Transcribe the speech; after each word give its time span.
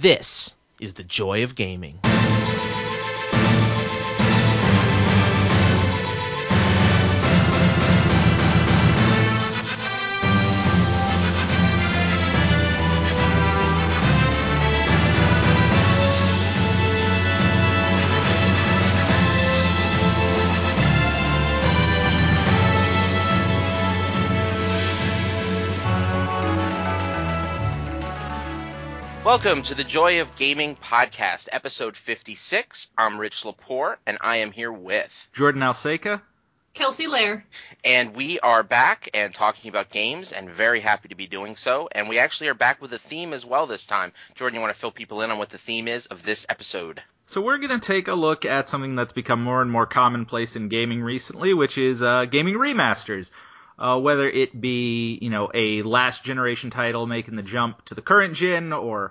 This 0.00 0.54
is 0.80 0.94
the 0.94 1.04
joy 1.04 1.44
of 1.44 1.54
gaming. 1.54 2.00
Welcome 29.34 29.64
to 29.64 29.74
the 29.74 29.82
Joy 29.82 30.20
of 30.20 30.36
Gaming 30.36 30.76
podcast, 30.76 31.48
episode 31.50 31.96
56. 31.96 32.86
I'm 32.96 33.18
Rich 33.18 33.42
Lepore, 33.42 33.96
and 34.06 34.16
I 34.20 34.36
am 34.36 34.52
here 34.52 34.70
with 34.70 35.28
Jordan 35.32 35.60
Alseca. 35.60 36.22
Kelsey 36.72 37.08
Lair. 37.08 37.44
And 37.84 38.14
we 38.14 38.38
are 38.38 38.62
back 38.62 39.08
and 39.12 39.34
talking 39.34 39.68
about 39.68 39.90
games, 39.90 40.30
and 40.30 40.48
very 40.48 40.78
happy 40.78 41.08
to 41.08 41.16
be 41.16 41.26
doing 41.26 41.56
so. 41.56 41.88
And 41.90 42.08
we 42.08 42.20
actually 42.20 42.46
are 42.46 42.54
back 42.54 42.80
with 42.80 42.92
a 42.92 42.98
theme 43.00 43.32
as 43.32 43.44
well 43.44 43.66
this 43.66 43.86
time. 43.86 44.12
Jordan, 44.36 44.54
you 44.54 44.60
want 44.60 44.72
to 44.72 44.78
fill 44.78 44.92
people 44.92 45.20
in 45.22 45.32
on 45.32 45.38
what 45.38 45.50
the 45.50 45.58
theme 45.58 45.88
is 45.88 46.06
of 46.06 46.22
this 46.22 46.46
episode? 46.48 47.02
So 47.26 47.40
we're 47.40 47.58
going 47.58 47.80
to 47.80 47.84
take 47.84 48.06
a 48.06 48.14
look 48.14 48.44
at 48.44 48.68
something 48.68 48.94
that's 48.94 49.12
become 49.12 49.42
more 49.42 49.60
and 49.60 49.70
more 49.70 49.86
commonplace 49.86 50.54
in 50.54 50.68
gaming 50.68 51.02
recently, 51.02 51.54
which 51.54 51.76
is 51.76 52.02
uh, 52.02 52.26
gaming 52.26 52.54
remasters. 52.54 53.32
Uh, 53.76 53.98
whether 53.98 54.28
it 54.28 54.60
be, 54.60 55.18
you 55.20 55.30
know, 55.30 55.50
a 55.52 55.82
last 55.82 56.22
generation 56.22 56.70
title 56.70 57.08
making 57.08 57.34
the 57.34 57.42
jump 57.42 57.84
to 57.84 57.96
the 57.96 58.00
current 58.00 58.34
gen, 58.34 58.72
or 58.72 59.10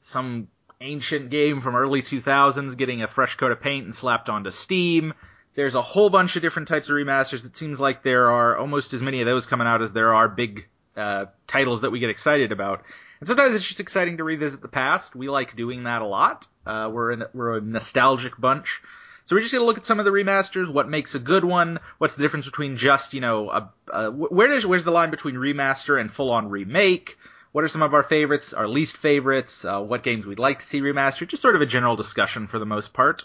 some 0.00 0.48
ancient 0.80 1.30
game 1.30 1.60
from 1.60 1.74
early 1.74 2.02
2000s 2.02 2.76
getting 2.76 3.02
a 3.02 3.08
fresh 3.08 3.36
coat 3.36 3.50
of 3.50 3.60
paint 3.60 3.84
and 3.84 3.94
slapped 3.94 4.28
onto 4.28 4.50
Steam. 4.50 5.12
There's 5.54 5.74
a 5.74 5.82
whole 5.82 6.08
bunch 6.08 6.36
of 6.36 6.42
different 6.42 6.68
types 6.68 6.88
of 6.88 6.94
remasters. 6.94 7.44
It 7.44 7.56
seems 7.56 7.80
like 7.80 8.02
there 8.02 8.30
are 8.30 8.56
almost 8.56 8.94
as 8.94 9.02
many 9.02 9.20
of 9.20 9.26
those 9.26 9.46
coming 9.46 9.66
out 9.66 9.82
as 9.82 9.92
there 9.92 10.14
are 10.14 10.28
big 10.28 10.66
uh, 10.96 11.26
titles 11.46 11.80
that 11.80 11.90
we 11.90 11.98
get 11.98 12.10
excited 12.10 12.52
about. 12.52 12.84
And 13.20 13.26
sometimes 13.26 13.54
it's 13.54 13.66
just 13.66 13.80
exciting 13.80 14.18
to 14.18 14.24
revisit 14.24 14.60
the 14.60 14.68
past. 14.68 15.16
We 15.16 15.28
like 15.28 15.56
doing 15.56 15.84
that 15.84 16.02
a 16.02 16.06
lot. 16.06 16.46
Uh, 16.64 16.90
we're 16.92 17.12
in, 17.12 17.24
we're 17.34 17.58
a 17.58 17.60
nostalgic 17.60 18.38
bunch. 18.38 18.80
So 19.24 19.34
we're 19.36 19.42
just 19.42 19.52
gonna 19.52 19.64
look 19.66 19.78
at 19.78 19.84
some 19.84 19.98
of 19.98 20.04
the 20.04 20.10
remasters, 20.10 20.72
what 20.72 20.88
makes 20.88 21.14
a 21.14 21.18
good 21.18 21.44
one, 21.44 21.80
what's 21.98 22.14
the 22.14 22.22
difference 22.22 22.46
between 22.46 22.76
just, 22.76 23.12
you 23.12 23.20
know, 23.20 23.50
a, 23.50 23.72
a, 23.92 24.10
where 24.10 24.48
does, 24.48 24.64
where's 24.64 24.84
the 24.84 24.90
line 24.90 25.10
between 25.10 25.34
remaster 25.34 26.00
and 26.00 26.10
full 26.10 26.30
on 26.30 26.48
remake? 26.48 27.18
What 27.52 27.64
are 27.64 27.68
some 27.68 27.82
of 27.82 27.94
our 27.94 28.02
favorites, 28.02 28.52
our 28.52 28.68
least 28.68 28.96
favorites, 28.96 29.64
uh, 29.64 29.80
what 29.80 30.02
games 30.02 30.26
we'd 30.26 30.38
like 30.38 30.58
to 30.60 30.66
see 30.66 30.80
remastered, 30.80 31.28
just 31.28 31.42
sort 31.42 31.56
of 31.56 31.62
a 31.62 31.66
general 31.66 31.96
discussion 31.96 32.46
for 32.46 32.58
the 32.58 32.66
most 32.66 32.92
part. 32.92 33.24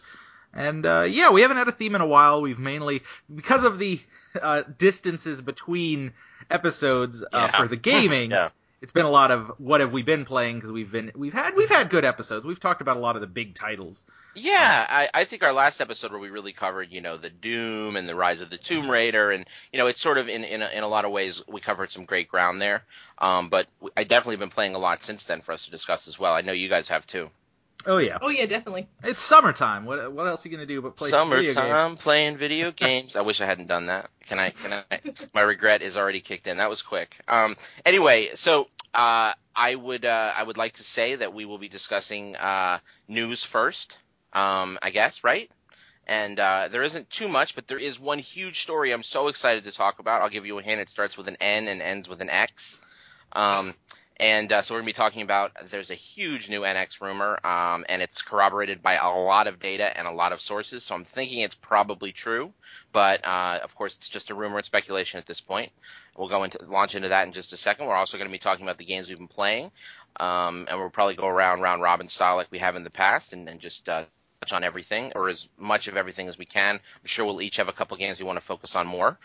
And, 0.54 0.86
uh, 0.86 1.06
yeah, 1.10 1.32
we 1.32 1.42
haven't 1.42 1.58
had 1.58 1.68
a 1.68 1.72
theme 1.72 1.96
in 1.96 2.02
a 2.02 2.06
while. 2.08 2.42
We've 2.42 2.60
mainly, 2.60 3.04
because 3.34 3.64
of 3.64 3.80
the, 3.80 4.00
uh, 4.42 4.64
distances 4.78 5.42
between 5.42 6.14
episodes, 6.50 7.24
uh, 7.24 7.28
Yeah. 7.34 7.52
for 7.58 7.68
the 7.68 7.76
gaming, 7.76 8.32
Yeah. 8.38 8.50
It's 8.84 8.92
been 8.92 9.06
a 9.06 9.10
lot 9.10 9.32
of 9.32 9.54
what 9.60 9.80
have 9.80 9.94
we 9.94 10.04
been 10.04 10.26
playing 10.26 10.58
because 10.58 10.70
we've 10.70 10.92
been, 10.92 11.14
we've 11.16 11.32
had, 11.32 11.56
we've 11.56 11.70
had 11.70 11.90
good 11.90 12.04
episodes. 12.04 12.46
We've 12.46 12.60
talked 12.60 12.82
about 12.82 12.98
a 12.98 13.00
lot 13.00 13.16
of 13.16 13.22
the 13.22 13.28
big 13.28 13.56
titles. 13.56 14.04
Yeah, 14.36 14.86
I, 14.90 15.10
I 15.14 15.24
think 15.24 15.42
our 15.42 15.54
last 15.54 15.80
episode 15.80 16.12
where 16.12 16.20
we 16.20 16.30
really 16.30 16.52
covered, 16.52 16.92
you 16.92 17.00
know, 17.00 17.16
the 17.16 17.30
Doom 17.30 17.96
and 17.96 18.10
the 18.10 18.14
Rise 18.14 18.42
of 18.42 18.50
the 18.50 18.58
Tomb 18.58 18.92
Raider, 18.92 19.32
and 19.32 19.46
you 19.72 19.80
know, 19.80 19.88
it's 19.88 20.02
sort 20.02 20.18
of 20.18 20.28
in 20.28 20.44
in 20.44 20.62
a, 20.62 20.68
in 20.68 20.84
a 20.84 20.88
lot 20.90 21.06
of 21.06 21.12
ways 21.12 21.42
we 21.48 21.62
covered 21.62 21.92
some 21.92 22.04
great 22.04 22.28
ground 22.28 22.62
there. 22.62 22.84
Um, 23.20 23.48
but 23.48 23.68
I 23.96 24.04
definitely 24.04 24.36
been 24.36 24.50
playing 24.50 24.76
a 24.76 24.80
lot 24.80 25.02
since 25.02 25.24
then 25.24 25.40
for 25.40 25.54
us 25.54 25.64
to 25.64 25.72
discuss 25.72 26.10
as 26.10 26.20
well. 26.20 26.34
I 26.34 26.42
know 26.42 26.52
you 26.52 26.68
guys 26.68 26.90
have 26.90 27.08
too. 27.08 27.30
Oh 27.86 27.98
yeah. 27.98 28.18
Oh 28.22 28.30
yeah, 28.30 28.46
definitely. 28.46 28.88
It's 29.04 29.22
summertime. 29.22 29.86
What 29.86 30.14
what 30.14 30.28
else 30.28 30.46
are 30.46 30.50
you 30.50 30.56
gonna 30.56 30.66
do 30.66 30.82
but 30.82 30.96
play 30.96 31.10
some 31.10 31.30
video 31.30 31.44
games? 31.44 31.56
Summertime 31.56 31.98
playing 31.98 32.38
video 32.38 32.72
games. 32.76 33.16
I 33.16 33.22
wish 33.22 33.42
I 33.42 33.46
hadn't 33.46 33.68
done 33.68 33.88
that. 33.88 34.10
Can 34.26 34.40
I? 34.40 34.52
Can 34.52 34.74
I? 34.74 35.00
My 35.34 35.42
regret 35.42 35.82
is 35.82 35.98
already 35.98 36.22
kicked 36.22 36.48
in. 36.48 36.58
That 36.58 36.70
was 36.70 36.82
quick. 36.82 37.18
Um. 37.28 37.58
Anyway, 37.86 38.32
so 38.36 38.68
uh, 38.94 39.34
I 39.56 39.76
would 39.76 40.06
uh, 40.06 40.34
I 40.36 40.44
would 40.44 40.58
like 40.58 40.74
to 40.76 40.84
say 40.84 41.16
that 41.16 41.34
we 41.34 41.46
will 41.46 41.58
be 41.58 41.70
discussing 41.70 42.36
uh, 42.36 42.80
news 43.08 43.44
first. 43.44 43.98
Um. 44.34 44.80
I 44.82 44.90
guess 44.90 45.24
right. 45.24 45.50
And 46.06 46.40
uh, 46.40 46.68
there 46.70 46.84
isn't 46.84 47.10
too 47.10 47.30
much, 47.30 47.56
but 47.56 47.68
there 47.68 47.80
is 47.80 48.00
one 48.00 48.20
huge 48.20 48.62
story 48.62 48.92
I'm 48.92 49.04
so 49.04 49.30
excited 49.30 49.64
to 49.64 49.72
talk 49.72 50.00
about. 50.00 50.22
I'll 50.22 50.30
give 50.30 50.46
you 50.46 50.60
a 50.60 50.62
hint. 50.62 50.82
It 50.82 50.90
starts 50.90 51.16
with 51.18 51.28
an 51.30 51.38
N 51.40 51.68
and 51.70 51.82
ends 51.82 52.10
with 52.10 52.20
an 52.20 52.30
X. 52.30 52.78
Um, 53.32 53.74
and 54.18 54.52
uh, 54.52 54.62
so 54.62 54.74
we're 54.74 54.82
going 54.82 54.94
to 54.94 54.94
be 54.94 55.04
talking 55.04 55.22
about 55.22 55.52
there's 55.70 55.90
a 55.90 55.96
huge 55.96 56.48
new 56.50 56.62
NX 56.62 57.02
rumor, 57.02 57.46
um, 57.46 57.84
and 57.90 58.02
it's 58.02 58.22
corroborated 58.22 58.82
by 58.84 58.96
a 58.96 59.10
lot 59.10 59.48
of 59.48 59.60
data 59.60 59.98
and 59.98 60.08
a 60.08 60.12
lot 60.12 60.32
of 60.32 60.40
sources. 60.40 60.84
So 60.84 60.94
I'm 60.94 61.06
thinking 61.06 61.40
it's 61.40 61.56
probably 61.56 62.12
true, 62.12 62.54
but 62.92 63.26
uh, 63.26 63.60
of 63.64 63.74
course 63.76 63.96
it's 63.96 64.10
just 64.10 64.30
a 64.30 64.36
rumor 64.36 64.58
and 64.58 64.66
speculation 64.66 65.18
at 65.18 65.26
this 65.26 65.42
point. 65.42 65.72
We'll 66.18 66.30
go 66.30 66.44
into 66.44 66.60
launch 66.66 66.96
into 66.96 67.10
that 67.10 67.26
in 67.28 67.34
just 67.34 67.54
a 67.54 67.58
second. 67.58 67.88
We're 67.88 67.96
also 67.96 68.18
going 68.18 68.30
to 68.30 68.32
be 68.32 68.40
talking 68.40 68.64
about 68.64 68.78
the 68.78 68.86
games 68.86 69.10
we've 69.10 69.18
been 69.18 69.28
playing, 69.28 69.72
um, 70.20 70.68
and 70.70 70.80
we'll 70.80 70.90
probably 70.90 71.16
go 71.16 71.28
around 71.28 71.62
round 71.62 71.82
robin 71.82 72.08
style 72.08 72.36
like 72.36 72.52
we 72.52 72.60
have 72.60 72.76
in 72.76 72.84
the 72.84 72.90
past, 72.90 73.34
and, 73.34 73.50
and 73.50 73.60
just 73.60 73.90
uh, 73.90 74.06
touch 74.42 74.54
on 74.54 74.64
everything 74.64 75.12
or 75.16 75.30
as 75.30 75.48
much 75.58 75.88
of 75.88 75.98
everything 75.98 76.28
as 76.28 76.38
we 76.38 76.46
can. 76.46 76.76
I'm 76.76 77.06
sure 77.06 77.26
we'll 77.26 77.42
each 77.42 77.58
have 77.58 77.68
a 77.68 77.74
couple 77.74 77.98
games 77.98 78.20
we 78.20 78.26
want 78.26 78.40
to 78.40 78.46
focus 78.46 78.76
on 78.76 78.86
more, 78.86 79.18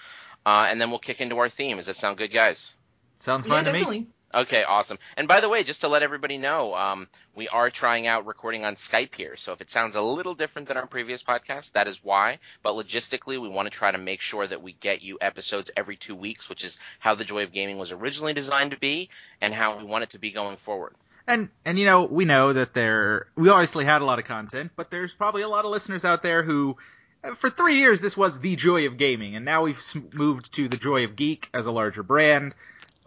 uh, 0.46 0.66
and 0.68 0.80
then 0.80 0.90
we'll 0.90 0.98
kick 0.98 1.20
into 1.20 1.38
our 1.38 1.48
theme. 1.48 1.76
Does 1.76 1.86
that 1.86 1.96
sound 1.96 2.18
good, 2.18 2.32
guys? 2.32 2.74
Sounds 3.18 3.46
yeah, 3.46 3.54
fine 3.54 3.64
to 3.64 3.72
me. 3.72 4.06
Okay, 4.34 4.62
awesome. 4.62 4.98
And 5.16 5.26
by 5.26 5.40
the 5.40 5.48
way, 5.48 5.64
just 5.64 5.80
to 5.80 5.88
let 5.88 6.02
everybody 6.02 6.36
know, 6.36 6.74
um, 6.74 7.08
we 7.34 7.48
are 7.48 7.70
trying 7.70 8.06
out 8.06 8.26
recording 8.26 8.62
on 8.62 8.74
Skype 8.76 9.14
here. 9.14 9.36
So 9.36 9.52
if 9.52 9.62
it 9.62 9.70
sounds 9.70 9.96
a 9.96 10.02
little 10.02 10.34
different 10.34 10.68
than 10.68 10.76
our 10.76 10.86
previous 10.86 11.22
podcast, 11.22 11.72
that 11.72 11.88
is 11.88 12.04
why. 12.04 12.38
But 12.62 12.74
logistically, 12.74 13.40
we 13.40 13.48
want 13.48 13.66
to 13.72 13.76
try 13.76 13.90
to 13.90 13.96
make 13.96 14.20
sure 14.20 14.46
that 14.46 14.62
we 14.62 14.74
get 14.74 15.00
you 15.00 15.16
episodes 15.22 15.70
every 15.78 15.96
two 15.96 16.14
weeks, 16.14 16.50
which 16.50 16.62
is 16.62 16.76
how 16.98 17.14
the 17.14 17.24
Joy 17.24 17.44
of 17.44 17.52
Gaming 17.52 17.78
was 17.78 17.90
originally 17.90 18.34
designed 18.34 18.72
to 18.72 18.78
be 18.78 19.08
and 19.40 19.54
how 19.54 19.78
we 19.78 19.84
want 19.84 20.04
it 20.04 20.10
to 20.10 20.18
be 20.18 20.30
going 20.30 20.58
forward. 20.58 20.94
And 21.26 21.48
and 21.64 21.78
you 21.78 21.86
know 21.86 22.04
we 22.04 22.26
know 22.26 22.52
that 22.52 22.74
there 22.74 23.28
we 23.34 23.48
obviously 23.48 23.86
had 23.86 24.02
a 24.02 24.04
lot 24.04 24.18
of 24.18 24.26
content, 24.26 24.72
but 24.76 24.90
there's 24.90 25.14
probably 25.14 25.42
a 25.42 25.48
lot 25.48 25.64
of 25.64 25.70
listeners 25.70 26.04
out 26.04 26.22
there 26.22 26.42
who. 26.42 26.76
uh, 27.24 27.34
For 27.34 27.48
three 27.48 27.78
years, 27.78 28.00
this 28.00 28.16
was 28.16 28.40
the 28.40 28.56
joy 28.56 28.86
of 28.86 28.98
gaming, 28.98 29.36
and 29.36 29.44
now 29.44 29.62
we've 29.64 29.82
moved 30.12 30.52
to 30.54 30.68
the 30.68 30.76
joy 30.76 31.04
of 31.04 31.16
geek 31.16 31.48
as 31.54 31.64
a 31.66 31.72
larger 31.72 32.02
brand. 32.02 32.54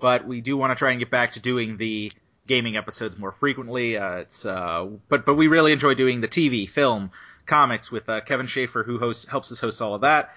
But 0.02 0.26
we 0.26 0.42
do 0.42 0.58
want 0.58 0.72
to 0.72 0.76
try 0.76 0.92
and 0.92 1.00
get 1.00 1.10
back 1.10 1.34
to 1.34 1.40
doing 1.40 1.78
the 1.78 2.12
gaming 2.48 2.76
episodes 2.76 3.18
more 3.18 3.32
frequently. 3.32 3.98
Uh, 3.98 4.16
it's 4.18 4.46
uh, 4.46 4.88
but 5.08 5.26
but 5.26 5.36
we 5.36 5.48
really 5.48 5.72
enjoy 5.72 5.94
doing 5.94 6.20
the 6.22 6.28
TV, 6.28 6.68
film, 6.68 7.12
comics 7.46 7.92
with 7.92 8.10
uh, 8.10 8.22
Kevin 8.22 8.48
Schaefer, 8.48 8.84
who 8.84 8.98
hosts 8.98 9.26
helps 9.26 9.52
us 9.52 9.60
host 9.60 9.82
all 9.82 9.96
of 9.96 10.02
that. 10.02 10.36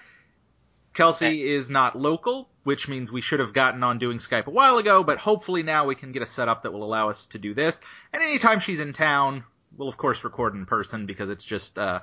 Kelsey 0.93 1.43
is 1.43 1.69
not 1.69 1.97
local, 1.97 2.47
which 2.63 2.87
means 2.87 3.11
we 3.11 3.19
should 3.19 3.41
have 3.41 3.53
gotten 3.53 3.83
on 3.83 3.99
doing 3.99 4.17
Skype 4.17 4.47
a 4.47 4.51
while 4.51 4.77
ago, 4.77 5.03
but 5.03 5.17
hopefully 5.17 5.61
now 5.61 5.85
we 5.87 5.95
can 5.95 6.13
get 6.13 6.21
a 6.21 6.25
setup 6.25 6.63
that 6.63 6.71
will 6.71 6.85
allow 6.85 7.09
us 7.09 7.25
to 7.27 7.37
do 7.37 7.53
this. 7.53 7.81
And 8.13 8.23
anytime 8.23 8.61
she's 8.61 8.79
in 8.79 8.93
town, 8.93 9.43
we'll 9.77 9.89
of 9.89 9.97
course 9.97 10.23
record 10.23 10.53
in 10.53 10.65
person 10.65 11.05
because 11.05 11.29
it's 11.29 11.43
just 11.43 11.77
uh 11.77 11.99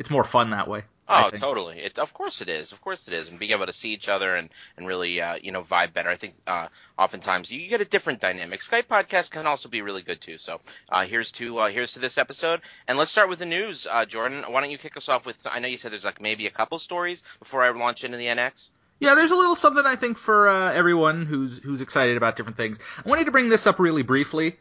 it's 0.00 0.10
more 0.10 0.24
fun 0.24 0.50
that 0.50 0.66
way. 0.66 0.82
Oh, 1.06 1.28
totally. 1.30 1.80
It, 1.80 1.98
of 1.98 2.14
course 2.14 2.40
it 2.40 2.48
is. 2.48 2.72
Of 2.72 2.80
course 2.80 3.06
it 3.06 3.12
is. 3.12 3.28
And 3.28 3.38
being 3.38 3.50
able 3.50 3.66
to 3.66 3.72
see 3.72 3.90
each 3.90 4.08
other 4.08 4.34
and, 4.34 4.48
and 4.76 4.86
really, 4.86 5.20
uh, 5.20 5.34
you 5.42 5.52
know, 5.52 5.62
vibe 5.62 5.92
better. 5.92 6.08
I 6.08 6.16
think, 6.16 6.34
uh, 6.46 6.68
oftentimes 6.96 7.50
you 7.50 7.68
get 7.68 7.80
a 7.80 7.84
different 7.84 8.20
dynamic. 8.20 8.60
Skype 8.60 8.84
podcast 8.84 9.30
can 9.30 9.46
also 9.46 9.68
be 9.68 9.82
really 9.82 10.02
good 10.02 10.20
too. 10.20 10.38
So, 10.38 10.60
uh, 10.88 11.04
here's 11.04 11.32
to, 11.32 11.58
uh, 11.58 11.68
here's 11.68 11.92
to 11.92 11.98
this 11.98 12.16
episode. 12.16 12.60
And 12.88 12.96
let's 12.96 13.10
start 13.10 13.28
with 13.28 13.40
the 13.40 13.46
news. 13.46 13.86
Uh, 13.90 14.06
Jordan, 14.06 14.44
why 14.48 14.62
don't 14.62 14.70
you 14.70 14.78
kick 14.78 14.96
us 14.96 15.08
off 15.08 15.26
with, 15.26 15.36
I 15.44 15.58
know 15.58 15.68
you 15.68 15.76
said 15.76 15.92
there's 15.92 16.04
like 16.04 16.20
maybe 16.20 16.46
a 16.46 16.50
couple 16.50 16.78
stories 16.78 17.22
before 17.40 17.62
I 17.62 17.70
launch 17.70 18.02
into 18.04 18.16
the 18.16 18.26
NX. 18.26 18.68
Yeah, 19.00 19.14
there's 19.14 19.32
a 19.32 19.36
little 19.36 19.54
something 19.54 19.84
I 19.84 19.96
think 19.96 20.16
for 20.16 20.48
uh, 20.48 20.72
everyone 20.72 21.26
who's 21.26 21.58
who's 21.58 21.80
excited 21.80 22.18
about 22.18 22.36
different 22.36 22.58
things. 22.58 22.78
I 23.04 23.08
wanted 23.08 23.24
to 23.24 23.32
bring 23.32 23.48
this 23.48 23.66
up 23.66 23.78
really 23.78 24.02
briefly. 24.02 24.58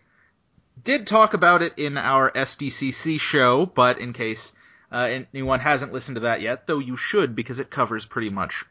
Did 0.81 1.07
talk 1.07 1.33
about 1.33 1.61
it 1.61 1.73
in 1.77 1.97
our 1.97 2.31
SDCC 2.31 3.19
show, 3.19 3.65
but 3.65 3.99
in 3.99 4.13
case 4.13 4.53
uh, 4.91 5.21
anyone 5.33 5.59
hasn't 5.59 5.93
listened 5.93 6.15
to 6.15 6.21
that 6.21 6.41
yet, 6.41 6.67
though 6.67 6.79
you 6.79 6.97
should 6.97 7.35
because 7.35 7.59
it 7.59 7.69
covers 7.69 8.05
pretty 8.05 8.29
much 8.29 8.65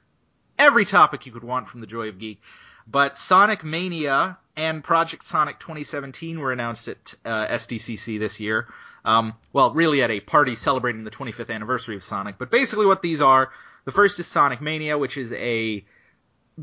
every 0.59 0.85
topic 0.85 1.26
you 1.26 1.32
could 1.32 1.44
want 1.44 1.69
from 1.69 1.81
the 1.81 1.87
Joy 1.87 2.09
of 2.09 2.19
Geek. 2.19 2.43
But 2.87 3.19
Sonic 3.19 3.65
Mania 3.65 4.38
and 4.56 4.82
Project 4.82 5.23
Sonic 5.23 5.59
2017 5.59 6.41
were 6.41 6.53
announced 6.53 6.88
at 6.88 7.15
uh, 7.25 7.47
SDCC 7.49 8.19
this 8.19 8.41
year. 8.41 8.67
Um, 9.05 9.35
well, 9.53 9.73
really 9.73 10.03
at 10.03 10.11
a 10.11 10.20
party 10.20 10.55
celebrating 10.55 11.05
the 11.05 11.11
25th 11.11 11.50
anniversary 11.50 11.97
of 11.97 12.03
Sonic. 12.03 12.37
But 12.38 12.50
basically, 12.50 12.87
what 12.87 13.03
these 13.03 13.21
are 13.21 13.53
the 13.85 13.93
first 13.93 14.19
is 14.19 14.26
Sonic 14.26 14.61
Mania, 14.61 14.99
which 14.99 15.17
is 15.17 15.32
a 15.32 15.85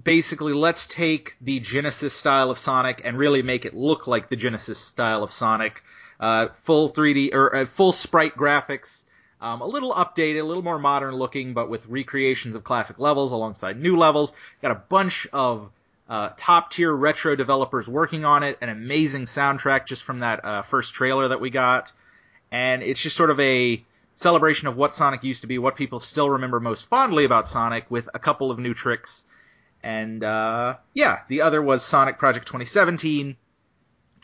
basically 0.04 0.54
let's 0.54 0.88
take 0.88 1.38
the 1.40 1.60
Genesis 1.60 2.13
style 2.13 2.51
of 2.51 2.60
Sonic 2.60 3.01
and 3.06 3.18
really 3.18 3.42
make 3.42 3.66
it 3.66 3.74
look 3.74 4.08
like 4.08 4.30
the 4.30 4.36
Genesis 4.36 4.78
style 4.78 5.24
of 5.24 5.31
Sonic. 5.31 5.81
Uh, 6.19 6.48
full 6.63 6.92
3D 6.92 7.34
or 7.34 7.56
uh, 7.56 7.66
full 7.66 7.92
sprite 7.92 8.36
graphics, 8.36 9.06
um, 9.46 9.62
a 9.62 9.68
little 9.68 9.94
updated, 9.94 10.40
a 10.40 10.44
little 10.44 10.64
more 10.64 10.80
modern 10.80 11.14
looking, 11.14 11.54
but 11.54 11.70
with 11.70 11.86
recreations 11.86 12.56
of 12.56 12.64
classic 12.64 12.98
levels 12.98 13.32
alongside 13.32 13.80
new 13.80 13.96
levels. 13.96 14.34
Got 14.64 14.72
a 14.72 14.82
bunch 14.90 15.28
of 15.32 15.70
uh, 16.10 16.32
top 16.36 16.72
tier 16.72 16.92
retro 16.92 17.36
developers 17.36 17.88
working 17.88 18.26
on 18.26 18.42
it, 18.42 18.58
an 18.62 18.70
amazing 18.70 19.26
soundtrack 19.26 19.86
just 19.86 20.02
from 20.02 20.22
that 20.22 20.44
uh, 20.44 20.64
first 20.64 20.96
trailer 20.96 21.28
that 21.28 21.40
we 21.40 21.52
got, 21.52 21.92
and 22.52 22.82
it's 22.82 23.00
just 23.00 23.16
sort 23.16 23.30
of 23.30 23.40
a 23.40 23.84
celebration 24.16 24.68
of 24.68 24.78
what 24.78 24.96
Sonic 24.96 25.24
used 25.24 25.42
to 25.42 25.48
be, 25.48 25.60
what 25.60 25.76
people 25.76 26.00
still 26.00 26.32
remember 26.32 26.60
most 26.60 26.88
fondly 26.88 27.24
about 27.24 27.48
Sonic, 27.48 27.86
with 27.92 28.10
a 28.16 28.20
couple 28.20 28.50
of 28.50 28.58
new 28.58 28.74
tricks. 28.74 29.26
And 29.84 30.24
uh, 30.24 30.78
yeah, 30.96 31.20
the 31.28 31.42
other 31.42 31.62
was 31.62 31.86
Sonic 31.86 32.18
Project 32.18 32.48
2017. 32.48 33.38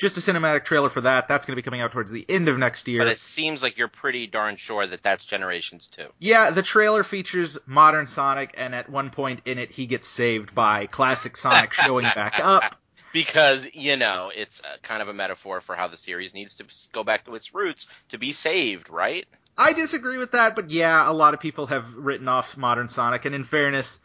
Just 0.01 0.17
a 0.17 0.19
cinematic 0.19 0.65
trailer 0.65 0.89
for 0.89 1.01
that. 1.01 1.27
That's 1.27 1.45
going 1.45 1.51
to 1.51 1.55
be 1.55 1.61
coming 1.61 1.79
out 1.79 1.91
towards 1.91 2.09
the 2.09 2.25
end 2.27 2.49
of 2.49 2.57
next 2.57 2.87
year. 2.87 3.01
But 3.01 3.11
it 3.11 3.19
seems 3.19 3.61
like 3.61 3.77
you're 3.77 3.87
pretty 3.87 4.25
darn 4.25 4.55
sure 4.55 4.87
that 4.87 5.03
that's 5.03 5.23
Generations 5.23 5.87
2. 5.91 6.07
Yeah, 6.17 6.49
the 6.49 6.63
trailer 6.63 7.03
features 7.03 7.59
modern 7.67 8.07
Sonic, 8.07 8.55
and 8.57 8.73
at 8.73 8.89
one 8.89 9.11
point 9.11 9.43
in 9.45 9.59
it, 9.59 9.69
he 9.69 9.85
gets 9.85 10.07
saved 10.07 10.55
by 10.55 10.87
classic 10.87 11.37
Sonic 11.37 11.71
showing 11.85 12.05
back 12.15 12.39
up. 12.39 12.77
Because, 13.13 13.67
you 13.73 13.95
know, 13.95 14.31
it's 14.35 14.63
kind 14.81 15.03
of 15.03 15.07
a 15.07 15.13
metaphor 15.13 15.61
for 15.61 15.75
how 15.75 15.87
the 15.87 15.97
series 15.97 16.33
needs 16.33 16.55
to 16.55 16.65
go 16.91 17.03
back 17.03 17.25
to 17.25 17.35
its 17.35 17.53
roots 17.53 17.85
to 18.09 18.17
be 18.17 18.33
saved, 18.33 18.89
right? 18.89 19.27
I 19.55 19.73
disagree 19.73 20.17
with 20.17 20.31
that, 20.31 20.55
but 20.55 20.71
yeah, 20.71 21.07
a 21.07 21.13
lot 21.13 21.35
of 21.35 21.39
people 21.39 21.67
have 21.67 21.93
written 21.93 22.27
off 22.27 22.57
modern 22.57 22.89
Sonic, 22.89 23.25
and 23.25 23.35
in 23.35 23.43
fairness, 23.43 23.99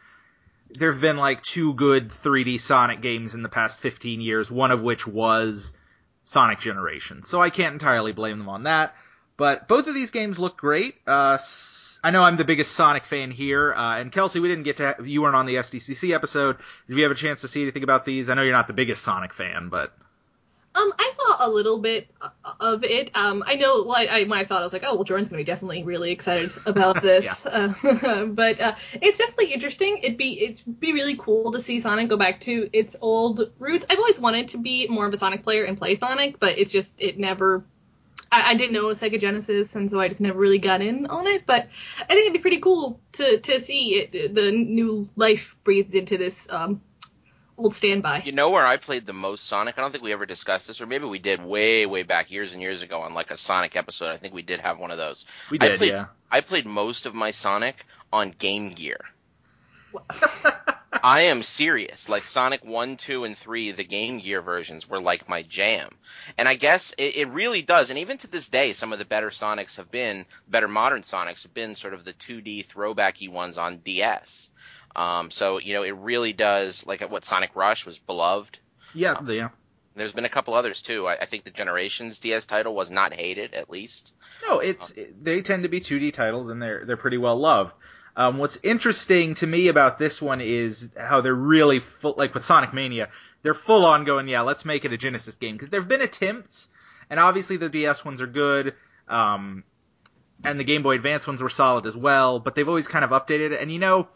there 0.69 0.91
have 0.91 1.01
been 1.01 1.17
like 1.17 1.41
two 1.41 1.73
good 1.73 2.09
3D 2.09 2.59
Sonic 2.59 3.01
games 3.01 3.33
in 3.33 3.41
the 3.41 3.49
past 3.49 3.79
15 3.79 4.21
years, 4.21 4.51
one 4.51 4.69
of 4.69 4.83
which 4.83 5.07
was 5.07 5.73
Sonic 6.27 6.59
Generation. 6.59 7.23
So 7.23 7.41
I 7.41 7.49
can't 7.49 7.71
entirely 7.71 8.11
blame 8.11 8.37
them 8.37 8.49
on 8.49 8.63
that. 8.63 8.93
But 9.37 9.69
both 9.69 9.87
of 9.87 9.93
these 9.93 10.11
games 10.11 10.37
look 10.37 10.57
great. 10.57 10.95
Uh, 11.07 11.37
I 12.03 12.11
know 12.11 12.21
I'm 12.21 12.35
the 12.35 12.43
biggest 12.43 12.73
Sonic 12.73 13.05
fan 13.05 13.31
here, 13.31 13.73
uh, 13.73 13.99
and 13.99 14.11
Kelsey, 14.11 14.39
we 14.41 14.49
didn't 14.49 14.63
get 14.63 14.77
to, 14.77 14.97
you 15.05 15.21
weren't 15.21 15.35
on 15.35 15.45
the 15.45 15.55
SDCC 15.55 16.13
episode. 16.13 16.57
Did 16.87 16.97
you 16.97 17.03
have 17.03 17.11
a 17.11 17.15
chance 17.15 17.41
to 17.41 17.47
see 17.47 17.61
anything 17.61 17.83
about 17.83 18.03
these? 18.03 18.29
I 18.29 18.33
know 18.33 18.41
you're 18.41 18.51
not 18.51 18.67
the 18.67 18.73
biggest 18.73 19.03
Sonic 19.03 19.33
fan, 19.33 19.69
but. 19.69 19.93
Um, 20.77 20.93
I 20.99 21.11
saw 21.15 21.47
a 21.47 21.49
little 21.49 21.79
bit 21.81 22.07
of 22.59 22.83
it. 22.83 23.09
Um, 23.15 23.43
I 23.47 23.55
know 23.55 23.77
like, 23.77 24.09
I, 24.09 24.23
when 24.23 24.33
I 24.33 24.43
saw 24.43 24.57
it, 24.57 24.59
I 24.59 24.63
was 24.63 24.73
like, 24.73 24.83
oh, 24.85 24.93
well, 24.93 25.03
Jordan's 25.03 25.29
gonna 25.29 25.39
be 25.39 25.43
definitely 25.43 25.83
really 25.83 26.11
excited 26.11 26.51
about 26.67 27.01
this. 27.01 27.25
uh, 27.45 27.73
but 28.29 28.59
uh, 28.61 28.75
it's 28.93 29.17
definitely 29.17 29.53
interesting. 29.53 29.97
It'd 29.97 30.17
be 30.17 30.43
it'd 30.43 30.79
be 30.79 30.93
really 30.93 31.17
cool 31.17 31.51
to 31.53 31.59
see 31.59 31.79
Sonic 31.79 32.09
go 32.09 32.17
back 32.17 32.41
to 32.41 32.69
its 32.73 32.95
old 33.01 33.51
roots. 33.57 33.85
I've 33.89 33.97
always 33.97 34.19
wanted 34.19 34.49
to 34.49 34.59
be 34.59 34.87
more 34.87 35.07
of 35.07 35.13
a 35.13 35.17
Sonic 35.17 35.41
player 35.41 35.63
and 35.63 35.77
play 35.77 35.95
Sonic, 35.95 36.39
but 36.39 36.59
it's 36.59 36.71
just 36.71 37.01
it 37.01 37.17
never. 37.17 37.65
I, 38.31 38.51
I 38.51 38.55
didn't 38.55 38.73
know 38.73 38.81
it 38.81 38.87
was 38.87 38.99
Sega 39.01 39.19
Genesis, 39.19 39.75
and 39.75 39.89
so 39.89 39.99
I 39.99 40.09
just 40.09 40.21
never 40.21 40.37
really 40.37 40.59
got 40.59 40.81
in 40.81 41.07
on 41.07 41.25
it. 41.25 41.47
But 41.47 41.69
I 42.01 42.05
think 42.05 42.21
it'd 42.27 42.33
be 42.33 42.39
pretty 42.39 42.61
cool 42.61 42.99
to 43.13 43.39
to 43.39 43.59
see 43.59 43.95
it, 43.95 44.35
the 44.35 44.51
new 44.51 45.09
life 45.15 45.55
breathed 45.63 45.95
into 45.95 46.19
this 46.19 46.47
um, 46.51 46.81
old 47.57 47.75
standby. 47.75 48.23
You 48.25 48.31
know 48.31 48.49
where 48.49 48.65
I 48.65 48.77
played 48.77 49.05
the 49.05 49.13
most 49.13 49.45
Sonic? 49.47 49.77
I 49.77 49.81
don't 49.81 49.91
think 49.91 50.03
we 50.03 50.13
ever 50.13 50.25
discussed 50.25 50.67
this, 50.67 50.79
or 50.79 50.85
maybe 50.85 51.05
we 51.05 51.19
did 51.19 51.43
way, 51.43 51.85
way 51.85 52.03
back 52.03 52.31
years 52.31 52.53
and 52.53 52.61
years 52.61 52.83
ago 52.83 53.01
on 53.01 53.13
like 53.13 53.31
a 53.31 53.37
Sonic 53.37 53.75
episode. 53.75 54.09
I 54.09 54.17
think 54.17 54.33
we 54.33 54.41
did 54.43 54.59
have 54.59 54.79
one 54.79 54.91
of 54.91 54.97
those. 54.97 55.25
We 55.49 55.57
did, 55.57 55.73
I 55.73 55.77
played, 55.77 55.91
yeah. 55.91 56.05
I 56.31 56.41
played 56.41 56.65
most 56.65 57.05
of 57.05 57.15
my 57.15 57.31
Sonic 57.31 57.85
on 58.13 58.33
Game 58.37 58.71
Gear. 58.71 58.99
I 61.03 61.21
am 61.21 61.43
serious. 61.43 62.09
Like 62.09 62.23
Sonic 62.23 62.63
1, 62.63 62.97
2, 62.97 63.23
and 63.23 63.37
3, 63.37 63.71
the 63.71 63.83
Game 63.83 64.19
Gear 64.19 64.41
versions 64.41 64.89
were 64.89 65.01
like 65.01 65.29
my 65.29 65.43
jam. 65.43 65.89
And 66.37 66.47
I 66.47 66.55
guess 66.55 66.93
it, 66.97 67.15
it, 67.17 67.29
really 67.29 67.61
does. 67.61 67.89
And 67.89 67.99
even 67.99 68.17
to 68.19 68.27
this 68.27 68.47
day, 68.47 68.73
some 68.73 68.93
of 68.93 68.99
the 68.99 69.05
better 69.05 69.29
Sonics 69.29 69.75
have 69.75 69.91
been, 69.91 70.25
better 70.47 70.67
modern 70.67 71.03
Sonics 71.03 71.43
have 71.43 71.53
been 71.53 71.75
sort 71.75 71.93
of 71.93 72.03
the 72.03 72.13
2D 72.13 72.67
throwbacky 72.67 73.29
ones 73.29 73.57
on 73.57 73.77
DS. 73.77 74.49
Um, 74.97 75.29
so 75.29 75.59
you 75.59 75.75
know, 75.75 75.83
it 75.83 75.95
really 75.95 76.33
does 76.33 76.85
like 76.85 77.01
what 77.09 77.23
Sonic 77.23 77.55
Rush 77.55 77.85
was 77.85 77.97
beloved. 77.99 78.57
Yeah, 78.93 79.21
yeah. 79.27 79.49
There's 79.95 80.11
been 80.11 80.25
a 80.25 80.29
couple 80.29 80.53
others 80.53 80.81
too. 80.81 81.07
I, 81.07 81.21
I, 81.21 81.25
think 81.25 81.43
the 81.43 81.49
Generations 81.49 82.19
DS 82.19 82.45
title 82.45 82.75
was 82.75 82.91
not 82.91 83.13
hated, 83.13 83.53
at 83.53 83.69
least. 83.69 84.11
No, 84.47 84.59
it's 84.59 84.91
um, 84.97 85.05
they 85.21 85.41
tend 85.41 85.63
to 85.63 85.69
be 85.69 85.81
2D 85.81 86.13
titles 86.13 86.49
and 86.49 86.61
they're 86.61 86.83
they're 86.85 86.97
pretty 86.97 87.17
well 87.17 87.37
loved. 87.37 87.73
Um, 88.15 88.39
what's 88.39 88.57
interesting 88.63 89.35
to 89.35 89.47
me 89.47 89.67
about 89.67 89.99
this 89.99 90.19
one 90.19 90.41
is 90.41 90.89
how 90.97 91.21
they're 91.21 91.35
really 91.35 91.79
full, 91.79 92.15
like 92.17 92.33
with 92.33 92.43
Sonic 92.43 92.73
Mania, 92.73 93.09
they're 93.43 93.53
full 93.53 93.85
on 93.85 94.05
going, 94.05 94.27
yeah, 94.27 94.41
let's 94.41 94.65
make 94.65 94.85
it 94.85 94.93
a 94.93 94.97
Genesis 94.97 95.35
game 95.35 95.53
because 95.53 95.69
there've 95.69 95.87
been 95.87 96.01
attempts, 96.01 96.69
and 97.11 97.19
obviously 97.19 97.57
the 97.57 97.69
DS 97.69 98.03
ones 98.03 98.19
are 98.21 98.27
good. 98.27 98.73
Um, 99.07 99.63
and 100.43 100.59
the 100.59 100.63
Game 100.63 100.83
Boy 100.83 100.95
Advance 100.95 101.27
ones 101.27 101.41
were 101.41 101.49
solid 101.49 101.85
as 101.85 101.97
well, 101.97 102.39
but 102.39 102.55
they've 102.55 102.67
always 102.67 102.87
kind 102.87 103.05
of 103.05 103.11
updated 103.11 103.51
it. 103.51 103.61
And 103.61 103.71
you 103.71 103.79
know, 103.79 104.07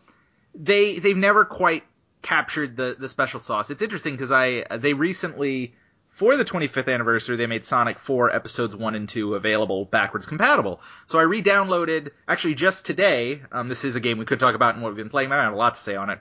they 0.56 1.00
they've 1.00 1.18
never 1.18 1.46
quite 1.46 1.84
captured 2.22 2.78
the 2.78 2.96
the 3.00 3.10
special 3.10 3.40
sauce. 3.40 3.70
It's 3.70 3.82
interesting 3.82 4.14
because 4.14 4.32
I 4.32 4.66
they 4.78 4.94
recently 4.94 5.76
for 6.10 6.36
the 6.36 6.46
25th 6.46 6.94
anniversary 6.94 7.38
they 7.38 7.48
made 7.48 7.66
Sonic 7.66 7.98
4 7.98 8.36
episodes 8.36 8.76
1 8.76 8.96
and 8.96 9.08
2 9.08 9.36
available 9.36 9.86
backwards 9.86 10.26
compatible. 10.26 10.82
So 11.06 11.20
I 11.20 11.24
re-downloaded 11.24 12.12
actually 12.28 12.56
just 12.56 12.86
today. 12.86 13.42
Um, 13.52 13.70
this 13.70 13.86
is 13.86 13.96
a 13.96 14.00
game 14.00 14.18
we 14.18 14.26
could 14.26 14.40
talk 14.40 14.54
about 14.54 14.76
and 14.76 14.84
what 14.84 14.90
we've 14.90 14.98
been 14.98 15.10
playing. 15.10 15.32
I 15.32 15.42
have 15.44 15.54
a 15.54 15.58
lot 15.58 15.76
to 15.76 15.80
say 15.80 15.96
on 15.96 16.10
it. 16.10 16.20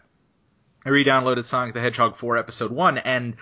I 0.85 0.91
re-downloaded 0.91 1.45
Sonic 1.45 1.75
the 1.75 1.81
Hedgehog 1.81 2.17
4 2.17 2.39
episode 2.39 2.71
1 2.71 2.99
and 2.99 3.37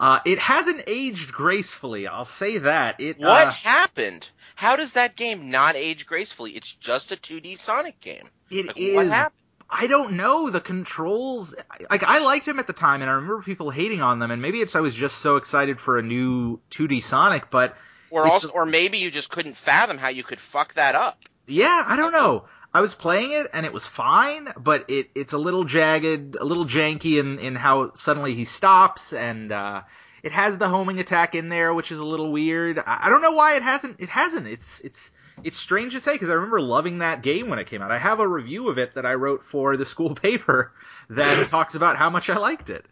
uh, 0.00 0.20
it 0.24 0.38
hasn't 0.38 0.84
aged 0.86 1.32
gracefully. 1.32 2.06
I'll 2.06 2.24
say 2.24 2.58
that. 2.58 3.00
It 3.00 3.18
What 3.18 3.48
uh, 3.48 3.50
happened? 3.50 4.30
How 4.54 4.76
does 4.76 4.92
that 4.92 5.16
game 5.16 5.50
not 5.50 5.74
age 5.76 6.06
gracefully? 6.06 6.52
It's 6.52 6.72
just 6.72 7.12
a 7.12 7.16
2D 7.16 7.58
Sonic 7.58 8.00
game. 8.00 8.28
It 8.50 8.66
like, 8.66 8.76
is 8.76 8.96
What 8.96 9.06
happened? 9.08 9.37
I 9.70 9.86
don't 9.86 10.12
know 10.12 10.50
the 10.50 10.60
controls. 10.60 11.54
Like 11.90 12.02
I 12.02 12.20
liked 12.20 12.48
him 12.48 12.58
at 12.58 12.66
the 12.66 12.72
time, 12.72 13.02
and 13.02 13.10
I 13.10 13.14
remember 13.14 13.42
people 13.42 13.70
hating 13.70 14.00
on 14.00 14.18
them. 14.18 14.30
And 14.30 14.40
maybe 14.40 14.60
it's 14.60 14.74
I 14.74 14.80
was 14.80 14.94
just 14.94 15.18
so 15.18 15.36
excited 15.36 15.80
for 15.80 15.98
a 15.98 16.02
new 16.02 16.58
2D 16.70 17.02
Sonic, 17.02 17.50
but 17.50 17.76
or 18.10 18.26
also, 18.26 18.48
or 18.48 18.64
maybe 18.64 18.98
you 18.98 19.10
just 19.10 19.28
couldn't 19.28 19.56
fathom 19.56 19.98
how 19.98 20.08
you 20.08 20.24
could 20.24 20.40
fuck 20.40 20.74
that 20.74 20.94
up. 20.94 21.18
Yeah, 21.46 21.84
I 21.86 21.96
don't 21.96 22.12
know. 22.12 22.44
I 22.72 22.80
was 22.80 22.94
playing 22.94 23.32
it 23.32 23.48
and 23.52 23.64
it 23.64 23.72
was 23.72 23.86
fine, 23.86 24.48
but 24.56 24.90
it 24.90 25.10
it's 25.14 25.32
a 25.32 25.38
little 25.38 25.64
jagged, 25.64 26.36
a 26.36 26.44
little 26.44 26.66
janky 26.66 27.18
in 27.18 27.38
in 27.38 27.54
how 27.54 27.92
suddenly 27.94 28.34
he 28.34 28.44
stops, 28.44 29.12
and 29.12 29.52
uh, 29.52 29.82
it 30.22 30.32
has 30.32 30.58
the 30.58 30.68
homing 30.68 30.98
attack 30.98 31.34
in 31.34 31.48
there, 31.48 31.74
which 31.74 31.92
is 31.92 31.98
a 31.98 32.04
little 32.04 32.30
weird. 32.30 32.78
I, 32.78 33.00
I 33.04 33.10
don't 33.10 33.22
know 33.22 33.32
why 33.32 33.56
it 33.56 33.62
hasn't. 33.62 34.00
It 34.00 34.08
hasn't. 34.08 34.46
It's 34.46 34.80
it's 34.80 35.10
it's 35.44 35.58
strange 35.58 35.92
to 35.92 36.00
say 36.00 36.12
because 36.12 36.30
I 36.30 36.34
remember 36.34 36.60
loving 36.60 36.98
that 36.98 37.22
game 37.22 37.48
when 37.48 37.58
it 37.58 37.66
came 37.66 37.82
out. 37.82 37.90
I 37.90 37.98
have 37.98 38.20
a 38.20 38.28
review 38.28 38.68
of 38.68 38.78
it 38.78 38.94
that 38.94 39.06
I 39.06 39.14
wrote 39.14 39.44
for 39.44 39.76
the 39.76 39.86
school 39.86 40.14
paper 40.14 40.72
that 41.10 41.48
talks 41.50 41.74
about 41.74 41.96
how 41.96 42.10
much 42.10 42.30
I 42.30 42.36
liked 42.36 42.70
it. 42.70 42.84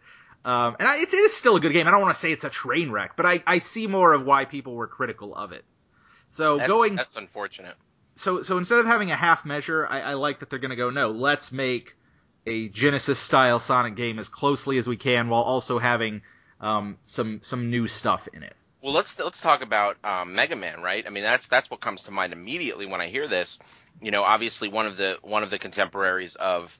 Um, 0.45 0.77
and 0.79 0.87
I, 0.87 0.97
it's, 0.99 1.13
it 1.13 1.17
is 1.17 1.35
still 1.35 1.57
a 1.57 1.59
good 1.59 1.73
game. 1.73 1.87
I 1.87 1.91
don't 1.91 2.01
want 2.01 2.15
to 2.15 2.19
say 2.19 2.31
it's 2.31 2.45
a 2.45 2.49
train 2.49 2.89
wreck, 2.89 3.17
but 3.17 3.25
I, 3.25 3.43
I 3.45 3.57
see 3.57 3.87
more 3.87 4.13
of 4.13 4.25
why 4.25 4.45
people 4.45 4.75
were 4.75 4.87
critical 4.87 5.35
of 5.35 5.51
it. 5.51 5.65
So 6.29 6.57
that's, 6.57 6.67
going, 6.67 6.95
that's 6.95 7.15
unfortunate. 7.15 7.75
So, 8.15 8.43
so 8.43 8.57
instead 8.57 8.79
of 8.79 8.85
having 8.85 9.11
a 9.11 9.15
half 9.15 9.45
measure, 9.45 9.85
I, 9.89 10.01
I 10.01 10.13
like 10.13 10.39
that 10.39 10.49
they're 10.49 10.59
going 10.59 10.71
to 10.71 10.77
go, 10.77 10.89
no, 10.89 11.09
let's 11.09 11.51
make 11.51 11.95
a 12.45 12.69
Genesis 12.69 13.19
style 13.19 13.59
Sonic 13.59 13.95
game 13.95 14.19
as 14.19 14.29
closely 14.29 14.77
as 14.77 14.87
we 14.87 14.95
can 14.95 15.27
while 15.27 15.43
also 15.43 15.79
having, 15.79 16.21
um, 16.61 16.97
some, 17.03 17.41
some 17.43 17.69
new 17.69 17.87
stuff 17.87 18.27
in 18.33 18.43
it. 18.43 18.55
Well, 18.87 18.95
let's 18.95 19.19
let's 19.19 19.41
talk 19.41 19.61
about 19.61 19.97
um, 20.05 20.33
Mega 20.33 20.55
Man, 20.55 20.81
right? 20.81 21.05
I 21.05 21.09
mean, 21.09 21.23
that's 21.23 21.45
that's 21.49 21.69
what 21.69 21.81
comes 21.81 22.03
to 22.03 22.11
mind 22.11 22.31
immediately 22.31 22.85
when 22.85 23.01
I 23.01 23.07
hear 23.09 23.27
this. 23.27 23.59
You 24.01 24.11
know, 24.11 24.23
obviously 24.23 24.69
one 24.69 24.85
of 24.85 24.95
the 24.95 25.17
one 25.23 25.43
of 25.43 25.49
the 25.49 25.59
contemporaries 25.59 26.35
of 26.35 26.71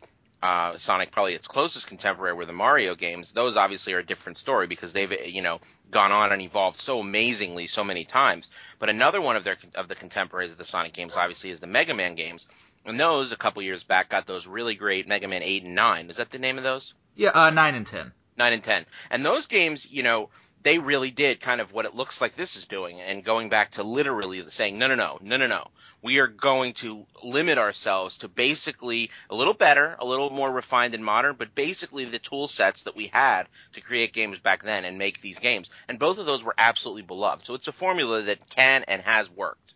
uh, 0.41 0.77
Sonic, 0.77 1.11
probably 1.11 1.33
its 1.33 1.47
closest 1.47 1.85
contemporary, 1.87 2.33
were 2.33 2.45
the 2.45 2.53
Mario 2.53 2.95
games. 2.95 3.33
Those 3.33 3.57
obviously 3.57 3.91
are 3.91 3.99
a 3.99 4.05
different 4.05 4.37
story 4.37 4.67
because 4.67 4.93
they've 4.93 5.11
you 5.25 5.41
know 5.41 5.59
gone 5.91 6.13
on 6.13 6.31
and 6.31 6.41
evolved 6.41 6.79
so 6.79 7.01
amazingly 7.01 7.67
so 7.67 7.83
many 7.83 8.05
times. 8.05 8.49
But 8.79 8.87
another 8.87 9.19
one 9.19 9.35
of 9.35 9.43
their 9.43 9.57
of 9.75 9.89
the 9.89 9.95
contemporaries 9.95 10.53
of 10.53 10.57
the 10.57 10.63
Sonic 10.63 10.93
games, 10.93 11.17
obviously, 11.17 11.49
is 11.49 11.59
the 11.59 11.67
Mega 11.67 11.93
Man 11.93 12.15
games. 12.15 12.47
And 12.85 12.97
those 12.97 13.33
a 13.33 13.35
couple 13.35 13.61
years 13.63 13.83
back 13.83 14.11
got 14.11 14.25
those 14.25 14.47
really 14.47 14.75
great 14.75 15.09
Mega 15.09 15.27
Man 15.27 15.43
eight 15.43 15.65
and 15.65 15.75
nine. 15.75 16.09
Is 16.09 16.15
that 16.15 16.31
the 16.31 16.39
name 16.39 16.57
of 16.57 16.63
those? 16.63 16.93
Yeah, 17.17 17.31
uh, 17.31 17.49
nine 17.49 17.75
and 17.75 17.85
ten. 17.85 18.13
Nine 18.37 18.53
and 18.53 18.63
ten. 18.63 18.85
And 19.09 19.25
those 19.25 19.47
games, 19.47 19.85
you 19.89 20.03
know 20.03 20.29
they 20.63 20.79
really 20.79 21.11
did 21.11 21.39
kind 21.39 21.61
of 21.61 21.71
what 21.71 21.85
it 21.85 21.95
looks 21.95 22.19
like 22.19 22.35
this 22.35 22.55
is 22.55 22.65
doing 22.65 22.99
and 22.99 23.23
going 23.23 23.49
back 23.49 23.71
to 23.71 23.83
literally 23.83 24.43
saying, 24.49 24.77
no, 24.77 24.87
no, 24.87 24.95
no, 24.95 25.17
no, 25.21 25.37
no, 25.37 25.47
no. 25.47 25.67
We 26.01 26.19
are 26.19 26.27
going 26.27 26.73
to 26.75 27.05
limit 27.23 27.57
ourselves 27.57 28.17
to 28.19 28.27
basically 28.27 29.09
a 29.29 29.35
little 29.35 29.53
better, 29.53 29.95
a 29.99 30.05
little 30.05 30.29
more 30.29 30.51
refined 30.51 30.93
and 30.93 31.03
modern, 31.03 31.35
but 31.37 31.55
basically 31.55 32.05
the 32.05 32.19
tool 32.19 32.47
sets 32.47 32.83
that 32.83 32.95
we 32.95 33.07
had 33.07 33.47
to 33.73 33.81
create 33.81 34.13
games 34.13 34.37
back 34.39 34.63
then 34.63 34.85
and 34.85 34.97
make 34.97 35.21
these 35.21 35.39
games. 35.39 35.69
And 35.87 35.97
both 35.97 36.17
of 36.19 36.25
those 36.25 36.43
were 36.43 36.53
absolutely 36.57 37.01
beloved. 37.01 37.45
So 37.45 37.55
it's 37.55 37.67
a 37.67 37.71
formula 37.71 38.21
that 38.23 38.49
can 38.49 38.83
and 38.87 39.01
has 39.01 39.29
worked. 39.29 39.73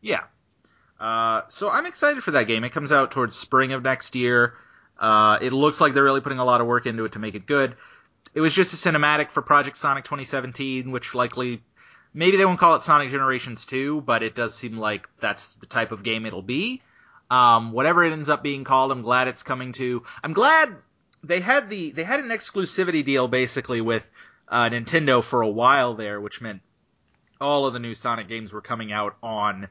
Yeah. 0.00 0.24
Uh, 0.98 1.42
so 1.48 1.70
I'm 1.70 1.86
excited 1.86 2.22
for 2.24 2.32
that 2.32 2.46
game. 2.46 2.64
It 2.64 2.72
comes 2.72 2.92
out 2.92 3.10
towards 3.10 3.36
spring 3.36 3.72
of 3.72 3.82
next 3.82 4.16
year. 4.16 4.54
Uh, 4.98 5.38
it 5.40 5.52
looks 5.52 5.80
like 5.80 5.94
they're 5.94 6.04
really 6.04 6.20
putting 6.20 6.38
a 6.38 6.44
lot 6.44 6.60
of 6.60 6.66
work 6.66 6.86
into 6.86 7.04
it 7.04 7.12
to 7.12 7.18
make 7.18 7.34
it 7.34 7.46
good. 7.46 7.76
It 8.34 8.40
was 8.40 8.52
just 8.52 8.74
a 8.74 8.76
cinematic 8.76 9.30
for 9.30 9.42
Project 9.42 9.76
Sonic 9.76 10.04
2017, 10.04 10.90
which 10.90 11.14
likely 11.14 11.62
maybe 12.12 12.36
they 12.36 12.44
won't 12.44 12.58
call 12.58 12.74
it 12.74 12.82
Sonic 12.82 13.10
Generations 13.10 13.64
2, 13.64 14.00
but 14.00 14.22
it 14.22 14.34
does 14.34 14.54
seem 14.54 14.76
like 14.76 15.08
that's 15.20 15.54
the 15.54 15.66
type 15.66 15.92
of 15.92 16.02
game 16.02 16.26
it'll 16.26 16.42
be. 16.42 16.82
Um, 17.30 17.72
whatever 17.72 18.04
it 18.04 18.12
ends 18.12 18.28
up 18.28 18.42
being 18.42 18.64
called, 18.64 18.92
I'm 18.92 19.02
glad 19.02 19.28
it's 19.28 19.42
coming 19.42 19.72
to. 19.74 20.02
I'm 20.22 20.32
glad 20.32 20.76
they 21.22 21.40
had 21.40 21.70
the 21.70 21.92
they 21.92 22.04
had 22.04 22.20
an 22.20 22.28
exclusivity 22.28 23.04
deal 23.04 23.28
basically 23.28 23.80
with 23.80 24.08
uh, 24.48 24.68
Nintendo 24.68 25.22
for 25.22 25.40
a 25.40 25.48
while 25.48 25.94
there, 25.94 26.20
which 26.20 26.40
meant 26.40 26.60
all 27.40 27.66
of 27.66 27.72
the 27.72 27.78
new 27.78 27.94
Sonic 27.94 28.28
games 28.28 28.52
were 28.52 28.60
coming 28.60 28.92
out 28.92 29.16
on 29.22 29.68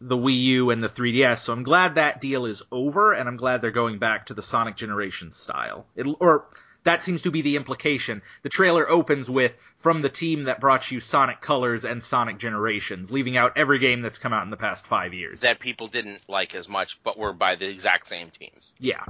the 0.00 0.16
Wii 0.16 0.40
U 0.42 0.70
and 0.70 0.82
the 0.82 0.88
3DS. 0.88 1.38
So 1.38 1.52
I'm 1.52 1.62
glad 1.62 1.94
that 1.94 2.20
deal 2.20 2.46
is 2.46 2.62
over, 2.70 3.12
and 3.12 3.28
I'm 3.28 3.36
glad 3.36 3.62
they're 3.62 3.70
going 3.70 3.98
back 3.98 4.26
to 4.26 4.34
the 4.34 4.42
Sonic 4.42 4.76
Generation 4.76 5.32
style. 5.32 5.86
It, 5.94 6.06
or 6.20 6.46
that 6.84 7.02
seems 7.02 7.22
to 7.22 7.30
be 7.30 7.42
the 7.42 7.56
implication. 7.56 8.22
The 8.42 8.48
trailer 8.48 8.88
opens 8.88 9.30
with 9.30 9.54
from 9.76 10.02
the 10.02 10.08
team 10.08 10.44
that 10.44 10.60
brought 10.60 10.90
you 10.90 11.00
Sonic 11.00 11.40
Colors 11.40 11.84
and 11.84 12.02
Sonic 12.02 12.38
Generations, 12.38 13.10
leaving 13.10 13.36
out 13.36 13.56
every 13.56 13.78
game 13.78 14.02
that's 14.02 14.18
come 14.18 14.32
out 14.32 14.44
in 14.44 14.50
the 14.50 14.56
past 14.56 14.86
five 14.86 15.14
years. 15.14 15.42
That 15.42 15.60
people 15.60 15.88
didn't 15.88 16.22
like 16.28 16.54
as 16.54 16.68
much, 16.68 17.02
but 17.02 17.18
were 17.18 17.32
by 17.32 17.56
the 17.56 17.68
exact 17.68 18.08
same 18.08 18.30
teams. 18.30 18.72
Yeah. 18.78 19.04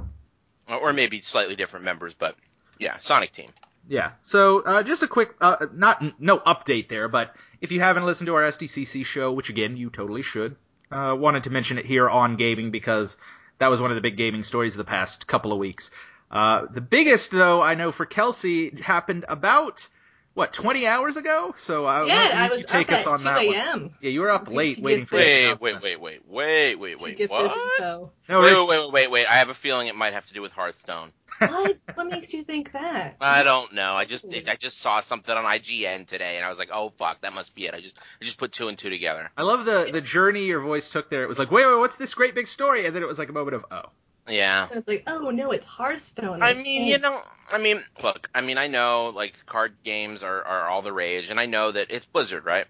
Or 0.67 0.93
maybe 0.93 1.21
slightly 1.21 1.55
different 1.55 1.85
members, 1.85 2.13
but 2.13 2.35
yeah, 2.79 2.97
Sonic 2.99 3.33
Team. 3.33 3.51
Yeah. 3.87 4.11
So 4.23 4.61
uh, 4.61 4.83
just 4.83 5.03
a 5.03 5.07
quick, 5.07 5.35
uh, 5.41 5.67
not 5.73 6.19
no 6.19 6.39
update 6.39 6.87
there, 6.87 7.07
but 7.07 7.35
if 7.59 7.71
you 7.71 7.79
haven't 7.81 8.05
listened 8.05 8.27
to 8.27 8.35
our 8.35 8.43
SDCC 8.43 9.05
show, 9.05 9.31
which 9.31 9.49
again 9.49 9.75
you 9.75 9.89
totally 9.89 10.21
should, 10.21 10.55
uh, 10.91 11.15
wanted 11.17 11.43
to 11.45 11.49
mention 11.49 11.77
it 11.77 11.85
here 11.85 12.09
on 12.09 12.35
gaming 12.37 12.71
because 12.71 13.17
that 13.57 13.67
was 13.67 13.81
one 13.81 13.91
of 13.91 13.95
the 13.95 14.01
big 14.01 14.15
gaming 14.15 14.43
stories 14.43 14.73
of 14.73 14.77
the 14.77 14.89
past 14.89 15.27
couple 15.27 15.51
of 15.51 15.57
weeks. 15.57 15.91
Uh, 16.33 16.65
the 16.65 16.81
biggest, 16.81 17.29
though, 17.31 17.61
I 17.61 17.75
know 17.75 17.91
for 17.91 18.05
Kelsey 18.07 18.75
happened 18.81 19.23
about 19.29 19.87
what 20.33 20.51
20 20.51 20.87
hours 20.87 21.15
ago. 21.15 21.53
So 21.57 21.85
I 21.85 22.05
yeah, 22.05 22.23
you, 22.23 22.29
I 22.31 22.49
was 22.49 22.61
you 22.61 22.67
take 22.67 22.91
up 22.91 22.99
us 22.99 23.05
at 23.05 23.11
on 23.11 23.17
2 23.19 23.23
that 23.25 23.35
one. 23.45 23.55
a.m. 23.55 23.91
Yeah, 24.01 24.09
you 24.09 24.21
were 24.21 24.31
up 24.31 24.47
late 24.49 24.79
waiting 24.79 25.05
for 25.05 25.17
this- 25.17 25.59
the 25.59 25.63
Wait, 25.63 25.81
wait, 25.83 26.01
wait, 26.01 26.27
wait, 26.27 26.79
wait, 26.79 26.99
wait, 26.99 27.19
wait. 27.19 27.29
What? 27.29 27.79
No, 27.79 28.11
Wait, 28.41 28.55
wait, 28.55 28.67
wait, 28.67 28.91
wait, 28.91 29.11
wait. 29.11 29.25
I 29.27 29.33
have 29.35 29.49
a 29.49 29.53
feeling 29.53 29.89
it 29.89 29.95
might 29.95 30.13
have 30.13 30.25
to 30.25 30.33
do 30.33 30.41
with 30.41 30.51
Hearthstone. 30.53 31.11
what? 31.37 31.77
What 31.93 32.07
makes 32.07 32.33
you 32.33 32.43
think 32.43 32.71
that? 32.71 33.17
I 33.21 33.43
don't 33.43 33.73
know. 33.73 33.93
I 33.93 34.05
just 34.05 34.25
I 34.25 34.55
just 34.55 34.79
saw 34.79 35.01
something 35.01 35.35
on 35.35 35.43
IGN 35.43 36.07
today, 36.07 36.37
and 36.37 36.45
I 36.45 36.49
was 36.49 36.57
like, 36.57 36.69
oh 36.73 36.93
fuck, 36.97 37.21
that 37.21 37.33
must 37.33 37.53
be 37.53 37.67
it. 37.67 37.75
I 37.75 37.81
just 37.81 37.95
I 38.19 38.25
just 38.25 38.37
put 38.39 38.53
two 38.53 38.69
and 38.69 38.77
two 38.77 38.89
together. 38.89 39.29
I 39.37 39.43
love 39.43 39.65
the 39.65 39.89
the 39.93 40.01
journey 40.01 40.45
your 40.45 40.61
voice 40.61 40.89
took 40.89 41.11
there. 41.11 41.21
It 41.21 41.27
was 41.29 41.37
like, 41.37 41.51
wait, 41.51 41.67
wait, 41.67 41.77
what's 41.77 41.97
this 41.97 42.15
great 42.15 42.33
big 42.33 42.47
story? 42.47 42.87
And 42.87 42.95
then 42.95 43.03
it 43.03 43.07
was 43.07 43.19
like 43.19 43.29
a 43.29 43.33
moment 43.33 43.55
of, 43.55 43.65
oh. 43.69 43.83
Yeah. 44.27 44.67
It's 44.71 44.87
like, 44.87 45.03
oh 45.07 45.29
no, 45.31 45.51
it's 45.51 45.65
Hearthstone. 45.65 46.41
I 46.41 46.53
mean, 46.53 46.87
you 46.87 46.97
know, 46.97 47.21
I 47.51 47.57
mean, 47.57 47.83
look, 48.01 48.29
I 48.33 48.41
mean, 48.41 48.57
I 48.57 48.67
know 48.67 49.11
like 49.13 49.33
card 49.45 49.75
games 49.83 50.23
are, 50.23 50.41
are 50.43 50.69
all 50.69 50.81
the 50.81 50.93
rage, 50.93 51.29
and 51.29 51.39
I 51.39 51.45
know 51.45 51.71
that 51.71 51.87
it's 51.89 52.05
Blizzard, 52.05 52.45
right? 52.45 52.65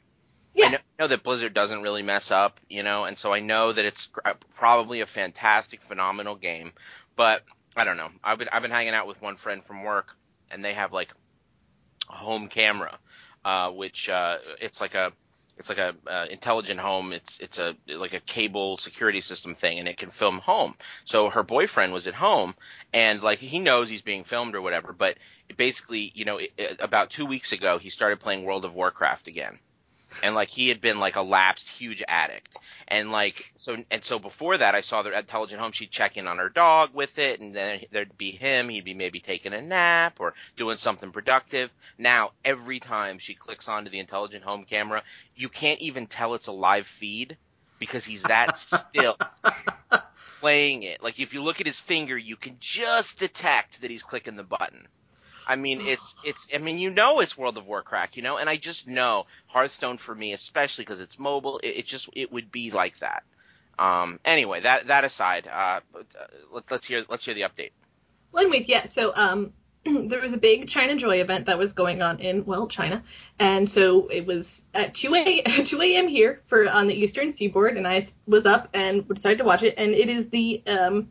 Yeah. 0.55 0.67
I 0.67 0.69
know, 0.71 0.77
know 0.99 1.07
that 1.07 1.23
Blizzard 1.23 1.53
doesn't 1.53 1.81
really 1.81 2.03
mess 2.03 2.31
up, 2.31 2.59
you 2.69 2.83
know, 2.83 3.05
and 3.05 3.17
so 3.17 3.33
I 3.33 3.39
know 3.39 3.71
that 3.71 3.85
it's 3.85 4.07
gr- 4.07 4.31
probably 4.55 5.01
a 5.01 5.05
fantastic, 5.05 5.81
phenomenal 5.83 6.35
game, 6.35 6.73
but 7.15 7.43
I 7.75 7.83
don't 7.83 7.97
know. 7.97 8.09
I've 8.23 8.39
been 8.39 8.49
I've 8.51 8.61
been 8.61 8.71
hanging 8.71 8.93
out 8.93 9.07
with 9.07 9.21
one 9.21 9.37
friend 9.37 9.63
from 9.63 9.83
work, 9.83 10.15
and 10.51 10.63
they 10.63 10.73
have 10.73 10.91
like 10.91 11.09
a 12.09 12.13
home 12.13 12.47
camera, 12.47 12.97
uh, 13.45 13.71
which 13.71 14.09
uh, 14.09 14.37
it's 14.59 14.81
like 14.81 14.95
a 14.95 15.11
it's 15.57 15.69
like 15.69 15.77
a 15.77 15.95
uh, 16.07 16.25
intelligent 16.29 16.79
home. 16.79 17.13
It's 17.13 17.39
it's 17.39 17.57
a 17.59 17.75
like 17.87 18.13
a 18.13 18.19
cable 18.19 18.77
security 18.77 19.21
system 19.21 19.55
thing, 19.55 19.79
and 19.79 19.87
it 19.87 19.97
can 19.97 20.11
film 20.11 20.39
home. 20.39 20.75
So 21.05 21.29
her 21.29 21.43
boyfriend 21.43 21.93
was 21.93 22.07
at 22.07 22.15
home, 22.15 22.55
and 22.93 23.21
like 23.21 23.39
he 23.39 23.59
knows 23.59 23.89
he's 23.89 24.01
being 24.01 24.23
filmed 24.23 24.55
or 24.55 24.61
whatever. 24.61 24.93
But 24.93 25.17
basically, 25.55 26.11
you 26.15 26.25
know, 26.25 26.37
it, 26.37 26.51
it- 26.57 26.77
about 26.79 27.09
two 27.11 27.25
weeks 27.25 27.51
ago, 27.51 27.77
he 27.77 27.89
started 27.89 28.19
playing 28.19 28.43
World 28.43 28.65
of 28.65 28.73
Warcraft 28.73 29.27
again, 29.27 29.59
and 30.21 30.35
like 30.35 30.49
he 30.49 30.69
had 30.69 30.81
been 30.81 30.99
like 30.99 31.15
a 31.15 31.21
lapsed 31.21 31.67
huge 31.67 32.03
addict, 32.07 32.57
and 32.87 33.11
like 33.11 33.51
so 33.55 33.77
and 33.89 34.03
so 34.03 34.19
before 34.19 34.57
that, 34.57 34.75
I 34.75 34.81
saw 34.81 35.01
the 35.01 35.17
intelligent 35.17 35.61
home. 35.61 35.71
She'd 35.71 35.91
check 35.91 36.17
in 36.17 36.27
on 36.27 36.37
her 36.37 36.49
dog 36.49 36.91
with 36.93 37.17
it, 37.17 37.39
and 37.39 37.55
then 37.55 37.81
there'd 37.91 38.17
be 38.17 38.31
him. 38.31 38.69
He'd 38.69 38.85
be 38.85 38.93
maybe 38.93 39.19
taking 39.19 39.53
a 39.53 39.61
nap 39.61 40.19
or 40.19 40.33
doing 40.57 40.77
something 40.77 41.11
productive. 41.11 41.73
Now 41.97 42.31
every 42.43 42.79
time 42.79 43.19
she 43.19 43.33
clicks 43.33 43.67
onto 43.67 43.89
the 43.89 43.99
intelligent 43.99 44.43
home 44.43 44.65
camera, 44.65 45.03
you 45.35 45.49
can't 45.49 45.79
even 45.79 46.07
tell 46.07 46.33
it's 46.35 46.47
a 46.47 46.51
live 46.51 46.87
feed 46.87 47.37
because 47.79 48.05
he's 48.05 48.23
that 48.23 48.57
still 48.57 49.17
playing 50.39 50.83
it. 50.83 51.01
Like 51.01 51.19
if 51.19 51.33
you 51.33 51.41
look 51.41 51.61
at 51.61 51.67
his 51.67 51.79
finger, 51.79 52.17
you 52.17 52.35
can 52.35 52.57
just 52.59 53.19
detect 53.19 53.81
that 53.81 53.89
he's 53.89 54.03
clicking 54.03 54.35
the 54.35 54.43
button. 54.43 54.87
I 55.47 55.55
mean, 55.55 55.81
it's 55.87 56.15
it's. 56.23 56.47
I 56.53 56.57
mean, 56.57 56.77
you 56.77 56.89
know, 56.89 57.19
it's 57.19 57.37
World 57.37 57.57
of 57.57 57.65
Warcraft, 57.65 58.17
you 58.17 58.23
know, 58.23 58.37
and 58.37 58.49
I 58.49 58.57
just 58.57 58.87
know 58.87 59.25
Hearthstone 59.47 59.97
for 59.97 60.13
me, 60.13 60.33
especially 60.33 60.85
because 60.85 60.99
it's 60.99 61.19
mobile. 61.19 61.59
It, 61.59 61.77
it 61.77 61.85
just 61.85 62.09
it 62.13 62.31
would 62.31 62.51
be 62.51 62.71
like 62.71 62.99
that. 62.99 63.23
Um. 63.79 64.19
Anyway, 64.23 64.61
that 64.61 64.87
that 64.87 65.03
aside, 65.03 65.47
uh, 65.47 65.79
uh, 65.95 66.01
let, 66.51 66.69
let's 66.69 66.85
hear 66.85 67.03
let's 67.09 67.25
hear 67.25 67.33
the 67.33 67.41
update. 67.41 67.71
Well, 68.31 68.43
anyways, 68.43 68.67
yeah. 68.67 68.85
So, 68.85 69.11
um, 69.15 69.53
there 69.85 70.21
was 70.21 70.33
a 70.33 70.37
big 70.37 70.67
China 70.67 70.95
Joy 70.95 71.21
event 71.21 71.47
that 71.47 71.57
was 71.57 71.73
going 71.73 72.01
on 72.01 72.19
in 72.19 72.45
well 72.45 72.67
China, 72.67 73.03
and 73.39 73.69
so 73.69 74.07
it 74.07 74.25
was 74.25 74.61
at 74.73 74.93
2 74.93 75.13
a 75.15 75.41
2 75.65 75.81
a.m. 75.81 76.07
here 76.07 76.41
for 76.47 76.67
on 76.67 76.87
the 76.87 76.93
Eastern 76.93 77.31
Seaboard, 77.31 77.77
and 77.77 77.87
I 77.87 78.07
was 78.25 78.45
up 78.45 78.69
and 78.73 79.07
decided 79.07 79.39
to 79.39 79.43
watch 79.43 79.63
it, 79.63 79.75
and 79.77 79.91
it 79.91 80.09
is 80.09 80.29
the 80.29 80.63
um, 80.67 81.09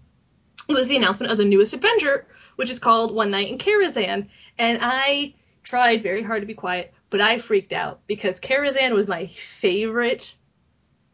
it 0.68 0.74
was 0.74 0.88
the 0.88 0.96
announcement 0.96 1.32
of 1.32 1.38
the 1.38 1.44
newest 1.44 1.72
adventure, 1.74 2.26
which 2.56 2.70
is 2.70 2.78
called 2.78 3.14
One 3.14 3.30
Night 3.30 3.48
in 3.48 3.58
Karazhan, 3.58 4.28
and 4.58 4.78
I 4.82 5.34
tried 5.62 6.02
very 6.02 6.22
hard 6.22 6.42
to 6.42 6.46
be 6.46 6.54
quiet, 6.54 6.92
but 7.10 7.20
I 7.20 7.38
freaked 7.38 7.72
out 7.72 8.00
because 8.06 8.40
Karazhan 8.40 8.94
was 8.94 9.08
my 9.08 9.26
favorite. 9.26 10.34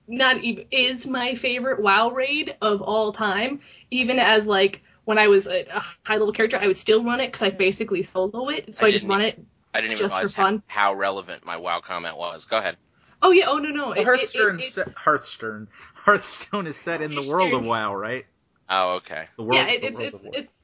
Not 0.09 0.43
even 0.43 0.65
is 0.71 1.07
my 1.07 1.35
favorite 1.35 1.81
WoW 1.83 2.11
raid 2.11 2.57
of 2.63 2.81
all 2.83 3.13
time, 3.13 3.61
even 3.91 4.19
as 4.19 4.47
like 4.47 4.83
when 5.05 5.19
I 5.19 5.29
was 5.29 5.47
a, 5.47 5.65
a 5.71 5.81
high 6.07 6.17
level 6.17 6.33
character, 6.33 6.59
I 6.59 6.67
would 6.67 6.79
still 6.79 7.05
run 7.05 7.21
it 7.21 7.29
because 7.33 7.43
I 7.43 7.51
basically 7.51 8.03
solo 8.03 8.49
it. 8.49 8.75
So 8.75 8.85
I 8.85 8.89
I, 8.89 8.91
just 8.91 9.03
didn't 9.03 9.11
run 9.11 9.21
it. 9.23 9.39
I 9.75 9.81
didn't 9.81 9.93
even 9.93 9.99
Just 9.99 10.15
for 10.15 10.21
realize 10.21 10.33
fun. 10.33 10.63
How, 10.67 10.93
how 10.93 10.95
relevant 10.95 11.45
my 11.45 11.57
WoW 11.57 11.81
comment 11.81 12.17
was. 12.17 12.45
Go 12.47 12.57
ahead. 12.59 12.77
Oh 13.23 13.31
yeah. 13.33 13.47
Oh 13.49 13.59
no 13.59 13.71
no. 13.71 13.93
It- 13.93 14.01
it- 14.01 14.05
Hearthstone, 14.05 14.59
it- 14.61 14.79
it- 14.79 14.95
Hearthstone, 14.97 15.69
Hearthstone 15.95 16.67
is 16.67 16.77
set 16.77 17.03
in 17.03 17.15
the 17.15 17.23
world 17.23 17.55
of 17.55 17.65
WoW, 17.65 17.95
right? 17.95 18.27
Oh, 18.69 18.97
okay. 18.97 19.29
The 19.37 19.45
world, 19.45 19.57
yeah, 19.57 19.69
it, 19.69 19.83
the 19.83 19.89
it's 19.89 19.99
world 19.99 20.07
it's 20.07 20.15
of 20.15 20.25
War. 20.25 20.35
it's 20.35 20.58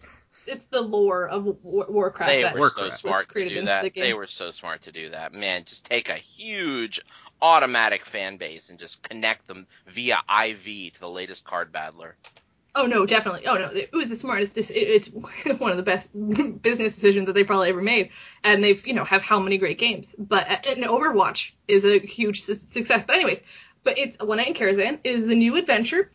it's 0.47 0.67
the 0.67 0.81
lore 0.81 1.29
of 1.29 1.45
War- 1.63 1.87
Warcraft. 1.89 2.33
They 2.33 2.59
were 2.59 2.69
so 2.71 2.89
smart 2.89 3.29
to 3.35 3.49
do 3.49 3.63
that. 3.63 3.83
the. 3.83 4.01
They 4.01 4.15
were 4.15 4.27
so 4.27 4.51
smart 4.51 4.83
to 4.83 4.93
do 4.93 5.11
that. 5.11 5.33
Man, 5.33 5.65
just 5.65 5.85
take 5.85 6.09
a 6.09 6.17
huge 6.17 7.01
automatic 7.43 8.07
fan 8.07 8.37
base 8.37 8.71
and 8.71 8.79
just 8.79 9.03
connect 9.03 9.47
them 9.47 9.67
via 9.87 10.19
IV 10.29 10.95
to 10.95 11.01
the 11.01 11.09
latest 11.09 11.45
card 11.45 11.73
battler. 11.73 12.17
Oh 12.77 12.87
no, 12.87 13.07
definitely. 13.07 13.47
Oh 13.47 13.55
no, 13.55 13.71
it 13.73 13.93
was 13.93 14.09
the 14.09 14.17
smartest. 14.17 14.55
This 14.55 14.71
it's 14.75 15.09
one 15.59 15.71
of 15.71 15.77
the 15.77 15.83
best 15.83 16.11
business 16.63 16.95
decisions 16.95 17.27
that 17.27 17.35
they 17.35 17.45
probably 17.45 17.69
ever 17.69 17.83
made, 17.83 18.11
and 18.43 18.65
they've 18.65 18.85
you 18.87 18.95
know 18.95 19.05
have 19.05 19.23
how 19.23 19.39
many 19.39 19.59
great 19.59 19.79
games. 19.79 20.15
But 20.19 20.49
uh, 20.49 20.57
and 20.67 20.85
Overwatch 20.85 21.53
is 21.69 21.85
a 21.85 21.99
huge 22.01 22.43
success. 22.43 23.05
But 23.05 23.17
anyways, 23.17 23.41
but 23.85 23.99
it's 23.99 24.17
One 24.23 24.39
Night 24.39 24.49
in 24.49 24.55
Karazhan 24.55 24.99
is 25.05 25.27
the 25.27 25.37
new 25.37 25.57
adventure. 25.57 26.11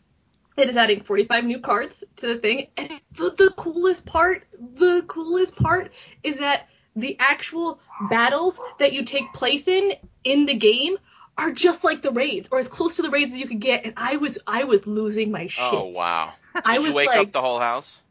It 0.60 0.68
is 0.68 0.76
adding 0.76 1.02
45 1.02 1.44
new 1.44 1.58
cards 1.60 2.04
to 2.16 2.26
the 2.26 2.38
thing, 2.38 2.68
and 2.76 2.90
the, 3.12 3.34
the 3.36 3.52
coolest 3.56 4.04
part. 4.06 4.44
The 4.58 5.04
coolest 5.06 5.56
part 5.56 5.92
is 6.22 6.38
that 6.38 6.68
the 6.96 7.16
actual 7.18 7.80
battles 8.10 8.60
that 8.78 8.92
you 8.92 9.04
take 9.04 9.32
place 9.32 9.68
in 9.68 9.94
in 10.24 10.46
the 10.46 10.54
game 10.54 10.96
are 11.38 11.50
just 11.50 11.82
like 11.84 12.02
the 12.02 12.10
raids, 12.10 12.48
or 12.52 12.58
as 12.58 12.68
close 12.68 12.96
to 12.96 13.02
the 13.02 13.10
raids 13.10 13.32
as 13.32 13.40
you 13.40 13.48
could 13.48 13.60
get. 13.60 13.84
And 13.84 13.94
I 13.96 14.16
was 14.16 14.38
I 14.46 14.64
was 14.64 14.86
losing 14.86 15.30
my 15.30 15.46
shit. 15.46 15.64
Oh 15.64 15.86
wow! 15.86 16.32
I 16.64 16.74
Did 16.74 16.82
was 16.82 16.90
you 16.90 16.96
wake 16.96 17.08
like, 17.08 17.18
up 17.18 17.32
the 17.32 17.40
whole 17.40 17.58
house? 17.58 18.02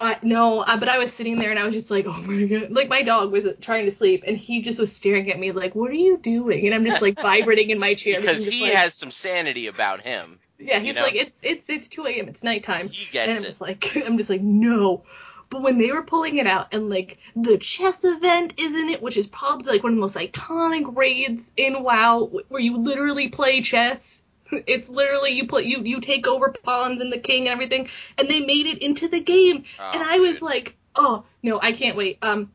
uh, 0.00 0.14
no, 0.22 0.60
uh, 0.60 0.78
but 0.78 0.88
I 0.88 0.98
was 0.98 1.12
sitting 1.12 1.38
there 1.38 1.50
and 1.50 1.58
I 1.58 1.64
was 1.64 1.74
just 1.74 1.90
like, 1.90 2.06
oh 2.08 2.22
my 2.22 2.44
god. 2.46 2.70
Like 2.70 2.88
my 2.88 3.02
dog 3.02 3.32
was 3.32 3.44
trying 3.60 3.86
to 3.86 3.92
sleep 3.92 4.24
and 4.26 4.36
he 4.36 4.62
just 4.62 4.78
was 4.80 4.94
staring 4.94 5.30
at 5.30 5.38
me 5.38 5.52
like, 5.52 5.74
what 5.74 5.90
are 5.90 5.94
you 5.94 6.16
doing? 6.18 6.66
And 6.66 6.74
I'm 6.74 6.84
just 6.84 7.02
like 7.02 7.16
vibrating 7.20 7.70
in 7.70 7.78
my 7.78 7.94
chair. 7.94 8.20
Because 8.20 8.44
he 8.44 8.62
like- 8.62 8.72
has 8.74 8.94
some 8.94 9.10
sanity 9.10 9.66
about 9.66 10.00
him. 10.00 10.38
Yeah, 10.58 10.78
you 10.78 10.86
he's 10.86 10.94
know? 10.94 11.02
like, 11.02 11.14
it's 11.14 11.38
it's 11.42 11.68
it's 11.68 11.88
2 11.88 12.06
a.m. 12.06 12.28
It's 12.28 12.42
nighttime. 12.42 12.88
He 12.88 13.18
And 13.18 13.30
I'm 13.32 13.36
it. 13.38 13.42
just 13.42 13.60
like, 13.60 13.96
I'm 14.06 14.18
just 14.18 14.30
like, 14.30 14.40
no. 14.42 15.04
But 15.50 15.62
when 15.62 15.78
they 15.78 15.90
were 15.92 16.02
pulling 16.02 16.36
it 16.36 16.46
out 16.46 16.68
and 16.72 16.90
like 16.90 17.18
the 17.34 17.56
chess 17.58 18.04
event 18.04 18.54
is 18.58 18.74
in 18.74 18.90
it, 18.90 19.00
which 19.02 19.16
is 19.16 19.26
probably 19.26 19.72
like 19.72 19.82
one 19.82 19.92
of 19.92 19.96
the 19.96 20.00
most 20.00 20.16
iconic 20.16 20.94
raids 20.94 21.50
in 21.56 21.82
WoW, 21.82 22.30
where 22.48 22.60
you 22.60 22.76
literally 22.76 23.28
play 23.28 23.60
chess. 23.62 24.22
It's 24.50 24.88
literally 24.88 25.32
you 25.32 25.46
play 25.46 25.64
you 25.64 25.82
you 25.84 26.00
take 26.00 26.26
over 26.26 26.54
pawns 26.64 27.02
and 27.02 27.12
the 27.12 27.18
king 27.18 27.42
and 27.42 27.52
everything, 27.52 27.90
and 28.16 28.28
they 28.30 28.40
made 28.40 28.66
it 28.66 28.78
into 28.78 29.06
the 29.08 29.20
game 29.20 29.64
Oh, 29.78 29.90
and 29.92 30.02
I 30.02 30.18
was 30.20 30.36
dude. 30.36 30.42
like, 30.42 30.76
oh 30.94 31.24
no, 31.42 31.60
I 31.60 31.72
can't 31.72 31.98
wait. 31.98 32.16
Um, 32.22 32.50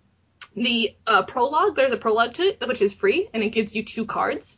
the 0.56 0.96
uh, 1.06 1.24
prologue, 1.26 1.76
there's 1.76 1.92
a 1.92 1.98
prologue 1.98 2.34
to 2.34 2.44
it 2.44 2.68
which 2.68 2.82
is 2.82 2.94
free, 2.96 3.30
and 3.34 3.44
it 3.44 3.50
gives 3.50 3.76
you 3.76 3.84
two 3.86 4.06
cards. 4.06 4.58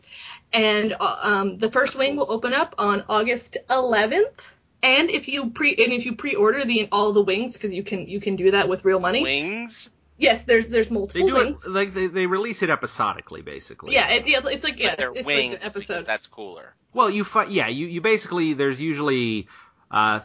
And 0.55 0.95
uh, 0.97 1.17
um, 1.21 1.57
the 1.57 1.69
first 1.69 1.97
wing 1.97 2.15
will 2.15 2.31
open 2.31 2.53
up 2.53 2.75
on 2.77 3.03
August 3.09 3.57
11th. 3.69 4.39
And 4.81 5.09
if 5.09 5.27
you 5.27 5.49
pre 5.49 5.71
and 5.71 5.91
if 5.91 6.05
you 6.05 6.15
pre-order 6.15 6.63
the 6.63 6.87
all 6.91 7.11
the 7.11 7.23
wings, 7.23 7.53
because 7.53 7.73
you 7.73 7.83
can 7.83 8.07
you 8.07 8.19
can 8.21 8.35
do 8.35 8.51
that 8.51 8.69
with 8.69 8.85
real 8.85 8.99
money. 8.99 9.21
wings. 9.23 9.89
Yes, 10.17 10.43
there's 10.43 10.67
there's 10.69 10.87
They 10.87 10.93
multiple 10.95 11.27
do 11.27 11.35
it 11.35 11.45
wings. 11.45 11.67
like 11.67 11.93
they, 11.93 12.07
they 12.07 12.25
release 12.27 12.61
it 12.63 12.69
episodically, 12.69 13.41
basically. 13.41 13.93
Yeah, 13.93 14.09
it, 14.11 14.27
yeah, 14.27 14.39
it's 14.45 14.63
like 14.63 14.79
yeah, 14.79 14.95
they're 14.95 15.11
it's, 15.13 15.25
wings 15.25 15.53
like 15.53 15.61
an 15.61 15.67
episode. 15.67 16.05
that's 16.05 16.27
cooler. 16.27 16.73
Well, 16.93 17.09
you 17.09 17.23
fi- 17.25 17.47
yeah, 17.49 17.67
you, 17.67 17.87
you 17.87 17.99
basically 17.99 18.53
there's 18.53 18.79
usually 18.79 19.47
uh 19.91 20.21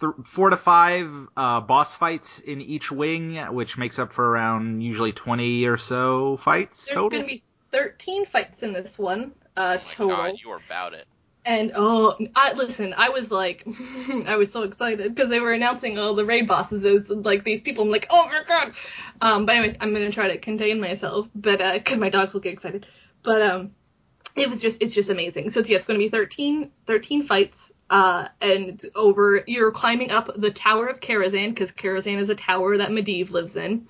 th- 0.00 0.12
four 0.24 0.50
to 0.50 0.56
five 0.58 1.08
uh, 1.36 1.60
boss 1.60 1.94
fights 1.94 2.38
in 2.40 2.60
each 2.60 2.90
wing, 2.92 3.36
which 3.54 3.78
makes 3.78 3.98
up 3.98 4.12
for 4.12 4.28
around 4.28 4.82
usually 4.82 5.12
twenty 5.12 5.64
or 5.66 5.78
so 5.78 6.36
fights 6.36 6.84
There's 6.84 6.96
total. 6.96 7.10
going 7.10 7.22
to 7.22 7.28
be 7.28 7.42
13 7.70 8.26
fights 8.26 8.62
in 8.62 8.72
this 8.72 8.98
one 8.98 9.32
uh, 9.56 9.78
Oh 9.82 9.86
total. 9.86 10.16
God, 10.16 10.34
you 10.42 10.48
were 10.48 10.60
about 10.66 10.94
it. 10.94 11.06
And 11.46 11.72
oh, 11.74 12.16
I 12.34 12.54
listen. 12.54 12.94
I 12.96 13.10
was 13.10 13.30
like, 13.30 13.66
I 14.26 14.36
was 14.36 14.50
so 14.50 14.62
excited 14.62 15.14
because 15.14 15.28
they 15.28 15.40
were 15.40 15.52
announcing 15.52 15.98
all 15.98 16.14
the 16.14 16.24
raid 16.24 16.48
bosses. 16.48 16.84
It 16.84 17.08
was 17.08 17.10
like 17.10 17.44
these 17.44 17.60
people. 17.60 17.84
I'm 17.84 17.90
like, 17.90 18.06
oh 18.08 18.26
my 18.26 18.42
god. 18.46 18.74
Um, 19.20 19.44
but 19.44 19.56
anyways, 19.56 19.76
I'm 19.80 19.92
gonna 19.92 20.10
try 20.10 20.28
to 20.28 20.38
contain 20.38 20.80
myself, 20.80 21.28
but 21.34 21.60
uh, 21.60 21.78
cause 21.80 21.98
my 21.98 22.08
dogs 22.08 22.32
will 22.32 22.40
get 22.40 22.54
excited. 22.54 22.86
But 23.22 23.42
um, 23.42 23.74
it 24.36 24.48
was 24.48 24.62
just, 24.62 24.82
it's 24.82 24.94
just 24.94 25.10
amazing. 25.10 25.50
So 25.50 25.60
it's, 25.60 25.68
yeah, 25.68 25.76
it's 25.76 25.86
gonna 25.86 25.98
be 25.98 26.08
13, 26.08 26.70
13 26.86 27.22
fights. 27.24 27.70
Uh, 27.90 28.28
and 28.40 28.70
it's 28.70 28.86
over. 28.94 29.44
You're 29.46 29.70
climbing 29.70 30.10
up 30.10 30.30
the 30.34 30.50
Tower 30.50 30.86
of 30.86 31.00
Karazhan 31.00 31.50
because 31.50 31.70
Karazhan 31.70 32.18
is 32.18 32.30
a 32.30 32.34
tower 32.34 32.78
that 32.78 32.88
Medivh 32.88 33.30
lives 33.30 33.54
in, 33.54 33.86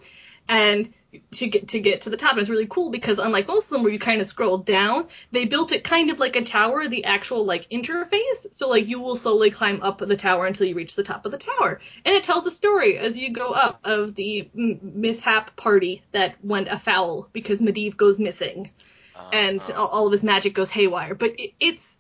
and 0.49 0.93
to 1.33 1.49
get 1.49 1.69
to 1.69 1.81
get 1.81 2.03
to 2.03 2.11
the 2.11 2.17
top. 2.17 2.33
And 2.33 2.41
it's 2.41 2.51
really 2.51 2.67
cool 2.67 2.91
because 2.91 3.19
unlike 3.19 3.49
most 3.49 3.67
of 3.67 3.71
them 3.71 3.83
where 3.83 3.93
you 3.93 3.99
kind 3.99 4.21
of 4.21 4.27
scroll 4.27 4.59
down, 4.59 5.09
they 5.33 5.45
built 5.45 5.73
it 5.73 5.85
kind 5.85 6.11
of 6.11 6.19
like 6.19 6.37
a 6.37 6.45
tower, 6.45 6.89
the 6.89 7.05
actual 7.05 7.45
like 7.45 7.69
interface. 7.71 8.47
So 8.53 8.69
like 8.69 8.87
you 8.87 9.01
will 9.01 9.17
slowly 9.17 9.51
climb 9.51 9.83
up 9.83 9.99
the 9.99 10.17
tower 10.17 10.47
until 10.47 10.67
you 10.67 10.75
reach 10.75 10.95
the 10.95 11.05
top 11.05 11.27
of 11.27 11.33
the 11.33 11.39
tower, 11.39 11.81
and 12.05 12.15
it 12.15 12.25
tells 12.25 12.47
a 12.47 12.51
story 12.51 12.99
as 12.99 13.17
you 13.19 13.33
go 13.33 13.49
up 13.49 13.81
of 13.85 14.15
the 14.15 14.49
m- 14.57 14.81
mishap 14.83 15.57
party 15.57 16.03
that 16.13 16.37
went 16.43 16.69
afoul 16.69 17.29
because 17.33 17.61
Medivh 17.61 17.97
goes 17.97 18.19
missing 18.19 18.71
Uh, 19.17 19.31
and 19.33 19.71
uh, 19.71 19.75
all, 19.75 19.89
all 19.89 20.07
of 20.07 20.13
his 20.13 20.25
magic 20.25 20.55
goes 20.55 20.71
haywire. 20.71 21.15
But 21.15 21.39
it, 21.39 21.53
it's 21.61 21.94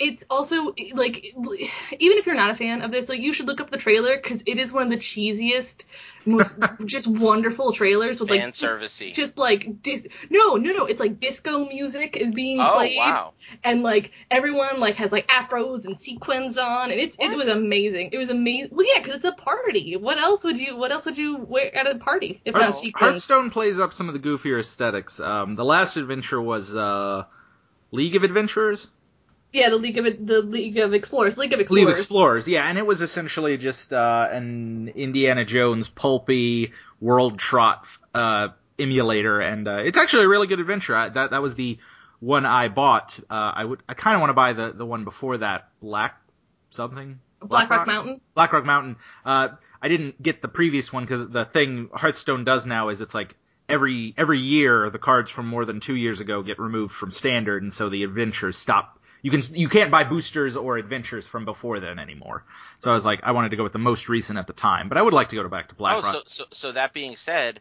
it's 0.00 0.24
also 0.28 0.74
like 0.94 1.24
even 1.24 2.18
if 2.18 2.26
you're 2.26 2.34
not 2.34 2.50
a 2.50 2.56
fan 2.56 2.82
of 2.82 2.90
this, 2.90 3.08
like 3.08 3.20
you 3.20 3.32
should 3.32 3.46
look 3.46 3.60
up 3.60 3.70
the 3.70 3.78
trailer 3.78 4.16
because 4.16 4.42
it 4.46 4.58
is 4.58 4.72
one 4.72 4.84
of 4.84 4.90
the 4.90 4.96
cheesiest, 4.96 5.84
most 6.26 6.58
just 6.86 7.06
wonderful 7.06 7.72
trailers 7.72 8.20
with 8.20 8.30
like 8.30 8.40
fan 8.40 8.52
just, 8.52 9.02
just 9.14 9.38
like 9.38 9.82
dis- 9.82 10.06
no 10.28 10.56
no 10.56 10.72
no 10.72 10.86
it's 10.86 11.00
like 11.00 11.20
disco 11.20 11.66
music 11.66 12.16
is 12.16 12.30
being 12.32 12.60
oh 12.60 12.74
played 12.74 12.98
wow. 12.98 13.32
and 13.64 13.82
like 13.82 14.12
everyone 14.30 14.80
like 14.80 14.96
has 14.96 15.10
like 15.10 15.26
afros 15.28 15.86
and 15.86 15.98
sequins 15.98 16.58
on 16.58 16.90
and 16.90 17.00
it's 17.00 17.16
it 17.18 17.34
was 17.36 17.48
amazing 17.48 18.10
it 18.12 18.18
was 18.18 18.30
amazing 18.30 18.68
well 18.72 18.86
yeah 18.86 19.00
because 19.00 19.16
it's 19.16 19.24
a 19.24 19.32
party 19.32 19.96
what 19.96 20.18
else 20.18 20.44
would 20.44 20.58
you 20.58 20.76
what 20.76 20.92
else 20.92 21.06
would 21.06 21.16
you 21.16 21.38
wear 21.38 21.74
at 21.74 21.86
a 21.86 21.98
party 21.98 22.40
if 22.44 22.54
not 22.54 22.64
Hearth- 22.64 22.74
sequins 22.74 23.10
Hearthstone 23.12 23.50
plays 23.50 23.78
up 23.78 23.92
some 23.92 24.08
of 24.08 24.14
the 24.14 24.20
goofier 24.20 24.58
aesthetics. 24.58 25.20
Um, 25.20 25.56
the 25.56 25.64
last 25.64 25.96
adventure 25.96 26.40
was 26.40 26.74
uh, 26.74 27.24
League 27.90 28.16
of 28.16 28.24
Adventurers. 28.24 28.90
Yeah 29.52 29.70
the 29.70 29.76
league 29.76 29.98
of 29.98 30.26
the 30.26 30.42
league 30.42 30.78
of 30.78 30.92
explorers 30.94 31.36
league 31.36 31.52
of 31.52 31.60
explorers 31.60 31.84
League 31.84 31.92
of 31.92 31.98
Explorers, 31.98 32.46
yeah, 32.46 32.68
and 32.68 32.78
it 32.78 32.86
was 32.86 33.02
essentially 33.02 33.56
just 33.56 33.92
uh, 33.92 34.28
an 34.30 34.88
Indiana 34.94 35.44
Jones 35.44 35.88
pulpy 35.88 36.72
world 37.00 37.38
trot 37.38 37.86
uh, 38.14 38.48
emulator, 38.78 39.40
and 39.40 39.66
uh, 39.66 39.82
it's 39.84 39.98
actually 39.98 40.24
a 40.24 40.28
really 40.28 40.46
good 40.46 40.60
adventure. 40.60 40.94
I, 40.94 41.08
that 41.08 41.32
that 41.32 41.42
was 41.42 41.54
the 41.54 41.78
one 42.20 42.46
I 42.46 42.68
bought. 42.68 43.18
Uh, 43.28 43.52
I 43.54 43.64
would 43.64 43.82
I 43.88 43.94
kind 43.94 44.14
of 44.14 44.20
want 44.20 44.30
to 44.30 44.34
buy 44.34 44.52
the 44.52 44.72
the 44.72 44.86
one 44.86 45.04
before 45.04 45.38
that, 45.38 45.68
Black 45.80 46.16
something. 46.70 47.20
Blackrock 47.42 47.86
Mountain 47.86 48.20
Blackrock 48.34 48.64
Mountain. 48.64 48.96
Uh, 49.24 49.48
I 49.82 49.88
didn't 49.88 50.22
get 50.22 50.42
the 50.42 50.48
previous 50.48 50.92
one 50.92 51.04
because 51.04 51.28
the 51.28 51.44
thing 51.44 51.88
Hearthstone 51.92 52.44
does 52.44 52.66
now 52.66 52.90
is 52.90 53.00
it's 53.00 53.14
like 53.14 53.34
every 53.68 54.14
every 54.16 54.40
year 54.40 54.90
the 54.90 54.98
cards 54.98 55.30
from 55.30 55.46
more 55.46 55.64
than 55.64 55.80
two 55.80 55.96
years 55.96 56.20
ago 56.20 56.42
get 56.42 56.58
removed 56.58 56.94
from 56.94 57.10
standard, 57.10 57.62
and 57.62 57.72
so 57.72 57.88
the 57.88 58.04
adventures 58.04 58.58
stop. 58.58 58.98
You 59.22 59.30
can 59.30 59.40
you 59.52 59.68
can't 59.68 59.90
buy 59.90 60.04
boosters 60.04 60.56
or 60.56 60.76
adventures 60.76 61.26
from 61.26 61.44
before 61.44 61.80
then 61.80 61.98
anymore. 61.98 62.44
So 62.80 62.90
I 62.90 62.94
was 62.94 63.04
like, 63.04 63.20
I 63.22 63.32
wanted 63.32 63.50
to 63.50 63.56
go 63.56 63.62
with 63.62 63.72
the 63.72 63.78
most 63.78 64.08
recent 64.08 64.38
at 64.38 64.46
the 64.46 64.52
time, 64.52 64.88
but 64.88 64.98
I 64.98 65.02
would 65.02 65.14
like 65.14 65.28
to 65.30 65.36
go 65.36 65.48
back 65.48 65.68
to 65.68 65.74
Black 65.74 65.96
oh, 65.96 66.02
Rock. 66.02 66.14
so, 66.14 66.22
so 66.26 66.44
so 66.52 66.72
that 66.72 66.92
being 66.92 67.16
said, 67.16 67.60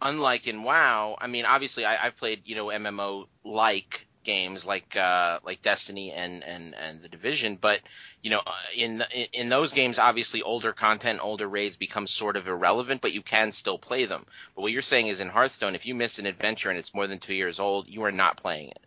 unlike 0.00 0.46
in 0.46 0.62
WoW, 0.62 1.16
I 1.20 1.26
mean, 1.26 1.44
obviously, 1.44 1.84
I, 1.84 2.06
I've 2.06 2.16
played 2.16 2.42
you 2.44 2.56
know 2.56 2.66
MMO 2.66 3.26
like 3.44 4.06
games 4.24 4.64
like 4.64 4.96
uh, 4.96 5.38
like 5.44 5.62
Destiny 5.62 6.10
and, 6.10 6.42
and, 6.42 6.74
and 6.74 7.02
the 7.02 7.08
Division, 7.08 7.56
but 7.60 7.80
you 8.22 8.30
know, 8.30 8.40
uh, 8.44 8.52
in 8.74 9.04
in 9.32 9.48
those 9.48 9.72
games, 9.72 9.98
obviously, 9.98 10.42
older 10.42 10.72
content, 10.72 11.20
older 11.22 11.46
raids 11.46 11.76
become 11.76 12.06
sort 12.06 12.36
of 12.36 12.48
irrelevant, 12.48 13.00
but 13.02 13.12
you 13.12 13.22
can 13.22 13.52
still 13.52 13.78
play 13.78 14.06
them. 14.06 14.26
But 14.54 14.62
what 14.62 14.72
you're 14.72 14.82
saying 14.82 15.08
is 15.08 15.20
in 15.20 15.28
Hearthstone, 15.28 15.74
if 15.74 15.86
you 15.86 15.94
miss 15.94 16.18
an 16.18 16.26
adventure 16.26 16.70
and 16.70 16.78
it's 16.78 16.94
more 16.94 17.06
than 17.06 17.18
two 17.18 17.34
years 17.34 17.60
old, 17.60 17.86
you 17.86 18.02
are 18.04 18.12
not 18.12 18.38
playing 18.38 18.70
it. 18.70 18.80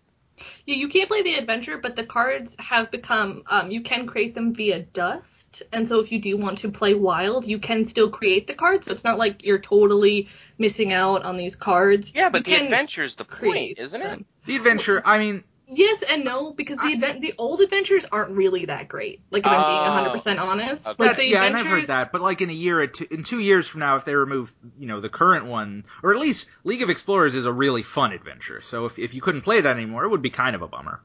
Yeah, 0.65 0.75
you 0.75 0.87
can't 0.87 1.07
play 1.09 1.23
the 1.23 1.35
adventure, 1.35 1.77
but 1.77 1.95
the 1.95 2.05
cards 2.05 2.55
have 2.59 2.91
become 2.91 3.43
um, 3.47 3.71
you 3.71 3.81
can 3.81 4.05
create 4.05 4.35
them 4.35 4.53
via 4.53 4.79
dust, 4.79 5.63
and 5.73 5.87
so 5.87 5.99
if 5.99 6.11
you 6.11 6.19
do 6.21 6.37
want 6.37 6.59
to 6.59 6.69
play 6.69 6.93
wild, 6.93 7.45
you 7.45 7.59
can 7.59 7.85
still 7.85 8.09
create 8.09 8.47
the 8.47 8.53
cards. 8.53 8.85
So 8.85 8.91
it's 8.91 9.03
not 9.03 9.17
like 9.17 9.43
you're 9.43 9.59
totally 9.59 10.29
missing 10.57 10.93
out 10.93 11.23
on 11.23 11.37
these 11.37 11.55
cards. 11.55 12.11
Yeah, 12.13 12.29
but 12.29 12.39
You 12.47 12.53
the 12.53 12.57
can 12.57 12.65
adventure's 12.65 13.15
the 13.15 13.25
point, 13.25 13.79
isn't 13.79 14.01
it? 14.01 14.05
them. 14.05 14.25
the 14.45 14.55
adventure, 14.55 15.01
I 15.05 15.17
mean, 15.17 15.43
Yes 15.69 16.01
and 16.09 16.23
no, 16.23 16.53
because 16.53 16.77
the 16.77 16.85
I- 16.85 16.91
advent 16.93 17.19
the 17.21 17.33
old 17.37 17.59
adventures 17.61 18.05
aren't 18.11 18.31
really 18.37 18.65
that 18.65 18.87
great. 18.87 19.21
Like 19.31 19.41
if 19.45 19.51
I'm 19.51 19.57
being 19.61 19.79
Oh. 19.79 19.93
100 19.95 20.09
percent 20.11 20.39
honest, 20.39 20.87
Okay. 20.87 20.95
like 20.97 21.09
That's, 21.11 21.23
the 21.25 21.29
yeah, 21.29 21.43
and 21.43 21.57
I've 21.57 21.65
heard 21.65 21.87
that. 21.87 22.11
But 22.13 22.21
like 22.21 22.39
in 22.41 22.49
a 22.49 22.53
year, 22.53 22.79
or 22.81 22.87
two, 22.87 23.05
in 23.11 23.23
two 23.23 23.39
years 23.39 23.67
from 23.67 23.81
now, 23.81 23.97
if 23.97 24.05
they 24.05 24.15
remove, 24.15 24.53
you 24.77 24.87
know, 24.87 25.01
the 25.01 25.09
current 25.09 25.45
one, 25.45 25.83
or 26.03 26.13
at 26.13 26.19
least 26.21 26.47
League 26.63 26.81
of 26.83 26.89
Explorers 26.89 27.35
is 27.35 27.45
a 27.45 27.51
really 27.51 27.83
fun 27.83 28.13
adventure. 28.13 28.61
So 28.61 28.85
if 28.85 28.97
if 28.97 29.13
you 29.13 29.21
couldn't 29.21 29.41
play 29.41 29.59
that 29.59 29.75
anymore, 29.75 30.05
it 30.05 30.09
would 30.09 30.21
be 30.21 30.29
kind 30.29 30.55
of 30.55 30.61
a 30.61 30.67
bummer. 30.67 31.01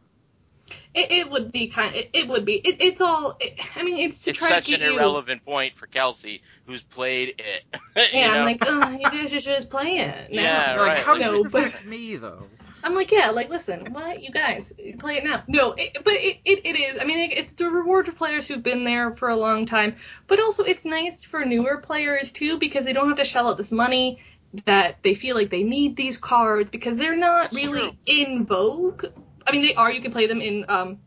It, 0.95 1.11
it 1.11 1.31
would 1.31 1.53
be 1.53 1.69
kind. 1.69 1.95
It, 1.97 2.11
it 2.13 2.29
would 2.29 2.45
be. 2.45 2.55
It, 2.55 2.77
it's 2.81 3.01
all. 3.01 3.37
It, 3.41 3.59
I 3.77 3.83
mean, 3.83 3.97
it's 4.09 4.23
to 4.25 4.31
It's 4.31 4.39
try 4.39 4.49
such 4.51 4.67
to 4.67 4.75
an 4.75 4.81
get 4.81 4.91
you. 4.93 4.97
irrelevant 4.99 5.45
point 5.45 5.77
for 5.77 5.87
Kelsey, 5.87 6.43
who's 6.67 6.83
played 6.83 7.41
it. 7.41 7.81
Yeah, 8.13 8.29
know? 8.29 8.33
I'm 8.41 8.45
like, 8.47 8.59
oh, 8.63 8.91
you 8.91 9.03
guys 9.11 9.31
should 9.31 9.43
just 9.43 9.71
play 9.71 9.99
it. 9.99 10.31
now." 10.33 10.43
Yeah, 10.43 10.77
like, 10.81 10.89
right. 10.89 11.03
how 11.03 11.15
does 11.15 11.25
No, 11.27 11.33
this 11.43 11.49
but- 11.53 11.67
affect 11.67 11.85
me 11.87 12.17
though? 12.17 12.45
I'm 12.85 12.95
like, 12.95 13.13
yeah, 13.13 13.31
like, 13.31 13.49
listen, 13.49 13.93
what 13.93 14.23
you 14.23 14.31
guys 14.31 14.73
play 14.99 15.17
it 15.17 15.25
now? 15.25 15.45
No, 15.47 15.73
it, 15.73 15.99
but 16.03 16.15
it, 16.15 16.39
it, 16.45 16.67
it 16.67 16.77
is. 16.77 17.01
I 17.01 17.05
mean, 17.05 17.31
it, 17.31 17.37
it's 17.37 17.53
the 17.53 17.71
reward 17.71 18.07
for 18.07 18.13
players 18.13 18.49
who've 18.49 18.63
been 18.63 18.85
there 18.85 19.15
for 19.17 19.29
a 19.29 19.37
long 19.37 19.67
time, 19.67 19.97
but 20.27 20.41
also 20.41 20.65
it's 20.65 20.85
nice 20.85 21.23
for 21.23 21.45
newer 21.45 21.79
players 21.79 22.33
too 22.33 22.59
because 22.59 22.85
they 22.85 22.93
don't 22.93 23.09
have 23.09 23.19
to 23.19 23.25
shell 23.25 23.49
out 23.49 23.57
this 23.57 23.73
money 23.73 24.21
that 24.67 24.97
they 25.03 25.15
feel 25.15 25.35
like 25.37 25.51
they 25.51 25.63
need 25.63 25.97
these 25.97 26.19
cards 26.19 26.71
because 26.71 26.99
they're 26.99 27.17
not 27.17 27.53
really 27.53 27.81
true. 27.81 27.97
in 28.07 28.45
vogue. 28.45 29.05
I 29.47 29.53
mean, 29.53 29.63
they 29.63 29.75
are. 29.75 29.91
You 29.91 30.01
can 30.01 30.13
play 30.13 30.27
them 30.27 30.41
in 30.41 30.65
um, 30.69 30.99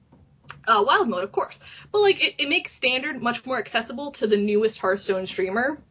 uh, 0.67 0.83
wild 0.85 1.09
mode, 1.09 1.23
of 1.23 1.31
course, 1.31 1.59
but 1.91 2.01
like 2.01 2.23
it, 2.23 2.35
it 2.39 2.49
makes 2.49 2.73
standard 2.73 3.21
much 3.21 3.45
more 3.45 3.59
accessible 3.59 4.11
to 4.13 4.27
the 4.27 4.38
newest 4.38 4.79
Hearthstone 4.79 5.25
streamer. 5.25 5.81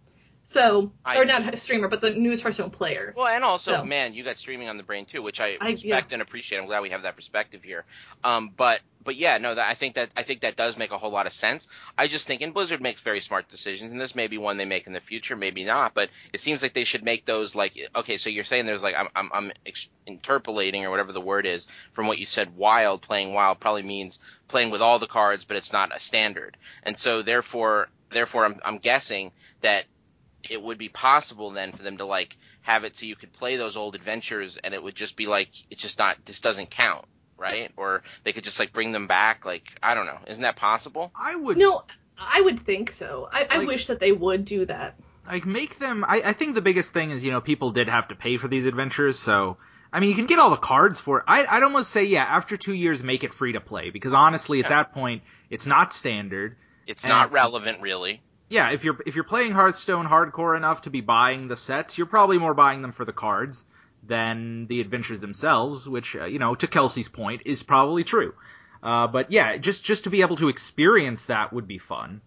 So, 0.46 0.92
I 1.04 1.16
or 1.16 1.24
not 1.24 1.56
streamer, 1.58 1.88
but 1.88 2.02
the 2.02 2.10
newest 2.10 2.42
Hearthstone 2.42 2.68
player. 2.70 3.14
Well, 3.16 3.26
and 3.26 3.42
also, 3.42 3.76
So- 3.76 3.84
man, 3.84 4.12
you 4.12 4.22
got 4.24 4.36
streaming 4.36 4.68
on 4.68 4.76
the 4.76 4.82
brain 4.82 5.06
too, 5.06 5.22
which 5.22 5.40
I 5.40 5.56
I- 5.58 5.70
respect 5.70 6.12
and 6.12 6.20
appreciate. 6.20 6.58
I'm 6.58 6.66
glad 6.66 6.82
we 6.82 6.90
have 6.90 7.02
that 7.02 7.16
perspective 7.16 7.62
here. 7.62 7.84
Um, 8.22 8.50
but 8.54 8.80
but 9.02 9.16
yeah, 9.16 9.38
no, 9.38 9.54
that 9.54 9.68
I 9.68 9.74
think 9.74 9.94
that 9.94 10.10
I 10.16 10.22
think 10.22 10.42
that 10.42 10.56
does 10.56 10.76
make 10.76 10.90
a 10.90 10.98
whole 10.98 11.10
lot 11.10 11.26
of 11.26 11.32
sense. 11.32 11.66
I 11.96 12.08
just 12.08 12.26
think, 12.26 12.42
and 12.42 12.52
Blizzard 12.52 12.82
makes 12.82 13.00
very 13.00 13.20
smart 13.22 13.48
decisions, 13.50 13.90
and 13.90 13.98
this 14.00 14.14
may 14.14 14.26
be 14.26 14.36
one 14.36 14.58
they 14.58 14.64
make 14.66 14.86
in 14.86 14.92
the 14.92 15.00
future, 15.00 15.34
maybe 15.34 15.64
not. 15.64 15.94
But 15.94 16.10
it 16.32 16.40
seems 16.42 16.62
like 16.62 16.74
they 16.74 16.84
should 16.84 17.04
make 17.04 17.24
those 17.24 17.54
like 17.54 17.72
okay. 17.96 18.18
So 18.18 18.28
you're 18.28 18.44
saying 18.44 18.66
there's 18.66 18.82
like 18.82 18.96
I'm 18.96 19.08
I'm, 19.16 19.30
I'm 19.32 19.52
ex- 19.64 19.88
interpolating 20.06 20.84
or 20.84 20.90
whatever 20.90 21.12
the 21.12 21.20
word 21.22 21.46
is 21.46 21.68
from 21.94 22.06
what 22.06 22.18
you 22.18 22.26
said. 22.26 22.54
Wild 22.56 23.00
playing 23.00 23.32
wild 23.32 23.60
probably 23.60 23.82
means 23.82 24.18
playing 24.48 24.70
with 24.70 24.82
all 24.82 24.98
the 24.98 25.06
cards, 25.06 25.46
but 25.46 25.56
it's 25.56 25.72
not 25.72 25.94
a 25.96 26.00
standard, 26.00 26.56
and 26.82 26.96
so 26.98 27.22
therefore 27.22 27.88
therefore 28.10 28.44
I'm 28.44 28.60
I'm 28.64 28.78
guessing 28.78 29.32
that 29.62 29.84
it 30.50 30.62
would 30.62 30.78
be 30.78 30.88
possible 30.88 31.50
then 31.50 31.72
for 31.72 31.82
them 31.82 31.96
to 31.98 32.04
like 32.04 32.36
have 32.62 32.84
it 32.84 32.96
so 32.96 33.04
you 33.06 33.16
could 33.16 33.32
play 33.32 33.56
those 33.56 33.76
old 33.76 33.94
adventures 33.94 34.58
and 34.62 34.72
it 34.74 34.82
would 34.82 34.94
just 34.94 35.16
be 35.16 35.26
like 35.26 35.48
it's 35.70 35.82
just 35.82 35.98
not 35.98 36.16
this 36.24 36.40
doesn't 36.40 36.70
count 36.70 37.04
right 37.36 37.70
or 37.76 38.02
they 38.22 38.32
could 38.32 38.44
just 38.44 38.58
like 38.58 38.72
bring 38.72 38.92
them 38.92 39.06
back 39.06 39.44
like 39.44 39.64
i 39.82 39.94
don't 39.94 40.06
know 40.06 40.18
isn't 40.28 40.42
that 40.42 40.56
possible 40.56 41.12
I 41.14 41.34
would 41.36 41.56
No, 41.58 41.82
I 42.18 42.40
would 42.40 42.60
think 42.60 42.92
so. 42.92 43.28
I, 43.32 43.46
I 43.50 43.58
Like- 43.58 43.66
wish 43.68 43.86
that 43.88 43.98
they 43.98 44.12
would 44.12 44.44
do 44.44 44.64
that. 44.66 44.94
like 45.26 45.44
make 45.46 45.78
them. 45.78 46.04
I, 46.06 46.22
I 46.26 46.32
think 46.32 46.54
the 46.54 46.62
biggest 46.62 46.92
thing 46.92 47.10
is 47.10 47.24
you 47.24 47.32
know 47.32 47.40
people 47.40 47.70
did 47.72 47.88
have 47.88 48.08
to 48.08 48.14
pay 48.14 48.36
for 48.36 48.46
these 48.48 48.66
adventures, 48.66 49.18
so. 49.18 49.56
I 49.92 50.00
mean, 50.00 50.10
you 50.10 50.16
can 50.16 50.26
get 50.26 50.40
all 50.40 50.50
the 50.50 50.56
cards 50.56 51.00
for 51.00 51.18
it. 51.18 51.24
I, 51.28 51.46
I'd 51.46 51.62
almost 51.62 51.90
say, 51.90 52.02
yeah, 52.02 52.24
after 52.24 52.56
two 52.56 52.74
years, 52.74 53.00
make 53.04 53.22
it 53.22 53.32
free 53.32 53.52
to 53.52 53.60
play 53.60 53.90
because 53.90 54.12
honestly, 54.12 54.58
at 54.58 54.64
Yeah. 54.64 54.68
that 54.70 54.92
point, 54.92 55.22
it's 55.50 55.66
not 55.68 55.92
standard. 55.92 56.56
it's 56.86 57.04
And- 57.04 57.10
not 57.10 57.30
relevant 57.30 57.80
really 57.80 58.20
yeah, 58.54 58.70
if 58.70 58.84
you're 58.84 58.96
if 59.04 59.16
you're 59.16 59.24
playing 59.24 59.50
Hearthstone 59.50 60.06
hardcore 60.06 60.56
enough 60.56 60.82
to 60.82 60.90
be 60.90 61.00
buying 61.00 61.48
the 61.48 61.56
sets, 61.56 61.98
you're 61.98 62.06
probably 62.06 62.38
more 62.38 62.54
buying 62.54 62.82
them 62.82 62.92
for 62.92 63.04
the 63.04 63.12
cards 63.12 63.66
than 64.04 64.68
the 64.68 64.80
adventures 64.80 65.18
themselves, 65.18 65.88
which 65.88 66.14
uh, 66.14 66.24
you 66.26 66.38
know, 66.38 66.54
to 66.54 66.68
Kelsey's 66.68 67.08
point, 67.08 67.42
is 67.44 67.64
probably 67.64 68.04
true. 68.04 68.32
Uh, 68.80 69.08
but 69.08 69.32
yeah, 69.32 69.56
just 69.56 69.84
just 69.84 70.04
to 70.04 70.10
be 70.10 70.20
able 70.20 70.36
to 70.36 70.48
experience 70.48 71.26
that 71.26 71.52
would 71.52 71.66
be 71.66 71.78
fun. 71.78 72.20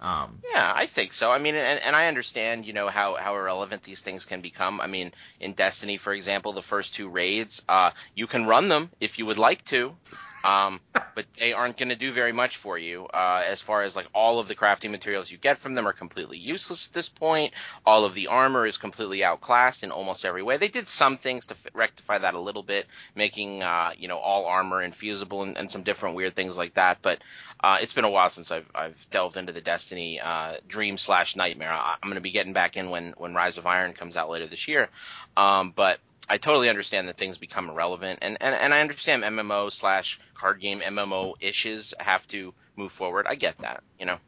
Um, 0.00 0.40
yeah 0.52 0.70
i 0.76 0.84
think 0.84 1.14
so 1.14 1.30
i 1.30 1.38
mean 1.38 1.54
and, 1.54 1.80
and 1.80 1.96
i 1.96 2.08
understand 2.08 2.66
you 2.66 2.74
know 2.74 2.88
how 2.88 3.14
how 3.14 3.36
irrelevant 3.36 3.84
these 3.84 4.02
things 4.02 4.26
can 4.26 4.42
become 4.42 4.78
i 4.82 4.86
mean 4.86 5.12
in 5.40 5.54
destiny 5.54 5.96
for 5.96 6.12
example 6.12 6.52
the 6.52 6.60
first 6.60 6.94
two 6.94 7.08
raids 7.08 7.62
uh 7.70 7.90
you 8.14 8.26
can 8.26 8.44
run 8.44 8.68
them 8.68 8.90
if 9.00 9.18
you 9.18 9.24
would 9.24 9.38
like 9.38 9.64
to 9.64 9.96
um 10.44 10.80
but 11.14 11.26
they 11.38 11.52
aren't 11.52 11.76
going 11.76 11.88
to 11.88 11.96
do 11.96 12.12
very 12.12 12.32
much 12.32 12.56
for 12.56 12.76
you. 12.78 13.06
Uh, 13.06 13.42
as 13.46 13.60
far 13.60 13.82
as 13.82 13.96
like 13.96 14.06
all 14.14 14.38
of 14.38 14.48
the 14.48 14.54
crafting 14.54 14.90
materials 14.90 15.30
you 15.30 15.38
get 15.38 15.58
from 15.58 15.74
them 15.74 15.86
are 15.86 15.92
completely 15.92 16.38
useless 16.38 16.88
at 16.88 16.92
this 16.92 17.08
point. 17.08 17.52
All 17.86 18.04
of 18.04 18.14
the 18.14 18.26
armor 18.26 18.66
is 18.66 18.76
completely 18.76 19.22
outclassed 19.24 19.82
in 19.82 19.90
almost 19.90 20.24
every 20.24 20.42
way. 20.42 20.56
They 20.56 20.68
did 20.68 20.88
some 20.88 21.16
things 21.16 21.46
to 21.46 21.56
rectify 21.72 22.18
that 22.18 22.34
a 22.34 22.40
little 22.40 22.62
bit, 22.62 22.86
making 23.14 23.62
uh, 23.62 23.92
you 23.96 24.08
know 24.08 24.18
all 24.18 24.46
armor 24.46 24.82
infusible 24.82 25.42
and, 25.42 25.56
and 25.56 25.70
some 25.70 25.82
different 25.82 26.16
weird 26.16 26.34
things 26.34 26.56
like 26.56 26.74
that. 26.74 26.98
But 27.02 27.20
uh, 27.60 27.78
it's 27.80 27.92
been 27.92 28.04
a 28.04 28.10
while 28.10 28.30
since 28.30 28.50
I've 28.50 28.70
I've 28.74 28.96
delved 29.10 29.36
into 29.36 29.52
the 29.52 29.60
Destiny 29.60 30.20
uh, 30.20 30.54
Dream 30.68 30.98
slash 30.98 31.36
Nightmare. 31.36 31.72
I, 31.72 31.96
am 32.02 32.08
going 32.08 32.16
to 32.16 32.20
be 32.20 32.32
getting 32.32 32.52
back 32.52 32.76
in 32.76 32.90
when 32.90 33.14
when 33.16 33.34
Rise 33.34 33.58
of 33.58 33.66
Iron 33.66 33.94
comes 33.94 34.16
out 34.16 34.30
later 34.30 34.46
this 34.46 34.68
year. 34.68 34.88
Um, 35.36 35.72
but 35.74 35.98
I 36.28 36.38
totally 36.38 36.68
understand 36.68 37.08
that 37.08 37.16
things 37.16 37.38
become 37.38 37.68
irrelevant, 37.68 38.20
and, 38.22 38.38
and, 38.40 38.54
and 38.54 38.72
I 38.72 38.80
understand 38.80 39.22
MMO 39.22 39.70
slash 39.70 40.20
card 40.34 40.60
game 40.60 40.80
MMO 40.80 41.34
issues 41.40 41.92
have 41.98 42.26
to 42.28 42.54
move 42.76 42.92
forward. 42.92 43.26
I 43.28 43.34
get 43.34 43.58
that, 43.58 43.82
you 43.98 44.06
know. 44.06 44.18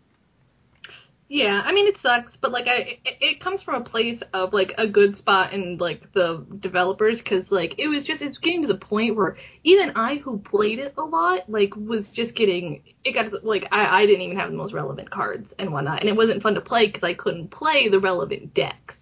Yeah, 1.28 1.60
I 1.64 1.72
mean 1.72 1.88
it 1.88 1.98
sucks, 1.98 2.36
but 2.36 2.52
like 2.52 2.68
I, 2.68 3.00
it, 3.04 3.16
it 3.20 3.40
comes 3.40 3.60
from 3.60 3.74
a 3.74 3.80
place 3.80 4.22
of 4.32 4.52
like 4.52 4.74
a 4.78 4.86
good 4.86 5.16
spot 5.16 5.52
in 5.52 5.76
like 5.78 6.12
the 6.12 6.46
developers 6.60 7.20
because 7.20 7.50
like 7.50 7.80
it 7.80 7.88
was 7.88 8.04
just 8.04 8.22
it's 8.22 8.38
getting 8.38 8.62
to 8.62 8.68
the 8.68 8.78
point 8.78 9.16
where 9.16 9.36
even 9.64 9.92
I 9.96 10.16
who 10.16 10.38
played 10.38 10.78
it 10.78 10.94
a 10.96 11.02
lot 11.02 11.50
like 11.50 11.74
was 11.74 12.12
just 12.12 12.36
getting 12.36 12.82
it 13.02 13.12
got 13.12 13.44
like 13.44 13.66
I 13.72 14.02
I 14.02 14.06
didn't 14.06 14.22
even 14.22 14.36
have 14.36 14.52
the 14.52 14.56
most 14.56 14.72
relevant 14.72 15.10
cards 15.10 15.52
and 15.58 15.72
whatnot, 15.72 16.00
and 16.00 16.08
it 16.08 16.14
wasn't 16.14 16.42
fun 16.42 16.54
to 16.54 16.60
play 16.60 16.86
because 16.86 17.02
I 17.02 17.14
couldn't 17.14 17.48
play 17.48 17.88
the 17.88 17.98
relevant 17.98 18.54
decks, 18.54 19.00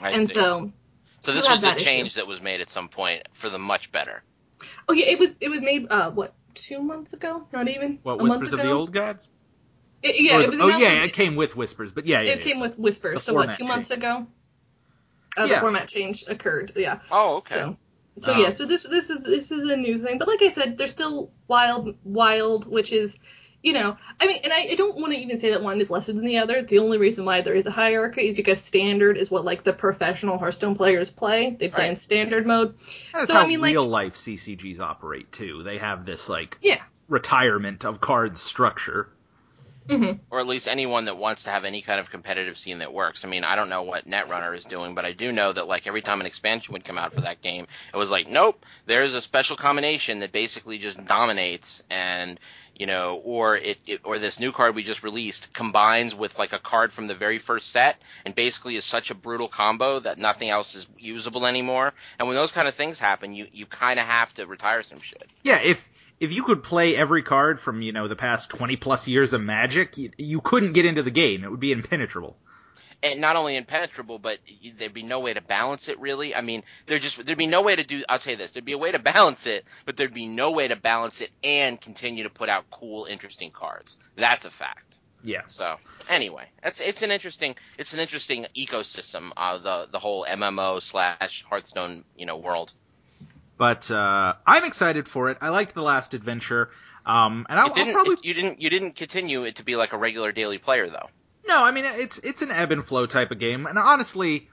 I 0.00 0.10
and 0.10 0.26
see. 0.26 0.34
so 0.34 0.72
so 1.20 1.32
this 1.32 1.48
was 1.48 1.62
a 1.64 1.74
change 1.76 2.08
issue. 2.08 2.16
that 2.20 2.26
was 2.26 2.40
made 2.40 2.60
at 2.60 2.68
some 2.70 2.88
point 2.88 3.22
for 3.34 3.48
the 3.50 3.58
much 3.58 3.92
better. 3.92 4.22
oh 4.88 4.92
yeah 4.92 5.06
it 5.06 5.18
was 5.18 5.34
it 5.40 5.48
was 5.48 5.60
made 5.60 5.86
uh 5.90 6.10
what 6.10 6.34
two 6.54 6.82
months 6.82 7.12
ago 7.12 7.46
not 7.52 7.68
even 7.68 7.98
What 8.02 8.14
a 8.20 8.24
month 8.24 8.40
Whispers 8.40 8.52
of 8.54 8.60
ago? 8.60 8.68
the 8.68 8.74
Old 8.74 8.92
Gods? 8.92 9.28
It- 10.02 10.20
yeah 10.20 10.36
oh, 10.36 10.40
it 10.40 10.50
was 10.50 10.60
oh 10.60 10.68
yeah, 10.68 11.04
it 11.04 11.12
came 11.12 11.36
with 11.36 11.56
Whispers, 11.56 11.92
but 11.92 12.06
yeah, 12.06 12.20
yeah, 12.22 12.32
it 12.32 12.38
yeah. 12.38 12.44
came 12.44 12.60
with 12.60 12.78
whispers 12.78 13.18
The 13.18 13.24
so 13.24 13.34
what 13.34 13.42
format 13.42 13.58
two 13.58 13.64
months 13.64 13.88
change. 13.90 13.98
ago 13.98 14.26
uh, 15.36 15.46
the 15.46 15.56
format 15.56 15.88
change 15.88 16.24
occurred 16.26 16.72
yeah 16.76 17.00
Oh, 17.10 17.36
okay. 17.36 17.54
So, 17.54 17.76
so 18.20 18.32
Um, 18.34 18.40
yeah, 18.42 18.50
so 18.50 18.66
this 18.66 18.82
this 18.82 19.10
is 19.10 19.22
this 19.24 19.50
is 19.52 19.68
a 19.70 19.76
new 19.76 20.02
thing, 20.02 20.18
but 20.18 20.26
like 20.28 20.42
I 20.42 20.52
said, 20.52 20.76
they're 20.76 20.88
still 20.88 21.32
wild, 21.48 21.96
wild, 22.04 22.66
which 22.70 22.92
is, 22.92 23.14
you 23.62 23.72
know, 23.74 23.96
I 24.18 24.26
mean, 24.26 24.40
and 24.42 24.52
I, 24.52 24.68
I 24.70 24.74
don't 24.74 24.96
want 24.98 25.12
to 25.12 25.18
even 25.18 25.38
say 25.38 25.50
that 25.50 25.62
one 25.62 25.80
is 25.80 25.90
lesser 25.90 26.12
than 26.14 26.24
the 26.24 26.38
other. 26.38 26.62
The 26.62 26.78
only 26.78 26.96
reason 26.98 27.24
why 27.26 27.42
there 27.42 27.54
is 27.54 27.66
a 27.66 27.70
hierarchy 27.70 28.28
is 28.28 28.34
because 28.34 28.60
standard 28.60 29.16
is 29.18 29.30
what 29.30 29.44
like 29.44 29.64
the 29.64 29.72
professional 29.74 30.38
Hearthstone 30.38 30.76
players 30.76 31.10
play. 31.10 31.56
They 31.58 31.68
play 31.68 31.88
in 31.88 31.96
standard 31.96 32.46
mode. 32.46 32.74
That's 33.12 33.26
so, 33.28 33.34
how 33.34 33.42
I 33.42 33.46
mean, 33.46 33.60
like- 33.60 33.72
real 33.72 33.86
life 33.86 34.14
CCGs 34.14 34.80
operate 34.80 35.30
too. 35.32 35.62
They 35.62 35.78
have 35.78 36.04
this 36.06 36.28
like 36.28 36.56
Yeah. 36.62 36.80
retirement 37.08 37.84
of 37.84 38.00
cards 38.00 38.40
structure. 38.40 39.08
hmm 39.88 40.12
or 40.30 40.38
at 40.38 40.46
least 40.46 40.68
anyone 40.68 41.06
that 41.06 41.16
wants 41.16 41.42
to 41.44 41.50
have 41.50 41.64
any 41.64 41.82
kind 41.82 41.98
of 41.98 42.08
competitive 42.10 42.56
scene 42.56 42.78
that 42.78 42.92
works. 42.92 43.24
I 43.24 43.28
mean, 43.28 43.42
I 43.42 43.56
don't 43.56 43.68
know 43.68 43.82
what 43.82 44.06
Netrunner 44.06 44.56
is 44.56 44.64
doing, 44.64 44.94
but 44.94 45.04
I 45.04 45.10
do 45.10 45.32
know 45.32 45.52
that 45.52 45.66
like 45.66 45.88
every 45.88 46.00
time 46.02 46.20
an 46.20 46.26
expansion 46.26 46.72
would 46.74 46.84
come 46.84 46.96
out 46.96 47.12
for 47.12 47.22
that 47.22 47.42
game, 47.42 47.66
it 47.92 47.96
was 47.96 48.08
like, 48.08 48.28
nope, 48.28 48.64
there's 48.86 49.16
a 49.16 49.20
special 49.20 49.56
combination 49.56 50.20
that 50.20 50.30
basically 50.30 50.78
just 50.78 51.04
dominates 51.06 51.82
and 51.90 52.38
you 52.80 52.86
know, 52.86 53.20
or 53.24 53.58
it, 53.58 53.78
it 53.86 54.00
or 54.04 54.18
this 54.18 54.40
new 54.40 54.52
card 54.52 54.74
we 54.74 54.82
just 54.82 55.02
released 55.02 55.52
combines 55.52 56.14
with 56.14 56.38
like 56.38 56.54
a 56.54 56.58
card 56.58 56.94
from 56.94 57.08
the 57.08 57.14
very 57.14 57.38
first 57.38 57.70
set 57.70 58.00
and 58.24 58.34
basically 58.34 58.74
is 58.74 58.86
such 58.86 59.10
a 59.10 59.14
brutal 59.14 59.48
combo 59.48 60.00
that 60.00 60.16
nothing 60.16 60.48
else 60.48 60.74
is 60.74 60.86
usable 60.98 61.44
anymore. 61.44 61.92
And 62.18 62.26
when 62.26 62.38
those 62.38 62.52
kind 62.52 62.66
of 62.66 62.74
things 62.74 62.98
happen, 62.98 63.34
you 63.34 63.48
you 63.52 63.66
kind 63.66 64.00
of 64.00 64.06
have 64.06 64.32
to 64.34 64.46
retire 64.46 64.82
some 64.82 65.00
shit. 65.02 65.28
Yeah, 65.42 65.60
if 65.60 65.86
if 66.20 66.32
you 66.32 66.42
could 66.42 66.62
play 66.62 66.96
every 66.96 67.22
card 67.22 67.60
from 67.60 67.82
you 67.82 67.92
know 67.92 68.08
the 68.08 68.16
past 68.16 68.48
twenty 68.48 68.76
plus 68.76 69.06
years 69.06 69.34
of 69.34 69.42
Magic, 69.42 69.98
you, 69.98 70.10
you 70.16 70.40
couldn't 70.40 70.72
get 70.72 70.86
into 70.86 71.02
the 71.02 71.10
game. 71.10 71.44
It 71.44 71.50
would 71.50 71.60
be 71.60 71.72
impenetrable. 71.72 72.38
And 73.02 73.20
not 73.20 73.36
only 73.36 73.56
impenetrable, 73.56 74.18
but 74.18 74.38
there'd 74.78 74.92
be 74.94 75.02
no 75.02 75.20
way 75.20 75.32
to 75.34 75.40
balance 75.40 75.88
it 75.88 75.98
really. 76.00 76.34
I 76.34 76.40
mean, 76.40 76.62
there 76.86 76.98
just 76.98 77.24
there'd 77.24 77.38
be 77.38 77.46
no 77.46 77.62
way 77.62 77.76
to 77.76 77.84
do. 77.84 78.02
I'll 78.08 78.20
say 78.20 78.34
this: 78.34 78.50
there'd 78.50 78.64
be 78.64 78.72
a 78.72 78.78
way 78.78 78.92
to 78.92 78.98
balance 79.14 79.46
it, 79.46 79.64
but 79.86 79.96
there'd 79.96 80.14
be 80.14 80.26
no 80.26 80.52
way 80.52 80.68
to 80.68 80.76
balance 80.76 81.20
it 81.20 81.30
and 81.42 81.80
continue 81.80 82.24
to 82.24 82.30
put 82.30 82.48
out 82.48 82.64
cool, 82.70 83.06
interesting 83.06 83.50
cards. 83.50 83.96
That's 84.16 84.44
a 84.44 84.50
fact. 84.50 84.96
Yeah. 85.22 85.42
So 85.46 85.76
anyway, 86.08 86.48
it's 86.62 86.80
it's 86.80 87.02
an 87.02 87.10
interesting 87.10 87.54
it's 87.78 87.92
an 87.92 88.00
interesting 88.00 88.46
ecosystem. 88.56 89.30
Uh, 89.36 89.58
the 89.58 89.88
the 89.92 89.98
whole 89.98 90.24
MMO 90.24 90.80
slash 90.80 91.44
Hearthstone 91.48 92.04
you 92.16 92.26
know 92.26 92.36
world. 92.38 92.72
But 93.58 93.90
uh, 93.90 94.34
I'm 94.46 94.64
excited 94.64 95.06
for 95.06 95.28
it. 95.28 95.36
I 95.42 95.50
liked 95.50 95.74
the 95.74 95.82
last 95.82 96.14
adventure. 96.14 96.70
Um, 97.04 97.44
and 97.50 97.58
I'll, 97.60 97.68
didn't 97.74 97.88
I'll 97.88 97.94
probably 98.04 98.14
it- 98.14 98.24
you 98.24 98.34
didn't 98.34 98.60
you 98.62 98.70
didn't 98.70 98.92
continue 98.92 99.44
it 99.44 99.56
to 99.56 99.64
be 99.64 99.76
like 99.76 99.92
a 99.92 99.98
regular 99.98 100.32
daily 100.32 100.58
player 100.58 100.88
though. 100.88 101.08
No, 101.46 101.64
I 101.64 101.70
mean 101.72 101.84
it's 101.86 102.18
it's 102.18 102.42
an 102.42 102.50
ebb 102.50 102.72
and 102.72 102.84
flow 102.84 103.06
type 103.06 103.30
of 103.30 103.38
game, 103.38 103.66
and 103.66 103.78
honestly, 103.78 104.48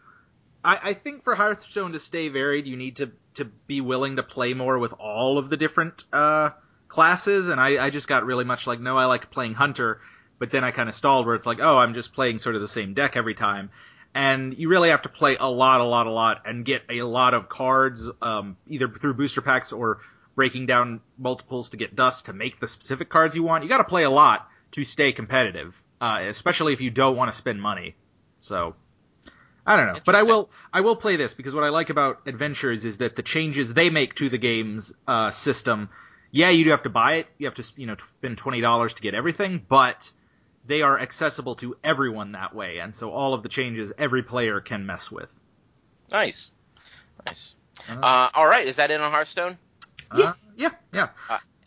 I, 0.63 0.79
I 0.83 0.93
think 0.93 1.23
for 1.23 1.35
Hearthstone 1.35 1.93
to 1.93 1.99
stay 1.99 2.29
varied, 2.29 2.67
you 2.67 2.75
need 2.75 2.97
to 2.97 3.11
to 3.35 3.45
be 3.45 3.81
willing 3.81 4.17
to 4.17 4.23
play 4.23 4.53
more 4.53 4.77
with 4.79 4.93
all 4.99 5.37
of 5.37 5.49
the 5.49 5.57
different 5.57 6.03
uh, 6.11 6.49
classes. 6.87 7.47
And 7.47 7.61
I, 7.61 7.85
I 7.85 7.89
just 7.89 8.07
got 8.07 8.25
really 8.25 8.45
much 8.45 8.67
like, 8.67 8.79
no, 8.79 8.97
I 8.97 9.05
like 9.05 9.31
playing 9.31 9.53
Hunter, 9.53 10.01
but 10.39 10.51
then 10.51 10.63
I 10.63 10.71
kind 10.71 10.89
of 10.89 10.95
stalled 10.95 11.25
where 11.25 11.35
it's 11.35 11.45
like, 11.45 11.59
oh, 11.61 11.77
I'm 11.77 11.93
just 11.93 12.13
playing 12.13 12.39
sort 12.39 12.55
of 12.55 12.61
the 12.61 12.67
same 12.67 12.93
deck 12.93 13.15
every 13.15 13.35
time. 13.35 13.69
And 14.15 14.57
you 14.57 14.69
really 14.69 14.89
have 14.89 15.03
to 15.03 15.09
play 15.09 15.37
a 15.39 15.49
lot, 15.49 15.81
a 15.81 15.83
lot, 15.83 16.07
a 16.07 16.11
lot, 16.11 16.41
and 16.45 16.65
get 16.65 16.83
a 16.89 17.03
lot 17.03 17.35
of 17.35 17.47
cards, 17.47 18.09
um, 18.21 18.57
either 18.67 18.87
through 18.87 19.13
booster 19.13 19.41
packs 19.41 19.71
or 19.71 19.99
breaking 20.35 20.65
down 20.65 21.01
multiples 21.17 21.69
to 21.69 21.77
get 21.77 21.95
dust 21.95 22.25
to 22.25 22.33
make 22.33 22.59
the 22.59 22.67
specific 22.67 23.09
cards 23.09 23.35
you 23.35 23.43
want. 23.43 23.63
You 23.63 23.69
got 23.69 23.77
to 23.77 23.83
play 23.83 24.03
a 24.03 24.09
lot 24.09 24.47
to 24.71 24.83
stay 24.83 25.11
competitive, 25.11 25.79
uh, 26.01 26.19
especially 26.23 26.73
if 26.73 26.81
you 26.81 26.89
don't 26.89 27.15
want 27.15 27.31
to 27.31 27.37
spend 27.37 27.61
money. 27.61 27.95
So, 28.39 28.75
I 29.65 29.77
don't 29.77 29.87
know, 29.93 29.99
but 30.05 30.15
I 30.15 30.23
will 30.23 30.49
I 30.71 30.81
will 30.81 30.95
play 30.95 31.15
this 31.15 31.33
because 31.33 31.53
what 31.53 31.63
I 31.63 31.69
like 31.69 31.89
about 31.89 32.27
Adventures 32.27 32.85
is 32.85 32.99
that 32.99 33.15
the 33.15 33.23
changes 33.23 33.73
they 33.73 33.89
make 33.89 34.15
to 34.15 34.29
the 34.29 34.37
game's 34.37 34.93
uh, 35.07 35.31
system. 35.31 35.89
Yeah, 36.31 36.49
you 36.49 36.65
do 36.65 36.71
have 36.71 36.83
to 36.83 36.89
buy 36.89 37.15
it. 37.15 37.27
You 37.37 37.47
have 37.47 37.55
to 37.55 37.63
you 37.75 37.87
know 37.87 37.95
spend 38.19 38.37
twenty 38.37 38.61
dollars 38.61 38.93
to 38.95 39.01
get 39.01 39.13
everything, 39.13 39.65
but 39.67 40.11
they 40.65 40.81
are 40.81 40.99
accessible 40.99 41.55
to 41.55 41.75
everyone 41.83 42.33
that 42.33 42.53
way, 42.53 42.79
and 42.79 42.95
so 42.95 43.11
all 43.11 43.33
of 43.33 43.43
the 43.43 43.49
changes 43.49 43.91
every 43.97 44.23
player 44.23 44.59
can 44.61 44.85
mess 44.85 45.11
with. 45.11 45.29
Nice, 46.11 46.51
nice. 47.25 47.53
Uh, 47.89 47.93
Uh, 47.93 48.29
all 48.33 48.45
right, 48.47 48.67
is 48.67 48.75
that 48.75 48.91
it 48.91 48.99
on 48.99 49.11
Hearthstone? 49.11 49.57
Yes. 50.15 50.45
yeah, 50.55 50.69
yeah. 50.93 51.09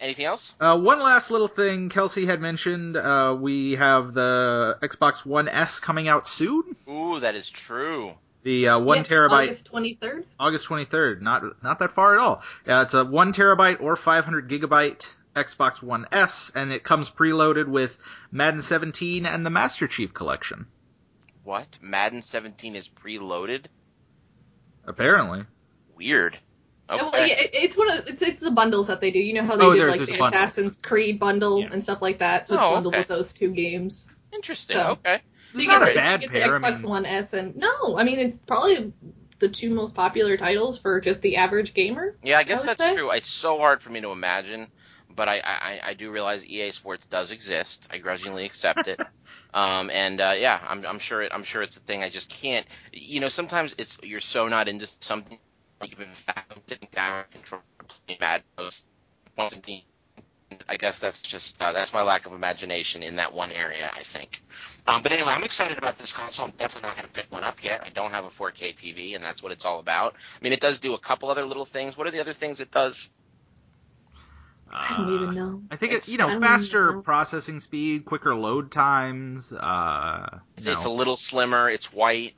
Anything 0.01 0.25
else? 0.25 0.55
Uh, 0.59 0.79
one 0.79 1.01
last 1.01 1.31
little 1.31 1.49
thing 1.49 1.91
Kelsey 1.91 2.25
had 2.25 2.41
mentioned. 2.41 2.97
Uh, 2.97 3.37
we 3.39 3.75
have 3.75 4.15
the 4.15 4.79
Xbox 4.81 5.27
One 5.27 5.47
S 5.47 5.79
coming 5.79 6.09
out 6.09 6.27
soon. 6.27 6.75
Ooh, 6.89 7.21
that 7.21 7.35
is 7.35 7.51
true. 7.51 8.15
The 8.43 8.69
uh, 8.69 8.79
one 8.79 8.99
Yes, 8.99 9.09
terabyte 9.09 9.45
August 9.49 9.67
twenty 9.67 9.95
third. 10.01 10.25
August 10.39 10.67
23rd. 10.67 11.21
Not 11.21 11.63
not 11.63 11.79
that 11.81 11.93
far 11.93 12.15
at 12.15 12.19
all. 12.21 12.43
Yeah, 12.67 12.81
it's 12.83 12.95
a 12.95 13.05
one 13.05 13.35
terabyte 13.35 13.83
or 13.83 13.97
500 13.97 14.49
gigabyte 14.49 15.13
Xbox 15.37 15.83
One 15.83 16.07
S, 16.11 16.51
and 16.55 16.73
it 16.73 16.83
comes 16.83 17.11
preloaded 17.11 17.69
with 17.69 17.99
Madden 18.33 18.63
17 18.63 19.27
and 19.27 19.45
the 19.45 19.51
Master 19.51 19.87
Chief 19.87 20.15
Collection. 20.15 20.67
What? 21.45 21.79
Madden 21.83 22.23
17 22.23 22.75
is 22.77 22.89
preloaded? 22.89 23.67
Apparently. 24.87 25.45
Weird. 25.95 26.39
Okay. 26.91 27.03
Well, 27.03 27.27
yeah, 27.29 27.35
it, 27.39 27.51
it's 27.53 27.77
one 27.77 27.91
of 27.91 28.07
it's 28.09 28.23
it's 28.23 28.41
the 28.43 28.51
bundles 28.51 28.89
that 28.89 29.01
they 29.01 29.11
do. 29.11 29.19
You 29.19 29.35
know 29.35 29.45
how 29.47 29.57
they 29.57 29.65
Oh, 29.65 29.73
did 29.73 29.81
there- 29.83 29.91
like 29.91 30.05
the 30.07 30.19
a. 30.23 30.27
Assassin's 30.29 30.77
Creed 30.77 31.19
bundle 31.21 31.61
Yeah. 31.61 31.69
and 31.73 31.83
stuff 31.83 32.03
like 32.03 32.19
that. 32.19 32.49
So 32.49 32.55
it's 32.55 32.63
Oh, 32.65 32.73
bundled 32.73 32.95
okay. 32.95 33.01
with 33.03 33.09
those 33.09 33.33
two 33.33 33.53
games. 33.53 34.09
Interesting. 34.33 34.77
So- 34.77 34.99
Okay. 35.05 35.21
So 35.53 35.59
It's 35.59 35.63
you 35.65 35.69
not 35.69 35.81
get, 35.81 35.91
a 35.91 35.95
the, 35.95 36.01
so 36.01 36.05
you 36.05 36.11
bad 36.11 36.21
get 36.21 36.31
pair, 36.31 36.45
I 36.45 36.59
the 36.59 36.59
Xbox 36.77 36.83
mean- 36.83 36.91
One 36.91 37.07
S 37.07 37.33
and 37.33 37.57
no, 37.57 37.97
I 37.97 38.05
mean 38.05 38.19
it's 38.21 38.39
probably 38.39 38.93
the 39.41 39.49
two 39.49 39.71
most 39.71 39.95
popular 39.95 40.37
titles 40.37 40.79
for 40.79 41.01
just 41.01 41.23
the 41.23 41.37
average 41.39 41.75
gamer. 41.75 42.17
Yeah, 42.23 42.39
I 42.39 42.43
guess 42.45 42.63
I 42.63 42.67
that's 42.67 42.81
say. 42.81 42.95
true. 42.95 43.11
It's 43.11 43.31
so 43.33 43.59
hard 43.59 43.83
for 43.83 43.91
me 43.91 44.01
to 44.03 44.11
imagine, 44.11 44.69
but 45.09 45.29
I, 45.29 45.39
I, 45.41 45.81
I 45.83 45.95
do 45.95 46.11
realize 46.11 46.45
EA 46.47 46.71
Sports 46.73 47.07
does 47.07 47.31
exist. 47.33 47.89
I 47.91 47.99
grudgingly 47.99 48.45
accept 48.45 48.87
it. 48.87 49.01
um, 49.55 49.89
and 49.91 50.21
uh, 50.21 50.35
yeah, 50.39 50.61
I'm, 50.69 50.85
I'm 50.87 50.99
sure 50.99 51.23
it, 51.23 51.33
I'm 51.35 51.43
sure 51.43 51.63
it's 51.63 51.77
a 51.77 51.81
thing. 51.81 52.03
I 52.03 52.11
just 52.11 52.29
can't. 52.29 52.67
You 52.93 53.21
know, 53.21 53.29
sometimes 53.29 53.75
it's 53.79 53.99
you're 54.03 54.21
so 54.21 54.47
not 54.49 54.69
into 54.69 54.87
something. 55.01 55.39
Like 55.81 55.93
even 55.93 56.09
sitting 56.67 56.89
down 56.93 57.25
and 57.25 57.31
control 57.31 57.63
playing 58.07 58.43
once 59.37 59.55
a. 59.69 59.85
I 60.69 60.77
guess 60.77 60.99
that's 60.99 61.23
just 61.23 61.61
uh, 61.63 61.73
that's 61.73 61.93
my 61.93 62.03
lack 62.03 62.27
of 62.27 62.33
imagination 62.33 63.03
in 63.03 63.17
that 63.17 63.33
one 63.33 63.53
area. 63.53 63.91
I 63.97 64.03
think. 64.03 64.43
Um, 64.87 65.03
but 65.03 65.13
anyway, 65.13 65.31
I'm 65.31 65.45
excited 65.45 65.79
about 65.79 65.97
this 65.99 66.13
console. 66.13 66.47
I'm 66.47 66.53
definitely 66.53 66.89
not 66.89 66.97
going 66.97 67.07
to 67.07 67.13
pick 67.13 67.31
one 67.31 67.45
up 67.45 67.63
yet. 67.63 67.83
I 67.85 67.91
don't 67.91 68.11
have 68.11 68.25
a 68.25 68.31
4K 68.31 68.77
TV, 68.77 69.15
and 69.15 69.23
that's 69.23 69.43
what 69.43 69.53
it's 69.53 69.65
all 69.65 69.79
about. 69.79 70.15
I 70.15 70.43
mean, 70.43 70.53
it 70.53 70.61
does 70.61 70.81
do 70.81 70.95
a 70.95 70.99
couple 70.99 71.31
other 71.31 71.45
little 71.45 71.65
things. 71.65 71.97
What 71.97 72.07
are 72.07 72.11
the 72.11 72.21
other 72.21 72.33
things 72.33 72.59
it 72.61 72.71
does? 72.73 73.09
I 74.73 74.97
don't 74.97 75.15
even 75.23 75.35
know. 75.35 75.63
I 75.71 75.77
think 75.77 75.93
it's, 75.93 76.09
It's- 76.09 76.09
you 76.09 76.19
know, 76.19 76.41
faster 76.41 76.93
know. 76.95 77.03
processing 77.03 77.61
speed, 77.61 78.05
quicker 78.05 78.35
load 78.35 78.71
times, 78.71 79.53
uh, 79.53 80.39
It's, 80.57 80.67
you 80.67 80.73
it's 80.73 80.85
a 80.85 80.91
little 80.91 81.17
slimmer. 81.17 81.69
It's 81.71 81.93
white. 81.93 82.35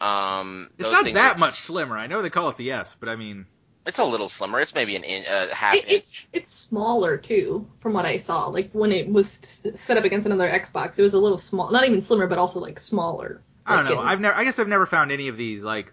Um, 0.00 0.70
It's 0.78 0.88
those 0.88 0.92
not 0.92 1.04
things 1.04 1.14
that 1.16 1.36
are- 1.36 1.38
much 1.38 1.60
slimmer. 1.60 1.96
I 1.98 2.06
know 2.06 2.22
they 2.22 2.30
call 2.30 2.48
it 2.48 2.56
the 2.56 2.72
S, 2.72 2.96
but 2.98 3.08
I 3.08 3.16
mean, 3.16 3.46
It's 3.86 3.98
a 3.98 4.04
little 4.04 4.28
slimmer. 4.28 4.60
It's 4.60 4.74
maybe 4.74 4.94
an 4.96 5.04
in, 5.04 5.24
uh, 5.26 5.48
half 5.54 5.74
It, 5.74 5.84
it's 5.88 6.26
it's 6.32 6.50
smaller 6.50 7.16
too, 7.16 7.66
from 7.80 7.92
what 7.94 8.04
I 8.04 8.18
saw. 8.18 8.46
Like 8.46 8.70
when 8.72 8.92
it 8.92 9.08
was 9.10 9.62
set 9.74 9.96
up 9.96 10.04
against 10.04 10.26
another 10.26 10.48
Xbox, 10.48 10.98
it 10.98 11.02
was 11.02 11.14
a 11.14 11.18
little 11.18 11.38
small. 11.38 11.70
Not 11.70 11.86
even 11.86 12.02
slimmer, 12.02 12.26
but 12.26 12.38
also 12.38 12.60
like 12.60 12.78
smaller. 12.78 13.42
I 13.66 13.76
don't 13.76 13.84
Like, 13.86 13.94
know. 13.94 14.00
it- 14.02 14.04
I've 14.06 14.20
never. 14.20 14.34
I 14.36 14.44
guess 14.44 14.58
I've 14.58 14.68
never 14.68 14.86
found 14.86 15.12
any 15.12 15.28
of 15.28 15.36
these 15.36 15.62
like. 15.64 15.92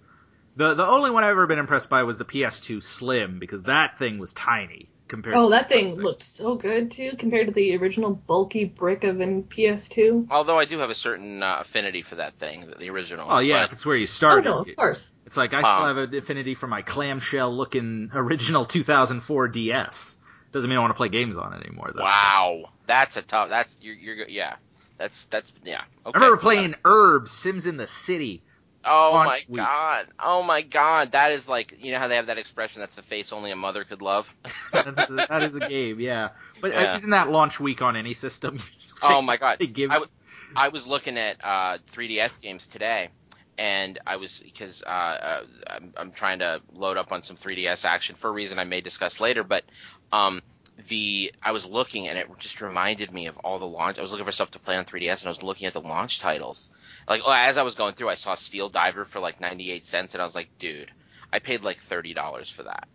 The 0.56 0.74
the 0.74 0.86
only 0.88 1.12
one 1.12 1.24
I've 1.24 1.32
ever 1.32 1.46
been 1.48 1.60
impressed 1.60 1.89
by 1.89 2.04
was 2.04 2.17
the 2.17 2.26
PS2 2.26 2.82
Slim 2.82 3.39
because 3.39 3.63
that 3.63 4.00
thing 4.00 4.17
was 4.20 4.34
tiny 4.34 4.89
compared. 5.08 5.36
Oh, 5.36 5.46
to 5.46 5.50
that 5.52 5.70
thing 5.70 5.93
PS6. 5.96 5.98
looked 5.98 6.24
so 6.24 6.56
good 6.56 6.91
too, 6.91 7.12
compared 7.17 7.48
to 7.48 7.54
the 7.54 7.76
original 7.78 8.12
bulky 8.12 8.65
brick 8.65 9.04
of 9.04 9.20
an 9.22 9.43
PS2. 9.43 10.28
Although 10.30 10.58
I 10.60 10.65
do 10.65 10.80
have 10.80 10.89
a 10.89 10.96
certain 10.96 11.41
uh, 11.43 11.58
affinity 11.62 12.02
for 12.02 12.15
that 12.15 12.36
thing, 12.39 12.67
the, 12.67 12.76
the 12.78 12.89
original. 12.89 13.28
Oh 13.30 13.39
yeah, 13.39 13.62
But- 13.62 13.65
if 13.67 13.74
it's 13.74 13.86
where 13.86 13.96
you 13.96 14.08
started. 14.08 14.48
Oh 14.48 14.52
started. 14.52 14.67
no, 14.67 14.72
of 14.72 14.78
course. 14.78 15.12
It's 15.26 15.38
like 15.38 15.54
I 15.54 15.60
still 15.62 15.72
Um, 15.72 15.96
have 15.98 15.98
an 15.98 16.15
affinity 16.15 16.56
for 16.56 16.67
my 16.67 16.82
clamshell 16.82 17.56
looking 17.56 18.10
original 18.13 18.63
2004 18.65 19.48
DS. 19.50 20.17
Doesn't 20.54 20.70
mean 20.70 20.78
I 20.78 20.82
want 20.82 20.91
to 20.91 20.98
play 20.98 21.10
games 21.10 21.36
on 21.38 21.54
it 21.54 21.65
anymore 21.65 21.91
though. 21.93 22.04
wow, 22.04 22.65
that's 22.88 23.17
a 23.17 23.22
tough. 23.22 23.50
That's 23.50 23.76
you're, 23.82 23.96
you're 23.96 24.28
yeah. 24.30 24.56
That's 24.98 25.26
that's 25.26 25.52
yeah. 25.63 25.82
Okay. 26.06 26.17
I 26.17 26.20
remember 26.24 26.38
playing 26.38 26.76
Urbz 26.84 27.30
Sims 27.30 27.65
in 27.67 27.78
the 27.78 27.88
City. 27.88 28.41
Oh 28.86 29.22
my 29.24 29.42
week. 29.50 29.58
god! 29.58 30.08
Oh 30.20 30.44
my 30.44 30.62
god! 30.62 31.12
That 31.12 31.32
is 31.32 31.48
like 31.48 31.74
you 31.78 31.92
know 31.92 32.00
how 32.00 32.08
they 32.08 32.16
have 32.16 32.28
that 32.28 32.38
expression 32.38 32.80
that's 32.82 32.98
a 32.98 33.02
face 33.02 33.34
only 33.34 33.52
a 33.52 33.56
mother 33.56 33.84
could 33.84 34.02
love. 34.02 34.34
That 34.74 34.88
is, 34.88 35.10
a, 35.10 35.28
that 35.30 35.44
is 35.44 35.56
a 35.56 35.60
game, 35.62 36.00
yeah. 36.00 36.30
But 36.62 36.72
uh, 36.72 36.76
Yeah. 36.76 36.96
isn't 36.96 37.10
that 37.12 37.30
launch 37.30 37.60
week 37.60 37.82
on 37.82 37.96
any 37.96 38.13
system? 38.13 38.62
oh 39.04 39.22
my 39.22 39.38
god! 39.38 39.60
Give 39.74 39.92
I, 39.92 39.96
w- 39.96 40.12
I 40.56 40.68
was 40.70 40.88
looking 40.88 41.18
at 41.18 41.38
uh, 41.44 41.78
3DS 41.94 42.40
games 42.42 42.68
today, 42.68 43.10
and 43.58 44.00
I 44.06 44.18
was 44.18 44.40
because 44.44 44.84
uh, 44.86 44.90
uh, 44.90 45.42
I'm, 45.70 45.94
I'm 45.98 46.12
trying 46.12 46.40
to 46.40 46.62
load 46.74 46.98
up 46.98 47.12
on 47.12 47.24
some 47.24 47.38
3DS 47.38 47.86
action 47.86 48.16
for 48.16 48.30
a 48.30 48.34
reason 48.34 48.60
I 48.60 48.63
may 48.66 48.82
discuss 48.82 49.20
later. 49.20 49.44
But 49.44 49.63
um, 50.12 50.42
the 50.90 51.34
I 51.42 51.52
was 51.52 51.66
looking, 51.66 52.08
and 52.08 52.18
it 52.18 52.28
just 52.40 52.62
reminded 52.62 53.12
me 53.12 53.28
of 53.28 53.38
all 53.38 53.60
the 53.60 53.66
launch. 53.66 53.98
I 53.98 54.02
was 54.02 54.12
looking 54.12 54.26
for 54.26 54.32
stuff 54.32 54.52
to 54.52 54.60
play 54.60 54.76
on 54.76 54.86
3DS, 54.86 55.20
and 55.20 55.28
I 55.28 55.30
was 55.30 55.44
looking 55.44 55.68
at 55.68 55.74
the 55.74 55.82
launch 55.82 56.20
titles. 56.20 56.70
Like 57.08 57.22
oh, 57.26 57.32
as 57.32 57.58
I 57.58 57.63
was 57.63 57.76
going 57.76 57.96
through, 57.96 58.10
I 58.10 58.16
saw 58.16 58.36
Steel 58.36 58.70
Diver 58.70 59.06
for 59.06 59.20
like 59.20 59.42
98 59.42 59.86
cents, 59.86 60.13
and 60.13 60.22
I 60.22 60.26
was 60.26 60.36
like, 60.36 60.50
dude, 60.60 60.92
I 61.32 61.40
paid 61.40 61.63
like 61.63 61.80
thirty 61.82 62.13
dollars 62.13 62.50
for 62.50 62.63
that. 62.63 62.88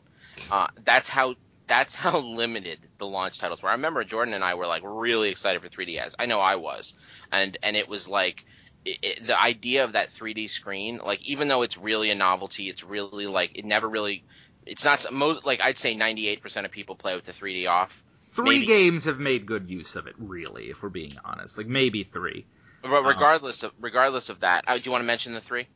Uh, 0.51 0.69
that's 0.85 1.09
how 1.09 1.35
that's 1.67 1.95
how 1.95 2.19
limited 2.21 2.79
the 2.99 3.07
launch 3.07 3.39
titles 3.39 3.63
were. 3.63 3.69
I 3.69 3.73
remember 3.73 4.05
Jordan 4.05 4.35
and 4.35 4.45
I 4.45 4.55
were 4.55 4.67
like 4.67 4.83
really 4.85 5.31
excited 5.31 5.63
for 5.63 5.69
3DS. 5.69 6.15
I 6.19 6.27
know 6.27 6.41
I 6.41 6.57
was, 6.57 6.93
and 7.31 7.57
and 7.63 7.77
it 7.77 7.89
was 7.89 8.09
like 8.09 8.45
it, 8.85 8.99
it, 9.03 9.27
the 9.27 9.41
idea 9.41 9.85
of 9.85 9.93
that 9.93 10.11
3D 10.11 10.51
screen, 10.51 11.01
like 11.05 11.23
even 11.23 11.49
though 11.49 11.63
it's 11.63 11.79
really 11.79 12.11
a 12.11 12.15
novelty, 12.15 12.69
it's 12.69 12.83
really 12.85 13.27
like 13.27 13.57
it 13.57 13.65
never 13.65 13.89
really. 13.89 14.25
It's 14.67 14.85
not 14.85 15.05
most 15.13 15.45
like 15.45 15.61
I'd 15.61 15.79
say 15.79 15.95
98% 15.95 16.65
of 16.65 16.71
people 16.71 16.95
play 16.95 17.15
with 17.15 17.25
the 17.25 17.33
3D 17.33 17.69
off. 17.69 18.03
three 18.35 18.61
maybe. 18.61 18.67
games 18.67 19.05
have 19.05 19.19
made 19.19 19.47
good 19.47 19.69
use 19.69 19.97
of 19.97 20.07
it, 20.07 20.15
really, 20.19 20.71
if 20.71 20.83
we're 20.83 20.89
being 20.89 21.13
honest. 21.25 21.59
Like 21.59 21.67
maybe 21.67 22.05
three. 22.05 22.47
But 22.83 23.03
regardless 23.03 23.63
of 23.63 23.73
regardless 23.81 24.29
of 24.29 24.41
that, 24.41 24.65
uh, 24.67 24.77
do 24.77 24.83
you 24.85 24.91
want 24.91 25.03
to 25.03 25.07
mention 25.07 25.35
the 25.35 25.41
three? 25.41 25.69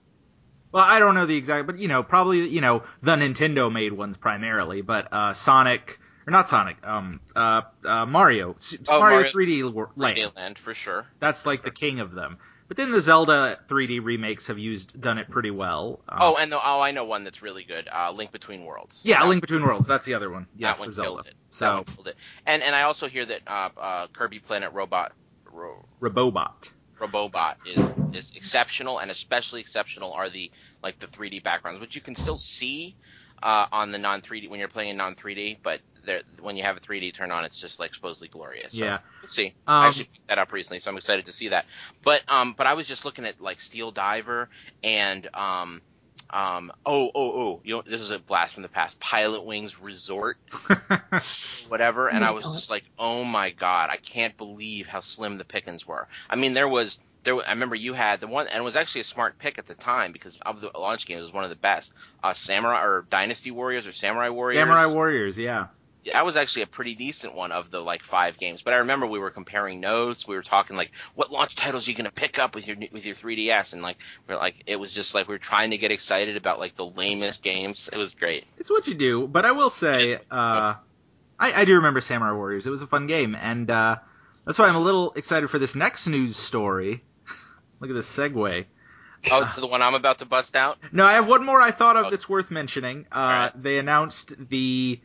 Well, 0.72 0.84
I 0.84 0.98
don't 0.98 1.14
know 1.14 1.26
the 1.26 1.36
exact, 1.36 1.66
but 1.66 1.78
you 1.78 1.88
know, 1.88 2.02
probably 2.02 2.48
you 2.48 2.60
know 2.60 2.82
the 3.02 3.14
Nintendo 3.16 3.72
made 3.72 3.92
ones 3.92 4.16
primarily, 4.16 4.82
but 4.82 5.08
uh, 5.12 5.32
Sonic 5.34 5.98
or 6.26 6.32
not 6.32 6.48
Sonic, 6.48 6.84
um, 6.84 7.20
uh, 7.36 7.62
uh, 7.84 8.04
Mario, 8.06 8.56
Oh, 8.88 8.98
Mario, 8.98 9.22
Mario 9.22 9.30
3D 9.30 9.88
Land. 9.96 10.16
3D 10.18 10.36
Land 10.36 10.58
for 10.58 10.74
sure. 10.74 11.06
That's 11.20 11.46
like 11.46 11.62
the 11.62 11.70
king 11.70 12.00
of 12.00 12.12
them. 12.12 12.38
But 12.68 12.76
then 12.76 12.90
the 12.90 13.00
Zelda 13.00 13.60
3D 13.68 14.02
remakes 14.04 14.48
have 14.48 14.58
used 14.58 15.00
done 15.00 15.18
it 15.18 15.30
pretty 15.30 15.50
well. 15.52 16.00
Um, 16.08 16.18
Oh, 16.20 16.34
and 16.36 16.50
the, 16.50 16.56
oh, 16.56 16.80
I 16.80 16.90
know 16.90 17.04
one 17.04 17.22
that's 17.24 17.40
really 17.42 17.62
good. 17.64 17.88
Uh, 17.92 18.10
Link 18.12 18.32
Between 18.32 18.64
Worlds. 18.64 19.00
yeah, 19.04 19.20
That- 19.22 19.28
Link 19.28 19.40
Between 19.40 19.62
Worlds. 19.62 19.86
That's 19.86 20.04
the 20.04 20.14
other 20.14 20.30
one. 20.30 20.46
Yeah, 20.56 20.72
that 20.72 20.80
one 20.80 20.90
Zelda. 20.92 21.08
killed 21.22 21.26
it. 21.28 21.34
So 21.50 21.84
one 21.96 22.08
it. 22.08 22.16
And 22.44 22.62
and 22.62 22.74
I 22.74 22.82
also 22.82 23.08
hear 23.08 23.24
that 23.26 23.40
uh, 23.46 23.68
uh, 23.80 24.06
Kirby 24.08 24.40
Planet 24.40 24.72
Robot 24.72 25.12
Ro, 25.52 25.84
Robobot. 26.00 26.70
Robobot 26.98 27.56
is 27.66 27.94
is 28.16 28.32
exceptional, 28.34 28.98
and 28.98 29.10
especially 29.10 29.60
exceptional 29.60 30.12
are 30.12 30.28
the 30.30 30.50
like 30.82 30.98
the 30.98 31.06
3D 31.06 31.42
backgrounds, 31.42 31.80
which 31.80 31.94
you 31.94 32.00
can 32.00 32.14
still 32.16 32.38
see 32.38 32.96
uh, 33.42 33.66
on 33.70 33.92
the 33.92 33.98
non 33.98 34.22
3D 34.22 34.48
when 34.48 34.58
you're 34.58 34.68
playing 34.68 34.90
in 34.90 34.96
non 34.96 35.14
3D, 35.14 35.58
but 35.62 35.80
there, 36.06 36.22
when 36.40 36.56
you 36.56 36.62
have 36.64 36.76
a 36.76 36.80
3D 36.80 37.12
turn 37.14 37.30
on, 37.30 37.44
it's 37.44 37.56
just 37.56 37.78
like 37.78 37.94
supposedly 37.94 38.28
glorious. 38.28 38.72
So 38.72 38.84
Yeah. 38.84 38.98
we'll 39.20 39.28
see. 39.28 39.48
Um, 39.66 39.82
I 39.84 39.86
actually 39.88 40.04
picked 40.04 40.28
that 40.28 40.38
up 40.38 40.52
recently, 40.52 40.80
so 40.80 40.90
I'm 40.90 40.96
excited 40.96 41.26
to 41.26 41.32
see 41.32 41.48
that. 41.48 41.66
But 42.02 42.22
um, 42.28 42.54
but 42.56 42.66
I 42.66 42.74
was 42.74 42.86
just 42.86 43.04
looking 43.04 43.24
at 43.26 43.40
like 43.40 43.60
Steel 43.60 43.90
Diver 43.90 44.48
and 44.82 45.28
um. 45.34 45.82
Um, 46.28 46.72
oh, 46.84 47.08
oh, 47.14 47.40
oh, 47.40 47.60
you 47.62 47.76
know, 47.76 47.82
this 47.88 48.00
is 48.00 48.10
a 48.10 48.18
blast 48.18 48.54
from 48.54 48.64
the 48.64 48.68
past. 48.68 48.98
Pilotwings 48.98 49.76
Resort 49.80 50.38
whatever, 51.68 52.08
and 52.08 52.24
Oh 52.24 52.28
I 52.28 52.30
was 52.32 52.44
God. 52.44 52.54
just 52.54 52.70
like, 52.70 52.84
oh 52.98 53.22
my 53.24 53.50
god, 53.50 53.90
I 53.90 53.96
can't 53.96 54.36
believe 54.36 54.86
how 54.86 55.00
slim 55.00 55.38
the 55.38 55.44
pickings 55.44 55.86
were. 55.86 56.08
I 56.28 56.34
mean, 56.36 56.54
there 56.54 56.68
was 56.68 56.98
there. 57.22 57.36
I 57.46 57.50
remember 57.50 57.76
you 57.76 57.92
had 57.92 58.20
the 58.20 58.26
one, 58.26 58.48
and 58.48 58.58
it 58.58 58.64
was 58.64 58.74
actually 58.76 59.02
a 59.02 59.04
smart 59.04 59.38
pick 59.38 59.58
at 59.58 59.66
the 59.66 59.74
time 59.74 60.10
because 60.12 60.36
of 60.42 60.60
the 60.60 60.70
launch 60.76 61.06
games, 61.06 61.20
it 61.20 61.22
was 61.22 61.32
one 61.32 61.44
of 61.44 61.50
the 61.50 61.56
best. 61.56 61.92
Uh, 62.24 62.32
Samurai 62.32 62.82
or 62.82 63.06
Dynasty 63.08 63.50
Warriors 63.52 63.86
or 63.86 63.92
Samurai 63.92 64.28
Warriors. 64.30 64.60
Samurai 64.62 64.86
Warriors. 64.86 65.38
Yeah. 65.38 65.66
That 66.12 66.24
was 66.24 66.36
actually 66.36 66.62
a 66.62 66.66
pretty 66.66 66.94
decent 66.94 67.34
one 67.34 67.52
of 67.52 67.70
the 67.70 67.80
like 67.80 68.02
five 68.04 68.38
games. 68.38 68.62
But 68.62 68.74
I 68.74 68.78
remember 68.78 69.06
we 69.06 69.18
were 69.18 69.30
comparing 69.30 69.80
notes. 69.80 70.26
We 70.26 70.36
were 70.36 70.42
talking 70.42 70.76
like, 70.76 70.90
what 71.14 71.30
launch 71.32 71.56
titles 71.56 71.86
are 71.86 71.90
you 71.90 71.96
gonna 71.96 72.10
pick 72.10 72.38
up 72.38 72.54
with 72.54 72.66
your 72.66 72.76
with 72.92 73.04
your 73.04 73.14
3ds? 73.14 73.72
And 73.72 73.82
like, 73.82 73.96
we're 74.28 74.36
like, 74.36 74.54
it 74.66 74.76
was 74.76 74.92
just 74.92 75.14
like 75.14 75.28
we 75.28 75.34
were 75.34 75.38
trying 75.38 75.70
to 75.72 75.78
get 75.78 75.90
excited 75.90 76.36
about 76.36 76.58
like 76.60 76.76
the 76.76 76.86
lamest 76.86 77.42
games. 77.42 77.90
It 77.92 77.96
was 77.98 78.14
great. 78.14 78.44
It's 78.58 78.70
what 78.70 78.86
you 78.86 78.94
do, 78.94 79.26
but 79.26 79.44
I 79.44 79.52
will 79.52 79.70
say, 79.70 80.14
uh, 80.30 80.74
I, 81.38 81.52
I 81.52 81.64
do 81.64 81.74
remember 81.74 82.00
Samurai 82.00 82.32
Warriors. 82.32 82.66
It 82.66 82.70
was 82.70 82.82
a 82.82 82.86
fun 82.86 83.06
game, 83.06 83.34
and 83.34 83.70
uh, 83.70 83.96
that's 84.44 84.58
why 84.58 84.66
I'm 84.68 84.76
a 84.76 84.80
little 84.80 85.12
excited 85.12 85.48
for 85.50 85.58
this 85.58 85.74
next 85.74 86.06
news 86.06 86.36
story. 86.36 87.02
Look 87.80 87.90
at 87.90 87.94
this 87.94 88.10
segue. 88.14 88.64
Oh, 89.30 89.52
to 89.54 89.60
the 89.60 89.66
one 89.66 89.82
I'm 89.82 89.94
about 89.94 90.18
to 90.18 90.24
bust 90.24 90.54
out. 90.54 90.78
No, 90.92 91.04
I 91.04 91.14
have 91.14 91.26
one 91.26 91.44
more 91.44 91.60
I 91.60 91.72
thought 91.72 91.96
of 91.96 92.06
Oh. 92.06 92.10
that's 92.10 92.28
worth 92.28 92.50
mentioning. 92.50 93.06
Uh, 93.10 93.16
Alright. 93.18 93.62
They 93.62 93.78
announced 93.78 94.34
the 94.48 95.00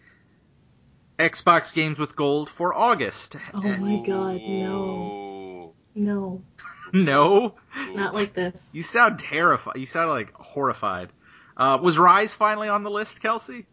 Xbox 1.21 1.73
Games 1.73 1.99
with 1.99 2.15
Gold 2.15 2.49
for 2.49 2.73
August. 2.73 3.35
Oh 3.53 3.61
my 3.61 4.03
god, 4.05 4.41
no. 4.41 5.73
No. 5.93 6.41
no, 6.93 7.55
Not 7.93 8.13
like 8.13 8.33
this. 8.33 8.67
you 8.71 8.83
sound 8.83 9.19
terrified. 9.19 9.77
You 9.77 9.85
sound 9.85 10.09
like 10.09 10.33
horrified. 10.33 11.09
Uh, 11.55 11.79
was 11.81 11.97
Rise 11.99 12.33
finally 12.33 12.69
on 12.69 12.83
the 12.83 12.89
list, 12.89 13.21
Kelsey? 13.21 13.65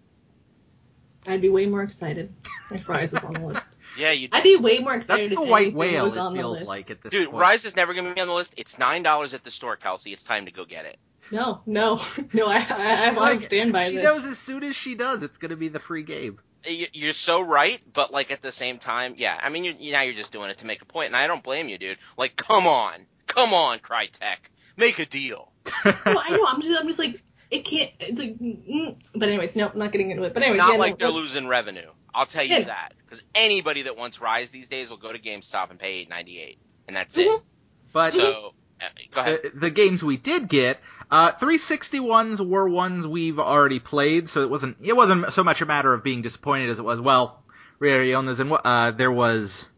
I'd 1.26 1.40
be 1.40 1.48
way 1.48 1.66
more 1.66 1.82
excited 1.82 2.32
if 2.70 2.88
Rise 2.88 3.12
was 3.12 3.24
on 3.24 3.34
the 3.34 3.46
list. 3.46 3.62
Yeah, 3.96 4.12
you 4.12 4.28
I'd 4.30 4.44
be 4.44 4.54
way 4.54 4.78
more 4.78 4.94
excited 4.94 5.22
That's 5.22 5.32
if 5.32 5.38
the 5.38 5.44
white 5.44 5.74
whale. 5.74 6.06
It 6.06 6.36
feels 6.36 6.62
like 6.62 6.90
at 6.90 7.02
this 7.02 7.10
point. 7.10 7.22
Dude, 7.22 7.30
point. 7.30 7.40
Rise 7.40 7.64
is 7.64 7.74
never 7.74 7.94
gonna 7.94 8.14
be 8.14 8.20
on 8.20 8.28
the 8.28 8.34
list. 8.34 8.54
It's 8.56 8.78
nine 8.78 9.02
dollars 9.02 9.34
at 9.34 9.42
the 9.42 9.50
store, 9.50 9.74
Kelsey. 9.76 10.12
It's 10.12 10.22
time 10.22 10.44
to 10.44 10.52
go 10.52 10.64
get 10.64 10.84
it. 10.84 10.98
No, 11.32 11.62
no, 11.66 12.00
no. 12.32 12.46
I, 12.46 12.58
I, 12.58 13.06
I'm 13.08 13.16
Like, 13.16 13.36
on 13.38 13.42
standby. 13.42 13.88
She 13.88 13.96
this. 13.96 14.04
knows 14.04 14.24
as 14.24 14.38
soon 14.38 14.62
as 14.62 14.76
she 14.76 14.94
does, 14.94 15.24
it's 15.24 15.38
going 15.38 15.50
to 15.50 15.56
be 15.56 15.66
the 15.68 15.80
free 15.80 16.04
game. 16.04 16.38
Y- 16.66 16.88
You're 16.92 17.12
so 17.12 17.40
right, 17.40 17.80
but 17.92 18.12
like 18.12 18.30
at 18.30 18.42
the 18.42 18.52
same 18.52 18.78
time, 18.78 19.14
yeah. 19.16 19.38
I 19.40 19.48
mean, 19.48 19.64
you're, 19.64 19.74
you 19.74 19.92
now 19.92 20.02
you're 20.02 20.14
just 20.14 20.32
doing 20.32 20.50
it 20.50 20.58
to 20.58 20.66
make 20.66 20.82
a 20.82 20.84
point, 20.84 21.06
and 21.08 21.16
I 21.16 21.26
don't 21.26 21.42
blame 21.42 21.68
you, 21.68 21.78
dude. 21.78 21.98
Like, 22.16 22.36
come 22.36 22.66
on, 22.66 23.06
come 23.26 23.54
on, 23.54 23.78
Crytek, 23.78 24.38
make 24.76 24.98
a 24.98 25.06
deal. 25.06 25.52
No, 25.84 25.92
I 26.06 26.30
know. 26.30 26.44
I'm 26.46 26.60
just, 26.62 26.80
I'm 26.80 26.86
just 26.86 26.98
like, 26.98 27.22
it 27.50 27.64
can't. 27.64 27.90
It's 28.00 28.18
like, 28.18 28.38
mm. 28.38 28.98
but 29.14 29.28
anyways, 29.28 29.54
no, 29.56 29.68
I'm 29.68 29.78
not 29.78 29.92
getting 29.92 30.10
into 30.10 30.22
it. 30.24 30.34
But 30.34 30.42
anyways, 30.42 30.60
It's 30.60 30.68
anyways, 30.68 30.68
not 30.68 30.72
yeah, 30.74 30.78
like 30.92 30.92
no, 31.00 31.06
they're 31.06 31.14
let's- 31.14 31.32
losing 31.34 31.46
revenue. 31.48 31.90
I'll 32.14 32.26
tell 32.26 32.42
you 32.44 32.56
Yeah. 32.56 32.64
that 32.64 32.94
because 33.04 33.22
anybody 33.34 33.82
that 33.82 33.96
wants 33.96 34.20
Rise 34.20 34.50
these 34.50 34.66
days 34.68 34.90
will 34.90 34.96
go 34.96 35.12
to 35.12 35.18
GameStop 35.18 35.70
and 35.70 35.78
pay 35.78 35.92
eight 36.00 36.08
ninety 36.08 36.40
eight, 36.40 36.58
and 36.88 36.96
that's 36.96 37.14
Mhm. 37.16 37.36
it. 37.36 37.42
But 37.92 38.14
So, 38.14 38.54
uh, 38.80 38.84
go 39.14 39.20
ahead. 39.20 39.40
the, 39.44 39.60
the 39.60 39.70
games 39.70 40.02
we 40.02 40.16
did 40.16 40.48
get, 40.48 40.78
uh, 41.10 41.32
360 41.32 42.00
ones 42.00 42.42
were 42.42 42.68
ones 42.68 43.06
we've 43.06 43.38
already 43.38 43.78
played, 43.78 44.28
so 44.28 44.42
it 44.42 44.50
wasn't 44.50 44.76
it 44.82 44.96
wasn't 44.96 45.32
so 45.32 45.42
much 45.44 45.62
a 45.62 45.66
matter 45.66 45.92
of 45.94 46.02
being 46.04 46.22
disappointed 46.22 46.68
as 46.68 46.78
it 46.78 46.84
was. 46.84 47.00
Well, 47.00 47.42
we 47.78 47.90
already 47.92 48.14
own 48.14 48.28
and 48.28 48.52
uh, 48.64 48.90
there 48.92 49.12
was, 49.12 49.68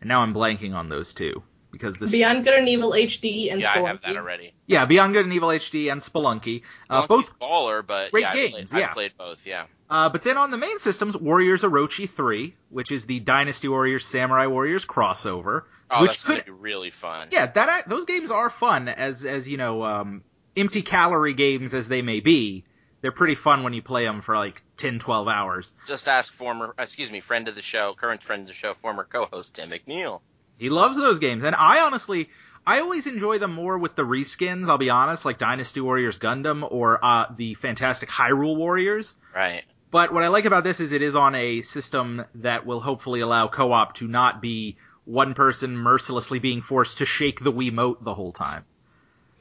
and 0.00 0.08
now 0.08 0.20
I'm 0.20 0.34
blanking 0.34 0.74
on 0.74 0.88
those 0.88 1.14
two 1.14 1.42
because 1.72 1.96
this, 1.96 2.10
Beyond 2.12 2.44
Good 2.44 2.54
and 2.54 2.68
Evil 2.68 2.90
HD 2.92 3.52
and 3.52 3.60
yeah, 3.60 3.72
I 3.72 3.78
have 3.80 4.02
that 4.02 4.16
already. 4.16 4.54
yeah, 4.66 4.84
Beyond 4.84 5.12
Good 5.12 5.24
and 5.24 5.34
Evil 5.34 5.48
HD 5.48 5.90
and 5.90 6.00
Spelunky, 6.00 6.62
uh, 6.90 7.06
both. 7.06 7.38
baller, 7.38 7.86
but 7.86 8.10
great 8.10 8.22
yeah, 8.22 8.30
I 8.30 8.34
games, 8.34 8.70
played, 8.72 8.80
yeah. 8.80 8.90
I 8.90 8.92
played 8.92 9.12
both. 9.16 9.46
Yeah. 9.46 9.66
Uh, 9.88 10.08
but 10.08 10.24
then 10.24 10.36
on 10.36 10.50
the 10.50 10.56
main 10.58 10.78
systems, 10.80 11.16
Warriors 11.16 11.62
Orochi 11.62 12.10
3, 12.10 12.54
which 12.70 12.90
is 12.90 13.06
the 13.06 13.20
Dynasty 13.20 13.68
Warriors 13.68 14.04
Samurai 14.04 14.46
Warriors 14.46 14.84
crossover, 14.84 15.62
Oh, 15.90 16.02
which 16.02 16.22
that's 16.22 16.24
could 16.24 16.44
be 16.44 16.50
really 16.50 16.90
fun. 16.90 17.28
Yeah, 17.30 17.46
that 17.46 17.88
those 17.88 18.06
games 18.06 18.30
are 18.32 18.50
fun 18.50 18.88
as 18.88 19.24
as 19.24 19.48
you 19.48 19.56
know, 19.56 19.84
um, 19.84 20.24
empty 20.56 20.82
calorie 20.82 21.34
games 21.34 21.74
as 21.74 21.88
they 21.88 22.02
may 22.02 22.20
be. 22.20 22.64
They're 23.02 23.12
pretty 23.12 23.34
fun 23.34 23.62
when 23.62 23.72
you 23.72 23.82
play 23.82 24.04
them 24.04 24.22
for 24.22 24.34
like 24.34 24.62
10, 24.78 24.98
12 24.98 25.28
hours. 25.28 25.74
Just 25.86 26.08
ask 26.08 26.32
former, 26.32 26.74
excuse 26.78 27.10
me, 27.10 27.20
friend 27.20 27.46
of 27.46 27.54
the 27.54 27.62
show, 27.62 27.94
current 27.98 28.24
friend 28.24 28.42
of 28.42 28.48
the 28.48 28.54
show, 28.54 28.74
former 28.80 29.04
co-host 29.04 29.54
Tim 29.54 29.70
McNeil. 29.70 30.20
He 30.58 30.70
loves 30.70 30.96
those 30.96 31.18
games, 31.18 31.44
and 31.44 31.54
I 31.54 31.80
honestly, 31.80 32.30
I 32.66 32.80
always 32.80 33.06
enjoy 33.06 33.38
them 33.38 33.52
more 33.52 33.78
with 33.78 33.94
the 33.94 34.02
reskins. 34.02 34.68
I'll 34.68 34.78
be 34.78 34.90
honest, 34.90 35.24
like 35.24 35.38
Dynasty 35.38 35.80
Warriors 35.80 36.18
Gundam 36.18 36.66
or 36.68 36.98
uh, 37.04 37.26
the 37.36 37.54
fantastic 37.54 38.08
Hyrule 38.08 38.56
Warriors. 38.56 39.14
Right. 39.34 39.64
But 39.90 40.12
what 40.12 40.24
I 40.24 40.28
like 40.28 40.46
about 40.46 40.64
this 40.64 40.80
is 40.80 40.92
it 40.92 41.02
is 41.02 41.14
on 41.14 41.34
a 41.34 41.62
system 41.62 42.24
that 42.36 42.66
will 42.66 42.80
hopefully 42.80 43.20
allow 43.20 43.46
co-op 43.48 43.94
to 43.96 44.08
not 44.08 44.42
be 44.42 44.78
one 45.04 45.34
person 45.34 45.76
mercilessly 45.76 46.40
being 46.40 46.60
forced 46.60 46.98
to 46.98 47.06
shake 47.06 47.40
the 47.40 47.52
Wiimote 47.52 48.02
the 48.02 48.14
whole 48.14 48.32
time. 48.32 48.64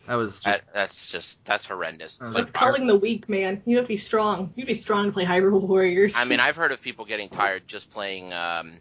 That 0.07 0.15
was 0.15 0.41
just 0.41 0.65
That, 0.65 0.73
that's 0.73 1.05
just 1.05 1.43
that's 1.45 1.65
horrendous. 1.65 2.13
It's 2.13 2.19
That's 2.19 2.33
like 2.33 2.41
It's 2.43 2.51
culling 2.51 2.87
the 2.87 2.97
weak, 2.97 3.27
man. 3.27 3.61
You 3.65 3.77
have 3.77 3.85
to 3.85 3.89
be 3.89 3.97
strong. 3.97 4.53
You 4.55 4.61
have 4.61 4.67
to 4.67 4.73
be 4.73 4.75
strong 4.75 5.07
to 5.07 5.11
play 5.11 5.25
Hyrule 5.25 5.61
Warriors. 5.67 6.13
I 6.15 6.25
mean, 6.25 6.39
I've 6.39 6.55
heard 6.55 6.71
of 6.71 6.81
people 6.81 7.05
getting 7.05 7.29
tired 7.29 7.67
just 7.67 7.91
playing 7.91 8.33
um, 8.33 8.77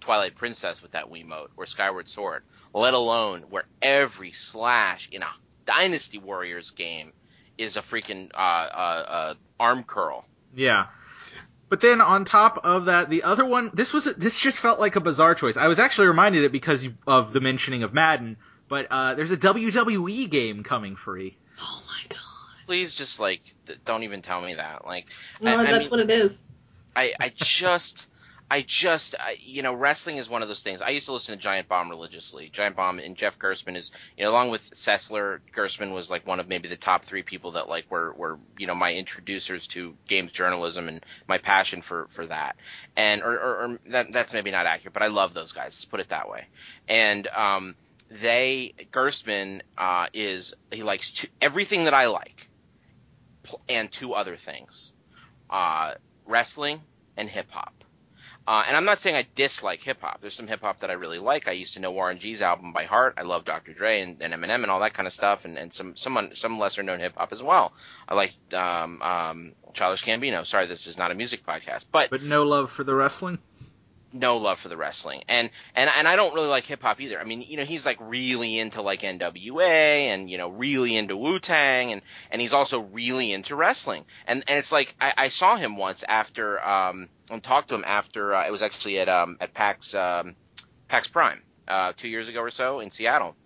Twilight 0.00 0.36
Princess 0.36 0.82
with 0.82 0.92
that 0.92 1.10
Wiimote 1.10 1.48
or 1.56 1.66
Skyward 1.66 2.08
Sword, 2.08 2.42
let 2.72 2.94
alone 2.94 3.44
where 3.50 3.64
every 3.82 4.32
slash 4.32 5.08
in 5.10 5.22
a 5.22 5.28
Dynasty 5.66 6.18
Warriors 6.18 6.70
game 6.70 7.12
is 7.58 7.76
a 7.76 7.82
freaking 7.82 8.30
uh, 8.34 8.38
uh, 8.38 9.04
uh, 9.08 9.34
arm 9.58 9.82
curl. 9.82 10.24
Yeah. 10.54 10.86
But 11.68 11.82
then 11.82 12.00
on 12.00 12.24
top 12.24 12.60
of 12.64 12.86
that, 12.86 13.10
the 13.10 13.24
other 13.24 13.44
one, 13.44 13.70
this 13.74 13.92
was 13.92 14.04
this 14.14 14.38
just 14.38 14.60
felt 14.60 14.80
like 14.80 14.96
a 14.96 15.00
bizarre 15.00 15.34
choice. 15.34 15.56
I 15.56 15.66
was 15.66 15.78
actually 15.78 16.06
reminded 16.06 16.44
it 16.44 16.52
because 16.52 16.88
of 17.06 17.32
the 17.34 17.40
mentioning 17.40 17.82
of 17.82 17.92
Madden, 17.92 18.38
but 18.68 18.86
uh, 18.90 19.14
there's 19.14 19.30
a 19.30 19.36
WWE 19.36 20.28
game 20.30 20.62
coming 20.62 20.96
free. 20.96 21.36
oh 21.60 21.82
my 21.86 22.08
god. 22.08 22.18
Please, 22.66 22.94
just 22.94 23.18
like 23.18 23.40
don't 23.84 24.02
even 24.02 24.22
tell 24.22 24.42
me 24.42 24.54
that. 24.54 24.86
Like, 24.86 25.06
No, 25.40 25.56
I, 25.56 25.60
I 25.60 25.64
that's 25.64 25.78
mean, 25.84 25.90
what 25.90 26.00
it 26.00 26.10
is. 26.10 26.42
I, 26.94 27.12
I 27.20 27.32
just, 27.34 28.06
I 28.50 28.62
just, 28.62 29.14
I, 29.18 29.36
you 29.40 29.62
know, 29.62 29.72
wrestling 29.72 30.16
is 30.16 30.28
one 30.28 30.42
of 30.42 30.48
those 30.48 30.62
things. 30.62 30.80
I 30.82 30.90
used 30.90 31.06
to 31.06 31.12
listen 31.12 31.36
to 31.36 31.40
Giant 31.40 31.68
Bomb 31.68 31.90
religiously. 31.90 32.50
Giant 32.52 32.76
Bomb 32.76 32.98
and 32.98 33.14
Jeff 33.14 33.38
Gerstmann 33.38 33.76
is, 33.76 33.90
you 34.16 34.24
know, 34.24 34.30
along 34.30 34.50
with 34.50 34.70
Sessler, 34.70 35.38
Gerstmann 35.54 35.94
was 35.94 36.10
like 36.10 36.26
one 36.26 36.40
of 36.40 36.48
maybe 36.48 36.68
the 36.68 36.76
top 36.76 37.04
three 37.04 37.22
people 37.22 37.52
that 37.52 37.68
like 37.68 37.90
were, 37.90 38.12
were, 38.14 38.38
you 38.58 38.66
know, 38.66 38.74
my 38.74 38.94
introducers 38.94 39.66
to 39.68 39.94
games 40.08 40.32
journalism 40.32 40.88
and 40.88 41.04
my 41.28 41.38
passion 41.38 41.82
for, 41.82 42.08
for 42.14 42.26
that. 42.26 42.56
And, 42.96 43.22
or, 43.22 43.32
or, 43.32 43.54
or 43.64 43.78
that, 43.90 44.12
that's 44.12 44.32
maybe 44.32 44.50
not 44.50 44.66
accurate, 44.66 44.94
but 44.94 45.02
I 45.02 45.08
love 45.08 45.34
those 45.34 45.52
guys. 45.52 45.66
Let's 45.66 45.84
put 45.84 46.00
it 46.00 46.08
that 46.08 46.28
way. 46.28 46.46
And, 46.88 47.28
um, 47.28 47.74
they, 48.10 48.74
Gerstmann, 48.90 49.62
uh, 49.76 50.06
is, 50.12 50.54
he 50.72 50.82
likes 50.82 51.10
two, 51.10 51.28
everything 51.40 51.84
that 51.84 51.94
I 51.94 52.06
like 52.06 52.48
and 53.68 53.90
two 53.90 54.14
other 54.14 54.36
things. 54.36 54.92
Uh, 55.50 55.94
wrestling 56.26 56.80
and 57.16 57.28
hip 57.28 57.50
hop. 57.50 57.72
Uh, 58.46 58.64
and 58.66 58.74
I'm 58.74 58.86
not 58.86 58.98
saying 58.98 59.14
I 59.14 59.26
dislike 59.34 59.82
hip 59.82 60.00
hop. 60.00 60.22
There's 60.22 60.34
some 60.34 60.46
hip 60.46 60.62
hop 60.62 60.80
that 60.80 60.88
I 60.88 60.94
really 60.94 61.18
like. 61.18 61.48
I 61.48 61.52
used 61.52 61.74
to 61.74 61.80
know 61.80 61.90
Warren 61.90 62.18
G's 62.18 62.40
album 62.40 62.72
by 62.72 62.84
heart. 62.84 63.14
I 63.18 63.22
love 63.22 63.44
Dr. 63.44 63.74
Dre 63.74 64.00
and, 64.00 64.22
and 64.22 64.32
Eminem 64.32 64.62
and 64.62 64.70
all 64.70 64.80
that 64.80 64.94
kind 64.94 65.06
of 65.06 65.12
stuff, 65.12 65.44
and, 65.44 65.58
and 65.58 65.70
some 65.70 65.96
some 65.96 66.30
some 66.32 66.58
lesser 66.58 66.82
known 66.82 66.98
hip 66.98 67.12
hop 67.18 67.30
as 67.32 67.42
well. 67.42 67.74
I 68.08 68.14
like 68.14 68.32
um, 68.54 69.02
um, 69.02 69.52
Childish 69.74 70.02
Gambino. 70.02 70.46
Sorry, 70.46 70.66
this 70.66 70.86
is 70.86 70.96
not 70.96 71.10
a 71.10 71.14
music 71.14 71.44
podcast, 71.44 71.84
but 71.92 72.08
But 72.08 72.22
no 72.22 72.44
love 72.44 72.70
for 72.70 72.84
the 72.84 72.94
wrestling. 72.94 73.38
No 74.12 74.36
love 74.38 74.58
for 74.58 74.68
the 74.68 74.76
wrestling. 74.76 75.22
And 75.28 75.50
and 75.74 75.90
and 75.94 76.08
I 76.08 76.16
don't 76.16 76.34
really 76.34 76.48
like 76.48 76.64
hip 76.64 76.82
hop 76.82 77.00
either. 77.00 77.20
I 77.20 77.24
mean, 77.24 77.42
you 77.42 77.56
know, 77.56 77.64
he's 77.64 77.84
like 77.84 77.98
really 78.00 78.58
into 78.58 78.82
like 78.82 79.02
NWA 79.02 79.60
and 79.60 80.30
you 80.30 80.38
know 80.38 80.48
really 80.48 80.96
into 80.96 81.16
Wu 81.16 81.38
Tang 81.38 81.92
and 81.92 82.02
and 82.30 82.40
he's 82.40 82.52
also 82.52 82.80
really 82.80 83.32
into 83.32 83.56
wrestling. 83.56 84.04
And 84.26 84.44
and 84.48 84.58
it's 84.58 84.72
like 84.72 84.94
I, 85.00 85.14
I 85.16 85.28
saw 85.28 85.56
him 85.56 85.76
once 85.76 86.04
after 86.08 86.62
um 86.64 87.08
and 87.30 87.42
talked 87.42 87.68
to 87.68 87.74
him 87.74 87.84
after 87.86 88.34
uh, 88.34 88.46
it 88.46 88.50
was 88.50 88.62
actually 88.62 88.98
at 88.98 89.08
um 89.08 89.36
at 89.40 89.54
PAX 89.54 89.94
um 89.94 90.36
PAX 90.88 91.08
Prime 91.08 91.42
uh 91.66 91.92
two 91.96 92.08
years 92.08 92.28
ago 92.28 92.40
or 92.40 92.50
so 92.50 92.80
in 92.80 92.90
Seattle. 92.90 93.36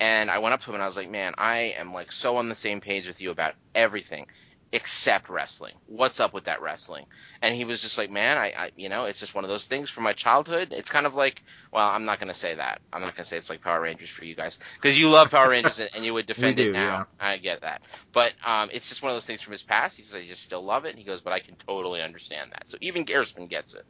And 0.00 0.30
I 0.30 0.38
went 0.38 0.54
up 0.54 0.60
to 0.60 0.70
him 0.70 0.74
and 0.74 0.82
I 0.82 0.86
was 0.86 0.96
like, 0.96 1.10
man, 1.10 1.34
I 1.38 1.74
am 1.76 1.92
like 1.92 2.12
so 2.12 2.36
on 2.36 2.48
the 2.48 2.54
same 2.54 2.80
page 2.80 3.08
with 3.08 3.20
you 3.20 3.30
about 3.30 3.54
everything 3.74 4.26
except 4.72 5.28
wrestling. 5.30 5.74
What's 5.86 6.20
up 6.20 6.34
with 6.34 6.44
that 6.44 6.60
wrestling? 6.60 7.06
And 7.40 7.54
he 7.54 7.64
was 7.64 7.80
just 7.80 7.96
like, 7.96 8.10
man, 8.10 8.36
I, 8.36 8.46
I, 8.50 8.70
you 8.76 8.88
know, 8.88 9.04
it's 9.04 9.18
just 9.18 9.34
one 9.34 9.44
of 9.44 9.50
those 9.50 9.64
things 9.64 9.88
from 9.90 10.04
my 10.04 10.12
childhood. 10.12 10.72
It's 10.72 10.90
kind 10.90 11.06
of 11.06 11.14
like, 11.14 11.42
well, 11.72 11.86
I'm 11.88 12.04
not 12.04 12.20
going 12.20 12.28
to 12.28 12.38
say 12.38 12.54
that. 12.54 12.80
I'm 12.92 13.00
not 13.00 13.14
going 13.14 13.24
to 13.24 13.28
say 13.28 13.38
it's 13.38 13.48
like 13.48 13.62
Power 13.62 13.80
Rangers 13.80 14.10
for 14.10 14.24
you 14.24 14.34
guys 14.34 14.58
because 14.74 14.98
you 14.98 15.08
love 15.08 15.30
Power 15.30 15.50
Rangers 15.50 15.78
and, 15.80 15.90
and 15.94 16.04
you 16.04 16.12
would 16.14 16.26
defend 16.26 16.56
do, 16.56 16.70
it 16.70 16.72
now. 16.72 17.06
I 17.18 17.38
get 17.38 17.62
that, 17.62 17.82
but 18.12 18.32
um, 18.44 18.68
it's 18.72 18.88
just 18.88 19.02
one 19.02 19.10
of 19.10 19.16
those 19.16 19.26
things 19.26 19.40
from 19.40 19.52
his 19.52 19.62
past. 19.62 19.96
He 19.96 20.02
says, 20.02 20.14
I 20.16 20.26
just 20.26 20.42
still 20.42 20.62
love 20.64 20.84
it. 20.84 20.90
And 20.90 20.98
he 20.98 21.04
goes, 21.04 21.20
but 21.20 21.32
I 21.32 21.40
can 21.40 21.56
totally 21.66 22.02
understand 22.02 22.52
that. 22.52 22.64
So 22.68 22.76
even 22.80 23.04
Garrison 23.04 23.46
gets 23.46 23.74
it. 23.74 23.84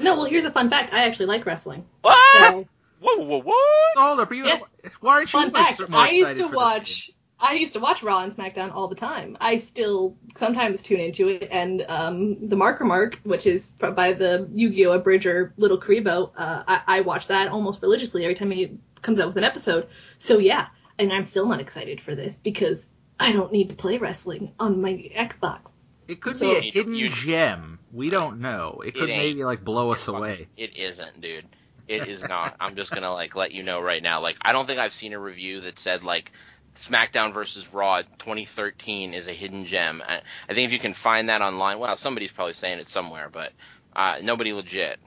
No, 0.00 0.16
well, 0.16 0.24
here's 0.24 0.44
a 0.44 0.50
fun 0.50 0.70
fact. 0.70 0.92
I 0.92 1.04
actually 1.04 1.26
like 1.26 1.46
wrestling. 1.46 1.84
What? 2.02 2.18
So, 2.32 2.66
Whoa, 3.00 3.24
whoa, 3.24 3.42
what? 3.42 3.56
Hold 3.96 4.20
up, 4.20 4.32
you, 4.32 4.46
Yeah. 4.46 4.58
why 5.00 5.14
aren't 5.16 5.32
you 5.32 5.40
fun 5.40 5.52
fact. 5.52 5.88
more 5.90 6.00
I 6.00 6.10
used 6.10 6.36
to 6.36 6.44
for 6.44 6.50
this 6.50 6.56
watch. 6.56 7.10
I 7.38 7.54
used 7.54 7.72
to 7.74 7.80
watch 7.80 8.02
Raw 8.02 8.20
and 8.22 8.34
SmackDown 8.34 8.72
all 8.72 8.88
the 8.88 8.94
time. 8.94 9.36
I 9.40 9.58
still 9.58 10.16
sometimes 10.36 10.82
tune 10.82 11.00
into 11.00 11.28
it, 11.28 11.48
and 11.50 11.84
um, 11.88 12.48
the 12.48 12.56
Marik 12.56 12.80
Mark, 12.80 13.18
which 13.24 13.44
is 13.46 13.70
by 13.70 14.12
the 14.12 14.48
Yu-Gi-Oh! 14.54 14.92
Abridger 14.92 15.52
LittleKuriboh, 15.58 16.30
uh, 16.36 16.62
I, 16.66 16.80
I 16.86 17.00
watch 17.02 17.26
that 17.28 17.48
almost 17.48 17.82
religiously 17.82 18.24
every 18.24 18.34
time 18.34 18.50
he 18.50 18.78
comes 19.02 19.18
out 19.20 19.28
with 19.28 19.36
an 19.36 19.44
episode. 19.44 19.88
So 20.18 20.38
yeah, 20.38 20.68
and 20.98 21.12
I'm 21.12 21.24
still 21.26 21.46
not 21.46 21.60
excited 21.60 22.00
for 22.00 22.14
this 22.14 22.36
because 22.36 22.88
I 23.20 23.32
don't 23.32 23.52
need 23.52 23.68
to 23.70 23.74
play 23.76 23.98
wrestling 23.98 24.52
on 24.58 24.80
my 24.80 24.92
Xbox. 25.14 25.72
It 26.08 26.20
could 26.20 26.36
So- 26.36 26.50
be 26.50 26.56
a 26.56 26.60
hidden 26.60 26.94
you- 26.94 27.08
gem. 27.08 27.78
We 27.92 28.10
don't 28.10 28.40
know. 28.40 28.82
It 28.84 28.94
could 28.94 29.08
maybe 29.08 29.44
like 29.44 29.64
blow 29.64 29.92
us 29.92 30.04
Fuck, 30.06 30.16
away. 30.16 30.48
It 30.56 30.76
isn't, 30.76 31.20
dude. 31.20 31.44
It 31.86 32.08
is 32.08 32.22
not. 32.28 32.56
I'm 32.58 32.74
just 32.76 32.90
gonna 32.90 33.12
like 33.12 33.36
let 33.36 33.52
you 33.52 33.62
know 33.62 33.80
right 33.80 34.02
now. 34.02 34.20
Like, 34.20 34.36
I 34.42 34.52
don't 34.52 34.66
think 34.66 34.80
I've 34.80 34.94
seen 34.94 35.12
a 35.12 35.18
review 35.20 35.60
that 35.62 35.78
said 35.78 36.02
like 36.02 36.32
SmackDown 36.74 37.32
versus 37.32 37.72
Raw 37.72 38.02
2013 38.02 39.14
is 39.14 39.26
a 39.26 39.32
hidden 39.32 39.64
gem. 39.64 40.02
I, 40.06 40.20
I 40.48 40.54
think 40.54 40.66
if 40.66 40.72
you 40.72 40.78
can 40.78 40.94
find 40.94 41.28
that 41.28 41.40
online, 41.42 41.78
well, 41.78 41.96
somebody's 41.96 42.32
probably 42.32 42.54
saying 42.54 42.78
it 42.78 42.88
somewhere, 42.88 43.28
but 43.32 43.52
uh, 43.94 44.18
nobody 44.22 44.52
legit. 44.52 44.98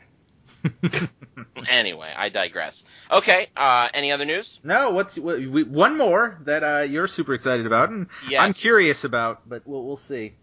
anyway, 1.67 2.13
I 2.15 2.29
digress. 2.29 2.83
Okay. 3.11 3.47
Uh, 3.55 3.89
any 3.93 4.11
other 4.11 4.25
news? 4.25 4.59
No, 4.63 4.91
what's 4.91 5.17
what, 5.17 5.39
we, 5.39 5.63
one 5.63 5.97
more 5.97 6.39
that 6.45 6.63
uh, 6.63 6.81
you're 6.81 7.07
super 7.07 7.33
excited 7.33 7.65
about, 7.65 7.89
and 7.89 8.07
Yes. 8.29 8.41
I'm 8.41 8.53
curious 8.53 9.03
about, 9.03 9.47
but 9.47 9.63
we'll, 9.65 9.83
we'll 9.83 9.95
see. 9.97 10.35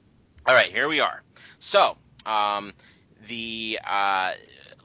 All 0.47 0.55
right, 0.55 0.71
here 0.71 0.89
we 0.89 1.01
are. 1.01 1.23
So, 1.59 1.97
um, 2.27 2.75
the 3.29 3.79
uh, 3.83 4.33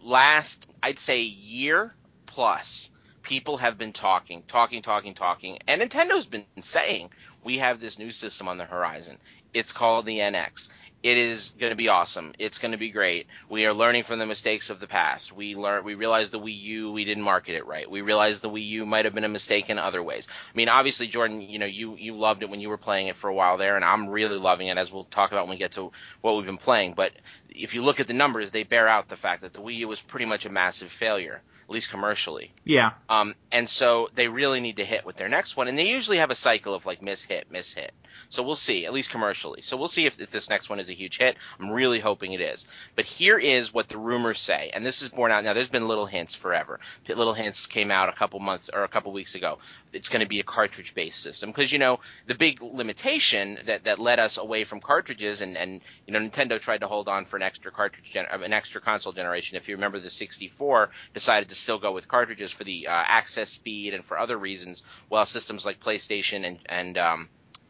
last, 0.02 0.66
I'd 0.82 1.00
say, 1.00 1.22
year 1.22 1.94
plus, 2.26 2.90
people 3.30 3.58
have 3.58 3.78
been 3.78 3.94
talking, 3.94 4.42
talking, 4.48 4.82
talking, 4.82 5.14
talking, 5.14 5.60
and 5.68 5.80
Nintendo's 5.80 6.26
been 6.26 6.46
saying 6.62 7.12
we 7.44 7.60
have 7.60 7.80
this 7.80 8.00
new 8.00 8.10
system 8.10 8.48
on 8.48 8.58
the 8.58 8.66
horizon. 8.66 9.20
It's 9.54 9.72
called 9.72 10.08
the 10.08 10.18
NX. 10.18 10.68
It 11.04 11.16
is 11.16 11.54
going 11.60 11.70
to 11.70 11.76
be 11.76 11.90
awesome. 11.90 12.34
It's 12.40 12.58
going 12.58 12.72
to 12.72 12.78
be 12.78 12.90
great. 12.90 13.28
We 13.48 13.66
are 13.66 13.74
learning 13.74 14.04
from 14.04 14.18
the 14.18 14.26
mistakes 14.26 14.72
of 14.72 14.80
the 14.80 14.88
past. 14.88 15.32
We 15.32 15.56
learn. 15.56 15.86
We 15.86 15.94
realized 15.94 16.32
the 16.32 16.40
Wii 16.40 16.60
U. 16.60 16.92
We 16.92 17.06
didn't 17.06 17.24
market 17.24 17.56
it 17.56 17.68
right. 17.68 17.90
We 17.90 18.02
realized 18.02 18.42
the 18.42 18.50
Wii 18.50 18.66
U 18.68 18.86
might 18.88 19.06
have 19.06 19.14
been 19.14 19.24
a 19.24 19.30
mistake 19.30 19.70
in 19.70 19.78
other 19.78 20.02
ways. 20.02 20.28
I 20.52 20.58
mean, 20.58 20.68
obviously, 20.68 21.08
Jordan, 21.08 21.40
you 21.40 21.60
know, 21.60 21.68
you 21.68 21.96
you 21.98 22.18
loved 22.18 22.42
it 22.42 22.50
when 22.50 22.60
you 22.60 22.68
were 22.68 22.78
playing 22.78 23.08
it 23.08 23.16
for 23.16 23.30
a 23.30 23.34
while 23.34 23.58
there, 23.58 23.76
and 23.76 23.86
I'm 23.86 24.10
really 24.10 24.40
loving 24.40 24.68
it, 24.70 24.78
as 24.78 24.92
we'll 24.92 25.06
talk 25.06 25.32
about 25.32 25.46
when 25.46 25.56
we 25.56 25.60
get 25.60 25.74
to 25.74 25.92
what 26.22 26.36
we've 26.36 26.46
been 26.48 26.58
playing. 26.58 26.96
But 26.96 27.12
if 27.50 27.76
you 27.76 27.84
look 27.84 28.00
at 28.00 28.08
the 28.08 28.14
numbers, 28.14 28.50
they 28.50 28.64
bear 28.64 28.88
out 28.88 29.08
the 29.08 29.16
fact 29.16 29.44
that 29.44 29.54
the 29.54 29.62
Wii 29.62 29.76
U 29.78 29.88
was 29.88 30.02
pretty 30.02 30.26
much 30.26 30.48
a 30.48 30.50
massive 30.50 30.92
failure, 30.92 31.42
at 31.70 31.74
least 31.74 31.92
commercially. 31.92 32.52
Yeah, 32.66 32.92
Um, 33.10 33.36
and 33.52 33.70
so 33.70 34.10
they 34.16 34.28
really 34.28 34.60
need 34.60 34.78
to 34.78 34.86
hit 34.86 35.06
with 35.06 35.18
their 35.18 35.30
next 35.30 35.56
one, 35.56 35.68
and 35.68 35.78
they 35.78 35.88
usually 35.88 36.18
have 36.18 36.32
a 36.32 36.36
cycle 36.36 36.74
of 36.74 36.86
like 36.88 37.02
miss 37.02 37.24
hit, 37.24 37.52
miss 37.52 37.74
hit. 37.74 37.92
So 38.30 38.44
we'll 38.44 38.56
see, 38.56 38.86
at 38.86 38.94
least 38.94 39.10
commercially. 39.12 39.62
So 39.62 39.78
we'll 39.78 39.88
see 39.88 40.06
if, 40.06 40.20
if 40.20 40.30
this 40.30 40.50
next 40.50 40.70
one 40.70 40.80
is 40.80 40.90
a 40.90 40.94
huge 40.94 41.18
hit. 41.18 41.38
I'm 41.60 41.72
really 41.72 42.00
hoping 42.00 42.34
it 42.34 42.42
is. 42.42 42.66
But 42.96 43.06
here 43.06 43.40
is 43.40 43.74
what 43.74 43.88
the 43.88 43.98
rumors 43.98 44.40
say, 44.40 44.72
and 44.74 44.86
this 44.86 45.02
is 45.02 45.10
borne 45.10 45.32
out. 45.32 45.44
Now, 45.44 45.54
there's 45.54 45.70
been 45.70 45.88
little 45.88 46.06
hints 46.06 46.36
forever. 46.36 46.80
Little 47.08 47.34
hints 47.34 47.66
came 47.66 47.90
out 47.92 48.10
a 48.10 48.14
couple 48.14 48.40
months 48.40 48.70
or 48.72 48.84
a 48.84 48.88
couple 48.88 49.12
weeks 49.14 49.36
ago. 49.36 49.58
It's 49.94 50.10
going 50.10 50.22
to 50.22 50.28
be 50.28 50.40
a 50.40 50.44
cartridge-based 50.44 51.20
system 51.20 51.50
because 51.50 51.72
you 51.72 51.80
know 51.80 52.00
the 52.28 52.36
big 52.36 52.62
limitation 52.62 53.58
that 53.66 53.86
that 53.86 53.98
led 53.98 54.20
us 54.20 54.38
away 54.38 54.64
from 54.64 54.80
cartridges, 54.82 55.42
and 55.42 55.58
and 55.58 55.82
you 56.06 56.14
know 56.14 56.20
Nintendo 56.20 56.60
tried 56.60 56.82
to 56.82 56.88
hold 56.88 57.08
on 57.08 57.26
for 57.26 57.38
an 57.38 57.42
extra 57.42 57.72
cartridge, 57.72 58.12
gen- 58.12 58.28
an 58.30 58.54
extra 58.54 58.82
console 58.82 59.14
generation. 59.14 59.58
If 59.58 59.68
you 59.68 59.76
remember, 59.76 60.00
the 60.00 60.12
64 60.12 60.90
decided 61.16 61.50
to 61.50 61.56
still 61.60 61.80
go 61.80 61.92
with 61.92 62.08
cartridges 62.08 62.52
for 62.52 62.64
the 62.64 62.88
uh, 62.88 62.92
access 62.92 63.50
speed 63.52 63.94
and 63.94 64.04
for 64.06 64.18
other 64.18 64.38
reasons, 64.38 64.84
while 65.10 65.26
systems 65.26 65.66
like 65.66 65.80
PlayStation 65.80 66.46
and 66.46 66.60
and 66.66 66.98
um, 66.98 67.30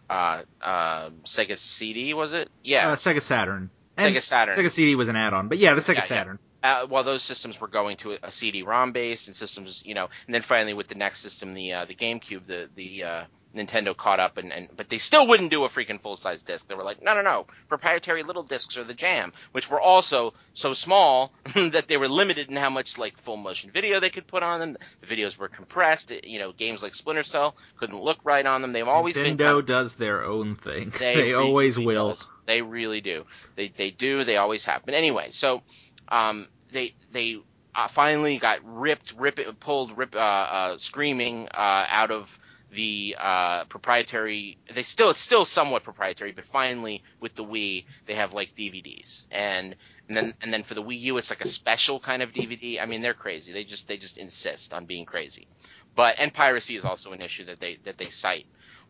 uh, 0.09 0.43
uh, 0.61 1.09
Sega 1.25 1.57
CD 1.57 2.13
was 2.13 2.33
it? 2.33 2.49
Yeah, 2.63 2.89
uh, 2.91 2.95
Sega 2.95 3.21
Saturn. 3.21 3.69
And 3.97 4.15
Sega 4.15 4.21
Saturn. 4.21 4.55
Sega 4.55 4.69
CD 4.71 4.95
was 4.95 5.09
an 5.09 5.15
add-on, 5.15 5.49
but 5.49 5.57
yeah, 5.57 5.73
the 5.73 5.81
Sega 5.81 5.95
Yeah, 5.95 6.01
yeah. 6.01 6.05
Saturn. 6.05 6.39
uh, 6.63 6.85
while 6.87 7.03
those 7.03 7.21
systems 7.23 7.59
were 7.59 7.67
going 7.67 7.97
to 7.97 8.17
a, 8.23 8.31
CD-ROM 8.31 8.91
base 8.91 9.27
and 9.27 9.35
systems, 9.35 9.83
you 9.85 9.93
know, 9.93 10.07
and 10.25 10.33
then 10.33 10.41
finally 10.41 10.73
with 10.73 10.87
the 10.87 10.95
next 10.95 11.21
system, 11.21 11.53
the 11.53 11.73
uh, 11.73 11.85
the 11.85 11.95
GameCube, 11.95 12.45
the 12.47 12.69
the 12.75 13.03
uh, 13.03 13.23
Nintendo 13.55 13.97
caught 13.97 14.19
up 14.19 14.37
and, 14.37 14.53
and 14.53 14.69
but 14.75 14.89
they 14.89 14.99
still 14.99 15.25
wouldn't 15.25 15.49
do 15.49 15.63
a 15.63 15.69
freaking 15.69 15.99
full 15.99 16.15
size 16.15 16.43
disc. 16.43 16.67
They 16.67 16.75
were 16.75 16.83
like, 16.83 17.01
no, 17.01 17.15
no, 17.15 17.21
no, 17.21 17.47
proprietary 17.67 18.23
little 18.23 18.43
discs 18.43 18.77
are 18.77 18.83
the 18.83 18.93
jam, 18.93 19.33
which 19.53 19.69
were 19.69 19.81
also 19.81 20.33
so 20.53 20.73
small 20.73 21.31
that 21.55 21.87
they 21.87 21.97
were 21.97 22.07
limited 22.07 22.49
in 22.49 22.55
how 22.55 22.69
much 22.69 22.97
like 22.97 23.17
full 23.17 23.37
motion 23.37 23.71
video 23.71 23.99
they 23.99 24.09
could 24.11 24.27
put 24.27 24.43
on 24.43 24.59
them. 24.59 24.77
The 25.01 25.07
videos 25.07 25.37
were 25.37 25.47
compressed. 25.47 26.11
You 26.23 26.39
know, 26.39 26.51
games 26.51 26.83
like 26.83 26.93
Splinter 26.93 27.23
Cell 27.23 27.55
couldn't 27.77 27.99
look 27.99 28.19
right 28.23 28.45
on 28.45 28.61
them. 28.61 28.71
They've 28.73 28.87
always 28.87 29.15
Nintendo 29.15 29.37
been 29.37 29.47
of, 29.47 29.65
does 29.65 29.95
their 29.95 30.23
own 30.23 30.55
thing. 30.55 30.93
They, 30.97 31.15
They, 31.29 31.33
always 31.33 31.77
will. 31.77 32.09
does. 32.09 32.33
They 32.45 32.61
really 32.61 33.01
do. 33.01 33.25
They 33.55 33.69
they 33.69 33.91
do. 33.91 34.23
They 34.23 34.37
always 34.37 34.63
have. 34.65 34.85
But 34.85 34.93
anyway, 34.93 35.29
so 35.31 35.63
um, 36.07 36.47
they 36.71 36.93
they 37.11 37.37
uh, 37.73 37.87
finally 37.87 38.37
got 38.37 38.59
ripped, 38.63 39.13
rip 39.17 39.39
it, 39.39 39.59
pulled, 39.59 39.97
rip, 39.97 40.15
uh, 40.15 40.19
uh, 40.19 40.77
screaming 40.77 41.47
uh, 41.53 41.85
out 41.89 42.11
of 42.11 42.29
the 42.73 43.15
uh, 43.19 43.65
proprietary. 43.65 44.57
They 44.73 44.83
still 44.83 45.09
it's 45.09 45.19
still 45.19 45.45
somewhat 45.45 45.83
proprietary, 45.83 46.31
but 46.31 46.45
finally 46.45 47.03
with 47.19 47.35
the 47.35 47.43
Wii 47.43 47.85
they 48.07 48.15
have 48.15 48.33
like 48.33 48.55
DVDs 48.55 49.25
and. 49.31 49.75
And 50.07 50.17
then, 50.17 50.33
and 50.41 50.51
then 50.51 50.63
for 50.63 50.73
the 50.73 50.81
Wii 50.81 50.99
U, 51.01 51.17
it's 51.19 51.29
like 51.29 51.41
a 51.41 51.47
special 51.47 51.99
kind 51.99 52.23
of 52.23 52.33
DVD. 52.33 52.81
I 52.81 52.87
mean, 52.87 53.03
they're 53.03 53.13
crazy. 53.13 53.53
They 53.53 53.63
just, 53.63 53.87
they 53.87 53.97
just 53.97 54.17
insist 54.17 54.73
on 54.73 54.85
being 54.85 55.05
crazy. 55.05 55.47
But 55.95 56.15
and 56.17 56.33
piracy 56.33 56.75
is 56.75 56.83
also 56.83 57.11
an 57.11 57.21
issue 57.21 57.45
that 57.45 57.59
they 57.59 57.77
that 57.83 57.99
they 57.99 58.09
cite. 58.09 58.47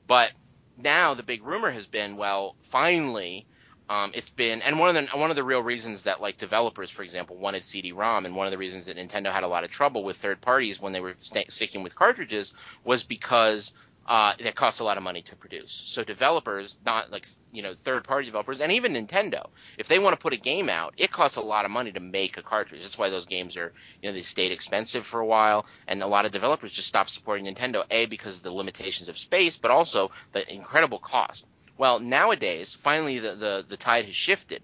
But 0.07 0.31
now 0.77 1.13
the 1.13 1.23
big 1.23 1.43
rumor 1.43 1.71
has 1.71 1.87
been, 1.87 2.17
well, 2.17 2.55
finally, 2.71 3.47
um, 3.89 4.11
it's 4.13 4.29
been, 4.29 4.61
and 4.61 4.79
one 4.79 4.95
of 4.95 5.03
the 5.11 5.17
one 5.17 5.31
of 5.31 5.35
the 5.35 5.43
real 5.43 5.63
reasons 5.63 6.03
that 6.03 6.21
like 6.21 6.37
developers, 6.37 6.91
for 6.91 7.03
example, 7.03 7.37
wanted 7.37 7.65
CD-ROM, 7.65 8.25
and 8.25 8.35
one 8.35 8.47
of 8.47 8.51
the 8.51 8.57
reasons 8.57 8.85
that 8.85 8.97
Nintendo 8.97 9.31
had 9.31 9.43
a 9.43 9.47
lot 9.47 9.63
of 9.63 9.71
trouble 9.71 10.03
with 10.03 10.17
third 10.17 10.41
parties 10.41 10.79
when 10.79 10.93
they 10.93 11.01
were 11.01 11.15
st- 11.21 11.51
sticking 11.51 11.83
with 11.83 11.95
cartridges 11.95 12.53
was 12.83 13.03
because 13.03 13.73
uh, 14.07 14.33
it 14.39 14.55
costs 14.55 14.79
a 14.79 14.83
lot 14.83 14.97
of 14.97 15.03
money 15.03 15.23
to 15.23 15.35
produce. 15.35 15.83
So 15.87 16.03
developers, 16.03 16.77
not 16.85 17.11
like 17.11 17.27
you 17.51 17.63
know 17.63 17.73
third 17.73 18.03
party 18.03 18.27
developers, 18.27 18.61
and 18.61 18.71
even 18.71 18.93
Nintendo, 18.93 19.49
if 19.77 19.87
they 19.87 19.99
want 19.99 20.13
to 20.13 20.21
put 20.21 20.33
a 20.33 20.37
game 20.37 20.69
out, 20.69 20.93
it 20.97 21.11
costs 21.11 21.37
a 21.37 21.41
lot 21.41 21.65
of 21.65 21.71
money 21.71 21.91
to 21.91 21.99
make 21.99 22.37
a 22.37 22.43
cartridge. 22.43 22.83
That's 22.83 22.97
why 22.97 23.09
those 23.09 23.25
games 23.25 23.57
are 23.57 23.73
you 24.01 24.09
know 24.09 24.13
they 24.15 24.21
stayed 24.21 24.51
expensive 24.51 25.07
for 25.07 25.19
a 25.19 25.25
while, 25.25 25.65
and 25.87 26.03
a 26.03 26.07
lot 26.07 26.25
of 26.25 26.31
developers 26.31 26.71
just 26.71 26.87
stopped 26.87 27.09
supporting 27.09 27.45
Nintendo. 27.45 27.83
A 27.89 28.05
because 28.05 28.37
of 28.37 28.43
the 28.43 28.53
limitations 28.53 29.09
of 29.09 29.17
space, 29.17 29.57
but 29.57 29.71
also 29.71 30.11
the 30.33 30.53
incredible 30.53 30.99
cost. 30.99 31.45
Well, 31.79 31.99
nowadays, 32.01 32.75
finally 32.75 33.19
the 33.19 33.35
the, 33.35 33.65
the 33.67 33.77
tide 33.77 34.05
has 34.05 34.15
shifted, 34.15 34.63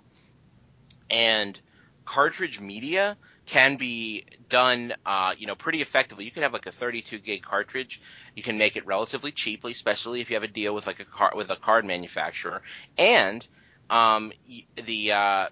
and 1.09 1.59
cartridge 2.05 2.59
media 2.59 3.17
can 3.45 3.77
be 3.77 4.25
done, 4.49 4.93
uh, 5.05 5.33
you 5.37 5.47
know, 5.47 5.55
pretty 5.55 5.81
effectively. 5.81 6.25
You 6.25 6.31
can 6.31 6.43
have 6.43 6.51
like 6.51 6.65
a 6.65 6.73
32 6.73 7.19
gig 7.19 7.41
cartridge. 7.41 8.01
You 8.35 8.43
can 8.43 8.57
make 8.57 8.75
it 8.75 8.85
relatively 8.85 9.31
cheaply, 9.31 9.71
especially 9.71 10.19
if 10.19 10.29
you 10.29 10.35
have 10.35 10.43
a 10.43 10.49
deal 10.49 10.75
with 10.75 10.87
like 10.87 10.99
a 10.99 11.05
car 11.05 11.31
with 11.35 11.49
a 11.51 11.55
card 11.55 11.85
manufacturer. 11.85 12.61
And 12.97 13.47
um, 13.89 14.33
the 14.75 15.13
uh, 15.13 15.47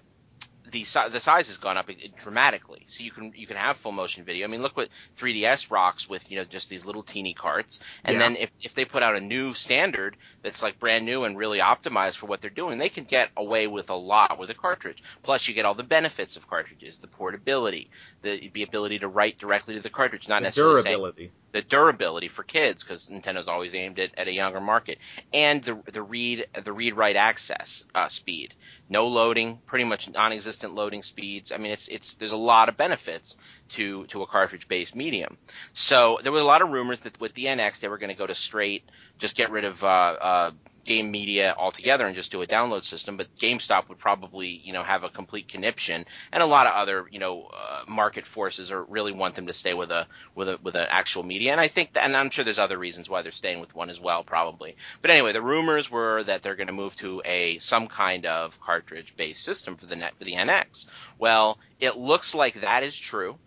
the 0.74 0.86
the 1.12 1.20
size 1.20 1.48
has 1.48 1.58
gone 1.58 1.78
up 1.78 1.90
dramatically. 2.16 2.86
So 2.90 3.04
you 3.04 3.12
can 3.12 3.32
you 3.36 3.48
can 3.48 3.56
have 3.56 3.78
full 3.78 3.92
motion 3.92 4.24
video. 4.26 4.46
I 4.46 4.50
mean, 4.50 4.62
look 4.62 4.76
what 4.76 4.90
3DS 5.18 5.70
rocks 5.72 6.10
with 6.10 6.30
you 6.30 6.38
know 6.38 6.44
just 6.46 6.70
these 6.70 6.86
little 6.86 7.04
teeny 7.04 7.34
carts. 7.34 7.80
And 8.04 8.20
Yeah. 8.20 8.20
then 8.20 8.36
if 8.36 8.52
if 8.60 8.74
they 8.74 8.86
put 8.86 9.04
out 9.04 9.16
a 9.16 9.22
new 9.22 9.54
standard 9.54 10.18
that's 10.44 10.62
like 10.62 10.80
brand 10.80 11.06
new 11.06 11.24
and 11.24 11.38
really 11.38 11.60
optimized 11.60 12.18
for 12.18 12.26
what 12.26 12.42
they're 12.42 12.50
doing, 12.50 12.78
they 12.78 12.90
can 12.90 13.06
get 13.06 13.30
away 13.38 13.68
with 13.68 13.90
a 13.90 13.96
lot 13.96 14.38
with 14.40 14.50
a 14.50 14.56
cartridge. 14.56 15.02
Plus, 15.24 15.48
you 15.48 15.54
get 15.54 15.66
all 15.66 15.76
the 15.76 15.84
benefits 15.84 16.36
of 16.36 16.48
cartridges: 16.48 16.98
the 17.00 17.08
portability, 17.08 17.90
the 18.22 18.50
the 18.54 18.64
ability 18.64 19.00
to 19.00 19.08
write 19.08 19.38
directly 19.38 19.76
to 19.76 19.82
the 19.82 19.90
cartridge, 19.90 20.28
not 20.28 20.42
The 20.42 20.46
necessarily 20.46 20.84
durability. 20.84 21.34
the 21.52 21.62
durability 21.62 22.28
for 22.28 22.44
kids 22.44 22.84
because 22.84 23.08
Nintendo's 23.08 23.48
always 23.48 23.74
aimed 23.74 23.98
at, 24.00 24.12
at 24.18 24.28
a 24.28 24.32
younger 24.32 24.60
market, 24.60 24.98
and 25.32 25.62
the 25.64 25.82
the 25.92 26.02
read 26.02 26.46
the 26.64 26.72
read 26.74 26.96
write 26.96 27.16
access 27.16 27.84
uh, 27.94 28.08
speed, 28.08 28.54
no 28.88 29.06
loading, 29.06 29.58
pretty 29.66 29.84
much 29.84 30.08
non-existent 30.08 30.74
loading 30.74 31.02
speeds. 31.02 31.52
I 31.52 31.56
mean, 31.56 31.72
it's 31.72 31.88
it's 31.88 32.14
there's 32.14 32.32
a 32.32 32.36
lot 32.36 32.68
of 32.68 32.76
benefits 32.76 33.36
to 33.70 34.06
to 34.06 34.22
a 34.22 34.26
cartridge 34.26 34.68
based 34.68 34.94
medium. 34.94 35.36
So 35.72 36.18
there 36.22 36.32
were 36.32 36.40
a 36.40 36.44
lot 36.44 36.62
of 36.62 36.70
rumors 36.70 37.00
that 37.00 37.18
with 37.20 37.34
the 37.34 37.46
NX 37.46 37.80
they 37.80 37.88
were 37.88 37.98
going 37.98 38.10
to 38.10 38.18
go 38.18 38.26
to 38.26 38.34
straight, 38.34 38.84
just 39.18 39.36
get 39.36 39.50
rid 39.50 39.64
of 39.64 39.82
uh, 39.82 39.86
uh, 39.86 40.50
game 40.84 41.10
media 41.10 41.54
altogether 41.56 42.06
and 42.06 42.14
just 42.14 42.30
do 42.30 42.42
a 42.42 42.46
download 42.46 42.84
system. 42.84 43.16
But 43.16 43.34
GameStop 43.36 43.88
would 43.88 43.98
probably 43.98 44.48
you 44.48 44.72
know 44.72 44.82
have 44.82 45.04
a 45.04 45.08
complete 45.08 45.48
conniption, 45.48 46.04
and 46.32 46.42
a 46.42 46.46
lot 46.46 46.66
of 46.66 46.74
other 46.74 47.06
you 47.10 47.18
know 47.18 47.48
uh, 47.52 47.84
market 47.88 48.26
forces 48.26 48.70
or 48.70 48.84
really 48.84 49.12
want 49.12 49.34
them 49.34 49.46
to 49.46 49.52
stay 49.52 49.74
with 49.74 49.90
a 49.90 50.06
with 50.34 50.48
a 50.48 50.58
with 50.62 50.74
an 50.74 50.86
actual 50.90 51.22
media. 51.22 51.52
And 51.52 51.60
I 51.60 51.68
think, 51.68 51.92
that, 51.94 52.04
and 52.04 52.16
I'm 52.16 52.30
sure 52.30 52.44
there's 52.44 52.58
other 52.58 52.78
reasons 52.78 53.08
why 53.08 53.22
they're 53.22 53.32
staying 53.32 53.60
with 53.60 53.74
one 53.74 53.90
as 53.90 54.00
well, 54.00 54.24
probably. 54.24 54.76
But 55.02 55.10
anyway, 55.10 55.32
the 55.32 55.42
rumors 55.42 55.90
were 55.90 56.22
that 56.24 56.42
they're 56.42 56.56
going 56.56 56.68
to 56.68 56.72
move 56.72 56.96
to 56.96 57.22
a 57.24 57.58
some 57.58 57.88
kind 57.88 58.26
of 58.26 58.60
cartridge 58.60 59.16
based 59.16 59.42
system 59.42 59.76
for 59.76 59.86
the 59.86 59.96
net 59.96 60.14
for 60.18 60.24
the 60.24 60.34
NX. 60.34 60.86
Well, 61.18 61.58
it 61.80 61.96
looks 61.96 62.34
like 62.34 62.60
that 62.60 62.82
is 62.82 62.96
true. 62.96 63.38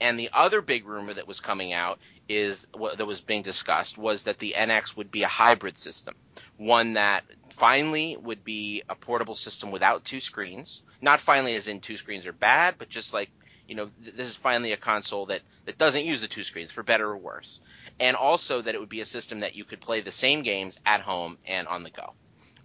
And 0.00 0.18
the 0.18 0.30
other 0.32 0.62
big 0.62 0.86
rumor 0.86 1.12
that 1.12 1.28
was 1.28 1.40
coming 1.40 1.74
out 1.74 1.98
is 2.28 2.66
that 2.96 3.06
was 3.06 3.20
being 3.20 3.42
discussed 3.42 3.98
was 3.98 4.22
that 4.22 4.38
the 4.38 4.54
NX 4.56 4.96
would 4.96 5.10
be 5.10 5.24
a 5.24 5.28
hybrid 5.28 5.76
system, 5.76 6.14
one 6.60 6.92
that 6.92 7.24
finally 7.56 8.18
would 8.20 8.44
be 8.44 8.82
a 8.88 8.94
portable 8.94 9.34
system 9.34 9.70
without 9.70 10.04
two 10.04 10.20
screens. 10.20 10.82
Not 11.00 11.20
finally 11.20 11.54
as 11.54 11.68
in 11.68 11.80
two 11.80 11.96
screens 11.96 12.26
are 12.26 12.34
bad, 12.34 12.74
but 12.78 12.90
just 12.90 13.14
like 13.14 13.30
you 13.66 13.76
know, 13.76 13.90
th- 14.02 14.16
this 14.16 14.28
is 14.28 14.36
finally 14.36 14.72
a 14.72 14.76
console 14.76 15.26
that 15.26 15.40
that 15.64 15.78
doesn't 15.78 16.04
use 16.04 16.20
the 16.20 16.28
two 16.28 16.42
screens 16.42 16.70
for 16.70 16.82
better 16.82 17.08
or 17.08 17.16
worse. 17.16 17.60
And 17.98 18.14
also 18.14 18.60
that 18.60 18.74
it 18.74 18.78
would 18.78 18.90
be 18.90 19.00
a 19.00 19.06
system 19.06 19.40
that 19.40 19.54
you 19.54 19.64
could 19.64 19.80
play 19.80 20.02
the 20.02 20.10
same 20.10 20.42
games 20.42 20.76
at 20.84 21.00
home 21.00 21.38
and 21.46 21.66
on 21.66 21.82
the 21.82 21.90
go 21.90 22.14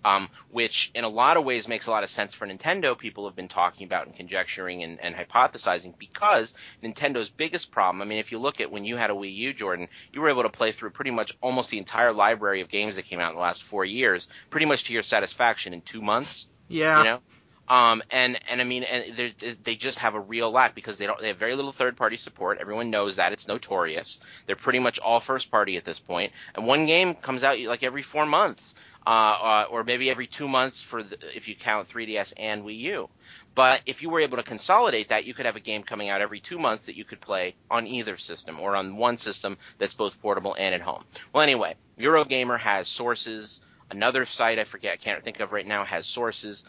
um, 0.05 0.29
which 0.51 0.91
in 0.93 1.03
a 1.03 1.09
lot 1.09 1.35
of 1.35 1.43
ways 1.43 1.67
makes 1.67 1.87
a 1.87 1.91
lot 1.91 2.03
of 2.03 2.11
sense 2.11 2.35
for 2.35 2.45
Nintendo. 2.45 2.95
People 2.95 3.25
have 3.25 3.35
been 3.35 3.47
talking 3.47 3.87
about 3.87 4.05
and 4.05 4.15
conjecturing 4.15 4.83
and, 4.83 4.99
and 5.01 5.15
hypothesizing 5.15 5.97
because 5.97 6.53
Nintendo's 6.83 7.29
biggest 7.29 7.71
problem. 7.71 8.03
I 8.03 8.05
mean, 8.05 8.19
if 8.19 8.31
you 8.31 8.37
look 8.37 8.61
at 8.61 8.71
when 8.71 8.85
you 8.85 8.97
had 8.97 9.09
a 9.09 9.13
Wii 9.13 9.35
U, 9.35 9.53
Jordan, 9.53 9.89
you 10.13 10.21
were 10.21 10.29
able 10.29 10.43
to 10.43 10.49
play 10.49 10.71
through 10.71 10.91
pretty 10.91 11.09
much 11.09 11.35
almost 11.41 11.71
the 11.71 11.79
entire 11.79 12.13
library 12.13 12.61
of 12.61 12.69
games 12.69 12.97
that 12.97 13.05
came 13.05 13.19
out 13.19 13.31
in 13.31 13.35
the 13.35 13.41
last 13.41 13.63
four 13.63 13.83
years, 13.83 14.27
pretty 14.51 14.67
much 14.67 14.83
to 14.85 14.93
your 14.93 15.01
satisfaction 15.01 15.73
in 15.73 15.81
two 15.81 16.03
months. 16.03 16.47
Yeah. 16.67 16.99
You 16.99 17.03
know. 17.05 17.19
Um, 17.67 18.03
and, 18.11 18.39
and 18.47 18.61
I 18.61 18.63
mean, 18.63 18.83
and 18.83 19.17
they 19.17 19.55
they 19.63 19.75
just 19.75 19.97
have 19.97 20.13
a 20.13 20.19
real 20.19 20.51
lack 20.51 20.75
because 20.75 20.97
they 20.97 21.07
don't, 21.07 21.19
they 21.19 21.29
have 21.29 21.37
very 21.37 21.55
little 21.55 21.71
third 21.71 21.97
party 21.97 22.17
support. 22.17 22.59
Everyone 22.59 22.91
knows 22.91 23.15
that. 23.15 23.33
It's 23.33 23.47
notorious. 23.47 24.19
They're 24.45 24.55
pretty 24.55 24.77
much 24.77 24.99
all 24.99 25.19
first 25.19 25.49
party 25.49 25.75
at 25.75 25.83
this 25.83 25.97
point. 25.97 26.31
And 26.53 26.67
one 26.67 26.85
game 26.85 27.15
comes 27.15 27.43
out 27.43 27.57
like 27.57 27.81
every 27.81 28.03
four 28.03 28.27
months 28.27 28.75
uh, 29.05 29.09
uh, 29.09 29.65
or 29.69 29.83
maybe 29.83 30.09
every 30.09 30.27
two 30.27 30.47
months 30.47 30.81
for 30.81 31.03
the, 31.03 31.17
if 31.35 31.47
you 31.47 31.55
count 31.55 31.87
3DS 31.87 32.33
and 32.37 32.63
Wii 32.63 32.79
U. 32.79 33.09
But 33.53 33.81
if 33.85 34.01
you 34.01 34.09
were 34.09 34.19
able 34.19 34.37
to 34.37 34.43
consolidate 34.43 35.09
that, 35.09 35.25
you 35.25 35.33
could 35.33 35.45
have 35.45 35.55
a 35.55 35.61
game 35.61 35.83
coming 35.83 36.09
out 36.09 36.21
every 36.21 36.41
two 36.41 36.59
months 36.59 36.87
that 36.87 36.95
you 36.95 37.05
could 37.05 37.21
play 37.21 37.55
on 37.71 37.87
either 37.87 38.17
system 38.17 38.59
or 38.59 38.75
on 38.75 38.97
one 38.97 39.17
system 39.17 39.57
that's 39.77 39.93
both 39.93 40.19
portable 40.21 40.55
and 40.59 40.75
at 40.75 40.81
home. 40.81 41.05
Well, 41.31 41.43
anyway, 41.43 41.75
Eurogamer 41.97 42.59
has 42.59 42.87
sources. 42.87 43.61
Another 43.89 44.25
site 44.25 44.59
I 44.59 44.65
forget, 44.65 44.93
I 44.93 44.97
can't 44.97 45.21
think 45.23 45.39
of 45.39 45.53
right 45.53 45.65
now, 45.65 45.85
has 45.85 46.05
sources. 46.05 46.65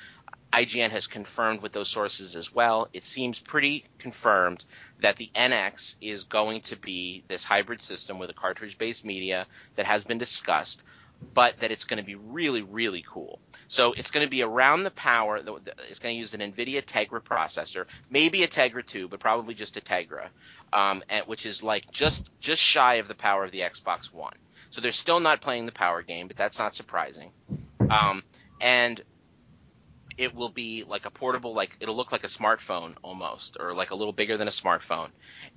IGN 0.52 0.90
has 0.90 1.06
confirmed 1.06 1.60
with 1.60 1.72
those 1.72 1.88
sources 1.90 2.36
as 2.36 2.54
well. 2.54 2.88
It 2.92 3.02
seems 3.02 3.38
pretty 3.40 3.84
confirmed 3.98 4.64
that 5.02 5.16
the 5.16 5.30
NX 5.34 5.96
is 6.00 6.24
going 6.24 6.60
to 6.62 6.76
be 6.76 7.24
this 7.28 7.44
hybrid 7.44 7.82
system 7.82 8.18
with 8.18 8.30
a 8.30 8.34
cartridge 8.34 8.78
based 8.78 9.04
media 9.04 9.46
that 9.74 9.86
has 9.86 10.04
been 10.04 10.18
discussed 10.18 10.82
but 11.34 11.58
that 11.60 11.70
it's 11.70 11.84
going 11.84 11.98
to 11.98 12.06
be 12.06 12.14
really, 12.14 12.62
really 12.62 13.04
cool. 13.06 13.40
So 13.68 13.92
it's 13.92 14.10
going 14.10 14.26
to 14.26 14.30
be 14.30 14.42
around 14.42 14.84
the 14.84 14.90
power. 14.90 15.36
It's 15.36 15.98
going 15.98 16.14
to 16.14 16.18
use 16.18 16.34
an 16.34 16.40
NVIDIA 16.40 16.82
Tegra 16.82 17.22
processor, 17.22 17.86
maybe 18.10 18.42
a 18.42 18.48
Tegra 18.48 18.84
2, 18.84 19.08
but 19.08 19.20
probably 19.20 19.54
just 19.54 19.76
a 19.76 19.80
Tegra, 19.80 20.28
um, 20.72 21.02
and, 21.08 21.26
which 21.26 21.46
is 21.46 21.62
like 21.62 21.90
just 21.90 22.30
just 22.40 22.62
shy 22.62 22.94
of 22.94 23.08
the 23.08 23.14
power 23.14 23.44
of 23.44 23.50
the 23.50 23.60
Xbox 23.60 24.12
One. 24.12 24.34
So 24.70 24.80
they're 24.80 24.92
still 24.92 25.20
not 25.20 25.40
playing 25.40 25.66
the 25.66 25.72
power 25.72 26.02
game, 26.02 26.26
but 26.26 26.36
that's 26.36 26.58
not 26.58 26.74
surprising. 26.74 27.30
Um, 27.90 28.22
and 28.60 29.02
it 30.16 30.34
will 30.34 30.48
be 30.48 30.84
like 30.84 31.04
a 31.04 31.10
portable, 31.10 31.54
like 31.54 31.76
it'll 31.80 31.96
look 31.96 32.12
like 32.12 32.24
a 32.24 32.28
smartphone 32.28 32.94
almost, 33.02 33.56
or 33.60 33.74
like 33.74 33.90
a 33.90 33.94
little 33.94 34.12
bigger 34.12 34.36
than 34.36 34.48
a 34.48 34.52
smartphone, 34.52 35.10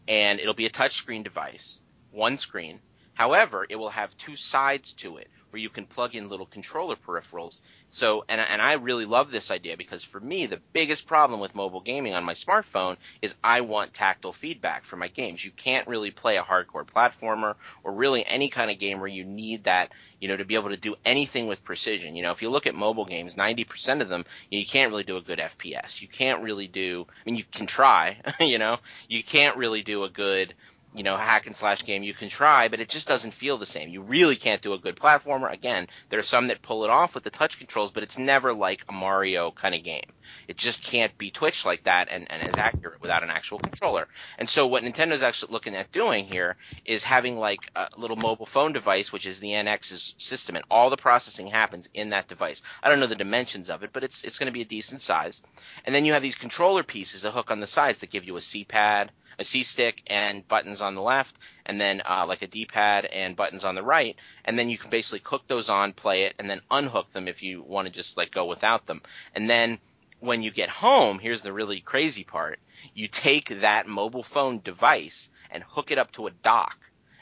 and 0.07 0.39
it'll 0.39 0.53
be 0.53 0.65
a 0.65 0.71
touchscreen 0.71 1.23
device, 1.23 1.79
one 2.11 2.37
screen. 2.37 2.79
However, 3.13 3.65
it 3.69 3.75
will 3.75 3.89
have 3.89 4.15
two 4.17 4.35
sides 4.35 4.93
to 4.93 5.17
it 5.17 5.27
where 5.51 5.61
you 5.61 5.69
can 5.69 5.85
plug 5.85 6.15
in 6.15 6.29
little 6.29 6.45
controller 6.45 6.95
peripherals. 6.95 7.61
So, 7.89 8.23
and, 8.29 8.39
and 8.39 8.61
I 8.61 8.73
really 8.73 9.05
love 9.05 9.31
this 9.31 9.51
idea 9.51 9.77
because 9.77 10.03
for 10.03 10.19
me, 10.19 10.45
the 10.45 10.61
biggest 10.73 11.07
problem 11.07 11.39
with 11.39 11.55
mobile 11.55 11.81
gaming 11.81 12.13
on 12.13 12.23
my 12.23 12.33
smartphone 12.33 12.97
is 13.21 13.35
I 13.43 13.61
want 13.61 13.93
tactile 13.93 14.33
feedback 14.33 14.85
for 14.85 14.95
my 14.95 15.07
games. 15.07 15.43
You 15.43 15.51
can't 15.51 15.87
really 15.87 16.11
play 16.11 16.37
a 16.37 16.43
hardcore 16.43 16.85
platformer 16.85 17.55
or 17.83 17.93
really 17.93 18.25
any 18.25 18.49
kind 18.49 18.69
of 18.69 18.79
game 18.79 18.99
where 18.99 19.07
you 19.07 19.25
need 19.25 19.63
that, 19.63 19.91
you 20.19 20.27
know, 20.27 20.37
to 20.37 20.45
be 20.45 20.55
able 20.55 20.69
to 20.69 20.77
do 20.77 20.95
anything 21.03 21.47
with 21.47 21.63
precision. 21.63 22.15
You 22.15 22.23
know, 22.23 22.31
if 22.31 22.41
you 22.41 22.49
look 22.49 22.67
at 22.67 22.75
mobile 22.75 23.05
games, 23.05 23.35
90% 23.35 24.01
of 24.01 24.09
them, 24.09 24.25
you 24.49 24.65
can't 24.65 24.91
really 24.91 25.03
do 25.03 25.17
a 25.17 25.21
good 25.21 25.39
FPS. 25.39 26.01
You 26.01 26.07
can't 26.07 26.43
really 26.43 26.67
do, 26.67 27.07
I 27.09 27.29
mean, 27.29 27.35
you 27.35 27.43
can 27.51 27.65
try, 27.65 28.21
you 28.39 28.59
know, 28.59 28.77
you 29.07 29.23
can't 29.23 29.57
really 29.57 29.81
do 29.81 30.03
a 30.03 30.09
good, 30.09 30.53
you 30.93 31.03
know, 31.03 31.15
hack 31.15 31.45
and 31.45 31.55
slash 31.55 31.83
game 31.85 32.01
you 32.01 32.13
can 32.13 32.29
try, 32.29 32.67
but 32.67 32.79
it 32.79 32.89
just 32.89 33.07
doesn't 33.07 33.33
feel 33.33 33.57
the 33.57 33.65
same. 33.65 33.89
You 33.89 34.01
really 34.01 34.35
can't 34.35 34.61
do 34.61 34.73
a 34.73 34.79
good 34.79 34.95
platformer. 34.95 35.51
Again, 35.51 35.87
there 36.09 36.19
are 36.19 36.23
some 36.23 36.47
that 36.47 36.61
pull 36.61 36.83
it 36.83 36.89
off 36.89 37.13
with 37.13 37.23
the 37.23 37.29
touch 37.29 37.59
controls, 37.59 37.91
but 37.91 38.03
it's 38.03 38.17
never 38.17 38.53
like 38.53 38.83
a 38.89 38.91
Mario 38.91 39.51
kind 39.51 39.75
of 39.75 39.83
game. 39.83 40.03
It 40.47 40.57
just 40.57 40.83
can't 40.83 41.15
be 41.17 41.31
twitched 41.31 41.65
like 41.65 41.83
that 41.83 42.07
and, 42.09 42.29
and 42.31 42.47
as 42.47 42.55
accurate 42.55 43.01
without 43.01 43.23
an 43.23 43.29
actual 43.29 43.59
controller. 43.59 44.07
And 44.37 44.49
so 44.49 44.65
what 44.67 44.83
Nintendo's 44.83 45.21
actually 45.21 45.53
looking 45.53 45.75
at 45.75 45.91
doing 45.91 46.25
here 46.25 46.55
is 46.85 47.03
having 47.03 47.37
like 47.37 47.59
a 47.75 47.89
little 47.97 48.17
mobile 48.17 48.45
phone 48.45 48.73
device, 48.73 49.11
which 49.11 49.27
is 49.27 49.39
the 49.39 49.51
NX's 49.51 50.15
system, 50.17 50.55
and 50.55 50.65
all 50.69 50.89
the 50.89 50.97
processing 50.97 51.47
happens 51.47 51.87
in 51.93 52.09
that 52.09 52.27
device. 52.27 52.61
I 52.81 52.89
don't 52.89 52.99
know 52.99 53.07
the 53.07 53.15
dimensions 53.15 53.69
of 53.69 53.83
it, 53.83 53.91
but 53.93 54.03
it's 54.03 54.23
it's 54.23 54.39
going 54.39 54.47
to 54.47 54.53
be 54.53 54.61
a 54.61 54.65
decent 54.65 55.01
size. 55.01 55.41
And 55.85 55.93
then 55.93 56.05
you 56.05 56.13
have 56.13 56.21
these 56.21 56.35
controller 56.35 56.83
pieces 56.83 57.21
that 57.21 57.31
hook 57.31 57.51
on 57.51 57.59
the 57.59 57.67
sides 57.67 57.99
that 57.99 58.09
give 58.09 58.25
you 58.25 58.37
a 58.37 58.41
C-pad, 58.41 59.11
a 59.39 59.43
C 59.45 59.63
stick 59.63 60.03
and 60.07 60.47
buttons 60.47 60.81
on 60.81 60.95
the 60.95 61.01
left, 61.01 61.37
and 61.65 61.79
then 61.79 62.01
uh, 62.07 62.25
like 62.27 62.41
a 62.41 62.47
D 62.47 62.65
pad 62.65 63.05
and 63.05 63.35
buttons 63.35 63.63
on 63.63 63.75
the 63.75 63.81
right, 63.83 64.15
and 64.45 64.59
then 64.59 64.69
you 64.69 64.77
can 64.77 64.89
basically 64.89 65.21
hook 65.23 65.43
those 65.47 65.69
on, 65.69 65.93
play 65.93 66.23
it, 66.23 66.35
and 66.37 66.49
then 66.49 66.61
unhook 66.69 67.09
them 67.11 67.27
if 67.27 67.41
you 67.41 67.63
want 67.63 67.87
to 67.87 67.93
just 67.93 68.17
like 68.17 68.31
go 68.31 68.45
without 68.45 68.85
them. 68.85 69.01
And 69.33 69.49
then 69.49 69.79
when 70.19 70.43
you 70.43 70.51
get 70.51 70.69
home, 70.69 71.19
here's 71.19 71.41
the 71.41 71.53
really 71.53 71.79
crazy 71.79 72.25
part: 72.25 72.59
you 72.93 73.07
take 73.07 73.61
that 73.61 73.87
mobile 73.87 74.23
phone 74.23 74.59
device 74.63 75.29
and 75.49 75.63
hook 75.63 75.89
it 75.89 75.97
up 75.97 76.11
to 76.11 76.27
a 76.27 76.31
dock. 76.31 76.77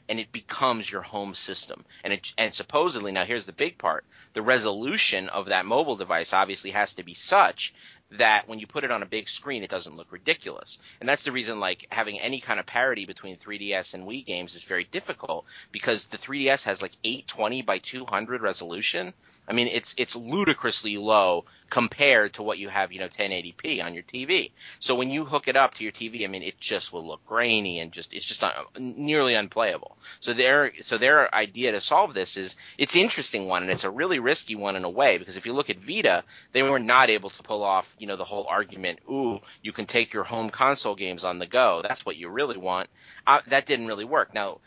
And 0.09 0.21
it 0.21 0.31
becomes 0.31 0.89
your 0.89 1.01
home 1.01 1.35
system. 1.35 1.83
And 2.01 2.13
it, 2.13 2.33
and 2.37 2.53
supposedly, 2.53 3.11
now 3.11 3.25
here's 3.25 3.45
the 3.45 3.51
big 3.51 3.77
part. 3.77 4.05
The 4.31 4.41
resolution 4.41 5.27
of 5.27 5.47
that 5.47 5.65
mobile 5.65 5.97
device 5.97 6.31
obviously 6.31 6.71
has 6.71 6.93
to 6.93 7.03
be 7.03 7.13
such 7.13 7.73
that 8.11 8.47
when 8.47 8.59
you 8.59 8.67
put 8.67 8.83
it 8.83 8.91
on 8.91 9.03
a 9.03 9.05
big 9.05 9.27
screen, 9.27 9.63
it 9.63 9.69
doesn't 9.69 9.97
look 9.97 10.11
ridiculous. 10.11 10.77
And 10.99 11.09
that's 11.09 11.23
the 11.23 11.31
reason, 11.31 11.59
like, 11.59 11.87
having 11.91 12.19
any 12.19 12.39
kind 12.39 12.59
of 12.59 12.65
parity 12.65 13.05
between 13.05 13.37
3DS 13.37 13.93
and 13.93 14.05
Wii 14.05 14.25
games 14.25 14.55
is 14.55 14.63
very 14.63 14.85
difficult 14.85 15.45
because 15.71 16.07
the 16.07 16.17
3DS 16.17 16.63
has 16.63 16.81
like 16.81 16.93
820 17.03 17.63
by 17.63 17.79
200 17.79 18.41
resolution. 18.41 19.13
I 19.47 19.53
mean, 19.53 19.67
it's, 19.67 19.93
it's 19.97 20.15
ludicrously 20.15 20.97
low 20.97 21.45
compared 21.69 22.33
to 22.33 22.43
what 22.43 22.57
you 22.57 22.69
have, 22.69 22.91
you 22.91 22.99
know, 22.99 23.09
1080p 23.09 23.83
on 23.83 23.93
your 23.93 24.03
TV. 24.03 24.51
So 24.79 24.95
when 24.95 25.09
you 25.09 25.25
hook 25.25 25.47
it 25.47 25.57
up 25.57 25.73
to 25.75 25.83
your 25.83 25.91
TV, 25.91 26.23
I 26.23 26.27
mean, 26.27 26.43
it 26.43 26.59
just 26.59 26.93
will 26.93 27.05
look 27.05 27.25
grainy 27.25 27.79
and 27.79 27.91
just, 27.91 28.13
it's 28.13 28.25
just 28.25 28.41
not, 28.41 28.55
nearly 28.79 29.33
unplayable. 29.35 29.97
So 30.19 30.33
their, 30.33 30.71
so 30.81 30.97
their 30.97 31.33
idea 31.33 31.71
to 31.73 31.81
solve 31.81 32.13
this 32.13 32.37
is, 32.37 32.55
it's 32.77 32.95
an 32.95 33.01
interesting 33.01 33.47
one 33.47 33.63
and 33.63 33.71
it's 33.71 33.83
a 33.83 33.91
really 33.91 34.19
risky 34.19 34.55
one 34.55 34.75
in 34.75 34.83
a 34.83 34.89
way 34.89 35.17
because 35.17 35.35
if 35.35 35.45
you 35.45 35.53
look 35.53 35.69
at 35.69 35.79
Vita, 35.79 36.23
they 36.53 36.63
were 36.63 36.79
not 36.79 37.09
able 37.09 37.29
to 37.29 37.43
pull 37.43 37.63
off 37.63 37.87
you 37.99 38.07
know, 38.07 38.15
the 38.15 38.23
whole 38.23 38.45
argument, 38.49 38.99
ooh, 39.09 39.39
you 39.61 39.71
can 39.71 39.85
take 39.85 40.13
your 40.13 40.23
home 40.23 40.49
console 40.49 40.95
games 40.95 41.23
on 41.23 41.39
the 41.39 41.47
go. 41.47 41.81
That's 41.81 42.05
what 42.05 42.17
you 42.17 42.29
really 42.29 42.57
want. 42.57 42.89
Uh, 43.25 43.41
that 43.47 43.65
didn't 43.65 43.87
really 43.87 44.05
work. 44.05 44.33
Now, 44.33 44.59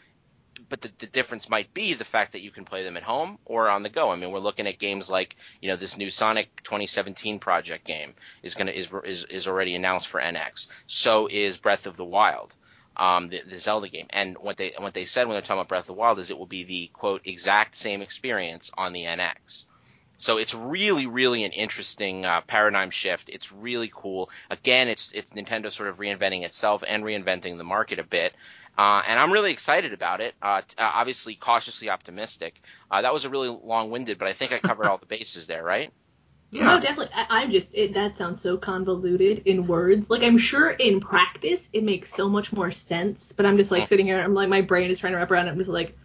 but 0.68 0.80
the, 0.80 0.90
the 0.98 1.06
difference 1.06 1.48
might 1.48 1.74
be 1.74 1.94
the 1.94 2.04
fact 2.04 2.32
that 2.32 2.42
you 2.42 2.50
can 2.50 2.64
play 2.64 2.82
them 2.84 2.96
at 2.96 3.02
home 3.02 3.38
or 3.44 3.68
on 3.68 3.82
the 3.82 3.88
go. 3.88 4.10
I 4.10 4.16
mean, 4.16 4.30
we're 4.30 4.38
looking 4.38 4.66
at 4.66 4.78
games 4.78 5.10
like, 5.10 5.36
you 5.60 5.68
know, 5.68 5.76
this 5.76 5.96
new 5.96 6.10
Sonic 6.10 6.62
2017 6.64 7.38
project 7.38 7.84
game 7.84 8.14
is 8.42 8.54
gonna 8.54 8.70
is 8.70 8.88
is 9.04 9.24
is 9.24 9.48
already 9.48 9.74
announced 9.74 10.08
for 10.08 10.20
NX. 10.20 10.68
So 10.86 11.26
is 11.26 11.56
Breath 11.56 11.86
of 11.86 11.96
the 11.96 12.04
Wild. 12.04 12.54
Um, 12.96 13.28
the, 13.30 13.40
the 13.48 13.58
Zelda 13.58 13.88
game, 13.88 14.08
and 14.10 14.36
what 14.36 14.58
they 14.58 14.74
what 14.76 14.92
they 14.92 15.06
said 15.06 15.26
when 15.26 15.34
they're 15.34 15.40
talking 15.40 15.58
about 15.60 15.68
Breath 15.68 15.84
of 15.84 15.86
the 15.86 15.92
Wild 15.94 16.18
is 16.18 16.28
it 16.28 16.36
will 16.36 16.46
be 16.46 16.64
the 16.64 16.90
quote 16.92 17.22
exact 17.24 17.76
same 17.76 18.02
experience 18.02 18.70
on 18.76 18.92
the 18.92 19.04
NX. 19.04 19.64
So 20.20 20.36
it's 20.36 20.54
really, 20.54 21.06
really 21.06 21.44
an 21.44 21.52
interesting 21.52 22.26
uh, 22.26 22.42
paradigm 22.42 22.90
shift. 22.90 23.30
It's 23.30 23.50
really 23.50 23.90
cool. 23.94 24.28
Again, 24.50 24.88
it's 24.88 25.10
it's 25.14 25.30
Nintendo 25.30 25.72
sort 25.72 25.88
of 25.88 25.96
reinventing 25.96 26.42
itself 26.42 26.84
and 26.86 27.04
reinventing 27.04 27.56
the 27.56 27.64
market 27.64 27.98
a 27.98 28.04
bit. 28.04 28.34
Uh, 28.78 29.02
and 29.06 29.18
I'm 29.20 29.32
really 29.32 29.52
excited 29.52 29.92
about 29.92 30.20
it. 30.20 30.34
Uh, 30.40 30.62
t- 30.62 30.74
uh, 30.78 30.90
obviously, 30.94 31.34
cautiously 31.34 31.90
optimistic. 31.90 32.62
Uh, 32.90 33.02
that 33.02 33.12
was 33.12 33.24
a 33.24 33.30
really 33.30 33.48
long-winded, 33.48 34.18
but 34.18 34.28
I 34.28 34.32
think 34.32 34.52
I 34.52 34.58
covered 34.58 34.86
all 34.86 34.98
the 34.98 35.06
bases 35.18 35.46
there, 35.46 35.62
right? 35.62 35.92
Yeah. 36.50 36.64
No, 36.64 36.80
definitely. 36.80 37.14
I, 37.14 37.42
am 37.42 37.52
just 37.52 37.74
it, 37.76 37.94
that 37.94 38.16
sounds 38.16 38.42
so 38.42 38.56
convoluted 38.56 39.42
in 39.44 39.68
words. 39.68 40.10
Like 40.10 40.22
I'm 40.22 40.38
sure 40.38 40.70
in 40.70 40.98
practice 40.98 41.68
it 41.72 41.84
makes 41.84 42.12
so 42.12 42.28
much 42.28 42.52
more 42.52 42.72
sense, 42.72 43.32
but 43.32 43.46
I'm 43.46 43.56
just 43.56 43.70
like 43.70 43.84
mm. 43.84 43.88
sitting 43.88 44.06
here. 44.06 44.18
I'm 44.18 44.34
like 44.34 44.48
my 44.48 44.60
brain 44.60 44.90
is 44.90 44.98
trying 44.98 45.12
to 45.12 45.18
wrap 45.18 45.30
around 45.30 45.46
it. 45.46 45.52
I'm 45.52 45.58
just 45.58 45.70
like, 45.70 45.96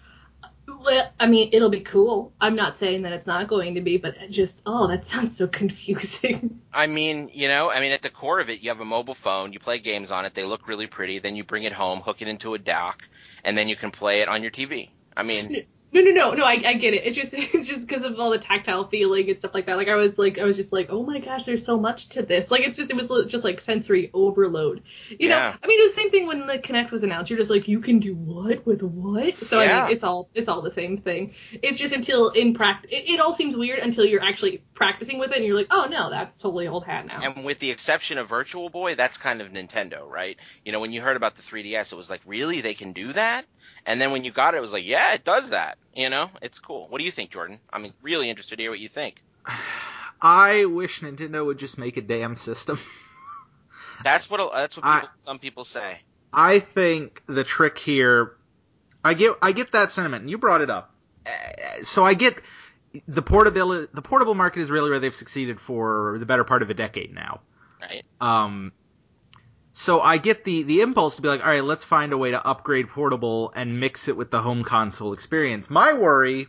well, 0.85 1.11
I 1.19 1.27
mean, 1.27 1.49
it'll 1.51 1.69
be 1.69 1.81
cool. 1.81 2.31
I'm 2.39 2.55
not 2.55 2.77
saying 2.77 3.01
that 3.01 3.13
it's 3.13 3.27
not 3.27 3.47
going 3.47 3.75
to 3.75 3.81
be, 3.81 3.97
but 3.97 4.15
just 4.29 4.61
oh, 4.65 4.87
that 4.87 5.05
sounds 5.05 5.37
so 5.37 5.47
confusing. 5.61 6.61
I 6.73 6.87
mean, 6.87 7.29
you 7.33 7.47
know, 7.47 7.71
I 7.71 7.79
mean, 7.79 7.91
at 7.91 8.01
the 8.01 8.09
core 8.09 8.39
of 8.39 8.49
it, 8.49 8.61
you 8.61 8.69
have 8.69 8.79
a 8.79 8.85
mobile 8.85 9.15
phone. 9.15 9.53
You 9.53 9.59
play 9.59 9.79
games 9.79 10.11
on 10.11 10.25
it. 10.25 10.33
They 10.33 10.45
look 10.45 10.67
really 10.67 10.87
pretty. 10.87 11.19
Then 11.19 11.35
you 11.35 11.43
bring 11.43 11.63
it 11.63 11.73
home, 11.73 12.01
hook 12.01 12.21
it 12.21 12.27
into 12.27 12.53
a 12.53 12.59
dock, 12.59 13.01
and 13.43 13.57
then 13.57 13.67
you 13.67 13.75
can 13.75 13.91
play 13.91 14.21
it 14.21 14.29
on 14.29 14.41
your 14.41 14.51
TV. 14.51 14.89
I 15.17 15.23
mean, 15.23 15.65
no, 15.95 16.01
no, 16.01 16.11
no, 16.11 16.33
no. 16.33 16.43
I, 16.43 16.61
I 16.65 16.73
get 16.73 16.93
it. 16.93 17.05
It's 17.05 17.15
just 17.15 17.33
it's 17.37 17.67
just 17.67 17.87
because 17.87 18.03
of 18.03 18.19
all 18.19 18.31
the 18.31 18.37
tactile 18.37 18.87
feeling 18.87 19.29
and 19.29 19.37
stuff 19.37 19.53
like 19.53 19.65
that. 19.67 19.77
Like 19.77 19.87
I 19.87 19.95
was 19.95 20.17
like 20.17 20.37
I 20.37 20.43
was 20.43 20.57
just 20.57 20.73
like, 20.73 20.87
oh 20.89 21.03
my 21.03 21.19
gosh, 21.19 21.45
there's 21.45 21.65
so 21.65 21.79
much 21.79 22.09
to 22.09 22.21
this. 22.21 22.51
Like 22.51 22.61
it's 22.61 22.77
just 22.77 22.91
it 22.91 22.97
was 22.97 23.09
just 23.31 23.43
like 23.43 23.61
sensory 23.61 24.11
overload. 24.13 24.83
You 25.09 25.29
yeah. 25.29 25.51
know, 25.51 25.57
I 25.63 25.67
mean 25.67 25.79
it 25.79 25.83
was 25.83 25.95
the 25.95 26.01
same 26.01 26.11
thing 26.11 26.27
when 26.27 26.47
the 26.47 26.59
Kinect 26.59 26.91
was 26.91 27.03
announced. 27.03 27.31
You're 27.31 27.39
just 27.39 27.51
like, 27.51 27.67
you 27.67 27.79
can 27.79 27.99
do 27.99 28.13
what 28.13 28.65
with 28.65 28.83
what? 28.83 29.35
So 29.37 29.61
yeah. 29.61 29.83
I 29.83 29.87
mean 29.87 29.95
it's 29.95 30.03
all 30.03 30.29
it's 30.33 30.49
all 30.49 30.61
the 30.61 30.71
same 30.71 30.97
thing. 30.97 31.33
It's 31.53 31.79
just 31.79 31.95
until 31.95 32.29
in 32.29 32.53
practice, 32.53 32.91
it, 32.91 33.09
it 33.13 33.19
all 33.19 33.33
seems 33.33 33.55
weird 33.55 33.79
until 33.79 34.05
you're 34.05 34.23
actually 34.23 34.63
practicing 34.73 35.17
with 35.19 35.31
it 35.31 35.37
and 35.37 35.45
you're 35.45 35.55
like, 35.55 35.67
oh 35.71 35.87
no, 35.89 36.09
that's 36.09 36.39
totally 36.39 36.67
old 36.67 36.85
hat 36.85 37.05
now. 37.05 37.21
And 37.21 37.45
with 37.45 37.59
the 37.59 37.71
exception 37.71 38.17
of 38.17 38.27
Virtual 38.27 38.69
Boy, 38.69 38.95
that's 38.95 39.17
kind 39.17 39.41
of 39.41 39.49
Nintendo, 39.49 40.07
right? 40.07 40.37
You 40.65 40.73
know, 40.73 40.81
when 40.81 40.91
you 40.91 41.01
heard 41.01 41.15
about 41.15 41.35
the 41.35 41.41
3DS, 41.41 41.93
it 41.93 41.95
was 41.95 42.09
like, 42.09 42.21
really, 42.25 42.61
they 42.61 42.73
can 42.73 42.91
do 42.91 43.13
that? 43.13 43.45
And 43.85 44.01
then 44.01 44.11
when 44.11 44.23
you 44.23 44.31
got 44.31 44.55
it, 44.55 44.57
it 44.57 44.61
was 44.61 44.73
like, 44.73 44.85
yeah, 44.85 45.13
it 45.13 45.23
does 45.23 45.51
that. 45.51 45.77
You 45.93 46.09
know, 46.09 46.29
it's 46.41 46.59
cool. 46.59 46.87
What 46.89 46.99
do 46.99 47.05
you 47.05 47.11
think, 47.11 47.29
Jordan? 47.29 47.59
I'm 47.71 47.93
really 48.01 48.29
interested 48.29 48.57
to 48.57 48.63
hear 48.63 48.71
what 48.71 48.79
you 48.79 48.89
think. 48.89 49.21
I 50.21 50.65
wish 50.65 51.01
Nintendo 51.01 51.45
would 51.45 51.59
just 51.59 51.77
make 51.77 51.97
a 51.97 52.01
damn 52.01 52.35
system. 52.35 52.79
that's 54.03 54.29
what 54.29 54.51
that's 54.53 54.75
what 54.75 54.83
people, 54.83 55.09
I, 55.09 55.25
some 55.25 55.39
people 55.39 55.65
say. 55.65 55.99
I 56.33 56.59
think 56.59 57.21
the 57.27 57.43
trick 57.43 57.77
here, 57.77 58.35
I 59.03 59.13
get 59.13 59.35
I 59.41 59.51
get 59.51 59.71
that 59.73 59.91
sentiment, 59.91 60.21
and 60.21 60.29
you 60.29 60.37
brought 60.37 60.61
it 60.61 60.69
up. 60.69 60.91
So 61.83 62.03
I 62.03 62.13
get 62.13 62.41
the 63.07 63.21
portability. 63.21 63.89
The 63.93 64.01
portable 64.01 64.35
market 64.35 64.61
is 64.61 64.71
really 64.71 64.89
where 64.89 64.99
they've 64.99 65.15
succeeded 65.15 65.59
for 65.59 66.17
the 66.19 66.25
better 66.25 66.43
part 66.43 66.61
of 66.61 66.69
a 66.69 66.73
decade 66.73 67.13
now. 67.13 67.41
Right. 67.81 68.05
Um, 68.19 68.71
so 69.77 69.99
I 69.99 70.19
get 70.19 70.45
the 70.45 70.63
the 70.63 70.79
impulse 70.79 71.17
to 71.17 71.21
be 71.21 71.27
like, 71.27 71.41
all 71.41 71.47
right, 71.47 71.61
let's 71.61 71.83
find 71.83 72.13
a 72.13 72.17
way 72.17 72.31
to 72.31 72.47
upgrade 72.47 72.87
portable 72.87 73.51
and 73.53 73.77
mix 73.77 74.07
it 74.07 74.15
with 74.15 74.31
the 74.31 74.41
home 74.41 74.63
console 74.63 75.11
experience. 75.11 75.69
My 75.69 75.91
worry 75.91 76.47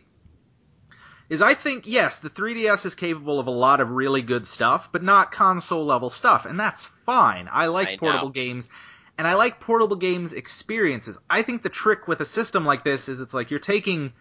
is 1.27 1.41
I 1.41 1.53
think 1.53 1.87
yes, 1.87 2.19
the 2.19 2.29
3DS 2.29 2.85
is 2.85 2.95
capable 2.95 3.37
of 3.37 3.47
a 3.47 3.51
lot 3.51 3.81
of 3.81 3.91
really 3.91 4.21
good 4.21 4.47
stuff, 4.47 4.93
but 4.93 5.03
not 5.03 5.33
console 5.33 5.85
level 5.85 6.09
stuff, 6.09 6.45
and 6.45 6.57
that's 6.57 6.85
fine. 7.05 7.49
I 7.51 7.65
like 7.65 7.89
I 7.89 7.97
portable 7.97 8.29
know. 8.29 8.31
games 8.31 8.69
and 9.17 9.27
I 9.27 9.33
like 9.33 9.59
portable 9.59 9.97
games 9.97 10.31
experiences. 10.31 11.19
I 11.29 11.41
think 11.41 11.63
the 11.63 11.69
trick 11.69 12.07
with 12.07 12.21
a 12.21 12.25
system 12.25 12.63
like 12.63 12.85
this 12.85 13.09
is 13.09 13.19
it's 13.19 13.33
like 13.33 13.51
you're 13.51 13.59
taking 13.59 14.13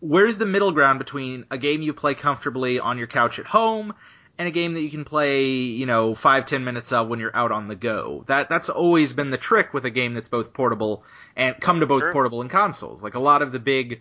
where's 0.00 0.36
the 0.36 0.46
middle 0.46 0.72
ground 0.72 0.98
between 0.98 1.44
a 1.52 1.58
game 1.58 1.80
you 1.80 1.92
play 1.92 2.16
comfortably 2.16 2.80
on 2.80 2.98
your 2.98 3.06
couch 3.06 3.38
at 3.38 3.46
home 3.46 3.94
and 4.38 4.46
a 4.46 4.52
game 4.52 4.74
that 4.74 4.82
you 4.82 4.90
can 4.90 5.04
play, 5.04 5.46
you 5.46 5.86
know, 5.86 6.14
five 6.14 6.46
ten 6.46 6.64
minutes 6.64 6.92
of 6.92 7.08
when 7.08 7.18
you're 7.18 7.36
out 7.36 7.52
on 7.52 7.68
the 7.68 7.74
go. 7.74 8.24
That 8.26 8.48
that's 8.48 8.68
always 8.68 9.12
been 9.12 9.30
the 9.30 9.36
trick 9.38 9.74
with 9.74 9.84
a 9.84 9.90
game 9.90 10.14
that's 10.14 10.28
both 10.28 10.52
portable 10.52 11.04
and 11.36 11.60
come 11.60 11.80
to 11.80 11.86
both 11.86 12.02
sure. 12.02 12.12
portable 12.12 12.40
and 12.40 12.50
consoles. 12.50 13.02
Like 13.02 13.14
a 13.14 13.20
lot 13.20 13.42
of 13.42 13.52
the 13.52 13.58
big 13.58 14.00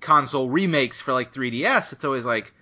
console 0.00 0.48
remakes 0.48 1.00
for 1.00 1.12
like 1.12 1.32
3DS, 1.32 1.92
it's 1.92 2.04
always 2.04 2.24
like, 2.24 2.52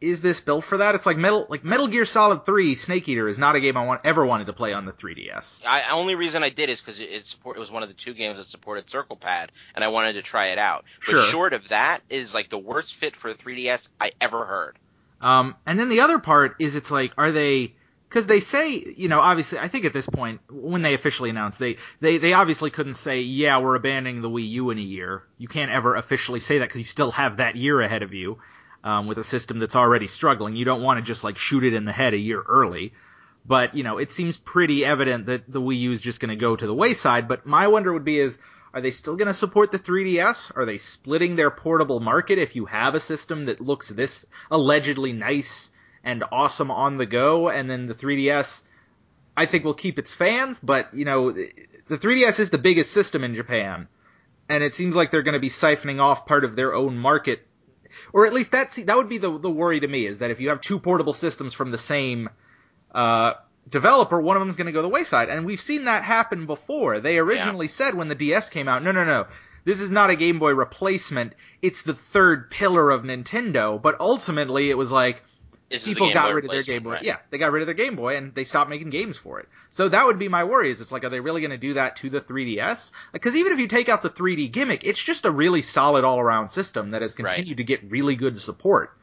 is 0.00 0.20
this 0.20 0.40
built 0.40 0.64
for 0.64 0.78
that? 0.78 0.94
It's 0.94 1.06
like 1.06 1.16
Metal 1.16 1.46
like 1.48 1.64
Metal 1.64 1.88
Gear 1.88 2.04
Solid 2.04 2.44
3 2.44 2.74
Snake 2.74 3.08
Eater 3.08 3.28
is 3.28 3.38
not 3.38 3.56
a 3.56 3.60
game 3.60 3.76
I 3.76 3.86
want 3.86 4.02
ever 4.04 4.26
wanted 4.26 4.46
to 4.46 4.52
play 4.52 4.72
on 4.72 4.84
the 4.84 4.92
3DS. 4.92 5.64
I 5.64 5.90
only 5.90 6.14
reason 6.14 6.42
I 6.42 6.50
did 6.50 6.68
is 6.68 6.80
because 6.80 7.00
it, 7.00 7.10
it 7.10 7.26
support 7.26 7.56
it 7.56 7.60
was 7.60 7.70
one 7.70 7.82
of 7.82 7.88
the 7.88 7.94
two 7.94 8.12
games 8.12 8.38
that 8.38 8.46
supported 8.46 8.90
Circle 8.90 9.16
Pad, 9.16 9.52
and 9.74 9.84
I 9.84 9.88
wanted 9.88 10.14
to 10.14 10.22
try 10.22 10.48
it 10.48 10.58
out. 10.58 10.84
But 11.00 11.12
sure. 11.12 11.22
short 11.22 11.52
of 11.52 11.68
that, 11.68 12.02
is 12.10 12.34
like 12.34 12.50
the 12.50 12.58
worst 12.58 12.94
fit 12.96 13.16
for 13.16 13.30
a 13.30 13.34
3DS 13.34 13.88
I 14.00 14.12
ever 14.20 14.44
heard. 14.44 14.78
Um, 15.20 15.56
and 15.66 15.78
then 15.78 15.88
the 15.88 16.00
other 16.00 16.18
part 16.18 16.56
is 16.58 16.76
it's 16.76 16.90
like, 16.90 17.12
are 17.16 17.32
they, 17.32 17.74
because 18.08 18.26
they 18.26 18.40
say, 18.40 18.94
you 18.96 19.08
know, 19.08 19.20
obviously, 19.20 19.58
I 19.58 19.68
think 19.68 19.84
at 19.84 19.92
this 19.92 20.06
point, 20.06 20.40
when 20.50 20.82
they 20.82 20.94
officially 20.94 21.30
announced, 21.30 21.58
they, 21.58 21.76
they, 22.00 22.18
they 22.18 22.34
obviously 22.34 22.70
couldn't 22.70 22.94
say, 22.94 23.20
yeah, 23.20 23.58
we're 23.58 23.74
abandoning 23.74 24.22
the 24.22 24.30
Wii 24.30 24.48
U 24.50 24.70
in 24.70 24.78
a 24.78 24.82
year. 24.82 25.24
You 25.38 25.48
can't 25.48 25.70
ever 25.70 25.94
officially 25.94 26.40
say 26.40 26.58
that 26.58 26.68
because 26.68 26.80
you 26.80 26.86
still 26.86 27.10
have 27.12 27.38
that 27.38 27.56
year 27.56 27.80
ahead 27.80 28.02
of 28.02 28.12
you, 28.12 28.38
um, 28.84 29.06
with 29.06 29.18
a 29.18 29.24
system 29.24 29.58
that's 29.58 29.74
already 29.74 30.06
struggling. 30.06 30.54
You 30.54 30.64
don't 30.64 30.82
want 30.82 30.98
to 30.98 31.02
just 31.02 31.24
like 31.24 31.38
shoot 31.38 31.64
it 31.64 31.74
in 31.74 31.84
the 31.84 31.92
head 31.92 32.14
a 32.14 32.18
year 32.18 32.40
early. 32.40 32.92
But, 33.44 33.74
you 33.74 33.84
know, 33.84 33.98
it 33.98 34.12
seems 34.12 34.36
pretty 34.36 34.84
evident 34.84 35.26
that 35.26 35.50
the 35.50 35.60
Wii 35.60 35.78
U 35.80 35.92
is 35.92 36.00
just 36.00 36.20
going 36.20 36.30
to 36.30 36.36
go 36.36 36.56
to 36.56 36.66
the 36.66 36.74
wayside. 36.74 37.28
But 37.28 37.46
my 37.46 37.68
wonder 37.68 37.92
would 37.92 38.04
be 38.04 38.18
is, 38.18 38.38
are 38.76 38.82
they 38.82 38.90
still 38.90 39.16
going 39.16 39.26
to 39.26 39.32
support 39.32 39.72
the 39.72 39.78
3DS? 39.78 40.52
Are 40.54 40.66
they 40.66 40.76
splitting 40.76 41.34
their 41.34 41.50
portable 41.50 41.98
market 41.98 42.38
if 42.38 42.54
you 42.54 42.66
have 42.66 42.94
a 42.94 43.00
system 43.00 43.46
that 43.46 43.58
looks 43.58 43.88
this 43.88 44.26
allegedly 44.50 45.14
nice 45.14 45.72
and 46.04 46.22
awesome 46.30 46.70
on 46.70 46.98
the 46.98 47.06
go, 47.06 47.48
and 47.48 47.70
then 47.70 47.86
the 47.86 47.94
3DS, 47.94 48.64
I 49.34 49.46
think 49.46 49.64
will 49.64 49.72
keep 49.72 49.98
its 49.98 50.12
fans, 50.12 50.58
but 50.58 50.92
you 50.92 51.06
know, 51.06 51.32
the 51.32 51.48
3DS 51.88 52.38
is 52.38 52.50
the 52.50 52.58
biggest 52.58 52.92
system 52.92 53.24
in 53.24 53.34
Japan. 53.34 53.88
and 54.50 54.62
it 54.62 54.74
seems 54.74 54.94
like 54.94 55.10
they're 55.10 55.22
going 55.22 55.32
to 55.32 55.40
be 55.40 55.48
siphoning 55.48 55.98
off 55.98 56.26
part 56.26 56.44
of 56.44 56.54
their 56.54 56.74
own 56.74 56.98
market, 56.98 57.46
or 58.12 58.26
at 58.26 58.34
least 58.34 58.52
that's 58.52 58.76
that 58.76 58.96
would 58.98 59.08
be 59.08 59.16
the 59.16 59.38
the 59.38 59.50
worry 59.50 59.80
to 59.80 59.88
me 59.88 60.04
is 60.04 60.18
that 60.18 60.30
if 60.30 60.38
you 60.38 60.50
have 60.50 60.60
two 60.60 60.78
portable 60.78 61.14
systems 61.14 61.54
from 61.54 61.70
the 61.70 61.78
same 61.78 62.28
uh, 62.94 63.32
developer, 63.68 64.20
one 64.20 64.36
of 64.36 64.40
them 64.40 64.48
is 64.48 64.56
going 64.56 64.66
to 64.66 64.72
go 64.72 64.82
the 64.82 64.88
wayside, 64.88 65.28
and 65.28 65.44
we've 65.44 65.60
seen 65.60 65.84
that 65.84 66.04
happen 66.04 66.46
before. 66.46 67.00
They 67.00 67.18
originally 67.18 67.66
yeah. 67.66 67.72
said 67.72 67.94
when 67.94 68.08
the 68.08 68.14
DS 68.14 68.50
came 68.50 68.68
out, 68.68 68.82
no, 68.82 68.92
no, 68.92 69.04
no, 69.04 69.26
this 69.66 69.80
is 69.80 69.90
not 69.90 70.10
a 70.10 70.16
Game 70.16 70.38
Boy 70.38 70.54
replacement. 70.54 71.34
It's 71.60 71.82
the 71.82 71.92
third 71.92 72.50
pillar 72.50 72.88
of 72.90 73.02
Nintendo. 73.02 73.82
But 73.82 73.96
ultimately, 73.98 74.70
it 74.70 74.78
was 74.78 74.92
like 74.92 75.24
people 75.70 76.12
got 76.12 76.32
rid 76.32 76.44
of 76.44 76.52
their 76.52 76.62
Game 76.62 76.84
Boy. 76.84 76.92
Right. 76.92 77.02
Yeah, 77.02 77.16
they 77.30 77.38
got 77.38 77.50
rid 77.50 77.62
of 77.62 77.66
their 77.66 77.74
Game 77.74 77.96
Boy 77.96 78.16
and 78.16 78.32
they 78.32 78.44
stopped 78.44 78.70
making 78.70 78.90
games 78.90 79.18
for 79.18 79.40
it. 79.40 79.48
So 79.70 79.88
that 79.88 80.06
would 80.06 80.20
be 80.20 80.28
my 80.28 80.44
worry. 80.44 80.70
Is 80.70 80.80
it's 80.80 80.92
like, 80.92 81.02
are 81.02 81.08
they 81.08 81.18
really 81.18 81.40
going 81.40 81.50
to 81.50 81.56
do 81.56 81.74
that 81.74 81.96
to 81.96 82.10
the 82.10 82.20
3DS? 82.20 82.92
Because 83.12 83.34
even 83.34 83.52
if 83.52 83.58
you 83.58 83.66
take 83.66 83.88
out 83.88 84.04
the 84.04 84.10
3D 84.10 84.52
gimmick, 84.52 84.84
it's 84.84 85.02
just 85.02 85.24
a 85.24 85.32
really 85.32 85.62
solid 85.62 86.04
all-around 86.04 86.48
system 86.48 86.92
that 86.92 87.02
has 87.02 87.14
continued 87.14 87.48
right. 87.48 87.56
to 87.56 87.64
get 87.64 87.90
really 87.90 88.14
good 88.14 88.40
support. 88.40 88.96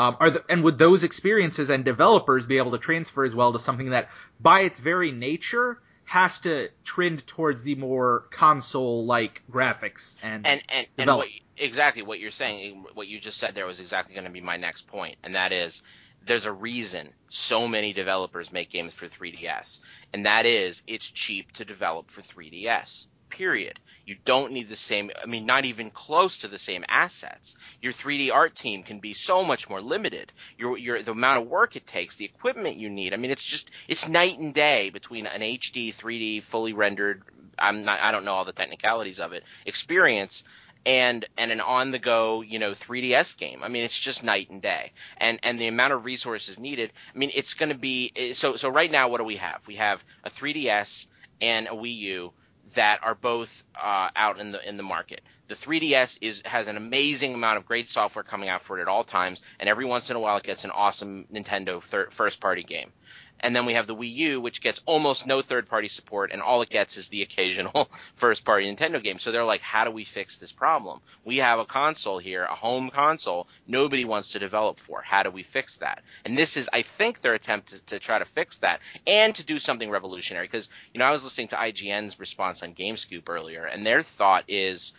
Um, 0.00 0.16
are 0.18 0.30
the, 0.30 0.44
and 0.48 0.64
would 0.64 0.78
those 0.78 1.04
experiences 1.04 1.68
and 1.68 1.84
developers 1.84 2.46
be 2.46 2.56
able 2.56 2.70
to 2.70 2.78
transfer 2.78 3.22
as 3.22 3.34
well 3.34 3.52
to 3.52 3.58
something 3.58 3.90
that, 3.90 4.08
by 4.40 4.62
its 4.62 4.80
very 4.80 5.12
nature, 5.12 5.78
has 6.04 6.38
to 6.40 6.70
trend 6.84 7.26
towards 7.26 7.62
the 7.64 7.74
more 7.74 8.24
console-like 8.30 9.42
graphics 9.52 10.16
and 10.22 10.46
and 10.46 10.62
and, 10.70 10.86
and 10.96 11.08
what, 11.08 11.28
exactly 11.58 12.00
what 12.00 12.18
you're 12.18 12.30
saying. 12.30 12.86
What 12.94 13.08
you 13.08 13.20
just 13.20 13.36
said 13.36 13.54
there 13.54 13.66
was 13.66 13.78
exactly 13.78 14.14
going 14.14 14.24
to 14.24 14.30
be 14.30 14.40
my 14.40 14.56
next 14.56 14.86
point, 14.86 15.16
and 15.22 15.34
that 15.34 15.52
is 15.52 15.82
there's 16.26 16.46
a 16.46 16.52
reason 16.52 17.12
so 17.28 17.68
many 17.68 17.92
developers 17.92 18.50
make 18.50 18.70
games 18.70 18.94
for 18.94 19.06
3DS, 19.06 19.80
and 20.14 20.24
that 20.24 20.46
is 20.46 20.80
it's 20.86 21.06
cheap 21.06 21.52
to 21.52 21.66
develop 21.66 22.10
for 22.10 22.22
3DS 22.22 23.04
period. 23.30 23.78
You 24.04 24.16
don't 24.24 24.52
need 24.52 24.68
the 24.68 24.76
same, 24.76 25.10
I 25.22 25.26
mean, 25.26 25.46
not 25.46 25.64
even 25.64 25.90
close 25.90 26.38
to 26.38 26.48
the 26.48 26.58
same 26.58 26.84
assets. 26.88 27.56
Your 27.80 27.92
3D 27.92 28.32
art 28.32 28.56
team 28.56 28.82
can 28.82 28.98
be 28.98 29.12
so 29.12 29.44
much 29.44 29.68
more 29.68 29.80
limited. 29.80 30.32
Your, 30.58 30.76
your, 30.76 31.02
the 31.02 31.12
amount 31.12 31.42
of 31.42 31.48
work 31.48 31.76
it 31.76 31.86
takes, 31.86 32.16
the 32.16 32.24
equipment 32.24 32.76
you 32.76 32.90
need. 32.90 33.14
I 33.14 33.16
mean, 33.16 33.30
it's 33.30 33.44
just, 33.44 33.70
it's 33.88 34.08
night 34.08 34.38
and 34.38 34.52
day 34.52 34.90
between 34.90 35.26
an 35.26 35.40
HD, 35.40 35.94
3D, 35.94 36.42
fully 36.42 36.72
rendered, 36.72 37.22
I'm 37.58 37.84
not, 37.84 38.00
I 38.00 38.10
don't 38.10 38.24
know 38.24 38.32
all 38.32 38.44
the 38.44 38.52
technicalities 38.52 39.20
of 39.20 39.32
it, 39.32 39.44
experience 39.64 40.42
and 40.86 41.26
and 41.36 41.50
an 41.52 41.60
on 41.60 41.90
the 41.90 41.98
go 41.98 42.40
you 42.40 42.58
know 42.58 42.70
3ds 42.70 43.36
game 43.36 43.62
i 43.62 43.68
mean 43.68 43.84
it's 43.84 43.98
just 43.98 44.24
night 44.24 44.48
and 44.48 44.62
day 44.62 44.92
and 45.18 45.38
and 45.42 45.60
the 45.60 45.66
amount 45.66 45.92
of 45.92 46.04
resources 46.04 46.58
needed 46.58 46.90
i 47.14 47.18
mean 47.18 47.30
it's 47.34 47.54
going 47.54 47.68
to 47.68 47.74
be 47.74 48.12
eh, 48.16 48.32
so 48.32 48.56
so 48.56 48.68
right 48.70 48.90
now 48.90 49.08
what 49.08 49.18
do 49.18 49.24
we 49.24 49.36
have 49.36 49.60
we 49.66 49.76
have 49.76 50.02
a 50.24 50.30
3ds 50.30 51.06
and 51.40 51.66
a 51.66 51.72
wii 51.72 51.96
u 51.96 52.32
that 52.74 53.00
are 53.02 53.14
both 53.14 53.64
uh, 53.80 54.10
out 54.16 54.38
in 54.38 54.52
the 54.52 54.68
in 54.68 54.76
the 54.76 54.82
market. 54.82 55.22
The 55.48 55.54
3DS 55.54 56.18
is 56.20 56.42
has 56.44 56.68
an 56.68 56.76
amazing 56.76 57.34
amount 57.34 57.58
of 57.58 57.66
great 57.66 57.90
software 57.90 58.22
coming 58.24 58.48
out 58.48 58.62
for 58.62 58.78
it 58.78 58.82
at 58.82 58.88
all 58.88 59.04
times, 59.04 59.42
and 59.58 59.68
every 59.68 59.84
once 59.84 60.10
in 60.10 60.16
a 60.16 60.20
while 60.20 60.36
it 60.36 60.44
gets 60.44 60.64
an 60.64 60.70
awesome 60.70 61.26
Nintendo 61.32 61.82
thir- 61.82 62.10
first 62.10 62.40
party 62.40 62.62
game. 62.62 62.92
And 63.40 63.54
then 63.54 63.66
we 63.66 63.74
have 63.74 63.86
the 63.86 63.94
Wii 63.94 64.14
U, 64.14 64.40
which 64.40 64.60
gets 64.60 64.80
almost 64.86 65.26
no 65.26 65.42
third 65.42 65.68
party 65.68 65.88
support, 65.88 66.30
and 66.32 66.42
all 66.42 66.62
it 66.62 66.70
gets 66.70 66.96
is 66.96 67.08
the 67.08 67.22
occasional 67.22 67.90
first 68.16 68.44
party 68.44 68.66
Nintendo 68.66 69.02
game. 69.02 69.18
So 69.18 69.32
they're 69.32 69.44
like, 69.44 69.60
how 69.60 69.84
do 69.84 69.90
we 69.90 70.04
fix 70.04 70.36
this 70.36 70.52
problem? 70.52 71.00
We 71.24 71.38
have 71.38 71.58
a 71.58 71.64
console 71.64 72.18
here, 72.18 72.44
a 72.44 72.54
home 72.54 72.90
console, 72.90 73.48
nobody 73.66 74.04
wants 74.04 74.30
to 74.32 74.38
develop 74.38 74.78
for. 74.80 75.02
How 75.02 75.22
do 75.22 75.30
we 75.30 75.42
fix 75.42 75.76
that? 75.78 76.02
And 76.24 76.36
this 76.36 76.56
is, 76.56 76.68
I 76.72 76.82
think, 76.82 77.22
their 77.22 77.34
attempt 77.34 77.68
to, 77.70 77.84
to 77.86 77.98
try 77.98 78.18
to 78.18 78.24
fix 78.24 78.58
that 78.58 78.80
and 79.06 79.34
to 79.34 79.44
do 79.44 79.58
something 79.58 79.90
revolutionary. 79.90 80.46
Because, 80.46 80.68
you 80.92 80.98
know, 80.98 81.06
I 81.06 81.10
was 81.10 81.24
listening 81.24 81.48
to 81.48 81.56
IGN's 81.56 82.18
response 82.18 82.62
on 82.62 82.74
GameScoop 82.74 83.28
earlier, 83.28 83.64
and 83.64 83.86
their 83.86 84.02
thought 84.02 84.44
is, 84.48 84.92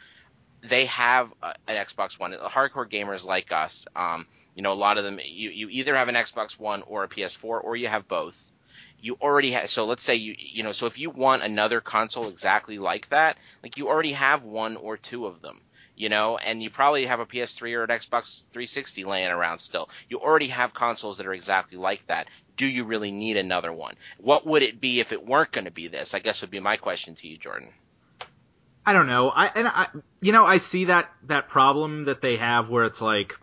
they 0.68 0.86
have 0.86 1.32
an 1.42 1.76
Xbox 1.76 2.20
One. 2.20 2.34
Hardcore 2.34 2.90
gamers 2.90 3.26
like 3.26 3.52
us, 3.52 3.88
um, 3.96 4.28
you 4.56 4.62
know, 4.62 4.72
a 4.72 4.76
lot 4.76 4.98
of 4.98 5.04
them, 5.04 5.20
you, 5.24 5.50
you 5.50 5.70
either 5.70 5.96
have 5.96 6.08
an 6.08 6.16
Xbox 6.16 6.60
One 6.60 6.84
or 6.84 7.04
a 7.04 7.08
PS4, 7.08 7.64
or 7.64 7.76
you 7.76 7.88
have 7.88 8.08
both. 8.08 8.52
You 9.00 9.18
already 9.20 9.52
have, 9.52 9.70
so 9.72 9.86
let's 9.86 10.04
say 10.04 10.16
you, 10.16 10.36
you 10.38 10.62
know, 10.62 10.72
so 10.72 10.86
if 10.86 11.00
you 11.00 11.10
want 11.10 11.42
another 11.42 11.82
console 11.82 12.30
exactly 12.30 12.78
like 12.78 13.10
that, 13.10 13.38
like 13.64 13.78
you 13.78 13.88
already 13.88 14.12
have 14.12 14.44
one 14.44 14.78
or 14.78 14.98
two 14.98 15.26
of 15.26 15.42
them, 15.42 15.62
you 15.96 16.10
know, 16.10 16.38
and 16.38 16.62
you 16.62 16.70
probably 16.70 17.08
have 17.08 17.20
a 17.20 17.26
PS3 17.26 17.74
or 17.74 17.84
an 17.84 17.90
Xbox 17.90 18.44
360 18.54 19.04
laying 19.06 19.30
around 19.30 19.58
still. 19.58 19.90
You 20.08 20.20
already 20.20 20.50
have 20.50 20.76
consoles 20.76 21.18
that 21.18 21.26
are 21.26 21.34
exactly 21.34 21.80
like 21.80 22.06
that. 22.08 22.28
Do 22.58 22.68
you 22.68 22.84
really 22.84 23.12
need 23.12 23.38
another 23.38 23.74
one? 23.74 23.96
What 24.20 24.46
would 24.46 24.62
it 24.62 24.80
be 24.80 25.00
if 25.00 25.12
it 25.12 25.26
weren't 25.26 25.52
going 25.52 25.66
to 25.66 25.72
be 25.72 25.88
this? 25.88 26.14
I 26.14 26.20
guess 26.20 26.42
would 26.42 26.52
be 26.52 26.60
my 26.60 26.78
question 26.78 27.16
to 27.16 27.28
you, 27.28 27.38
Jordan. 27.38 27.70
I 28.86 28.94
don't 28.94 29.08
know. 29.08 29.30
I 29.30 29.48
and 29.48 29.68
I 29.68 29.88
you 30.22 30.32
know 30.32 30.46
I 30.46 30.58
see 30.58 30.86
that 30.86 31.10
that 31.24 31.50
problem 31.50 32.06
that 32.06 32.22
they 32.22 32.38
have 32.38 32.70
where 32.70 32.86
it's 32.86 33.02
like 33.02 33.38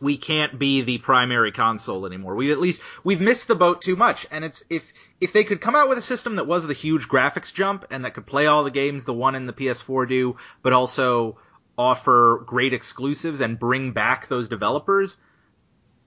we 0.00 0.16
can't 0.16 0.58
be 0.58 0.82
the 0.82 0.98
primary 0.98 1.52
console 1.52 2.04
anymore. 2.04 2.34
We 2.34 2.50
at 2.50 2.58
least 2.58 2.82
we've 3.04 3.20
missed 3.20 3.48
the 3.48 3.54
boat 3.54 3.80
too 3.80 3.96
much 3.96 4.26
and 4.30 4.44
it's 4.44 4.62
if 4.68 4.92
if 5.20 5.32
they 5.32 5.44
could 5.44 5.60
come 5.60 5.76
out 5.76 5.88
with 5.88 5.96
a 5.96 6.02
system 6.02 6.36
that 6.36 6.46
was 6.46 6.66
the 6.66 6.74
huge 6.74 7.08
graphics 7.08 7.54
jump 7.54 7.86
and 7.90 8.04
that 8.04 8.14
could 8.14 8.26
play 8.26 8.46
all 8.46 8.64
the 8.64 8.70
games 8.70 9.04
the 9.04 9.14
one 9.14 9.34
and 9.34 9.48
the 9.48 9.52
PS4 9.52 10.08
do 10.08 10.36
but 10.62 10.72
also 10.72 11.38
offer 11.78 12.42
great 12.46 12.74
exclusives 12.74 13.40
and 13.40 13.58
bring 13.58 13.92
back 13.92 14.26
those 14.26 14.48
developers 14.48 15.16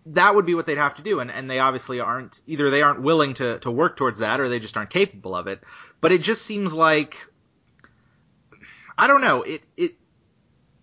that 0.07 0.35
would 0.35 0.45
be 0.45 0.53
what 0.53 0.67
they'd 0.67 0.77
have 0.77 0.95
to 0.95 1.01
do 1.01 1.19
and, 1.19 1.31
and 1.31 1.49
they 1.49 1.59
obviously 1.59 1.99
aren't 1.99 2.41
either 2.45 2.69
they 2.69 2.83
aren't 2.83 3.01
willing 3.01 3.33
to, 3.33 3.57
to 3.59 3.71
work 3.71 3.97
towards 3.97 4.19
that 4.19 4.39
or 4.39 4.49
they 4.49 4.59
just 4.59 4.77
aren't 4.77 4.91
capable 4.91 5.35
of 5.35 5.47
it 5.47 5.61
but 6.01 6.11
it 6.11 6.21
just 6.21 6.43
seems 6.43 6.71
like 6.71 7.25
I 8.97 9.07
don't 9.07 9.21
know. 9.21 9.43
It 9.43 9.61
it 9.77 9.95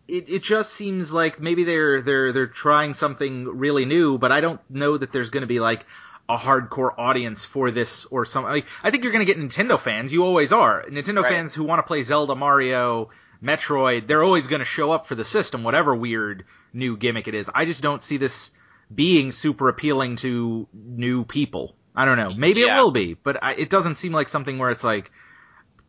it 0.08 0.28
it 0.28 0.42
just 0.42 0.72
seems 0.72 1.12
like 1.12 1.40
maybe 1.40 1.64
they're 1.64 2.02
they're 2.02 2.32
they're 2.32 2.46
trying 2.46 2.94
something 2.94 3.46
really 3.46 3.84
new, 3.84 4.18
but 4.18 4.32
I 4.32 4.40
don't 4.40 4.60
know 4.70 4.96
that 4.96 5.12
there's 5.12 5.30
going 5.30 5.42
to 5.42 5.46
be 5.46 5.60
like 5.60 5.86
a 6.28 6.36
hardcore 6.36 6.92
audience 6.98 7.44
for 7.44 7.70
this 7.70 8.04
or 8.06 8.24
something. 8.24 8.52
Like, 8.52 8.66
I 8.82 8.90
think 8.90 9.04
you're 9.04 9.12
going 9.12 9.26
to 9.26 9.32
get 9.32 9.42
Nintendo 9.42 9.78
fans. 9.78 10.12
You 10.12 10.24
always 10.24 10.52
are. 10.52 10.84
Nintendo 10.84 11.22
right. 11.22 11.32
fans 11.32 11.54
who 11.54 11.64
want 11.64 11.80
to 11.80 11.82
play 11.82 12.02
Zelda, 12.02 12.34
Mario, 12.34 13.10
Metroid. 13.42 14.06
They're 14.06 14.22
always 14.22 14.46
going 14.46 14.60
to 14.60 14.64
show 14.64 14.92
up 14.92 15.06
for 15.06 15.14
the 15.14 15.24
system, 15.24 15.64
whatever 15.64 15.94
weird 15.94 16.44
new 16.72 16.96
gimmick 16.96 17.28
it 17.28 17.34
is. 17.34 17.50
I 17.54 17.64
just 17.64 17.82
don't 17.82 18.02
see 18.02 18.16
this 18.16 18.52
being 18.94 19.32
super 19.32 19.68
appealing 19.68 20.16
to 20.16 20.68
new 20.72 21.24
people. 21.24 21.74
I 21.94 22.04
don't 22.04 22.16
know. 22.16 22.32
Maybe 22.34 22.60
yeah. 22.60 22.78
it 22.78 22.82
will 22.82 22.90
be, 22.90 23.14
but 23.14 23.42
I, 23.42 23.54
it 23.54 23.70
doesn't 23.70 23.96
seem 23.96 24.12
like 24.12 24.28
something 24.28 24.58
where 24.58 24.70
it's 24.70 24.84
like 24.84 25.10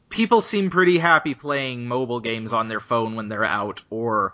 people 0.10 0.42
seem 0.42 0.70
pretty 0.70 0.98
happy 0.98 1.34
playing 1.34 1.88
mobile 1.88 2.20
games 2.20 2.54
on 2.54 2.68
their 2.68 2.80
phone 2.80 3.16
when 3.16 3.30
they're 3.30 3.46
out 3.46 3.84
or 3.90 4.34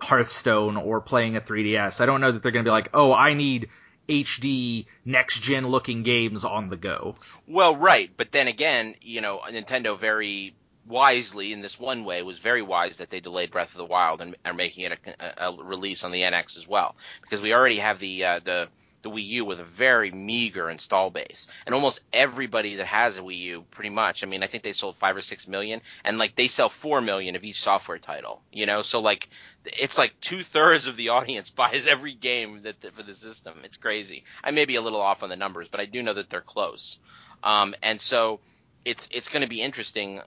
Hearthstone 0.00 0.76
or 0.76 1.00
playing 1.00 1.36
a 1.36 1.40
3DS. 1.40 2.00
I 2.00 2.06
don't 2.06 2.20
know 2.20 2.32
that 2.32 2.42
they're 2.42 2.52
going 2.52 2.64
to 2.64 2.68
be 2.68 2.72
like, 2.72 2.90
"Oh, 2.94 3.12
I 3.12 3.34
need 3.34 3.70
HD 4.08 4.86
next 5.04 5.40
gen 5.40 5.68
looking 5.68 6.02
games 6.02 6.44
on 6.44 6.68
the 6.68 6.76
go." 6.76 7.16
Well, 7.46 7.76
right, 7.76 8.10
but 8.16 8.32
then 8.32 8.48
again, 8.48 8.94
you 9.00 9.20
know, 9.20 9.40
Nintendo 9.48 9.98
very 9.98 10.54
wisely 10.86 11.52
in 11.52 11.62
this 11.62 11.78
one 11.78 12.04
way 12.04 12.22
was 12.22 12.38
very 12.38 12.62
wise 12.62 12.98
that 12.98 13.10
they 13.10 13.20
delayed 13.20 13.50
Breath 13.50 13.70
of 13.70 13.78
the 13.78 13.84
Wild 13.84 14.20
and 14.20 14.36
are 14.44 14.52
making 14.52 14.84
it 14.84 14.98
a, 15.18 15.48
a, 15.48 15.64
release 15.64 16.04
on 16.04 16.12
the 16.12 16.20
NX 16.20 16.58
as 16.58 16.68
well 16.68 16.94
because 17.22 17.40
we 17.40 17.54
already 17.54 17.78
have 17.78 17.98
the 17.98 18.24
uh, 18.24 18.40
the 18.44 18.68
the 19.04 19.10
Wii 19.10 19.26
U 19.26 19.44
with 19.44 19.60
a 19.60 19.64
very 19.64 20.10
meager 20.10 20.68
install 20.68 21.10
base. 21.10 21.46
And 21.64 21.74
almost 21.74 22.00
everybody 22.12 22.76
that 22.76 22.86
has 22.86 23.16
a 23.16 23.20
Wii 23.20 23.38
U, 23.38 23.64
pretty 23.70 23.90
much, 23.90 24.24
I 24.24 24.26
mean, 24.26 24.42
I 24.42 24.48
think 24.48 24.64
they 24.64 24.72
sold 24.72 24.96
five 24.96 25.14
or 25.14 25.22
six 25.22 25.46
million, 25.46 25.82
and 26.04 26.18
like 26.18 26.34
they 26.34 26.48
sell 26.48 26.70
four 26.70 27.00
million 27.00 27.36
of 27.36 27.44
each 27.44 27.62
software 27.62 27.98
title, 27.98 28.42
you 28.50 28.66
know? 28.66 28.82
So 28.82 29.00
like, 29.00 29.28
it's 29.64 29.96
like 29.96 30.18
two 30.20 30.42
thirds 30.42 30.86
of 30.86 30.96
the 30.96 31.10
audience 31.10 31.50
buys 31.62 31.86
every 31.86 32.14
game 32.14 32.62
that, 32.62 32.80
that, 32.80 32.94
for 32.94 33.04
the 33.04 33.14
system. 33.14 33.60
It's 33.62 33.76
crazy. 33.76 34.24
I 34.42 34.50
may 34.50 34.64
be 34.64 34.76
a 34.76 34.82
little 34.82 35.00
off 35.00 35.22
on 35.22 35.28
the 35.28 35.36
numbers, 35.36 35.68
but 35.68 35.80
I 35.80 35.84
do 35.84 36.02
know 36.02 36.14
that 36.14 36.30
they're 36.30 36.40
close. 36.40 36.98
Um, 37.44 37.74
and 37.82 38.00
so 38.00 38.40
it's, 38.84 39.08
it's 39.12 39.28
going 39.28 39.42
to 39.42 39.48
be 39.48 39.60
interesting. 39.60 40.20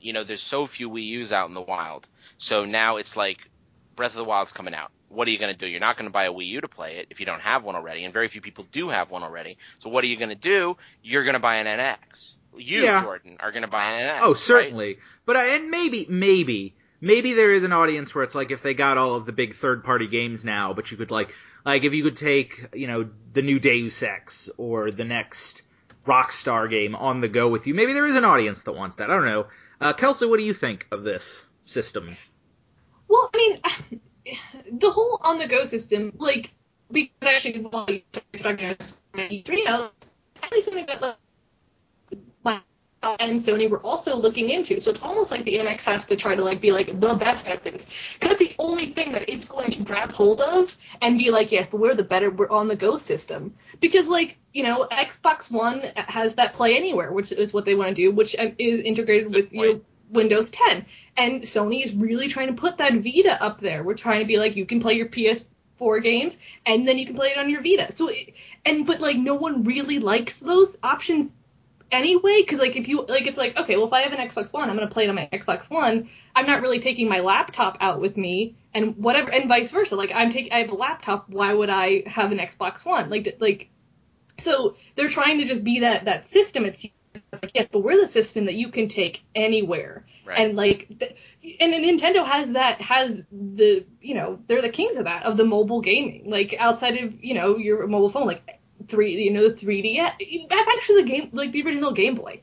You 0.00 0.12
know, 0.12 0.22
there's 0.22 0.42
so 0.42 0.66
few 0.66 0.90
Wii 0.90 1.06
U's 1.06 1.32
out 1.32 1.48
in 1.48 1.54
the 1.54 1.60
wild. 1.60 2.06
So 2.36 2.64
now 2.64 2.96
it's 2.96 3.16
like 3.16 3.49
Breath 4.00 4.12
of 4.12 4.18
the 4.18 4.24
Wild's 4.24 4.52
coming 4.52 4.74
out 4.74 4.90
what 5.10 5.26
are 5.26 5.30
you 5.32 5.38
going 5.38 5.52
to 5.52 5.58
do? 5.58 5.66
You're 5.66 5.80
not 5.80 5.96
going 5.96 6.06
to 6.06 6.12
buy 6.12 6.24
a 6.24 6.32
Wii 6.32 6.46
U 6.46 6.60
to 6.60 6.68
play 6.68 6.98
it 6.98 7.08
if 7.10 7.20
you 7.20 7.26
don't 7.26 7.40
have 7.40 7.64
one 7.64 7.74
already, 7.74 8.04
and 8.04 8.14
very 8.14 8.28
few 8.28 8.40
people 8.40 8.64
do 8.70 8.88
have 8.88 9.10
one 9.10 9.22
already. 9.22 9.58
So 9.78 9.90
what 9.90 10.04
are 10.04 10.06
you 10.06 10.16
going 10.16 10.30
to 10.30 10.34
do? 10.34 10.76
You're 11.02 11.24
going 11.24 11.34
to 11.34 11.40
buy 11.40 11.56
an 11.56 11.66
NX. 11.66 12.36
You, 12.56 12.82
yeah. 12.82 13.02
Jordan, 13.02 13.36
are 13.40 13.50
going 13.50 13.62
to 13.62 13.68
buy 13.68 13.90
an 13.90 14.08
NX. 14.08 14.18
Oh, 14.22 14.34
certainly. 14.34 14.86
Right? 14.86 14.98
But 15.26 15.36
uh, 15.36 15.40
and 15.40 15.70
maybe, 15.70 16.06
maybe, 16.08 16.74
maybe 17.00 17.34
there 17.34 17.52
is 17.52 17.64
an 17.64 17.72
audience 17.72 18.14
where 18.14 18.22
it's 18.22 18.36
like 18.36 18.52
if 18.52 18.62
they 18.62 18.72
got 18.72 18.98
all 18.98 19.16
of 19.16 19.26
the 19.26 19.32
big 19.32 19.56
third 19.56 19.82
party 19.82 20.06
games 20.06 20.44
now, 20.44 20.72
but 20.74 20.90
you 20.92 20.96
could 20.96 21.10
like, 21.10 21.34
like 21.64 21.82
if 21.82 21.92
you 21.92 22.04
could 22.04 22.16
take, 22.16 22.68
you 22.72 22.86
know, 22.86 23.10
the 23.32 23.42
new 23.42 23.58
Deus 23.58 24.02
Ex 24.02 24.48
or 24.58 24.92
the 24.92 25.04
next 25.04 25.62
Rockstar 26.06 26.70
game 26.70 26.94
on 26.94 27.20
the 27.20 27.28
go 27.28 27.48
with 27.48 27.66
you. 27.66 27.74
Maybe 27.74 27.94
there 27.94 28.06
is 28.06 28.14
an 28.14 28.24
audience 28.24 28.62
that 28.62 28.72
wants 28.72 28.96
that. 28.96 29.10
I 29.10 29.14
don't 29.14 29.24
know. 29.24 29.46
Uh, 29.80 29.92
Kelsey, 29.92 30.26
what 30.26 30.38
do 30.38 30.44
you 30.44 30.54
think 30.54 30.86
of 30.92 31.02
this 31.02 31.46
system? 31.64 32.16
Well, 33.10 33.28
I 33.34 33.36
mean, 33.36 34.38
the 34.78 34.90
whole 34.90 35.18
on 35.20 35.38
the 35.38 35.48
go 35.48 35.64
system, 35.64 36.12
like, 36.18 36.52
because 36.90 37.10
actually, 37.26 37.60
while 37.60 37.86
you 37.88 38.02
talking 38.12 38.40
about 38.40 38.92
E3, 39.14 39.90
actually 40.42 40.60
something 40.60 40.86
that, 40.86 41.02
like, 42.44 42.62
and 43.02 43.40
Sony 43.40 43.68
were 43.68 43.80
also 43.80 44.14
looking 44.14 44.50
into. 44.50 44.78
So 44.80 44.90
it's 44.90 45.02
almost 45.02 45.30
like 45.32 45.44
the 45.44 45.54
NX 45.54 45.84
has 45.84 46.06
to 46.06 46.16
try 46.16 46.36
to 46.36 46.44
like 46.44 46.60
be 46.60 46.70
like 46.70 47.00
the 47.00 47.14
best 47.14 47.48
at 47.48 47.64
this 47.64 47.88
because 48.14 48.28
that's 48.28 48.38
the 48.38 48.54
only 48.58 48.92
thing 48.92 49.12
that 49.12 49.28
it's 49.28 49.48
going 49.48 49.70
to 49.70 49.82
grab 49.82 50.12
hold 50.12 50.40
of 50.40 50.76
and 51.00 51.18
be 51.18 51.30
like, 51.30 51.50
yes, 51.50 51.68
but 51.68 51.80
we're 51.80 51.94
the 51.94 52.02
better. 52.02 52.30
We're 52.30 52.50
on 52.50 52.68
the 52.68 52.76
go 52.76 52.98
system 52.98 53.54
because 53.80 54.06
like 54.06 54.36
you 54.52 54.62
know 54.62 54.86
Xbox 54.90 55.50
One 55.50 55.82
has 55.96 56.34
that 56.34 56.52
Play 56.52 56.76
Anywhere, 56.76 57.10
which 57.10 57.32
is 57.32 57.52
what 57.52 57.64
they 57.64 57.74
want 57.74 57.88
to 57.88 57.94
do, 57.94 58.12
which 58.12 58.36
um, 58.38 58.54
is 58.58 58.80
integrated 58.80 59.34
with 59.34 59.52
you 59.52 59.62
know, 59.62 59.80
Windows 60.10 60.50
10, 60.50 60.86
and 61.16 61.42
Sony 61.42 61.84
is 61.84 61.94
really 61.94 62.28
trying 62.28 62.48
to 62.48 62.60
put 62.60 62.78
that 62.78 62.94
Vita 62.94 63.42
up 63.42 63.60
there. 63.60 63.82
We're 63.82 63.94
trying 63.94 64.20
to 64.20 64.26
be 64.26 64.38
like, 64.38 64.56
you 64.56 64.66
can 64.66 64.80
play 64.80 64.94
your 64.94 65.08
PS4 65.08 66.02
games 66.02 66.36
and 66.64 66.86
then 66.86 66.98
you 66.98 67.06
can 67.06 67.14
play 67.14 67.28
it 67.28 67.38
on 67.38 67.50
your 67.50 67.62
Vita. 67.62 67.92
So, 67.94 68.10
and 68.64 68.86
but 68.86 69.00
like 69.00 69.16
no 69.16 69.34
one 69.34 69.64
really 69.64 69.98
likes 69.98 70.40
those 70.40 70.76
options 70.82 71.32
anyway 71.92 72.40
because 72.40 72.58
like 72.58 72.76
if 72.76 72.86
you 72.86 73.04
like 73.06 73.26
it's 73.26 73.36
like 73.36 73.56
okay 73.56 73.76
well 73.76 73.86
if 73.86 73.92
i 73.92 74.02
have 74.02 74.12
an 74.12 74.28
xbox 74.28 74.52
one 74.52 74.70
i'm 74.70 74.76
going 74.76 74.88
to 74.88 74.92
play 74.92 75.04
it 75.04 75.08
on 75.08 75.16
my 75.16 75.28
xbox 75.32 75.68
one. 75.68 76.08
I'm 76.34 76.46
not 76.46 76.62
really 76.62 76.80
taking 76.80 77.08
my 77.08 77.20
laptop 77.20 77.78
out 77.80 78.00
with 78.00 78.16
me 78.16 78.56
and 78.72 78.96
whatever 78.96 79.30
and 79.30 79.48
vice 79.48 79.70
versa. 79.70 79.96
Like 79.96 80.12
i'm 80.14 80.30
taking 80.30 80.52
i 80.52 80.58
have 80.60 80.70
a 80.70 80.74
laptop. 80.74 81.28
Why 81.28 81.52
would 81.52 81.70
i 81.70 82.04
have 82.06 82.32
an 82.32 82.38
xbox 82.38 82.84
one? 82.84 83.10
Like 83.10 83.36
like 83.40 83.68
so 84.38 84.76
they're 84.96 85.08
trying 85.08 85.38
to 85.38 85.44
just 85.44 85.64
be 85.64 85.80
that 85.80 86.04
that 86.04 86.30
system. 86.30 86.64
It's 86.64 86.86
like 87.32 87.52
yeah 87.54 87.66
but 87.70 87.80
we're 87.80 88.00
the 88.00 88.08
system 88.08 88.46
that 88.46 88.54
you 88.54 88.70
can 88.70 88.88
take 88.88 89.22
anywhere 89.34 90.04
right. 90.30 90.38
and 90.38 90.56
like 90.56 90.88
the, 90.98 91.14
and 91.60 91.72
nintendo 91.84 92.24
has 92.24 92.52
that 92.52 92.80
has 92.80 93.24
the 93.30 93.84
you 94.00 94.14
know 94.14 94.38
they're 94.46 94.62
the 94.62 94.70
kings 94.70 94.96
of 94.96 95.04
that 95.04 95.24
of 95.24 95.36
the 95.36 95.44
mobile 95.44 95.80
gaming 95.80 96.30
like 96.30 96.54
outside 96.58 96.96
of 96.96 97.22
you 97.22 97.34
know 97.34 97.56
your 97.56 97.86
mobile 97.86 98.10
phone 98.10 98.26
like 98.26 98.60
three, 98.88 99.22
you 99.22 99.30
know, 99.30 99.48
the 99.48 99.54
3D. 99.54 99.98
Actually, 99.98 101.02
the 101.02 101.08
game, 101.08 101.30
like 101.32 101.52
the 101.52 101.62
original 101.62 101.92
Game 101.92 102.14
Boy, 102.14 102.40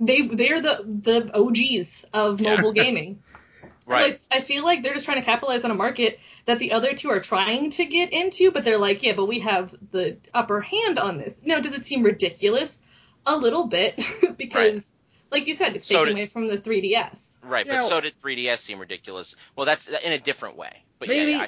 they 0.00 0.22
they're 0.22 0.62
the 0.62 0.84
the 0.84 1.30
OGs 1.34 2.04
of 2.12 2.40
mobile 2.40 2.74
yeah. 2.74 2.84
gaming. 2.84 3.22
right. 3.86 4.20
So 4.22 4.28
I, 4.32 4.40
feel 4.40 4.64
like 4.64 4.82
they're 4.82 4.94
just 4.94 5.04
trying 5.04 5.20
to 5.20 5.24
capitalize 5.24 5.64
on 5.64 5.70
a 5.70 5.74
market 5.74 6.18
that 6.46 6.58
the 6.58 6.72
other 6.72 6.94
two 6.94 7.10
are 7.10 7.20
trying 7.20 7.70
to 7.72 7.84
get 7.84 8.12
into, 8.12 8.50
but 8.50 8.64
they're 8.64 8.78
like, 8.78 9.02
yeah, 9.02 9.12
but 9.14 9.26
we 9.26 9.40
have 9.40 9.74
the 9.92 10.16
upper 10.32 10.60
hand 10.60 10.98
on 10.98 11.18
this. 11.18 11.40
Now, 11.44 11.60
does 11.60 11.74
it 11.74 11.86
seem 11.86 12.02
ridiculous? 12.02 12.78
A 13.26 13.36
little 13.36 13.66
bit, 13.66 13.96
because, 14.38 14.54
right. 14.54 14.84
like 15.30 15.46
you 15.46 15.54
said, 15.54 15.76
it's 15.76 15.86
so 15.86 16.04
taking 16.04 16.18
away 16.18 16.26
from 16.26 16.48
the 16.48 16.56
3DS. 16.56 17.29
Right, 17.42 17.66
but 17.66 17.88
so 17.88 18.00
did 18.00 18.14
3DS 18.22 18.58
seem 18.58 18.78
ridiculous. 18.78 19.34
Well, 19.56 19.66
that's 19.66 19.88
in 19.88 20.12
a 20.12 20.18
different 20.18 20.56
way. 20.56 20.84
But 20.98 21.08
maybe, 21.08 21.32
yeah, 21.32 21.46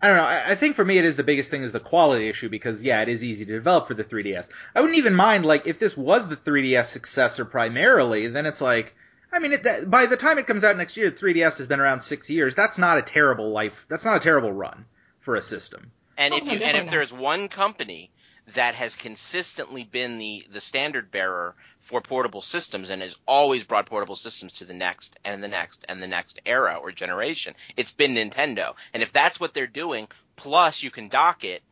I 0.00 0.08
don't 0.08 0.16
know. 0.16 0.24
I, 0.24 0.54
think 0.54 0.76
for 0.76 0.84
me, 0.84 0.98
it 0.98 1.04
is 1.04 1.16
the 1.16 1.24
biggest 1.24 1.50
thing 1.50 1.62
is 1.62 1.72
the 1.72 1.80
quality 1.80 2.28
issue 2.28 2.48
because 2.48 2.82
yeah, 2.82 3.00
it 3.02 3.08
is 3.08 3.24
easy 3.24 3.46
to 3.46 3.52
develop 3.52 3.88
for 3.88 3.94
the 3.94 4.04
3DS. 4.04 4.48
I 4.74 4.80
wouldn't 4.80 4.98
even 4.98 5.14
mind 5.14 5.46
like 5.46 5.66
if 5.66 5.78
this 5.78 5.96
was 5.96 6.28
the 6.28 6.36
3DS 6.36 6.86
successor 6.86 7.44
primarily, 7.44 8.26
then 8.28 8.44
it's 8.46 8.60
like, 8.60 8.94
I 9.32 9.38
mean, 9.38 9.52
it, 9.52 9.64
that, 9.64 9.90
by 9.90 10.06
the 10.06 10.16
time 10.16 10.38
it 10.38 10.46
comes 10.46 10.64
out 10.64 10.76
next 10.76 10.96
year, 10.96 11.10
3DS 11.10 11.58
has 11.58 11.66
been 11.66 11.80
around 11.80 12.02
six 12.02 12.28
years. 12.28 12.54
That's 12.54 12.78
not 12.78 12.98
a 12.98 13.02
terrible 13.02 13.50
life. 13.50 13.86
That's 13.88 14.04
not 14.04 14.16
a 14.16 14.20
terrible 14.20 14.52
run 14.52 14.84
for 15.20 15.34
a 15.34 15.42
system. 15.42 15.90
And 16.18 16.34
if 16.34 16.44
oh, 16.44 16.52
you 16.52 16.58
and 16.58 16.76
if 16.76 16.90
there's 16.90 17.12
one 17.12 17.48
company 17.48 18.10
that 18.54 18.74
has 18.74 18.94
consistently 18.94 19.84
been 19.84 20.18
the 20.18 20.46
the 20.52 20.60
standard 20.60 21.10
bearer 21.10 21.54
for 21.80 22.00
portable 22.00 22.42
systems 22.42 22.90
and 22.90 23.02
has 23.02 23.16
always 23.26 23.64
brought 23.64 23.86
portable 23.86 24.16
systems 24.16 24.54
to 24.54 24.64
the 24.64 24.74
next 24.74 25.18
and 25.24 25.42
the 25.42 25.48
next 25.48 25.84
and 25.88 26.02
the 26.02 26.06
next 26.06 26.40
era 26.46 26.78
or 26.80 26.92
generation. 26.92 27.54
It's 27.76 27.92
been 27.92 28.14
Nintendo. 28.14 28.74
And 28.92 29.02
if 29.02 29.12
that's 29.12 29.40
what 29.40 29.54
they're 29.54 29.66
doing, 29.66 30.08
plus 30.36 30.82
you 30.82 30.90
can 30.90 31.08
dock 31.08 31.44
it, 31.44 31.62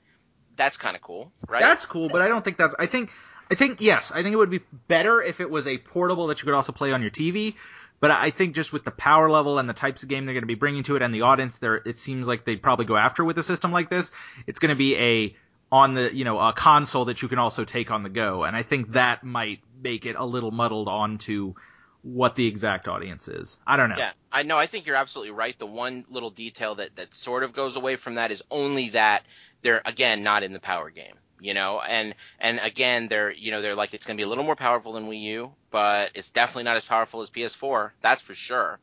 that's 0.56 0.76
kind 0.76 0.96
of 0.96 1.02
cool, 1.02 1.32
right? 1.48 1.62
That's 1.62 1.86
cool, 1.86 2.08
but 2.08 2.22
I 2.22 2.28
don't 2.28 2.44
think 2.44 2.56
that's 2.56 2.74
I 2.78 2.86
think 2.86 3.10
I 3.50 3.54
think 3.54 3.80
yes, 3.80 4.12
I 4.12 4.22
think 4.22 4.32
it 4.32 4.36
would 4.36 4.50
be 4.50 4.60
better 4.88 5.22
if 5.22 5.40
it 5.40 5.50
was 5.50 5.66
a 5.66 5.78
portable 5.78 6.28
that 6.28 6.40
you 6.40 6.44
could 6.44 6.54
also 6.54 6.72
play 6.72 6.92
on 6.92 7.02
your 7.02 7.10
TV. 7.10 7.54
But 8.00 8.10
I 8.10 8.30
think 8.30 8.54
just 8.54 8.72
with 8.72 8.84
the 8.84 8.90
power 8.90 9.30
level 9.30 9.58
and 9.58 9.68
the 9.68 9.72
types 9.72 10.02
of 10.02 10.08
game 10.08 10.26
they're 10.26 10.34
going 10.34 10.42
to 10.42 10.46
be 10.46 10.56
bringing 10.56 10.82
to 10.84 10.96
it 10.96 11.02
and 11.02 11.14
the 11.14 11.22
audience 11.22 11.56
there, 11.58 11.76
it 11.76 11.98
seems 11.98 12.26
like 12.26 12.44
they'd 12.44 12.62
probably 12.62 12.84
go 12.84 12.96
after 12.96 13.24
with 13.24 13.38
a 13.38 13.42
system 13.42 13.72
like 13.72 13.88
this. 13.88 14.10
It's 14.46 14.58
going 14.58 14.70
to 14.70 14.76
be 14.76 14.96
a 14.96 15.36
on 15.74 15.94
the 15.94 16.14
you 16.14 16.22
know 16.22 16.38
a 16.38 16.52
console 16.52 17.06
that 17.06 17.20
you 17.20 17.26
can 17.26 17.40
also 17.40 17.64
take 17.64 17.90
on 17.90 18.04
the 18.04 18.08
go, 18.08 18.44
and 18.44 18.54
I 18.54 18.62
think 18.62 18.92
that 18.92 19.24
might 19.24 19.58
make 19.82 20.06
it 20.06 20.14
a 20.16 20.24
little 20.24 20.52
muddled 20.52 20.86
onto 20.86 21.54
what 22.02 22.36
the 22.36 22.46
exact 22.46 22.86
audience 22.86 23.26
is. 23.26 23.58
I 23.66 23.76
don't 23.76 23.88
know. 23.88 23.96
Yeah, 23.98 24.12
I 24.30 24.44
know. 24.44 24.56
I 24.56 24.68
think 24.68 24.86
you're 24.86 24.94
absolutely 24.94 25.32
right. 25.32 25.58
The 25.58 25.66
one 25.66 26.04
little 26.08 26.30
detail 26.30 26.76
that 26.76 26.94
that 26.94 27.12
sort 27.12 27.42
of 27.42 27.52
goes 27.52 27.74
away 27.74 27.96
from 27.96 28.14
that 28.14 28.30
is 28.30 28.40
only 28.52 28.90
that 28.90 29.24
they're 29.62 29.82
again 29.84 30.22
not 30.22 30.44
in 30.44 30.52
the 30.52 30.60
power 30.60 30.90
game. 30.90 31.16
You 31.40 31.54
know, 31.54 31.80
and 31.80 32.14
and 32.38 32.60
again, 32.62 33.08
they're 33.08 33.32
you 33.32 33.50
know 33.50 33.60
they're 33.60 33.74
like 33.74 33.94
it's 33.94 34.06
going 34.06 34.16
to 34.16 34.20
be 34.20 34.24
a 34.24 34.28
little 34.28 34.44
more 34.44 34.54
powerful 34.54 34.92
than 34.92 35.08
Wii 35.08 35.22
U, 35.22 35.52
but 35.72 36.12
it's 36.14 36.30
definitely 36.30 36.62
not 36.62 36.76
as 36.76 36.84
powerful 36.84 37.20
as 37.20 37.30
PS4. 37.30 37.90
That's 38.00 38.22
for 38.22 38.36
sure. 38.36 38.78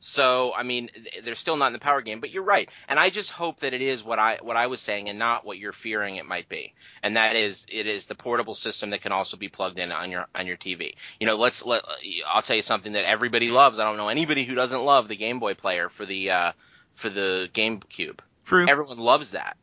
So 0.00 0.54
I 0.54 0.62
mean, 0.62 0.88
they're 1.24 1.34
still 1.34 1.56
not 1.56 1.68
in 1.68 1.72
the 1.74 1.78
power 1.78 2.00
game, 2.00 2.20
but 2.20 2.30
you're 2.30 2.42
right. 2.42 2.68
And 2.88 2.98
I 2.98 3.10
just 3.10 3.30
hope 3.30 3.60
that 3.60 3.74
it 3.74 3.82
is 3.82 4.02
what 4.02 4.18
I 4.18 4.38
what 4.40 4.56
I 4.56 4.66
was 4.66 4.80
saying 4.80 5.10
and 5.10 5.18
not 5.18 5.44
what 5.44 5.58
you're 5.58 5.74
fearing 5.74 6.16
it 6.16 6.24
might 6.24 6.48
be. 6.48 6.72
And 7.02 7.16
that 7.16 7.36
is 7.36 7.66
it 7.68 7.86
is 7.86 8.06
the 8.06 8.14
portable 8.14 8.54
system 8.54 8.90
that 8.90 9.02
can 9.02 9.12
also 9.12 9.36
be 9.36 9.48
plugged 9.48 9.78
in 9.78 9.92
on 9.92 10.10
your 10.10 10.26
on 10.34 10.46
your 10.46 10.56
TV. 10.56 10.94
You 11.20 11.26
know, 11.26 11.36
let's 11.36 11.64
let 11.66 11.84
I'll 12.26 12.40
tell 12.40 12.56
you 12.56 12.62
something 12.62 12.94
that 12.94 13.04
everybody 13.04 13.50
loves. 13.50 13.78
I 13.78 13.84
don't 13.84 13.98
know 13.98 14.08
anybody 14.08 14.44
who 14.44 14.54
doesn't 14.54 14.82
love 14.82 15.06
the 15.06 15.16
Game 15.16 15.38
Boy 15.38 15.52
player 15.52 15.90
for 15.90 16.06
the 16.06 16.30
uh 16.30 16.52
for 16.94 17.10
the 17.10 17.50
GameCube. 17.52 18.20
True. 18.46 18.66
Everyone 18.66 18.98
loves 18.98 19.32
that. 19.32 19.58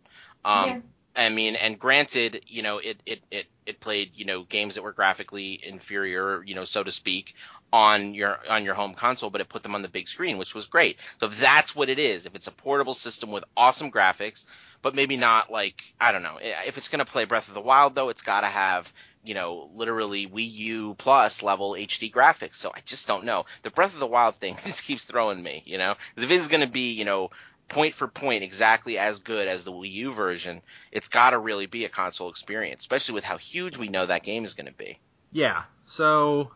Um 0.46 0.70
yeah. 0.70 0.80
I 1.18 1.30
mean, 1.30 1.56
and 1.56 1.80
granted, 1.80 2.44
you 2.46 2.62
know, 2.62 2.78
it, 2.78 2.98
it, 3.04 3.22
it, 3.32 3.48
it 3.66 3.80
played, 3.80 4.12
you 4.14 4.26
know, 4.26 4.44
games 4.44 4.76
that 4.76 4.84
were 4.84 4.94
graphically 4.94 5.60
inferior, 5.64 6.44
you 6.44 6.54
know, 6.54 6.64
so 6.64 6.84
to 6.84 6.92
speak, 6.92 7.34
on 7.72 8.14
your 8.14 8.40
on 8.50 8.64
your 8.64 8.74
home 8.74 8.94
console, 8.94 9.30
but 9.30 9.42
it 9.42 9.50
put 9.50 9.64
them 9.64 9.76
on 9.76 9.82
the 9.82 9.88
big 9.88 10.08
screen, 10.08 10.38
which 10.38 10.56
was 10.56 10.66
great. 10.66 10.98
So 11.20 11.28
if 11.28 11.38
that's 11.40 11.76
what 11.76 11.90
it 11.90 12.00
is, 12.00 12.26
if 12.26 12.36
it's 12.36 12.48
a 12.48 12.52
portable 12.52 12.94
system 12.94 13.32
with 13.32 13.44
awesome 13.56 13.92
graphics, 13.92 14.46
but 14.82 14.96
maybe 14.96 15.18
not 15.18 15.52
like 15.52 15.82
I 16.00 16.12
don't 16.12 16.24
know, 16.24 16.38
if 16.42 16.78
it's 16.78 16.88
gonna 16.88 17.06
play 17.06 17.26
Breath 17.26 17.48
of 17.48 17.54
the 17.54 17.62
Wild 17.62 17.96
though, 17.96 18.10
it's 18.10 18.22
got 18.22 18.42
to 18.42 18.48
have 18.48 18.92
you 19.24 19.34
know 19.34 19.70
literally 19.76 20.28
Wii 20.28 20.52
U 20.54 20.96
plus 20.98 21.44
level 21.44 21.72
HD 21.72 22.12
graphics. 22.12 22.56
So 22.56 22.72
I 22.74 22.82
just 22.86 23.08
don't 23.08 23.26
know. 23.26 23.46
The 23.64 23.72
Breath 23.72 23.94
of 23.94 24.00
the 24.00 24.08
Wild 24.08 24.36
thing 24.36 24.58
just 24.66 24.84
keeps 24.84 25.04
throwing 25.04 25.42
me, 25.44 25.64
you 25.66 25.78
know, 25.78 25.96
if 26.16 26.32
it's 26.32 26.48
gonna 26.48 26.68
be 26.68 26.92
you 26.94 27.06
know 27.06 27.32
point 27.70 27.94
for 27.94 28.08
point 28.08 28.44
exactly 28.44 28.98
as 28.98 29.20
good 29.20 29.48
as 29.48 29.64
the 29.64 29.72
Wii 29.72 29.92
U 29.92 30.14
version, 30.14 30.62
it's 30.92 31.08
got 31.08 31.32
to 31.32 31.40
really 31.40 31.66
be 31.66 31.86
a 31.86 31.90
console 31.90 32.30
experience, 32.30 32.82
especially 32.82 33.16
with 33.16 33.24
how 33.24 33.38
huge 33.38 33.78
we 33.78 33.90
know 33.90 34.06
that 34.06 34.24
game 34.24 34.46
is 34.46 34.54
going 34.54 34.68
to 34.68 34.74
be. 34.74 35.00
Yeah. 35.32 35.64
So 35.86 36.52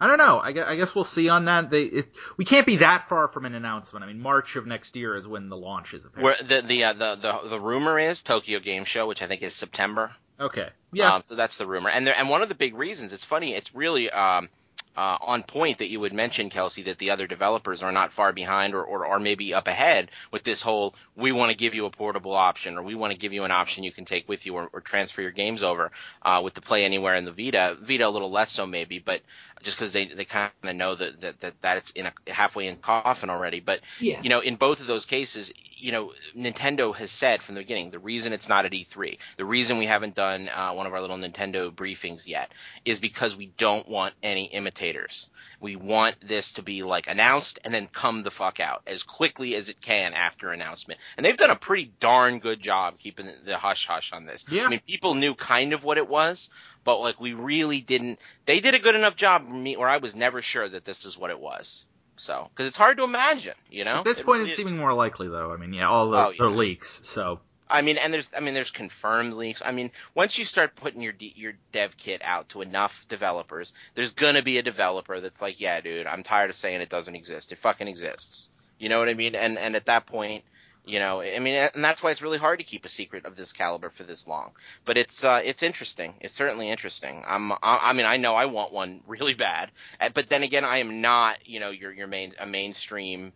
I 0.00 0.06
don't 0.08 0.18
know. 0.18 0.40
I 0.40 0.52
guess, 0.52 0.66
I 0.66 0.76
guess 0.76 0.94
we'll 0.94 1.04
see 1.04 1.28
on 1.28 1.44
that. 1.44 1.70
They, 1.70 1.84
it, 1.84 2.08
we 2.36 2.44
can't 2.44 2.66
be 2.66 2.76
that 2.76 3.08
far 3.08 3.28
from 3.28 3.44
an 3.46 3.54
announcement. 3.54 4.04
I 4.04 4.08
mean, 4.08 4.20
March 4.20 4.56
of 4.56 4.66
next 4.66 4.96
year 4.96 5.16
is 5.16 5.26
when 5.26 5.48
the 5.48 5.56
launch 5.56 5.94
is. 5.94 6.02
Where 6.18 6.36
the 6.42 6.62
the, 6.62 6.84
uh, 6.84 6.92
the 6.92 7.14
the 7.16 7.48
the 7.50 7.60
rumor 7.60 7.98
is 7.98 8.22
Tokyo 8.22 8.58
Game 8.58 8.84
Show, 8.84 9.06
which 9.06 9.22
I 9.22 9.28
think 9.28 9.42
is 9.42 9.54
September. 9.54 10.12
Okay. 10.38 10.68
Yeah. 10.92 11.14
Um, 11.14 11.22
so 11.24 11.36
that's 11.36 11.56
the 11.56 11.66
rumor, 11.66 11.90
and 11.90 12.06
there, 12.06 12.16
and 12.16 12.28
one 12.28 12.42
of 12.42 12.48
the 12.48 12.54
big 12.54 12.74
reasons 12.74 13.12
it's 13.12 13.24
funny. 13.24 13.54
It's 13.54 13.74
really 13.74 14.10
um, 14.10 14.48
uh, 14.96 15.18
on 15.20 15.42
point 15.42 15.78
that 15.78 15.88
you 15.88 16.00
would 16.00 16.12
mention, 16.12 16.50
Kelsey, 16.50 16.82
that 16.84 16.98
the 16.98 17.10
other 17.10 17.26
developers 17.26 17.82
are 17.82 17.92
not 17.92 18.12
far 18.12 18.32
behind 18.32 18.74
or, 18.74 18.84
or, 18.84 19.06
or 19.06 19.18
maybe 19.18 19.54
up 19.54 19.68
ahead 19.68 20.10
with 20.30 20.44
this 20.44 20.62
whole 20.62 20.94
we 21.16 21.32
want 21.32 21.50
to 21.50 21.56
give 21.56 21.74
you 21.74 21.86
a 21.86 21.90
portable 21.90 22.32
option 22.34 22.76
or 22.76 22.82
we 22.82 22.94
want 22.94 23.12
to 23.12 23.18
give 23.18 23.32
you 23.32 23.44
an 23.44 23.50
option 23.50 23.84
you 23.84 23.92
can 23.92 24.04
take 24.04 24.28
with 24.28 24.46
you 24.46 24.54
or, 24.54 24.68
or 24.72 24.80
transfer 24.80 25.22
your 25.22 25.30
games 25.30 25.62
over 25.62 25.90
uh, 26.22 26.40
with 26.42 26.54
the 26.54 26.60
Play 26.60 26.84
Anywhere 26.84 27.14
and 27.14 27.26
the 27.26 27.32
Vita. 27.32 27.76
Vita 27.80 28.06
a 28.06 28.10
little 28.10 28.30
less 28.30 28.50
so 28.50 28.66
maybe, 28.66 28.98
but 28.98 29.20
just 29.62 29.78
because 29.78 29.92
they, 29.92 30.06
they 30.06 30.24
kind 30.24 30.50
of 30.62 30.76
know 30.76 30.94
that, 30.94 31.20
that, 31.20 31.40
that, 31.40 31.54
that 31.62 31.76
it's 31.78 31.90
in 31.92 32.06
a 32.06 32.12
halfway 32.26 32.66
in 32.66 32.76
coffin 32.76 33.30
already. 33.30 33.60
But, 33.60 33.80
yeah. 33.98 34.20
you 34.22 34.28
know, 34.28 34.40
in 34.40 34.56
both 34.56 34.80
of 34.80 34.86
those 34.86 35.06
cases, 35.06 35.52
you 35.76 35.92
know, 35.92 36.12
Nintendo 36.36 36.94
has 36.94 37.10
said 37.10 37.42
from 37.42 37.54
the 37.54 37.62
beginning, 37.62 37.90
the 37.90 37.98
reason 37.98 38.32
it's 38.32 38.48
not 38.48 38.66
at 38.66 38.72
E3, 38.72 39.18
the 39.36 39.44
reason 39.44 39.78
we 39.78 39.86
haven't 39.86 40.14
done 40.14 40.48
uh, 40.48 40.72
one 40.72 40.86
of 40.86 40.92
our 40.92 41.00
little 41.00 41.16
Nintendo 41.16 41.74
briefings 41.74 42.26
yet 42.26 42.52
is 42.84 42.98
because 42.98 43.36
we 43.36 43.52
don't 43.56 43.88
want 43.88 44.14
any 44.22 44.52
imitators. 44.84 45.28
We 45.60 45.76
want 45.76 46.16
this 46.20 46.52
to 46.52 46.62
be 46.62 46.82
like 46.82 47.06
announced 47.06 47.58
and 47.64 47.72
then 47.72 47.88
come 47.88 48.22
the 48.22 48.30
fuck 48.30 48.60
out 48.60 48.82
as 48.86 49.02
quickly 49.02 49.54
as 49.54 49.68
it 49.68 49.80
can 49.80 50.12
after 50.12 50.50
announcement. 50.50 51.00
And 51.16 51.24
they've 51.24 51.36
done 51.36 51.50
a 51.50 51.56
pretty 51.56 51.92
darn 52.00 52.38
good 52.38 52.60
job 52.60 52.98
keeping 52.98 53.30
the 53.44 53.56
hush 53.56 53.86
hush 53.86 54.12
on 54.12 54.26
this. 54.26 54.44
Yeah. 54.48 54.66
I 54.66 54.68
mean, 54.68 54.80
people 54.86 55.14
knew 55.14 55.34
kind 55.34 55.72
of 55.72 55.82
what 55.82 55.96
it 55.98 56.08
was, 56.08 56.50
but 56.84 57.00
like 57.00 57.20
we 57.20 57.32
really 57.32 57.80
didn't. 57.80 58.18
They 58.46 58.60
did 58.60 58.74
a 58.74 58.78
good 58.78 58.94
enough 58.94 59.16
job 59.16 59.48
me 59.48 59.76
where 59.76 59.88
I 59.88 59.98
was 59.98 60.14
never 60.14 60.42
sure 60.42 60.68
that 60.68 60.84
this 60.84 61.04
is 61.04 61.16
what 61.16 61.30
it 61.30 61.40
was. 61.40 61.84
So, 62.16 62.48
because 62.50 62.68
it's 62.68 62.76
hard 62.76 62.98
to 62.98 63.02
imagine, 63.02 63.54
you 63.68 63.84
know. 63.84 63.98
At 63.98 64.04
this 64.04 64.20
it 64.20 64.24
point, 64.24 64.38
really 64.38 64.50
it's 64.50 64.58
is. 64.58 64.64
seeming 64.64 64.78
more 64.78 64.94
likely, 64.94 65.26
though. 65.26 65.52
I 65.52 65.56
mean, 65.56 65.72
yeah, 65.72 65.88
all 65.88 66.10
the, 66.10 66.16
Oh, 66.16 66.30
yeah. 66.30 66.36
the 66.38 66.48
leaks. 66.48 67.00
So 67.02 67.40
I 67.68 67.82
mean, 67.82 67.98
and 67.98 68.12
there's, 68.12 68.28
I 68.36 68.40
mean, 68.40 68.54
there's 68.54 68.70
confirmed 68.70 69.34
leaks. 69.34 69.62
I 69.64 69.72
mean, 69.72 69.90
once 70.14 70.38
you 70.38 70.44
start 70.44 70.76
putting 70.76 71.02
your 71.02 71.14
your 71.18 71.54
dev 71.72 71.96
kit 71.96 72.20
out 72.24 72.50
to 72.50 72.62
enough 72.62 73.06
developers, 73.08 73.72
there's 73.94 74.10
gonna 74.12 74.42
be 74.42 74.58
a 74.58 74.62
developer 74.62 75.20
that's 75.20 75.40
like, 75.42 75.60
yeah, 75.60 75.80
dude, 75.80 76.06
I'm 76.06 76.22
tired 76.22 76.50
of 76.50 76.56
saying 76.56 76.80
it 76.82 76.90
doesn't 76.90 77.14
exist. 77.16 77.52
It 77.52 77.58
fucking 77.58 77.88
exists. 77.88 78.48
You 78.78 78.88
know 78.88 78.98
what 78.98 79.08
I 79.08 79.14
mean? 79.14 79.34
And 79.34 79.58
and 79.58 79.76
at 79.76 79.86
that 79.86 80.06
point, 80.06 80.44
You 80.86 80.98
know, 80.98 81.22
I 81.22 81.38
mean, 81.38 81.54
and 81.54 81.82
that's 81.82 82.02
why 82.02 82.10
it's 82.10 82.20
really 82.22 82.38
hard 82.38 82.58
to 82.58 82.64
keep 82.64 82.84
a 82.84 82.90
secret 82.90 83.24
of 83.24 83.36
this 83.36 83.52
caliber 83.54 83.88
for 83.90 84.04
this 84.04 84.26
long. 84.26 84.52
But 84.84 84.98
it's 84.98 85.24
uh, 85.24 85.40
it's 85.42 85.62
interesting. 85.62 86.14
It's 86.20 86.34
certainly 86.34 86.70
interesting. 86.70 87.24
I'm, 87.26 87.52
I, 87.52 87.56
I 87.62 87.92
mean, 87.94 88.04
I 88.06 88.18
know 88.18 88.34
I 88.34 88.44
want 88.46 88.72
one 88.72 89.00
really 89.08 89.34
bad, 89.34 89.70
but 90.14 90.28
then 90.28 90.42
again, 90.42 90.64
I 90.64 90.78
am 90.78 91.00
not, 91.00 91.46
you 91.48 91.60
know, 91.60 91.70
your 91.70 91.90
your 91.92 92.06
main 92.06 92.34
a 92.38 92.46
mainstream, 92.46 93.32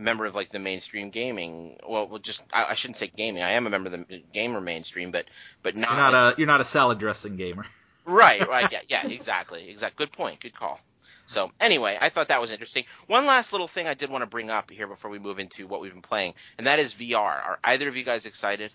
a 0.00 0.02
member 0.02 0.26
of 0.26 0.34
like 0.34 0.50
the 0.50 0.58
mainstream 0.58 1.10
gaming. 1.10 1.76
Well, 1.88 2.08
well, 2.08 2.18
just 2.18 2.42
I, 2.52 2.70
I 2.70 2.74
shouldn't 2.74 2.96
say 2.96 3.10
gaming. 3.14 3.42
I 3.42 3.52
am 3.52 3.66
a 3.66 3.70
member 3.70 3.94
of 3.94 4.08
the 4.08 4.22
gamer 4.32 4.60
mainstream, 4.60 5.10
but 5.10 5.26
but 5.62 5.76
not, 5.76 5.90
You're 5.90 5.98
not 5.98 6.14
a 6.14 6.34
you're 6.38 6.46
not 6.46 6.60
a 6.60 6.64
salad 6.64 6.98
dressing 6.98 7.36
gamer. 7.36 7.64
Right, 8.06 8.48
right, 8.48 8.72
yeah, 8.72 8.80
yeah, 8.88 9.06
exactly, 9.06 9.68
exactly. 9.70 10.06
Good 10.06 10.12
point, 10.12 10.40
good 10.40 10.54
call. 10.54 10.80
So 11.26 11.52
anyway, 11.60 11.96
I 12.00 12.08
thought 12.08 12.28
that 12.28 12.40
was 12.40 12.50
interesting. 12.50 12.86
One 13.06 13.26
last 13.26 13.52
little 13.52 13.68
thing 13.68 13.86
I 13.86 13.94
did 13.94 14.10
want 14.10 14.22
to 14.22 14.26
bring 14.26 14.50
up 14.50 14.70
here 14.70 14.88
before 14.88 15.10
we 15.10 15.20
move 15.20 15.38
into 15.38 15.68
what 15.68 15.80
we've 15.80 15.92
been 15.92 16.02
playing, 16.02 16.34
and 16.58 16.66
that 16.66 16.80
is 16.80 16.94
VR. 16.94 17.16
Are 17.16 17.58
either 17.62 17.88
of 17.88 17.96
you 17.96 18.02
guys 18.02 18.26
excited? 18.26 18.72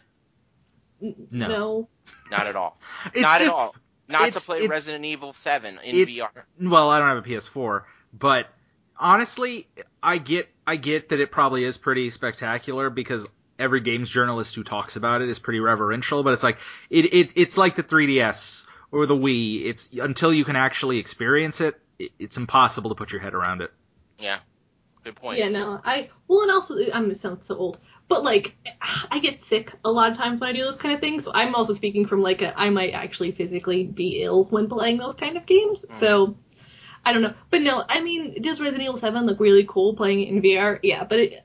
No. 1.02 1.18
no. 1.32 1.88
Not 2.32 2.48
at 2.48 2.56
all. 2.56 2.78
It's 3.08 3.24
Not 3.24 3.40
just 3.42 3.58
at 3.58 3.60
all. 3.60 3.76
Not 4.08 4.32
to 4.32 4.40
play 4.40 4.68
Resident 4.68 5.04
Evil 5.04 5.34
7 5.34 5.80
in 5.84 5.96
VR. 6.08 6.30
well, 6.62 6.90
I 6.92 7.00
don't 7.00 7.10
have 7.10 7.26
a 7.26 7.28
PS4, 7.28 7.84
but 8.14 8.48
honestly, 8.98 9.68
I 10.02 10.18
get 10.18 10.50
I 10.66 10.76
get 10.76 11.10
that 11.10 11.20
it 11.20 11.32
probably 11.32 11.64
is 11.64 11.78
pretty 11.78 12.10
spectacular 12.10 12.90
because 12.90 13.28
every 13.58 13.82
games 13.82 14.10
journalist 14.10 14.56
who 14.56 14.64
talks 14.64 14.96
about 14.96 15.22
it 15.22 15.30
is 15.30 15.40
pretty 15.40 15.60
reverential. 15.60 16.24
But 16.24 16.34
it's 16.34 16.44
like 16.44 16.58
it, 16.90 17.14
it 17.14 17.34
it's 17.36 17.58
like 17.58 17.76
the 17.76 17.84
3DS 17.84 18.66
or 18.92 19.06
the 19.06 19.16
Wii. 19.16 19.66
It's 19.66 19.94
until 19.94 20.34
you 20.34 20.46
can 20.46 20.56
actually 20.56 21.00
experience 21.00 21.62
it, 21.62 21.80
it 22.00 22.12
it's 22.20 22.38
impossible 22.38 22.90
to 22.90 22.96
put 22.96 23.12
your 23.12 23.22
head 23.22 23.34
around 23.34 23.62
it. 23.62 23.72
Yeah. 24.18 24.40
Good 25.04 25.16
point. 25.16 25.38
Yeah, 25.38 25.50
no. 25.50 25.80
I 25.84 26.10
well, 26.28 26.42
and 26.42 26.52
also 26.52 26.76
I'm 26.92 27.12
it 27.12 27.20
sounds 27.20 27.46
so 27.46 27.56
old, 27.56 27.80
but 28.08 28.24
like 28.24 28.56
I 29.12 29.20
get 29.20 29.42
sick 29.44 29.72
a 29.86 29.92
lot 29.92 30.12
of 30.12 30.18
times 30.18 30.42
when 30.42 30.50
I 30.50 30.54
do 30.54 30.64
those 30.64 30.78
kind 30.78 30.96
of 30.96 31.00
things. 31.00 31.26
So 31.26 31.32
I'm 31.34 31.54
also 31.54 31.74
speaking 31.74 32.08
from 32.08 32.22
like 32.22 32.42
a 32.42 32.60
I 32.60 32.72
might 32.72 32.92
actually 32.92 33.32
physically 33.32 33.84
be 33.84 34.24
ill 34.24 34.46
when 34.46 34.68
playing 34.68 34.98
those 34.98 35.14
kind 35.14 35.38
of 35.38 35.46
games. 35.46 35.84
Hmm. 35.84 35.94
So 35.94 36.38
I 37.06 37.14
don't 37.14 37.22
know, 37.22 37.34
but 37.52 37.62
no. 37.62 37.84
I 37.88 38.02
mean, 38.02 38.42
does 38.42 38.60
Resident 38.60 38.82
Evil 38.84 38.98
Seven 38.98 39.26
look 39.26 39.40
really 39.40 39.66
cool 39.68 39.94
playing 39.96 40.22
it 40.22 40.30
in 40.30 40.42
VR? 40.42 40.80
Yeah, 40.82 41.04
but 41.04 41.20
it, 41.20 41.44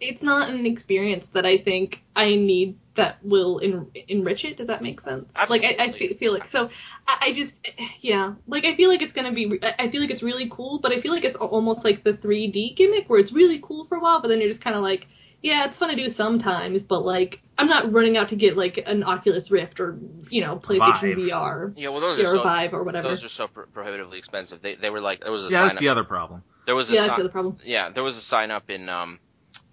it's 0.00 0.22
not 0.22 0.50
an 0.50 0.66
experience 0.66 1.28
that 1.28 1.44
I 1.44 1.58
think 1.58 2.02
I 2.14 2.36
need 2.36 2.78
that 2.94 3.18
will 3.24 3.60
en- 3.60 3.90
enrich 4.06 4.44
it. 4.44 4.56
Does 4.56 4.68
that 4.68 4.82
make 4.82 5.00
sense? 5.00 5.32
Absolutely. 5.34 5.68
Like 5.68 5.80
I, 5.80 5.84
I 5.84 6.14
feel 6.14 6.32
like 6.32 6.46
so. 6.46 6.70
I, 7.08 7.18
I 7.22 7.32
just 7.32 7.68
yeah, 8.00 8.34
like 8.46 8.64
I 8.64 8.76
feel 8.76 8.88
like 8.88 9.02
it's 9.02 9.12
gonna 9.12 9.32
be. 9.32 9.58
I 9.62 9.74
I 9.80 9.90
feel 9.90 10.00
like 10.00 10.10
it's 10.10 10.22
really 10.22 10.48
cool, 10.48 10.78
but 10.78 10.92
I 10.92 11.00
feel 11.00 11.12
like 11.12 11.24
it's 11.24 11.36
almost 11.36 11.84
like 11.84 12.04
the 12.04 12.14
3D 12.14 12.76
gimmick 12.76 13.10
where 13.10 13.18
it's 13.18 13.32
really 13.32 13.58
cool 13.60 13.86
for 13.86 13.96
a 13.96 14.00
while, 14.00 14.20
but 14.22 14.28
then 14.28 14.38
you're 14.38 14.48
just 14.48 14.60
kind 14.60 14.76
of 14.76 14.82
like, 14.82 15.08
yeah, 15.44 15.66
it's 15.66 15.76
fun 15.78 15.90
to 15.90 15.96
do 15.96 16.08
sometimes, 16.08 16.82
but 16.82 17.04
like 17.04 17.40
I'm 17.58 17.68
not 17.68 17.92
running 17.92 18.16
out 18.16 18.30
to 18.30 18.36
get 18.36 18.56
like 18.56 18.82
an 18.86 19.04
Oculus 19.04 19.50
Rift 19.50 19.78
or 19.78 19.98
you 20.30 20.40
know 20.40 20.56
PlayStation 20.56 21.14
Vive. 21.14 21.18
VR 21.18 21.72
Yeah, 21.76 21.90
well, 21.90 22.00
those 22.00 22.18
or 22.18 22.22
are 22.22 22.36
so, 22.36 22.42
Vive 22.42 22.72
or 22.72 22.82
whatever. 22.82 23.08
those 23.08 23.22
are 23.24 23.28
so 23.28 23.46
pro- 23.48 23.66
prohibitively 23.66 24.18
expensive. 24.18 24.62
They 24.62 24.74
they 24.74 24.90
were 24.90 25.00
like 25.02 25.20
there 25.20 25.30
was 25.30 25.44
a 25.44 25.50
Yeah, 25.50 25.58
sign 25.58 25.62
that's 25.66 25.76
up. 25.76 25.80
the 25.80 25.88
other 25.90 26.04
problem. 26.04 26.42
There 26.66 26.74
was 26.74 26.90
a 26.90 26.94
yeah, 26.94 27.00
sign- 27.00 27.06
that's 27.08 27.16
the 27.18 27.24
other 27.24 27.32
problem. 27.32 27.58
Yeah, 27.64 27.90
there 27.90 28.02
was 28.02 28.16
a 28.16 28.22
sign 28.22 28.50
up 28.50 28.70
in 28.70 28.88
um 28.88 29.20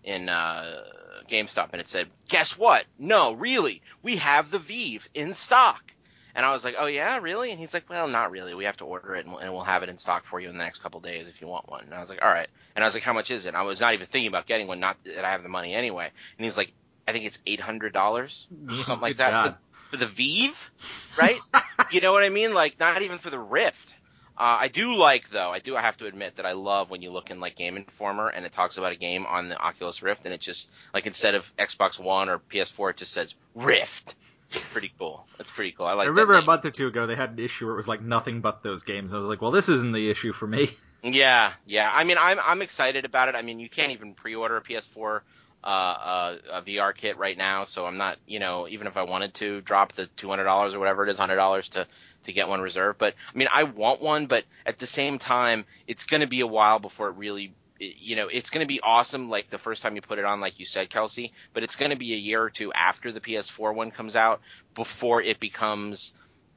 in 0.04 0.28
uh 0.30 0.84
GameStop 1.30 1.70
and 1.72 1.80
it 1.80 1.88
said, 1.88 2.10
"Guess 2.28 2.58
what? 2.58 2.86
No, 3.00 3.32
really. 3.34 3.82
We 4.04 4.18
have 4.18 4.52
the 4.52 4.60
Vive 4.60 5.08
in 5.14 5.34
stock." 5.34 5.82
And 6.36 6.46
I 6.46 6.52
was 6.52 6.64
like, 6.64 6.76
"Oh 6.78 6.88
yeah, 6.88 7.18
really?" 7.18 7.52
And 7.52 7.60
he's 7.60 7.74
like, 7.74 7.90
"Well, 7.90 8.08
not 8.08 8.32
really. 8.32 8.54
We 8.54 8.66
have 8.66 8.78
to 8.78 8.86
order 8.86 9.16
it 9.16 9.26
and 9.26 9.34
we'll, 9.34 9.42
and 9.42 9.54
we'll 9.54 9.64
have 9.64 9.84
it 9.84 9.90
in 9.90 9.98
stock 9.98 10.26
for 10.26 10.40
you 10.40 10.50
in 10.50 10.58
the 10.58 10.64
next 10.64 10.82
couple 10.82 11.00
days 11.00 11.28
if 11.28 11.42
you 11.42 11.48
want 11.48 11.70
one." 11.70 11.84
And 11.86 11.94
I 11.94 12.02
was 12.02 12.10
like, 12.10 12.24
"All 12.24 12.30
right." 12.30 12.50
And 12.76 12.84
I 12.84 12.88
was 12.88 12.94
like, 12.94 13.04
"How 13.04 13.14
much 13.14 13.32
is 13.32 13.46
it?" 13.46 13.50
And 13.50 13.58
I 13.58 13.64
was 13.64 13.80
not 13.80 13.94
even 13.94 14.08
thinking 14.08 14.28
about 14.28 14.48
getting 14.48 14.68
one, 14.68 14.80
not 14.80 14.98
that 15.06 15.26
I 15.26 15.32
have 15.32 15.44
the 15.44 15.50
money 15.50 15.74
anyway. 15.74 16.10
And 16.38 16.46
he's 16.46 16.58
like, 16.58 16.74
"I 17.08 17.12
think 17.12 17.26
it's 17.26 17.40
$800." 17.46 18.48
Something 18.86 19.02
like 19.02 19.18
that 19.18 19.32
God. 19.32 19.58
for 19.90 19.98
the 19.98 20.08
Vive, 20.08 20.72
right? 21.18 21.40
you 21.92 22.02
know 22.02 22.12
what 22.12 22.24
I 22.24 22.30
mean? 22.30 22.54
Like 22.54 22.80
not 22.80 23.02
even 23.02 23.18
for 23.18 23.30
the 23.30 23.40
Rift. 23.40 23.96
Uh, 24.38 24.58
I 24.62 24.70
do 24.70 24.96
like 24.96 25.30
though. 25.30 25.52
I 25.52 25.60
do. 25.60 25.76
I 25.76 25.82
have 25.82 25.98
to 25.98 26.08
admit 26.08 26.38
that 26.38 26.48
I 26.48 26.54
love 26.54 26.90
when 26.90 27.04
you 27.04 27.12
look 27.12 27.30
in 27.30 27.40
like 27.40 27.56
Game 27.56 27.78
Informer 27.78 28.30
and 28.30 28.46
it 28.46 28.52
talks 28.52 28.78
about 28.78 28.92
a 28.92 28.96
game 28.96 29.26
on 29.28 29.50
the 29.50 29.58
Oculus 29.58 30.02
Rift 30.02 30.26
and 30.26 30.34
it 30.34 30.42
just 30.42 30.70
like 30.96 31.06
instead 31.06 31.36
of 31.36 31.46
Xbox 31.58 32.00
One 32.00 32.28
or 32.28 32.40
PS4, 32.40 32.90
it 32.90 32.98
just 32.98 33.14
says 33.14 33.36
Rift. 33.54 34.16
It's 34.52 34.70
pretty 34.70 34.92
cool. 35.00 35.26
That's 35.38 35.52
pretty 35.52 35.72
cool. 35.72 35.86
I 35.86 35.94
like. 35.94 36.06
I 36.06 36.10
remember 36.10 36.34
a 36.34 36.42
month 36.42 36.66
or 36.66 36.72
two 36.72 36.88
ago 36.88 37.08
they 37.08 37.16
had 37.16 37.32
an 37.32 37.40
issue 37.40 37.66
where 37.66 37.74
it 37.74 37.78
was 37.78 37.88
like 37.88 38.02
nothing 38.02 38.42
but 38.42 38.64
those 38.64 38.84
games. 38.84 39.14
I 39.14 39.18
was 39.18 39.28
like, 39.28 39.42
well, 39.42 39.52
this 39.52 39.70
isn't 39.70 39.94
the 39.94 40.10
issue 40.10 40.34
for 40.34 40.48
me. 40.48 40.70
Yeah, 41.04 41.54
yeah. 41.66 41.90
I 41.92 42.04
mean, 42.04 42.18
I'm 42.20 42.38
I'm 42.44 42.62
excited 42.62 43.06
about 43.06 43.28
it. 43.28 43.34
I 43.34 43.42
mean, 43.42 43.60
you 43.60 43.70
can't 43.70 43.92
even 43.92 44.14
pre-order 44.14 44.58
a 44.58 44.62
PS4 44.62 45.22
uh, 45.64 45.68
uh, 45.68 46.38
a 46.54 46.62
VR 46.64 46.96
kit 46.96 47.18
right 47.18 47.38
now, 47.38 47.66
so 47.66 47.86
I'm 47.86 47.98
not, 47.98 48.18
you 48.26 48.40
know, 48.40 48.68
even 48.68 48.88
if 48.88 48.98
I 48.98 49.04
wanted 49.04 49.36
to 49.36 49.62
drop 49.62 49.94
the 49.94 50.08
two 50.08 50.28
hundred 50.28 50.46
dollars 50.46 50.74
or 50.74 50.80
whatever 50.80 51.04
it 51.06 51.10
is, 51.10 51.18
hundred 51.20 51.36
dollars 51.36 51.70
to 51.70 51.88
to 52.26 52.34
get 52.34 52.48
one 52.48 52.62
reserved. 52.62 52.98
But 52.98 53.14
I 53.34 53.38
mean, 53.38 53.48
I 53.52 53.64
want 53.64 54.02
one, 54.02 54.26
but 54.26 54.44
at 54.66 54.80
the 54.80 54.88
same 54.88 55.20
time, 55.20 55.66
it's 55.88 56.06
going 56.06 56.22
to 56.22 56.28
be 56.28 56.42
a 56.42 56.48
while 56.48 56.80
before 56.80 57.10
it 57.10 57.16
really. 57.16 57.54
You 57.84 58.16
know, 58.16 58.28
it's 58.28 58.52
going 58.52 58.64
to 58.64 58.68
be 58.68 58.80
awesome 58.82 59.30
like 59.30 59.50
the 59.50 59.58
first 59.58 59.82
time 59.82 59.96
you 59.96 60.02
put 60.02 60.20
it 60.20 60.26
on, 60.26 60.40
like 60.40 60.60
you 60.60 60.66
said, 60.66 60.90
Kelsey. 60.90 61.34
But 61.54 61.64
it's 61.64 61.76
going 61.76 61.92
to 61.92 61.98
be 61.98 62.14
a 62.14 62.18
year 62.18 62.42
or 62.42 62.50
two 62.50 62.72
after 62.74 63.12
the 63.12 63.20
PS4 63.20 63.74
one 63.74 63.92
comes 63.92 64.16
out 64.16 64.42
before 64.76 65.22
it 65.22 65.40
becomes 65.40 66.12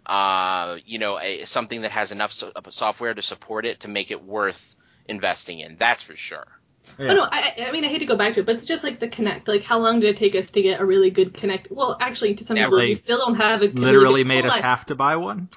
uh, 0.06 0.76
you 0.84 0.98
know, 0.98 1.18
a, 1.18 1.44
something 1.46 1.82
that 1.82 1.90
has 1.90 2.12
enough 2.12 2.32
so, 2.32 2.52
software 2.70 3.14
to 3.14 3.22
support 3.22 3.64
it 3.64 3.80
to 3.80 3.88
make 3.88 4.10
it 4.10 4.22
worth 4.22 4.76
investing 5.06 5.60
in. 5.60 5.76
That's 5.78 6.02
for 6.02 6.16
sure. 6.16 6.46
Yeah. 6.98 7.06
Oh 7.10 7.14
no, 7.14 7.22
I, 7.30 7.66
I 7.68 7.72
mean 7.72 7.84
I 7.84 7.88
hate 7.88 7.98
to 7.98 8.06
go 8.06 8.16
back 8.16 8.34
to 8.34 8.40
it, 8.40 8.46
but 8.46 8.54
it's 8.54 8.64
just 8.64 8.84
like 8.84 9.00
the 9.00 9.08
Kinect. 9.08 9.48
Like 9.48 9.62
how 9.64 9.78
long 9.78 10.00
did 10.00 10.10
it 10.14 10.16
take 10.18 10.34
us 10.34 10.50
to 10.50 10.62
get 10.62 10.80
a 10.80 10.84
really 10.84 11.10
good 11.10 11.32
Kinect? 11.32 11.70
Well, 11.70 11.96
actually, 12.00 12.34
to 12.36 12.44
some 12.44 12.56
Yeah, 12.56 12.64
people, 12.66 12.78
we 12.78 12.94
still 12.94 13.18
don't 13.18 13.34
have 13.36 13.62
a 13.62 13.66
really 13.68 13.80
Literally 13.80 14.20
good- 14.22 14.28
made 14.28 14.34
hold 14.44 14.52
us 14.52 14.56
on. 14.58 14.62
have 14.62 14.86
to 14.86 14.94
buy 14.94 15.16
one. 15.16 15.48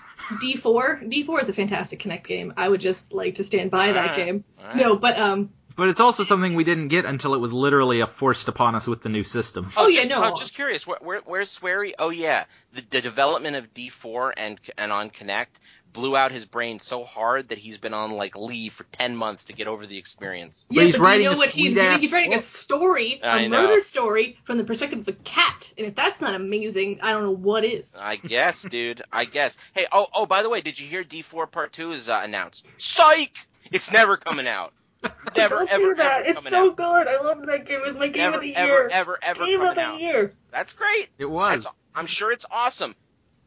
D4. 0.41 1.03
D4 1.11 1.41
is 1.41 1.49
a 1.49 1.53
fantastic 1.53 1.99
Kinect 2.01 2.25
game. 2.25 2.53
I 2.57 2.67
would 2.67 2.81
just 2.81 3.13
like 3.13 3.35
to 3.35 3.43
stand 3.43 3.71
by 3.71 3.91
that 3.93 3.97
Alright, 4.11 4.15
game. 4.15 4.43
alright. 4.59 4.75
No, 4.75 4.95
but 4.97 5.17
um, 5.17 5.51
But 5.75 5.89
it's 5.89 5.99
also 6.01 6.23
something 6.23 6.55
we 6.55 6.63
didn't 6.63 6.89
get 6.89 7.05
until 7.05 7.33
it 7.33 7.39
was 7.39 7.53
literally 7.53 8.01
a 8.01 8.07
forced 8.07 8.47
upon 8.47 8.75
us 8.75 8.87
with 8.87 9.03
the 9.03 9.09
new 9.09 9.23
system. 9.23 9.69
Oh, 9.77 9.87
yeah, 9.87 9.99
just, 9.99 10.09
no. 10.09 10.21
I'm 10.21 10.35
just 10.35 10.53
curious. 10.53 10.85
Where, 10.87 10.97
where, 11.01 11.21
where's 11.25 11.49
Swery? 11.57 11.93
Oh 11.99 12.09
yeah, 12.09 12.45
the, 12.73 12.83
the 12.89 13.01
development 13.01 13.55
of 13.55 13.73
D4 13.73 14.33
and 14.35 14.59
and 14.77 14.91
on 14.91 15.11
Kinect 15.11 15.59
blew 15.97 16.15
out 16.15 16.31
his 16.31 16.45
brain 16.45 16.79
so 16.79 17.03
hard 17.03 17.49
that 17.49 17.57
he's 17.57 17.79
been 17.79 17.93
on 17.95 18.11
like 18.11 18.35
leave 18.37 18.71
for 18.71 18.83
ten 18.91 19.15
months 19.15 19.45
to 19.45 19.53
get 19.53 19.67
over 19.67 19.87
the 19.87 19.97
experience. 19.97 20.65
But 20.69 20.75
yeah, 20.75 20.83
he's 20.83 20.97
but 20.99 21.13
do 21.15 21.23
you 21.23 21.29
know 21.29 21.33
a 21.33 21.37
what 21.37 21.49
he's 21.49 21.73
doing? 21.73 21.99
He's 21.99 22.11
writing 22.11 22.33
a 22.33 22.37
book. 22.37 22.45
story, 22.45 23.19
I 23.23 23.41
a 23.41 23.49
know. 23.49 23.63
murder 23.65 23.81
story 23.81 24.37
from 24.43 24.59
the 24.59 24.63
perspective 24.63 24.99
of 24.99 25.07
a 25.07 25.13
cat. 25.13 25.73
And 25.75 25.87
if 25.87 25.95
that's 25.95 26.21
not 26.21 26.35
amazing, 26.35 26.99
I 27.01 27.13
don't 27.13 27.23
know 27.23 27.31
what 27.35 27.65
is. 27.65 27.99
I 27.99 28.17
guess, 28.17 28.61
dude. 28.61 29.01
I 29.11 29.25
guess. 29.25 29.57
Hey, 29.73 29.87
oh, 29.91 30.05
oh, 30.13 30.27
by 30.27 30.43
the 30.43 30.49
way, 30.49 30.61
did 30.61 30.79
you 30.79 30.87
hear 30.87 31.03
D4 31.03 31.49
Part 31.49 31.73
Two 31.73 31.93
is 31.93 32.07
uh, 32.07 32.21
announced? 32.23 32.63
Psych! 32.77 33.35
It's 33.71 33.91
never 33.91 34.17
coming 34.17 34.47
out. 34.47 34.73
Never, 35.35 35.55
Don't 35.57 35.71
ever, 35.71 35.83
do 35.83 35.95
that. 35.95 36.25
ever 36.25 36.37
it's 36.39 36.49
so 36.49 36.69
out. 36.71 36.75
good. 36.75 37.07
I 37.07 37.21
love 37.21 37.45
that 37.45 37.65
game. 37.65 37.79
It 37.79 37.85
was 37.85 37.95
my 37.95 38.07
game 38.07 38.23
Never, 38.31 38.35
of 38.37 38.41
the 38.41 38.55
ever, 38.55 38.67
year. 38.67 38.89
ever, 38.91 39.19
ever 39.21 39.45
game 39.45 39.57
coming 39.59 39.69
of 39.69 39.75
the 39.75 39.81
out. 39.81 39.99
year. 39.99 40.33
That's 40.51 40.73
great. 40.73 41.09
It 41.19 41.29
was. 41.29 41.63
That's, 41.65 41.75
I'm 41.93 42.07
sure 42.07 42.31
it's 42.31 42.45
awesome. 42.49 42.95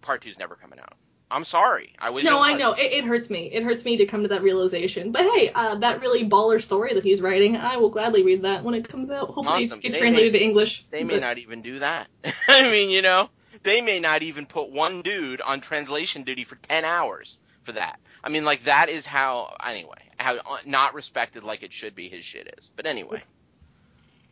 Part 0.01 0.23
two's 0.23 0.39
never 0.39 0.55
coming 0.55 0.79
out. 0.79 0.95
I'm 1.31 1.45
sorry. 1.45 1.95
I 1.99 2.11
wish. 2.11 2.25
No, 2.25 2.41
I 2.41 2.57
know 2.57 2.73
it, 2.73 2.93
it 2.93 3.05
hurts 3.05 3.31
me. 3.31 3.51
It 3.53 3.63
hurts 3.63 3.85
me 3.85 3.97
to 3.99 4.07
come 4.07 4.23
to 4.23 4.29
that 4.29 4.43
realization. 4.43 5.13
But 5.13 5.23
hey, 5.23 5.51
uh, 5.55 5.79
that 5.79 6.01
really 6.01 6.29
baller 6.29 6.61
story 6.61 6.95
that 6.95 7.05
he's 7.05 7.21
writing, 7.21 7.57
I 7.57 7.77
will 7.77 7.91
gladly 7.91 8.25
read 8.25 8.43
that 8.43 8.65
when 8.65 8.75
it 8.75 8.89
comes 8.89 9.11
out. 9.11 9.31
Hopefully, 9.31 9.65
it's 9.65 9.73
Awesome. 9.73 9.81
get 9.83 9.99
translated 9.99 10.33
may- 10.33 10.39
to 10.39 10.45
English. 10.45 10.85
They 10.91 11.05
may 11.05 11.21
not 11.21 11.39
even 11.39 11.63
do 11.63 11.79
that. 11.81 12.09
I 12.49 12.71
mean, 12.71 12.91
you 12.91 13.03
know, 13.03 13.31
they 13.63 13.81
may 13.81 14.01
not 14.01 14.23
even 14.23 14.47
put 14.47 14.71
one 14.71 15.03
dude 15.03 15.41
on 15.41 15.61
translation 15.61 16.25
duty 16.25 16.45
for 16.45 16.57
ten 16.57 16.85
hours 16.85 17.39
for 17.63 17.73
that. 17.73 18.01
I 18.25 18.29
mean, 18.29 18.45
like 18.45 18.65
that 18.65 18.89
is 18.89 19.07
how. 19.07 19.55
Anyway, 19.65 19.99
how 20.17 20.37
uh, 20.37 20.59
not 20.65 20.95
respected 20.95 21.45
like 21.45 21.63
it 21.63 21.73
should 21.73 21.95
be. 21.95 22.09
His 22.09 22.25
shit 22.25 22.53
is. 22.59 22.73
But 22.75 22.87
anyway. 22.87 23.23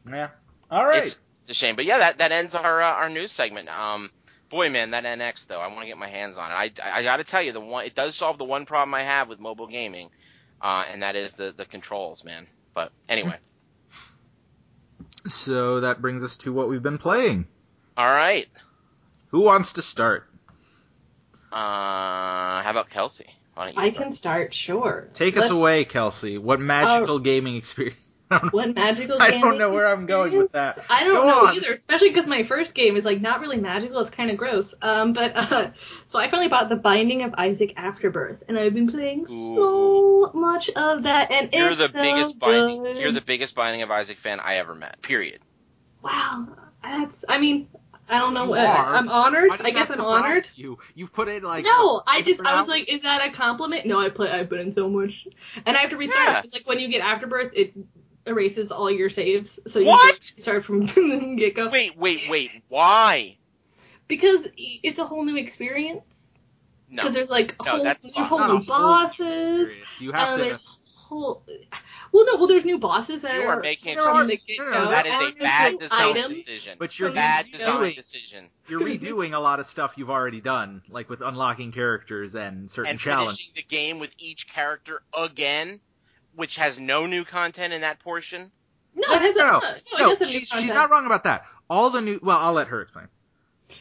Yeah. 0.09 0.31
All 0.71 0.85
right. 0.85 1.05
It's, 1.05 1.19
it's 1.43 1.51
a 1.53 1.55
shame, 1.55 1.77
but 1.77 1.85
yeah, 1.85 1.99
that 1.99 2.19
that 2.19 2.33
ends 2.33 2.55
our 2.55 2.83
uh, 2.83 2.93
our 2.93 3.09
news 3.09 3.33
segment. 3.33 3.69
Um, 3.69 4.11
boy, 4.51 4.71
man, 4.71 4.91
that 4.93 5.05
NX 5.05 5.47
though, 5.47 5.61
I 5.61 5.67
want 5.69 5.81
to 5.81 5.87
get 5.87 5.99
my 5.99 6.09
hands 6.09 6.39
on 6.39 6.51
it. 6.51 6.81
I 6.83 6.99
I 6.99 7.03
got 7.03 7.19
to 7.19 7.25
tell 7.25 7.43
you, 7.43 7.53
the 7.53 7.61
one 7.61 7.85
it 7.85 7.95
does 7.95 8.15
solve 8.15 8.39
the 8.39 8.45
one 8.45 8.65
problem 8.67 8.95
I 8.95 9.03
have 9.03 9.29
with 9.29 9.39
mobile 9.41 9.67
gaming, 9.67 10.11
uh, 10.63 10.85
and 10.91 11.03
that 11.03 11.17
is 11.17 11.33
the 11.35 11.53
the 11.57 11.65
controls, 11.65 12.25
man. 12.25 12.47
But 12.75 12.93
anyway, 13.09 13.39
So 15.27 15.81
that 15.81 16.01
brings 16.01 16.23
us 16.23 16.37
to 16.39 16.53
what 16.53 16.69
we've 16.69 16.83
been 16.83 16.99
playing. 16.99 17.47
all 17.97 18.07
right. 18.11 18.49
Who 19.29 19.41
wants 19.43 19.75
to 19.75 19.83
start? 19.83 20.29
Uh, 21.53 22.63
how 22.63 22.69
about 22.71 22.89
Kelsey? 22.91 23.27
Why 23.55 23.67
don't 23.67 23.77
you 23.77 23.83
I 23.83 23.91
start? 23.91 24.05
can 24.05 24.13
start, 24.13 24.55
sure. 24.55 25.09
Take 25.15 25.37
Let's- 25.37 25.51
away, 25.51 25.85
Kelsey. 25.85 26.39
What 26.39 26.61
magical 26.61 27.19
gaming 27.19 27.57
experience? 27.57 28.01
What 28.51 28.75
magical 28.75 29.19
game. 29.19 29.27
I 29.27 29.41
don't 29.41 29.59
know 29.59 29.71
where 29.71 29.87
I'm 29.87 30.07
going 30.07 30.37
with 30.37 30.53
that. 30.53 30.79
I 30.91 31.05
don't 31.05 31.15
Go 31.15 31.27
know 31.27 31.47
on. 31.47 31.57
either, 31.57 31.73
especially 31.73 32.09
because 32.11 32.27
my 32.27 32.45
first 32.45 32.75
game 32.75 32.97
is 32.97 33.05
like 33.05 33.21
not 33.21 33.41
really 33.41 33.59
magical. 33.59 34.01
It's 34.01 34.11
kind 34.11 34.31
of 34.31 34.37
gross. 34.37 34.75
Um, 34.83 35.13
but 35.15 35.33
uh, 35.35 35.71
so 36.07 36.19
I 36.19 36.29
finally 36.31 36.49
bought 36.49 36.69
The 36.69 36.77
Binding 36.77 37.23
of 37.23 37.35
Isaac 37.39 37.75
Afterbirth, 37.77 38.43
and 38.49 38.59
I've 38.59 38.75
been 38.75 38.89
playing 38.91 39.27
so 39.27 40.31
much 40.35 40.69
of 40.71 41.05
that. 41.05 41.31
And 41.31 41.53
You're 41.55 41.69
it's 41.71 41.79
the 41.79 41.89
so 41.89 42.03
biggest 42.03 42.39
binding. 42.39 42.83
good. 42.83 42.97
You're 42.99 43.13
the 43.13 43.21
biggest 43.23 43.55
binding 43.55 43.83
of 43.83 43.91
Isaac 43.91 44.19
fan 44.19 44.41
I 44.41 44.57
ever 44.57 44.75
met. 44.75 45.01
Period. 45.01 45.41
Wow, 46.03 46.49
that's. 46.83 47.25
I 47.29 47.39
mean, 47.39 47.69
I 48.09 48.19
don't 48.19 48.35
know. 48.35 48.53
Uh. 48.55 48.59
I'm 48.59 49.09
honored. 49.09 49.51
I 49.61 49.71
guess 49.71 49.91
I'm 49.91 50.01
honored. 50.01 50.47
You, 50.55 50.79
you've 50.95 51.13
put 51.13 51.29
in 51.29 51.43
like 51.43 51.65
no, 51.65 52.03
I 52.07 52.23
just 52.23 52.41
I 52.41 52.61
was 52.61 52.69
like, 52.69 52.93
is 52.93 53.03
that 53.03 53.27
a 53.29 53.33
compliment? 53.33 53.87
No, 53.87 53.99
I 53.99 54.11
put 54.11 54.31
I 54.31 54.45
put 54.45 54.61
in 54.61 54.73
so 54.73 54.89
much, 54.89 55.27
and 55.67 55.77
I 55.77 55.81
have 55.81 55.91
to 55.91 55.97
restart. 55.97 56.27
Yeah. 56.29 56.43
It's 56.45 56.55
like 56.55 56.67
when 56.67 56.79
you 56.79 56.89
get 56.89 57.01
afterbirth, 57.01 57.53
it 57.55 57.73
erases 58.29 58.71
all 58.71 58.91
your 58.91 59.11
saves, 59.11 59.59
so 59.67 59.79
you 59.81 59.87
What? 59.87 60.13
have 60.15 60.21
to 60.21 60.41
start 60.41 60.65
from 60.65 60.81
the 60.87 61.35
get 61.39 61.55
go. 61.57 61.69
Wait, 61.71 61.97
wait, 61.97 62.29
wait. 62.29 62.51
Why? 62.69 63.37
Because 64.07 64.47
it's 64.57 64.99
a 64.99 65.05
whole 65.05 65.25
new 65.25 65.37
experience. 65.37 66.31
No. 66.91 67.03
Because 67.03 67.15
there's 67.15 67.31
like 67.31 67.55
No, 67.65 67.73
whole, 67.73 67.85
that's 67.85 68.03
there's 68.03 68.27
whole 68.29 68.49
new 68.59 68.65
bosses. 68.65 69.19
experience. 69.71 70.01
You 70.01 70.13
have 70.13 70.29
and 70.35 70.39
to. 70.39 70.45
there's 70.45 70.65
whole. 70.65 71.43
Well, 72.13 72.25
no, 72.25 72.37
well, 72.37 72.47
there's 72.47 72.65
new 72.65 72.79
bosses 72.79 73.21
that 73.23 73.35
You 73.35 73.43
are, 73.43 73.59
are 73.59 73.61
making 73.61 73.95
There 73.95 74.05
from 74.05 74.17
are- 74.17 74.27
the 74.27 74.41
no, 74.59 74.65
no, 74.65 74.71
get-go. 74.73 74.91
that 74.91 75.07
is 75.07 75.13
a 75.13 75.33
bad 75.43 75.79
design 75.79 76.15
decision. 76.15 76.77
But 76.79 76.99
you're 76.99 77.13
Bad 77.13 77.47
the 77.53 77.59
design 77.59 77.77
redoing, 77.83 77.97
decision. 77.97 78.51
you're 78.69 78.81
redoing 78.81 79.35
a 79.35 79.39
lot 79.39 79.61
of 79.61 79.67
stuff 79.67 79.95
you've 79.97 80.09
already 80.11 80.41
done, 80.41 80.83
like 80.89 81.11
with 81.11 81.21
unlocking 81.21 81.73
characters 81.73 82.35
and 82.35 82.71
certain 82.71 82.93
And 82.93 82.99
challenges. 83.01 83.39
finishing 83.39 83.53
the 83.57 83.63
game 83.77 83.99
with 83.99 84.11
each 84.19 84.49
character 84.49 85.03
again, 85.15 85.81
which 86.39 86.55
has 86.55 86.79
no 86.79 87.05
new 87.07 87.25
content 87.25 87.73
in 87.73 87.81
that 87.81 87.99
portion. 87.99 88.53
No, 88.95 89.13
it 89.13 89.23
has 89.23 89.35
a, 89.35 89.41
No, 89.41 89.51
no, 89.51 89.59
no, 89.61 90.11
it 90.13 90.19
has 90.19 90.29
a 90.29 90.33
new 90.33 90.39
she's, 90.39 90.49
she's 90.49 90.71
not 90.71 90.89
wrong 90.89 91.05
about 91.05 91.25
that. 91.25 91.45
All 91.69 91.91
the 91.91 92.01
new. 92.01 92.21
Well, 92.23 92.39
I'll 92.39 92.53
let 92.53 92.69
her 92.69 92.81
explain. 92.81 93.09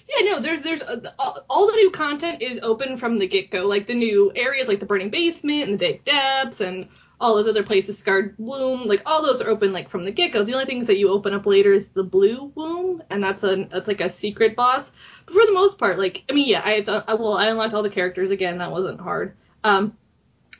Yeah, 0.10 0.32
no, 0.32 0.42
there's 0.42 0.64
there's 0.64 0.82
uh, 0.82 1.12
all, 1.20 1.46
all 1.48 1.68
the 1.68 1.74
new 1.74 1.92
content 1.92 2.42
is 2.42 2.60
open 2.64 2.98
from 2.98 3.20
the 3.20 3.28
get 3.28 3.52
go, 3.52 3.68
like 3.68 3.86
the 3.86 3.94
new 3.94 4.32
areas 4.36 4.68
like 4.68 4.80
the 4.80 4.88
burning 4.88 5.12
basement 5.12 5.70
and 5.70 5.80
the 5.80 5.86
dank 5.86 6.06
depths 6.06 6.60
and 6.60 6.90
all 7.22 7.36
those 7.36 7.48
other 7.48 7.64
places, 7.64 8.00
scarred 8.00 8.34
womb, 8.40 8.86
like 8.86 9.04
all 9.06 9.22
those 9.22 9.40
are 9.40 9.50
open 9.50 9.72
like 9.72 9.90
from 9.90 10.04
the 10.04 10.12
get 10.12 10.34
go. 10.34 10.44
The 10.44 10.54
only 10.54 10.66
things 10.66 10.88
that 10.88 10.98
you 10.98 11.10
open 11.10 11.36
up 11.36 11.46
later 11.46 11.74
is 11.74 11.90
the 11.90 12.04
blue 12.04 12.52
womb, 12.56 13.04
and 13.12 13.24
that's 13.24 13.44
a 13.44 13.68
that's 13.70 13.88
like 13.88 14.02
a 14.02 14.10
secret 14.10 14.56
boss. 14.56 14.92
But 15.28 15.34
for 15.36 15.46
the 15.46 15.54
most 15.54 15.78
part, 15.78 16.00
like 16.00 16.24
I 16.28 16.34
mean, 16.34 16.48
yeah, 16.48 16.62
I, 16.62 16.84
I 17.08 17.14
well 17.14 17.38
I 17.38 17.50
unlocked 17.50 17.76
all 17.76 17.84
the 17.84 17.92
characters 17.92 18.32
again. 18.32 18.58
That 18.58 18.72
wasn't 18.72 19.00
hard. 19.00 19.38
Um, 19.64 19.96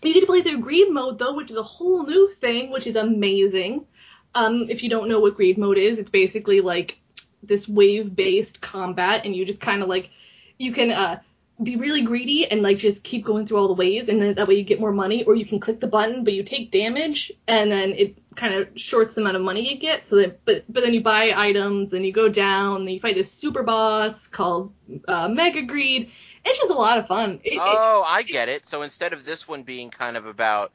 you 0.04 0.14
get 0.14 0.22
to 0.22 0.26
play 0.26 0.42
through 0.42 0.60
greed 0.60 0.92
mode 0.92 1.20
though, 1.20 1.34
which 1.36 1.50
is 1.50 1.58
a 1.58 1.64
whole 1.64 2.06
new 2.06 2.32
thing, 2.36 2.72
which 2.72 2.88
is 2.88 2.96
amazing. 2.96 3.86
Um, 4.36 4.68
if 4.70 4.84
you 4.84 4.90
don't 4.90 5.10
know 5.10 5.20
what 5.20 5.36
greed 5.36 5.58
mode 5.58 5.78
is, 5.78 6.00
it's 6.00 6.10
basically 6.10 6.62
like 6.62 7.00
this 7.44 7.68
wave 7.68 8.16
based 8.16 8.62
combat 8.62 9.26
and 9.26 9.36
you 9.36 9.46
just 9.46 9.62
kind 9.62 9.82
of 9.82 9.88
like 9.88 10.10
you 10.58 10.72
can 10.72 10.92
uh 10.92 11.20
be 11.64 11.76
really 11.76 12.04
greedy 12.04 12.46
and 12.46 12.62
like 12.62 12.78
just 12.78 13.04
keep 13.04 13.26
going 13.26 13.46
through 13.46 13.58
all 13.58 13.68
the 13.68 13.74
waves 13.74 14.10
and 14.10 14.22
then 14.22 14.36
that 14.36 14.48
way 14.48 14.54
you 14.54 14.64
get 14.64 14.80
more 14.80 14.92
money 14.92 15.24
or 15.24 15.34
you 15.36 15.46
can 15.46 15.60
click 15.60 15.80
the 15.80 15.88
button 15.88 16.24
but 16.24 16.34
you 16.34 16.44
take 16.44 16.70
damage 16.70 17.32
and 17.48 17.72
then 17.72 17.92
it 17.94 18.16
kind 18.36 18.54
of 18.54 18.68
shorts 18.76 19.16
the 19.16 19.22
amount 19.22 19.36
of 19.36 19.42
money 19.42 19.74
you 19.74 19.80
get 19.80 20.06
so 20.06 20.18
that 20.18 20.46
but 20.46 20.64
but 20.70 20.84
then 20.84 20.94
you 20.94 21.02
buy 21.02 21.34
items 21.36 21.94
and 21.94 22.06
you 22.06 22.14
go 22.14 22.30
down 22.30 22.82
and 22.82 22.92
you 22.92 23.00
fight 23.00 23.16
this 23.16 23.32
super 23.32 23.64
boss 23.64 24.28
called 24.28 24.72
uh, 25.08 25.28
mega 25.30 25.64
greed 25.64 26.12
it's 26.50 26.60
just 26.60 26.72
a 26.72 26.76
lot 26.76 26.98
of 26.98 27.08
fun 27.08 27.40
It- 27.44 27.54
it- 27.54 27.60
Oh, 27.62 28.04
I 28.06 28.24
get 28.24 28.50
it. 28.50 28.66
So 28.66 28.82
instead 28.82 29.14
of 29.14 29.26
this 29.26 29.48
one 29.48 29.64
being 29.64 29.90
kind 29.90 30.18
of 30.18 30.26
about, 30.26 30.72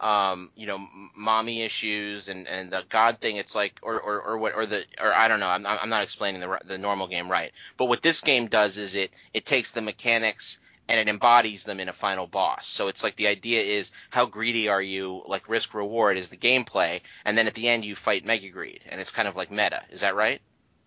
um, 0.00 0.50
you 0.56 0.66
know, 0.66 0.78
mommy 1.16 1.62
issues 1.62 2.28
and, 2.28 2.46
and 2.48 2.72
the 2.72 2.82
God 2.88 3.18
thing, 3.20 3.36
it's 3.36 3.54
like, 3.54 3.78
or, 3.82 4.00
or, 4.00 4.20
or 4.22 4.38
what, 4.38 4.54
or 4.54 4.66
the, 4.66 4.82
or 5.00 5.12
I 5.14 5.28
don't 5.28 5.40
know, 5.40 5.48
I'm, 5.48 5.64
I'm 5.66 5.88
not 5.88 6.02
explaining 6.02 6.40
the, 6.40 6.58
the 6.66 6.78
normal 6.78 7.06
game 7.08 7.30
right. 7.30 7.52
But 7.76 7.86
what 7.86 8.02
this 8.02 8.20
game 8.20 8.46
does 8.46 8.78
is 8.78 8.94
it, 8.94 9.10
it 9.32 9.46
takes 9.46 9.70
the 9.70 9.80
mechanics 9.80 10.58
and 10.88 10.98
it 10.98 11.08
embodies 11.08 11.62
them 11.64 11.78
in 11.78 11.88
a 11.88 11.92
final 11.92 12.26
boss. 12.26 12.66
So 12.66 12.88
it's 12.88 13.04
like 13.04 13.14
the 13.16 13.28
idea 13.28 13.62
is 13.62 13.92
how 14.10 14.26
greedy 14.26 14.68
are 14.68 14.82
you, 14.82 15.22
like 15.26 15.48
risk 15.48 15.72
reward 15.74 16.16
is 16.18 16.28
the 16.28 16.36
gameplay, 16.36 17.00
and 17.24 17.38
then 17.38 17.46
at 17.46 17.54
the 17.54 17.68
end 17.68 17.84
you 17.84 17.94
fight 17.94 18.24
Mega 18.24 18.48
Greed, 18.50 18.80
and 18.88 19.00
it's 19.00 19.12
kind 19.12 19.28
of 19.28 19.36
like 19.36 19.50
meta. 19.52 19.84
Is 19.90 20.00
that 20.00 20.16
right? 20.16 20.42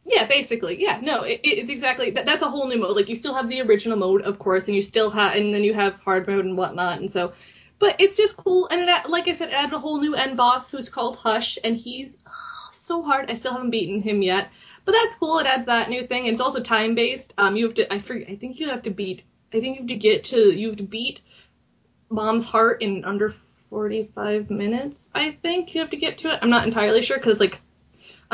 Yeah, 0.06 0.28
basically. 0.28 0.82
Yeah, 0.82 0.99
no, 1.01 1.24
it, 1.24 1.41
it- 1.43 1.60
it's 1.60 1.70
exactly 1.70 2.12
that, 2.12 2.26
that's 2.26 2.41
a 2.43 2.49
whole 2.49 2.68
new 2.68 2.78
mode. 2.78 2.95
Like 2.95 3.10
you 3.10 3.16
still 3.16 3.34
have 3.34 3.49
the 3.49 3.62
original 3.62 3.97
mode, 3.97 4.22
of 4.22 4.39
course, 4.39 4.68
and 4.68 4.76
you 4.76 4.82
still 4.82 5.10
have, 5.12 5.36
and 5.36 5.53
then 5.53 5.64
you 5.64 5.74
have 5.74 5.95
hard 5.99 6.28
mode 6.28 6.45
and 6.45 6.58
whatnot, 6.58 6.99
and 6.99 7.12
so. 7.12 7.34
But 7.80 7.97
it's 7.99 8.16
just 8.16 8.38
cool, 8.38 8.68
and 8.70 8.82
it, 8.89 9.10
like 9.10 9.28
I 9.28 9.36
said, 9.36 9.49
it 9.49 9.53
added 9.53 9.74
a 9.74 9.80
whole 9.80 9.99
new 9.99 10.16
end 10.16 10.38
boss 10.38 10.70
who's 10.72 10.88
called 10.89 11.18
Hush, 11.18 11.58
and 11.64 11.76
he's 11.76 12.18
oh, 12.28 12.70
so 12.74 13.01
hard. 13.03 13.30
I 13.30 13.36
still 13.36 13.51
haven't 13.51 13.72
beaten 13.72 14.01
him 14.01 14.22
yet, 14.22 14.49
but 14.86 14.93
that's 14.93 15.16
cool. 15.16 15.39
It 15.39 15.47
adds 15.47 15.66
that 15.66 15.89
new 15.89 16.06
thing, 16.08 16.28
it's 16.28 16.39
also 16.41 16.62
time 16.62 16.95
based. 16.95 17.34
Um, 17.38 17.56
you 17.58 17.66
have 17.66 17.76
to, 17.76 17.91
I 17.93 17.99
forget, 17.99 18.30
I 18.30 18.36
think 18.36 18.60
you 18.60 18.70
have 18.70 18.84
to 18.84 18.91
beat, 18.91 19.24
I 19.53 19.60
think 19.60 19.76
you 19.76 19.82
have 19.82 19.88
to 19.89 19.95
get 19.97 20.24
to, 20.26 20.38
you 20.58 20.68
have 20.70 20.78
to 20.78 20.84
beat 20.84 21.22
Mom's 22.10 22.45
heart 22.45 22.82
in 22.82 23.03
under 23.06 23.34
45 23.70 24.49
minutes. 24.49 25.10
I 25.14 25.32
think 25.41 25.74
you 25.76 25.82
have 25.82 25.89
to 25.91 25.97
get 25.97 26.20
to 26.20 26.32
it. 26.34 26.39
I'm 26.41 26.49
not 26.49 26.66
entirely 26.68 27.01
sure 27.01 27.18
because 27.18 27.34
it's 27.34 27.41
like 27.41 27.62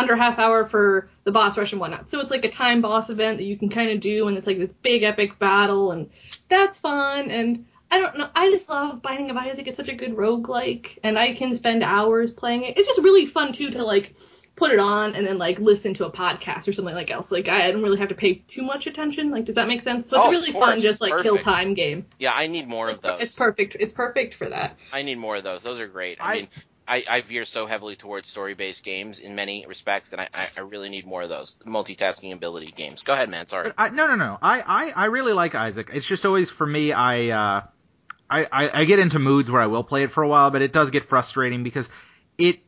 under 0.02 0.16
half 0.16 0.40
hour 0.40 0.66
for 0.68 1.10
the 1.24 1.32
boss 1.32 1.58
rush 1.58 1.72
and 1.72 1.80
whatnot. 1.82 2.10
So 2.12 2.20
it's 2.20 2.32
like 2.32 2.44
a 2.46 2.50
time 2.52 2.82
boss 2.82 3.10
event 3.10 3.38
that 3.38 3.44
you 3.46 3.58
can 3.58 3.70
kind 3.70 3.92
of 3.92 4.00
do, 4.00 4.28
and 4.28 4.38
it's 4.38 4.48
like 4.48 4.58
this 4.58 4.72
big 4.82 5.04
epic 5.04 5.40
battle, 5.40 5.92
and 5.92 6.10
that's 6.50 6.78
fun. 6.80 7.30
And 7.32 7.66
I 7.90 8.00
don't 8.00 8.18
know, 8.18 8.30
I 8.36 8.50
just 8.52 8.70
love 8.70 9.02
Binding 9.02 9.30
of 9.30 9.38
Isaac. 9.38 9.68
It's 9.68 9.78
such 9.78 9.90
a 9.90 9.96
good 9.96 10.12
roguelike, 10.16 10.98
and 11.04 11.18
I 11.18 11.34
can 11.34 11.54
spend 11.56 11.84
hours 11.84 12.32
playing 12.32 12.64
it. 12.64 12.78
It's 12.78 12.88
just 12.88 13.02
really 13.02 13.26
fun 13.28 13.54
too 13.54 13.70
to 13.72 13.84
like 13.84 14.16
put 14.58 14.72
it 14.72 14.80
on 14.80 15.16
and 15.16 15.26
then 15.26 15.38
like 15.40 15.58
listen 15.60 15.92
to 15.96 16.06
a 16.06 16.12
podcast 16.12 16.68
or 16.68 16.72
something 16.74 16.94
like 16.94 17.10
else. 17.10 17.32
Like 17.32 17.48
I 17.48 17.72
don't 17.72 17.82
really 17.82 17.98
have 18.00 18.10
to 18.10 18.16
pay 18.16 18.36
too 18.36 18.62
much 18.62 18.86
attention. 18.86 19.32
Like 19.32 19.46
does 19.46 19.56
that 19.56 19.68
make 19.68 19.82
sense? 19.82 20.08
So 20.10 20.18
it's 20.18 20.26
Oh, 20.26 20.30
a 20.30 20.32
really 20.32 20.52
fun, 20.52 20.82
just 20.82 21.02
like 21.02 21.22
kill 21.24 21.38
time 21.38 21.74
game. 21.74 22.06
Yeah, 22.20 22.34
I 22.36 22.48
need 22.48 22.68
more 22.68 22.84
It's, 22.86 22.94
of 22.94 23.02
those. 23.02 23.22
it's 23.22 23.34
perfect. 23.34 23.76
It's 23.80 23.94
perfect 23.94 24.36
for 24.36 24.48
that. 24.50 24.76
I 24.92 25.02
need 25.02 25.18
more 25.18 25.38
of 25.38 25.44
those. 25.44 25.64
Those 25.64 25.80
are 25.80 25.88
great. 25.88 26.18
I, 26.22 26.32
I- 26.34 26.36
mean, 26.42 26.48
I, 26.92 27.06
I 27.10 27.22
veer 27.22 27.46
so 27.46 27.68
heavily 27.68 27.96
towards 27.96 28.28
story-based 28.28 28.84
games 28.84 29.20
in 29.20 29.34
many 29.34 29.66
respects 29.66 30.10
that 30.10 30.20
I, 30.20 30.50
I, 30.58 30.60
really 30.60 30.90
need 30.90 31.06
more 31.08 31.22
of 31.22 31.30
those 31.30 31.56
multitasking 31.66 32.34
ability 32.34 32.74
games. 32.76 33.02
Go 33.02 33.14
ahead, 33.14 33.30
man. 33.30 33.48
Sorry. 33.48 33.72
I, 33.78 33.90
no, 33.90 34.08
no, 34.08 34.16
no. 34.16 34.38
I, 34.42 34.62
I, 34.68 35.04
I 35.04 35.06
really 35.06 35.32
like 35.32 35.56
Isaac. 35.56 35.90
It's 35.94 36.06
just 36.06 36.26
always 36.26 36.50
for 36.50 36.68
me. 36.68 36.92
I, 36.92 37.30
uh, 37.30 37.62
I, 38.30 38.44
I, 38.52 38.82
I 38.82 38.86
get 38.86 39.00
into 39.00 39.20
moods 39.20 39.50
where 39.50 39.62
I 39.62 39.68
will 39.68 39.86
play 39.86 40.04
it 40.04 40.12
for 40.12 40.22
a 40.22 40.28
while, 40.28 40.52
but 40.52 40.62
it 40.62 40.74
does 40.74 40.90
get 40.90 41.06
frustrating 41.06 41.64
because 41.64 41.88
it 42.38 42.60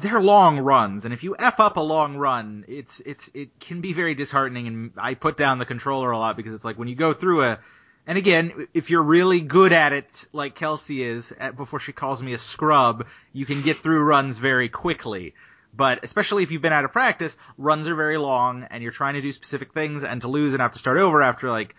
they're 0.00 0.20
long 0.20 0.58
runs, 0.58 1.04
and 1.04 1.14
if 1.14 1.22
you 1.22 1.36
f 1.38 1.60
up 1.60 1.76
a 1.76 1.80
long 1.80 2.16
run, 2.16 2.64
it's 2.66 2.98
it's 3.06 3.30
it 3.32 3.60
can 3.60 3.80
be 3.80 3.92
very 3.92 4.16
disheartening. 4.16 4.66
And 4.66 4.90
I 4.96 5.14
put 5.14 5.36
down 5.36 5.60
the 5.60 5.64
controller 5.64 6.10
a 6.10 6.18
lot 6.18 6.36
because 6.36 6.52
it's 6.52 6.64
like 6.64 6.76
when 6.76 6.88
you 6.88 6.96
go 6.96 7.12
through 7.12 7.44
a 7.44 7.60
and 8.06 8.16
again, 8.16 8.68
if 8.72 8.90
you're 8.90 9.02
really 9.02 9.40
good 9.40 9.72
at 9.72 9.92
it, 9.92 10.26
like 10.32 10.54
Kelsey 10.54 11.02
is, 11.02 11.32
at, 11.32 11.56
before 11.56 11.80
she 11.80 11.92
calls 11.92 12.22
me 12.22 12.34
a 12.34 12.38
scrub, 12.38 13.06
you 13.32 13.44
can 13.46 13.62
get 13.62 13.78
through 13.78 14.04
runs 14.04 14.38
very 14.38 14.68
quickly. 14.68 15.34
But 15.74 16.04
especially 16.04 16.42
if 16.44 16.50
you've 16.50 16.62
been 16.62 16.72
out 16.72 16.84
of 16.84 16.92
practice, 16.92 17.36
runs 17.58 17.88
are 17.88 17.96
very 17.96 18.16
long, 18.16 18.64
and 18.70 18.82
you're 18.82 18.92
trying 18.92 19.14
to 19.14 19.20
do 19.20 19.32
specific 19.32 19.74
things, 19.74 20.04
and 20.04 20.20
to 20.20 20.28
lose 20.28 20.54
and 20.54 20.62
have 20.62 20.72
to 20.72 20.78
start 20.78 20.98
over 20.98 21.20
after 21.20 21.50
like 21.50 21.74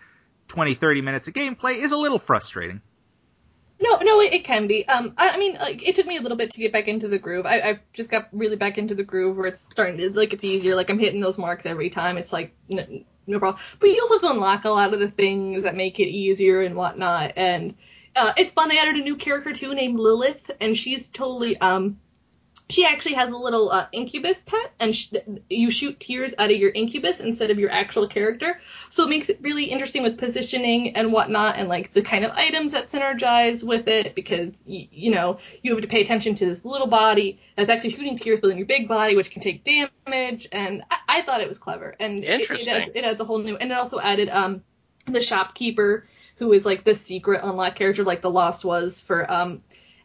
20, 0.48 0.74
30 0.74 1.00
minutes 1.00 1.28
of 1.28 1.34
gameplay 1.34 1.82
is 1.82 1.92
a 1.92 1.96
little 1.96 2.18
frustrating. 2.18 2.82
No, 3.80 3.96
no, 3.98 4.20
it, 4.20 4.32
it 4.34 4.44
can 4.44 4.66
be. 4.66 4.86
Um, 4.86 5.14
I, 5.16 5.30
I 5.30 5.38
mean, 5.38 5.54
like, 5.54 5.86
it 5.86 5.94
took 5.94 6.06
me 6.06 6.16
a 6.16 6.20
little 6.20 6.36
bit 6.36 6.50
to 6.52 6.58
get 6.58 6.72
back 6.72 6.88
into 6.88 7.08
the 7.08 7.18
groove. 7.18 7.46
I, 7.46 7.60
I 7.60 7.80
just 7.92 8.10
got 8.10 8.28
really 8.32 8.56
back 8.56 8.76
into 8.76 8.94
the 8.94 9.04
groove 9.04 9.36
where 9.36 9.46
it's 9.46 9.66
starting 9.70 9.98
to 9.98 10.10
like 10.10 10.32
it's 10.32 10.44
easier. 10.44 10.74
Like 10.74 10.90
I'm 10.90 10.98
hitting 10.98 11.20
those 11.20 11.38
marks 11.38 11.64
every 11.64 11.88
time. 11.88 12.18
It's 12.18 12.32
like 12.32 12.54
no 13.28 13.38
problem. 13.38 13.62
But 13.78 13.90
you 13.90 14.00
also 14.02 14.14
have 14.14 14.20
to 14.22 14.30
unlock 14.30 14.64
a 14.64 14.70
lot 14.70 14.94
of 14.94 15.00
the 15.00 15.10
things 15.10 15.62
that 15.64 15.76
make 15.76 16.00
it 16.00 16.08
easier 16.08 16.62
and 16.62 16.74
whatnot. 16.74 17.34
And 17.36 17.74
uh, 18.16 18.32
it's 18.36 18.52
fun. 18.52 18.68
They 18.68 18.78
added 18.78 18.96
a 18.96 19.04
new 19.04 19.16
character 19.16 19.52
too 19.52 19.74
named 19.74 19.98
Lilith, 19.98 20.50
and 20.60 20.76
she's 20.76 21.08
totally 21.08 21.56
um. 21.58 22.00
She 22.70 22.84
actually 22.84 23.14
has 23.14 23.30
a 23.30 23.36
little 23.36 23.70
uh, 23.70 23.88
incubus 23.92 24.40
pet, 24.40 24.72
and 24.78 24.94
sh- 24.94 25.14
you 25.48 25.70
shoot 25.70 25.98
tears 25.98 26.34
out 26.36 26.50
of 26.50 26.56
your 26.58 26.70
incubus 26.70 27.20
instead 27.20 27.50
of 27.50 27.58
your 27.58 27.70
actual 27.70 28.06
character. 28.08 28.60
So 28.90 29.04
it 29.04 29.08
makes 29.08 29.30
it 29.30 29.38
really 29.40 29.64
interesting 29.64 30.02
with 30.02 30.18
positioning 30.18 30.94
and 30.94 31.10
whatnot, 31.10 31.56
and 31.56 31.68
like 31.68 31.94
the 31.94 32.02
kind 32.02 32.26
of 32.26 32.32
items 32.32 32.72
that 32.72 32.84
synergize 32.88 33.66
with 33.66 33.88
it, 33.88 34.14
because 34.14 34.62
y- 34.68 34.88
you 34.92 35.10
know 35.12 35.38
you 35.62 35.72
have 35.72 35.80
to 35.80 35.88
pay 35.88 36.02
attention 36.02 36.34
to 36.34 36.44
this 36.46 36.62
little 36.64 36.88
body 36.88 37.40
that's 37.56 37.70
actually 37.70 37.90
shooting 37.90 38.18
tears 38.18 38.40
within 38.42 38.58
your 38.58 38.66
big 38.66 38.86
body, 38.86 39.16
which 39.16 39.30
can 39.30 39.40
take 39.40 39.64
damage. 39.64 40.46
And 40.52 40.82
I, 40.90 41.20
I 41.20 41.22
thought 41.22 41.40
it 41.40 41.48
was 41.48 41.56
clever, 41.58 41.94
and 41.98 42.22
it-. 42.22 42.50
It, 42.60 42.68
adds, 42.68 42.92
it 42.94 43.04
adds 43.04 43.20
a 43.20 43.24
whole 43.24 43.38
new, 43.38 43.56
and 43.56 43.72
it 43.72 43.78
also 43.78 43.98
added 43.98 44.28
um 44.28 44.62
the 45.06 45.22
shopkeeper, 45.22 46.06
who 46.36 46.52
is 46.52 46.66
like 46.66 46.84
the 46.84 46.94
secret 46.94 47.40
unlock 47.42 47.76
character, 47.76 48.04
like 48.04 48.20
the 48.20 48.30
Lost 48.30 48.62
was 48.62 49.00
for 49.00 49.30
um 49.32 49.62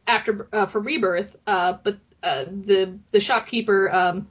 after 0.08 0.48
uh, 0.54 0.66
for 0.68 0.80
Rebirth. 0.80 1.36
Uh, 1.46 1.78
but 1.84 1.98
uh, 2.24 2.46
the 2.46 2.98
the 3.12 3.20
shopkeeper 3.20 3.92
um 3.94 4.28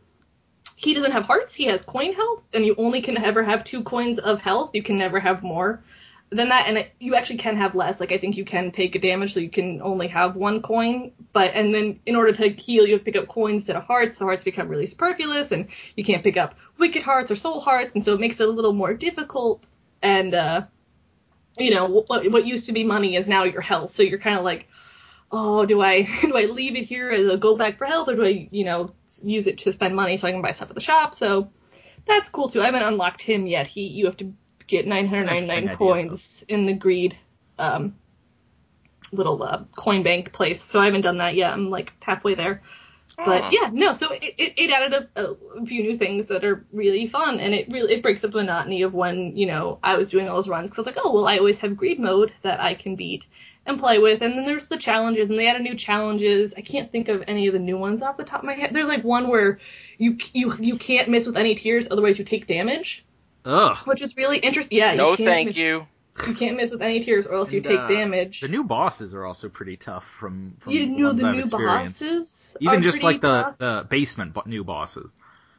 he 0.82 0.95
doesn't 0.95 1.12
have 1.12 1.24
hearts. 1.24 1.55
He 1.55 1.66
has 1.66 1.82
coin 1.82 2.12
health, 2.12 2.43
and 2.53 2.66
you 2.66 2.74
only 2.76 3.03
can 3.03 3.16
ever 3.16 3.43
have 3.45 3.62
two 3.62 3.84
coins 3.84 4.18
of 4.18 4.40
health. 4.40 4.70
You 4.74 4.82
can 4.82 4.99
never 4.99 5.20
have 5.20 5.43
more 5.43 5.82
than 6.30 6.49
that, 6.49 6.66
and 6.66 6.78
it, 6.78 6.93
you 6.99 7.14
actually 7.14 7.36
can 7.36 7.57
have 7.57 7.74
less. 7.74 8.01
Like 8.01 8.11
I 8.11 8.18
think 8.18 8.36
you 8.36 8.45
can 8.45 8.72
take 8.72 8.95
a 8.97 8.99
damage, 8.99 9.34
so 9.34 9.40
you 9.40 9.51
can 9.51 9.80
only 9.82 10.09
have 10.09 10.34
one 10.34 10.61
coin. 10.61 11.12
But 11.32 11.53
and 11.55 11.72
then 11.74 12.01
in 12.05 12.16
order 12.16 12.32
to 12.32 12.49
heal, 12.49 12.86
you 12.86 12.95
have 12.95 13.03
to 13.03 13.05
pick 13.05 13.16
up 13.16 13.28
coins 13.28 13.62
instead 13.62 13.76
of 13.76 13.84
hearts. 13.84 14.18
So 14.18 14.24
hearts 14.24 14.43
become 14.43 14.68
really 14.68 14.86
superfluous, 14.86 15.53
and 15.53 15.68
you 15.97 16.03
can't 16.03 16.24
pick 16.24 16.36
up 16.36 16.57
wicked 16.78 17.03
hearts 17.03 17.30
or 17.30 17.36
soul 17.36 17.61
hearts, 17.61 17.93
and 17.95 18.03
so 18.03 18.14
it 18.14 18.20
makes 18.20 18.40
it 18.40 18.49
a 18.49 18.51
little 18.51 18.72
more 18.72 18.93
difficult. 18.95 19.66
And 20.03 20.34
uh, 20.34 20.62
you 21.59 21.70
know 21.70 21.86
what 21.86 22.28
what 22.32 22.45
used 22.47 22.66
to 22.66 22.72
be 22.72 22.82
money 22.82 23.14
is 23.14 23.28
now 23.28 23.45
your 23.45 23.61
health. 23.61 23.95
So 23.95 24.03
you're 24.03 24.18
kind 24.18 24.36
of 24.36 24.45
like, 24.45 24.68
oh, 25.33 25.64
do 25.66 25.80
I 25.80 26.03
do 26.22 26.37
I 26.37 26.45
leave 26.45 26.76
it 26.76 26.85
here 26.85 27.11
as 27.11 27.33
a 27.33 27.37
go 27.37 27.57
back 27.57 27.78
for 27.78 27.87
health, 27.87 28.09
or 28.09 28.16
do 28.16 28.24
I 28.24 28.49
you 28.51 28.64
know 28.64 28.95
use 29.22 29.47
it 29.47 29.59
to 29.61 29.72
spend 29.72 29.97
money 29.97 30.16
so 30.16 30.28
I 30.28 30.33
can 30.33 30.43
buy 30.43 30.53
stuff 30.53 30.68
at 30.68 30.74
the 30.74 30.80
shop? 30.80 31.14
So 31.14 31.51
that's 32.07 32.28
cool 32.28 32.49
too. 32.49 32.61
I 32.61 32.66
haven't 32.66 32.83
unlocked 32.83 33.22
him 33.22 33.47
yet. 33.47 33.66
He 33.66 33.87
you 33.87 34.07
have 34.07 34.16
to 34.18 34.33
get 34.66 34.87
999 34.87 35.76
coins 35.76 36.45
in 36.49 36.66
the 36.66 36.74
greed 36.74 37.16
um, 37.59 37.97
little 39.12 39.43
uh, 39.43 39.64
coin 39.76 40.03
bank 40.03 40.33
place. 40.33 40.62
So 40.62 40.80
I 40.80 40.87
haven't 40.87 41.03
done 41.03 41.18
that 41.18 41.35
yet. 41.35 41.53
I'm 41.53 41.70
like 41.70 41.93
halfway 42.03 42.35
there. 42.35 42.62
But 43.24 43.53
yeah, 43.53 43.70
no. 43.72 43.93
So 43.93 44.11
it, 44.11 44.22
it, 44.22 44.55
it 44.57 44.70
added 44.70 45.09
a, 45.14 45.20
a, 45.20 45.66
few 45.66 45.83
new 45.83 45.97
things 45.97 46.28
that 46.28 46.45
are 46.45 46.64
really 46.72 47.07
fun, 47.07 47.39
and 47.39 47.55
it 47.55 47.68
really 47.70 47.95
it 47.95 48.03
breaks 48.03 48.24
up 48.24 48.33
the 48.33 48.39
monotony 48.39 48.83
of 48.83 48.95
when 48.95 49.37
you 49.37 49.47
know 49.47 49.78
I 49.83 49.97
was 49.97 50.09
doing 50.09 50.28
all 50.28 50.37
those 50.37 50.49
runs 50.49 50.70
because 50.70 50.78
I 50.78 50.91
was 50.91 50.97
like, 50.97 51.05
oh 51.05 51.12
well, 51.12 51.28
I 51.28 51.39
always 51.39 51.59
have 51.59 51.76
greed 51.76 52.01
mode 52.01 52.33
that 52.43 52.59
I 52.59 52.74
can 52.74 52.97
beat 52.97 53.24
and 53.65 53.79
play 53.79 53.99
with, 53.99 54.23
and 54.23 54.37
then 54.37 54.45
there's 54.45 54.69
the 54.69 54.79
challenges, 54.79 55.31
and 55.31 55.39
they 55.39 55.49
added 55.49 55.63
new 55.63 55.77
challenges. 55.77 56.55
I 56.57 56.63
can't 56.63 56.91
think 56.91 57.09
of 57.09 57.25
any 57.29 57.47
of 57.47 57.53
the 57.53 57.61
new 57.61 57.79
ones 57.79 58.03
off 58.03 58.17
the 58.17 58.25
top 58.25 58.41
of 58.41 58.45
my 58.47 58.55
head. 58.55 58.73
There's 58.73 58.89
like 58.89 59.05
one 59.05 59.29
where 59.29 59.61
you 59.99 60.19
you 60.33 60.53
you 60.59 60.77
can't 60.77 61.09
miss 61.09 61.27
with 61.27 61.37
any 61.37 61.55
tears, 61.55 61.89
otherwise 61.91 62.19
you 62.19 62.25
take 62.25 62.47
damage. 62.47 63.05
Ugh. 63.45 63.77
Which 63.87 64.03
is 64.03 64.17
really 64.17 64.39
interesting. 64.39 64.79
Yeah. 64.79 64.95
No, 64.95 65.17
thank 65.17 65.49
miss, 65.49 65.57
you. 65.57 65.87
You 66.27 66.35
can't 66.35 66.57
miss 66.57 66.71
with 66.71 66.83
any 66.83 67.03
tears, 67.03 67.27
or 67.27 67.35
else 67.35 67.53
you 67.53 67.61
take 67.61 67.79
uh, 67.79 67.89
damage. 67.89 68.41
The 68.41 68.49
new 68.49 68.65
bosses 68.65 69.15
are 69.15 69.25
also 69.25 69.49
pretty 69.49 69.77
tough 69.77 70.05
from, 70.19 70.57
from 70.61 70.73
you 70.73 70.87
know 70.89 71.13
the 71.13 71.33
new 71.33 71.41
experienced. 71.41 72.01
bosses. 72.01 72.57
Even 72.61 72.81
are 72.81 72.83
just 72.83 73.03
like 73.03 73.23
the, 73.23 73.43
tough. 73.43 73.59
the 73.59 73.87
basement 73.89 74.35
bo- 74.35 74.43
new 74.45 74.63
bosses. 74.63 75.11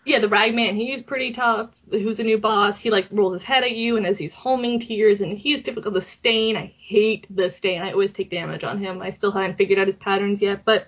Yeah, 0.05 0.19
the 0.19 0.27
Ragman, 0.27 0.75
he's 0.75 1.01
pretty 1.01 1.31
tough. 1.31 1.69
Who's 1.89 2.19
a 2.19 2.25
new 2.25 2.37
boss? 2.37 2.77
He 2.79 2.89
like 2.89 3.07
rolls 3.09 3.31
his 3.33 3.43
head 3.43 3.63
at 3.63 3.71
you, 3.71 3.95
and 3.95 4.05
as 4.05 4.17
he's 4.17 4.33
homing 4.33 4.81
tears, 4.81 5.21
and 5.21 5.37
he's 5.37 5.63
difficult. 5.63 5.93
The 5.93 6.01
Stain, 6.01 6.57
I 6.57 6.73
hate 6.77 7.25
the 7.33 7.49
Stain. 7.49 7.81
I 7.81 7.93
always 7.93 8.11
take 8.11 8.29
damage 8.29 8.65
on 8.65 8.79
him. 8.79 9.01
I 9.01 9.11
still 9.11 9.31
haven't 9.31 9.57
figured 9.57 9.79
out 9.79 9.87
his 9.87 9.95
patterns 9.95 10.41
yet, 10.41 10.65
but 10.65 10.87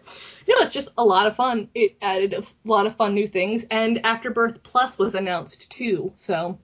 no, 0.49 0.55
it's 0.57 0.73
just 0.73 0.89
a 0.97 1.03
lot 1.05 1.27
of 1.27 1.35
fun. 1.37 1.69
It 1.73 1.95
added 2.01 2.33
a 2.33 2.43
lot 2.65 2.87
of 2.87 2.97
fun 2.97 3.13
new 3.15 3.25
things, 3.27 3.65
and 3.71 4.05
Afterbirth 4.05 4.61
Plus 4.63 4.97
was 4.97 5.15
announced 5.15 5.71
too, 5.71 6.11
so 6.17 6.59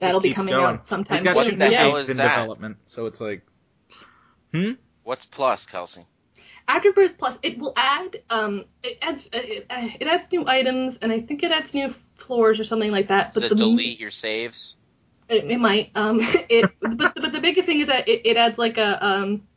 that'll 0.00 0.20
be 0.20 0.32
coming 0.34 0.54
going. 0.54 0.64
out 0.64 0.86
sometime 0.88 1.18
He's 1.18 1.24
got 1.24 1.36
What 1.36 1.44
two 1.44 1.50
soon. 1.50 1.58
the 1.60 1.66
new 1.66 1.72
Yeah. 1.72 1.82
hell 1.82 1.96
is 1.98 2.10
in 2.10 2.16
that? 2.16 2.34
development, 2.36 2.78
so 2.86 3.06
it's 3.06 3.20
like, 3.20 3.46
hmm. 4.52 4.72
What's 5.04 5.24
plus, 5.24 5.66
Kelsey? 5.66 6.04
Afterbirth 6.68 7.16
Plus, 7.16 7.38
it 7.42 7.58
will 7.58 7.72
add 7.76 8.22
um, 8.28 8.66
it 8.82 8.98
adds 9.00 9.28
it, 9.32 9.66
it 9.70 10.06
adds 10.06 10.30
new 10.30 10.46
items, 10.46 10.98
and 10.98 11.10
I 11.10 11.20
think 11.20 11.42
it 11.42 11.50
adds 11.50 11.72
new 11.72 11.94
floors 12.16 12.60
or 12.60 12.64
something 12.64 12.90
like 12.90 13.08
that. 13.08 13.32
Does 13.32 13.44
But 13.44 13.52
it 13.52 13.56
the 13.56 13.64
delete 13.64 13.98
your 13.98 14.10
saves? 14.10 14.76
It, 15.30 15.50
it 15.50 15.58
might. 15.58 15.90
Um, 15.94 16.20
it, 16.22 16.70
but 16.80 17.14
but 17.14 17.32
the 17.32 17.40
biggest 17.40 17.66
thing 17.66 17.80
is 17.80 17.86
that 17.86 18.06
it, 18.06 18.26
it 18.26 18.36
adds 18.36 18.58
like 18.58 18.76
a 18.76 19.04
um 19.04 19.48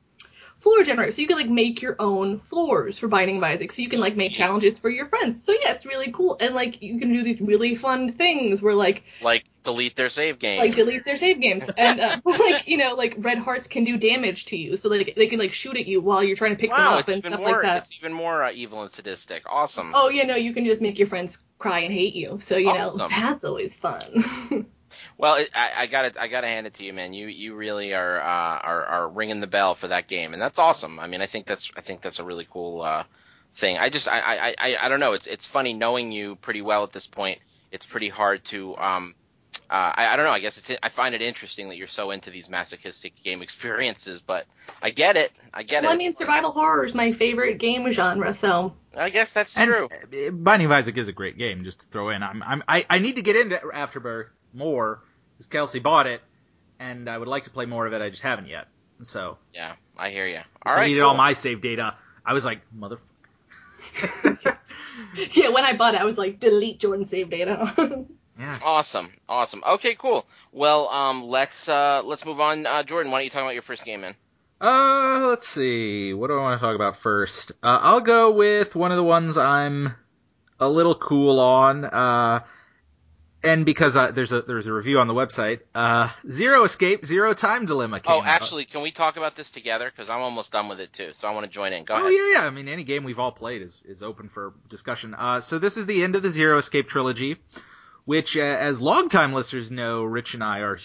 floor 0.61 0.83
generator, 0.83 1.11
so 1.11 1.21
you 1.21 1.27
can 1.27 1.37
like 1.37 1.49
make 1.49 1.81
your 1.81 1.95
own 1.99 2.39
floors 2.39 2.97
for 2.97 3.07
Binding 3.07 3.37
of 3.37 3.43
Isaac. 3.43 3.71
So 3.71 3.81
you 3.81 3.89
can 3.89 3.99
like 3.99 4.15
make 4.15 4.31
challenges 4.31 4.79
for 4.79 4.89
your 4.89 5.07
friends. 5.07 5.43
So 5.43 5.51
yeah, 5.53 5.73
it's 5.73 5.85
really 5.85 6.11
cool, 6.11 6.37
and 6.39 6.53
like 6.55 6.81
you 6.81 6.99
can 6.99 7.11
do 7.11 7.23
these 7.23 7.41
really 7.41 7.75
fun 7.75 8.11
things 8.11 8.61
where 8.61 8.75
like 8.75 9.03
Like 9.21 9.45
delete 9.63 9.95
their 9.95 10.09
save 10.09 10.39
game. 10.39 10.59
like 10.59 10.75
delete 10.75 11.03
their 11.05 11.17
save 11.17 11.41
games, 11.41 11.69
and 11.77 11.99
uh, 11.99 12.19
like 12.25 12.67
you 12.67 12.77
know 12.77 12.93
like 12.93 13.15
red 13.17 13.37
hearts 13.39 13.67
can 13.67 13.83
do 13.83 13.97
damage 13.97 14.45
to 14.45 14.57
you, 14.57 14.75
so 14.75 14.89
like 14.89 15.13
they 15.15 15.27
can 15.27 15.39
like 15.39 15.53
shoot 15.53 15.75
at 15.77 15.87
you 15.87 15.99
while 16.01 16.23
you're 16.23 16.37
trying 16.37 16.55
to 16.55 16.59
pick 16.59 16.69
them 16.69 16.79
up 16.79 17.07
and 17.07 17.23
stuff 17.23 17.39
more. 17.39 17.51
like 17.51 17.61
that. 17.63 17.77
It's 17.83 17.97
even 17.97 18.13
more 18.13 18.43
uh, 18.43 18.51
evil 18.51 18.83
and 18.83 18.91
sadistic. 18.91 19.43
Awesome. 19.49 19.91
Oh 19.95 20.09
yeah, 20.09 20.23
no, 20.23 20.35
you 20.35 20.53
can 20.53 20.65
just 20.65 20.81
make 20.81 20.97
your 20.97 21.07
friends 21.07 21.41
cry 21.57 21.79
and 21.79 21.93
hate 21.93 22.13
you. 22.15 22.39
So 22.39 22.57
you 22.57 22.73
know 22.73 22.89
that's 23.09 23.43
always 23.43 23.79
fun. 23.79 24.65
Well, 25.21 25.35
it, 25.35 25.51
I, 25.53 25.83
I 25.83 25.85
got 25.85 26.13
to 26.13 26.21
I 26.21 26.27
got 26.27 26.41
to 26.41 26.47
hand 26.47 26.65
it 26.65 26.73
to 26.75 26.83
you, 26.83 26.93
man. 26.93 27.13
You 27.13 27.27
you 27.27 27.53
really 27.53 27.93
are, 27.93 28.19
uh, 28.19 28.23
are 28.23 28.85
are 28.85 29.07
ringing 29.07 29.39
the 29.39 29.45
bell 29.45 29.75
for 29.75 29.87
that 29.89 30.07
game, 30.07 30.33
and 30.33 30.41
that's 30.41 30.57
awesome. 30.57 30.99
I 30.99 31.05
mean, 31.05 31.21
I 31.21 31.27
think 31.27 31.45
that's 31.45 31.69
I 31.77 31.81
think 31.81 32.01
that's 32.01 32.17
a 32.17 32.23
really 32.23 32.47
cool 32.49 32.81
uh, 32.81 33.03
thing. 33.55 33.77
I 33.77 33.89
just 33.89 34.07
I, 34.07 34.19
I, 34.19 34.55
I, 34.57 34.75
I 34.81 34.89
don't 34.89 34.99
know. 34.99 35.13
It's 35.13 35.27
it's 35.27 35.45
funny 35.45 35.75
knowing 35.75 36.11
you 36.11 36.37
pretty 36.37 36.63
well 36.63 36.83
at 36.83 36.91
this 36.91 37.05
point. 37.05 37.37
It's 37.71 37.85
pretty 37.85 38.09
hard 38.09 38.43
to 38.45 38.75
um 38.77 39.13
uh, 39.69 39.93
I, 39.95 40.13
I 40.13 40.15
don't 40.15 40.25
know. 40.25 40.31
I 40.31 40.39
guess 40.39 40.57
it's 40.57 40.71
I 40.81 40.89
find 40.89 41.13
it 41.13 41.21
interesting 41.21 41.69
that 41.69 41.77
you're 41.77 41.87
so 41.87 42.09
into 42.09 42.31
these 42.31 42.49
masochistic 42.49 43.13
game 43.23 43.41
experiences, 43.43 44.21
but 44.25 44.47
I 44.81 44.89
get 44.89 45.17
it. 45.17 45.31
I 45.53 45.61
get 45.61 45.83
well, 45.83 45.91
it. 45.91 45.95
I 45.95 45.97
mean, 45.97 46.15
survival 46.15 46.51
horror 46.51 46.83
is 46.83 46.95
my 46.95 47.11
favorite 47.11 47.59
game 47.59 47.89
genre, 47.91 48.33
so 48.33 48.73
I 48.97 49.11
guess 49.11 49.31
that's 49.31 49.55
And 49.55 49.69
true. 49.69 49.87
uh, 50.27 50.31
Binding 50.31 50.65
of 50.65 50.71
Isaac 50.71 50.97
is 50.97 51.07
a 51.07 51.13
great 51.13 51.37
game, 51.37 51.63
just 51.63 51.81
to 51.81 51.85
throw 51.87 52.09
in. 52.09 52.23
I'm, 52.23 52.41
I'm, 52.41 52.63
I, 52.67 52.85
I 52.89 52.97
need 52.97 53.17
to 53.17 53.21
get 53.21 53.35
into 53.35 53.61
Afterbirth 53.73 54.27
more, 54.53 55.03
because 55.41 55.47
Kelsey 55.47 55.79
bought 55.79 56.05
it, 56.05 56.21
and 56.79 57.09
I 57.09 57.17
would 57.17 57.27
like 57.27 57.45
to 57.45 57.49
play 57.49 57.65
more 57.65 57.87
of 57.87 57.93
it. 57.93 58.01
I 58.01 58.11
just 58.11 58.21
haven't 58.21 58.47
yet. 58.47 58.67
So, 59.01 59.39
Yeah, 59.53 59.73
I 59.97 60.11
hear 60.11 60.27
you. 60.27 60.37
I 60.37 60.69
All 60.69 60.73
right, 60.73 60.83
deleted 60.83 61.01
cool. 61.01 61.09
all 61.09 61.17
my 61.17 61.33
save 61.33 61.61
data. 61.61 61.95
I 62.23 62.33
was 62.33 62.45
like, 62.45 62.61
mother. 62.71 62.99
yeah, 65.31 65.49
when 65.49 65.63
I 65.63 65.75
bought 65.75 65.95
it, 65.95 66.01
I 66.01 66.03
was 66.03 66.19
like, 66.19 66.39
delete 66.39 66.79
Jordan 66.79 67.05
save 67.05 67.31
data. 67.31 68.05
yeah. 68.39 68.59
Awesome, 68.63 69.11
awesome. 69.27 69.63
Okay, 69.67 69.95
cool. 69.95 70.27
Well, 70.51 70.87
um, 70.89 71.23
let's 71.23 71.67
uh, 71.67 72.03
let's 72.05 72.23
move 72.23 72.39
on. 72.39 72.67
Uh, 72.67 72.83
Jordan, 72.83 73.11
why 73.11 73.19
don't 73.19 73.23
you 73.25 73.29
talk 73.31 73.41
about 73.41 73.53
your 73.55 73.63
first 73.63 73.83
game, 73.83 74.01
man? 74.01 74.15
Uh, 74.59 75.25
let's 75.27 75.47
see. 75.47 76.13
What 76.13 76.27
do 76.27 76.37
I 76.37 76.41
want 76.43 76.59
to 76.59 76.63
talk 76.63 76.75
about 76.75 76.97
first? 76.97 77.51
Uh, 77.63 77.79
I'll 77.81 78.01
go 78.01 78.29
with 78.29 78.75
one 78.75 78.91
of 78.91 78.97
the 78.97 79.03
ones 79.03 79.35
I'm 79.39 79.95
a 80.59 80.69
little 80.69 80.93
cool 80.93 81.39
on. 81.39 81.83
Uh, 81.85 82.41
and 83.43 83.65
because 83.65 83.95
uh, 83.97 84.11
there's 84.11 84.31
a 84.31 84.41
there's 84.41 84.67
a 84.67 84.73
review 84.73 84.99
on 84.99 85.07
the 85.07 85.13
website, 85.13 85.61
uh, 85.73 86.09
Zero 86.29 86.63
Escape, 86.63 87.05
Zero 87.05 87.33
Time 87.33 87.65
Dilemma. 87.65 87.99
Came 87.99 88.13
Oh, 88.13 88.19
out. 88.19 88.27
actually, 88.27 88.65
can 88.65 88.81
we 88.81 88.91
talk 88.91 89.17
about 89.17 89.35
this 89.35 89.49
together? 89.49 89.85
Because 89.89 90.09
I'm 90.09 90.21
almost 90.21 90.51
done 90.51 90.67
with 90.69 90.79
it 90.79 90.93
too, 90.93 91.09
so 91.13 91.27
I 91.27 91.33
want 91.33 91.45
to 91.45 91.51
join 91.51 91.73
in. 91.73 91.83
Go 91.83 91.95
Oh 91.95 91.97
ahead. 91.97 92.13
yeah, 92.13 92.33
yeah. 92.41 92.47
I 92.47 92.49
mean, 92.49 92.67
any 92.67 92.83
game 92.83 93.03
we've 93.03 93.19
all 93.19 93.31
played 93.31 93.61
is 93.61 93.81
is 93.85 94.03
open 94.03 94.29
for 94.29 94.53
discussion. 94.69 95.13
Uh, 95.17 95.41
so 95.41 95.57
this 95.59 95.77
is 95.77 95.85
the 95.85 96.03
end 96.03 96.15
of 96.15 96.23
the 96.23 96.29
Zero 96.31 96.57
Escape 96.57 96.87
trilogy, 96.87 97.37
which, 98.05 98.37
uh, 98.37 98.41
as 98.41 98.79
longtime 98.81 99.33
listeners 99.33 99.71
know, 99.71 100.03
Rich 100.03 100.33
and 100.35 100.43
I 100.43 100.59
are 100.59 100.77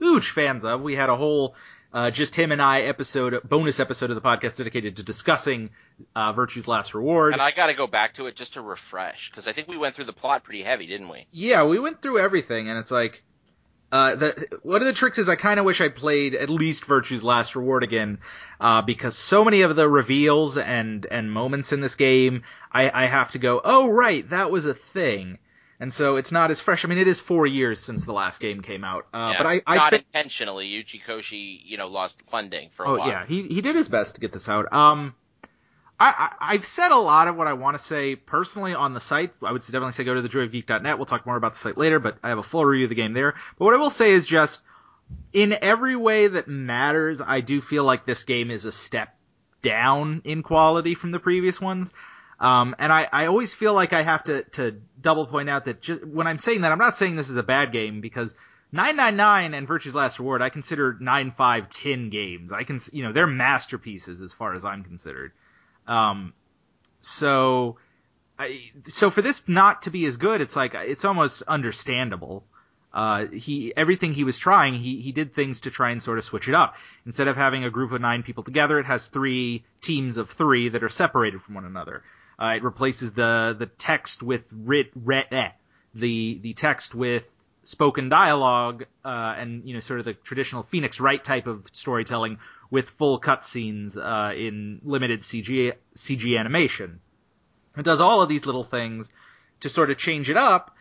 huge 0.00 0.30
fans 0.30 0.64
of. 0.64 0.80
We 0.80 0.94
had 0.94 1.10
a 1.10 1.16
whole 1.16 1.54
uh, 1.92 2.10
just 2.10 2.34
him 2.34 2.52
and 2.52 2.62
I 2.62 2.82
episode, 2.82 3.40
bonus 3.48 3.80
episode 3.80 4.10
of 4.10 4.16
the 4.16 4.22
podcast 4.22 4.56
dedicated 4.56 4.96
to 4.96 5.02
discussing 5.02 5.70
uh, 6.16 6.32
Virtue's 6.32 6.66
Last 6.66 6.94
Reward. 6.94 7.32
And 7.32 7.42
I 7.42 7.50
got 7.50 7.66
to 7.66 7.74
go 7.74 7.86
back 7.86 8.14
to 8.14 8.26
it 8.26 8.36
just 8.36 8.54
to 8.54 8.62
refresh, 8.62 9.30
because 9.30 9.46
I 9.46 9.52
think 9.52 9.68
we 9.68 9.76
went 9.76 9.94
through 9.94 10.06
the 10.06 10.12
plot 10.12 10.44
pretty 10.44 10.62
heavy, 10.62 10.86
didn't 10.86 11.08
we? 11.08 11.26
Yeah, 11.30 11.64
we 11.64 11.78
went 11.78 12.00
through 12.00 12.18
everything, 12.18 12.68
and 12.68 12.78
it's 12.78 12.90
like, 12.90 13.22
uh, 13.92 14.14
the 14.14 14.58
one 14.62 14.80
of 14.80 14.86
the 14.86 14.94
tricks 14.94 15.18
is 15.18 15.28
I 15.28 15.36
kind 15.36 15.60
of 15.60 15.66
wish 15.66 15.82
I 15.82 15.90
played 15.90 16.34
at 16.34 16.48
least 16.48 16.86
Virtue's 16.86 17.22
Last 17.22 17.54
Reward 17.54 17.82
again, 17.82 18.20
uh, 18.58 18.80
because 18.80 19.18
so 19.18 19.44
many 19.44 19.60
of 19.60 19.76
the 19.76 19.86
reveals 19.86 20.56
and 20.56 21.04
and 21.10 21.30
moments 21.30 21.74
in 21.74 21.82
this 21.82 21.94
game, 21.94 22.42
I, 22.72 23.02
I 23.02 23.04
have 23.04 23.32
to 23.32 23.38
go, 23.38 23.60
oh 23.62 23.90
right, 23.90 24.26
that 24.30 24.50
was 24.50 24.64
a 24.64 24.72
thing, 24.72 25.38
and 25.82 25.92
so 25.92 26.14
it's 26.14 26.30
not 26.30 26.52
as 26.52 26.60
fresh. 26.60 26.84
I 26.84 26.88
mean, 26.88 26.98
it 26.98 27.08
is 27.08 27.18
four 27.18 27.44
years 27.44 27.80
since 27.80 28.04
the 28.04 28.12
last 28.12 28.40
game 28.40 28.62
came 28.62 28.84
out, 28.84 29.08
uh, 29.12 29.32
yeah. 29.32 29.38
but 29.42 29.46
I, 29.48 29.62
I 29.66 29.76
not 29.76 29.90
think, 29.90 30.04
intentionally. 30.14 30.70
Uchikoshi, 30.70 31.60
you 31.64 31.76
know, 31.76 31.88
lost 31.88 32.22
funding 32.30 32.70
for 32.70 32.86
a 32.86 32.88
oh 32.88 32.98
while. 32.98 33.08
yeah, 33.08 33.26
he 33.26 33.42
he 33.48 33.60
did 33.62 33.74
his 33.74 33.88
best 33.88 34.14
to 34.14 34.20
get 34.20 34.32
this 34.32 34.48
out. 34.48 34.72
Um. 34.72 35.14
I, 36.00 36.14
I, 36.40 36.54
I've 36.54 36.66
said 36.66 36.90
a 36.90 36.96
lot 36.96 37.28
of 37.28 37.36
what 37.36 37.46
I 37.46 37.52
want 37.52 37.78
to 37.78 37.84
say 37.84 38.16
personally 38.16 38.74
on 38.74 38.92
the 38.92 39.00
site. 39.00 39.32
I 39.40 39.52
would 39.52 39.62
definitely 39.62 39.92
say 39.92 40.02
go 40.02 40.14
to 40.14 40.22
thejoyofgeek.net. 40.22 40.96
We'll 40.96 41.06
talk 41.06 41.26
more 41.26 41.36
about 41.36 41.52
the 41.52 41.60
site 41.60 41.76
later, 41.76 42.00
but 42.00 42.16
I 42.24 42.30
have 42.30 42.38
a 42.38 42.42
full 42.42 42.64
review 42.64 42.86
of 42.86 42.88
the 42.88 42.96
game 42.96 43.12
there. 43.12 43.34
But 43.56 43.64
what 43.66 43.74
I 43.74 43.76
will 43.76 43.90
say 43.90 44.10
is 44.10 44.26
just, 44.26 44.62
in 45.32 45.54
every 45.62 45.94
way 45.94 46.26
that 46.26 46.48
matters, 46.48 47.20
I 47.20 47.40
do 47.40 47.60
feel 47.60 47.84
like 47.84 48.04
this 48.04 48.24
game 48.24 48.50
is 48.50 48.64
a 48.64 48.72
step 48.72 49.14
down 49.60 50.22
in 50.24 50.42
quality 50.42 50.96
from 50.96 51.12
the 51.12 51.20
previous 51.20 51.60
ones. 51.60 51.94
Um, 52.42 52.74
and 52.80 52.92
I, 52.92 53.08
I 53.12 53.26
always 53.26 53.54
feel 53.54 53.72
like 53.72 53.92
I 53.92 54.02
have 54.02 54.24
to, 54.24 54.42
to 54.42 54.72
double 55.00 55.28
point 55.28 55.48
out 55.48 55.66
that 55.66 55.80
just, 55.80 56.04
when 56.04 56.26
I'm 56.26 56.38
saying 56.38 56.62
that, 56.62 56.72
I'm 56.72 56.78
not 56.78 56.96
saying 56.96 57.14
this 57.14 57.30
is 57.30 57.36
a 57.36 57.42
bad 57.44 57.70
game 57.70 58.00
because 58.00 58.34
999 58.72 59.54
and 59.54 59.68
Virtue's 59.68 59.94
Last 59.94 60.18
Reward, 60.18 60.42
I 60.42 60.48
consider 60.48 60.96
9510 61.00 62.10
games. 62.10 62.50
I 62.50 62.64
can, 62.64 62.80
you 62.92 63.04
know, 63.04 63.12
they're 63.12 63.28
masterpieces 63.28 64.22
as 64.22 64.32
far 64.32 64.54
as 64.54 64.64
I'm 64.64 64.82
considered. 64.82 65.30
Um, 65.86 66.34
so, 66.98 67.76
I, 68.36 68.72
so 68.88 69.08
for 69.08 69.22
this 69.22 69.44
not 69.46 69.82
to 69.82 69.90
be 69.90 70.04
as 70.06 70.16
good, 70.16 70.40
it's 70.40 70.56
like, 70.56 70.74
it's 70.74 71.04
almost 71.04 71.42
understandable. 71.42 72.42
Uh, 72.92 73.26
he, 73.26 73.72
everything 73.76 74.14
he 74.14 74.24
was 74.24 74.36
trying, 74.36 74.74
he, 74.74 75.00
he 75.00 75.12
did 75.12 75.32
things 75.32 75.60
to 75.60 75.70
try 75.70 75.90
and 75.92 76.02
sort 76.02 76.18
of 76.18 76.24
switch 76.24 76.48
it 76.48 76.56
up. 76.56 76.74
Instead 77.06 77.28
of 77.28 77.36
having 77.36 77.62
a 77.62 77.70
group 77.70 77.92
of 77.92 78.00
nine 78.00 78.24
people 78.24 78.42
together, 78.42 78.80
it 78.80 78.86
has 78.86 79.06
three 79.06 79.62
teams 79.80 80.16
of 80.16 80.28
three 80.28 80.70
that 80.70 80.82
are 80.82 80.88
separated 80.88 81.40
from 81.40 81.54
one 81.54 81.64
another. 81.64 82.02
Uh, 82.42 82.54
it 82.56 82.64
replaces 82.64 83.12
the, 83.12 83.54
the 83.56 83.66
text 83.66 84.20
with 84.20 84.52
writ, 84.52 84.90
eh, 85.30 85.50
the, 85.94 86.40
the 86.42 86.52
text 86.54 86.92
with 86.92 87.30
spoken 87.62 88.08
dialogue, 88.08 88.84
uh, 89.04 89.34
and, 89.38 89.64
you 89.64 89.74
know, 89.74 89.78
sort 89.78 90.00
of 90.00 90.06
the 90.06 90.14
traditional 90.14 90.64
Phoenix 90.64 90.98
Wright 90.98 91.22
type 91.22 91.46
of 91.46 91.64
storytelling 91.72 92.38
with 92.68 92.90
full 92.90 93.20
cutscenes, 93.20 93.96
uh, 93.96 94.34
in 94.34 94.80
limited 94.82 95.20
CG, 95.20 95.72
CG 95.94 96.36
animation. 96.36 96.98
It 97.76 97.84
does 97.84 98.00
all 98.00 98.22
of 98.22 98.28
these 98.28 98.44
little 98.44 98.64
things 98.64 99.12
to 99.60 99.68
sort 99.68 99.92
of 99.92 99.98
change 99.98 100.28
it 100.28 100.36
up, 100.36 100.74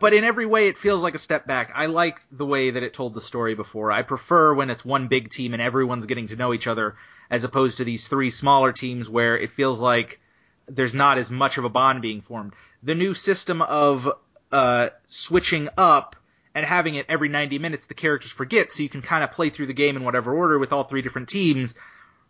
but 0.00 0.12
in 0.12 0.24
every 0.24 0.44
way 0.44 0.68
it 0.68 0.76
feels 0.76 1.00
like 1.00 1.14
a 1.14 1.18
step 1.18 1.46
back. 1.46 1.72
I 1.74 1.86
like 1.86 2.20
the 2.30 2.44
way 2.44 2.72
that 2.72 2.82
it 2.82 2.92
told 2.92 3.14
the 3.14 3.22
story 3.22 3.54
before. 3.54 3.90
I 3.90 4.02
prefer 4.02 4.52
when 4.52 4.68
it's 4.68 4.84
one 4.84 5.08
big 5.08 5.30
team 5.30 5.54
and 5.54 5.62
everyone's 5.62 6.04
getting 6.04 6.28
to 6.28 6.36
know 6.36 6.52
each 6.52 6.66
other 6.66 6.96
as 7.30 7.44
opposed 7.44 7.78
to 7.78 7.84
these 7.84 8.08
three 8.08 8.28
smaller 8.28 8.72
teams 8.72 9.08
where 9.08 9.38
it 9.38 9.52
feels 9.52 9.80
like 9.80 10.20
there's 10.68 10.94
not 10.94 11.18
as 11.18 11.30
much 11.30 11.58
of 11.58 11.64
a 11.64 11.68
bond 11.68 12.02
being 12.02 12.20
formed. 12.20 12.54
The 12.82 12.94
new 12.94 13.14
system 13.14 13.62
of 13.62 14.08
uh, 14.52 14.90
switching 15.06 15.68
up 15.76 16.16
and 16.54 16.64
having 16.64 16.94
it 16.94 17.06
every 17.08 17.28
90 17.28 17.58
minutes 17.58 17.86
the 17.86 17.94
characters 17.94 18.32
forget 18.32 18.72
so 18.72 18.82
you 18.82 18.88
can 18.88 19.02
kind 19.02 19.22
of 19.22 19.32
play 19.32 19.50
through 19.50 19.66
the 19.66 19.74
game 19.74 19.96
in 19.96 20.04
whatever 20.04 20.34
order 20.34 20.58
with 20.58 20.72
all 20.72 20.84
three 20.84 21.02
different 21.02 21.28
teams 21.28 21.74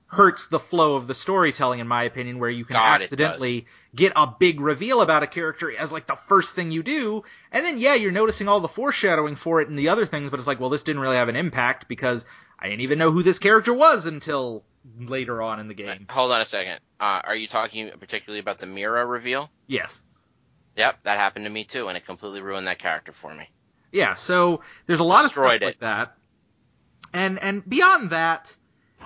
hurts 0.07 0.47
the 0.49 0.59
flow 0.59 0.97
of 0.97 1.07
the 1.07 1.15
storytelling 1.15 1.81
in 1.81 1.87
my 1.87 2.05
opinion 2.05 2.39
where 2.39 2.51
you 2.51 2.65
can 2.65 2.75
God, 2.75 3.03
accidentally 3.03 3.67
get 3.95 4.13
a 4.17 4.27
big 4.27 4.61
reveal 4.61 5.03
about 5.03 5.23
a 5.23 5.27
character 5.27 5.75
as 5.75 5.93
like 5.93 6.07
the 6.07 6.17
first 6.17 6.55
thing 6.55 6.71
you 6.71 6.83
do 6.83 7.23
and 7.53 7.65
then 7.65 7.79
yeah 7.79 7.95
you're 7.95 8.11
noticing 8.11 8.49
all 8.49 8.61
the 8.61 8.69
foreshadowing 8.69 9.37
for 9.37 9.61
it 9.61 9.69
and 9.69 9.79
the 9.79 9.89
other 9.89 10.07
things 10.07 10.31
but 10.31 10.41
it's 10.41 10.47
like 10.47 10.61
well 10.61 10.71
this 10.71 10.83
didn't 10.83 11.03
really 11.03 11.17
have 11.17 11.29
an 11.29 11.37
impact 11.37 11.89
because 11.89 12.25
I 12.59 12.69
didn't 12.69 12.83
even 12.83 12.99
know 12.99 13.13
who 13.13 13.23
this 13.23 13.39
character 13.39 13.73
was 13.73 14.07
until 14.07 14.65
later 14.99 15.43
on 15.43 15.61
in 15.61 15.69
the 15.69 15.75
game. 15.75 16.07
Hold 16.11 16.33
on 16.33 16.41
a 16.41 16.47
second. 16.47 16.81
Uh, 17.01 17.21
are 17.25 17.37
you 17.37 17.47
talking 17.49 17.91
particularly 18.01 18.41
about 18.41 18.59
the 18.59 18.67
Mira 18.67 19.05
reveal? 19.07 19.51
Yes. 19.67 20.01
Yep, 20.77 21.01
that 21.03 21.19
happened 21.19 21.45
to 21.45 21.51
me 21.51 21.65
too, 21.65 21.89
and 21.89 21.97
it 21.97 22.07
completely 22.07 22.41
ruined 22.41 22.67
that 22.67 22.79
character 22.79 23.13
for 23.13 23.35
me. 23.35 23.49
Yeah, 23.91 24.15
so 24.15 24.63
there's 24.87 25.01
a 25.01 25.05
lot 25.05 25.23
Destroyed 25.23 25.47
of 25.47 25.51
stuff 25.51 25.63
it. 25.63 25.65
like 25.67 25.81
that. 25.81 26.15
And 27.13 27.39
and 27.43 27.69
beyond 27.69 28.11
that, 28.11 28.55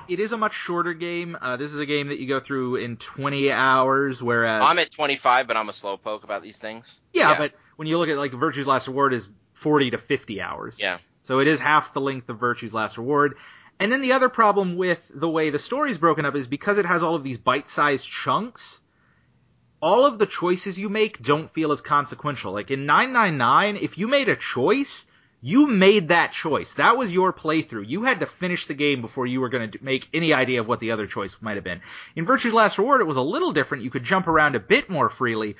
it 0.08 0.20
is 0.20 0.32
a 0.32 0.36
much 0.36 0.54
shorter 0.54 0.92
game. 0.92 1.36
Uh, 1.40 1.56
this 1.56 1.72
is 1.72 1.78
a 1.78 1.86
game 1.86 2.08
that 2.08 2.18
you 2.18 2.26
go 2.26 2.40
through 2.40 2.76
in 2.76 2.96
20 2.96 3.50
hours, 3.52 4.22
whereas 4.22 4.62
I'm 4.64 4.78
at 4.78 4.90
25, 4.90 5.46
but 5.46 5.56
I'm 5.56 5.68
a 5.68 5.72
slowpoke 5.72 6.24
about 6.24 6.42
these 6.42 6.58
things. 6.58 6.98
yeah, 7.12 7.30
yeah. 7.30 7.38
but 7.38 7.52
when 7.76 7.88
you 7.88 7.98
look 7.98 8.08
at 8.08 8.16
like 8.18 8.32
Virtue's 8.32 8.66
Last 8.66 8.88
Reward 8.88 9.14
is 9.14 9.30
40 9.54 9.90
to 9.90 9.98
50 9.98 10.40
hours. 10.40 10.78
Yeah. 10.80 10.98
So 11.22 11.38
it 11.38 11.46
is 11.46 11.60
half 11.60 11.94
the 11.94 12.00
length 12.00 12.28
of 12.28 12.38
Virtue's 12.40 12.74
Last 12.74 12.98
Reward. 12.98 13.36
And 13.82 13.90
then 13.90 14.00
the 14.00 14.12
other 14.12 14.28
problem 14.28 14.76
with 14.76 15.10
the 15.12 15.28
way 15.28 15.50
the 15.50 15.58
story's 15.58 15.98
broken 15.98 16.24
up 16.24 16.36
is 16.36 16.46
because 16.46 16.78
it 16.78 16.86
has 16.86 17.02
all 17.02 17.16
of 17.16 17.24
these 17.24 17.38
bite-sized 17.38 18.08
chunks, 18.08 18.84
all 19.80 20.06
of 20.06 20.20
the 20.20 20.26
choices 20.26 20.78
you 20.78 20.88
make 20.88 21.20
don't 21.20 21.50
feel 21.50 21.72
as 21.72 21.80
consequential. 21.80 22.52
Like 22.52 22.70
in 22.70 22.86
999, 22.86 23.74
if 23.82 23.98
you 23.98 24.06
made 24.06 24.28
a 24.28 24.36
choice, 24.36 25.08
you 25.40 25.66
made 25.66 26.10
that 26.10 26.30
choice. 26.30 26.74
That 26.74 26.96
was 26.96 27.12
your 27.12 27.32
playthrough. 27.32 27.88
You 27.88 28.04
had 28.04 28.20
to 28.20 28.26
finish 28.26 28.66
the 28.66 28.74
game 28.74 29.00
before 29.00 29.26
you 29.26 29.40
were 29.40 29.48
going 29.48 29.72
to 29.72 29.82
make 29.82 30.08
any 30.14 30.32
idea 30.32 30.60
of 30.60 30.68
what 30.68 30.78
the 30.78 30.92
other 30.92 31.08
choice 31.08 31.36
might 31.40 31.56
have 31.56 31.64
been. 31.64 31.82
In 32.14 32.24
Virtue's 32.24 32.52
Last 32.52 32.78
Reward, 32.78 33.00
it 33.00 33.08
was 33.08 33.16
a 33.16 33.22
little 33.22 33.50
different. 33.50 33.82
You 33.82 33.90
could 33.90 34.04
jump 34.04 34.28
around 34.28 34.54
a 34.54 34.60
bit 34.60 34.90
more 34.90 35.08
freely, 35.08 35.56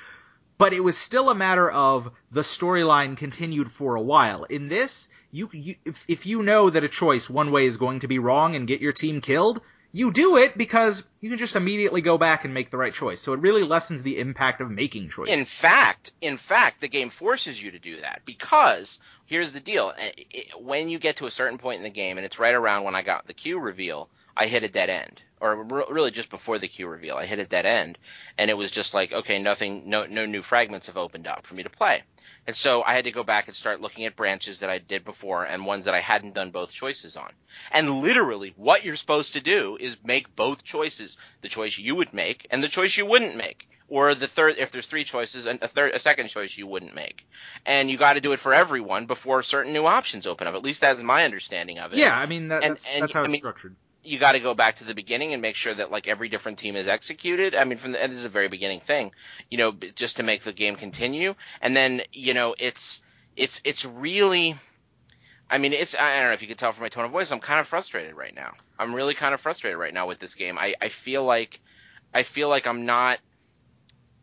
but 0.57 0.71
it 0.71 0.79
was 0.79 0.97
still 0.97 1.29
a 1.29 1.35
matter 1.35 1.69
of 1.69 2.09
the 2.31 2.39
storyline 2.39 3.17
continued 3.17 3.69
for 3.69 3.95
a 3.95 4.01
while. 4.01 4.45
In 4.45 4.69
this, 4.69 5.09
you, 5.33 5.49
you 5.51 5.75
if, 5.83 6.05
if 6.07 6.25
you 6.27 6.43
know 6.43 6.69
that 6.69 6.83
a 6.83 6.87
choice 6.87 7.29
one 7.29 7.51
way 7.51 7.65
is 7.65 7.77
going 7.77 8.01
to 8.01 8.07
be 8.07 8.19
wrong 8.19 8.55
and 8.55 8.67
get 8.67 8.81
your 8.81 8.93
team 8.93 9.19
killed, 9.19 9.61
you 9.91 10.11
do 10.11 10.37
it 10.37 10.55
because 10.55 11.03
you 11.21 11.29
can 11.29 11.39
just 11.39 11.55
immediately 11.55 12.01
go 12.01 12.19
back 12.19 12.45
and 12.45 12.53
make 12.53 12.69
the 12.69 12.77
right 12.77 12.93
choice. 12.93 13.19
So 13.19 13.33
it 13.33 13.39
really 13.39 13.63
lessens 13.63 14.03
the 14.03 14.19
impact 14.19 14.61
of 14.61 14.69
making 14.69 15.09
choices. 15.09 15.33
In 15.33 15.45
fact, 15.45 16.11
in 16.21 16.37
fact, 16.37 16.81
the 16.81 16.87
game 16.87 17.09
forces 17.09 17.61
you 17.61 17.71
to 17.71 17.79
do 17.79 17.99
that 18.01 18.21
because 18.25 18.99
here's 19.25 19.51
the 19.51 19.59
deal: 19.59 19.91
Eh, 19.97 20.43
when 20.59 20.87
you 20.87 20.99
get 20.99 21.17
to 21.17 21.25
a 21.25 21.31
certain 21.31 21.57
point 21.57 21.77
in 21.77 21.83
the 21.83 21.89
game, 21.89 22.17
and 22.17 22.25
it's 22.25 22.39
right 22.39 22.55
around 22.55 22.83
when 22.83 22.95
I 22.95 23.01
got 23.01 23.25
the 23.25 23.33
Q 23.33 23.59
reveal, 23.59 24.09
I 24.37 24.45
hit 24.45 24.63
a 24.63 24.69
dead 24.69 24.91
end, 24.91 25.23
or 25.39 25.63
really 25.89 26.11
just 26.11 26.29
before 26.29 26.59
the 26.59 26.67
Q 26.67 26.87
reveal, 26.87 27.15
I 27.15 27.25
hit 27.25 27.39
a 27.39 27.45
dead 27.45 27.65
end, 27.65 27.97
and 28.37 28.51
it 28.51 28.57
was 28.57 28.69
just 28.69 28.93
like, 28.93 29.11
okay, 29.11 29.39
nothing, 29.39 29.89
no, 29.89 30.05
no 30.05 30.27
new 30.27 30.43
fragments 30.43 30.87
have 30.87 30.97
opened 30.97 31.27
up 31.27 31.47
for 31.47 31.55
me 31.55 31.63
to 31.63 31.69
play. 31.69 32.03
And 32.45 32.55
so 32.55 32.83
I 32.83 32.93
had 32.93 33.05
to 33.05 33.11
go 33.11 33.23
back 33.23 33.47
and 33.47 33.55
start 33.55 33.79
looking 33.81 34.05
at 34.05 34.15
branches 34.15 34.59
that 34.59 34.69
I 34.69 34.77
did 34.77 35.05
before 35.05 35.45
and 35.45 35.65
ones 35.65 35.85
that 35.85 35.93
I 35.93 36.01
hadn't 36.01 36.33
done 36.35 36.51
both 36.51 36.71
choices 36.73 37.15
on. 37.15 37.31
And 37.71 38.01
literally, 38.01 38.53
what 38.57 38.83
you're 38.83 38.97
supposed 38.97 39.33
to 39.33 39.41
do 39.41 39.77
is 39.79 39.97
make 40.03 40.35
both 40.35 40.63
choices 40.63 41.17
the 41.41 41.49
choice 41.49 41.77
you 41.77 41.95
would 41.95 42.13
make 42.13 42.45
and 42.51 42.61
the 42.61 42.67
choice 42.67 42.97
you 42.97 43.05
wouldn't 43.05 43.37
make. 43.37 43.69
Or 43.89 44.15
the 44.15 44.27
third, 44.27 44.55
if 44.57 44.71
there's 44.71 44.87
three 44.87 45.03
choices, 45.03 45.45
and 45.45 45.61
a 45.61 45.67
third, 45.67 45.93
a 45.93 45.99
second 45.99 46.29
choice 46.29 46.57
you 46.57 46.65
wouldn't 46.65 46.95
make. 46.95 47.27
And 47.65 47.91
you 47.91 47.97
got 47.97 48.13
to 48.13 48.21
do 48.21 48.31
it 48.31 48.39
for 48.39 48.53
everyone 48.53 49.05
before 49.05 49.43
certain 49.43 49.71
new 49.71 49.85
options 49.85 50.25
open 50.25 50.47
up. 50.47 50.55
At 50.55 50.63
least 50.63 50.81
that's 50.81 51.03
my 51.03 51.25
understanding 51.25 51.77
of 51.79 51.93
it 51.93 51.99
yeah, 51.99 52.17
I 52.17 52.25
mean 52.25 52.47
that, 52.47 52.63
And- 52.63 52.73
that's 52.73 52.91
and, 52.91 53.03
that's 53.03 53.13
how 53.13 53.21
I 53.21 53.25
it's 53.25 53.31
mean- 53.33 53.41
structured. 53.41 53.75
You 54.03 54.19
got 54.19 54.33
to 54.33 54.39
go 54.39 54.53
back 54.53 54.77
to 54.77 54.83
the 54.83 54.93
beginning 54.93 55.33
and 55.33 55.41
make 55.41 55.55
sure 55.55 55.73
that 55.73 55.91
like 55.91 56.07
every 56.07 56.29
different 56.29 56.59
team 56.59 56.75
is 56.75 56.87
executed. 56.87 57.55
I 57.55 57.63
mean, 57.63 57.77
from 57.77 57.93
the, 57.93 58.01
end, 58.01 58.11
this 58.11 58.19
is 58.19 58.25
a 58.25 58.29
very 58.29 58.47
beginning 58.47 58.81
thing, 58.81 59.11
you 59.49 59.57
know, 59.57 59.71
just 59.71 60.17
to 60.17 60.23
make 60.23 60.43
the 60.43 60.53
game 60.53 60.75
continue. 60.75 61.35
And 61.61 61.75
then 61.75 62.01
you 62.11 62.33
know, 62.33 62.55
it's 62.59 63.01
it's 63.35 63.61
it's 63.63 63.85
really, 63.85 64.55
I 65.49 65.57
mean, 65.57 65.73
it's 65.73 65.95
I 65.95 66.19
don't 66.19 66.29
know 66.29 66.33
if 66.33 66.41
you 66.41 66.47
could 66.47 66.59
tell 66.59 66.71
from 66.71 66.83
my 66.83 66.89
tone 66.89 67.05
of 67.05 67.11
voice, 67.11 67.31
I'm 67.31 67.39
kind 67.39 67.59
of 67.59 67.67
frustrated 67.67 68.15
right 68.15 68.35
now. 68.35 68.53
I'm 68.77 68.93
really 68.93 69.13
kind 69.13 69.33
of 69.33 69.41
frustrated 69.41 69.79
right 69.79 69.93
now 69.93 70.07
with 70.07 70.19
this 70.19 70.35
game. 70.35 70.57
I 70.57 70.75
I 70.81 70.89
feel 70.89 71.23
like 71.23 71.59
I 72.13 72.23
feel 72.23 72.49
like 72.49 72.67
I'm 72.67 72.85
not. 72.85 73.19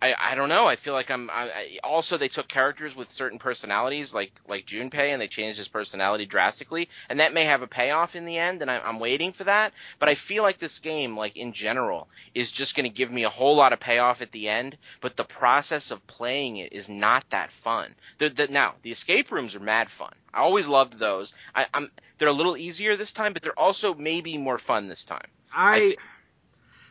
I, 0.02 0.14
I 0.18 0.34
don't 0.34 0.48
know. 0.48 0.64
I 0.64 0.76
feel 0.76 0.94
like 0.94 1.10
I'm. 1.10 1.28
I, 1.28 1.50
I, 1.50 1.78
also, 1.84 2.16
they 2.16 2.28
took 2.28 2.48
characters 2.48 2.96
with 2.96 3.12
certain 3.12 3.38
personalities, 3.38 4.14
like 4.14 4.32
like 4.48 4.66
Junpei, 4.66 5.12
and 5.12 5.20
they 5.20 5.28
changed 5.28 5.58
his 5.58 5.68
personality 5.68 6.24
drastically, 6.24 6.88
and 7.10 7.20
that 7.20 7.34
may 7.34 7.44
have 7.44 7.60
a 7.60 7.66
payoff 7.66 8.16
in 8.16 8.24
the 8.24 8.38
end. 8.38 8.62
And 8.62 8.70
I, 8.70 8.78
I'm 8.78 8.98
waiting 8.98 9.32
for 9.32 9.44
that. 9.44 9.74
But 9.98 10.08
I 10.08 10.14
feel 10.14 10.42
like 10.42 10.58
this 10.58 10.78
game, 10.78 11.16
like 11.16 11.36
in 11.36 11.52
general, 11.52 12.08
is 12.34 12.50
just 12.50 12.76
going 12.76 12.88
to 12.88 12.94
give 12.94 13.10
me 13.10 13.24
a 13.24 13.28
whole 13.30 13.56
lot 13.56 13.74
of 13.74 13.80
payoff 13.80 14.22
at 14.22 14.32
the 14.32 14.48
end. 14.48 14.78
But 15.02 15.16
the 15.16 15.24
process 15.24 15.90
of 15.90 16.06
playing 16.06 16.56
it 16.56 16.72
is 16.72 16.88
not 16.88 17.24
that 17.30 17.52
fun. 17.52 17.94
The, 18.18 18.30
the, 18.30 18.48
now, 18.48 18.74
the 18.82 18.92
escape 18.92 19.30
rooms 19.30 19.54
are 19.54 19.60
mad 19.60 19.90
fun. 19.90 20.12
I 20.32 20.40
always 20.40 20.66
loved 20.66 20.98
those. 20.98 21.34
I, 21.54 21.66
I'm. 21.74 21.90
They're 22.18 22.28
a 22.28 22.32
little 22.32 22.56
easier 22.56 22.96
this 22.96 23.12
time, 23.12 23.34
but 23.34 23.42
they're 23.42 23.58
also 23.58 23.94
maybe 23.94 24.38
more 24.38 24.58
fun 24.58 24.88
this 24.88 25.04
time. 25.04 25.28
I 25.52 25.76
I, 25.76 25.80
thi- 25.80 25.96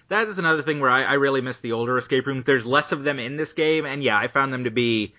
that 0.09 0.27
is 0.27 0.37
another 0.37 0.61
thing 0.61 0.79
where 0.79 0.89
I, 0.89 1.03
I 1.03 1.13
really 1.13 1.41
miss 1.41 1.59
the 1.59 1.71
older 1.71 1.97
escape 1.97 2.27
rooms. 2.27 2.43
There's 2.43 2.65
less 2.65 2.91
of 2.91 3.03
them 3.03 3.19
in 3.19 3.37
this 3.37 3.53
game, 3.53 3.85
and 3.85 4.03
yeah, 4.03 4.17
I 4.17 4.27
found 4.27 4.51
them 4.51 4.65
to 4.65 4.71
be, 4.71 5.13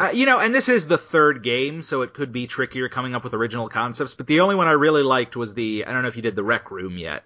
uh, 0.00 0.10
you 0.14 0.24
know, 0.24 0.38
and 0.38 0.54
this 0.54 0.68
is 0.68 0.86
the 0.86 0.98
third 0.98 1.42
game, 1.42 1.82
so 1.82 2.02
it 2.02 2.14
could 2.14 2.32
be 2.32 2.46
trickier 2.46 2.88
coming 2.88 3.14
up 3.14 3.24
with 3.24 3.34
original 3.34 3.68
concepts. 3.68 4.14
But 4.14 4.26
the 4.26 4.40
only 4.40 4.54
one 4.54 4.68
I 4.68 4.72
really 4.72 5.02
liked 5.02 5.36
was 5.36 5.54
the 5.54 5.84
I 5.84 5.92
don't 5.92 6.02
know 6.02 6.08
if 6.08 6.16
you 6.16 6.22
did 6.22 6.36
the 6.36 6.44
rec 6.44 6.70
room 6.70 6.96
yet. 6.96 7.24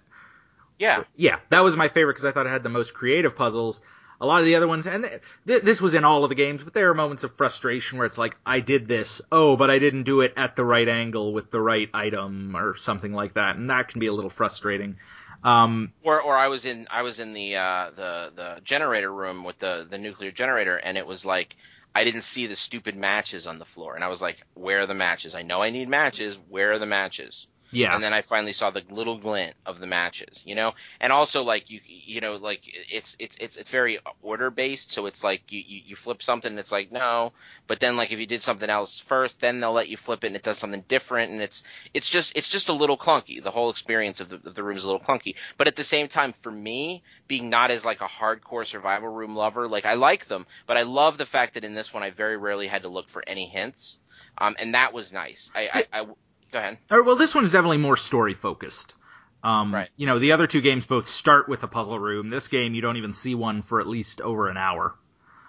Yeah. 0.79 1.03
Yeah, 1.15 1.39
that 1.49 1.61
was 1.61 1.77
my 1.77 1.87
favorite 1.87 2.13
because 2.13 2.25
I 2.25 2.31
thought 2.31 2.47
it 2.47 2.51
had 2.51 2.63
the 2.63 2.69
most 2.69 2.93
creative 2.93 3.35
puzzles. 3.35 3.81
A 4.19 4.25
lot 4.25 4.39
of 4.39 4.45
the 4.45 4.55
other 4.55 4.67
ones, 4.67 4.87
and 4.87 5.03
th- 5.03 5.21
th- 5.47 5.61
this 5.63 5.81
was 5.81 5.93
in 5.93 6.05
all 6.05 6.23
of 6.23 6.29
the 6.29 6.35
games, 6.35 6.63
but 6.63 6.73
there 6.73 6.89
are 6.89 6.93
moments 6.93 7.23
of 7.23 7.35
frustration 7.35 7.97
where 7.97 8.07
it's 8.07 8.17
like, 8.17 8.37
I 8.45 8.61
did 8.61 8.87
this, 8.87 9.21
oh, 9.31 9.57
but 9.57 9.69
I 9.69 9.79
didn't 9.79 10.03
do 10.03 10.21
it 10.21 10.33
at 10.37 10.55
the 10.55 10.63
right 10.63 10.87
angle 10.87 11.33
with 11.33 11.51
the 11.51 11.59
right 11.59 11.89
item 11.93 12.55
or 12.55 12.77
something 12.77 13.11
like 13.11 13.33
that, 13.33 13.57
and 13.57 13.69
that 13.69 13.89
can 13.89 13.99
be 13.99 14.07
a 14.07 14.13
little 14.13 14.29
frustrating. 14.29 14.97
Um, 15.43 15.93
Or 16.03 16.21
or 16.21 16.37
I 16.37 16.47
was 16.49 16.65
in 16.65 16.87
I 16.91 17.01
was 17.03 17.19
in 17.19 17.33
the 17.33 17.57
uh, 17.57 17.91
the 17.91 18.31
the 18.35 18.61
generator 18.63 19.11
room 19.13 19.43
with 19.43 19.59
the 19.59 19.87
the 19.89 19.97
nuclear 19.97 20.31
generator, 20.31 20.77
and 20.77 20.97
it 20.97 21.07
was 21.07 21.25
like 21.25 21.55
I 21.95 22.03
didn't 22.05 22.23
see 22.23 22.47
the 22.47 22.55
stupid 22.55 22.95
matches 22.95 23.47
on 23.47 23.59
the 23.59 23.65
floor, 23.65 23.95
and 23.95 24.03
I 24.03 24.09
was 24.09 24.21
like, 24.21 24.37
"Where 24.55 24.81
are 24.81 24.87
the 24.87 24.93
matches? 24.95 25.35
I 25.35 25.43
know 25.43 25.61
I 25.63 25.71
need 25.71 25.89
matches. 25.89 26.37
Where 26.49 26.73
are 26.73 26.79
the 26.79 26.85
matches?" 26.87 27.47
Yeah. 27.73 27.93
And 27.95 28.03
then 28.03 28.13
I 28.13 28.21
finally 28.21 28.53
saw 28.53 28.71
the 28.71 28.83
little 28.89 29.17
glint 29.17 29.55
of 29.65 29.79
the 29.79 29.87
matches, 29.87 30.41
you 30.45 30.55
know. 30.55 30.73
And 30.99 31.11
also, 31.13 31.43
like 31.43 31.69
you, 31.69 31.81
you 31.85 32.21
know, 32.21 32.35
like 32.35 32.61
it's 32.65 33.15
it's 33.19 33.35
it's 33.39 33.55
it's 33.57 33.69
very 33.69 33.99
order 34.21 34.49
based. 34.51 34.91
So 34.91 35.05
it's 35.05 35.23
like 35.23 35.51
you, 35.51 35.61
you 35.65 35.81
you 35.87 35.95
flip 35.95 36.23
something, 36.23 36.51
and 36.51 36.59
it's 36.59 36.71
like 36.71 36.91
no. 36.91 37.33
But 37.67 37.79
then, 37.79 37.97
like 37.97 38.11
if 38.11 38.19
you 38.19 38.25
did 38.27 38.43
something 38.43 38.69
else 38.69 38.99
first, 38.99 39.39
then 39.39 39.59
they'll 39.59 39.73
let 39.73 39.89
you 39.89 39.97
flip 39.97 40.23
it, 40.23 40.27
and 40.27 40.35
it 40.35 40.43
does 40.43 40.57
something 40.57 40.83
different. 40.87 41.31
And 41.31 41.41
it's 41.41 41.63
it's 41.93 42.09
just 42.09 42.33
it's 42.35 42.47
just 42.49 42.69
a 42.69 42.73
little 42.73 42.97
clunky. 42.97 43.43
The 43.43 43.51
whole 43.51 43.69
experience 43.69 44.19
of 44.19 44.29
the, 44.29 44.35
of 44.45 44.55
the 44.55 44.63
room 44.63 44.77
is 44.77 44.83
a 44.83 44.87
little 44.87 45.01
clunky. 45.05 45.35
But 45.57 45.67
at 45.67 45.75
the 45.75 45.83
same 45.83 46.07
time, 46.07 46.33
for 46.41 46.51
me, 46.51 47.03
being 47.27 47.49
not 47.49 47.71
as 47.71 47.85
like 47.85 48.01
a 48.01 48.07
hardcore 48.07 48.65
survival 48.65 49.09
room 49.09 49.35
lover, 49.35 49.67
like 49.67 49.85
I 49.85 49.95
like 49.95 50.27
them, 50.27 50.45
but 50.67 50.77
I 50.77 50.83
love 50.83 51.17
the 51.17 51.25
fact 51.25 51.55
that 51.55 51.63
in 51.63 51.73
this 51.73 51.93
one 51.93 52.03
I 52.03 52.11
very 52.11 52.37
rarely 52.37 52.67
had 52.67 52.83
to 52.83 52.89
look 52.89 53.09
for 53.09 53.23
any 53.27 53.47
hints. 53.47 53.97
Um, 54.37 54.55
and 54.59 54.73
that 54.73 54.93
was 54.93 55.13
nice. 55.13 55.51
I, 55.53 55.85
I, 55.93 56.01
I 56.01 56.05
go 56.53 56.59
ahead. 56.59 56.77
Or, 56.89 57.03
well, 57.03 57.15
this 57.17 57.35
one's 57.35 57.51
definitely 57.51 57.77
more 57.77 57.97
story 57.97 58.33
focused. 58.33 58.95
Um, 59.43 59.73
Right. 59.73 59.89
You 59.97 60.07
know, 60.07 60.19
the 60.19 60.31
other 60.31 60.47
two 60.47 60.61
games 60.61 60.85
both 60.85 61.07
start 61.07 61.49
with 61.49 61.63
a 61.63 61.67
puzzle 61.67 61.99
room. 61.99 62.29
This 62.29 62.47
game, 62.47 62.73
you 62.73 62.81
don't 62.81 62.95
even 62.95 63.13
see 63.13 63.35
one 63.35 63.61
for 63.61 63.81
at 63.81 63.87
least 63.87 64.21
over 64.21 64.47
an 64.47 64.55
hour. 64.55 64.95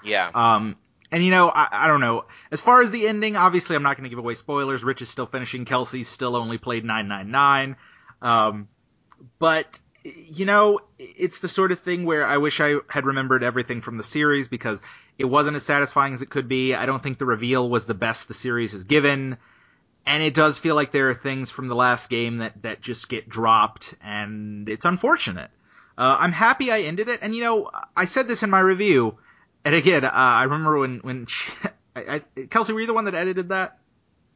Yeah. 0.02 0.30
Um, 0.34 0.74
and 1.12 1.24
you 1.24 1.30
know, 1.30 1.48
I, 1.48 1.68
I 1.70 1.86
don't 1.86 2.00
know. 2.00 2.24
As 2.50 2.60
far 2.60 2.82
as 2.82 2.90
the 2.90 3.06
ending, 3.06 3.36
obviously, 3.36 3.76
I'm 3.76 3.84
not 3.84 3.96
going 3.96 4.04
to 4.04 4.10
give 4.10 4.18
away 4.18 4.34
spoilers. 4.34 4.82
Rich 4.82 5.02
is 5.02 5.08
still 5.08 5.26
finishing. 5.26 5.64
Kelsey's 5.64 6.08
still 6.08 6.34
only 6.34 6.58
played 6.58 6.84
999. 6.84 7.76
Um, 8.20 8.68
but 9.38 9.78
you 10.04 10.44
know, 10.44 10.80
it's 10.98 11.38
the 11.38 11.48
sort 11.48 11.72
of 11.72 11.80
thing 11.80 12.04
where 12.04 12.26
I 12.26 12.38
wish 12.38 12.60
I 12.60 12.74
had 12.88 13.06
remembered 13.06 13.42
everything 13.42 13.80
from 13.80 13.96
the 13.96 14.04
series 14.04 14.48
because 14.48 14.82
it 15.18 15.24
wasn't 15.24 15.56
as 15.56 15.62
satisfying 15.62 16.12
as 16.12 16.20
it 16.20 16.28
could 16.28 16.48
be. 16.48 16.74
I 16.74 16.86
don't 16.86 17.02
think 17.02 17.18
the 17.18 17.26
reveal 17.26 17.68
was 17.68 17.86
the 17.86 17.94
best 17.94 18.28
the 18.28 18.34
series 18.34 18.72
has 18.72 18.84
given. 18.84 19.38
And 20.06 20.22
it 20.22 20.34
does 20.34 20.58
feel 20.58 20.74
like 20.74 20.92
there 20.92 21.08
are 21.08 21.14
things 21.14 21.50
from 21.50 21.68
the 21.68 21.74
last 21.74 22.10
game 22.10 22.38
that, 22.38 22.62
that 22.62 22.80
just 22.82 23.08
get 23.08 23.28
dropped, 23.28 23.94
and 24.02 24.68
it's 24.68 24.84
unfortunate. 24.84 25.50
Uh, 25.96 26.16
I'm 26.20 26.32
happy 26.32 26.70
I 26.70 26.82
ended 26.82 27.08
it, 27.08 27.20
and 27.22 27.34
you 27.34 27.42
know, 27.42 27.70
I 27.96 28.04
said 28.04 28.28
this 28.28 28.42
in 28.42 28.50
my 28.50 28.60
review, 28.60 29.16
and 29.64 29.74
again, 29.74 30.04
uh, 30.04 30.10
I 30.12 30.44
remember 30.44 30.78
when, 30.78 30.98
when 30.98 31.26
I, 31.96 32.22
I, 32.36 32.42
Kelsey, 32.50 32.72
were 32.72 32.80
you 32.80 32.86
the 32.86 32.94
one 32.94 33.06
that 33.06 33.14
edited 33.14 33.48
that? 33.48 33.78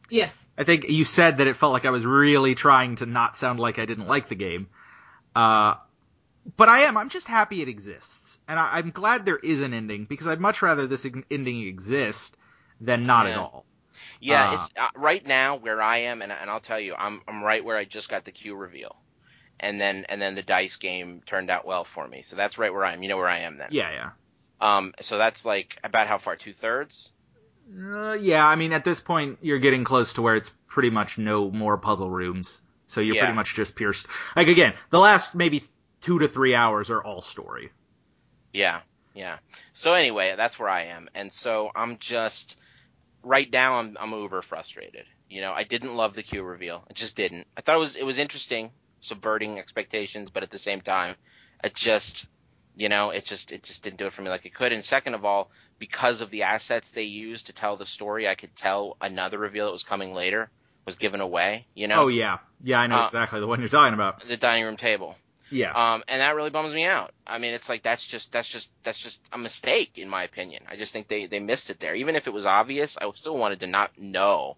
Yes. 0.09 0.33
I 0.57 0.65
think 0.65 0.89
you 0.89 1.05
said 1.05 1.39
that 1.39 1.47
it 1.47 1.57
felt 1.57 1.73
like 1.73 1.85
I 1.85 1.91
was 1.91 2.07
really 2.07 2.55
trying 2.55 2.97
to 2.97 3.07
not 3.07 3.37
sound 3.37 3.61
like 3.61 3.79
I 3.79 3.85
didn't 3.85 4.07
like 4.07 4.29
the 4.29 4.35
game. 4.35 4.69
Uh, 5.37 5.75
but 6.57 6.69
I 6.69 6.81
am. 6.81 6.97
I'm 6.97 7.11
just 7.11 7.29
happy 7.29 7.61
it 7.61 7.69
exists, 7.69 8.39
and 8.49 8.59
I, 8.59 8.79
am 8.79 8.91
glad 8.91 9.27
there 9.27 9.37
is 9.37 9.61
an 9.61 9.75
ending 9.75 10.07
because 10.07 10.27
I'd 10.27 10.41
much 10.41 10.63
rather 10.63 10.87
this 10.87 11.07
ending 11.31 11.67
exist 11.67 12.37
than 12.81 13.07
not 13.07 13.27
yeah. 13.27 13.33
at 13.33 13.39
all. 13.39 13.67
Yeah, 14.21 14.51
uh, 14.51 14.55
it's 14.55 14.71
uh, 14.77 14.89
right 14.97 15.25
now 15.27 15.57
where 15.57 15.81
I 15.81 15.99
am, 15.99 16.23
and, 16.23 16.33
and 16.33 16.51
I'll 16.51 16.61
tell 16.61 16.81
you, 16.81 16.95
I'm 16.95 17.21
I'm 17.29 17.43
right 17.43 17.65
where 17.65 17.77
I 17.77 17.85
just 17.85 18.09
got 18.09 18.25
the 18.25 18.33
Q 18.33 18.57
reveal, 18.57 18.97
and 19.61 19.81
then 19.81 20.07
and 20.09 20.21
then 20.21 20.35
the 20.35 20.43
dice 20.43 20.77
game 20.77 21.23
turned 21.27 21.51
out 21.51 21.67
well 21.67 21.85
for 21.85 22.07
me. 22.07 22.23
So 22.23 22.37
that's 22.37 22.59
right 22.59 22.73
where 22.73 22.85
I 22.85 22.93
am. 22.93 23.03
You 23.03 23.09
know 23.09 23.17
where 23.17 23.29
I 23.29 23.41
am 23.41 23.59
then. 23.59 23.69
Yeah, 23.71 23.91
yeah. 23.91 24.11
Um, 24.61 24.93
so 25.01 25.19
that's 25.19 25.45
like 25.45 25.79
about 25.85 26.09
how 26.09 26.19
far? 26.19 26.37
Two 26.37 26.53
thirds. 26.53 27.11
Uh, 27.71 28.15
yeah, 28.15 28.47
I 28.47 28.57
mean, 28.57 28.73
at 28.73 28.85
this 28.85 29.01
point, 29.01 29.39
you're 29.43 29.59
getting 29.59 29.85
close 29.85 30.15
to 30.15 30.23
where 30.23 30.37
it's 30.37 30.55
pretty 30.69 30.91
much 30.91 31.19
no 31.19 31.51
more 31.51 31.77
puzzle 31.77 32.11
rooms. 32.11 32.63
So 32.87 33.01
you're 33.01 33.17
Yeah. 33.17 33.25
pretty 33.25 33.37
much 33.37 33.55
just 33.55 33.77
pierced. 33.77 34.07
Like 34.35 34.49
again, 34.49 34.75
the 34.91 34.99
last 34.99 35.35
maybe 35.35 35.65
two 36.01 36.19
to 36.21 36.29
three 36.29 36.55
hours 36.55 36.91
are 36.91 37.05
all 37.05 37.21
story. 37.21 37.71
Yeah, 38.53 38.81
yeah. 39.15 39.39
So 39.75 39.93
anyway, 39.93 40.35
that's 40.37 40.59
where 40.59 40.71
I 40.71 40.85
am, 40.85 41.09
and 41.15 41.31
so 41.33 41.71
I'm 41.77 41.99
just 41.99 42.57
right 43.29 43.51
now. 43.53 43.75
I'm 43.79 43.97
I'm 44.01 44.13
uber 44.13 44.43
frustrated. 44.43 45.05
You 45.29 45.43
know, 45.43 45.53
I 45.53 45.65
didn't 45.65 45.95
love 45.95 46.15
the 46.15 46.23
Q 46.23 46.43
reveal. 46.43 46.83
I 46.91 46.95
just 46.95 47.15
didn't. 47.15 47.47
I 47.57 47.61
thought 47.61 47.77
it 47.77 47.81
was 47.81 47.97
it 47.97 48.05
was 48.07 48.19
interesting, 48.19 48.71
subverting 49.01 49.59
expectations, 49.59 50.31
but 50.31 50.43
at 50.43 50.51
the 50.51 50.59
same 50.59 50.81
time, 50.81 51.17
it 51.63 51.75
just, 51.75 52.27
you 52.77 52.89
know, 52.89 53.11
it 53.11 53.25
just 53.27 53.53
it 53.53 53.63
just 53.63 53.83
didn't 53.83 53.99
do 53.99 54.07
it 54.07 54.13
for 54.15 54.23
me 54.23 54.31
like 54.31 54.47
it 54.47 54.55
could. 54.55 54.73
And 54.73 54.85
second 54.85 55.15
of 55.15 55.25
all, 55.25 55.51
because 55.79 56.21
of 56.23 56.31
the 56.31 56.45
assets 56.45 56.91
they 56.91 57.03
used 57.05 57.47
to 57.47 57.53
tell 57.53 57.77
the 57.77 57.87
story, 57.87 58.27
I 58.27 58.35
could 58.35 58.57
tell 58.57 58.97
another 59.01 59.39
reveal 59.39 59.67
that 59.67 59.73
was 59.73 59.85
coming 59.85 60.15
later 60.15 60.51
was 60.87 60.97
given 60.97 61.21
away. 61.21 61.67
You 61.75 61.87
know, 61.89 62.05
Oh 62.05 62.09
yeah, 62.09 62.39
yeah, 62.65 62.81
I 62.81 62.87
know 62.87 62.97
Uh, 63.01 63.05
exactly 63.05 63.41
the 63.41 63.47
one 63.47 63.61
you're 63.61 63.69
talking 63.69 63.93
about. 63.95 64.27
the 64.27 64.39
dining 64.39 64.65
room 64.65 64.79
table. 64.79 65.15
Yeah, 65.51 65.73
Um, 65.73 66.03
and 66.09 66.21
that 66.21 66.35
really 66.37 66.51
bums 66.51 66.75
me 66.75 66.85
out. 66.85 67.13
I 67.27 67.39
mean, 67.39 67.55
it's 67.55 67.69
like 67.69 67.83
that's 67.83 68.07
just 68.07 68.33
that's 68.33 68.49
just 68.49 68.69
that's 68.83 68.99
just 68.99 69.21
a 69.33 69.39
mistake 69.39 69.93
in 69.97 70.09
my 70.09 70.25
opinion. 70.25 70.65
I 70.69 70.77
just 70.77 70.93
think 70.93 71.09
they 71.09 71.27
they 71.27 71.41
missed 71.41 71.71
it 71.71 71.81
there. 71.81 71.95
Even 71.95 72.17
if 72.17 72.27
it 72.27 72.33
was 72.33 72.47
obvious, 72.47 72.97
I 73.01 73.11
still 73.15 73.37
wanted 73.37 73.61
to 73.61 73.67
not 73.67 73.99
know, 73.99 74.57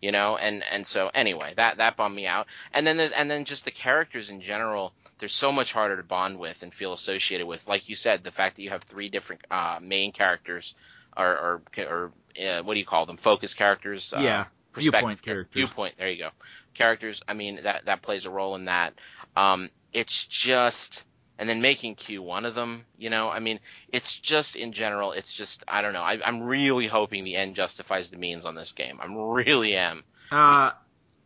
you 0.00 0.12
know. 0.12 0.36
And 0.36 0.64
and 0.70 0.86
so 0.86 1.10
anyway, 1.14 1.54
that 1.56 1.76
that 1.78 1.96
bummed 1.96 2.16
me 2.16 2.26
out. 2.26 2.46
And 2.72 2.86
then 2.86 2.96
there's 2.96 3.12
and 3.12 3.30
then 3.30 3.44
just 3.44 3.64
the 3.64 3.70
characters 3.70 4.30
in 4.30 4.40
general. 4.40 4.92
They're 5.20 5.28
so 5.28 5.52
much 5.52 5.72
harder 5.72 5.96
to 5.96 6.02
bond 6.02 6.38
with 6.40 6.62
and 6.62 6.74
feel 6.74 6.92
associated 6.92 7.46
with. 7.46 7.66
Like 7.68 7.88
you 7.88 7.94
said, 7.94 8.24
the 8.24 8.32
fact 8.32 8.56
that 8.56 8.62
you 8.62 8.70
have 8.70 8.82
three 8.82 9.08
different 9.08 9.42
uh, 9.50 9.78
main 9.80 10.10
characters, 10.12 10.74
or 11.16 11.26
or, 11.26 11.62
or 11.78 12.12
uh, 12.44 12.62
what 12.64 12.74
do 12.74 12.80
you 12.80 12.84
call 12.86 13.06
them? 13.06 13.16
Focus 13.16 13.54
characters. 13.54 14.12
Uh, 14.14 14.20
yeah, 14.20 14.44
perspective- 14.72 14.92
viewpoint 15.00 15.22
characters. 15.22 15.54
Viewpoint. 15.54 15.94
There 15.98 16.10
you 16.10 16.18
go. 16.18 16.30
Characters. 16.74 17.22
I 17.28 17.34
mean, 17.34 17.60
that 17.62 17.84
that 17.84 18.02
plays 18.02 18.26
a 18.26 18.30
role 18.30 18.56
in 18.56 18.64
that. 18.64 18.94
Um, 19.36 19.70
it's 19.94 20.26
just, 20.26 21.04
and 21.38 21.48
then 21.48 21.62
making 21.62 21.94
Q 21.94 22.22
one 22.22 22.44
of 22.44 22.54
them. 22.54 22.84
You 22.98 23.08
know, 23.08 23.30
I 23.30 23.38
mean, 23.38 23.60
it's 23.88 24.18
just 24.18 24.56
in 24.56 24.72
general. 24.72 25.12
It's 25.12 25.32
just 25.32 25.64
I 25.66 25.80
don't 25.80 25.94
know. 25.94 26.02
I, 26.02 26.18
I'm 26.22 26.42
really 26.42 26.86
hoping 26.86 27.24
the 27.24 27.36
end 27.36 27.54
justifies 27.54 28.10
the 28.10 28.18
means 28.18 28.44
on 28.44 28.54
this 28.54 28.72
game. 28.72 28.98
I'm 29.00 29.16
really 29.16 29.76
am. 29.76 30.04
Uh, 30.30 30.72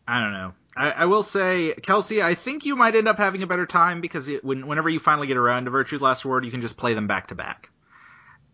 I 0.06 0.22
don't 0.22 0.32
know. 0.32 0.52
I, 0.76 0.90
I 0.90 1.04
will 1.06 1.24
say, 1.24 1.74
Kelsey, 1.82 2.22
I 2.22 2.34
think 2.34 2.64
you 2.64 2.76
might 2.76 2.94
end 2.94 3.08
up 3.08 3.16
having 3.16 3.42
a 3.42 3.46
better 3.48 3.66
time 3.66 4.00
because 4.00 4.28
it, 4.28 4.44
when, 4.44 4.66
whenever 4.68 4.88
you 4.88 5.00
finally 5.00 5.26
get 5.26 5.36
around 5.36 5.64
to 5.64 5.70
Virtue's 5.70 6.00
Last 6.00 6.24
Word, 6.24 6.44
you 6.44 6.52
can 6.52 6.60
just 6.62 6.76
play 6.76 6.94
them 6.94 7.08
back 7.08 7.28
to 7.28 7.34
back. 7.34 7.70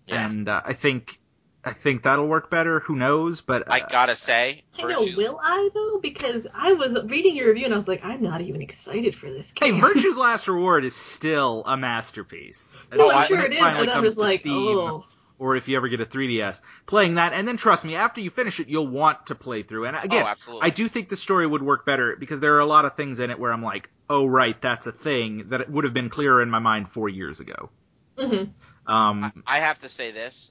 And 0.09 0.49
uh, 0.49 0.63
I 0.65 0.75
think 0.75 1.19
I 1.65 1.73
think 1.73 2.03
that'll 2.03 2.29
work 2.29 2.51
better. 2.51 2.81
Who 2.81 2.97
knows? 2.97 3.41
But 3.41 3.69
uh, 3.69 3.73
I 3.73 3.81
gotta 3.81 4.17
say, 4.17 4.65
I 4.79 4.83
know, 4.83 5.01
Virtue's- 5.01 5.17
will 5.17 5.41
I 5.43 5.71
though? 5.75 5.99
Because 6.01 6.47
I 6.55 6.73
was 6.75 7.05
reading 7.09 7.37
your 7.37 7.49
review 7.49 7.65
and 7.65 7.75
I 7.75 7.77
was 7.77 7.89
like, 7.89 8.05
I'm 8.05 8.23
not 8.23 8.41
even 8.41 8.61
excited 8.63 9.15
for 9.15 9.31
this 9.31 9.53
hey. 9.59 9.71
Virtue's 9.73 10.17
Last 10.17 10.47
Reward 10.49 10.85
is 10.85 10.95
still 10.95 11.63
a 11.67 11.77
masterpiece. 11.77 12.79
No, 12.93 13.11
I'm 13.11 13.27
sure 13.29 13.39
when 13.39 13.53
it 13.53 13.55
is, 13.55 13.61
finally 13.61 13.87
but 13.87 13.93
I'm 13.93 13.97
comes 13.97 14.07
just 14.07 14.17
to 14.17 14.23
like, 14.23 14.41
Steam, 14.41 14.79
oh. 14.79 15.05
Or 15.39 15.57
if 15.57 15.67
you 15.67 15.77
ever 15.77 15.89
get 15.89 16.01
a 16.01 16.07
3DS, 16.07 16.61
playing 16.87 17.17
that, 17.17 17.33
and 17.33 17.47
then 17.47 17.57
trust 17.57 17.85
me, 17.85 17.97
after 17.97 18.21
you 18.21 18.31
finish 18.31 18.61
it, 18.61 18.69
you'll 18.69 18.87
want 18.87 19.27
to 19.27 19.35
play 19.35 19.65
through. 19.65 19.87
And 19.87 19.97
again, 19.97 20.25
oh. 20.49 20.61
I 20.63 20.71
do 20.71 20.89
think 20.89 21.09
the 21.09 21.17
story 21.17 21.45
would 21.45 21.63
work 21.63 21.85
better 21.85 22.15
because 22.17 22.39
there 22.39 22.55
are 22.55 22.61
a 22.61 22.67
lot 22.67 22.85
of 22.85 22.95
things 22.95 23.19
in 23.19 23.31
it 23.31 23.39
where 23.39 23.53
I'm 23.53 23.63
like, 23.63 23.91
oh 24.09 24.27
right, 24.27 24.61
that's 24.61 24.87
a 24.87 24.93
thing 24.93 25.49
that 25.49 25.69
would 25.69 25.85
have 25.85 25.95
been 25.95 26.09
clearer 26.09 26.41
in 26.41 26.51
my 26.51 26.61
mind 26.61 26.89
four 26.89 27.09
years 27.09 27.41
ago. 27.41 27.71
Mhm. 28.17 28.51
Um, 28.87 29.43
I 29.47 29.59
have 29.59 29.79
to 29.81 29.89
say 29.89 30.13
this. 30.13 30.51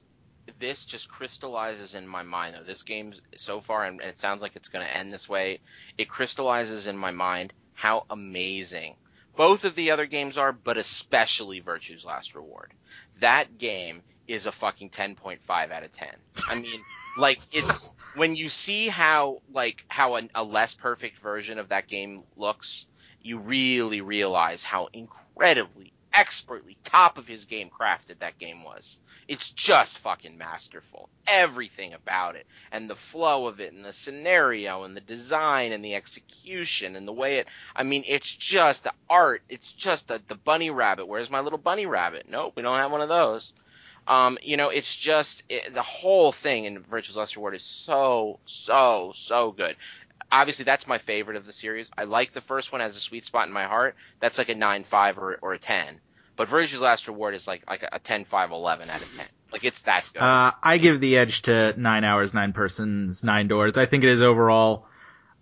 This 0.58 0.84
just 0.84 1.08
crystallizes 1.08 1.94
in 1.94 2.06
my 2.06 2.22
mind, 2.22 2.54
though. 2.54 2.64
This 2.64 2.82
game 2.82 3.14
so 3.36 3.60
far, 3.60 3.84
and 3.84 4.00
it 4.00 4.18
sounds 4.18 4.42
like 4.42 4.56
it's 4.56 4.68
going 4.68 4.84
to 4.84 4.96
end 4.96 5.12
this 5.12 5.28
way. 5.28 5.60
It 5.98 6.08
crystallizes 6.08 6.86
in 6.86 6.96
my 6.96 7.10
mind 7.10 7.52
how 7.74 8.04
amazing 8.10 8.96
both 9.36 9.64
of 9.64 9.74
the 9.74 9.90
other 9.90 10.06
games 10.06 10.38
are, 10.38 10.52
but 10.52 10.78
especially 10.78 11.60
Virtue's 11.60 12.04
Last 12.04 12.34
Reward. 12.34 12.72
That 13.20 13.58
game 13.58 14.02
is 14.28 14.46
a 14.46 14.52
fucking 14.52 14.90
10.5 14.90 15.38
out 15.48 15.82
of 15.82 15.92
10. 15.92 16.08
I 16.48 16.54
mean, 16.54 16.80
like 17.18 17.40
it's 17.52 17.88
when 18.16 18.36
you 18.36 18.48
see 18.48 18.88
how 18.88 19.42
like 19.52 19.84
how 19.88 20.16
an, 20.16 20.30
a 20.34 20.44
less 20.44 20.74
perfect 20.74 21.18
version 21.18 21.58
of 21.58 21.70
that 21.70 21.88
game 21.88 22.22
looks, 22.36 22.86
you 23.22 23.38
really 23.38 24.00
realize 24.00 24.62
how 24.62 24.88
incredibly 24.92 25.93
expertly 26.14 26.76
top 26.84 27.18
of 27.18 27.26
his 27.26 27.44
game 27.44 27.70
crafted 27.70 28.20
that 28.20 28.38
game 28.38 28.64
was. 28.64 28.98
It's 29.26 29.50
just 29.50 29.98
fucking 29.98 30.36
masterful. 30.38 31.08
Everything 31.26 31.94
about 31.94 32.36
it 32.36 32.46
and 32.70 32.88
the 32.88 32.96
flow 32.96 33.46
of 33.46 33.60
it 33.60 33.72
and 33.72 33.84
the 33.84 33.92
scenario 33.92 34.84
and 34.84 34.96
the 34.96 35.00
design 35.00 35.72
and 35.72 35.84
the 35.84 35.94
execution 35.94 36.94
and 36.96 37.08
the 37.08 37.12
way 37.12 37.38
it 37.38 37.48
I 37.74 37.82
mean 37.82 38.04
it's 38.06 38.30
just 38.30 38.84
the 38.84 38.92
art. 39.08 39.42
It's 39.48 39.72
just 39.72 40.08
the 40.08 40.20
the 40.28 40.34
bunny 40.34 40.70
rabbit. 40.70 41.06
Where's 41.06 41.30
my 41.30 41.40
little 41.40 41.58
bunny 41.58 41.86
rabbit? 41.86 42.26
Nope, 42.28 42.52
we 42.56 42.62
don't 42.62 42.78
have 42.78 42.92
one 42.92 43.00
of 43.00 43.08
those. 43.08 43.52
Um, 44.06 44.36
you 44.42 44.58
know, 44.58 44.68
it's 44.68 44.94
just 44.94 45.42
it, 45.48 45.72
the 45.72 45.82
whole 45.82 46.30
thing 46.30 46.64
in 46.64 46.80
Virtue's 46.80 47.16
Last 47.16 47.36
Reward 47.36 47.54
is 47.54 47.62
so 47.62 48.38
so 48.44 49.12
so 49.14 49.52
good. 49.52 49.76
Obviously, 50.34 50.64
that's 50.64 50.88
my 50.88 50.98
favorite 50.98 51.36
of 51.36 51.46
the 51.46 51.52
series. 51.52 51.90
I 51.96 52.04
like 52.04 52.34
the 52.34 52.40
first 52.40 52.72
one 52.72 52.80
as 52.80 52.96
a 52.96 53.00
sweet 53.00 53.24
spot 53.24 53.46
in 53.46 53.52
my 53.52 53.64
heart. 53.64 53.94
That's 54.18 54.36
like 54.36 54.48
a 54.48 54.54
nine 54.56 54.82
five 54.82 55.16
or 55.16 55.38
or 55.40 55.52
a 55.52 55.58
ten. 55.60 56.00
But 56.36 56.48
Virtue's 56.48 56.80
Last 56.80 57.06
Reward 57.06 57.36
is 57.36 57.46
like 57.46 57.62
like 57.68 57.84
a 57.90 58.00
10 58.00 58.24
5 58.24 58.50
11 58.50 58.90
out 58.90 59.00
of 59.00 59.16
10. 59.16 59.26
Like 59.52 59.62
it's 59.62 59.82
that 59.82 60.10
good. 60.12 60.20
uh, 60.20 60.50
I 60.60 60.78
give 60.78 61.00
the 61.00 61.16
edge 61.16 61.42
to 61.42 61.74
nine 61.76 62.02
hours, 62.02 62.34
nine 62.34 62.52
persons, 62.52 63.22
nine 63.22 63.46
doors. 63.46 63.78
I 63.78 63.86
think 63.86 64.02
it 64.02 64.10
is 64.10 64.22
overall. 64.22 64.86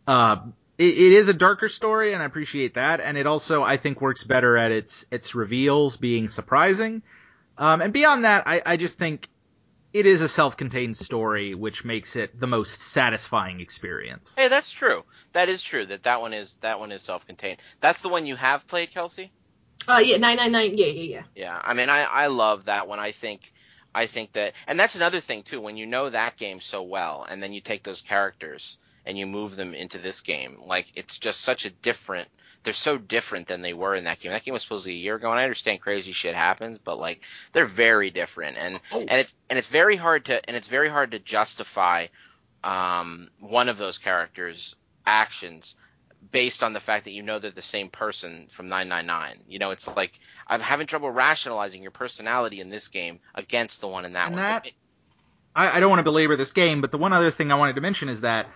Uh, 0.06 0.42
it, 0.76 0.84
it 0.92 1.12
is 1.12 1.30
a 1.30 1.32
darker 1.32 1.70
story, 1.70 2.12
and 2.12 2.22
I 2.22 2.26
appreciate 2.26 2.74
that. 2.74 3.00
And 3.00 3.16
it 3.16 3.26
also, 3.26 3.62
I 3.62 3.78
think, 3.78 4.02
works 4.02 4.24
better 4.24 4.58
at 4.58 4.72
its 4.72 5.06
its 5.10 5.34
reveals 5.34 5.96
being 5.96 6.28
surprising. 6.28 7.02
Um, 7.56 7.80
and 7.80 7.94
beyond 7.94 8.24
that, 8.24 8.46
I, 8.46 8.60
I 8.66 8.76
just 8.76 8.98
think 8.98 9.30
it 9.92 10.06
is 10.06 10.22
a 10.22 10.28
self-contained 10.28 10.96
story, 10.96 11.54
which 11.54 11.84
makes 11.84 12.16
it 12.16 12.38
the 12.38 12.46
most 12.46 12.80
satisfying 12.80 13.60
experience. 13.60 14.34
hey, 14.36 14.48
that's 14.48 14.70
true. 14.72 15.04
That 15.32 15.48
is 15.48 15.62
true. 15.62 15.86
That 15.86 16.04
that 16.04 16.20
one 16.20 16.32
is 16.32 16.56
that 16.60 16.80
one 16.80 16.92
is 16.92 17.02
self-contained. 17.02 17.58
That's 17.80 18.00
the 18.00 18.08
one 18.08 18.26
you 18.26 18.36
have 18.36 18.66
played, 18.66 18.92
Kelsey. 18.92 19.32
Uh, 19.88 19.98
yeah, 19.98 20.16
999, 20.16 20.78
yeah, 20.78 20.86
yeah, 20.86 21.02
yeah. 21.02 21.22
Yeah, 21.34 21.60
I 21.62 21.74
mean, 21.74 21.88
I 21.88 22.04
I 22.04 22.26
love 22.28 22.66
that 22.66 22.86
one. 22.86 23.00
I 23.00 23.12
think 23.12 23.52
I 23.94 24.06
think 24.06 24.32
that, 24.32 24.54
and 24.66 24.78
that's 24.78 24.94
another 24.94 25.20
thing 25.20 25.42
too. 25.42 25.60
When 25.60 25.76
you 25.76 25.86
know 25.86 26.08
that 26.08 26.36
game 26.36 26.60
so 26.60 26.82
well, 26.82 27.26
and 27.28 27.42
then 27.42 27.52
you 27.52 27.60
take 27.60 27.82
those 27.82 28.00
characters 28.00 28.78
and 29.04 29.18
you 29.18 29.26
move 29.26 29.56
them 29.56 29.74
into 29.74 29.98
this 29.98 30.20
game, 30.20 30.58
like 30.64 30.86
it's 30.94 31.18
just 31.18 31.40
such 31.40 31.64
a 31.64 31.70
different. 31.70 32.28
They're 32.64 32.72
so 32.72 32.96
different 32.96 33.48
than 33.48 33.60
they 33.62 33.72
were 33.72 33.94
in 33.94 34.04
that 34.04 34.20
game. 34.20 34.30
That 34.32 34.44
game 34.44 34.54
was 34.54 34.62
supposedly 34.62 34.92
a 34.92 34.98
year 34.98 35.16
ago, 35.16 35.30
and 35.30 35.38
I 35.38 35.42
understand 35.44 35.80
crazy 35.80 36.12
shit 36.12 36.34
happens, 36.34 36.78
but 36.78 36.98
like 36.98 37.20
they're 37.52 37.66
very 37.66 38.10
different, 38.10 38.56
and 38.56 38.78
Oh. 38.92 39.00
and 39.00 39.10
it's 39.12 39.34
and 39.50 39.58
it's 39.58 39.68
very 39.68 39.96
hard 39.96 40.26
to 40.26 40.46
and 40.48 40.56
it's 40.56 40.68
very 40.68 40.88
hard 40.88 41.10
to 41.10 41.18
justify 41.18 42.06
um, 42.64 43.28
one 43.40 43.68
of 43.68 43.78
those 43.78 43.98
characters' 43.98 44.76
actions 45.04 45.74
based 46.30 46.62
on 46.62 46.72
the 46.72 46.78
fact 46.80 47.04
that 47.06 47.10
you 47.10 47.22
know 47.22 47.40
they're 47.40 47.50
the 47.50 47.60
same 47.62 47.88
person 47.90 48.48
from 48.54 48.68
999. 48.68 49.40
You 49.48 49.58
know, 49.58 49.72
it's 49.72 49.88
like 49.88 50.12
I'm 50.46 50.60
having 50.60 50.86
trouble 50.86 51.10
rationalizing 51.10 51.82
your 51.82 51.90
personality 51.90 52.60
in 52.60 52.70
this 52.70 52.86
game 52.88 53.18
against 53.34 53.80
the 53.80 53.88
one 53.88 54.04
in 54.04 54.12
that 54.12 54.26
And 54.26 54.36
one. 54.36 54.42
that- 54.42 54.66
I, 55.54 55.76
I 55.76 55.80
don't 55.80 55.90
want 55.90 55.98
to 55.98 56.04
belabor 56.04 56.34
this 56.36 56.52
game, 56.52 56.80
but 56.80 56.92
the 56.92 56.98
one 56.98 57.12
other 57.12 57.30
thing 57.30 57.52
I 57.52 57.56
wanted 57.56 57.74
to 57.74 57.82
mention 57.82 58.08
is 58.08 58.22
that 58.22 58.46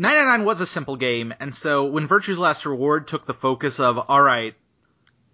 999 0.00 0.46
was 0.46 0.62
a 0.62 0.66
simple 0.66 0.96
game, 0.96 1.34
and 1.40 1.54
so 1.54 1.84
when 1.84 2.06
Virtue's 2.06 2.38
Last 2.38 2.64
Reward 2.64 3.06
took 3.06 3.26
the 3.26 3.34
focus 3.34 3.80
of, 3.80 3.98
alright, 3.98 4.54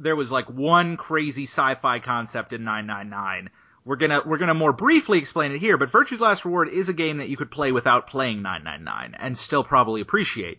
there 0.01 0.16
was 0.16 0.32
like 0.32 0.47
one 0.47 0.97
crazy 0.97 1.44
sci-fi 1.44 2.01
concept 2.01 2.52
in 2.52 2.64
999. 2.64 3.51
We're 3.84 3.94
gonna, 3.94 4.22
we're 4.26 4.38
gonna 4.38 4.55
more 4.55 4.72
briefly 4.72 5.18
explain 5.18 5.52
it 5.52 5.60
here, 5.60 5.76
but 5.76 5.93
Virtue's 5.93 6.20
Last 6.20 6.44
Reward 6.44 6.68
is 6.68 6.88
a 6.88 6.93
game 6.93 7.18
that 7.18 7.28
you 7.28 7.36
could 7.36 7.52
play 7.52 7.70
without 7.70 8.09
playing 8.09 8.43
999 8.43 9.14
and 9.20 9.38
still 9.38 9.62
probably 9.62 10.01
appreciate. 10.01 10.59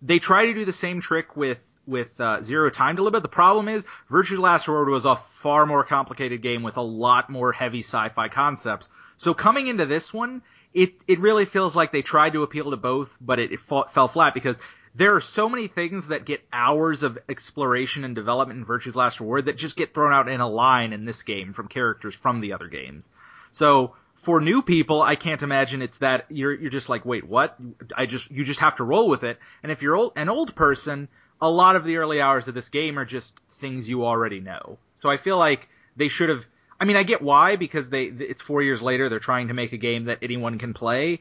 They 0.00 0.18
try 0.18 0.46
to 0.46 0.54
do 0.54 0.64
the 0.64 0.72
same 0.72 1.02
trick 1.02 1.36
with, 1.36 1.62
with, 1.86 2.18
uh, 2.22 2.40
Zero 2.40 2.70
Time 2.70 2.96
to. 2.96 3.10
The 3.10 3.28
problem 3.28 3.68
is, 3.68 3.84
Virtue's 4.08 4.38
Last 4.38 4.66
Reward 4.66 4.88
was 4.88 5.04
a 5.04 5.16
far 5.16 5.66
more 5.66 5.84
complicated 5.84 6.40
game 6.40 6.62
with 6.62 6.78
a 6.78 6.82
lot 6.82 7.28
more 7.28 7.52
heavy 7.52 7.80
sci-fi 7.80 8.28
concepts 8.28 8.88
So 9.18 9.34
coming 9.34 9.66
into 9.66 9.84
this 9.84 10.10
one, 10.14 10.40
it 10.74 10.94
it 11.06 11.20
really 11.20 11.44
feels 11.44 11.76
like 11.76 11.92
they 11.92 12.02
tried 12.02 12.32
to 12.34 12.42
appeal 12.42 12.70
to 12.70 12.76
both, 12.76 13.16
but 13.20 13.38
it, 13.38 13.52
it 13.52 13.60
fell 13.60 14.08
flat 14.08 14.34
because 14.34 14.58
there 14.94 15.14
are 15.14 15.20
so 15.20 15.48
many 15.48 15.68
things 15.68 16.08
that 16.08 16.24
get 16.24 16.46
hours 16.52 17.02
of 17.02 17.18
exploration 17.28 18.04
and 18.04 18.14
development 18.14 18.58
in 18.58 18.64
Virtue's 18.64 18.94
Last 18.94 19.20
Reward 19.20 19.46
that 19.46 19.56
just 19.56 19.76
get 19.76 19.94
thrown 19.94 20.12
out 20.12 20.28
in 20.28 20.40
a 20.40 20.48
line 20.48 20.92
in 20.92 21.04
this 21.04 21.22
game 21.22 21.54
from 21.54 21.68
characters 21.68 22.14
from 22.14 22.40
the 22.40 22.52
other 22.52 22.68
games. 22.68 23.10
So 23.52 23.94
for 24.16 24.40
new 24.40 24.62
people, 24.62 25.02
I 25.02 25.16
can't 25.16 25.42
imagine 25.42 25.82
it's 25.82 25.98
that 25.98 26.26
you're 26.30 26.54
you're 26.54 26.70
just 26.70 26.88
like, 26.88 27.04
wait, 27.04 27.26
what? 27.26 27.56
I 27.96 28.06
just 28.06 28.30
you 28.30 28.44
just 28.44 28.60
have 28.60 28.76
to 28.76 28.84
roll 28.84 29.08
with 29.08 29.24
it. 29.24 29.38
And 29.62 29.72
if 29.72 29.82
you're 29.82 29.96
old, 29.96 30.12
an 30.16 30.28
old 30.28 30.54
person, 30.54 31.08
a 31.40 31.50
lot 31.50 31.76
of 31.76 31.84
the 31.84 31.96
early 31.96 32.20
hours 32.20 32.48
of 32.48 32.54
this 32.54 32.68
game 32.68 32.98
are 32.98 33.04
just 33.04 33.40
things 33.54 33.88
you 33.88 34.04
already 34.04 34.40
know. 34.40 34.78
So 34.94 35.10
I 35.10 35.16
feel 35.16 35.38
like 35.38 35.68
they 35.96 36.08
should 36.08 36.28
have. 36.28 36.46
I 36.82 36.84
mean, 36.84 36.96
I 36.96 37.04
get 37.04 37.22
why 37.22 37.54
because 37.54 37.90
they 37.90 38.06
it's 38.06 38.42
four 38.42 38.60
years 38.60 38.82
later 38.82 39.08
they're 39.08 39.20
trying 39.20 39.48
to 39.48 39.54
make 39.54 39.72
a 39.72 39.76
game 39.76 40.06
that 40.06 40.18
anyone 40.20 40.58
can 40.58 40.74
play. 40.74 41.20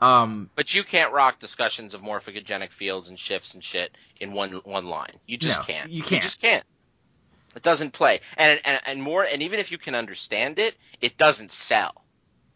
Um, 0.00 0.48
but 0.56 0.72
you 0.72 0.84
can't 0.84 1.12
rock 1.12 1.38
discussions 1.38 1.92
of 1.92 2.00
morphogenic 2.00 2.72
fields 2.72 3.10
and 3.10 3.18
shifts 3.18 3.52
and 3.52 3.62
shit 3.62 3.94
in 4.18 4.32
one 4.32 4.52
one 4.64 4.86
line. 4.86 5.18
You 5.26 5.36
just 5.36 5.58
no, 5.58 5.64
can't. 5.64 5.90
You 5.90 6.00
can't. 6.00 6.12
You 6.12 6.20
just 6.20 6.40
can't. 6.40 6.64
It 7.54 7.62
doesn't 7.62 7.90
play, 7.90 8.22
and, 8.38 8.58
and 8.64 8.80
and 8.86 9.02
more, 9.02 9.22
and 9.22 9.42
even 9.42 9.60
if 9.60 9.70
you 9.70 9.76
can 9.76 9.94
understand 9.94 10.58
it, 10.58 10.76
it 11.02 11.18
doesn't 11.18 11.52
sell. 11.52 12.06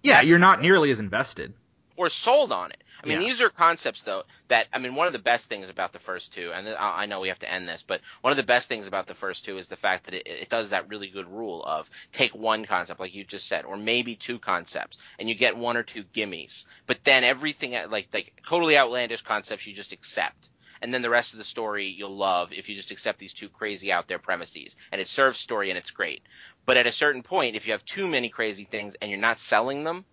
Yeah, 0.03 0.23
you're 0.23 0.39
not 0.39 0.62
nearly 0.62 0.91
as 0.91 0.99
invested 0.99 1.53
or 1.95 2.09
sold 2.09 2.53
on 2.53 2.70
it. 2.70 2.83
I 3.02 3.06
mean, 3.06 3.20
Yeah. 3.20 3.28
these 3.28 3.40
are 3.43 3.51
concepts 3.51 4.02
though 4.02 4.24
that 4.48 4.68
I 4.73 4.78
mean, 4.78 4.94
one 4.94 5.06
of 5.06 5.12
the 5.12 5.18
best 5.18 5.48
things 5.48 5.68
about 5.68 5.93
the 5.93 5.98
first 5.98 6.32
two, 6.32 6.52
and 6.52 6.68
I 6.68 7.02
I 7.02 7.06
know 7.06 7.20
we 7.20 7.28
have 7.28 7.39
to 7.40 7.51
end 7.52 7.68
this, 7.68 7.82
but 7.86 8.01
one 8.23 8.31
of 8.31 8.36
the 8.36 8.43
best 8.43 8.68
things 8.68 8.86
about 8.86 9.06
the 9.06 9.14
first 9.14 9.44
two 9.44 9.59
is 9.59 9.68
the 9.68 9.77
fact 9.77 10.05
that 10.05 10.14
it, 10.14 10.27
it 10.27 10.48
does 10.48 10.70
that 10.70 10.89
really 10.89 11.09
good 11.09 11.28
rule 11.28 11.62
of 11.64 11.89
take 12.12 12.35
one 12.35 12.64
concept, 12.66 13.01
like 13.01 13.14
you 13.14 13.24
just 13.24 13.48
said, 13.48 13.64
or 13.64 13.77
maybe 13.77 14.16
two 14.16 14.39
concepts, 14.39 14.98
and 15.18 15.28
you 15.28 15.35
get 15.35 15.56
one 15.56 15.77
or 15.77 15.82
two 15.82 16.05
gimmies, 16.05 16.64
but 16.86 17.05
then 17.05 17.24
everything 17.24 17.74
uh, 17.77 17.86
like 17.90 18.09
like 18.12 18.32
totally 18.48 18.77
outlandish 18.78 19.23
concepts 19.23 19.66
you 19.66 19.74
just 19.74 19.93
accept. 19.93 20.48
And 20.82 20.93
then 20.93 21.02
the 21.02 21.10
rest 21.10 21.32
of 21.32 21.39
the 21.39 21.44
story 21.44 21.86
you'll 21.89 22.16
love 22.16 22.52
if 22.52 22.68
you 22.68 22.77
just 22.77 22.90
accept 22.90 23.18
these 23.18 23.32
two 23.35 23.48
crazy 23.48 23.93
out 23.93 24.09
there 24.09 24.18
premises. 24.18 24.77
And 24.93 25.01
it 25.01 25.09
serves 25.09 25.39
story 25.39 25.70
and 25.70 25.78
it's 25.78 25.90
great. 25.90 26.23
But 26.66 26.77
at 26.77 26.86
a 26.86 26.93
certain 26.93 27.23
point, 27.23 27.56
if 27.56 27.66
you 27.66 27.73
have 27.73 27.85
too 27.85 28.06
many 28.06 28.28
crazy 28.28 28.64
things 28.66 28.94
and 29.01 29.10
you're 29.10 29.20
not 29.20 29.39
selling 29.39 29.85
them, 29.85 30.05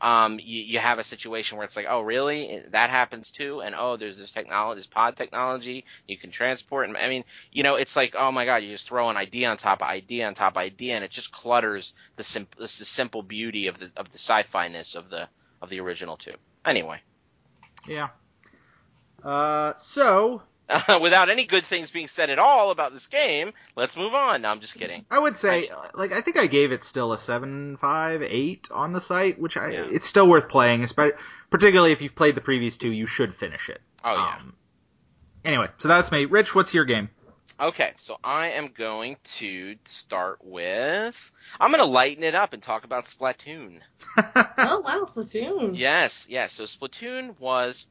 um, 0.00 0.38
you, 0.40 0.62
you 0.62 0.78
have 0.78 0.98
a 0.98 1.04
situation 1.04 1.58
where 1.58 1.66
it's 1.66 1.76
like, 1.76 1.86
oh, 1.88 2.00
really? 2.00 2.62
That 2.70 2.90
happens 2.90 3.30
too? 3.30 3.60
And 3.60 3.74
oh, 3.76 3.96
there's 3.96 4.18
this 4.18 4.30
technology, 4.30 4.78
this 4.80 4.86
pod 4.86 5.16
technology 5.16 5.84
you 6.06 6.16
can 6.16 6.30
transport. 6.30 6.88
And 6.88 6.96
I 6.96 7.08
mean, 7.08 7.24
you 7.52 7.62
know, 7.62 7.74
it's 7.74 7.96
like, 7.96 8.14
oh 8.16 8.30
my 8.30 8.44
god, 8.44 8.62
you 8.62 8.70
just 8.70 8.86
throw 8.86 9.10
an 9.10 9.16
idea 9.16 9.50
on 9.50 9.56
top 9.56 9.82
of 9.82 9.88
idea 9.88 10.26
on 10.26 10.34
top 10.34 10.52
of 10.54 10.58
idea, 10.58 10.94
and 10.94 11.04
it 11.04 11.10
just 11.10 11.32
clutters 11.32 11.94
the 12.16 12.46
the 12.56 12.68
simple 12.68 13.22
beauty 13.22 13.66
of 13.66 13.78
the 13.78 13.90
of 13.96 14.10
the 14.12 14.18
sci-fi 14.18 14.68
ness 14.68 14.94
of 14.94 15.10
the 15.10 15.28
of 15.60 15.68
the 15.70 15.80
original 15.80 16.16
two. 16.16 16.34
Anyway, 16.64 17.00
Yeah. 17.86 18.08
Uh, 19.24 19.74
so 19.76 20.42
without 21.00 21.28
any 21.30 21.46
good 21.46 21.64
things 21.64 21.90
being 21.90 22.08
said 22.08 22.30
at 22.30 22.38
all 22.38 22.70
about 22.70 22.92
this 22.92 23.06
game, 23.06 23.52
let's 23.76 23.96
move 23.96 24.14
on. 24.14 24.42
No, 24.42 24.50
I'm 24.50 24.60
just 24.60 24.74
kidding. 24.74 25.04
I 25.10 25.18
would 25.18 25.36
say, 25.36 25.70
like, 25.94 26.12
I 26.12 26.20
think 26.20 26.36
I 26.36 26.46
gave 26.46 26.72
it 26.72 26.84
still 26.84 27.12
a 27.12 27.18
seven, 27.18 27.76
five, 27.78 28.22
eight 28.22 28.68
on 28.70 28.92
the 28.92 29.00
site, 29.00 29.38
which 29.38 29.56
I 29.56 29.70
Yeah. 29.70 29.88
it's 29.90 30.06
still 30.06 30.26
worth 30.28 30.48
playing, 30.48 30.82
espe- 30.82 31.16
particularly 31.50 31.92
if 31.92 32.02
you've 32.02 32.14
played 32.14 32.34
the 32.34 32.40
previous 32.42 32.76
two. 32.76 32.92
You 32.92 33.06
should 33.06 33.34
finish 33.34 33.68
it. 33.68 33.80
Oh 34.04 34.12
yeah. 34.12 34.36
Um, 34.40 34.54
anyway, 35.44 35.68
so 35.78 35.88
that's 35.88 36.12
me. 36.12 36.24
Rich, 36.26 36.54
what's 36.54 36.74
your 36.74 36.84
game? 36.84 37.08
Okay, 37.60 37.92
so 37.98 38.18
I 38.22 38.50
am 38.50 38.68
going 38.68 39.16
to 39.38 39.74
start 39.84 40.38
with. 40.44 41.16
I'm 41.58 41.72
going 41.72 41.80
to 41.82 41.86
lighten 41.90 42.22
it 42.22 42.36
up 42.36 42.52
and 42.52 42.62
talk 42.62 42.84
about 42.84 43.06
Splatoon. 43.06 43.80
Oh 44.60 44.80
wow, 44.80 45.08
Splatoon. 45.12 45.76
Yes, 45.78 46.26
yes. 46.28 46.52
So 46.52 46.64
Splatoon 46.64 47.38
was 47.40 47.86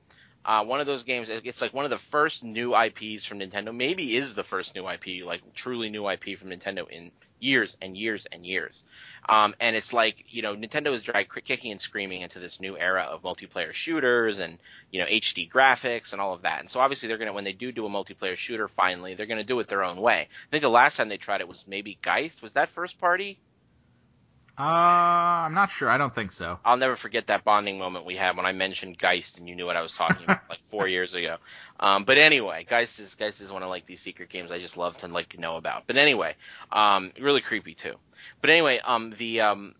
uh, 0.45 0.63
one 0.63 0.79
of 0.79 0.87
those 0.87 1.03
games. 1.03 1.29
It's 1.29 1.61
like 1.61 1.73
one 1.73 1.85
of 1.85 1.91
the 1.91 1.97
first 1.97 2.43
new 2.43 2.75
IPs 2.75 3.25
from 3.25 3.39
Nintendo. 3.39 3.75
Maybe 3.75 4.15
is 4.15 4.33
the 4.33 4.43
first 4.43 4.75
new 4.75 4.87
IP, 4.89 5.25
like 5.25 5.41
truly 5.53 5.89
new 5.89 6.09
IP 6.09 6.39
from 6.39 6.49
Nintendo 6.49 6.89
in 6.89 7.11
years 7.39 7.77
and 7.81 7.95
years 7.97 8.25
and 8.31 8.45
years. 8.45 8.83
Um, 9.29 9.55
and 9.59 9.75
it's 9.75 9.91
like 9.91 10.23
you 10.29 10.41
know 10.41 10.55
Nintendo 10.55 10.93
is 10.93 11.01
dragged 11.01 11.31
kicking 11.45 11.71
and 11.71 11.81
screaming 11.81 12.21
into 12.21 12.39
this 12.39 12.59
new 12.59 12.77
era 12.77 13.03
of 13.03 13.23
multiplayer 13.23 13.73
shooters 13.73 14.39
and 14.39 14.57
you 14.91 15.01
know 15.01 15.07
HD 15.07 15.51
graphics 15.51 16.13
and 16.13 16.21
all 16.21 16.33
of 16.33 16.43
that. 16.43 16.61
And 16.61 16.71
so 16.71 16.79
obviously 16.79 17.09
they're 17.09 17.17
gonna 17.17 17.33
when 17.33 17.43
they 17.43 17.53
do 17.53 17.71
do 17.71 17.85
a 17.85 17.89
multiplayer 17.89 18.35
shooter 18.35 18.67
finally 18.67 19.15
they're 19.15 19.25
gonna 19.25 19.43
do 19.43 19.59
it 19.59 19.67
their 19.67 19.83
own 19.83 19.99
way. 19.99 20.21
I 20.21 20.49
think 20.51 20.61
the 20.61 20.69
last 20.69 20.95
time 20.95 21.09
they 21.09 21.17
tried 21.17 21.41
it 21.41 21.47
was 21.47 21.65
maybe 21.67 21.99
Geist. 22.01 22.41
Was 22.41 22.53
that 22.53 22.69
first 22.69 22.99
party? 22.99 23.39
Uh, 24.59 24.63
I'm 25.45 25.53
not 25.53 25.69
sure. 25.69 25.87
I 25.87 25.99
don't 25.99 26.13
think 26.13 26.31
so. 26.31 26.57
I'll 26.65 26.77
never 26.77 26.95
forget 26.95 27.27
that 27.27 27.43
bonding 27.43 27.77
moment 27.77 28.05
we 28.05 28.15
had 28.15 28.35
when 28.37 28.47
I 28.47 28.53
mentioned 28.53 28.97
Geist 28.97 29.37
and 29.37 29.47
you 29.47 29.55
knew 29.55 29.67
what 29.67 29.77
I 29.77 29.83
was 29.83 29.93
talking 29.93 30.23
about 30.23 30.41
like 30.49 30.59
four 30.71 30.87
years 30.87 31.13
ago. 31.13 31.37
Um, 31.79 32.05
but 32.05 32.17
anyway, 32.17 32.65
Geist 32.67 32.99
is 32.99 33.13
Geist 33.13 33.41
is 33.41 33.51
one 33.51 33.61
of 33.61 33.69
like 33.69 33.85
these 33.85 34.01
secret 34.01 34.29
games 34.29 34.51
I 34.51 34.59
just 34.59 34.75
love 34.75 34.97
to 34.97 35.07
like 35.09 35.37
know 35.37 35.57
about. 35.57 35.83
But 35.85 35.97
anyway, 35.97 36.35
um, 36.71 37.11
really 37.19 37.41
creepy 37.41 37.75
too. 37.75 37.95
But 38.41 38.49
anyway, 38.49 38.79
um, 38.83 39.13
the 39.15 39.41
um, 39.41 39.75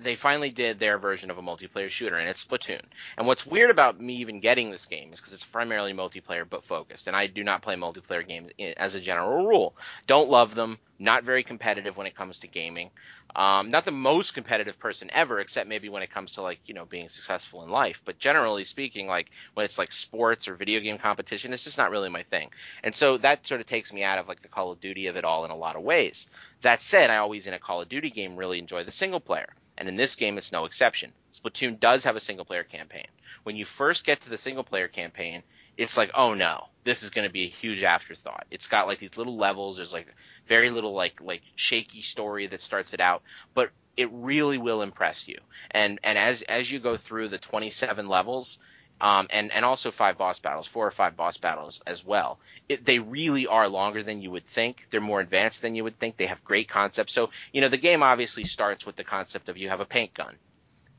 they 0.00 0.16
finally 0.16 0.50
did 0.50 0.78
their 0.78 0.98
version 0.98 1.30
of 1.30 1.38
a 1.38 1.42
multiplayer 1.42 1.90
shooter, 1.90 2.16
and 2.16 2.28
it's 2.28 2.44
Splatoon. 2.44 2.82
And 3.16 3.26
what's 3.26 3.46
weird 3.46 3.70
about 3.70 4.00
me 4.00 4.16
even 4.16 4.40
getting 4.40 4.70
this 4.70 4.86
game 4.86 5.12
is 5.12 5.20
because 5.20 5.32
it's 5.32 5.44
primarily 5.44 5.92
multiplayer 5.92 6.48
but 6.48 6.64
focused, 6.64 7.06
and 7.06 7.16
I 7.16 7.26
do 7.26 7.42
not 7.42 7.62
play 7.62 7.74
multiplayer 7.74 8.26
games 8.26 8.52
as 8.76 8.94
a 8.94 9.00
general 9.00 9.46
rule. 9.46 9.74
Don't 10.06 10.30
love 10.30 10.54
them. 10.54 10.78
Not 10.98 11.24
very 11.24 11.44
competitive 11.44 11.96
when 11.96 12.06
it 12.08 12.16
comes 12.16 12.40
to 12.40 12.48
gaming. 12.48 12.90
Um, 13.36 13.70
not 13.70 13.84
the 13.84 13.92
most 13.92 14.34
competitive 14.34 14.78
person 14.78 15.10
ever, 15.12 15.38
except 15.38 15.68
maybe 15.68 15.88
when 15.88 16.02
it 16.02 16.10
comes 16.10 16.32
to 16.32 16.42
like 16.42 16.58
you 16.66 16.74
know 16.74 16.86
being 16.86 17.08
successful 17.08 17.62
in 17.62 17.70
life. 17.70 18.00
But 18.04 18.18
generally 18.18 18.64
speaking, 18.64 19.06
like 19.06 19.28
when 19.54 19.64
it's 19.64 19.78
like 19.78 19.92
sports 19.92 20.48
or 20.48 20.54
video 20.54 20.80
game 20.80 20.98
competition, 20.98 21.52
it's 21.52 21.62
just 21.62 21.78
not 21.78 21.90
really 21.90 22.08
my 22.08 22.22
thing. 22.24 22.50
And 22.82 22.94
so 22.94 23.18
that 23.18 23.46
sort 23.46 23.60
of 23.60 23.66
takes 23.66 23.92
me 23.92 24.02
out 24.02 24.18
of 24.18 24.28
like 24.28 24.42
the 24.42 24.48
Call 24.48 24.72
of 24.72 24.80
Duty 24.80 25.06
of 25.06 25.16
it 25.16 25.24
all 25.24 25.44
in 25.44 25.50
a 25.50 25.56
lot 25.56 25.76
of 25.76 25.82
ways. 25.82 26.26
That 26.62 26.82
said, 26.82 27.10
I 27.10 27.18
always 27.18 27.46
in 27.46 27.54
a 27.54 27.58
Call 27.58 27.82
of 27.82 27.88
Duty 27.88 28.10
game 28.10 28.36
really 28.36 28.58
enjoy 28.58 28.84
the 28.84 28.92
single 28.92 29.20
player, 29.20 29.48
and 29.78 29.88
in 29.88 29.96
this 29.96 30.16
game 30.16 30.36
it's 30.36 30.52
no 30.52 30.66
exception. 30.66 31.12
Splatoon 31.32 31.80
does 31.80 32.04
have 32.04 32.16
a 32.16 32.20
single 32.20 32.44
player 32.44 32.64
campaign. 32.64 33.06
When 33.44 33.56
you 33.56 33.64
first 33.64 34.04
get 34.04 34.20
to 34.22 34.30
the 34.30 34.36
single 34.36 34.64
player 34.64 34.88
campaign, 34.88 35.42
it's 35.78 35.96
like, 35.96 36.10
oh 36.14 36.34
no, 36.34 36.66
this 36.84 37.02
is 37.02 37.10
going 37.10 37.26
to 37.26 37.32
be 37.32 37.44
a 37.44 37.50
huge 37.50 37.82
afterthought. 37.82 38.46
It's 38.50 38.66
got 38.66 38.88
like 38.88 38.98
these 38.98 39.16
little 39.16 39.36
levels. 39.36 39.76
There's 39.76 39.92
like 39.92 40.08
very 40.46 40.70
little 40.70 40.92
like 40.92 41.20
like 41.20 41.42
shaky 41.54 42.02
story 42.02 42.48
that 42.48 42.60
starts 42.60 42.92
it 42.92 43.00
out, 43.00 43.22
but 43.54 43.70
it 43.96 44.10
really 44.12 44.58
will 44.58 44.82
impress 44.82 45.28
you. 45.28 45.38
And 45.70 46.00
and 46.02 46.18
as 46.18 46.42
as 46.42 46.70
you 46.70 46.80
go 46.80 46.96
through 46.96 47.28
the 47.28 47.38
27 47.38 48.08
levels, 48.08 48.58
um, 49.00 49.28
and 49.30 49.52
and 49.52 49.64
also 49.64 49.90
five 49.90 50.18
boss 50.18 50.38
battles, 50.38 50.66
four 50.66 50.86
or 50.86 50.90
five 50.90 51.16
boss 51.16 51.36
battles 51.36 51.80
as 51.86 52.04
well. 52.04 52.38
It, 52.68 52.84
they 52.84 52.98
really 52.98 53.46
are 53.46 53.68
longer 53.68 54.02
than 54.02 54.22
you 54.22 54.30
would 54.30 54.46
think. 54.46 54.86
They're 54.90 55.00
more 55.00 55.20
advanced 55.20 55.62
than 55.62 55.74
you 55.74 55.84
would 55.84 55.98
think. 55.98 56.16
They 56.16 56.26
have 56.26 56.42
great 56.44 56.68
concepts. 56.68 57.12
So 57.12 57.30
you 57.52 57.60
know 57.60 57.68
the 57.68 57.76
game 57.76 58.02
obviously 58.02 58.44
starts 58.44 58.84
with 58.84 58.96
the 58.96 59.04
concept 59.04 59.48
of 59.48 59.56
you 59.56 59.68
have 59.68 59.80
a 59.80 59.86
paint 59.86 60.14
gun 60.14 60.36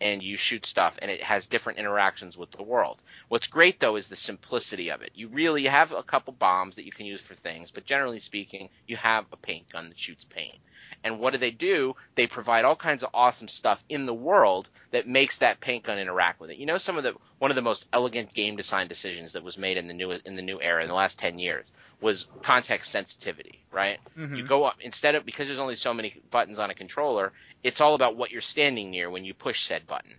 and 0.01 0.23
you 0.23 0.37
shoot 0.37 0.65
stuff 0.65 0.97
and 1.01 1.11
it 1.11 1.21
has 1.21 1.45
different 1.47 1.79
interactions 1.79 2.37
with 2.37 2.51
the 2.51 2.63
world. 2.63 3.01
What's 3.27 3.47
great 3.47 3.79
though 3.79 3.97
is 3.97 4.07
the 4.07 4.15
simplicity 4.15 4.89
of 4.91 5.01
it. 5.01 5.11
You 5.13 5.27
really 5.27 5.65
have 5.65 5.91
a 5.91 6.03
couple 6.03 6.33
bombs 6.33 6.75
that 6.77 6.85
you 6.85 6.91
can 6.91 7.05
use 7.05 7.21
for 7.21 7.35
things, 7.35 7.71
but 7.71 7.85
generally 7.85 8.19
speaking, 8.19 8.69
you 8.87 8.97
have 8.97 9.25
a 9.31 9.37
paint 9.37 9.69
gun 9.71 9.89
that 9.89 9.99
shoots 9.99 10.25
paint. 10.29 10.57
And 11.03 11.19
what 11.19 11.31
do 11.31 11.39
they 11.39 11.51
do? 11.51 11.95
They 12.15 12.27
provide 12.27 12.65
all 12.65 12.75
kinds 12.75 13.03
of 13.03 13.09
awesome 13.13 13.47
stuff 13.47 13.83
in 13.87 14.05
the 14.05 14.13
world 14.13 14.69
that 14.91 15.07
makes 15.07 15.37
that 15.37 15.61
paint 15.61 15.85
gun 15.85 15.97
interact 15.97 16.39
with 16.39 16.49
it. 16.49 16.57
You 16.57 16.65
know 16.65 16.77
some 16.77 16.97
of 16.97 17.03
the 17.03 17.13
one 17.37 17.51
of 17.51 17.55
the 17.55 17.61
most 17.61 17.87
elegant 17.93 18.33
game 18.33 18.57
design 18.57 18.87
decisions 18.87 19.33
that 19.33 19.43
was 19.43 19.57
made 19.57 19.77
in 19.77 19.87
the 19.87 19.93
new 19.93 20.11
in 20.11 20.35
the 20.35 20.41
new 20.41 20.59
era 20.61 20.81
in 20.81 20.89
the 20.89 20.95
last 20.95 21.17
10 21.19 21.39
years 21.39 21.65
was 22.01 22.27
context 22.43 22.91
sensitivity, 22.91 23.59
right? 23.71 23.99
Mhm. 24.17 24.37
You 24.37 24.43
go 24.43 24.63
up 24.63 24.75
instead 24.81 25.15
of 25.15 25.25
because 25.25 25.47
there's 25.47 25.59
only 25.59 25.75
so 25.75 25.93
many 25.93 26.21
buttons 26.31 26.57
on 26.59 26.69
a 26.69 26.75
controller, 26.75 27.33
it's 27.63 27.81
all 27.81 27.93
about 27.95 28.15
what 28.15 28.31
you're 28.31 28.41
standing 28.41 28.89
near 28.89 29.09
when 29.09 29.25
you 29.25 29.33
push 29.33 29.65
said 29.65 29.85
button. 29.87 30.15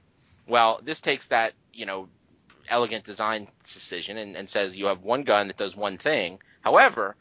Well, 0.47 0.81
this 0.83 1.01
takes 1.01 1.27
that, 1.29 1.55
you 1.73 1.87
know, 1.87 2.09
elegant 2.69 3.05
design 3.05 3.49
decision 3.65 4.17
and, 4.17 4.37
and 4.37 4.49
says 4.49 4.77
you 4.77 4.87
have 4.87 5.03
one 5.03 5.23
gun 5.23 5.49
that 5.49 5.57
does 5.57 5.75
one 5.75 5.99
thing. 5.99 6.39
However, 6.63 7.17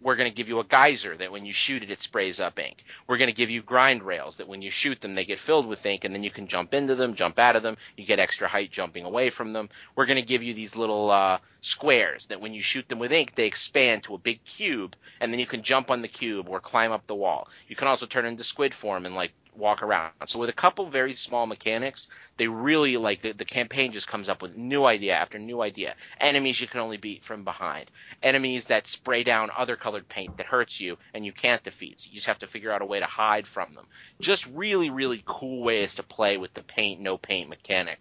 we're 0.00 0.16
going 0.16 0.30
to 0.30 0.34
give 0.34 0.48
you 0.48 0.60
a 0.60 0.64
geyser 0.64 1.16
that 1.16 1.32
when 1.32 1.44
you 1.44 1.52
shoot 1.52 1.82
it, 1.82 1.90
it 1.90 2.00
sprays 2.00 2.40
up 2.40 2.58
ink. 2.58 2.84
We're 3.06 3.18
going 3.18 3.30
to 3.30 3.36
give 3.36 3.50
you 3.50 3.62
grind 3.62 4.02
rails 4.02 4.36
that 4.36 4.48
when 4.48 4.62
you 4.62 4.70
shoot 4.70 5.00
them, 5.00 5.14
they 5.14 5.24
get 5.24 5.40
filled 5.40 5.66
with 5.66 5.84
ink 5.84 6.04
and 6.04 6.14
then 6.14 6.22
you 6.22 6.30
can 6.30 6.46
jump 6.46 6.74
into 6.74 6.94
them, 6.94 7.14
jump 7.14 7.38
out 7.38 7.56
of 7.56 7.62
them. 7.62 7.76
You 7.96 8.04
get 8.04 8.18
extra 8.18 8.48
height 8.48 8.70
jumping 8.70 9.04
away 9.04 9.30
from 9.30 9.52
them. 9.52 9.68
We're 9.96 10.06
going 10.06 10.20
to 10.20 10.22
give 10.22 10.42
you 10.42 10.54
these 10.54 10.76
little, 10.76 11.10
uh, 11.10 11.38
squares 11.60 12.26
that 12.26 12.40
when 12.40 12.54
you 12.54 12.62
shoot 12.62 12.88
them 12.88 12.98
with 12.98 13.12
ink, 13.12 13.34
they 13.34 13.46
expand 13.46 14.04
to 14.04 14.14
a 14.14 14.18
big 14.18 14.44
cube 14.44 14.94
and 15.20 15.32
then 15.32 15.40
you 15.40 15.46
can 15.46 15.62
jump 15.62 15.90
on 15.90 16.02
the 16.02 16.08
cube 16.08 16.48
or 16.48 16.60
climb 16.60 16.92
up 16.92 17.06
the 17.06 17.14
wall. 17.14 17.48
You 17.66 17.76
can 17.76 17.88
also 17.88 18.06
turn 18.06 18.24
into 18.26 18.44
squid 18.44 18.74
form 18.74 19.06
and 19.06 19.14
like 19.14 19.32
walk 19.58 19.82
around. 19.82 20.12
So 20.26 20.38
with 20.38 20.48
a 20.48 20.54
couple 20.54 20.88
very 20.88 21.14
small 21.14 21.46
mechanics, 21.46 22.08
they 22.36 22.48
really 22.48 22.96
like 22.96 23.22
the, 23.22 23.32
the 23.32 23.44
campaign 23.44 23.92
just 23.92 24.08
comes 24.08 24.28
up 24.28 24.40
with 24.40 24.56
new 24.56 24.84
idea 24.84 25.14
after 25.14 25.38
new 25.38 25.60
idea. 25.60 25.94
Enemies 26.20 26.60
you 26.60 26.68
can 26.68 26.80
only 26.80 26.96
beat 26.96 27.24
from 27.24 27.44
behind. 27.44 27.90
Enemies 28.22 28.66
that 28.66 28.86
spray 28.86 29.24
down 29.24 29.50
other 29.56 29.76
colored 29.76 30.08
paint 30.08 30.36
that 30.36 30.46
hurts 30.46 30.80
you 30.80 30.96
and 31.12 31.26
you 31.26 31.32
can't 31.32 31.64
defeat. 31.64 32.00
So 32.00 32.08
you 32.08 32.14
just 32.14 32.26
have 32.26 32.38
to 32.40 32.46
figure 32.46 32.72
out 32.72 32.82
a 32.82 32.86
way 32.86 33.00
to 33.00 33.06
hide 33.06 33.46
from 33.46 33.74
them. 33.74 33.86
Just 34.20 34.46
really, 34.46 34.90
really 34.90 35.22
cool 35.26 35.62
ways 35.62 35.96
to 35.96 36.02
play 36.02 36.36
with 36.36 36.54
the 36.54 36.62
paint, 36.62 37.00
no 37.00 37.18
paint 37.18 37.48
mechanic. 37.48 37.98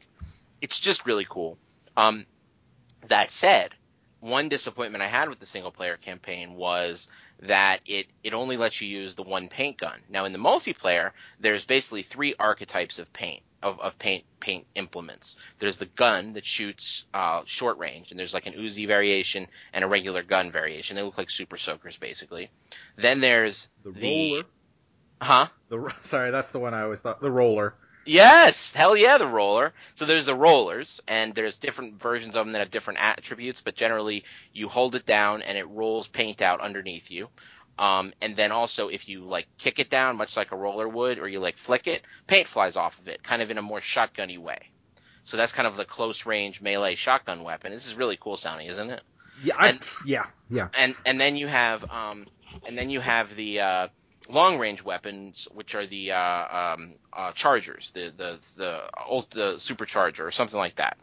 It's 0.62 0.80
just 0.80 1.06
really 1.06 1.26
cool. 1.28 1.58
Um, 1.96 2.26
that 3.08 3.32
said, 3.32 3.74
one 4.20 4.50
disappointment 4.50 5.02
I 5.04 5.08
had 5.08 5.30
with 5.30 5.40
the 5.40 5.46
single 5.46 5.72
player 5.72 5.98
campaign 5.98 6.56
was 6.56 7.08
that 7.44 7.82
it, 7.86 8.08
it 8.24 8.34
only 8.34 8.58
lets 8.58 8.82
you 8.82 8.88
use 8.88 9.16
the 9.16 9.24
one 9.24 9.48
paint 9.48 9.78
gun. 9.78 10.00
Now 10.10 10.26
in 10.26 10.34
the 10.34 10.40
multiplayer, 10.40 11.12
there's 11.40 11.66
basically 11.66 12.02
three 12.04 12.34
archetypes 12.40 13.00
of 13.00 13.12
paint 13.14 13.44
of, 13.64 13.80
of 13.80 13.98
paint 13.98 14.24
paint 14.40 14.66
implements. 14.76 15.36
There's 15.60 15.78
the 15.78 15.86
gun 15.88 16.34
that 16.34 16.46
shoots 16.46 17.06
uh, 17.14 17.42
short 17.46 17.78
range, 17.80 18.12
and 18.12 18.20
there's 18.20 18.34
like 18.34 18.46
an 18.48 18.54
Uzi 18.54 18.86
variation 18.88 19.48
and 19.74 19.84
a 19.84 19.88
regular 19.88 20.22
gun 20.24 20.52
variation. 20.52 20.96
They 20.96 21.02
look 21.04 21.18
like 21.18 21.30
super 21.32 21.58
soakers 21.58 21.98
basically. 21.98 22.50
Then 22.98 23.20
there's 23.20 23.68
The 23.84 23.92
the, 23.92 24.32
roller. 24.32 24.44
huh? 25.22 25.48
The 25.70 25.94
sorry, 26.02 26.32
that's 26.32 26.52
the 26.52 26.60
one 26.60 26.74
I 26.74 26.84
always 26.84 27.00
thought. 27.00 27.22
The 27.22 27.32
roller. 27.32 27.76
Yes, 28.08 28.72
hell 28.74 28.98
yeah, 28.98 29.18
the 29.20 29.28
roller. 29.28 29.74
So 29.96 30.06
there's 30.06 30.26
the 30.26 30.36
rollers, 30.36 31.02
and 31.08 31.36
there's 31.36 31.58
different 31.60 32.02
versions 32.02 32.36
of 32.36 32.46
them 32.46 32.54
that 32.54 32.60
have 32.60 32.72
different 32.72 33.00
attributes, 33.02 33.62
but 33.62 33.76
generally 33.76 34.24
you 34.54 34.70
hold 34.70 34.96
it 34.96 35.06
down 35.06 35.42
and 35.44 35.58
it 35.58 35.68
rolls 35.70 36.08
paint 36.08 36.42
out 36.42 36.62
underneath 36.62 37.12
you. 37.12 37.30
Um, 37.80 38.14
and 38.22 38.36
then 38.36 38.52
also 38.52 38.88
if 38.88 39.08
you 39.10 39.26
like 39.26 39.48
kick 39.60 39.80
it 39.80 39.90
down, 39.92 40.18
much 40.18 40.38
like 40.38 40.52
a 40.52 40.58
roller 40.58 40.88
would, 40.90 41.20
or 41.20 41.28
you 41.28 41.40
like 41.40 41.58
flick 41.58 41.88
it, 41.88 42.04
paint 42.28 42.48
flies 42.48 42.76
off 42.78 42.98
of 43.00 43.08
it, 43.08 43.24
kind 43.24 43.42
of 43.42 43.52
in 43.52 43.58
a 43.60 43.62
more 43.64 43.82
shotgunny 43.82 44.40
way. 44.40 44.72
So 45.26 45.38
that's 45.38 45.52
kind 45.52 45.68
of 45.68 45.76
the 45.76 45.86
close 45.86 46.26
range 46.26 46.62
melee 46.62 46.96
shotgun 46.96 47.44
weapon. 47.44 47.74
This 47.74 47.86
is 47.86 47.96
really 47.96 48.18
cool 48.20 48.38
sounding, 48.38 48.68
isn't 48.68 48.90
it? 48.90 49.02
Yeah, 49.44 49.56
I, 49.60 49.70
And- 49.70 49.86
yeah, 50.06 50.28
yeah. 50.50 50.70
and 50.74 50.96
and 51.06 51.20
then 51.22 51.36
you 51.36 51.48
have 51.48 51.84
um 51.92 52.28
and 52.66 52.78
then 52.78 52.90
you 52.90 53.02
have 53.02 53.36
the 53.36 53.60
uh 53.60 53.88
long 54.30 54.60
range 54.60 54.84
weapons 54.84 55.48
which 55.54 55.76
are 55.76 55.88
the 55.88 56.12
uh 56.12 56.74
um 56.76 56.96
uh 57.14 57.32
chargers 57.34 57.92
the 57.94 58.12
the 58.18 58.40
the 58.58 58.82
ult 59.10 59.30
the 59.32 59.56
supercharger 59.56 60.22
or 60.22 60.32
something 60.32 60.60
like 60.60 60.76
that. 60.76 60.98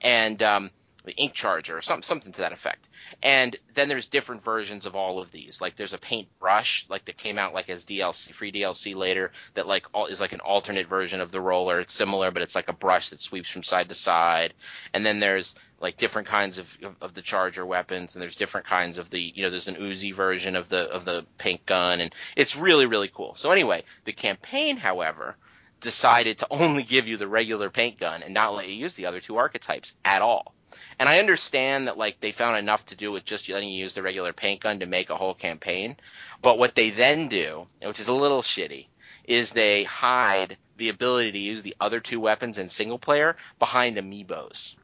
And 0.00 0.42
um 0.42 0.70
the 1.04 1.12
ink 1.12 1.32
charger 1.32 1.76
or 1.76 1.82
something 1.82 2.02
something 2.02 2.32
to 2.32 2.40
that 2.42 2.52
effect 2.52 2.87
and 3.22 3.56
then 3.74 3.88
there's 3.88 4.06
different 4.06 4.44
versions 4.44 4.86
of 4.86 4.94
all 4.94 5.20
of 5.20 5.30
these 5.32 5.60
like 5.60 5.76
there's 5.76 5.92
a 5.92 5.98
paint 5.98 6.28
brush 6.38 6.86
like 6.88 7.04
that 7.06 7.16
came 7.16 7.38
out 7.38 7.54
like 7.54 7.68
as 7.68 7.84
DLC 7.84 8.32
free 8.32 8.52
DLC 8.52 8.94
later 8.94 9.32
that 9.54 9.66
like 9.66 9.86
all 9.92 10.06
is 10.06 10.20
like 10.20 10.32
an 10.32 10.40
alternate 10.40 10.88
version 10.88 11.20
of 11.20 11.30
the 11.30 11.40
roller 11.40 11.80
it's 11.80 11.92
similar 11.92 12.30
but 12.30 12.42
it's 12.42 12.54
like 12.54 12.68
a 12.68 12.72
brush 12.72 13.10
that 13.10 13.20
sweeps 13.20 13.50
from 13.50 13.62
side 13.62 13.88
to 13.88 13.94
side 13.94 14.54
and 14.94 15.04
then 15.04 15.20
there's 15.20 15.54
like 15.80 15.96
different 15.96 16.26
kinds 16.28 16.58
of, 16.58 16.66
of, 16.82 16.94
of 17.00 17.14
the 17.14 17.22
charger 17.22 17.64
weapons 17.64 18.14
and 18.14 18.22
there's 18.22 18.36
different 18.36 18.66
kinds 18.66 18.98
of 18.98 19.10
the 19.10 19.32
you 19.34 19.42
know 19.42 19.50
there's 19.50 19.68
an 19.68 19.76
Uzi 19.76 20.14
version 20.14 20.56
of 20.56 20.68
the 20.68 20.88
of 20.90 21.04
the 21.04 21.24
paint 21.38 21.64
gun 21.66 22.00
and 22.00 22.14
it's 22.36 22.56
really 22.56 22.86
really 22.86 23.10
cool. 23.12 23.34
So 23.36 23.50
anyway, 23.50 23.84
the 24.04 24.12
campaign 24.12 24.76
however 24.76 25.36
decided 25.80 26.38
to 26.38 26.46
only 26.50 26.82
give 26.82 27.06
you 27.06 27.16
the 27.16 27.28
regular 27.28 27.70
paint 27.70 27.98
gun 28.00 28.22
and 28.22 28.34
not 28.34 28.54
let 28.54 28.68
you 28.68 28.74
use 28.74 28.94
the 28.94 29.06
other 29.06 29.20
two 29.20 29.36
archetypes 29.36 29.94
at 30.04 30.22
all. 30.22 30.54
And 30.98 31.08
I 31.08 31.18
understand 31.18 31.86
that 31.86 31.96
like 31.98 32.20
they 32.20 32.32
found 32.32 32.56
enough 32.58 32.84
to 32.86 32.96
do 32.96 33.12
with 33.12 33.24
just 33.24 33.48
letting 33.48 33.68
you 33.68 33.80
use 33.82 33.94
the 33.94 34.02
regular 34.02 34.32
paint 34.32 34.60
gun 34.62 34.80
to 34.80 34.86
make 34.86 35.10
a 35.10 35.16
whole 35.16 35.34
campaign, 35.34 35.96
but 36.42 36.58
what 36.58 36.74
they 36.74 36.90
then 36.90 37.28
do, 37.28 37.66
which 37.82 38.00
is 38.00 38.08
a 38.08 38.12
little 38.14 38.42
shitty, 38.42 38.86
is 39.24 39.50
they 39.52 39.84
hide 39.84 40.56
the 40.76 40.88
ability 40.88 41.32
to 41.32 41.38
use 41.38 41.62
the 41.62 41.76
other 41.80 42.00
two 42.00 42.18
weapons 42.20 42.58
in 42.58 42.68
single 42.68 42.98
player 42.98 43.36
behind 43.58 43.96
amiibos. 43.96 44.74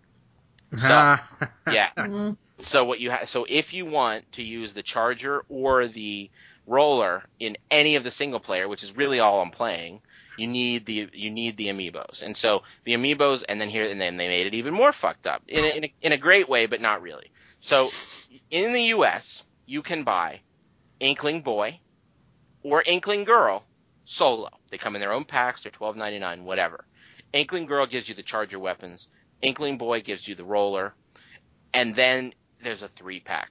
So- 0.77 1.17
Yeah. 1.73 1.91
Mhm. 1.97 2.37
So 2.61 2.85
what 2.85 3.01
you 3.01 3.11
have, 3.11 3.29
so 3.29 3.45
if 3.49 3.75
you 3.75 3.85
want 3.85 4.31
to 4.33 4.43
use 4.45 4.73
the 4.75 4.83
charger 4.85 5.45
or 5.49 5.89
the 5.89 6.31
roller 6.69 7.25
in 7.41 7.57
any 7.71 7.97
of 7.97 8.05
the 8.05 8.13
single 8.13 8.39
player, 8.39 8.69
which 8.69 8.85
is 8.85 8.97
really 8.97 9.19
all 9.19 9.41
I'm 9.43 9.51
playing, 9.51 10.01
you 10.37 10.47
need 10.47 10.87
the 10.87 11.09
you 11.13 11.31
need 11.31 11.57
the 11.57 11.67
amiibos. 11.67 12.23
And 12.23 12.37
so 12.37 12.63
the 12.85 12.95
amiibos, 12.95 13.45
and 13.49 13.61
then 13.61 13.69
here 13.69 13.85
and 13.91 14.01
then 14.01 14.17
they 14.17 14.29
made 14.29 14.47
it 14.47 14.55
even 14.55 14.75
more 14.75 14.93
fucked 14.93 15.27
up 15.27 15.43
in 15.49 15.65
a, 15.65 15.69
in 15.77 15.85
a, 15.85 15.95
in 16.03 16.13
a 16.13 16.19
great 16.19 16.49
way, 16.49 16.67
but 16.67 16.81
not 16.81 17.03
really. 17.03 17.31
So 17.61 17.91
in 18.51 18.73
the 18.73 18.83
U.S., 18.83 19.43
you 19.67 19.83
can 19.83 20.05
buy 20.05 20.41
Inkling 21.01 21.43
Boy 21.43 21.81
or 22.63 22.83
Inkling 22.83 23.25
Girl 23.25 23.65
solo. 24.05 24.51
They 24.71 24.79
come 24.79 24.95
in 24.95 25.01
their 25.01 25.13
own 25.13 25.25
packs. 25.25 25.63
They're 25.63 25.73
twelve 25.73 25.97
ninety 25.97 26.19
nine, 26.19 26.45
whatever. 26.45 26.85
Inkling 27.33 27.67
Girl 27.67 27.87
gives 27.87 28.09
you 28.09 28.15
the 28.15 28.23
charger 28.23 28.59
weapons. 28.59 29.09
Inkling 29.43 29.79
Boy 29.79 30.01
gives 30.01 30.27
you 30.27 30.35
the 30.35 30.45
roller, 30.45 30.95
and 31.73 31.95
then 31.95 32.35
there's 32.63 32.83
a 32.83 32.89
three 32.89 33.21
pack. 33.21 33.51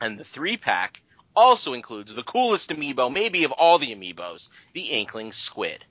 And 0.00 0.18
the 0.18 0.24
three 0.24 0.56
pack 0.56 1.02
also 1.34 1.72
includes 1.72 2.14
the 2.14 2.22
coolest 2.22 2.70
amiibo, 2.70 3.12
maybe 3.12 3.44
of 3.44 3.52
all 3.52 3.78
the 3.78 3.94
amiibos, 3.94 4.48
the 4.74 4.90
Inkling 4.90 5.32
Squid. 5.32 5.84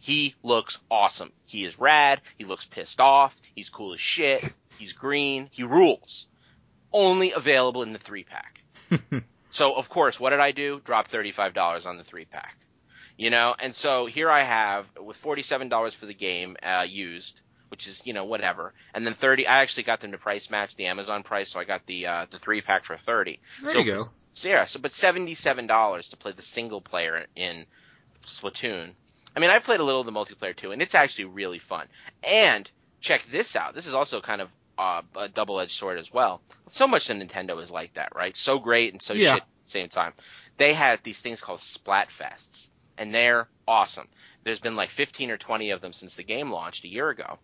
He 0.00 0.34
looks 0.42 0.78
awesome. 0.90 1.32
He 1.46 1.64
is 1.64 1.78
rad. 1.78 2.20
He 2.38 2.44
looks 2.44 2.64
pissed 2.64 3.00
off. 3.00 3.34
He's 3.54 3.68
cool 3.68 3.94
as 3.94 4.00
shit. 4.00 4.40
He's 4.78 4.92
green. 4.92 5.48
He 5.50 5.62
rules. 5.62 6.26
Only 6.92 7.32
available 7.32 7.82
in 7.82 7.92
the 7.92 7.98
three 7.98 8.24
pack. 8.24 8.60
so 9.50 9.74
of 9.74 9.88
course, 9.88 10.20
what 10.20 10.30
did 10.30 10.40
I 10.40 10.52
do? 10.52 10.80
Drop 10.84 11.10
$35 11.10 11.86
on 11.86 11.96
the 11.96 12.04
three 12.04 12.24
pack. 12.24 12.56
You 13.16 13.30
know, 13.30 13.56
and 13.58 13.74
so 13.74 14.06
here 14.06 14.30
I 14.30 14.42
have 14.42 14.86
with 15.00 15.20
$47 15.22 15.94
for 15.94 16.04
the 16.04 16.14
game, 16.14 16.56
uh, 16.62 16.84
used, 16.86 17.40
which 17.68 17.86
is, 17.86 18.00
you 18.04 18.12
know, 18.12 18.24
whatever. 18.24 18.72
And 18.94 19.06
then 19.06 19.14
30, 19.14 19.46
I 19.46 19.62
actually 19.62 19.82
got 19.84 20.00
them 20.00 20.12
to 20.12 20.18
price 20.18 20.50
match 20.50 20.76
the 20.76 20.86
Amazon 20.86 21.22
price, 21.22 21.50
so 21.50 21.58
I 21.60 21.64
got 21.64 21.84
the, 21.86 22.06
uh, 22.06 22.26
the 22.30 22.38
three 22.38 22.60
pack 22.60 22.84
for 22.84 22.96
30. 22.96 23.40
There 23.62 23.70
so 23.72 23.78
you 23.78 23.84
for- 23.92 23.98
go. 23.98 24.04
so 24.32 24.48
yeah, 24.48 24.64
so 24.66 24.78
but 24.80 24.92
seventy-seven 24.92 25.66
dollars 25.66 26.08
to 26.08 26.16
play 26.16 26.32
the 26.32 26.42
single 26.42 26.80
player 26.80 27.26
in 27.34 27.66
Splatoon. 28.24 28.92
I 29.34 29.40
mean, 29.40 29.50
I've 29.50 29.64
played 29.64 29.80
a 29.80 29.84
little 29.84 30.00
of 30.00 30.06
the 30.06 30.12
multiplayer 30.12 30.56
too, 30.56 30.72
and 30.72 30.80
it's 30.80 30.94
actually 30.94 31.26
really 31.26 31.58
fun. 31.58 31.86
And 32.22 32.70
check 33.00 33.24
this 33.30 33.54
out. 33.56 33.74
This 33.74 33.86
is 33.86 33.94
also 33.94 34.20
kind 34.20 34.40
of 34.40 34.48
uh, 34.78 35.02
a 35.16 35.28
double-edged 35.28 35.72
sword 35.72 35.98
as 35.98 36.12
well. 36.12 36.40
So 36.70 36.86
much 36.86 37.08
of 37.10 37.16
Nintendo 37.16 37.62
is 37.62 37.70
like 37.70 37.94
that, 37.94 38.12
right? 38.14 38.36
So 38.36 38.58
great 38.58 38.92
and 38.92 39.00
so 39.02 39.14
Yeah. 39.14 39.34
shit 39.34 39.42
at 39.42 39.48
the 39.66 39.70
same 39.70 39.88
time. 39.88 40.12
They 40.58 40.72
had 40.74 41.00
these 41.02 41.20
things 41.20 41.40
called 41.40 41.60
Splatfests, 41.60 42.66
and 42.98 43.14
they're 43.14 43.48
awesome. 43.68 44.08
There's 44.44 44.60
been 44.60 44.76
like 44.76 44.90
15 44.90 45.30
or 45.30 45.36
20 45.38 45.70
of 45.70 45.80
them 45.80 45.92
since 45.92 46.14
the 46.14 46.22
game 46.24 46.50
launched 46.50 46.84
a 46.84 46.88
year 46.88 47.08
ago. 47.10 47.38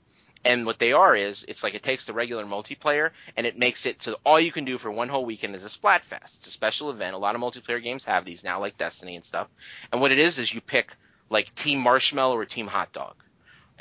And 0.44 0.66
what 0.66 0.78
they 0.78 0.93
are 0.93 1.14
is, 1.14 1.44
it's 1.47 1.62
like 1.62 1.74
it 1.74 1.82
takes 1.82 2.05
the 2.05 2.12
regular 2.12 2.44
multiplayer 2.44 3.10
and 3.36 3.47
it 3.47 3.56
makes 3.59 3.86
it 3.86 4.02
so 4.02 4.16
all 4.24 4.40
you 4.40 4.51
can 4.51 4.64
do 4.64 4.77
for 4.77 4.90
one 4.90 5.09
whole 5.09 5.24
weekend 5.24 5.55
is 5.55 5.64
a 5.64 5.69
Splatfest. 5.69 6.36
It's 6.39 6.48
a 6.48 6.51
special 6.51 6.90
event. 6.90 7.14
A 7.14 7.19
lot 7.19 7.36
of 7.36 7.40
multiplayer 7.40 7.82
games 7.82 8.05
have 8.06 8.24
these 8.24 8.43
now, 8.43 8.59
like 8.60 8.77
Destiny 8.77 9.14
and 9.14 9.24
stuff. 9.24 9.48
And 9.93 10.01
what 10.01 10.10
it 10.10 10.19
is 10.19 10.39
is 10.39 10.52
you 10.52 10.60
pick 10.60 10.89
like 11.31 11.55
Team 11.55 11.81
Marshmallow 11.81 12.36
or 12.36 12.44
Team 12.44 12.66
Hot 12.66 12.93
Dog, 12.93 13.14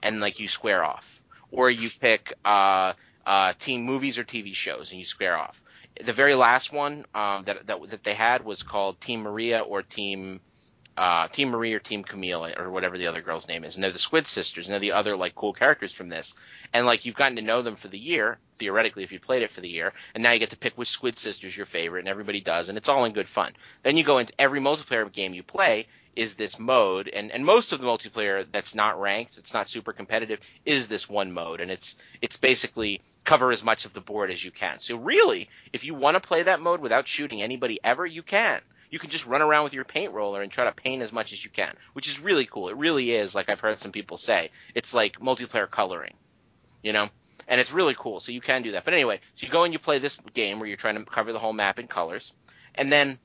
and 0.01 0.19
like 0.19 0.39
you 0.39 0.47
square 0.47 0.83
off, 0.83 1.21
or 1.51 1.69
you 1.69 1.89
pick 1.99 2.33
uh, 2.45 2.93
uh, 3.25 3.53
Team 3.59 3.83
Movies 3.83 4.17
or 4.17 4.23
TV 4.23 4.55
shows 4.55 4.89
and 4.91 4.99
you 4.99 5.05
square 5.05 5.38
off. 5.38 5.61
The 6.03 6.13
very 6.13 6.35
last 6.35 6.71
one 6.71 7.05
um, 7.13 7.43
that, 7.45 7.67
that 7.67 7.89
that 7.89 8.03
they 8.03 8.13
had 8.13 8.45
was 8.45 8.63
called 8.63 9.01
Team 9.01 9.21
Maria 9.21 9.59
or 9.59 9.83
Team 9.83 10.39
uh, 11.02 11.28
Team 11.30 11.49
Marie 11.49 11.73
or 11.73 11.80
Team 11.80 12.03
Camille 12.03 12.53
or 12.60 12.69
whatever 12.69 12.95
the 12.95 13.07
other 13.07 13.23
girl's 13.23 13.48
name 13.48 13.64
is. 13.64 13.73
And 13.73 13.84
they're 13.84 13.91
the 13.91 13.98
Squid 13.98 14.28
Sisters, 14.28 14.68
and 14.68 14.73
they're 14.73 14.80
the 14.80 14.91
other 14.91 15.15
like 15.15 15.34
cool 15.34 15.52
characters 15.52 15.91
from 15.91 16.10
this. 16.10 16.36
And 16.73 16.86
like 16.86 17.06
you've 17.06 17.15
gotten 17.15 17.38
to 17.38 17.41
know 17.41 17.64
them 17.64 17.76
for 17.76 17.88
the 17.88 17.98
year, 17.98 18.38
theoretically, 18.60 19.03
if 19.03 19.11
you 19.11 19.19
played 19.19 19.41
it 19.41 19.49
for 19.49 19.61
the 19.61 19.68
year, 19.68 19.94
and 20.14 20.22
now 20.22 20.32
you 20.32 20.38
get 20.38 20.52
to 20.52 20.57
pick 20.57 20.78
which 20.78 20.90
Squid 20.90 21.18
Sister's 21.18 21.57
your 21.57 21.65
favorite, 21.65 22.02
and 22.02 22.07
everybody 22.07 22.40
does, 22.40 22.69
and 22.69 22.78
it's 22.78 22.88
all 22.88 23.03
in 23.06 23.14
good 23.14 23.28
fun. 23.28 23.53
Then 23.82 23.98
you 23.98 24.03
go 24.03 24.19
into 24.19 24.32
every 24.38 24.60
multiplayer 24.60 25.11
game 25.11 25.34
you 25.34 25.41
play 25.41 25.88
is 26.15 26.36
this 26.36 26.60
mode, 26.60 27.07
and 27.07 27.32
and 27.32 27.44
most 27.44 27.73
of 27.73 27.82
the 27.82 27.88
multiplayer 27.88 28.45
that's 28.52 28.76
not 28.76 29.02
ranked, 29.02 29.40
it's 29.40 29.56
not 29.56 29.69
super 29.69 29.94
competitive, 29.94 30.40
is 30.68 30.88
this 30.88 31.10
one 31.10 31.32
mode, 31.32 31.61
and 31.61 31.72
it's 31.72 31.95
it's 32.22 32.38
basically 32.38 33.02
cover 33.23 33.52
as 33.52 33.64
much 33.64 33.86
of 33.86 33.94
the 33.94 34.02
board 34.02 34.30
as 34.30 34.44
you 34.45 34.52
can. 34.52 34.80
So 34.80 34.98
really, 34.98 35.49
if 35.73 35.84
you 35.84 35.95
want 35.95 36.14
to 36.14 36.28
play 36.28 36.44
that 36.44 36.61
mode 36.61 36.80
without 36.80 37.07
shooting 37.07 37.41
anybody 37.41 37.80
ever, 37.84 38.06
you 38.06 38.22
can 38.22 38.61
you 38.91 38.99
can 38.99 39.09
just 39.09 39.26
run 39.26 39.41
around 39.41 39.63
with 39.63 39.73
your 39.73 39.85
paint 39.85 40.13
roller 40.13 40.41
and 40.41 40.51
try 40.51 40.65
to 40.65 40.72
paint 40.72 41.01
as 41.01 41.13
much 41.13 41.34
as 41.34 41.43
you 41.43 41.49
can, 41.49 41.73
which 41.93 42.09
is 42.09 42.19
really 42.19 42.45
cool. 42.45 42.68
It 42.68 42.76
really 42.76 43.11
is, 43.11 43.34
like 43.34 43.49
I've 43.49 43.61
heard 43.61 43.80
some 43.80 43.93
people 43.93 44.18
say, 44.18 44.51
it's 44.76 44.93
like 44.93 45.19
multiplayer 45.19 45.72
coloring, 45.72 46.13
you 46.84 46.91
know? 46.91 47.07
And 47.47 47.59
it's 47.59 47.72
really 47.72 47.95
cool, 47.97 48.19
so 48.19 48.34
you 48.34 48.41
can 48.41 48.61
do 48.61 48.73
that. 48.73 48.85
But 48.85 48.93
anyway, 48.93 49.22
so 49.35 49.45
you 49.45 49.51
go 49.51 49.63
and 49.63 49.73
you 49.73 49.80
play 49.80 49.99
this 49.99 50.18
game 50.34 50.59
where 50.59 50.68
you're 50.68 50.77
trying 50.77 50.97
to 50.97 51.05
cover 51.05 51.31
the 51.34 51.39
whole 51.39 51.53
map 51.53 51.80
in 51.80 51.88
colors, 51.88 52.34
and 52.76 52.91
then 52.91 53.18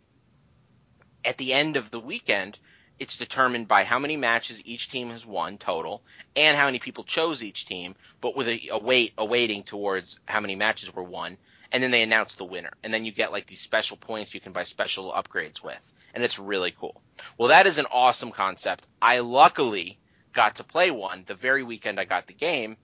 at 1.24 1.36
the 1.36 1.52
end 1.52 1.76
of 1.76 1.90
the 1.90 2.01
weekend, 2.01 2.59
it's 2.98 3.16
determined 3.16 3.68
by 3.68 3.84
how 3.84 3.98
many 3.98 4.16
matches 4.16 4.62
each 4.64 4.88
team 4.88 5.10
has 5.10 5.26
won 5.26 5.59
total, 5.59 6.02
and 6.34 6.56
how 6.56 6.66
many 6.66 6.78
people 6.78 7.05
chose 7.05 7.43
each 7.43 7.66
team, 7.66 7.94
but 8.20 8.36
with 8.36 8.48
a, 8.48 8.68
a 8.70 8.78
weight, 8.78 9.12
a 9.18 9.24
weighting 9.24 9.64
towards 9.64 10.20
how 10.24 10.40
many 10.40 10.55
matches 10.55 10.94
were 10.94 11.02
won, 11.02 11.36
and 11.72 11.82
then 11.82 11.90
they 11.90 12.02
announce 12.02 12.34
the 12.36 12.44
winner. 12.44 12.70
And 12.82 12.93
then 12.93 13.05
you 13.05 13.12
get 13.12 13.32
like 13.32 13.47
these 13.47 13.60
special 13.60 13.97
points 13.97 14.34
you 14.34 14.40
can 14.40 14.52
buy 14.52 14.64
special 14.64 15.12
upgrades 15.12 15.62
with. 15.62 15.78
and 16.14 16.24
it's 16.24 16.38
really 16.38 16.74
cool. 16.78 17.01
Well, 17.38 17.48
that 17.48 17.66
is 17.66 17.78
an 17.78 17.86
awesome 17.93 18.30
concept. 18.32 18.86
I 19.02 19.18
luckily 19.20 19.98
got 20.32 20.56
to 20.56 20.64
play 20.64 20.90
one 20.90 21.24
the 21.26 21.34
very 21.34 21.62
weekend 21.62 21.98
I 22.01 22.05
got 22.05 22.26
the 22.26 22.32
game. 22.34 22.76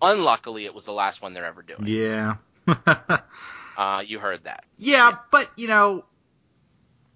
Unluckily, 0.00 0.64
it 0.64 0.74
was 0.74 0.84
the 0.84 0.92
last 0.92 1.20
one 1.22 1.34
they're 1.34 1.46
ever 1.46 1.62
doing. 1.62 1.86
Yeah. 1.86 2.36
Uh, 3.76 4.00
you 4.04 4.18
heard 4.18 4.42
that. 4.42 4.64
yeah, 4.76 5.18
but 5.30 5.48
you 5.56 5.68
know, 5.68 6.04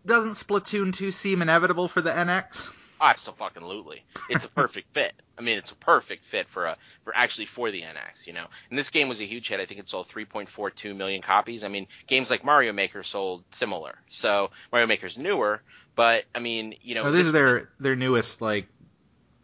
doesn't 0.07 0.35
Splatoon 0.35 0.95
2 0.95 1.11
seem 1.11 1.43
inevitable 1.43 1.89
for 1.89 2.01
the 2.01 2.11
NX? 2.11 2.73
Absolutely, 3.03 4.05
it's 4.29 4.45
a 4.45 4.49
perfect 4.49 4.89
fit. 4.95 5.13
I 5.37 5.43
mean, 5.43 5.59
it's 5.59 5.73
a 5.73 5.77
perfect 5.77 6.25
fit 6.25 6.49
for 6.49 6.67
a 6.67 6.77
for 7.05 7.15
actually 7.17 7.47
for 7.47 7.71
the 7.71 7.83
NX. 7.83 8.27
You 8.27 8.33
know, 8.33 8.47
and 8.71 8.79
this 8.79 8.91
game 8.91 9.09
was 9.09 9.21
a 9.21 9.25
huge 9.25 9.49
hit. 9.49 9.61
I 9.61 9.67
think 9.67 9.81
it 9.81 9.89
sold 9.89 10.09
3.42 10.09 10.97
million 10.97 11.21
copies. 11.23 11.65
I 11.65 11.69
mean, 11.69 11.89
games 12.07 12.31
like 12.31 12.45
Mario 12.45 12.73
Maker 12.73 13.03
sold 13.03 13.45
similar. 13.51 13.99
So 14.09 14.51
Mario 14.71 14.87
Maker's 14.87 15.19
newer, 15.19 15.63
but 15.97 16.25
I 16.35 16.39
mean, 16.39 16.75
you 16.81 16.95
know, 16.95 17.05
No, 17.05 17.13
this 17.13 17.27
is 17.27 17.33
their 17.33 17.71
their 17.81 17.97
newest 17.97 18.41
like 18.41 18.69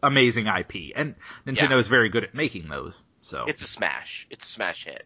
amazing 0.02 0.46
IP, 0.46 0.92
and 0.94 1.16
Nintendo 1.46 1.70
Yeah. 1.70 1.78
is 1.78 1.88
very 1.88 2.08
good 2.08 2.24
at 2.24 2.34
making 2.34 2.68
those. 2.68 3.00
So 3.22 3.44
it's 3.46 3.62
a 3.62 3.66
smash. 3.66 4.26
It's 4.30 4.46
a 4.46 4.50
smash 4.50 4.84
hit. 4.84 5.04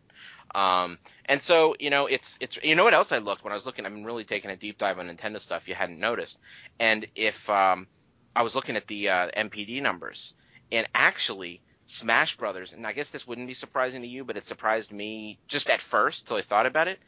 Um, 0.54 0.98
and 1.24 1.40
so 1.40 1.74
you 1.80 1.88
know, 1.88 2.06
it's 2.06 2.36
it's 2.40 2.58
you 2.62 2.74
know 2.74 2.84
what 2.84 2.92
else 2.92 3.10
I 3.10 3.18
looked 3.18 3.42
when 3.42 3.52
I 3.52 3.56
was 3.56 3.64
looking. 3.64 3.86
I've 3.86 3.92
been 3.92 4.04
really 4.04 4.24
taking 4.24 4.50
a 4.50 4.56
deep 4.56 4.76
dive 4.76 4.98
on 4.98 5.08
Nintendo 5.08 5.40
stuff. 5.40 5.66
You 5.66 5.74
hadn't 5.74 5.98
noticed, 5.98 6.36
and 6.78 7.06
if 7.16 7.48
um, 7.48 7.86
I 8.34 8.42
was 8.42 8.54
looking 8.54 8.76
at 8.76 8.86
the 8.86 9.08
uh, 9.08 9.28
NPD 9.36 9.82
numbers, 9.82 10.34
and 10.70 10.86
actually 10.94 11.60
Smash 11.86 12.36
Brothers, 12.36 12.72
and 12.72 12.86
I 12.86 12.92
guess 12.92 13.10
this 13.10 13.26
wouldn't 13.26 13.46
be 13.48 13.54
surprising 13.54 14.02
to 14.02 14.08
you, 14.08 14.24
but 14.24 14.36
it 14.36 14.46
surprised 14.46 14.92
me 14.92 15.38
just 15.48 15.68
at 15.68 15.80
first 15.82 16.26
till 16.26 16.36
I 16.36 16.42
thought 16.42 16.66
about 16.66 16.88
it. 16.88 16.98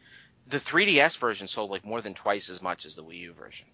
The 0.48 0.58
3DS 0.60 1.16
version 1.18 1.48
sold 1.48 1.70
like 1.70 1.84
more 1.84 2.02
than 2.02 2.12
twice 2.14 2.50
as 2.50 2.60
much 2.60 2.84
as 2.84 2.94
the 2.94 3.02
Wii 3.02 3.18
U 3.20 3.32
version. 3.32 3.66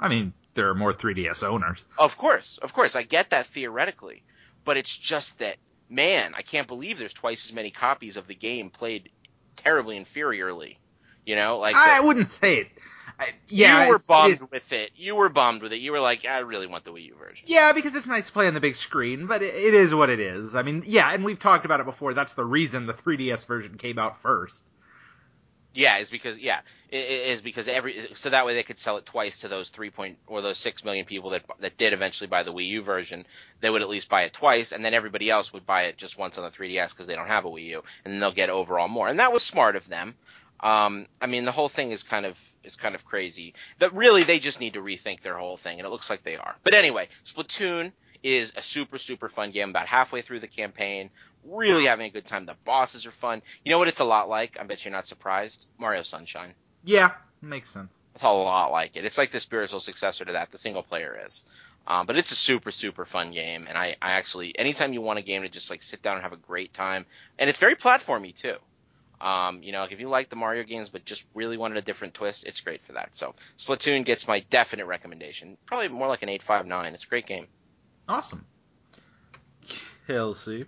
I 0.00 0.08
mean, 0.08 0.32
there 0.54 0.68
are 0.68 0.74
more 0.74 0.92
3DS 0.92 1.44
owners. 1.44 1.86
Of 1.98 2.16
course, 2.16 2.58
of 2.62 2.72
course, 2.72 2.96
I 2.96 3.02
get 3.04 3.30
that 3.30 3.46
theoretically, 3.48 4.24
but 4.64 4.76
it's 4.76 4.96
just 4.96 5.38
that, 5.38 5.56
man, 5.88 6.34
I 6.36 6.42
can't 6.42 6.66
believe 6.66 6.98
there's 6.98 7.12
twice 7.12 7.46
as 7.46 7.52
many 7.52 7.70
copies 7.70 8.16
of 8.16 8.26
the 8.26 8.34
game 8.34 8.70
played 8.70 9.10
terribly 9.56 10.02
inferiorly. 10.02 10.76
You 11.24 11.36
know, 11.36 11.58
like 11.58 11.76
I 11.76 12.00
the- 12.00 12.06
wouldn't 12.06 12.30
say 12.30 12.56
it. 12.58 12.68
I, 13.18 13.30
yeah, 13.48 13.84
you 13.84 13.88
were 13.90 13.96
it's- 13.96 14.04
it 14.04 14.08
bummed 14.08 14.52
with 14.52 14.72
it. 14.72 14.90
You 14.96 15.16
were 15.16 15.28
bummed 15.28 15.62
with 15.62 15.72
it. 15.72 15.80
You 15.80 15.92
were 15.92 16.00
like, 16.00 16.24
I 16.24 16.38
really 16.38 16.66
want 16.66 16.84
the 16.84 16.92
Wii 16.92 17.06
U 17.06 17.14
version. 17.16 17.44
Yeah, 17.46 17.72
because 17.72 17.94
it's 17.94 18.06
nice 18.06 18.26
to 18.26 18.32
play 18.32 18.46
on 18.46 18.54
the 18.54 18.60
big 18.60 18.76
screen, 18.76 19.26
but 19.26 19.42
it, 19.42 19.54
it 19.54 19.74
is 19.74 19.94
what 19.94 20.10
it 20.10 20.20
is. 20.20 20.54
I 20.54 20.62
mean, 20.62 20.82
yeah, 20.86 21.12
and 21.12 21.24
we've 21.24 21.38
talked 21.38 21.64
about 21.64 21.80
it 21.80 21.86
before. 21.86 22.14
That's 22.14 22.34
the 22.34 22.44
reason 22.44 22.86
the 22.86 22.94
3DS 22.94 23.46
version 23.46 23.76
came 23.76 23.98
out 23.98 24.22
first. 24.22 24.64
Yeah, 25.74 25.98
is 25.98 26.10
because 26.10 26.38
yeah, 26.38 26.60
is 26.90 27.42
because 27.42 27.68
every 27.68 28.08
so 28.14 28.30
that 28.30 28.46
way 28.46 28.54
they 28.54 28.62
could 28.62 28.78
sell 28.78 28.96
it 28.96 29.06
twice 29.06 29.40
to 29.40 29.48
those 29.48 29.68
three 29.68 29.90
point 29.90 30.18
or 30.26 30.40
those 30.40 30.58
six 30.58 30.82
million 30.82 31.04
people 31.04 31.30
that 31.30 31.42
that 31.60 31.76
did 31.76 31.92
eventually 31.92 32.26
buy 32.26 32.42
the 32.42 32.52
Wii 32.52 32.66
U 32.68 32.82
version. 32.82 33.26
They 33.60 33.70
would 33.70 33.82
at 33.82 33.88
least 33.88 34.08
buy 34.08 34.22
it 34.22 34.32
twice, 34.32 34.72
and 34.72 34.84
then 34.84 34.94
everybody 34.94 35.30
else 35.30 35.52
would 35.52 35.66
buy 35.66 35.82
it 35.82 35.96
just 35.96 36.18
once 36.18 36.38
on 36.38 36.44
the 36.44 36.50
3DS 36.50 36.90
because 36.90 37.06
they 37.06 37.14
don't 37.14 37.28
have 37.28 37.44
a 37.44 37.48
Wii 37.48 37.66
U, 37.66 37.82
and 38.04 38.20
they'll 38.20 38.32
get 38.32 38.50
overall 38.50 38.88
more. 38.88 39.08
And 39.08 39.18
that 39.20 39.32
was 39.32 39.44
smart 39.44 39.76
of 39.76 39.86
them. 39.88 40.16
Um, 40.60 41.06
I 41.20 41.26
mean, 41.26 41.44
the 41.44 41.52
whole 41.52 41.68
thing 41.68 41.92
is 41.92 42.02
kind 42.02 42.26
of 42.26 42.36
is 42.68 42.76
kind 42.76 42.94
of 42.94 43.04
crazy. 43.04 43.54
That 43.80 43.94
really 43.94 44.22
they 44.22 44.38
just 44.38 44.60
need 44.60 44.74
to 44.74 44.80
rethink 44.80 45.22
their 45.22 45.36
whole 45.36 45.56
thing, 45.56 45.78
and 45.78 45.86
it 45.86 45.90
looks 45.90 46.08
like 46.08 46.22
they 46.22 46.36
are. 46.36 46.54
But 46.62 46.74
anyway, 46.74 47.08
Splatoon 47.26 47.92
is 48.22 48.52
a 48.56 48.62
super 48.62 48.98
super 48.98 49.28
fun 49.28 49.50
game. 49.50 49.70
About 49.70 49.88
halfway 49.88 50.22
through 50.22 50.40
the 50.40 50.46
campaign, 50.46 51.10
really 51.44 51.86
having 51.86 52.06
a 52.06 52.10
good 52.10 52.26
time. 52.26 52.46
The 52.46 52.56
bosses 52.64 53.06
are 53.06 53.12
fun. 53.12 53.42
You 53.64 53.72
know 53.72 53.78
what 53.78 53.88
it's 53.88 54.00
a 54.00 54.04
lot 54.04 54.28
like? 54.28 54.58
I 54.60 54.64
bet 54.64 54.84
you're 54.84 54.92
not 54.92 55.06
surprised. 55.06 55.66
Mario 55.78 56.02
Sunshine. 56.02 56.54
Yeah, 56.84 57.12
makes 57.42 57.70
sense. 57.70 57.98
It's 58.14 58.22
a 58.22 58.28
lot 58.28 58.70
like 58.70 58.96
it. 58.96 59.04
It's 59.04 59.18
like 59.18 59.32
the 59.32 59.40
spiritual 59.40 59.80
successor 59.80 60.24
to 60.24 60.32
that. 60.32 60.52
The 60.52 60.58
single 60.58 60.82
player 60.82 61.18
is. 61.26 61.44
Um, 61.86 62.06
but 62.06 62.18
it's 62.18 62.30
a 62.32 62.36
super 62.36 62.70
super 62.70 63.06
fun 63.06 63.32
game, 63.32 63.66
and 63.66 63.78
I, 63.78 63.96
I 64.02 64.12
actually 64.12 64.56
anytime 64.58 64.92
you 64.92 65.00
want 65.00 65.18
a 65.18 65.22
game 65.22 65.42
to 65.42 65.48
just 65.48 65.70
like 65.70 65.82
sit 65.82 66.02
down 66.02 66.14
and 66.14 66.22
have 66.22 66.34
a 66.34 66.36
great 66.36 66.74
time, 66.74 67.06
and 67.38 67.48
it's 67.48 67.58
very 67.58 67.76
platformy 67.76 68.34
too. 68.34 68.56
Um, 69.20 69.62
you 69.62 69.72
know, 69.72 69.84
if 69.84 69.98
you 69.98 70.08
like 70.08 70.30
the 70.30 70.36
Mario 70.36 70.62
games 70.62 70.88
but 70.90 71.04
just 71.04 71.24
really 71.34 71.56
wanted 71.56 71.78
a 71.78 71.82
different 71.82 72.14
twist, 72.14 72.44
it's 72.44 72.60
great 72.60 72.84
for 72.86 72.92
that. 72.92 73.16
So 73.16 73.34
Splatoon 73.58 74.04
gets 74.04 74.28
my 74.28 74.40
definite 74.50 74.86
recommendation. 74.86 75.56
Probably 75.66 75.88
more 75.88 76.08
like 76.08 76.22
an 76.22 76.28
eight 76.28 76.42
five 76.42 76.66
nine. 76.66 76.94
It's 76.94 77.04
a 77.04 77.08
great 77.08 77.26
game. 77.26 77.46
Awesome. 78.08 78.46
Kelsey. 80.06 80.66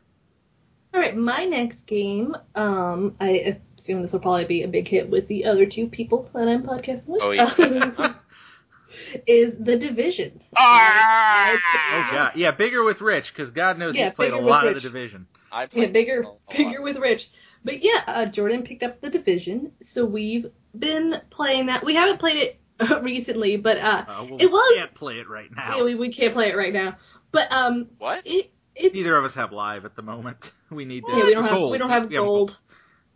All 0.93 1.01
right, 1.01 1.17
my 1.17 1.45
next 1.45 1.83
game. 1.83 2.37
Um, 2.57 3.15
I 3.21 3.55
assume 3.79 4.03
this 4.03 4.13
will 4.13 4.21
probably 4.21 4.45
be 4.45 4.63
a 4.65 4.69
big 4.69 4.89
hit 4.89 5.09
with 5.09 5.29
the 5.29 5.45
other 5.45 5.65
two 5.65 5.87
people 5.87 6.29
that 6.35 6.49
I'm 6.49 6.65
podcasting 6.65 7.07
with. 7.07 7.23
Oh, 7.23 7.31
yeah. 7.31 8.15
is 9.27 9.57
the 9.57 9.77
Division. 9.77 10.43
Ah! 10.59 11.53
Oh 11.55 12.09
god, 12.13 12.33
yeah, 12.37 12.51
bigger 12.51 12.83
with 12.85 13.01
Rich 13.01 13.33
because 13.33 13.51
God 13.51 13.79
knows 13.79 13.97
Yeah, 13.97 14.07
he 14.07 14.11
played 14.11 14.31
a 14.31 14.35
bigger 14.35 14.43
with 14.45 14.51
lot 14.51 14.67
of 14.67 14.75
the 14.75 14.81
division. 14.81 15.27
I 15.53 15.63
Yeah, 15.63 15.69
played 15.69 15.93
bigger, 15.93 16.23
a 16.23 16.29
lot. 16.29 16.39
bigger 16.51 16.83
with 16.83 16.97
Rich. 16.99 17.31
But 17.65 17.83
yeah, 17.85 18.03
uh, 18.07 18.27
Jordan 18.27 18.63
picked 18.63 18.83
up 18.83 19.01
the 19.01 19.11
Division, 19.11 19.73
so 19.93 20.05
we've 20.05 20.47
been 20.79 21.21
playing 21.31 21.67
that. 21.67 21.85
We 21.85 21.95
haven't 21.95 22.19
played 22.19 22.37
it 22.39 22.61
recently, 23.03 23.57
but 23.59 23.77
uh, 23.79 24.05
Uh, 24.09 24.25
well, 24.31 24.37
It 24.41 24.51
was- 24.51 24.71
we 24.73 24.77
can't 24.79 24.95
play 24.95 25.19
it 25.19 25.29
right 25.29 25.51
now. 25.55 25.77
yeah, 25.79 25.85
we, 25.85 25.95
we 25.95 26.11
can't 26.13 26.33
play 26.33 26.49
it 26.51 26.57
right 26.57 26.73
now. 26.73 26.97
But 27.33 27.53
um, 27.53 27.89
What? 27.99 28.23
it 28.27 28.51
it 28.75 28.95
Neither 28.95 29.15
of 29.17 29.25
us 29.25 29.35
have 29.35 29.53
live 29.53 29.85
at 29.85 29.95
the 29.95 30.03
moment. 30.03 30.53
We 30.71 30.85
need 30.85 31.05
to. 31.05 31.13
yeah, 31.17 31.25
we 31.25 31.35
don't 31.35 31.43
have 31.43 31.51
gold. 31.53 31.73
we 31.73 31.79
don't 31.79 31.91
have 31.91 32.09
We 32.09 32.15
gold 32.17 32.57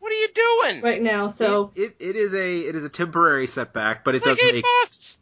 What 0.01 0.11
are 0.13 0.17
you 0.17 0.29
doing? 0.35 0.83
right 0.83 1.01
now, 1.01 1.29
so 1.29 1.71
it, 1.77 1.95
it, 2.01 2.11
it 2.11 2.17
is 2.17 2.35
a 2.35 2.59
it 2.59 2.75
is 2.75 2.85
a 2.85 2.89
temporary 2.89 3.47
setback, 3.47 4.03
but 4.05 4.15
it 4.15 4.19
It's 4.19 4.27
like 4.27 4.37
does 4.39 4.45
eight 4.49 4.55
make 4.57 4.65
bucks. 4.83 5.17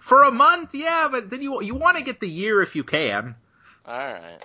for 0.00 0.22
a 0.24 0.30
month. 0.30 0.70
Yeah, 0.72 1.08
but 1.12 1.28
then 1.30 1.42
you 1.42 1.62
you 1.62 1.74
want 1.74 1.98
to 1.98 2.02
get 2.02 2.18
the 2.18 2.28
year 2.28 2.62
if 2.62 2.74
you 2.76 2.82
can. 2.82 3.36
All 3.86 3.94
right. 3.98 4.38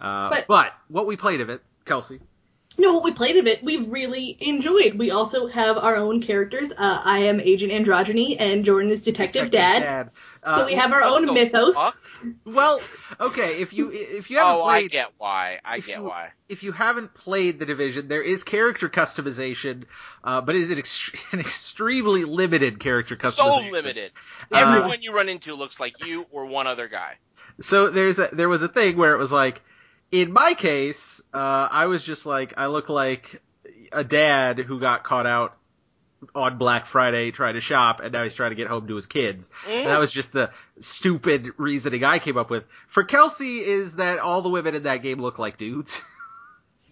Uh, 0.00 0.30
But- 0.30 0.46
but 0.48 0.72
what 0.88 1.06
we 1.06 1.16
played 1.16 1.40
of 1.40 1.48
it, 1.48 1.62
Kelsey. 1.84 2.20
No, 2.78 2.94
what 2.94 3.02
we 3.04 3.12
played 3.12 3.36
a 3.36 3.42
bit. 3.42 3.62
we 3.62 3.76
really 3.78 4.36
enjoyed. 4.40 4.94
We 4.94 5.10
also 5.10 5.48
have 5.48 5.76
our 5.76 5.96
own 5.96 6.22
characters. 6.22 6.70
Uh, 6.70 7.02
I 7.04 7.20
am 7.24 7.38
Agent 7.40 7.72
Androgyny, 7.72 8.36
and 8.38 8.64
Jordan 8.64 8.90
is 8.90 9.02
Detective, 9.02 9.50
Dad. 9.50 10.10
Uh, 10.42 10.56
so 10.58 10.66
we 10.66 10.74
have 10.74 10.90
our 10.92 11.02
own 11.02 11.34
mythos. 11.34 11.74
fuck? 11.74 11.98
Well, 12.46 12.80
okay, 13.20 13.60
if 13.60 13.72
you 13.74 13.90
if 13.92 14.30
you 14.30 14.38
haven't 14.38 14.54
Oh, 14.62 14.64
I 14.64 14.80
played 14.80 14.92
get 14.92 15.10
why. 15.18 15.58
I 15.64 15.80
get 15.80 15.98
you- 15.98 16.04
why. 16.04 16.30
if 16.48 16.62
you 16.62 16.72
haven't 16.72 17.12
played 17.12 17.58
the 17.58 17.66
division, 17.66 18.08
there 18.08 18.22
is 18.22 18.44
character 18.44 18.88
customization, 18.88 19.84
uh, 20.24 20.40
but 20.40 20.54
it 20.54 20.62
is 20.62 20.70
an, 20.70 20.78
ext- 20.78 21.14
an 21.34 21.40
extremely 21.40 22.24
limited 22.24 22.80
character 22.80 23.16
customization. 23.16 23.66
So 23.66 23.70
limited. 23.72 24.12
Uh, 24.50 24.56
Everyone 24.76 25.02
you 25.02 25.12
run 25.12 25.28
into 25.28 25.54
looks 25.54 25.78
like 25.80 26.06
you 26.06 26.24
or 26.30 26.46
one 26.46 26.66
other 26.66 26.88
guy. 26.88 27.16
So 27.60 27.90
there's 27.90 28.18
a 28.18 28.28
there 28.32 28.48
was 28.48 28.62
a 28.62 28.68
thing 28.68 28.96
where 28.96 29.12
it 29.14 29.18
was 29.18 29.32
like, 29.32 29.60
in 30.12 30.32
my 30.32 30.54
case, 30.54 31.22
uh, 31.32 31.68
I 31.70 31.86
was 31.86 32.02
just 32.04 32.26
like 32.26 32.54
I 32.56 32.66
look 32.66 32.88
like 32.88 33.40
a 33.92 34.04
dad 34.04 34.58
who 34.58 34.80
got 34.80 35.04
caught 35.04 35.26
out 35.26 35.56
on 36.34 36.58
Black 36.58 36.86
Friday 36.86 37.30
trying 37.30 37.54
to 37.54 37.60
shop, 37.60 38.00
and 38.00 38.12
now 38.12 38.22
he's 38.22 38.34
trying 38.34 38.50
to 38.50 38.54
get 38.56 38.66
home 38.66 38.86
to 38.88 38.94
his 38.94 39.06
kids. 39.06 39.50
And 39.68 39.86
that 39.86 39.98
was 39.98 40.12
just 40.12 40.32
the 40.32 40.50
stupid 40.80 41.52
reasoning 41.56 42.04
I 42.04 42.18
came 42.18 42.36
up 42.36 42.50
with. 42.50 42.64
For 42.88 43.04
Kelsey, 43.04 43.60
is 43.60 43.96
that 43.96 44.18
all 44.18 44.42
the 44.42 44.50
women 44.50 44.74
in 44.74 44.82
that 44.82 44.98
game 45.02 45.20
look 45.20 45.38
like 45.38 45.58
dudes? 45.58 46.02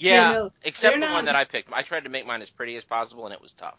Yeah, 0.00 0.14
Yeah, 0.30 0.32
no, 0.38 0.52
except 0.62 0.94
the 0.94 1.00
not- 1.00 1.12
one 1.12 1.24
that 1.24 1.34
I 1.34 1.44
picked. 1.44 1.72
I 1.72 1.82
tried 1.82 2.04
to 2.04 2.08
make 2.08 2.24
mine 2.24 2.40
as 2.40 2.50
pretty 2.50 2.76
as 2.76 2.84
possible, 2.84 3.24
and 3.26 3.34
it 3.34 3.42
was 3.42 3.50
tough. 3.50 3.74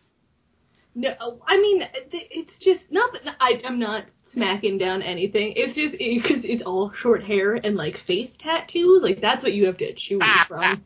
No, 0.96 1.40
I 1.48 1.60
mean 1.60 1.88
it's 2.12 2.60
just 2.60 2.92
not 2.92 3.14
that 3.14 3.36
I, 3.40 3.62
I'm 3.64 3.80
not 3.80 4.06
smacking 4.24 4.78
down 4.78 5.02
anything. 5.02 5.54
It's 5.56 5.76
just 5.76 5.98
because 5.98 6.46
it's 6.46 6.64
all 6.64 6.92
short 6.92 7.24
hair 7.24 7.54
and 7.56 7.76
like 7.76 7.98
face 7.98 8.36
tattoos. 8.38 9.02
Like 9.02 9.22
that's 9.22 9.44
what 9.44 9.54
you 9.54 9.68
have 9.68 9.78
to 9.78 9.94
choose 9.94 10.24
from. 10.48 10.84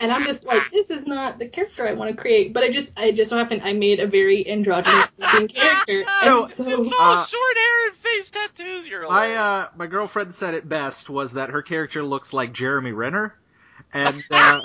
And 0.00 0.12
I'm 0.12 0.24
just 0.24 0.44
like, 0.44 0.70
this 0.72 0.90
is 0.90 1.06
not 1.06 1.38
the 1.38 1.46
character 1.46 1.86
I 1.86 1.92
want 1.92 2.10
to 2.14 2.20
create. 2.20 2.52
But 2.52 2.64
I 2.64 2.70
just, 2.70 2.98
I 2.98 3.12
just 3.12 3.30
so 3.30 3.36
happened 3.36 3.62
I 3.64 3.72
made 3.72 4.00
a 4.00 4.06
very 4.06 4.48
androgynous 4.48 5.12
looking 5.18 5.48
character, 5.48 6.04
No, 6.24 6.44
and 6.44 6.52
so 6.52 6.82
It's 6.82 6.94
all 6.98 7.12
Uh, 7.14 7.24
short 7.24 7.56
hair 7.56 7.88
and 7.88 7.96
face 7.96 8.30
tattoos. 8.30 8.86
You're 8.86 9.08
My 9.08 9.34
uh, 9.34 9.68
my 9.76 9.86
girlfriend 9.86 10.34
said 10.34 10.54
it 10.54 10.68
best 10.68 11.08
was 11.08 11.32
that 11.34 11.50
her 11.50 11.62
character 11.62 12.02
looks 12.04 12.32
like 12.32 12.52
Jeremy 12.52 12.92
Renner, 12.92 13.38
and 13.92 14.22
uh, 14.30 14.62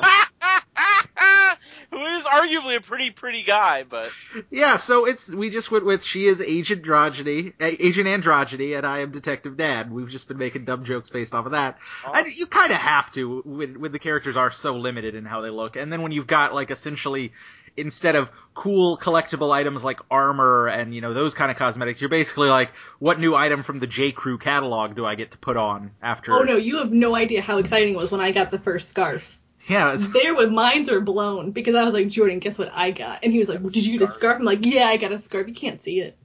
Who 1.92 2.06
is 2.06 2.24
arguably 2.24 2.76
a 2.76 2.82
pretty 2.82 3.10
pretty 3.10 3.44
guy, 3.44 3.84
but 3.84 4.12
yeah, 4.52 4.78
so 4.78 5.06
it's 5.06 5.34
we 5.34 5.50
just 5.50 5.72
went 5.72 5.86
with 5.86 6.04
she 6.04 6.28
is 6.28 6.40
Agent 6.40 6.84
Androgyny, 6.84 7.54
uh, 7.60 7.76
Agent 7.80 8.08
Androgyny, 8.08 8.78
and 8.78 8.86
I 8.86 9.00
am 9.00 9.10
Detective 9.10 9.58
Dad. 9.58 9.92
We've 9.92 10.10
just 10.10 10.28
been 10.28 10.38
making 10.38 10.66
dumb 10.66 10.86
jokes 10.86 11.10
based 11.10 11.34
off 11.34 11.48
of 11.48 11.54
that. 11.54 11.80
And 12.14 12.32
you 12.32 12.46
kind 12.46 12.72
of 12.72 12.78
have 12.78 13.12
to 13.14 13.42
when 13.44 13.80
when 13.80 13.92
the 13.92 14.00
characters 14.00 14.38
are 14.38 14.52
so 14.52 14.76
limited 14.78 15.16
in 15.16 15.26
how 15.26 15.42
they 15.42 15.50
look, 15.50 15.78
and 15.78 15.92
then 15.92 16.04
when 16.04 16.12
you've 16.12 16.28
got 16.28 16.54
like 16.54 16.70
essentially 16.70 17.34
instead 17.76 18.16
of 18.16 18.30
cool 18.54 18.98
collectible 18.98 19.52
items 19.52 19.84
like 19.84 20.00
armor 20.12 20.68
and 20.68 20.94
you 20.94 21.02
know 21.02 21.14
those 21.14 21.34
kind 21.34 21.50
of 21.50 21.58
cosmetics, 21.58 22.02
you're 22.02 22.10
basically 22.10 22.50
like, 22.50 22.72
what 23.00 23.20
new 23.20 23.36
item 23.36 23.64
from 23.64 23.80
the 23.80 23.88
J 23.88 24.12
Crew 24.12 24.38
catalog 24.38 24.96
do 24.96 25.06
I 25.06 25.16
get 25.16 25.32
to 25.32 25.38
put 25.38 25.58
on 25.58 25.92
after? 26.02 26.34
oh 26.34 26.44
no, 26.44 26.58
you 26.58 26.78
have 26.78 26.92
no 26.92 27.16
idea 27.16 27.42
how 27.42 27.58
exciting 27.58 27.94
it 27.94 27.98
was 27.98 28.12
when 28.12 28.22
I 28.22 28.32
got 28.32 28.52
the 28.52 28.60
first 28.60 28.90
scarf. 28.90 29.39
Yeah, 29.68 29.94
it's, 29.94 30.08
There, 30.14 30.36
with 30.36 30.52
minds 30.52 30.90
were 30.90 31.02
blown 31.02 31.52
because 31.52 31.76
I 31.76 31.84
was 31.84 31.94
like, 31.94 32.08
Jordan, 32.08 32.40
guess 32.40 32.58
what 32.58 32.72
I 32.74 32.92
got? 32.92 33.24
And 33.24 33.34
he 33.34 33.40
was 33.40 33.50
like, 33.50 33.60
well, 33.60 33.70
Did 33.70 33.86
you 33.86 34.00
get 34.00 34.10
a 34.10 34.12
scarf? 34.12 34.38
I'm 34.40 34.46
like, 34.46 34.66
Yeah, 34.66 34.86
I 34.86 34.98
got 34.98 35.12
a 35.12 35.20
scarf. 35.20 35.48
You 35.48 35.54
can't 35.54 35.80
see 35.82 36.00
it. 36.00 36.18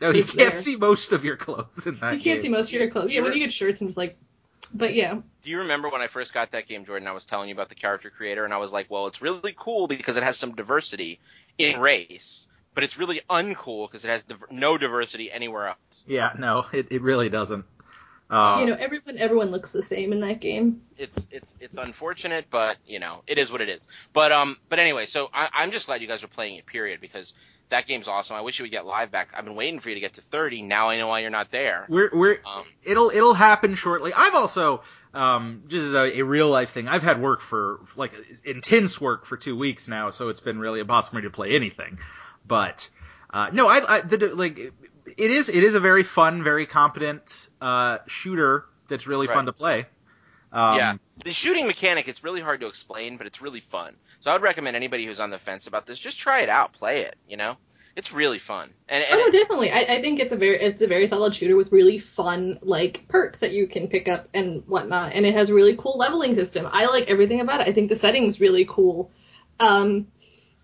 No, 0.00 0.10
you 0.10 0.20
It's 0.20 0.32
can't 0.32 0.52
there. 0.52 0.60
see 0.60 0.76
most 0.76 1.12
of 1.12 1.24
your 1.24 1.36
clothes 1.36 1.86
in 1.86 1.98
that 2.00 2.14
You 2.14 2.20
can't 2.20 2.38
game. 2.38 2.40
see 2.42 2.48
most 2.48 2.68
of 2.68 2.72
your 2.74 2.88
clothes. 2.90 3.10
Yeah, 3.10 3.22
when 3.22 3.32
you 3.32 3.40
get 3.40 3.52
shirts, 3.52 3.80
and 3.80 3.88
just 3.90 3.96
like, 3.96 4.16
but 4.72 4.94
yeah, 4.94 5.14
Do 5.42 5.50
you 5.50 5.58
remember 5.60 5.88
when 5.88 6.00
I 6.02 6.06
first 6.08 6.32
got 6.34 6.52
that 6.52 6.68
game, 6.68 6.84
Jordan? 6.84 7.08
I 7.08 7.12
was 7.12 7.24
telling 7.24 7.48
you 7.48 7.54
about 7.54 7.68
the 7.68 7.74
character 7.74 8.10
creator, 8.10 8.44
and 8.44 8.52
I 8.54 8.58
was 8.58 8.70
like, 8.70 8.88
well, 8.90 9.06
it's 9.08 9.20
really 9.22 9.54
cool 9.58 9.88
because 9.88 10.16
it 10.16 10.22
has 10.22 10.36
some 10.36 10.54
diversity 10.54 11.18
in 11.56 11.80
race, 11.80 12.46
but 12.74 12.84
it's 12.84 12.96
really 12.98 13.22
uncool 13.28 13.88
because 13.90 14.04
it 14.04 14.08
has 14.08 14.22
div- 14.24 14.44
no 14.52 14.78
diversity 14.78 15.32
anywhere 15.32 15.68
else. 15.68 16.04
Yeah, 16.06 16.30
no, 16.38 16.66
it, 16.72 16.92
it 16.92 17.02
really 17.02 17.28
doesn't. 17.28 17.64
Uh, 18.30 18.58
you 18.60 18.66
know, 18.66 18.74
everyone 18.74 19.16
everyone 19.18 19.50
looks 19.50 19.72
the 19.72 19.82
same 19.82 20.12
in 20.12 20.20
that 20.20 20.40
game. 20.40 20.82
It's 20.98 21.26
it's 21.30 21.54
it's 21.60 21.78
unfortunate, 21.78 22.46
but 22.50 22.76
you 22.86 22.98
know, 22.98 23.22
it 23.26 23.38
is 23.38 23.50
what 23.50 23.60
it 23.60 23.68
is. 23.70 23.88
But 24.12 24.32
um, 24.32 24.58
but 24.68 24.78
anyway, 24.78 25.06
so 25.06 25.28
I, 25.32 25.48
I'm 25.52 25.70
just 25.70 25.86
glad 25.86 26.02
you 26.02 26.08
guys 26.08 26.22
are 26.22 26.28
playing 26.28 26.56
it. 26.56 26.66
Period, 26.66 27.00
because 27.00 27.32
that 27.70 27.86
game's 27.86 28.08
awesome. 28.08 28.36
I 28.36 28.42
wish 28.42 28.58
you 28.58 28.64
would 28.64 28.70
get 28.70 28.86
live 28.86 29.10
back. 29.10 29.28
I've 29.34 29.44
been 29.44 29.54
waiting 29.54 29.80
for 29.80 29.88
you 29.88 29.94
to 29.94 30.00
get 30.00 30.14
to 30.14 30.22
30. 30.22 30.62
Now 30.62 30.88
I 30.88 30.96
know 30.98 31.08
why 31.08 31.20
you're 31.20 31.30
not 31.30 31.50
there. 31.50 31.86
we're 31.88 32.10
we're 32.12 32.38
Um, 32.44 32.64
it'll 32.82 33.10
it'll 33.10 33.34
happen 33.34 33.74
shortly. 33.74 34.12
I've 34.14 34.34
also 34.34 34.82
um 35.14 35.62
just 35.68 35.86
as 35.86 35.92
a, 35.94 36.18
a 36.18 36.22
real 36.22 36.48
life 36.48 36.70
thing. 36.70 36.86
I've 36.86 37.02
had 37.02 37.22
work 37.22 37.40
for 37.40 37.80
like 37.96 38.12
intense 38.44 39.00
work 39.00 39.24
for 39.24 39.38
two 39.38 39.56
weeks 39.56 39.88
now, 39.88 40.10
so 40.10 40.28
it's 40.28 40.40
been 40.40 40.58
really 40.58 40.80
impossible 40.80 41.16
for 41.16 41.22
me 41.22 41.22
to 41.22 41.30
play 41.30 41.52
anything. 41.52 41.98
But 42.46 42.88
uh, 43.30 43.50
no, 43.52 43.68
I, 43.68 43.96
I 43.96 44.00
the, 44.00 44.34
like 44.34 44.72
it 45.18 45.30
is 45.32 45.48
it 45.48 45.64
is 45.64 45.74
a 45.74 45.80
very 45.80 46.04
fun, 46.04 46.42
very 46.42 46.64
competent 46.64 47.48
uh, 47.60 47.98
shooter 48.06 48.64
that's 48.88 49.06
really 49.06 49.26
fun 49.26 49.46
to 49.46 49.52
play. 49.52 49.86
Um, 50.52 50.76
yeah, 50.76 50.96
the 51.24 51.32
shooting 51.32 51.66
mechanic 51.66 52.08
it's 52.08 52.24
really 52.24 52.40
hard 52.40 52.60
to 52.60 52.68
explain, 52.68 53.18
but 53.18 53.26
it's 53.26 53.42
really 53.42 53.60
fun. 53.60 53.96
So 54.20 54.30
I 54.30 54.34
would 54.34 54.42
recommend 54.42 54.76
anybody 54.76 55.04
who's 55.04 55.20
on 55.20 55.30
the 55.30 55.38
fence 55.38 55.66
about 55.66 55.86
this 55.86 55.98
just 55.98 56.18
try 56.18 56.40
it 56.40 56.48
out, 56.48 56.72
play 56.72 57.02
it. 57.02 57.16
You 57.28 57.36
know, 57.36 57.56
it's 57.96 58.12
really 58.12 58.38
fun. 58.38 58.72
And, 58.88 59.02
and 59.02 59.20
Oh 59.20 59.30
definitely. 59.30 59.70
I, 59.70 59.96
I 59.96 60.00
think 60.00 60.20
it's 60.20 60.32
a 60.32 60.36
very 60.36 60.60
it's 60.60 60.80
a 60.80 60.86
very 60.86 61.08
solid 61.08 61.34
shooter 61.34 61.56
with 61.56 61.72
really 61.72 61.98
fun 61.98 62.60
like 62.62 63.08
perks 63.08 63.40
that 63.40 63.50
you 63.50 63.66
can 63.66 63.88
pick 63.88 64.06
up 64.06 64.28
and 64.32 64.62
whatnot, 64.68 65.14
and 65.14 65.26
it 65.26 65.34
has 65.34 65.50
a 65.50 65.54
really 65.54 65.76
cool 65.76 65.98
leveling 65.98 66.36
system. 66.36 66.66
I 66.70 66.86
like 66.86 67.08
everything 67.08 67.40
about 67.40 67.60
it. 67.60 67.66
I 67.66 67.72
think 67.72 67.88
the 67.88 67.96
setting's 67.96 68.40
really 68.40 68.66
cool. 68.68 69.10
Um, 69.58 70.06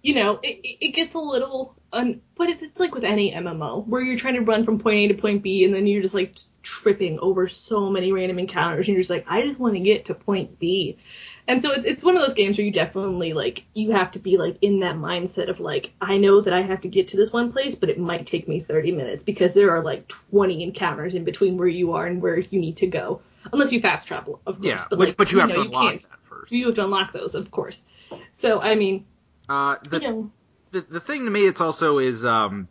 you 0.01 0.15
know, 0.15 0.39
it, 0.43 0.61
it 0.63 0.87
it 0.87 0.93
gets 0.93 1.15
a 1.15 1.19
little 1.19 1.75
un, 1.95 2.21
but 2.37 2.49
it's, 2.49 2.63
it's 2.63 2.81
like 2.81 2.95
with 2.95 3.05
any 3.05 3.33
MMO 3.33 3.87
where 3.87 4.03
you're 4.03 4.19
trying 4.19 4.35
to 4.35 4.41
run 4.43 4.65
from 4.65 4.79
point 4.79 4.97
A 4.97 5.09
to 5.09 5.21
point 5.21 5.43
B, 5.43 5.65
and 5.65 5.75
then 5.75 5.87
you're 5.87 6.03
just 6.03 6.15
like 6.15 6.37
tripping 6.63 7.19
over 7.21 7.49
so 7.49 7.91
many 7.91 8.13
random 8.13 8.39
encounters, 8.39 8.87
and 8.87 8.95
you're 8.95 9.03
just 9.03 9.11
like, 9.11 9.25
I 9.29 9.43
just 9.43 9.59
want 9.59 9.75
to 9.75 9.81
get 9.81 10.07
to 10.07 10.15
point 10.15 10.59
B. 10.59 10.99
And 11.47 11.61
so 11.61 11.73
it's, 11.73 11.85
it's 11.85 12.03
one 12.03 12.17
of 12.17 12.23
those 12.23 12.33
games 12.35 12.57
where 12.57 12.65
you 12.65 12.73
definitely 12.73 13.35
like 13.35 13.65
you 13.75 13.91
have 13.93 14.13
to 14.13 14.19
be 14.19 14.39
like 14.39 14.57
in 14.63 14.81
that 14.81 14.97
mindset 14.97 15.49
of 15.51 15.61
like 15.61 15.93
I 16.01 16.17
know 16.17 16.41
that 16.41 16.55
I 16.55 16.63
have 16.63 16.81
to 16.83 16.89
get 16.89 17.09
to 17.09 17.17
this 17.19 17.33
one 17.33 17.53
place, 17.53 17.75
but 17.75 17.91
it 17.91 17.99
might 17.99 18.27
take 18.27 18.49
me 18.49 18.61
30 18.61 18.93
minutes 18.93 19.23
because 19.23 19.53
there 19.55 19.71
are 19.71 19.83
like 19.83 20.09
20 20.31 20.63
encounters 20.63 21.15
in 21.15 21.25
between 21.25 21.59
where 21.59 21.69
you 21.69 21.93
are 21.93 22.07
and 22.07 22.23
where 22.23 22.39
you 22.39 22.59
need 22.61 22.79
to 22.79 22.87
go, 22.87 23.21
unless 23.53 23.73
you 23.73 23.81
fast 23.81 24.09
travel, 24.09 24.41
of 24.47 24.57
course. 24.57 24.67
yeah, 24.67 24.85
but 24.89 24.99
but, 24.99 24.99
like 24.99 25.17
but 25.19 25.33
you 25.33 25.39
have 25.39 25.51
know, 25.51 25.57
to 25.57 25.61
unlock 25.63 25.91
can't. 25.91 26.03
that 26.03 26.19
first. 26.25 26.51
You 26.53 26.67
have 26.67 26.75
to 26.77 26.85
unlock 26.85 27.13
those, 27.13 27.35
of 27.35 27.51
course. 27.51 27.83
So 28.33 28.61
I 28.61 28.75
mean, 28.75 29.05
Uh, 29.49 29.77
the, 29.91 30.01
you 30.01 30.09
know, 30.09 30.31
the 30.75 30.81
the 30.81 31.01
thing 31.01 31.25
to 31.25 31.31
me 31.31 31.47
it's 31.47 31.61
also 31.61 31.99
is 31.99 32.25
um 32.25 32.69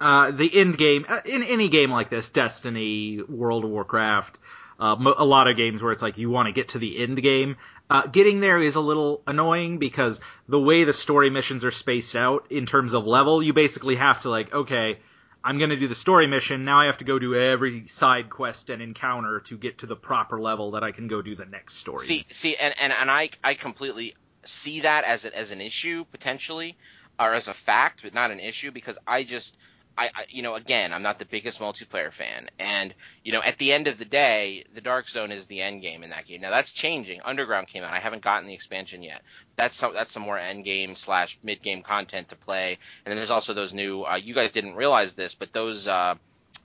uh 0.00 0.30
the 0.30 0.52
end 0.52 0.76
game 0.76 1.04
uh, 1.08 1.20
in 1.26 1.42
any 1.44 1.68
game 1.68 1.90
like 1.90 2.10
this 2.10 2.30
destiny 2.30 3.22
world 3.22 3.64
of 3.64 3.70
warcraft 3.70 4.38
uh, 4.78 4.94
a 5.16 5.24
lot 5.24 5.48
of 5.48 5.56
games 5.56 5.82
where 5.82 5.92
it's 5.92 6.02
like 6.02 6.18
you 6.18 6.28
want 6.28 6.46
to 6.46 6.52
get 6.52 6.70
to 6.70 6.78
the 6.78 6.98
end 6.98 7.22
game 7.22 7.56
uh, 7.88 8.06
getting 8.06 8.40
there 8.40 8.60
is 8.60 8.74
a 8.74 8.80
little 8.80 9.22
annoying 9.26 9.78
because 9.78 10.20
the 10.48 10.58
way 10.58 10.84
the 10.84 10.92
story 10.92 11.30
missions 11.30 11.64
are 11.64 11.70
spaced 11.70 12.16
out 12.16 12.46
in 12.50 12.66
terms 12.66 12.94
of 12.94 13.06
level 13.06 13.42
you 13.42 13.52
basically 13.52 13.94
have 13.94 14.20
to 14.22 14.30
like 14.30 14.52
okay 14.52 14.98
i'm 15.44 15.58
going 15.58 15.70
to 15.70 15.76
do 15.76 15.88
the 15.88 15.94
story 15.94 16.26
mission 16.26 16.64
now 16.64 16.78
i 16.78 16.86
have 16.86 16.98
to 16.98 17.04
go 17.04 17.18
do 17.18 17.34
every 17.34 17.86
side 17.86 18.28
quest 18.30 18.70
and 18.70 18.82
encounter 18.82 19.40
to 19.40 19.56
get 19.56 19.78
to 19.78 19.86
the 19.86 19.96
proper 19.96 20.40
level 20.40 20.72
that 20.72 20.82
i 20.82 20.92
can 20.92 21.08
go 21.08 21.22
do 21.22 21.36
the 21.36 21.46
next 21.46 21.74
story 21.74 22.06
See, 22.06 22.26
see, 22.30 22.56
and, 22.56 22.74
and, 22.78 22.92
and 22.92 23.10
I, 23.10 23.30
I 23.44 23.54
completely 23.54 24.14
see 24.48 24.80
that 24.80 25.04
as 25.04 25.24
a, 25.24 25.36
as 25.36 25.50
an 25.50 25.60
issue 25.60 26.04
potentially, 26.10 26.76
or 27.18 27.34
as 27.34 27.48
a 27.48 27.54
fact, 27.54 28.00
but 28.02 28.14
not 28.14 28.30
an 28.30 28.40
issue 28.40 28.70
because 28.70 28.98
I 29.06 29.22
just, 29.24 29.56
I, 29.98 30.06
I, 30.14 30.24
you 30.28 30.42
know, 30.42 30.54
again, 30.54 30.92
I'm 30.92 31.02
not 31.02 31.18
the 31.18 31.24
biggest 31.24 31.58
multiplayer 31.60 32.12
fan, 32.12 32.48
and 32.58 32.94
you 33.24 33.32
know, 33.32 33.42
at 33.42 33.58
the 33.58 33.72
end 33.72 33.88
of 33.88 33.96
the 33.98 34.04
day, 34.04 34.64
the 34.74 34.80
Dark 34.82 35.08
Zone 35.08 35.32
is 35.32 35.46
the 35.46 35.62
end 35.62 35.80
game 35.82 36.02
in 36.04 36.10
that 36.10 36.26
game. 36.26 36.42
Now 36.42 36.50
that's 36.50 36.72
changing. 36.72 37.20
Underground 37.24 37.68
came 37.68 37.82
out. 37.82 37.92
I 37.92 38.00
haven't 38.00 38.22
gotten 38.22 38.46
the 38.48 38.54
expansion 38.54 39.02
yet. 39.02 39.22
That's 39.56 39.76
some, 39.76 39.94
that's 39.94 40.12
some 40.12 40.22
more 40.22 40.38
end 40.38 40.64
game 40.64 40.96
slash 40.96 41.38
mid 41.42 41.62
game 41.62 41.82
content 41.82 42.28
to 42.28 42.36
play, 42.36 42.78
and 43.04 43.10
then 43.10 43.16
there's 43.16 43.30
also 43.30 43.54
those 43.54 43.72
new. 43.72 44.02
Uh, 44.02 44.16
you 44.16 44.34
guys 44.34 44.52
didn't 44.52 44.74
realize 44.74 45.14
this, 45.14 45.34
but 45.34 45.52
those 45.54 45.88
uh, 45.88 46.14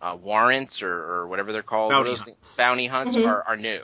uh, 0.02 0.18
warrants 0.22 0.82
or, 0.82 0.92
or 0.94 1.28
whatever 1.28 1.54
they're 1.54 1.64
called, 1.64 1.92
Bounty 1.92 2.10
those 2.10 2.20
hunts. 2.20 2.56
bounty 2.58 2.88
hunts 2.88 3.16
Mhm. 3.16 3.26
are, 3.26 3.44
are 3.48 3.58
new 3.58 3.82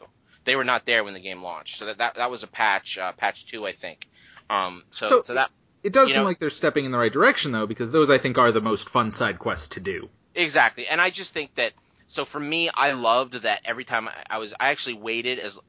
they 0.48 0.56
were 0.56 0.64
not 0.64 0.86
there 0.88 1.04
when 1.04 1.14
the 1.14 1.20
game 1.20 1.44
launched. 1.44 1.78
So 1.78 1.86
that 1.86 2.00
that, 2.00 2.16
that 2.16 2.32
was 2.32 2.42
a 2.42 2.48
patch, 2.48 2.98
uh, 2.98 3.12
patch 3.12 3.46
two, 3.46 3.68
I 3.68 3.74
think. 3.74 4.08
Um, 4.50 4.84
so 4.90 5.08
So- 5.08 5.22
so, 5.22 5.34
that 5.36 5.52
it 5.84 5.94
does 5.94 6.10
seem 6.10 6.18
know- 6.18 6.24
like 6.24 6.40
they're 6.40 6.50
stepping 6.50 6.86
in 6.86 6.92
the 6.92 6.98
right 6.98 7.14
direction 7.14 7.52
though 7.52 7.68
because 7.68 7.92
those 7.92 8.10
i 8.10 8.18
think 8.18 8.38
are 8.40 8.52
the 8.52 8.62
most 8.62 8.90
fun 8.90 9.12
side 9.12 9.38
quests 9.38 9.68
to 9.70 9.80
do 9.80 10.10
exactly, 10.34 10.88
and 10.88 11.00
I 11.00 11.10
just 11.12 11.34
think 11.34 11.54
that. 11.56 11.74
So 12.10 12.24
for 12.24 12.40
me, 12.40 12.70
I 12.74 12.94
loved 12.94 13.34
that 13.44 13.62
every 13.66 13.84
time 13.84 14.08
I, 14.08 14.14
I 14.30 14.38
was, 14.38 14.54
I 14.58 14.70
actually 14.70 14.94
waited 14.96 15.40
as 15.40 15.60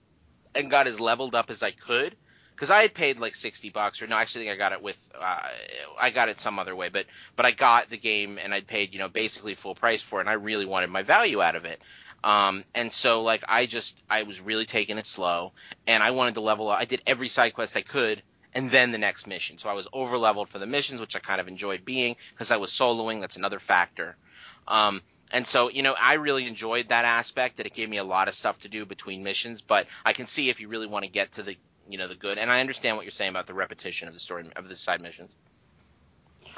and 0.55 0.71
got 0.71 0.87
as 0.87 1.01
leveled 1.01 1.35
up 1.35 1.51
as 1.51 1.63
I 1.65 1.73
could. 1.73 2.15
Because 2.55 2.71
I 2.71 2.83
had 2.83 2.93
paid 2.95 3.21
like 3.21 3.35
sixty 3.37 3.71
bucks, 3.71 4.03
or 4.03 4.07
no, 4.09 4.17
actually 4.17 4.51
I 4.51 4.57
got 4.57 4.73
it 4.73 4.83
with, 4.83 4.97
uh, 5.17 5.39
I 6.01 6.11
got 6.11 6.29
it 6.29 6.41
some 6.41 6.59
other 6.59 6.75
way, 6.75 6.89
but 6.89 7.07
but 7.37 7.47
I 7.47 7.53
got 7.53 7.89
the 7.89 7.99
game 7.99 8.37
and 8.39 8.53
I'd 8.53 8.67
paid 8.67 8.93
you 8.93 8.99
know 8.99 9.09
basically 9.09 9.55
full 9.55 9.75
price 9.77 10.03
for 10.03 10.19
it, 10.19 10.23
and 10.23 10.31
I 10.31 10.35
really 10.35 10.67
wanted 10.67 10.91
my 10.91 11.03
value 11.03 11.41
out 11.41 11.55
of 11.57 11.65
it. 11.65 11.81
Um, 12.25 12.65
and 12.75 12.93
so 12.93 13.23
like 13.23 13.45
I 13.49 13.67
just 13.67 14.03
I 14.11 14.25
was 14.25 14.41
really 14.41 14.67
taking 14.67 14.99
it 14.99 15.07
slow, 15.07 15.53
and 15.87 16.03
I 16.03 16.11
wanted 16.11 16.35
to 16.35 16.41
level 16.41 16.69
up. 16.69 16.79
I 16.81 16.85
did 16.85 17.03
every 17.07 17.29
side 17.29 17.55
quest 17.55 17.77
I 17.77 17.83
could, 17.83 18.23
and 18.53 18.71
then 18.71 18.91
the 18.91 18.99
next 18.99 19.27
mission. 19.27 19.59
So 19.59 19.69
I 19.69 19.75
was 19.75 19.87
over 19.93 20.19
leveled 20.19 20.49
for 20.49 20.59
the 20.59 20.67
missions, 20.67 21.01
which 21.01 21.15
I 21.15 21.21
kind 21.21 21.41
of 21.41 21.49
enjoyed 21.49 21.85
being 21.85 22.17
because 22.33 22.51
I 22.51 22.57
was 22.57 22.71
soloing. 22.71 23.21
That's 23.21 23.37
another 23.37 23.61
factor. 23.61 24.17
Um, 24.67 25.03
and 25.31 25.47
so 25.47 25.71
you 25.71 25.83
know 25.83 25.95
I 25.95 26.15
really 26.15 26.47
enjoyed 26.47 26.89
that 26.89 27.05
aspect 27.05 27.59
that 27.59 27.67
it 27.67 27.75
gave 27.75 27.89
me 27.89 27.99
a 27.99 28.05
lot 28.05 28.29
of 28.29 28.35
stuff 28.35 28.59
to 28.61 28.69
do 28.69 28.85
between 28.85 29.23
missions. 29.23 29.63
But 29.63 29.87
I 30.05 30.13
can 30.13 30.27
see 30.27 30.51
if 30.51 30.61
you 30.61 30.69
really 30.69 30.89
want 30.89 31.05
to 31.05 31.11
get 31.11 31.33
to 31.33 31.43
the 31.43 31.57
you 31.89 31.99
know 31.99 32.09
the 32.09 32.17
good, 32.17 32.39
and 32.39 32.51
I 32.51 32.61
understand 32.61 32.97
what 32.97 33.05
you're 33.05 33.13
saying 33.13 33.31
about 33.31 33.47
the 33.47 33.55
repetition 33.55 34.09
of 34.09 34.15
the 34.15 34.21
story 34.21 34.51
of 34.57 34.69
the 34.69 34.77
side 34.77 35.01
missions. 35.01 35.31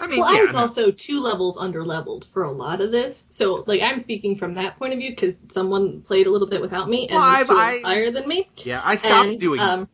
I 0.01 0.07
mean 0.07 0.21
well, 0.21 0.33
yeah 0.33 0.41
I 0.41 0.43
was 0.43 0.53
no. 0.55 0.59
also 0.61 0.91
two 0.91 1.21
levels 1.21 1.57
under 1.59 1.85
leveled 1.85 2.27
for 2.33 2.43
a 2.43 2.51
lot 2.51 2.81
of 2.81 2.91
this. 2.91 3.25
So 3.31 3.65
like 3.67 3.83
I'm 3.83 3.99
speaking 3.99 4.37
from 4.37 4.55
that 4.55 4.79
point 4.79 4.93
of 4.95 4.99
view 4.99 5.11
because 5.11 5.37
someone 5.53 6.01
played 6.03 6.27
a 6.27 6.31
little 6.31 6.49
bit 6.49 6.61
without 6.61 6.89
me 6.89 7.07
and 7.09 7.19
Well, 7.19 7.29
was 7.29 7.39
I've- 7.41 7.49
two 7.49 7.55
levels 7.55 7.83
higher 7.83 8.11
than 8.11 8.27
me. 8.29 8.49
Yeah, 8.65 8.81
I 8.83 8.97
stopped 8.97 9.31
and, 9.31 9.41
doing 9.41 9.61
um, 9.61 9.89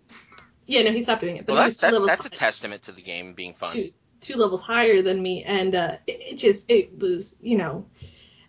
Yeah, 0.67 0.83
no, 0.83 0.93
he 0.93 1.03
stopped 1.03 1.21
doing 1.23 1.37
it. 1.37 1.47
But 1.47 1.55
Well, 1.55 1.63
that's 1.65 1.77
two 1.77 1.81
that, 1.83 1.93
levels 1.93 2.09
that's 2.09 2.25
a 2.25 2.31
testament 2.31 2.85
to 2.85 2.93
the 2.93 3.03
game 3.03 3.35
being 3.35 3.55
fun. 3.55 3.73
two 3.73 3.91
two 4.21 4.35
levels 4.37 4.63
higher 4.63 5.03
than 5.03 5.23
me, 5.23 5.45
and 5.45 5.75
uh, 5.75 5.97
it, 6.07 6.21
it 6.33 6.35
just 6.37 6.71
it 6.71 6.99
was 6.99 7.37
you 7.41 7.59
know 7.59 7.85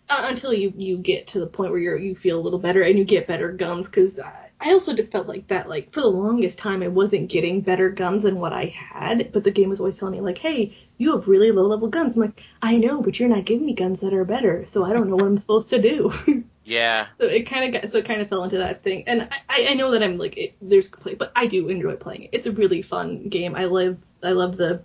uh, 0.08 0.26
until 0.30 0.52
you 0.52 0.72
you 0.76 0.96
get 0.98 1.28
to 1.28 1.40
the 1.40 1.46
point 1.46 1.70
where 1.72 1.80
you 1.80 1.90
are 1.90 1.96
you 1.96 2.14
feel 2.14 2.38
a 2.38 2.42
little 2.42 2.58
better 2.58 2.82
and 2.82 2.98
you 2.98 3.04
get 3.04 3.26
better 3.26 3.52
guns 3.52 3.86
because 3.86 4.18
I, 4.60 4.72
also 4.72 4.94
just 4.94 5.12
felt 5.12 5.28
like 5.28 5.48
that 5.48 5.68
like 5.68 5.92
for 5.92 6.00
the 6.00 6.08
longest 6.08 6.58
time 6.58 6.82
I 6.82 6.88
wasn't 6.88 7.30
getting 7.30 7.60
better 7.60 7.90
guns 7.90 8.22
than 8.22 8.40
what 8.40 8.52
I 8.52 8.66
had, 8.66 9.32
but 9.32 9.44
the 9.44 9.50
game 9.50 9.68
was 9.68 9.80
always 9.80 9.98
telling 9.98 10.14
me 10.14 10.20
like, 10.20 10.38
hey, 10.38 10.76
you 10.98 11.12
have 11.16 11.28
really 11.28 11.52
low 11.52 11.66
level 11.66 11.88
guns. 11.88 12.16
I'm 12.16 12.22
like, 12.22 12.42
I 12.62 12.76
know, 12.76 13.02
but 13.02 13.18
you're 13.18 13.28
not 13.28 13.44
giving 13.44 13.66
me 13.66 13.74
guns 13.74 14.00
that 14.00 14.12
are 14.14 14.24
better, 14.24 14.64
so 14.66 14.84
I 14.84 14.92
don't 14.92 15.08
know 15.08 15.16
what 15.16 15.26
I'm 15.26 15.38
supposed 15.38 15.70
to 15.70 15.80
do. 15.80 16.12
Yeah, 16.68 17.06
So 17.16 17.24
it 17.24 17.48
kind 17.48 17.64
of 17.64 17.80
got 17.80 17.90
so 17.90 17.96
it 17.96 18.04
kind 18.04 18.20
of 18.20 18.28
fell 18.28 18.44
into 18.44 18.58
that 18.58 18.82
thing, 18.82 19.04
and 19.06 19.26
I, 19.48 19.68
I 19.70 19.74
know 19.74 19.92
that 19.92 20.02
I'm 20.02 20.18
like 20.18 20.36
it, 20.36 20.54
there's 20.60 20.86
play, 20.86 21.14
but 21.14 21.32
I 21.34 21.46
do 21.46 21.66
enjoy 21.70 21.96
playing 21.96 22.24
it. 22.24 22.30
It's 22.32 22.44
a 22.44 22.52
really 22.52 22.82
fun 22.82 23.30
game. 23.30 23.54
I 23.54 23.64
love 23.64 23.96
I 24.22 24.32
love 24.32 24.58
the 24.58 24.82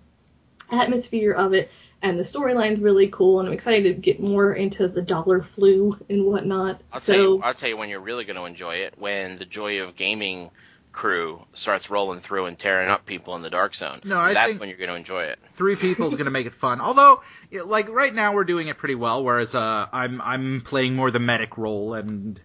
atmosphere 0.72 1.34
of 1.34 1.52
it, 1.52 1.70
and 2.04 2.20
the 2.20 2.24
storyline's 2.24 2.82
really 2.82 3.08
cool, 3.08 3.40
and 3.40 3.48
I'm 3.48 3.54
excited 3.54 3.84
to 3.84 3.94
get 3.94 4.20
more 4.20 4.54
into 4.54 4.88
the 4.90 5.02
dollar 5.02 5.42
flu 5.42 5.98
and 6.10 6.26
whatnot. 6.26 6.82
I'll 6.92 7.00
so 7.00 7.14
tell 7.14 7.22
you. 7.22 7.42
I'll 7.42 7.54
tell 7.54 7.70
you 7.70 7.78
when 7.78 7.90
you're 7.90 8.02
really 8.02 8.26
going 8.26 8.36
to 8.36 8.44
enjoy 8.44 8.76
it 8.76 8.96
when 9.00 9.38
the 9.40 9.46
Joy 9.46 9.82
of 9.82 9.96
Gaming 9.96 10.52
crew 10.92 11.44
starts 11.54 11.90
rolling 11.90 12.20
through 12.20 12.46
and 12.46 12.60
tearing 12.60 12.90
up 12.90 13.06
people 13.06 13.36
in 13.36 13.42
the 13.42 13.50
Dark 13.50 13.74
Zone. 13.74 14.02
No, 14.04 14.20
I 14.20 14.34
that's 14.34 14.50
think- 14.50 14.60
when 14.60 14.70
you're 14.70 14.78
going 14.78 14.90
to 14.92 14.96
enjoy 14.96 15.24
it. 15.24 15.40
three 15.54 15.76
people 15.76 16.08
is 16.08 16.14
going 16.14 16.26
to 16.26 16.32
make 16.32 16.46
it 16.46 16.54
fun. 16.54 16.82
Although, 16.82 17.22
like 17.52 17.90
right 17.90 18.14
now, 18.14 18.34
we're 18.36 18.44
doing 18.44 18.68
it 18.68 18.78
pretty 18.78 18.96
well. 18.96 19.24
Whereas 19.24 19.56
uh, 19.56 19.88
I'm 19.92 20.22
I'm 20.22 20.62
playing 20.62 20.96
more 20.96 21.10
the 21.10 21.20
medic 21.20 21.58
role, 21.58 21.94
and 21.94 22.40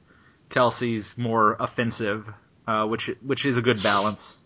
Kelsey's 0.51 1.19
more 1.19 1.57
offensive, 1.59 2.33
uh, 2.67 2.87
which 2.87 3.11
which 3.23 3.45
is 3.45 3.57
a 3.59 3.63
good 3.63 3.83
balance. 3.83 4.39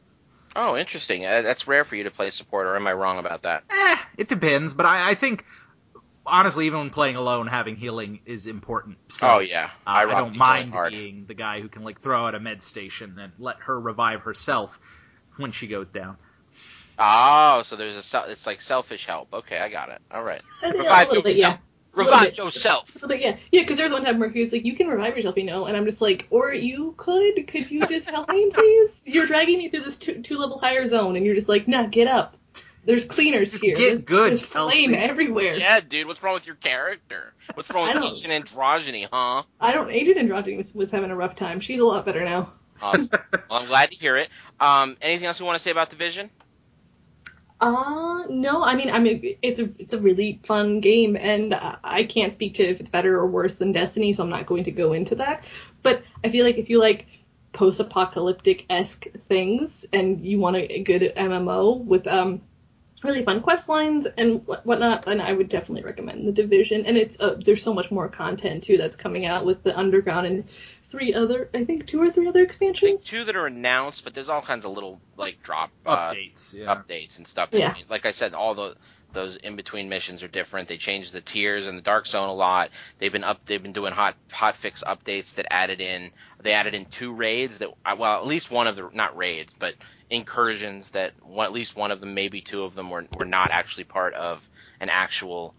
Oh, 0.54 0.76
interesting. 0.76 1.24
Uh, 1.24 1.42
that's 1.42 1.66
rare 1.66 1.84
for 1.84 1.96
you 1.96 2.04
to 2.04 2.10
play 2.10 2.30
support, 2.30 2.66
or 2.66 2.76
am 2.76 2.86
I 2.86 2.92
wrong 2.92 3.18
about 3.18 3.42
that? 3.42 3.64
Eh, 3.70 3.96
it 4.18 4.28
depends, 4.28 4.74
but 4.74 4.86
I, 4.86 5.10
I 5.10 5.14
think 5.14 5.44
honestly, 6.26 6.66
even 6.66 6.80
when 6.80 6.90
playing 6.90 7.16
alone, 7.16 7.46
having 7.46 7.76
healing 7.76 8.20
is 8.26 8.46
important. 8.46 8.98
So, 9.08 9.28
oh 9.28 9.38
yeah, 9.40 9.70
uh, 9.86 9.90
I, 9.90 10.04
rock 10.04 10.18
don't 10.18 10.36
mind 10.36 10.72
healing 10.72 10.90
being 10.90 11.24
the 11.26 11.34
guy 11.34 11.60
who 11.60 11.68
can 11.68 11.82
like 11.82 12.00
throw 12.00 12.26
out 12.26 12.34
a 12.34 12.40
med 12.40 12.62
station 12.62 13.18
and 13.18 13.32
let 13.38 13.56
her 13.60 13.78
revive 13.78 14.22
herself 14.22 14.78
when 15.36 15.52
she 15.52 15.66
goes 15.66 15.90
down. 15.90 16.16
Oh, 16.98 17.62
so 17.64 17.76
there's 17.76 17.96
a 17.96 18.24
it's 18.28 18.46
like 18.46 18.60
selfish 18.60 19.06
help. 19.06 19.32
Okay, 19.32 19.58
I 19.58 19.68
got 19.68 19.88
it. 19.88 20.00
All 20.10 20.22
right. 20.22 20.42
I 20.62 20.70
think 20.70 20.82
Revive 20.82 21.06
a 21.06 21.10
little 21.10 21.22
bit, 21.22 21.36
yeah. 21.36 21.56
Revive 21.94 22.36
yourself. 22.36 22.90
But 23.00 23.20
yeah, 23.20 23.36
yeah, 23.50 23.62
because 23.62 23.76
there's 23.76 23.92
one 23.92 24.04
time 24.04 24.18
where 24.18 24.30
he 24.30 24.40
was 24.40 24.52
like, 24.52 24.64
"You 24.64 24.74
can 24.74 24.88
revive 24.88 25.14
yourself, 25.16 25.36
you 25.36 25.44
know," 25.44 25.66
and 25.66 25.76
I'm 25.76 25.84
just 25.84 26.00
like, 26.00 26.26
"Or 26.30 26.52
you 26.52 26.94
could? 26.96 27.46
Could 27.46 27.70
you 27.70 27.86
just 27.86 28.08
help 28.08 28.30
me, 28.30 28.50
please? 28.54 28.90
You're 29.04 29.26
dragging 29.26 29.58
me 29.58 29.68
through 29.68 29.80
this 29.80 29.98
two, 29.98 30.22
two 30.22 30.38
level 30.38 30.58
higher 30.58 30.86
zone, 30.86 31.16
and 31.16 31.26
you're 31.26 31.34
just 31.34 31.48
like, 31.48 31.68
nah, 31.68 31.86
get 31.86 32.06
up. 32.08 32.36
There's 32.84 33.04
cleaners 33.04 33.52
Just 33.52 33.62
here. 33.62 33.76
get 33.76 34.04
good, 34.04 34.30
There's 34.30 34.42
flame 34.42 34.90
Kelsey." 34.90 34.96
everywhere. 34.96 35.54
Yeah, 35.54 35.80
dude, 35.80 36.06
what's 36.08 36.20
wrong 36.22 36.34
with 36.34 36.46
your 36.46 36.56
character? 36.56 37.32
What's 37.54 37.70
wrong 37.70 37.94
with 37.94 38.04
ancient 38.04 38.32
androgyny, 38.48 39.06
huh? 39.12 39.44
I 39.60 39.72
don't. 39.72 39.90
Agent 39.90 40.18
Androgyny 40.18 40.56
was, 40.56 40.74
was 40.74 40.90
having 40.90 41.10
a 41.10 41.16
rough 41.16 41.36
time. 41.36 41.60
She's 41.60 41.78
a 41.78 41.84
lot 41.84 42.04
better 42.04 42.24
now. 42.24 42.52
Awesome. 42.80 43.08
well, 43.32 43.60
I'm 43.60 43.66
glad 43.66 43.90
to 43.90 43.96
hear 43.96 44.16
it. 44.16 44.30
Um, 44.58 44.96
anything 45.00 45.26
else 45.26 45.38
you 45.38 45.46
want 45.46 45.56
to 45.58 45.62
say 45.62 45.70
about 45.70 45.90
Division? 45.90 46.30
Uh, 47.62 48.24
no, 48.28 48.64
I 48.64 48.74
mean, 48.74 48.90
I 48.90 48.98
mean, 48.98 49.36
it's 49.40 49.60
a 49.60 49.70
it's 49.78 49.92
a 49.92 49.98
really 50.00 50.40
fun 50.42 50.80
game, 50.80 51.16
and 51.16 51.54
I 51.84 52.02
can't 52.04 52.32
speak 52.34 52.54
to 52.54 52.64
if 52.64 52.80
it's 52.80 52.90
better 52.90 53.16
or 53.16 53.26
worse 53.28 53.54
than 53.54 53.70
Destiny, 53.70 54.12
so 54.12 54.24
I'm 54.24 54.30
not 54.30 54.46
going 54.46 54.64
to 54.64 54.72
go 54.72 54.92
into 54.92 55.14
that. 55.16 55.44
But 55.82 56.02
I 56.24 56.28
feel 56.28 56.44
like 56.44 56.58
if 56.58 56.68
you 56.70 56.80
like 56.80 57.06
post-apocalyptic 57.52 58.66
esque 58.68 59.06
things 59.28 59.86
and 59.92 60.26
you 60.26 60.38
want 60.40 60.56
a, 60.56 60.72
a 60.78 60.82
good 60.82 61.02
MMO 61.16 61.76
with 61.76 62.08
um 62.08 62.42
really 63.02 63.24
fun 63.24 63.40
quest 63.40 63.68
lines 63.68 64.06
and 64.18 64.46
whatnot, 64.64 65.06
and 65.06 65.20
I 65.20 65.32
would 65.32 65.48
definitely 65.48 65.82
recommend 65.82 66.26
the 66.26 66.32
Division. 66.32 66.86
And 66.86 66.96
it's 66.96 67.16
uh, 67.18 67.40
there's 67.44 67.62
so 67.62 67.74
much 67.74 67.90
more 67.90 68.08
content 68.08 68.64
too 68.64 68.76
that's 68.76 68.96
coming 68.96 69.26
out 69.26 69.44
with 69.44 69.62
the 69.62 69.76
Underground 69.76 70.26
and 70.26 70.44
three 70.82 71.14
other, 71.14 71.48
I 71.54 71.64
think 71.64 71.86
two 71.86 72.02
or 72.02 72.10
three 72.10 72.28
other 72.28 72.40
I 72.40 72.46
think 72.46 72.50
expansions. 72.50 73.04
two 73.04 73.24
that 73.24 73.36
are 73.36 73.46
announced, 73.46 74.04
but 74.04 74.14
there's 74.14 74.28
all 74.28 74.42
kinds 74.42 74.64
of 74.64 74.72
little 74.72 75.00
like 75.16 75.42
drop 75.42 75.70
uh, 75.86 76.12
Updates. 76.12 76.54
Yeah. 76.54 76.66
updates 76.66 77.18
and 77.18 77.26
stuff. 77.26 77.50
Yeah. 77.52 77.74
Like 77.88 78.06
I 78.06 78.12
said, 78.12 78.34
all 78.34 78.54
the 78.54 78.76
those 79.12 79.36
in 79.36 79.56
between 79.56 79.88
missions 79.88 80.22
are 80.22 80.28
different. 80.28 80.68
They 80.68 80.78
changed 80.78 81.12
the 81.12 81.20
tiers 81.20 81.66
and 81.66 81.76
the 81.76 81.82
Dark 81.82 82.06
Zone 82.06 82.28
a 82.28 82.34
lot. 82.34 82.70
They've 82.98 83.12
been 83.12 83.24
up. 83.24 83.44
They've 83.44 83.62
been 83.62 83.72
doing 83.72 83.92
hot 83.92 84.16
hot 84.30 84.56
fix 84.56 84.82
updates 84.82 85.34
that 85.34 85.46
added 85.50 85.80
in. 85.80 86.10
They 86.42 86.52
added 86.52 86.74
in 86.74 86.86
two 86.86 87.14
raids 87.14 87.58
that 87.58 87.70
uh, 87.84 87.96
well, 87.98 88.18
at 88.18 88.26
least 88.26 88.50
one 88.50 88.66
of 88.66 88.76
the 88.76 88.88
not 88.92 89.16
raids, 89.16 89.54
but 89.58 89.74
incursions 90.10 90.90
that 90.90 91.14
one, 91.22 91.46
at 91.46 91.52
least 91.52 91.76
one 91.76 91.90
of 91.90 92.00
them, 92.00 92.14
maybe 92.14 92.40
two 92.40 92.64
of 92.64 92.74
them 92.74 92.90
were 92.90 93.06
were 93.16 93.24
not 93.24 93.50
actually 93.52 93.84
part 93.84 94.14
of 94.14 94.48
an 94.80 94.90
actual 94.90 95.54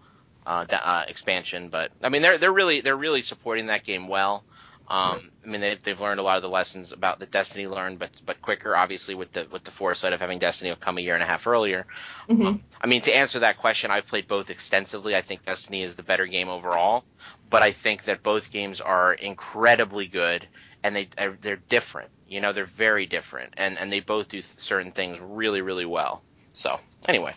uh, 0.46 0.66
uh, 0.72 1.04
expansion. 1.08 1.70
But 1.70 1.92
I 2.02 2.10
mean, 2.10 2.22
they're 2.22 2.38
they're 2.38 2.54
really 2.54 2.82
they're 2.82 2.96
really 2.98 3.22
supporting 3.22 3.68
that 3.68 3.86
game 3.86 4.08
well. 4.08 4.46
Um, 4.90 5.32
I 5.46 5.48
mean, 5.48 5.62
they've, 5.62 5.82
they've 5.82 6.00
learned 6.00 6.20
a 6.20 6.24
lot 6.24 6.36
of 6.36 6.44
the 6.44 6.50
lessons 6.50 6.92
about 6.92 7.18
the 7.20 7.26
Destiny 7.26 7.68
learned, 7.68 8.00
but 8.00 8.12
but 8.26 8.42
quicker, 8.42 8.76
obviously, 8.76 9.16
with 9.16 9.32
the 9.32 9.48
with 9.52 9.64
the 9.64 9.72
foresight 9.72 10.14
of 10.14 10.20
having 10.20 10.40
Destiny 10.40 10.76
come 10.80 10.98
a 10.98 11.02
year 11.02 11.14
and 11.14 11.24
a 11.24 11.28
half 11.28 11.48
earlier. 11.48 11.88
hmm 12.28 12.56
I 12.82 12.88
mean, 12.88 13.02
to 13.04 13.16
answer 13.16 13.40
that 13.40 13.58
question, 13.58 13.92
I've 13.92 14.08
played 14.08 14.28
both 14.28 14.50
extensively. 14.50 15.16
I 15.16 15.22
think 15.22 15.46
Destiny 15.46 15.84
is 15.84 15.96
the 15.96 16.04
better 16.04 16.26
game 16.28 16.50
overall, 16.50 17.06
but 17.50 17.62
I 17.64 17.72
think 17.72 18.04
that 18.06 18.24
both 18.24 18.52
games 18.52 18.82
are 18.82 19.14
incredibly 19.14 20.08
good, 20.08 20.48
and 20.84 20.96
they 20.96 21.08
they're- 21.18 21.38
they're 21.42 21.56
different. 21.70 22.10
You 22.28 22.42
know, 22.42 22.52
they're 22.54 22.66
very 22.66 23.06
different, 23.06 23.54
and 23.58 23.78
and 23.78 23.92
they 23.92 24.00
both 24.00 24.30
do 24.30 24.42
certain 24.58 24.92
things 24.92 25.20
really 25.20 25.62
really 25.62 25.86
well. 25.86 26.22
So 26.54 26.80
anyway, 27.08 27.34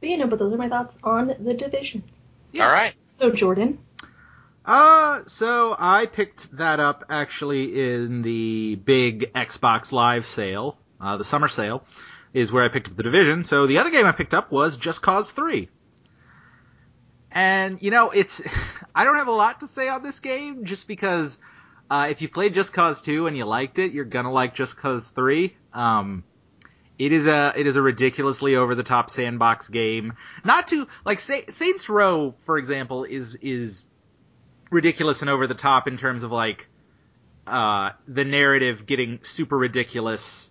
But 0.00 0.08
you 0.08 0.16
know, 0.18 0.26
but 0.26 0.38
those 0.38 0.52
are 0.52 0.56
my 0.58 0.68
thoughts 0.68 0.98
on 1.02 1.34
the 1.40 1.54
Division. 1.54 2.02
Yeah. 2.52 2.66
all 2.66 2.72
right. 2.72 2.94
So 3.18 3.30
Jordan. 3.30 3.78
Uh, 4.64 5.20
so 5.26 5.74
I 5.78 6.04
picked 6.06 6.56
that 6.58 6.78
up 6.78 7.04
actually 7.08 7.94
in 7.94 8.20
the 8.22 8.74
big 8.76 9.32
Xbox 9.32 9.92
Live 9.92 10.26
sale, 10.26 10.76
uh, 11.00 11.16
the 11.16 11.24
summer 11.24 11.48
sale, 11.48 11.84
is 12.34 12.52
where 12.52 12.62
I 12.64 12.68
picked 12.68 12.88
up 12.88 12.96
the 12.96 13.02
division. 13.02 13.44
So 13.44 13.66
the 13.66 13.78
other 13.78 13.88
game 13.90 14.04
I 14.04 14.12
picked 14.12 14.34
up 14.34 14.52
was 14.52 14.76
Just 14.76 15.00
Cause 15.00 15.30
3. 15.30 15.70
And, 17.30 17.78
you 17.80 17.90
know, 17.90 18.10
it's, 18.10 18.42
I 18.94 19.04
don't 19.04 19.16
have 19.16 19.28
a 19.28 19.32
lot 19.32 19.60
to 19.60 19.66
say 19.66 19.88
on 19.88 20.02
this 20.02 20.20
game, 20.20 20.64
just 20.66 20.86
because, 20.86 21.38
uh, 21.90 22.08
if 22.10 22.22
you 22.22 22.28
played 22.28 22.54
Just 22.54 22.72
Cause 22.72 23.02
2 23.02 23.26
and 23.26 23.36
you 23.36 23.44
liked 23.44 23.78
it, 23.78 23.92
you're 23.92 24.04
gonna 24.04 24.32
like 24.32 24.54
Just 24.54 24.76
Cause 24.76 25.08
3. 25.10 25.56
Um, 25.72 26.24
it 26.98 27.12
is 27.12 27.26
a 27.26 27.52
it 27.56 27.66
is 27.66 27.76
a 27.76 27.82
ridiculously 27.82 28.56
over 28.56 28.74
the 28.74 28.82
top 28.82 29.08
sandbox 29.08 29.68
game. 29.68 30.14
Not 30.44 30.68
to 30.68 30.88
like 31.04 31.20
Sa- 31.20 31.48
Saints 31.48 31.88
Row, 31.88 32.34
for 32.40 32.58
example, 32.58 33.04
is 33.04 33.36
is 33.36 33.84
ridiculous 34.70 35.20
and 35.22 35.30
over 35.30 35.46
the 35.46 35.54
top 35.54 35.88
in 35.88 35.96
terms 35.96 36.24
of 36.24 36.32
like 36.32 36.68
uh, 37.46 37.90
the 38.06 38.24
narrative 38.24 38.84
getting 38.84 39.20
super 39.22 39.56
ridiculous 39.56 40.50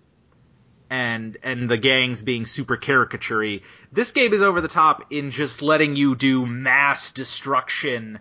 and 0.90 1.38
and 1.44 1.70
the 1.70 1.78
gangs 1.78 2.24
being 2.24 2.46
super 2.46 2.78
caricaturey. 2.78 3.62
This 3.92 4.12
game 4.12 4.34
is 4.34 4.42
over 4.42 4.62
the 4.62 4.68
top 4.70 5.12
in 5.12 5.32
just 5.32 5.62
letting 5.62 5.98
you 5.98 6.16
do 6.16 6.46
mass 6.46 7.12
destruction 7.12 8.20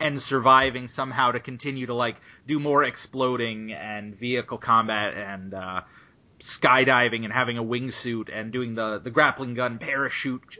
and 0.00 0.20
surviving 0.20 0.88
somehow 0.88 1.32
to 1.32 1.40
continue 1.40 1.86
to 1.86 1.94
like 1.94 2.16
do 2.46 2.58
more 2.58 2.82
exploding 2.82 3.72
and 3.72 4.14
vehicle 4.14 4.58
combat 4.58 5.14
and 5.16 5.54
uh, 5.54 5.82
skydiving 6.40 7.24
and 7.24 7.32
having 7.32 7.58
a 7.58 7.64
wingsuit 7.64 8.28
and 8.32 8.52
doing 8.52 8.74
the 8.74 8.98
the 8.98 9.10
grappling 9.10 9.54
gun 9.54 9.78
parachute 9.78 10.58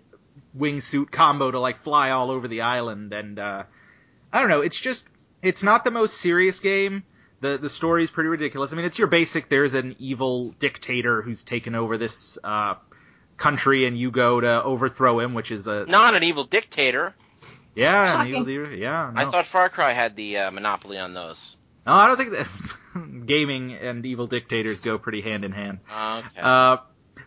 wingsuit 0.56 1.10
combo 1.10 1.50
to 1.50 1.58
like 1.58 1.76
fly 1.76 2.10
all 2.10 2.30
over 2.30 2.48
the 2.48 2.60
island 2.60 3.12
and 3.12 3.38
uh, 3.38 3.64
I 4.34 4.40
don't 4.40 4.48
know. 4.50 4.62
It's 4.62 4.80
just 4.80 5.06
it's 5.42 5.62
not 5.62 5.84
the 5.84 5.92
most 5.92 6.18
serious 6.18 6.58
game. 6.58 7.04
the 7.40 7.56
The 7.56 7.70
story 7.70 8.02
is 8.02 8.10
pretty 8.10 8.28
ridiculous. 8.28 8.72
I 8.72 8.76
mean, 8.76 8.84
it's 8.84 8.98
your 8.98 9.06
basic. 9.06 9.48
There's 9.48 9.74
an 9.74 9.94
evil 10.00 10.50
dictator 10.58 11.22
who's 11.22 11.44
taken 11.44 11.76
over 11.76 11.96
this 11.96 12.36
uh, 12.42 12.74
country, 13.36 13.86
and 13.86 13.96
you 13.96 14.10
go 14.10 14.40
to 14.40 14.62
overthrow 14.64 15.20
him, 15.20 15.34
which 15.34 15.52
is 15.52 15.68
a 15.68 15.86
Not 15.86 16.14
an 16.14 16.24
evil 16.24 16.44
dictator. 16.44 17.14
Yeah, 17.74 18.02
an 18.02 18.08
Shocking. 18.18 18.32
evil 18.32 18.42
leader. 18.44 18.74
Yeah, 18.74 19.10
no. 19.14 19.20
I 19.20 19.24
thought 19.30 19.46
Far 19.46 19.68
Cry 19.68 19.92
had 19.92 20.16
the 20.16 20.38
uh, 20.38 20.50
monopoly 20.50 20.98
on 20.98 21.14
those. 21.14 21.56
no, 21.86 21.92
I 21.92 22.06
don't 22.08 22.16
think 22.16 22.30
that 22.32 23.26
gaming 23.26 23.72
and 23.74 24.04
evil 24.06 24.26
dictators 24.26 24.80
go 24.80 24.98
pretty 24.98 25.20
hand 25.20 25.44
in 25.44 25.52
hand. 25.52 25.78
Okay. 25.90 26.40
Uh, 26.40 26.78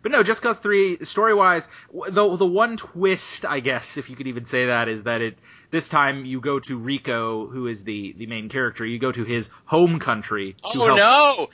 but 0.04 0.12
no, 0.12 0.22
Just 0.24 0.42
Cause 0.42 0.60
Three, 0.60 1.04
story 1.04 1.34
wise, 1.34 1.68
the 2.10 2.36
the 2.38 2.46
one 2.46 2.78
twist, 2.78 3.46
I 3.46 3.60
guess, 3.62 3.98
if 3.98 4.10
you 4.10 4.16
could 4.16 4.28
even 4.28 4.46
say 4.46 4.68
that, 4.68 4.88
is 4.88 5.04
that 5.04 5.22
it 5.22 5.40
this 5.72 5.90
time 5.90 6.24
you 6.24 6.40
go 6.40 6.60
to 6.60 6.78
Rico, 6.78 7.48
who 7.48 7.68
is 7.68 7.84
the 7.84 8.14
the 8.14 8.28
main 8.28 8.48
character. 8.48 8.86
You 8.86 9.00
go 9.00 9.12
to 9.12 9.24
his 9.24 9.50
home 9.66 10.00
country 10.00 10.54
to 10.72 10.80
oh 10.82 10.96
help 10.96 10.98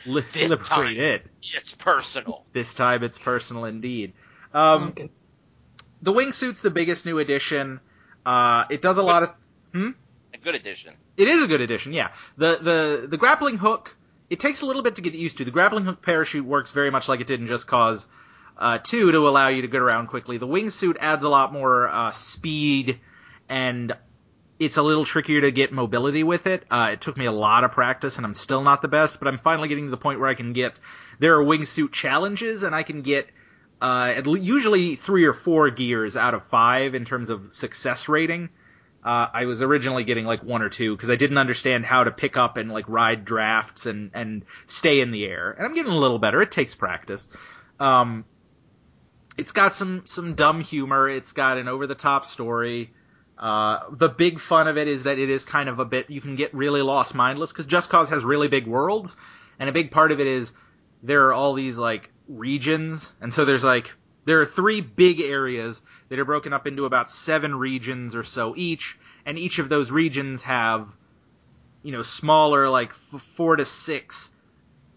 no! 0.06 0.14
li- 0.14 0.24
This 0.34 0.50
liberate 0.52 0.98
time. 0.98 0.98
it. 1.00 1.26
It's 1.42 1.74
personal. 1.74 2.46
This 2.54 2.74
time 2.74 3.04
it's 3.04 3.18
personal 3.18 3.66
indeed. 3.66 4.14
Um, 4.54 4.90
Okay. 4.90 5.10
the 6.02 6.12
wingsuit's 6.14 6.62
the 6.62 6.70
biggest 6.72 7.06
new 7.06 7.20
addition. 7.20 7.80
Uh, 8.26 8.66
it 8.70 8.82
does 8.82 8.98
a 8.98 9.04
lot 9.04 9.24
of. 9.24 9.30
A 10.34 10.38
good 10.38 10.56
addition. 10.56 10.96
It 11.18 11.28
is 11.28 11.44
a 11.44 11.48
good 11.48 11.62
addition, 11.62 11.94
yeah. 11.94 12.12
The 12.38 12.58
the 12.62 13.08
the 13.08 13.18
grappling 13.18 13.58
hook. 13.58 13.96
It 14.30 14.40
takes 14.40 14.62
a 14.62 14.66
little 14.66 14.82
bit 14.82 14.96
to 14.96 15.02
get 15.02 15.14
used 15.14 15.38
to. 15.38 15.46
The 15.46 15.52
grappling 15.52 15.86
hook 15.86 16.02
parachute 16.02 16.46
works 16.46 16.72
very 16.72 16.90
much 16.90 17.08
like 17.08 17.20
it 17.20 17.28
did 17.28 17.40
in 17.40 17.46
Just 17.46 17.68
Cause 17.68 18.08
uh, 18.58 18.80
2 18.80 19.12
to 19.12 19.28
allow 19.28 19.50
you 19.50 19.62
to 19.62 19.68
get 19.68 19.82
around 19.82 20.08
quickly. 20.08 20.38
The 20.38 20.48
wingsuit 20.48 20.98
adds 21.00 21.24
a 21.24 21.30
lot 21.30 21.54
more 21.54 21.88
uh, 21.88 22.12
speed, 22.12 23.00
and 23.50 23.96
it's 24.60 24.78
a 24.78 24.82
little 24.82 25.06
trickier 25.06 25.42
to 25.42 25.52
get 25.52 25.72
mobility 25.72 26.24
with 26.24 26.48
it. 26.48 26.64
Uh, 26.70 26.92
it 26.94 27.02
took 27.02 27.18
me 27.18 27.26
a 27.26 27.32
lot 27.32 27.64
of 27.64 27.72
practice, 27.72 28.18
and 28.18 28.26
I'm 28.26 28.34
still 28.34 28.64
not 28.64 28.82
the 28.82 28.88
best, 28.88 29.20
but 29.20 29.28
I'm 29.28 29.38
finally 29.38 29.68
getting 29.68 29.86
to 29.86 29.92
the 29.92 29.98
point 29.98 30.20
where 30.20 30.30
I 30.30 30.36
can 30.36 30.54
get. 30.54 30.80
There 31.20 31.40
are 31.40 31.44
wingsuit 31.44 31.92
challenges, 31.92 32.64
and 32.64 32.74
I 32.74 32.84
can 32.84 33.02
get 33.02 33.28
uh, 33.84 34.22
usually 34.26 34.96
three 34.96 35.26
or 35.26 35.34
four 35.34 35.70
gears 35.70 36.16
out 36.16 36.34
of 36.34 36.46
five 36.46 36.96
in 36.96 37.04
terms 37.04 37.30
of 37.30 37.52
success 37.52 38.08
rating. 38.08 38.48
Uh, 39.04 39.28
I 39.34 39.46
was 39.46 39.62
originally 39.62 40.06
getting 40.06 40.24
like 40.24 40.42
one 40.42 40.62
or 40.62 40.70
two 40.70 40.96
because 40.96 41.10
I 41.10 41.18
didn't 41.18 41.38
understand 41.38 41.86
how 41.86 42.06
to 42.06 42.12
pick 42.12 42.38
up 42.38 42.56
and 42.56 42.72
like 42.72 42.88
ride 42.88 43.26
drafts 43.26 43.86
and 43.86 44.12
and 44.14 44.46
stay 44.68 45.02
in 45.02 45.12
the 45.12 45.26
air. 45.26 45.52
And 45.52 45.66
I'm 45.66 45.76
getting 45.76 45.92
a 45.92 45.98
little 45.98 46.18
better. 46.18 46.42
It 46.42 46.50
takes 46.50 46.74
practice. 46.74 47.28
Um, 47.78 48.24
it's 49.38 49.52
got 49.52 49.76
some 49.76 50.04
some 50.06 50.36
dumb 50.36 50.62
humor. 50.62 51.10
It's 51.10 51.34
got 51.34 51.58
an 51.58 51.68
over 51.68 51.86
the 51.86 51.94
top 51.94 52.24
story. 52.24 52.94
Uh, 53.38 53.80
the 53.92 54.08
big 54.08 54.40
fun 54.40 54.70
of 54.70 54.78
it 54.78 54.88
is 54.88 55.04
that 55.04 55.20
it 55.20 55.30
is 55.30 55.44
kind 55.44 55.68
of 55.68 55.80
a 55.80 55.86
bit 55.86 56.10
you 56.10 56.22
can 56.22 56.38
get 56.38 56.54
really 56.54 56.82
lost 56.82 57.14
mindless 57.14 57.52
because 57.52 57.66
Just 57.66 57.90
Cause 57.90 58.08
has 58.08 58.24
really 58.24 58.48
big 58.48 58.66
worlds, 58.66 59.18
and 59.60 59.70
a 59.70 59.74
big 59.74 59.92
part 59.92 60.14
of 60.14 60.22
it 60.22 60.28
is 60.28 60.54
there 61.02 61.28
are 61.28 61.34
all 61.34 61.54
these 61.54 61.78
like 61.78 62.13
regions, 62.28 63.12
and 63.22 63.34
so 63.34 63.46
there's 63.46 63.64
like 63.64 63.94
there 64.26 64.40
are 64.40 64.46
three 64.46 64.82
big 64.82 65.20
areas 65.22 65.82
that 66.10 66.20
are 66.20 66.26
broken 66.26 66.54
up 66.54 66.66
into 66.68 66.86
about 66.86 67.12
seven 67.12 67.56
regions 67.56 68.16
or 68.16 68.24
so 68.24 68.54
each, 68.56 68.98
and 69.26 69.38
each 69.38 69.60
of 69.60 69.70
those 69.70 69.92
regions 69.92 70.44
have 70.44 70.88
you 71.84 71.92
know 71.92 72.02
smaller 72.02 72.70
like 72.70 72.94
four 72.94 73.56
to 73.56 73.66
six 73.66 74.32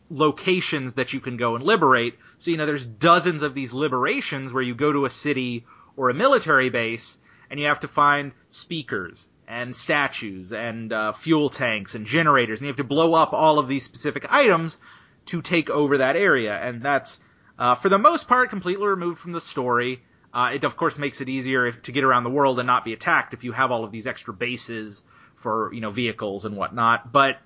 locations 0.08 0.94
that 0.94 1.12
you 1.12 1.20
can 1.20 1.36
go 1.36 1.56
and 1.56 1.64
liberate. 1.64 2.18
So 2.38 2.50
you 2.50 2.56
know 2.56 2.66
there's 2.66 2.86
dozens 2.86 3.42
of 3.42 3.54
these 3.54 3.72
liberations 3.72 4.52
where 4.52 4.62
you 4.62 4.74
go 4.74 4.92
to 4.92 5.04
a 5.04 5.10
city 5.10 5.64
or 5.96 6.10
a 6.10 6.14
military 6.14 6.70
base 6.70 7.18
and 7.50 7.58
you 7.58 7.66
have 7.66 7.80
to 7.80 7.88
find 7.88 8.32
speakers 8.48 9.28
and 9.48 9.74
statues 9.74 10.52
and 10.52 10.92
uh, 10.92 11.12
fuel 11.12 11.48
tanks 11.48 11.94
and 11.94 12.06
generators, 12.06 12.60
and 12.60 12.66
you 12.66 12.70
have 12.70 12.76
to 12.76 12.84
blow 12.84 13.14
up 13.14 13.32
all 13.32 13.58
of 13.58 13.68
these 13.68 13.84
specific 13.84 14.26
items 14.30 14.80
to 15.26 15.42
take 15.42 15.70
over 15.70 15.98
that 15.98 16.16
area. 16.16 16.54
And 16.56 16.82
that's, 16.82 17.20
uh, 17.58 17.74
for 17.76 17.88
the 17.88 17.98
most 17.98 18.28
part, 18.28 18.50
completely 18.50 18.86
removed 18.86 19.18
from 19.18 19.32
the 19.32 19.40
story. 19.40 20.02
Uh, 20.32 20.50
it 20.54 20.64
of 20.64 20.76
course 20.76 20.98
makes 20.98 21.20
it 21.20 21.28
easier 21.28 21.66
if, 21.66 21.82
to 21.82 21.92
get 21.92 22.04
around 22.04 22.24
the 22.24 22.30
world 22.30 22.58
and 22.58 22.66
not 22.66 22.84
be 22.84 22.92
attacked 22.92 23.32
if 23.32 23.42
you 23.44 23.52
have 23.52 23.70
all 23.70 23.84
of 23.84 23.90
these 23.90 24.06
extra 24.06 24.34
bases 24.34 25.02
for 25.36 25.72
you 25.72 25.80
know 25.80 25.90
vehicles 25.90 26.44
and 26.44 26.56
whatnot. 26.56 27.10
But 27.10 27.38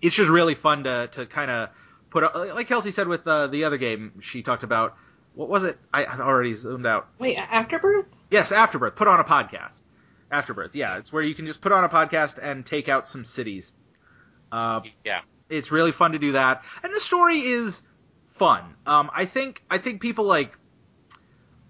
it's 0.00 0.16
just 0.16 0.30
really 0.30 0.54
fun 0.54 0.84
to 0.84 1.08
to 1.12 1.26
kind 1.26 1.50
of 1.50 1.68
put 2.10 2.24
a, 2.24 2.54
like 2.54 2.68
Kelsey 2.68 2.92
said 2.92 3.08
with 3.08 3.26
uh, 3.26 3.48
the 3.48 3.64
other 3.64 3.76
game 3.76 4.20
she 4.20 4.42
talked 4.42 4.62
about. 4.62 4.96
What 5.34 5.48
was 5.48 5.64
it? 5.64 5.78
I 5.92 6.04
I 6.04 6.20
already 6.20 6.54
zoomed 6.54 6.86
out. 6.86 7.08
Wait, 7.18 7.36
Afterbirth? 7.36 8.06
Yes, 8.30 8.52
Afterbirth. 8.52 8.96
Put 8.96 9.08
on 9.08 9.20
a 9.20 9.24
podcast. 9.24 9.82
Afterbirth. 10.30 10.74
Yeah, 10.74 10.96
it's 10.96 11.12
where 11.12 11.22
you 11.22 11.34
can 11.34 11.46
just 11.46 11.60
put 11.60 11.72
on 11.72 11.84
a 11.84 11.88
podcast 11.90 12.38
and 12.42 12.64
take 12.64 12.88
out 12.88 13.06
some 13.06 13.24
cities. 13.24 13.72
Uh, 14.50 14.80
Yeah. 15.04 15.20
It's 15.52 15.70
really 15.70 15.92
fun 15.92 16.12
to 16.12 16.18
do 16.18 16.32
that, 16.32 16.64
and 16.82 16.94
the 16.94 17.00
story 17.00 17.40
is 17.40 17.82
fun. 18.30 18.74
Um, 18.86 19.10
I 19.14 19.26
think 19.26 19.62
I 19.70 19.78
think 19.78 20.00
people 20.00 20.24
like. 20.24 20.56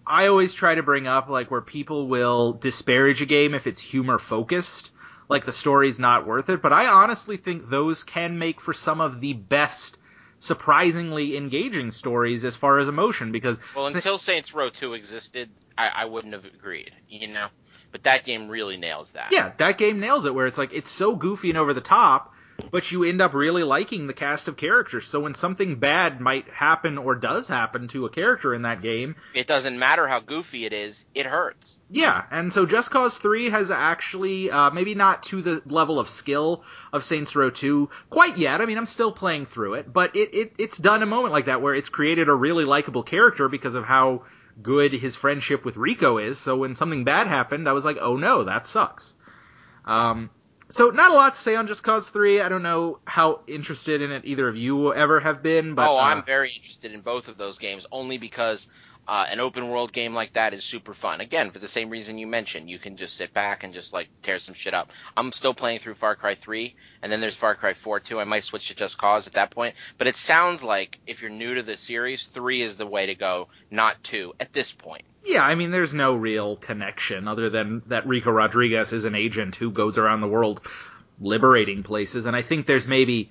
I 0.04 0.26
always 0.26 0.52
try 0.52 0.74
to 0.74 0.82
bring 0.82 1.06
up 1.06 1.28
like 1.28 1.50
where 1.50 1.60
people 1.60 2.08
will 2.08 2.54
disparage 2.54 3.22
a 3.22 3.26
game 3.26 3.54
if 3.54 3.68
it's 3.68 3.80
humor 3.80 4.18
focused, 4.18 4.90
like 5.28 5.44
the 5.44 5.52
story's 5.52 6.00
not 6.00 6.26
worth 6.26 6.48
it. 6.48 6.60
But 6.60 6.72
I 6.72 6.86
honestly 6.86 7.36
think 7.36 7.70
those 7.70 8.02
can 8.02 8.36
make 8.36 8.60
for 8.60 8.72
some 8.72 9.00
of 9.00 9.20
the 9.20 9.32
best, 9.32 9.98
surprisingly 10.40 11.36
engaging 11.36 11.92
stories 11.92 12.44
as 12.44 12.56
far 12.56 12.80
as 12.80 12.88
emotion 12.88 13.30
because 13.30 13.60
Well, 13.76 13.86
until 13.86 14.18
Saints 14.18 14.52
Row 14.52 14.70
2 14.70 14.94
existed, 14.94 15.50
I, 15.78 15.88
I 15.94 16.04
wouldn't 16.06 16.34
have 16.34 16.44
agreed, 16.46 16.90
you 17.08 17.28
know? 17.28 17.46
But 17.92 18.02
that 18.04 18.24
game 18.24 18.48
really 18.48 18.78
nails 18.78 19.12
that. 19.12 19.28
Yeah, 19.30 19.52
that 19.58 19.78
game 19.78 20.00
nails 20.00 20.24
it 20.24 20.34
where 20.34 20.46
it's 20.46 20.58
like 20.58 20.72
it's 20.72 20.90
so 20.90 21.14
goofy 21.14 21.50
and 21.50 21.58
over 21.58 21.74
the 21.74 21.80
top, 21.80 22.32
but 22.70 22.90
you 22.90 23.04
end 23.04 23.20
up 23.20 23.34
really 23.34 23.62
liking 23.62 24.06
the 24.06 24.12
cast 24.14 24.48
of 24.48 24.56
characters. 24.56 25.06
So 25.06 25.20
when 25.20 25.34
something 25.34 25.76
bad 25.76 26.20
might 26.20 26.48
happen 26.48 26.98
or 26.98 27.14
does 27.14 27.48
happen 27.48 27.88
to 27.88 28.06
a 28.06 28.10
character 28.10 28.54
in 28.54 28.62
that 28.62 28.80
game, 28.82 29.16
It 29.34 29.46
doesn't 29.46 29.78
matter 29.78 30.06
how 30.08 30.20
goofy 30.20 30.64
it 30.64 30.72
is, 30.72 31.04
it 31.14 31.26
hurts. 31.26 31.78
yeah, 31.90 32.24
and 32.30 32.52
so 32.52 32.64
Just 32.66 32.90
Cause 32.90 33.18
3 33.18 33.50
has 33.50 33.70
actually 33.70 34.50
uh, 34.50 34.70
maybe 34.70 34.94
not 34.94 35.22
to 35.24 35.42
the 35.42 35.62
level 35.66 35.98
of 36.00 36.08
skill 36.08 36.64
of 36.92 37.04
Saints 37.04 37.34
Row 37.36 37.50
2 37.50 37.90
quite 38.10 38.38
yet. 38.38 38.60
I 38.60 38.66
mean, 38.66 38.78
I'm 38.78 38.86
still 38.86 39.12
playing 39.12 39.46
through 39.46 39.74
it, 39.74 39.92
but 39.92 40.14
it, 40.16 40.34
it 40.34 40.52
it's 40.58 40.78
done 40.78 41.02
a 41.02 41.06
moment 41.06 41.32
like 41.32 41.46
that 41.46 41.60
where 41.62 41.74
it's 41.74 41.88
created 41.88 42.28
a 42.28 42.34
really 42.34 42.64
likable 42.64 43.02
character 43.02 43.48
because 43.48 43.74
of 43.74 43.84
how 43.84 44.24
good 44.62 44.92
his 44.92 45.16
friendship 45.16 45.64
with 45.64 45.76
Rico 45.76 46.18
is. 46.18 46.38
So 46.38 46.56
when 46.58 46.76
something 46.76 47.04
bad 47.04 47.26
happened, 47.26 47.68
I 47.68 47.72
was 47.72 47.84
like, 47.84 47.96
oh 48.00 48.16
no, 48.16 48.44
that 48.44 48.66
sucks. 48.66 49.16
Um, 49.84 50.30
so 50.72 50.88
not 50.88 51.10
a 51.10 51.14
lot 51.14 51.34
to 51.34 51.38
say 51.38 51.54
on 51.54 51.66
Just 51.66 51.82
Cause 51.82 52.08
3. 52.08 52.40
I 52.40 52.48
don't 52.48 52.62
know 52.62 52.98
how 53.06 53.40
interested 53.46 54.00
in 54.00 54.10
it 54.10 54.24
either 54.24 54.48
of 54.48 54.56
you 54.56 54.94
ever 54.94 55.20
have 55.20 55.42
been, 55.42 55.74
but 55.74 55.90
oh, 55.90 55.98
uh, 55.98 56.00
I'm 56.00 56.24
very 56.24 56.50
interested 56.50 56.92
in 56.92 57.02
both 57.02 57.28
of 57.28 57.36
those 57.36 57.58
games 57.58 57.86
only 57.92 58.16
because 58.16 58.68
uh, 59.06 59.26
an 59.28 59.40
open 59.40 59.68
world 59.68 59.92
game 59.92 60.14
like 60.14 60.34
that 60.34 60.54
is 60.54 60.64
super 60.64 60.94
fun. 60.94 61.20
Again, 61.20 61.50
for 61.50 61.58
the 61.58 61.68
same 61.68 61.90
reason 61.90 62.18
you 62.18 62.26
mentioned, 62.26 62.70
you 62.70 62.78
can 62.78 62.96
just 62.96 63.16
sit 63.16 63.34
back 63.34 63.64
and 63.64 63.74
just 63.74 63.92
like 63.92 64.08
tear 64.22 64.38
some 64.38 64.54
shit 64.54 64.74
up. 64.74 64.90
I'm 65.16 65.32
still 65.32 65.54
playing 65.54 65.80
through 65.80 65.94
Far 65.94 66.14
Cry 66.14 66.34
3, 66.34 66.74
and 67.02 67.10
then 67.10 67.20
there's 67.20 67.36
Far 67.36 67.54
Cry 67.54 67.74
4 67.74 68.00
too. 68.00 68.20
I 68.20 68.24
might 68.24 68.44
switch 68.44 68.68
to 68.68 68.74
Just 68.74 68.98
Cause 68.98 69.26
at 69.26 69.32
that 69.34 69.50
point, 69.50 69.74
but 69.98 70.06
it 70.06 70.16
sounds 70.16 70.62
like 70.62 70.98
if 71.06 71.20
you're 71.20 71.30
new 71.30 71.54
to 71.54 71.62
the 71.62 71.76
series, 71.76 72.26
3 72.26 72.62
is 72.62 72.76
the 72.76 72.86
way 72.86 73.06
to 73.06 73.14
go, 73.14 73.48
not 73.70 74.02
2 74.04 74.34
at 74.38 74.52
this 74.52 74.72
point. 74.72 75.04
Yeah, 75.24 75.44
I 75.44 75.54
mean, 75.54 75.70
there's 75.70 75.94
no 75.94 76.16
real 76.16 76.56
connection 76.56 77.28
other 77.28 77.48
than 77.48 77.82
that 77.86 78.06
Rico 78.06 78.30
Rodriguez 78.30 78.92
is 78.92 79.04
an 79.04 79.14
agent 79.14 79.54
who 79.56 79.70
goes 79.70 79.98
around 79.98 80.20
the 80.20 80.28
world 80.28 80.60
liberating 81.20 81.82
places, 81.82 82.26
and 82.26 82.34
I 82.34 82.42
think 82.42 82.66
there's 82.66 82.88
maybe 82.88 83.30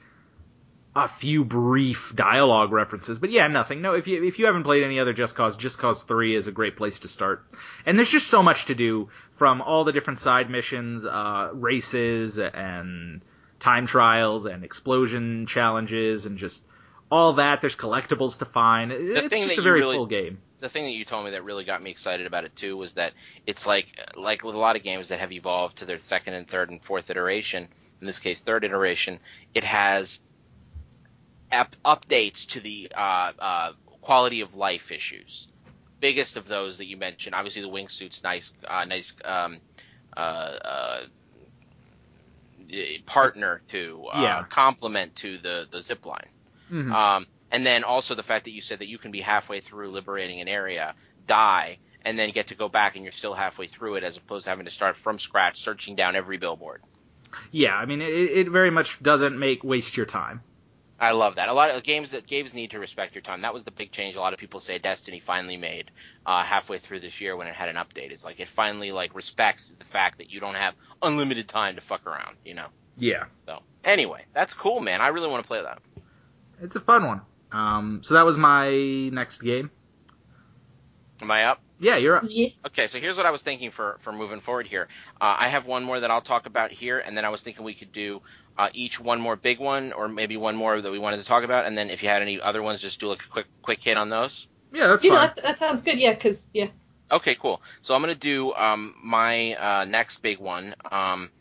a 0.96 1.08
few 1.08 1.46
brief 1.46 2.14
dialogue 2.16 2.72
references, 2.72 3.18
but 3.18 3.32
yeah, 3.32 3.48
nothing. 3.48 3.82
No, 3.82 3.94
if 3.94 4.08
you 4.08 4.24
if 4.24 4.40
you 4.40 4.46
haven't 4.46 4.64
played 4.64 4.84
any 4.84 5.00
other 5.00 5.14
Just 5.14 5.36
Cause, 5.36 5.56
Just 5.56 5.78
Cause 5.78 6.04
Three 6.04 6.36
is 6.36 6.48
a 6.48 6.52
great 6.52 6.76
place 6.76 7.00
to 7.00 7.08
start. 7.08 7.46
And 7.86 7.98
there's 7.98 8.10
just 8.10 8.28
so 8.28 8.44
much 8.44 8.66
to 8.66 8.76
do 8.76 9.10
from 9.34 9.62
all 9.62 9.86
the 9.86 9.94
different 9.94 10.20
side 10.20 10.50
missions, 10.50 11.06
uh, 11.06 11.50
races, 11.54 12.38
and 12.40 13.22
time 13.60 13.86
trials, 13.88 14.46
and 14.46 14.66
explosion 14.66 15.46
challenges, 15.46 16.26
and 16.26 16.38
just 16.38 16.66
all 17.10 17.34
that. 17.34 17.62
There's 17.62 17.76
collectibles 17.76 18.40
to 18.40 18.46
find. 18.46 18.92
it's 18.92 19.30
just 19.30 19.58
a 19.58 19.62
very 19.62 19.80
really- 19.80 19.96
full 19.96 20.08
game. 20.08 20.40
the 20.60 20.70
thing 20.70 20.84
that 20.84 20.92
you 20.92 21.06
told 21.06 21.26
me 21.26 21.32
that 21.32 21.44
really 21.44 21.64
got 21.64 21.82
me 21.82 21.90
excited 21.90 22.28
about 22.28 22.44
it 22.44 22.56
too 22.56 22.76
was 22.78 22.94
that 22.94 23.14
it's 23.48 23.66
like 23.66 23.88
like 24.16 24.44
with 24.44 24.56
a 24.56 24.60
lot 24.60 24.76
of 24.76 24.84
games 24.84 25.08
that 25.08 25.20
have 25.20 25.32
evolved 25.32 25.78
to 25.78 25.86
their 25.86 25.98
second 25.98 26.34
and 26.34 26.48
third 26.50 26.70
and 26.70 26.84
fourth 26.84 27.10
iteration. 27.10 27.68
In 28.02 28.08
this 28.08 28.20
case, 28.20 28.40
third 28.42 28.64
iteration, 28.66 29.20
it 29.56 29.64
has 29.64 30.20
ap- 31.52 31.76
updates 31.86 32.46
to 32.48 32.60
the 32.60 32.92
uh, 32.96 33.32
uh, 33.40 33.72
quality 34.02 34.42
of 34.42 34.56
life 34.56 34.92
issues. 34.92 35.48
Biggest 36.00 36.36
of 36.38 36.48
those 36.48 36.78
that 36.78 36.86
you 36.88 36.98
mentioned, 36.98 37.36
obviously 37.36 37.62
the 37.62 37.70
wingsuit's 37.70 38.24
nice, 38.24 38.52
uh, 38.68 38.86
nice 38.86 39.14
um, 39.24 39.60
uh, 40.18 40.20
uh, 40.20 41.02
partner 43.06 43.62
to 43.70 44.06
uh, 44.12 44.22
Yeah. 44.22 44.44
complement 44.50 45.16
to 45.18 45.38
the 45.38 45.68
the 45.72 45.82
zip 45.82 46.06
line. 46.06 46.30
Mhm. 46.72 46.92
Um, 46.92 47.28
and 47.52 47.66
then 47.66 47.84
also 47.84 48.16
the 48.16 48.24
fact 48.24 48.46
that 48.46 48.52
you 48.52 48.62
said 48.62 48.80
that 48.80 48.88
you 48.88 48.98
can 48.98 49.12
be 49.12 49.22
halfway 49.22 49.60
through 49.60 49.92
liberating 49.92 50.40
an 50.42 50.48
area, 50.48 50.96
die, 51.28 51.80
and 52.04 52.18
then 52.18 52.32
get 52.32 52.48
to 52.48 52.56
go 52.56 52.70
back 52.70 52.96
and 52.96 53.04
you're 53.04 53.12
still 53.12 53.34
halfway 53.34 53.68
through 53.68 53.96
it 53.96 54.04
as 54.04 54.18
opposed 54.18 54.46
to 54.46 54.50
having 54.50 54.66
to 54.66 54.72
start 54.72 54.96
from 54.98 55.20
scratch 55.20 55.62
searching 55.62 55.96
down 55.96 56.16
every 56.16 56.38
billboard. 56.38 56.82
Yeah, 57.52 57.76
I 57.76 57.86
mean, 57.86 58.02
it, 58.02 58.10
it 58.14 58.50
very 58.50 58.72
much 58.72 59.02
doesn't 59.04 59.38
make 59.38 59.64
waste 59.64 59.98
your 59.98 60.06
time. 60.06 60.42
I 61.02 61.14
love 61.14 61.36
that. 61.36 61.50
A 61.50 61.54
lot 61.54 61.72
of 61.72 61.82
games 61.84 62.12
that 62.12 62.28
games 62.28 62.54
need 62.54 62.72
to 62.72 62.80
respect 62.80 63.16
your 63.16 63.24
time. 63.24 63.42
That 63.42 63.56
was 63.56 63.64
the 63.64 63.72
big 63.72 63.92
change. 63.92 64.16
A 64.16 64.20
lot 64.20 64.34
of 64.34 64.40
people 64.40 64.60
say 64.60 64.78
Destiny 64.78 65.20
finally 65.20 65.58
made 65.58 65.90
uh, 66.28 66.44
halfway 66.44 66.78
through 66.78 67.00
this 67.00 67.20
year 67.20 67.36
when 67.36 67.48
it 67.48 67.56
had 67.56 67.70
an 67.70 67.76
update. 67.76 68.12
It's 68.12 68.24
like 68.24 68.40
it 68.40 68.48
finally 68.48 68.92
like 68.92 69.16
respects 69.16 69.72
the 69.80 69.86
fact 69.86 70.20
that 70.20 70.32
you 70.32 70.40
don't 70.40 70.54
have 70.54 70.76
unlimited 71.02 71.48
time 71.48 71.74
to 71.76 71.82
fuck 71.82 72.06
around. 72.06 72.38
You 72.46 72.54
know. 72.54 72.68
Yeah, 72.98 73.26
So 73.34 73.64
anyway, 73.84 74.26
that's 74.34 74.54
cool, 74.54 74.80
man. 74.80 75.02
I 75.02 75.08
really 75.08 75.30
want 75.30 75.44
to 75.44 75.48
play 75.48 75.64
that. 75.64 75.80
it's 76.62 76.76
a 76.76 76.80
fun 76.80 77.08
one. 77.08 77.22
Um, 77.52 78.02
so 78.04 78.14
that 78.14 78.26
was 78.26 78.38
my 78.38 78.70
next 79.12 79.42
game. 79.42 79.72
Am 81.22 81.32
I 81.32 81.46
up? 81.46 81.62
Yeah, 81.80 81.98
you're 81.98 82.18
up. 82.18 82.26
Yes. 82.28 82.60
Okay, 82.68 82.88
so 82.88 83.00
here's 83.00 83.18
what 83.18 83.26
I 83.26 83.32
was 83.32 83.42
thinking 83.42 83.72
for 83.72 83.98
for 84.02 84.12
moving 84.12 84.40
forward 84.40 84.68
here. 84.68 84.88
Uh, 85.20 85.36
I 85.40 85.48
have 85.48 85.66
one 85.66 85.84
more 85.84 86.00
that 86.00 86.12
I'll 86.12 86.22
talk 86.22 86.46
about 86.46 86.72
here, 86.72 87.00
and 87.00 87.18
then 87.18 87.26
I 87.26 87.30
was 87.30 87.42
thinking 87.42 87.64
we 87.64 87.74
could 87.74 87.92
do 87.92 88.22
uh, 88.58 88.70
each 88.74 89.00
one 89.00 89.22
more 89.22 89.36
big 89.36 89.60
one, 89.60 89.94
or 89.94 90.08
maybe 90.08 90.38
one 90.38 90.56
more 90.56 90.82
that 90.82 90.92
we 90.92 91.00
wanted 91.00 91.18
to 91.18 91.26
talk 91.26 91.44
about, 91.44 91.66
and 91.66 91.78
then 91.78 91.90
if 91.90 92.04
you 92.04 92.10
had 92.10 92.22
any 92.22 92.42
other 92.42 92.62
ones, 92.64 92.82
just 92.82 93.00
do 93.00 93.08
like 93.08 93.22
a 93.24 93.34
quick 93.34 93.48
quick 93.64 93.84
hit 93.84 93.98
on 93.98 94.10
those. 94.10 94.48
Yeah, 94.72 94.88
that's 94.88 95.04
You 95.04 95.12
know, 95.12 95.18
fine. 95.18 95.28
that, 95.36 95.44
that 95.44 95.60
sounds 95.60 95.84
good. 95.84 96.00
Yeah, 96.00 96.14
because 96.14 96.50
yeah. 96.54 96.70
Okay, 97.12 97.36
cool. 97.36 97.62
So 97.82 97.96
I'm 97.96 98.02
gonna 98.02 98.16
do 98.16 98.54
um, 98.54 98.96
my 99.04 99.56
uh, 99.56 99.86
next 99.86 100.22
big 100.22 100.40
one, 100.40 100.76
um, 100.92 101.32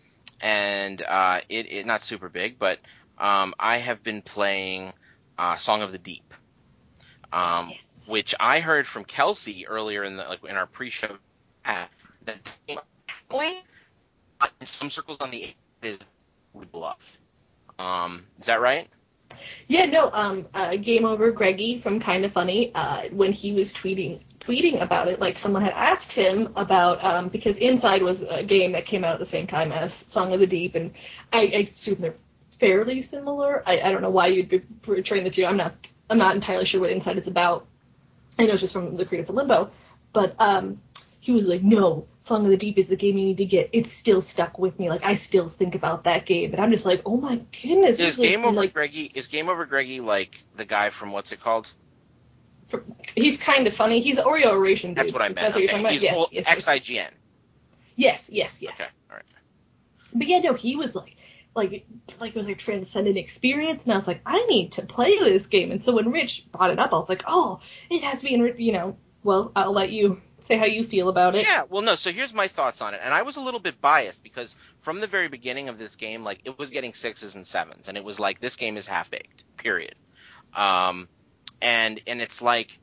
and 0.41 1.03
uh, 1.03 1.41
it, 1.49 1.70
it 1.73 1.87
not 1.87 2.03
super 2.03 2.28
big, 2.28 2.59
but 2.59 2.78
um, 3.19 3.55
I 3.59 3.78
have 3.78 4.03
been 4.03 4.23
playing 4.23 4.93
uh, 5.39 5.57
Song 5.57 5.82
of 5.82 5.93
the 5.93 5.99
Deep, 5.99 6.35
um, 7.32 7.74
Yes. 7.74 8.07
which 8.07 8.35
I 8.41 8.61
heard 8.61 8.87
from 8.87 9.05
Kelsey 9.05 9.66
earlier 9.69 10.05
in 10.05 10.16
the 10.16 10.24
like 10.24 10.45
in 10.45 10.57
our 10.57 10.66
pre-show 10.66 11.19
chat 11.66 11.91
that 12.27 12.41
actually, 12.69 13.62
uh, 14.41 14.49
in 14.61 14.66
some 14.69 14.91
circles 14.91 15.19
on 15.20 15.31
the 15.31 15.55
is 15.82 15.99
beloved. 16.71 17.03
Um, 17.79 18.27
is 18.39 18.47
that 18.47 18.61
right? 18.61 18.89
Yeah, 19.69 19.87
no, 19.87 20.11
um, 20.13 20.47
uh, 20.53 20.77
Game 20.77 21.05
Over 21.05 21.31
Greggy 21.31 21.79
from 21.79 22.01
Kinda 22.01 22.29
Funny, 22.29 22.73
uh, 22.75 23.09
when 23.11 23.33
he 23.33 23.53
was 23.53 23.73
tweeting 23.73 24.21
tweeting 24.41 24.83
about 24.83 25.07
it, 25.07 25.21
like 25.21 25.39
someone 25.39 25.63
had 25.63 25.75
asked 25.75 26.13
him 26.13 26.53
about, 26.57 27.03
um, 27.05 27.29
because 27.29 27.59
Inside 27.59 28.03
was 28.03 28.23
a 28.23 28.43
game 28.43 28.73
that 28.73 28.87
came 28.87 29.05
out 29.05 29.13
at 29.13 29.21
the 29.21 29.27
same 29.27 29.47
time 29.47 29.71
as 29.71 29.93
Song 29.93 30.33
of 30.33 30.41
the 30.41 30.47
Deep, 30.47 30.75
and 30.75 30.93
I, 31.33 31.41
I 31.41 31.59
assume 31.61 32.01
they're 32.01 32.15
fairly 32.59 33.03
similar. 33.03 33.63
I, 33.67 33.81
I 33.81 33.93
don't 33.93 34.03
know 34.03 34.11
why 34.11 34.29
you'd 34.29 34.49
be 34.49 34.61
portraying 34.61 35.25
the 35.25 35.31
two. 35.31 35.45
I'm 35.45 35.57
not 35.57 35.75
I'm 36.09 36.19
not 36.19 36.35
entirely 36.35 36.65
sure 36.65 36.81
what 36.81 36.91
Inside 36.91 37.19
is 37.19 37.29
about. 37.29 37.67
I 38.39 38.47
know 38.47 38.53
it's 38.53 38.61
just 38.61 38.73
from 38.73 38.97
the 38.97 39.05
creators 39.05 39.29
of 39.29 39.37
Limbo, 39.37 39.71
but 40.13 40.35
um, 40.39 40.81
he 41.21 41.33
was 41.33 41.47
like, 41.47 41.63
"No, 41.63 42.07
Song 42.19 42.45
of 42.45 42.51
the 42.51 42.57
Deep 42.57 42.79
is 42.79 42.89
the 42.89 42.97
game 42.97 43.19
you 43.19 43.27
need 43.27 43.37
to 43.39 43.45
get. 43.45 43.71
It's 43.73 43.93
still 43.93 44.23
stuck 44.23 44.59
with 44.59 44.79
me. 44.79 44.89
Like 44.89 45.05
I 45.05 45.15
still 45.15 45.49
think 45.49 45.75
about 45.75 46.05
that 46.05 46.27
game." 46.27 46.53
And 46.53 46.61
I'm 46.61 46.71
just 46.71 46.87
like, 46.87 47.03
"Oh 47.05 47.19
my 47.19 47.43
goodness!" 47.63 47.99
Is 47.99 48.17
Game 48.17 48.45
Over 48.45 48.53
like 48.53 48.73
Greggy 48.73 49.11
is 49.15 49.27
Game 49.27 49.49
Over 49.49 49.67
Greggy 49.67 50.01
like 50.01 50.43
the 50.57 50.65
guy 50.65 50.91
from 50.91 51.13
what's 51.13 51.33
it 51.33 51.41
called? 51.41 51.73
he's 53.15 53.39
kind 53.39 53.67
of 53.67 53.75
funny. 53.75 54.01
He's 54.01 54.19
Oreo 54.19 54.53
Oration 54.53 54.91
dude. 54.91 54.99
That's 54.99 55.13
what 55.13 55.23
I 55.23 55.29
meant. 55.29 55.41
That's 55.41 55.55
what 55.55 55.63
you're 55.63 55.71
okay. 55.71 55.83
talking 55.83 55.87
about. 55.87 55.93
He's 55.93 56.03
yes, 56.03 56.17
well, 56.17 56.29
yes, 56.33 56.45
yes, 56.47 56.69
XIGN. 56.69 57.11
yes, 57.97 58.31
yes, 58.33 58.63
yes. 58.63 58.81
Okay, 58.81 58.91
all 59.11 59.17
right. 59.17 59.25
But 60.15 60.27
yeah, 60.27 60.41
no, 60.41 60.55
he 60.55 60.77
was 60.77 60.95
like, 60.95 61.17
like, 61.55 61.87
like 62.19 62.31
it 62.31 62.37
was 62.37 62.49
a 62.49 62.55
transcendent 62.55 63.19
experience, 63.19 63.85
and 63.85 63.93
I 63.93 63.97
was 63.97 64.07
like, 64.07 64.21
I 64.25 64.45
need 64.47 64.73
to 64.73 64.83
play 64.83 65.19
this 65.19 65.47
game. 65.47 65.71
And 65.73 65.85
so 65.85 65.93
when 65.95 66.11
Rich 66.11 66.47
brought 66.53 66.71
it 66.71 66.79
up, 66.79 66.93
I 66.93 66.97
was 66.97 67.09
like, 67.09 67.25
oh, 67.27 67.61
it 67.91 68.03
has 68.03 68.21
to 68.21 68.27
be 68.27 68.35
in, 68.35 68.55
you 68.59 68.73
know. 68.73 68.97
Well, 69.23 69.53
I'll 69.55 69.73
let 69.73 69.91
you 69.91 70.23
say 70.47 70.57
how 70.57 70.67
you 70.67 70.87
feel 70.87 71.09
about 71.09 71.35
it. 71.35 71.47
Yeah, 71.47 71.65
well, 71.69 71.83
no. 71.83 71.97
So 71.97 72.12
here's 72.12 72.33
my 72.33 72.49
thoughts 72.49 72.81
on 72.81 72.95
it, 72.95 73.01
and 73.03 73.12
I 73.15 73.23
was 73.23 73.37
a 73.37 73.41
little 73.41 73.61
bit 73.61 73.81
biased 73.81 74.23
because 74.23 74.55
from 74.83 75.01
the 75.01 75.07
very 75.07 75.29
beginning 75.29 75.69
of 75.69 75.79
this 75.79 75.97
game, 75.97 76.25
like 76.25 76.41
it 76.45 76.59
was 76.59 76.71
getting 76.71 76.95
sixes 76.95 77.35
and 77.35 77.47
sevens, 77.47 77.89
and 77.89 77.97
it 77.97 78.05
was 78.05 78.19
like 78.19 78.41
this 78.41 78.57
game 78.57 78.77
is 78.77 78.87
half 78.87 79.11
baked. 79.11 79.45
Period. 79.57 79.95
Um, 80.55 81.09
and 81.61 82.01
and 82.07 82.21
it's 82.21 82.43
like 82.43 82.79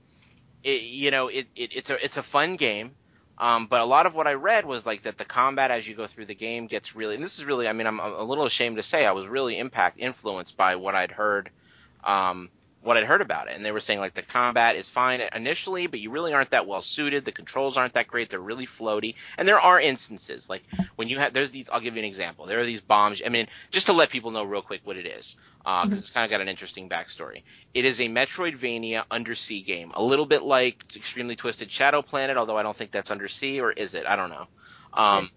it, 0.64 0.82
you 0.82 1.12
know, 1.12 1.28
it, 1.28 1.48
it 1.56 1.72
it's 1.74 1.90
a 1.90 2.04
it's 2.04 2.18
a 2.18 2.24
fun 2.24 2.56
game. 2.56 2.92
Um, 3.40 3.68
but 3.68 3.82
a 3.82 3.86
lot 3.86 4.08
of 4.08 4.16
what 4.16 4.26
I 4.26 4.34
read 4.34 4.66
was 4.66 4.86
like 4.86 5.04
that 5.04 5.20
the 5.20 5.26
combat 5.26 5.70
as 5.70 5.88
you 5.88 5.96
go 5.96 6.08
through 6.08 6.26
the 6.26 6.36
game 6.36 6.66
gets 6.66 6.96
really, 6.96 7.14
and 7.14 7.24
this 7.24 7.38
is 7.38 7.46
really, 7.46 7.68
I 7.68 7.74
mean, 7.74 7.86
I'm 7.86 8.00
a 8.00 8.24
little 8.24 8.46
ashamed 8.46 8.78
to 8.78 8.84
say 8.84 9.06
I 9.06 9.12
was 9.12 9.28
really 9.28 9.60
impact 9.60 10.00
influenced 10.00 10.58
by 10.58 10.76
what 10.76 10.96
I'd 10.96 11.12
heard, 11.12 11.52
um, 12.04 12.50
what 12.82 12.98
I'd 12.98 13.04
heard 13.04 13.22
about 13.22 13.48
it. 13.48 13.56
And 13.56 13.66
they 13.66 13.72
were 13.72 13.80
saying 13.80 14.00
like 14.00 14.14
the 14.14 14.22
combat 14.22 14.76
is 14.76 14.90
fine 14.90 15.22
initially, 15.34 15.88
but 15.88 16.00
you 16.00 16.12
really 16.12 16.34
aren't 16.34 16.52
that 16.52 16.68
well 16.68 16.82
suited. 16.82 17.26
The 17.26 17.32
controls 17.32 17.78
aren't 17.78 17.94
that 17.96 18.08
great. 18.08 18.30
They're 18.30 18.40
really 18.40 18.68
floaty. 18.68 19.16
And 19.38 19.48
there 19.48 19.60
are 19.60 19.80
instances 19.80 20.48
like 20.50 20.64
when 20.96 21.08
you 21.10 21.20
have, 21.20 21.34
there's 21.34 21.52
these, 21.52 21.70
I'll 21.70 21.82
give 21.82 21.96
you 21.96 22.00
an 22.00 22.08
example. 22.08 22.46
There 22.46 22.60
are 22.60 22.66
these 22.66 22.82
bombs. 22.82 23.22
I 23.26 23.30
mean, 23.30 23.48
just 23.72 23.88
to 23.88 23.94
let 23.94 24.10
people 24.10 24.32
know 24.32 24.44
real 24.44 24.62
quick 24.62 24.82
what 24.84 24.98
it 24.98 25.06
is, 25.06 25.36
because 25.60 25.84
uh, 25.84 25.86
mm-hmm. 25.86 25.94
it's 25.94 26.10
kind 26.12 26.24
of 26.24 26.32
got 26.32 26.42
an 26.42 26.48
interesting 26.48 26.88
backstory. 26.88 27.44
It 27.74 27.84
is 27.84 28.00
a 28.00 28.08
Metroidvania 28.08 29.04
undersea 29.12 29.62
game, 29.64 29.92
a 29.94 30.04
little 30.04 30.26
bit 30.26 30.44
like 30.44 30.96
Extremely 30.96 31.36
Twisted 31.36 31.72
Shadow 31.72 32.02
Planet, 32.02 32.38
although 32.38 32.58
I 32.58 32.64
don't 32.64 32.78
think 32.78 32.92
that's 32.92 33.12
undersea, 33.12 33.60
or 33.60 33.72
is 33.72 33.94
it? 33.94 34.06
I 34.06 34.16
don't 34.16 34.30
know. 34.30 34.48
Um, 34.94 35.32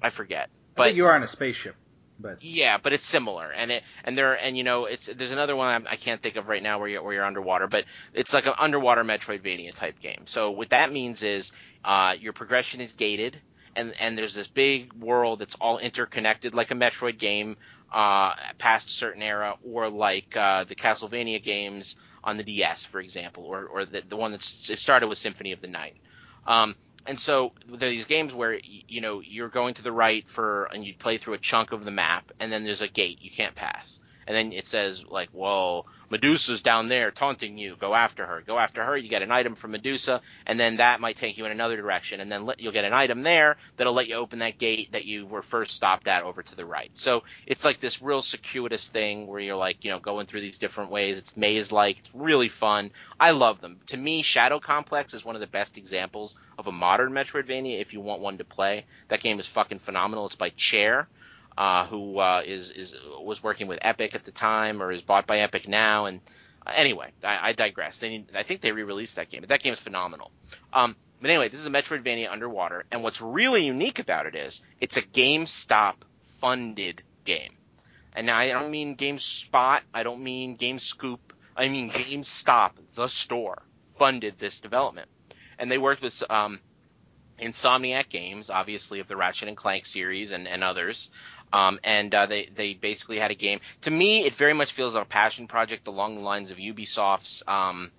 I 0.00 0.10
forget. 0.10 0.50
But 0.76 0.94
you 0.94 1.06
are 1.06 1.12
on 1.12 1.22
a 1.22 1.28
spaceship. 1.28 1.76
But 2.18 2.42
yeah, 2.42 2.78
but 2.78 2.92
it's 2.92 3.06
similar, 3.06 3.50
and 3.50 3.72
it 3.72 3.82
and 4.04 4.16
there 4.16 4.34
and 4.34 4.56
you 4.56 4.62
know 4.62 4.84
it's 4.84 5.06
there's 5.06 5.32
another 5.32 5.56
one 5.56 5.68
I'm, 5.68 5.86
I 5.90 5.96
can 5.96 6.14
not 6.14 6.22
think 6.22 6.36
of 6.36 6.48
right 6.48 6.62
now 6.62 6.78
where 6.78 6.88
you're 6.88 7.02
where 7.02 7.12
you're 7.14 7.24
underwater, 7.24 7.66
but 7.66 7.84
it's 8.12 8.32
like 8.32 8.46
an 8.46 8.54
underwater 8.58 9.02
Metroidvania 9.02 9.74
type 9.74 10.00
game. 10.00 10.22
So 10.26 10.52
what 10.52 10.70
that 10.70 10.92
means 10.92 11.22
is 11.22 11.50
uh, 11.84 12.14
your 12.18 12.32
progression 12.32 12.80
is 12.80 12.92
gated, 12.92 13.40
and 13.74 13.94
and 13.98 14.16
there's 14.16 14.34
this 14.34 14.46
big 14.46 14.92
world 14.92 15.40
that's 15.40 15.56
all 15.60 15.78
interconnected 15.78 16.54
like 16.54 16.70
a 16.70 16.74
Metroid 16.74 17.18
game 17.18 17.56
uh, 17.92 18.34
past 18.58 18.88
a 18.88 18.92
certain 18.92 19.22
era, 19.22 19.56
or 19.64 19.88
like 19.88 20.36
uh, 20.36 20.64
the 20.64 20.76
Castlevania 20.76 21.42
games 21.42 21.96
on 22.22 22.36
the 22.36 22.44
DS, 22.44 22.84
for 22.84 23.00
example, 23.00 23.44
or 23.44 23.66
or 23.66 23.84
the 23.84 24.02
the 24.08 24.16
one 24.16 24.32
that 24.32 24.42
started 24.42 25.08
with 25.08 25.18
Symphony 25.18 25.50
of 25.52 25.60
the 25.60 25.68
Night. 25.68 25.96
Um, 26.46 26.76
and 27.06 27.18
so 27.18 27.52
there 27.68 27.88
are 27.88 27.92
these 27.92 28.04
games 28.06 28.34
where 28.34 28.58
you 28.64 29.00
know 29.00 29.20
you're 29.20 29.48
going 29.48 29.74
to 29.74 29.82
the 29.82 29.92
right 29.92 30.24
for 30.28 30.64
and 30.72 30.84
you 30.84 30.94
play 30.94 31.18
through 31.18 31.34
a 31.34 31.38
chunk 31.38 31.72
of 31.72 31.84
the 31.84 31.90
map 31.90 32.30
and 32.40 32.52
then 32.52 32.64
there's 32.64 32.80
a 32.82 32.88
gate 32.88 33.18
you 33.22 33.30
can't 33.30 33.54
pass 33.54 33.98
and 34.26 34.36
then 34.36 34.52
it 34.52 34.66
says 34.66 35.04
like 35.08 35.30
whoa 35.30 35.84
Medusa's 36.14 36.62
down 36.62 36.88
there 36.88 37.10
taunting 37.10 37.58
you. 37.58 37.74
Go 37.74 37.92
after 37.92 38.24
her. 38.24 38.40
Go 38.46 38.56
after 38.56 38.84
her. 38.84 38.96
You 38.96 39.08
get 39.08 39.22
an 39.22 39.32
item 39.32 39.56
from 39.56 39.72
Medusa, 39.72 40.20
and 40.46 40.60
then 40.60 40.76
that 40.76 41.00
might 41.00 41.16
take 41.16 41.36
you 41.36 41.44
in 41.44 41.50
another 41.50 41.76
direction, 41.76 42.20
and 42.20 42.30
then 42.30 42.46
let, 42.46 42.60
you'll 42.60 42.72
get 42.72 42.84
an 42.84 42.92
item 42.92 43.22
there 43.22 43.56
that'll 43.76 43.94
let 43.94 44.06
you 44.06 44.14
open 44.14 44.38
that 44.38 44.58
gate 44.58 44.92
that 44.92 45.06
you 45.06 45.26
were 45.26 45.42
first 45.42 45.72
stopped 45.72 46.06
at 46.06 46.22
over 46.22 46.42
to 46.42 46.54
the 46.54 46.64
right. 46.64 46.92
So 46.94 47.24
it's 47.46 47.64
like 47.64 47.80
this 47.80 48.00
real 48.00 48.22
circuitous 48.22 48.86
thing 48.86 49.26
where 49.26 49.40
you're 49.40 49.56
like, 49.56 49.84
you 49.84 49.90
know, 49.90 49.98
going 49.98 50.26
through 50.26 50.42
these 50.42 50.58
different 50.58 50.92
ways. 50.92 51.18
It's 51.18 51.36
maze-like. 51.36 51.98
It's 51.98 52.14
really 52.14 52.48
fun. 52.48 52.92
I 53.18 53.30
love 53.30 53.60
them. 53.60 53.80
To 53.88 53.96
me, 53.96 54.22
Shadow 54.22 54.60
Complex 54.60 55.14
is 55.14 55.24
one 55.24 55.34
of 55.34 55.40
the 55.40 55.46
best 55.48 55.76
examples 55.76 56.36
of 56.58 56.66
a 56.66 56.72
modern 56.72 57.12
Metroidvania. 57.12 57.80
If 57.80 57.92
you 57.92 58.00
want 58.00 58.20
one 58.20 58.38
to 58.38 58.44
play, 58.44 58.86
that 59.08 59.20
game 59.20 59.40
is 59.40 59.48
fucking 59.48 59.80
phenomenal. 59.80 60.26
It's 60.26 60.36
by 60.36 60.50
Chair 60.50 61.08
uh, 61.56 61.86
who 61.86 62.18
uh, 62.18 62.42
is 62.44 62.70
is 62.70 62.94
was 63.20 63.42
working 63.42 63.66
with 63.66 63.78
Epic 63.82 64.14
at 64.14 64.24
the 64.24 64.32
time 64.32 64.82
or 64.82 64.92
is 64.92 65.02
bought 65.02 65.26
by 65.26 65.40
Epic 65.40 65.68
now. 65.68 66.06
And 66.06 66.20
uh, 66.66 66.72
anyway, 66.74 67.12
I, 67.22 67.50
I 67.50 67.52
digress. 67.52 67.98
They 67.98 68.08
need, 68.08 68.30
I 68.34 68.42
think 68.42 68.60
they 68.60 68.72
re-released 68.72 69.16
that 69.16 69.30
game, 69.30 69.40
but 69.40 69.50
that 69.50 69.62
game 69.62 69.72
is 69.72 69.78
phenomenal. 69.78 70.30
Um, 70.72 70.96
but 71.20 71.30
anyway, 71.30 71.48
this 71.48 71.60
is 71.60 71.66
a 71.66 71.70
Metroidvania 71.70 72.30
underwater, 72.30 72.84
and 72.90 73.02
what's 73.02 73.20
really 73.20 73.64
unique 73.64 73.98
about 73.98 74.26
it 74.26 74.34
is 74.34 74.60
it's 74.80 74.96
a 74.96 75.02
GameStop 75.02 75.94
funded 76.40 77.02
game. 77.24 77.54
And 78.14 78.26
now 78.26 78.36
I 78.36 78.48
don't 78.48 78.70
mean 78.70 78.96
GameSpot, 78.96 79.80
I 79.92 80.02
don't 80.02 80.22
mean 80.22 80.58
GameScoop, 80.58 81.18
I 81.56 81.68
mean 81.68 81.88
GameStop, 81.88 82.72
the 82.94 83.08
store, 83.08 83.62
funded 83.98 84.38
this 84.38 84.60
development. 84.60 85.08
And 85.58 85.70
they 85.70 85.78
worked 85.78 86.02
with 86.02 86.22
um, 86.28 86.60
Insomniac 87.40 88.08
Games, 88.08 88.50
obviously 88.50 89.00
of 89.00 89.08
the 89.08 89.16
Ratchet 89.16 89.48
and 89.48 89.56
Clank 89.56 89.86
series 89.86 90.30
and, 90.30 90.46
and 90.46 90.62
others, 90.62 91.10
um, 91.54 91.78
and 91.84 92.12
uh, 92.12 92.26
they 92.26 92.50
they 92.54 92.74
basically 92.74 93.18
had 93.18 93.30
a 93.30 93.34
game. 93.34 93.60
To 93.82 93.90
me, 93.90 94.26
it 94.26 94.34
very 94.34 94.54
much 94.54 94.72
feels 94.72 94.94
like 94.94 95.04
a 95.04 95.08
passion 95.08 95.46
project 95.46 95.86
along 95.86 96.16
the 96.16 96.20
lines 96.22 96.50
of 96.50 96.58
Ubisoft's. 96.58 97.44
Um, 97.46 97.92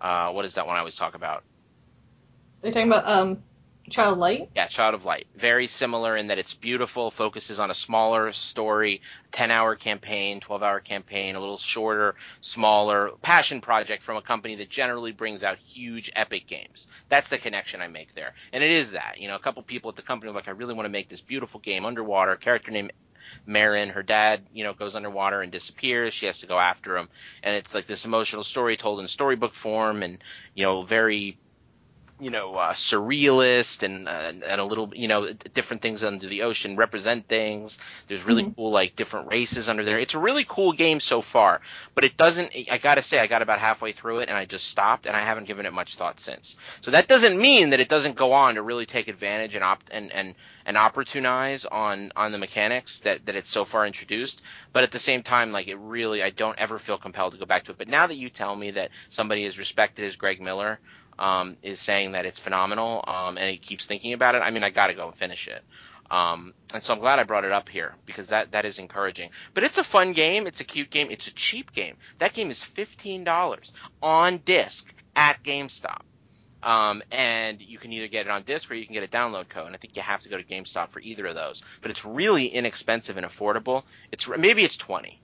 uh, 0.00 0.32
what 0.32 0.46
is 0.46 0.54
that 0.54 0.66
one 0.66 0.76
I 0.76 0.78
always 0.78 0.96
talk 0.96 1.14
about? 1.14 1.44
Are 2.62 2.68
you 2.68 2.72
talking 2.72 2.88
about 2.88 3.06
um, 3.06 3.42
Child 3.90 4.14
of 4.14 4.18
Light? 4.18 4.50
Yeah, 4.54 4.66
Child 4.66 4.94
of 4.94 5.04
Light. 5.04 5.26
Very 5.36 5.66
similar 5.66 6.16
in 6.16 6.26
that 6.28 6.38
it's 6.38 6.54
beautiful, 6.54 7.10
focuses 7.10 7.58
on 7.60 7.70
a 7.70 7.74
smaller 7.74 8.32
story, 8.32 9.00
10 9.32 9.50
hour 9.50 9.76
campaign, 9.76 10.40
12 10.40 10.62
hour 10.62 10.80
campaign, 10.80 11.36
a 11.36 11.40
little 11.40 11.58
shorter, 11.58 12.14
smaller 12.40 13.10
passion 13.22 13.60
project 13.60 14.02
from 14.02 14.16
a 14.16 14.22
company 14.22 14.56
that 14.56 14.68
generally 14.68 15.12
brings 15.12 15.42
out 15.42 15.58
huge 15.58 16.10
epic 16.16 16.46
games. 16.46 16.86
That's 17.08 17.28
the 17.28 17.38
connection 17.38 17.80
I 17.80 17.88
make 17.88 18.14
there. 18.14 18.34
And 18.52 18.64
it 18.64 18.70
is 18.70 18.92
that. 18.92 19.18
You 19.18 19.28
know, 19.28 19.36
a 19.36 19.40
couple 19.40 19.62
people 19.62 19.90
at 19.90 19.96
the 19.96 20.02
company 20.02 20.30
are 20.30 20.34
like, 20.34 20.48
I 20.48 20.52
really 20.52 20.74
want 20.74 20.86
to 20.86 20.90
make 20.90 21.08
this 21.08 21.20
beautiful 21.20 21.60
game 21.60 21.84
underwater, 21.84 22.36
character 22.36 22.70
named 22.70 22.92
Marin, 23.44 23.90
her 23.90 24.02
dad, 24.02 24.46
you 24.52 24.64
know, 24.64 24.72
goes 24.72 24.94
underwater 24.94 25.42
and 25.42 25.50
disappears. 25.52 26.14
She 26.14 26.26
has 26.26 26.40
to 26.40 26.46
go 26.46 26.58
after 26.58 26.96
him, 26.96 27.08
and 27.42 27.56
it's 27.56 27.74
like 27.74 27.86
this 27.86 28.04
emotional 28.04 28.44
story 28.44 28.76
told 28.76 29.00
in 29.00 29.08
storybook 29.08 29.54
form, 29.54 30.02
and 30.02 30.18
you 30.54 30.64
know, 30.64 30.82
very 30.82 31.38
you 32.18 32.30
know 32.30 32.54
uh, 32.54 32.72
surrealist 32.72 33.82
and 33.82 34.08
uh, 34.08 34.32
and 34.46 34.60
a 34.60 34.64
little 34.64 34.90
you 34.94 35.08
know 35.08 35.32
different 35.54 35.82
things 35.82 36.02
under 36.02 36.26
the 36.26 36.42
ocean 36.42 36.76
represent 36.76 37.28
things. 37.28 37.78
There's 38.08 38.24
really 38.24 38.44
mm-hmm. 38.44 38.54
cool 38.54 38.70
like 38.70 38.96
different 38.96 39.28
races 39.28 39.68
under 39.68 39.84
there. 39.84 39.98
It's 39.98 40.14
a 40.14 40.18
really 40.18 40.46
cool 40.48 40.72
game 40.72 41.00
so 41.00 41.20
far, 41.20 41.60
but 41.94 42.04
it 42.04 42.16
doesn't. 42.16 42.52
I 42.70 42.78
gotta 42.78 43.02
say, 43.02 43.18
I 43.18 43.26
got 43.26 43.42
about 43.42 43.58
halfway 43.58 43.92
through 43.92 44.20
it 44.20 44.28
and 44.28 44.36
I 44.36 44.46
just 44.46 44.68
stopped 44.68 45.06
and 45.06 45.14
I 45.14 45.20
haven't 45.20 45.46
given 45.46 45.66
it 45.66 45.72
much 45.72 45.96
thought 45.96 46.20
since. 46.20 46.56
So 46.80 46.90
that 46.90 47.08
doesn't 47.08 47.38
mean 47.38 47.70
that 47.70 47.80
it 47.80 47.88
doesn't 47.88 48.16
go 48.16 48.32
on 48.32 48.54
to 48.54 48.62
really 48.62 48.86
take 48.86 49.08
advantage 49.08 49.54
and 49.54 49.62
opt 49.62 49.90
and 49.90 50.10
and 50.12 50.34
and 50.64 50.76
opportunize 50.76 51.66
on 51.70 52.12
on 52.16 52.32
the 52.32 52.38
mechanics 52.38 53.00
that 53.00 53.26
that 53.26 53.36
it's 53.36 53.50
so 53.50 53.64
far 53.66 53.86
introduced. 53.86 54.40
But 54.72 54.84
at 54.84 54.90
the 54.90 54.98
same 54.98 55.22
time, 55.22 55.52
like 55.52 55.68
it 55.68 55.76
really, 55.76 56.22
I 56.22 56.30
don't 56.30 56.58
ever 56.58 56.78
feel 56.78 56.96
compelled 56.96 57.32
to 57.32 57.38
go 57.38 57.46
back 57.46 57.64
to 57.64 57.72
it. 57.72 57.78
But 57.78 57.88
now 57.88 58.06
that 58.06 58.16
you 58.16 58.30
tell 58.30 58.56
me 58.56 58.70
that 58.72 58.90
somebody 59.10 59.44
as 59.44 59.58
respected 59.58 60.06
as 60.06 60.16
Greg 60.16 60.40
Miller 60.40 60.80
um, 61.18 61.56
is 61.62 61.80
saying 61.80 62.12
that 62.12 62.26
it's 62.26 62.38
phenomenal, 62.38 63.04
um, 63.06 63.38
and 63.38 63.50
he 63.50 63.58
keeps 63.58 63.86
thinking 63.86 64.12
about 64.12 64.34
it. 64.34 64.38
I 64.38 64.50
mean, 64.50 64.62
I 64.64 64.70
got 64.70 64.88
to 64.88 64.94
go 64.94 65.06
and 65.08 65.16
finish 65.16 65.48
it. 65.48 65.62
Um, 66.10 66.54
and 66.72 66.82
so 66.82 66.92
I'm 66.92 67.00
glad 67.00 67.18
I 67.18 67.24
brought 67.24 67.44
it 67.44 67.52
up 67.52 67.68
here 67.68 67.94
because 68.04 68.28
that 68.28 68.52
that 68.52 68.64
is 68.64 68.78
encouraging. 68.78 69.30
But 69.54 69.64
it's 69.64 69.78
a 69.78 69.84
fun 69.84 70.12
game. 70.12 70.46
It's 70.46 70.60
a 70.60 70.64
cute 70.64 70.90
game. 70.90 71.08
It's 71.10 71.26
a 71.26 71.32
cheap 71.32 71.72
game. 71.72 71.96
That 72.18 72.32
game 72.32 72.50
is 72.50 72.62
fifteen 72.62 73.24
dollars 73.24 73.72
on 74.02 74.38
disc 74.38 74.92
at 75.16 75.42
GameStop. 75.42 76.02
Um, 76.62 77.02
and 77.12 77.60
you 77.60 77.78
can 77.78 77.92
either 77.92 78.08
get 78.08 78.26
it 78.26 78.30
on 78.30 78.42
disc 78.42 78.70
or 78.70 78.74
you 78.74 78.86
can 78.86 78.94
get 78.94 79.04
a 79.04 79.08
download 79.08 79.48
code. 79.48 79.66
And 79.66 79.74
I 79.74 79.78
think 79.78 79.94
you 79.94 80.02
have 80.02 80.20
to 80.22 80.28
go 80.28 80.36
to 80.36 80.42
GameStop 80.42 80.90
for 80.90 81.00
either 81.00 81.26
of 81.26 81.34
those. 81.34 81.62
But 81.80 81.90
it's 81.90 82.04
really 82.04 82.46
inexpensive 82.46 83.16
and 83.16 83.26
affordable. 83.26 83.82
It's 84.12 84.28
maybe 84.28 84.64
it's 84.64 84.76
twenty. 84.76 85.20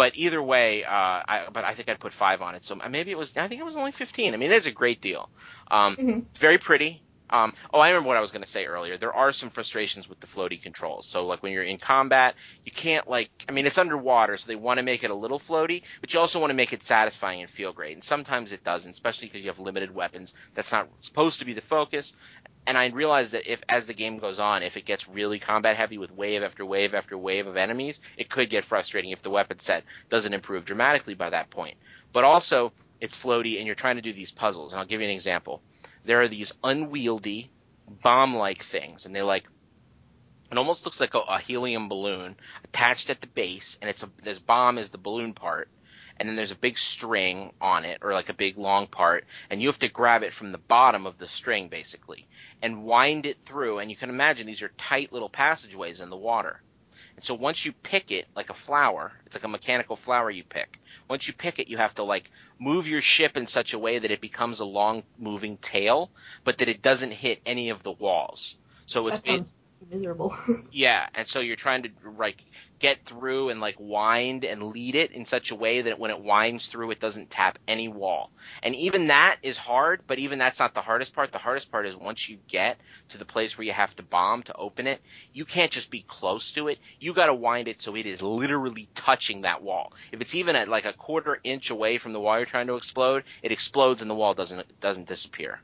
But 0.00 0.16
either 0.16 0.42
way, 0.42 0.82
uh, 0.82 0.88
I, 0.88 1.48
but 1.52 1.62
I 1.62 1.74
think 1.74 1.90
I'd 1.90 2.00
put 2.00 2.14
five 2.14 2.40
on 2.40 2.54
it. 2.54 2.64
So 2.64 2.74
maybe 2.74 3.10
it 3.10 3.18
was, 3.18 3.36
I 3.36 3.48
think 3.48 3.60
it 3.60 3.64
was 3.64 3.76
only 3.76 3.92
15. 3.92 4.32
I 4.32 4.36
mean, 4.38 4.50
it's 4.50 4.66
a 4.66 4.70
great 4.70 5.02
deal. 5.02 5.28
Um, 5.70 5.94
mm-hmm. 5.94 6.18
It's 6.30 6.38
very 6.38 6.56
pretty. 6.56 7.02
Um, 7.28 7.52
oh, 7.74 7.80
I 7.80 7.88
remember 7.88 8.08
what 8.08 8.16
I 8.16 8.20
was 8.20 8.30
going 8.30 8.42
to 8.42 8.50
say 8.50 8.64
earlier. 8.64 8.96
There 8.96 9.12
are 9.12 9.34
some 9.34 9.50
frustrations 9.50 10.08
with 10.08 10.18
the 10.20 10.26
floaty 10.26 10.60
controls. 10.60 11.04
So, 11.06 11.26
like 11.26 11.42
when 11.42 11.52
you're 11.52 11.62
in 11.62 11.76
combat, 11.76 12.34
you 12.64 12.72
can't 12.72 13.08
like. 13.08 13.30
I 13.46 13.52
mean, 13.52 13.66
it's 13.66 13.76
underwater, 13.76 14.38
so 14.38 14.46
they 14.48 14.56
want 14.56 14.78
to 14.78 14.82
make 14.82 15.04
it 15.04 15.10
a 15.10 15.14
little 15.14 15.38
floaty, 15.38 15.82
but 16.00 16.14
you 16.14 16.18
also 16.18 16.40
want 16.40 16.50
to 16.50 16.54
make 16.54 16.72
it 16.72 16.82
satisfying 16.82 17.42
and 17.42 17.50
feel 17.50 17.72
great. 17.72 17.92
And 17.92 18.02
sometimes 18.02 18.52
it 18.52 18.64
doesn't, 18.64 18.90
especially 18.90 19.28
because 19.28 19.42
you 19.42 19.50
have 19.50 19.60
limited 19.60 19.94
weapons. 19.94 20.32
That's 20.54 20.72
not 20.72 20.88
supposed 21.02 21.40
to 21.40 21.44
be 21.44 21.52
the 21.52 21.60
focus 21.60 22.14
and 22.70 22.78
I 22.78 22.86
realized 22.86 23.32
that 23.32 23.52
if 23.52 23.60
as 23.68 23.88
the 23.88 23.94
game 23.94 24.18
goes 24.18 24.38
on, 24.38 24.62
if 24.62 24.76
it 24.76 24.84
gets 24.84 25.08
really 25.08 25.40
combat 25.40 25.76
heavy 25.76 25.98
with 25.98 26.12
wave 26.12 26.44
after 26.44 26.64
wave 26.64 26.94
after 26.94 27.18
wave 27.18 27.48
of 27.48 27.56
enemies, 27.56 27.98
it 28.16 28.30
could 28.30 28.48
get 28.48 28.64
frustrating 28.64 29.10
if 29.10 29.22
the 29.22 29.30
weapon 29.30 29.58
set 29.58 29.82
doesn't 30.08 30.32
improve 30.32 30.66
dramatically 30.66 31.14
by 31.14 31.30
that 31.30 31.50
point. 31.50 31.76
But 32.12 32.22
also, 32.22 32.72
it's 33.00 33.18
floaty 33.18 33.58
and 33.58 33.66
you're 33.66 33.74
trying 33.74 33.96
to 33.96 34.02
do 34.02 34.12
these 34.12 34.30
puzzles. 34.30 34.70
And 34.70 34.78
I'll 34.78 34.86
give 34.86 35.00
you 35.00 35.08
an 35.08 35.12
example. 35.12 35.62
There 36.04 36.20
are 36.20 36.28
these 36.28 36.52
unwieldy 36.62 37.50
bomb-like 38.04 38.62
things, 38.62 39.04
and 39.04 39.16
they 39.16 39.22
like 39.22 39.48
it 40.52 40.56
almost 40.56 40.84
looks 40.84 41.00
like 41.00 41.14
a, 41.14 41.18
a 41.18 41.40
helium 41.40 41.88
balloon 41.88 42.36
attached 42.62 43.10
at 43.10 43.20
the 43.20 43.26
base, 43.26 43.78
and 43.80 43.90
it's 43.90 44.04
a 44.04 44.10
this 44.22 44.38
bomb 44.38 44.78
is 44.78 44.90
the 44.90 44.98
balloon 44.98 45.34
part, 45.34 45.68
and 46.16 46.28
then 46.28 46.36
there's 46.36 46.52
a 46.52 46.66
big 46.66 46.78
string 46.78 47.50
on 47.60 47.84
it, 47.84 47.98
or 48.00 48.12
like 48.12 48.28
a 48.28 48.32
big 48.32 48.58
long 48.58 48.86
part, 48.86 49.24
and 49.50 49.60
you 49.60 49.66
have 49.66 49.80
to 49.80 49.88
grab 49.88 50.22
it 50.22 50.32
from 50.32 50.52
the 50.52 50.58
bottom 50.58 51.04
of 51.04 51.18
the 51.18 51.26
string, 51.26 51.66
basically 51.66 52.28
and 52.62 52.84
wind 52.84 53.26
it 53.26 53.38
through. 53.44 53.78
And 53.78 53.90
you 53.90 53.96
can 53.96 54.10
imagine 54.10 54.46
these 54.46 54.62
are 54.62 54.72
tight 54.76 55.12
little 55.12 55.28
passageways 55.28 56.00
in 56.00 56.10
the 56.10 56.16
water. 56.16 56.60
And 57.16 57.24
so 57.24 57.34
once 57.34 57.64
you 57.64 57.72
pick 57.72 58.10
it 58.10 58.26
like 58.34 58.50
a 58.50 58.54
flower, 58.54 59.12
it's 59.26 59.34
like 59.34 59.44
a 59.44 59.48
mechanical 59.48 59.96
flower 59.96 60.30
you 60.30 60.44
pick. 60.44 60.78
Once 61.08 61.28
you 61.28 61.34
pick 61.34 61.58
it, 61.58 61.68
you 61.68 61.76
have 61.76 61.94
to 61.96 62.02
like 62.02 62.30
move 62.58 62.86
your 62.86 63.02
ship 63.02 63.36
in 63.36 63.46
such 63.46 63.72
a 63.72 63.78
way 63.78 63.98
that 63.98 64.10
it 64.10 64.20
becomes 64.20 64.60
a 64.60 64.64
long 64.64 65.02
moving 65.18 65.56
tail, 65.58 66.10
but 66.44 66.58
that 66.58 66.68
it 66.68 66.82
doesn't 66.82 67.10
hit 67.10 67.40
any 67.44 67.70
of 67.70 67.82
the 67.82 67.92
walls. 67.92 68.56
So 68.86 69.06
it's 69.08 69.18
that 69.18 69.26
sounds 69.26 69.54
miserable. 69.90 70.34
yeah, 70.72 71.08
and 71.14 71.26
so 71.26 71.40
you're 71.40 71.56
trying 71.56 71.82
to 71.82 71.90
like 72.16 72.42
get 72.80 73.04
through 73.04 73.50
and 73.50 73.60
like 73.60 73.76
wind 73.78 74.44
and 74.44 74.62
lead 74.62 74.94
it 74.94 75.12
in 75.12 75.26
such 75.26 75.50
a 75.50 75.54
way 75.54 75.82
that 75.82 75.98
when 75.98 76.10
it 76.10 76.20
winds 76.20 76.66
through, 76.66 76.90
it 76.90 76.98
doesn't 76.98 77.30
tap 77.30 77.58
any 77.68 77.88
wall. 77.88 78.30
And 78.62 78.74
even 78.74 79.08
that 79.08 79.36
is 79.42 79.56
hard, 79.56 80.00
but 80.06 80.18
even 80.18 80.38
that's 80.38 80.58
not 80.58 80.74
the 80.74 80.80
hardest 80.80 81.14
part. 81.14 81.30
The 81.30 81.38
hardest 81.38 81.70
part 81.70 81.86
is 81.86 81.94
once 81.94 82.28
you 82.28 82.38
get 82.48 82.78
to 83.10 83.18
the 83.18 83.26
place 83.26 83.56
where 83.56 83.66
you 83.66 83.72
have 83.72 83.94
to 83.96 84.02
bomb 84.02 84.42
to 84.44 84.56
open 84.56 84.86
it, 84.86 85.00
you 85.32 85.44
can't 85.44 85.70
just 85.70 85.90
be 85.90 86.04
close 86.08 86.52
to 86.52 86.68
it. 86.68 86.78
You 86.98 87.12
got 87.12 87.26
to 87.26 87.34
wind 87.34 87.68
it 87.68 87.82
so 87.82 87.94
it 87.94 88.06
is 88.06 88.22
literally 88.22 88.88
touching 88.94 89.42
that 89.42 89.62
wall. 89.62 89.92
If 90.10 90.20
it's 90.22 90.34
even 90.34 90.56
at 90.56 90.68
like 90.68 90.86
a 90.86 90.94
quarter 90.94 91.38
inch 91.44 91.70
away 91.70 91.98
from 91.98 92.14
the 92.14 92.20
wall 92.20 92.38
you're 92.38 92.46
trying 92.46 92.68
to 92.68 92.76
explode, 92.76 93.24
it 93.42 93.52
explodes 93.52 94.00
and 94.00 94.10
the 94.10 94.14
wall 94.14 94.34
doesn't 94.34 94.80
doesn't 94.80 95.06
disappear. 95.06 95.60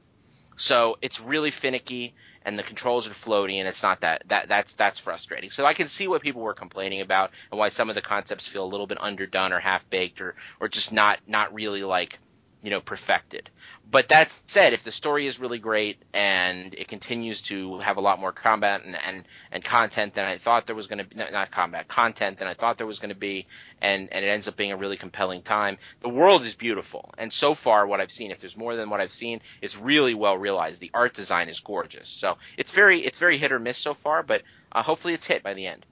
So 0.57 0.97
it's 1.03 1.21
really 1.21 1.51
finicky 1.51 2.15
and 2.47 2.57
the 2.57 2.63
controls 2.63 3.09
are 3.09 3.13
floaty 3.13 3.57
and 3.57 3.67
it's 3.69 3.83
not 3.83 4.01
that 4.01 4.23
that 4.29 4.49
that's 4.49 4.73
that's 4.75 5.01
frustrating. 5.01 5.51
So 5.51 5.67
I 5.67 5.75
can 5.75 5.89
see 5.89 6.07
what 6.07 6.23
people 6.23 6.41
were 6.41 6.55
complaining 6.55 7.01
about 7.01 7.33
and 7.51 7.59
why 7.59 7.69
some 7.69 7.91
of 7.91 7.97
the 7.97 8.01
concepts 8.03 8.47
feel 8.47 8.65
a 8.65 8.71
little 8.71 8.87
bit 8.87 8.99
underdone 9.03 9.53
or 9.53 9.59
half 9.59 9.89
baked 9.91 10.21
or 10.21 10.37
or 10.61 10.69
just 10.69 10.93
not 10.93 11.19
not 11.27 11.53
really 11.53 11.83
like 11.83 12.19
you 12.63 12.71
know 12.71 12.81
perfected. 12.81 13.51
But 13.89 14.09
that 14.09 14.31
said, 14.47 14.73
if 14.73 14.83
the 14.83 14.91
story 14.91 15.27
is 15.27 15.39
really 15.39 15.61
great 15.61 16.03
and 16.13 16.75
it 16.75 16.89
continues 16.89 17.41
to 17.43 17.79
have 17.79 17.99
a 17.99 18.01
lot 18.01 18.19
more 18.19 18.33
combat 18.33 18.83
and 18.85 18.97
and, 18.97 19.25
and 19.53 19.63
content 19.63 20.15
than 20.15 20.25
I 20.25 20.39
thought 20.39 20.67
there 20.67 20.75
was 20.75 20.89
going 20.89 20.99
to 20.99 21.05
be, 21.05 21.17
not 21.17 21.53
combat 21.53 21.87
content 21.87 22.41
than 22.41 22.49
I 22.49 22.55
thought 22.55 22.79
there 22.79 22.87
was 22.87 22.99
going 22.99 23.11
to 23.11 23.15
be, 23.15 23.47
and 23.81 24.13
and 24.13 24.25
it 24.25 24.29
ends 24.29 24.49
up 24.49 24.57
being 24.57 24.73
a 24.73 24.77
really 24.77 24.97
compelling 24.97 25.43
time. 25.43 25.79
The 26.01 26.09
world 26.09 26.43
is 26.43 26.55
beautiful, 26.55 27.15
and 27.17 27.33
so 27.33 27.55
far 27.55 27.87
what 27.87 28.01
I've 28.01 28.11
seen, 28.11 28.33
if 28.33 28.41
there's 28.41 28.57
more 28.57 28.75
than 28.75 28.91
what 28.91 29.01
I've 29.01 29.13
seen, 29.13 29.41
it's 29.63 29.77
really 29.77 30.15
well 30.15 30.37
realized. 30.37 30.81
The 30.81 30.91
art 30.93 31.15
design 31.15 31.49
is 31.49 31.61
gorgeous, 31.61 32.09
so 32.09 32.39
it's 32.59 32.73
very 32.73 33.05
it's 33.05 33.19
very 33.19 33.39
hit 33.39 33.53
or 33.53 33.61
miss 33.61 33.79
so 33.79 33.95
far, 33.95 34.25
but 34.25 34.43
uh, 34.73 34.83
hopefully 34.83 35.15
it's 35.15 35.27
hit 35.27 35.45
by 35.45 35.55
the 35.55 35.67
end. 35.69 35.87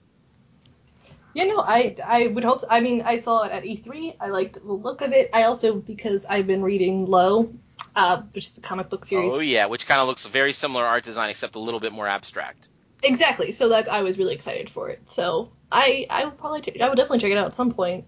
Yeah, 1.32 1.44
no, 1.44 1.58
I 1.58 1.96
I 2.04 2.26
would 2.28 2.44
hope. 2.44 2.60
So. 2.60 2.66
I 2.68 2.80
mean, 2.80 3.02
I 3.02 3.20
saw 3.20 3.44
it 3.44 3.52
at 3.52 3.62
E3. 3.62 4.16
I 4.20 4.28
liked 4.28 4.54
the 4.54 4.72
look 4.72 5.00
of 5.00 5.12
it. 5.12 5.30
I 5.32 5.44
also 5.44 5.76
because 5.76 6.24
I've 6.24 6.46
been 6.46 6.62
reading 6.62 7.06
Low, 7.06 7.52
uh, 7.96 8.22
which 8.32 8.46
is 8.46 8.58
a 8.58 8.60
comic 8.60 8.88
book 8.88 9.04
series. 9.04 9.34
Oh 9.34 9.40
yeah, 9.40 9.66
which 9.66 9.86
kind 9.86 10.00
of 10.00 10.08
looks 10.08 10.26
very 10.26 10.52
similar 10.52 10.84
art 10.84 11.04
design 11.04 11.30
except 11.30 11.54
a 11.56 11.58
little 11.58 11.80
bit 11.80 11.92
more 11.92 12.06
abstract. 12.06 12.68
Exactly. 13.02 13.52
So 13.52 13.68
that 13.68 13.88
I 13.88 14.02
was 14.02 14.18
really 14.18 14.34
excited 14.34 14.70
for 14.70 14.88
it. 14.88 15.02
So 15.08 15.50
I 15.70 16.06
I 16.10 16.24
would 16.24 16.38
probably 16.38 16.80
I 16.80 16.88
would 16.88 16.96
definitely 16.96 17.20
check 17.20 17.30
it 17.30 17.38
out 17.38 17.46
at 17.46 17.54
some 17.54 17.72
point. 17.72 18.04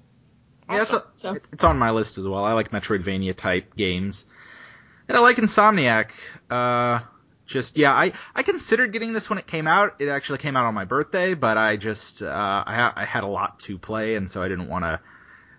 Yeah, 0.68 0.82
awesome. 0.82 1.02
it's, 1.14 1.24
a, 1.24 1.34
so. 1.34 1.40
it's 1.52 1.64
on 1.64 1.78
my 1.78 1.90
list 1.90 2.18
as 2.18 2.26
well. 2.26 2.44
I 2.44 2.52
like 2.54 2.70
Metroidvania 2.70 3.36
type 3.36 3.76
games, 3.76 4.26
and 5.08 5.16
I 5.16 5.20
like 5.20 5.36
Insomniac. 5.36 6.10
Uh, 6.50 7.00
just 7.46 7.76
yeah, 7.76 7.92
I 7.92 8.12
I 8.34 8.42
considered 8.42 8.92
getting 8.92 9.12
this 9.12 9.30
when 9.30 9.38
it 9.38 9.46
came 9.46 9.66
out. 9.68 9.96
It 10.00 10.08
actually 10.08 10.38
came 10.38 10.56
out 10.56 10.66
on 10.66 10.74
my 10.74 10.84
birthday, 10.84 11.34
but 11.34 11.56
I 11.56 11.76
just 11.76 12.22
uh, 12.22 12.64
I 12.66 12.92
I 12.96 13.04
had 13.04 13.22
a 13.22 13.28
lot 13.28 13.60
to 13.60 13.78
play, 13.78 14.16
and 14.16 14.28
so 14.28 14.42
I 14.42 14.48
didn't 14.48 14.68
want 14.68 14.84
to. 14.84 15.00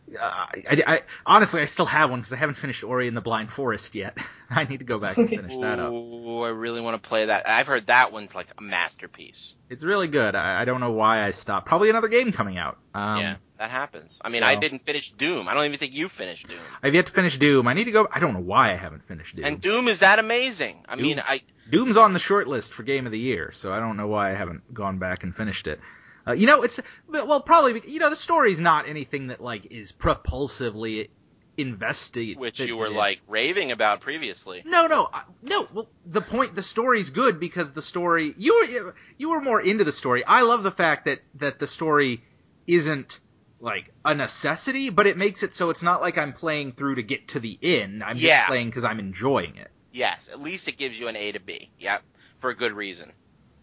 Uh, 0.10 0.22
I, 0.24 0.84
I, 0.88 1.02
honestly, 1.26 1.62
I 1.62 1.66
still 1.66 1.86
have 1.86 2.10
one 2.10 2.20
because 2.20 2.32
I 2.32 2.38
haven't 2.38 2.56
finished 2.56 2.84
Ori 2.84 3.08
and 3.08 3.18
the 3.18 3.22
Blind 3.22 3.52
Forest 3.52 3.94
yet. 3.94 4.18
I 4.50 4.64
need 4.64 4.80
to 4.80 4.86
go 4.86 4.98
back 4.98 5.18
and 5.18 5.28
finish 5.28 5.58
that 5.58 5.80
up. 5.80 5.92
Oh, 5.94 6.44
I 6.44 6.50
really 6.50 6.80
want 6.80 7.02
to 7.02 7.08
play 7.08 7.26
that. 7.26 7.48
I've 7.48 7.68
heard 7.68 7.88
that 7.88 8.14
one's 8.14 8.34
like 8.34 8.48
a 8.58 8.62
masterpiece. 8.62 9.56
It's 9.70 9.84
really 9.84 10.08
good. 10.08 10.36
I, 10.36 10.62
I 10.62 10.66
don't 10.66 10.80
know 10.80 10.92
why 10.92 11.24
I 11.24 11.32
stopped. 11.32 11.68
Probably 11.68 11.90
another 11.90 12.08
game 12.08 12.32
coming 12.32 12.58
out. 12.58 12.78
Um, 12.94 13.20
yeah, 13.20 13.36
that 13.58 13.70
happens. 13.70 14.22
I 14.24 14.30
mean, 14.30 14.44
I 14.44 14.56
didn't 14.56 14.86
finish 14.86 15.12
Doom. 15.12 15.50
I 15.50 15.54
don't 15.54 15.66
even 15.66 15.78
think 15.78 15.94
you 15.94 16.08
finished 16.08 16.48
Doom. 16.48 16.60
I've 16.82 16.96
yet 16.96 17.08
to 17.08 17.12
finish 17.12 17.38
Doom. 17.38 17.68
I 17.68 17.74
need 17.74 17.86
to 17.86 17.92
go. 17.92 18.08
I 18.10 18.20
don't 18.20 18.34
know 18.34 18.40
why 18.40 18.72
I 18.72 18.76
haven't 18.76 19.06
finished 19.08 19.36
Doom. 19.36 19.46
And 19.46 19.62
Doom 19.62 19.90
is 19.90 20.00
that 20.00 20.20
amazing. 20.20 20.86
I 20.88 20.96
Doom, 20.96 21.04
mean, 21.04 21.20
I 21.26 21.42
Doom's 21.70 21.98
on 21.98 22.14
the 22.14 22.20
short 22.20 22.48
list 22.48 22.74
for 22.74 22.84
Game 22.84 23.06
of 23.06 23.12
the 23.12 23.20
Year, 23.20 23.52
so 23.52 23.74
I 23.74 23.82
don't 23.82 23.98
know 23.98 24.08
why 24.08 24.32
I 24.32 24.36
haven't 24.36 24.74
gone 24.74 25.00
back 25.00 25.24
and 25.24 25.36
finished 25.36 25.68
it. 25.68 25.82
Uh, 26.28 26.34
you 26.34 26.46
know, 26.46 26.64
it's 26.64 26.80
well, 27.08 27.42
probably 27.42 27.82
you 27.88 28.00
know 28.00 28.10
the 28.10 28.16
story's 28.16 28.60
not 28.60 28.88
anything 28.88 29.28
that 29.28 29.42
like 29.42 29.68
is 29.72 29.92
propulsively 29.92 31.10
invested. 31.58 32.38
Which 32.38 32.60
you 32.60 32.78
were 32.78 32.90
like 32.90 33.20
raving 33.28 33.72
about 33.72 34.02
previously. 34.02 34.62
No, 34.66 34.88
no, 34.88 35.10
no. 35.42 35.68
Well, 35.74 35.90
the 36.06 36.22
point, 36.22 36.56
the 36.56 36.64
story's 36.64 37.10
good 37.10 37.40
because 37.40 37.72
the 37.72 37.82
story 37.82 38.34
you 38.38 38.68
were 38.84 38.96
you 39.18 39.30
were 39.30 39.42
more 39.42 39.62
into 39.62 39.84
the 39.84 39.92
story. 39.92 40.24
I 40.26 40.42
love 40.42 40.64
the 40.64 40.72
fact 40.72 41.06
that 41.06 41.22
that 41.36 41.60
the 41.60 41.68
story 41.68 42.24
isn't 42.68 43.20
like 43.60 43.92
a 44.06 44.14
necessity, 44.14 44.90
but 44.90 45.08
it 45.08 45.18
makes 45.18 45.44
it 45.44 45.54
so 45.54 45.70
it's 45.70 45.84
not 45.84 46.02
like 46.02 46.18
I'm 46.18 46.34
playing 46.34 46.74
through 46.74 46.96
to 46.96 47.04
get 47.04 47.30
to 47.30 47.40
the 47.40 47.58
end. 47.62 48.04
I'm 48.04 48.18
yeah. 48.18 48.40
just 48.40 48.48
playing 48.48 48.68
because 48.68 48.84
I'm 48.84 49.00
enjoying 49.00 49.56
it. 49.56 49.72
Yes, 49.92 50.30
at 50.32 50.42
least 50.42 50.68
it 50.68 50.78
gives 50.78 51.00
you 51.00 51.08
an 51.08 51.16
A 51.16 51.32
to 51.32 51.40
B. 51.40 51.72
Yep, 51.80 52.04
for 52.40 52.52
a 52.52 52.56
good 52.56 52.74
reason. 52.74 53.14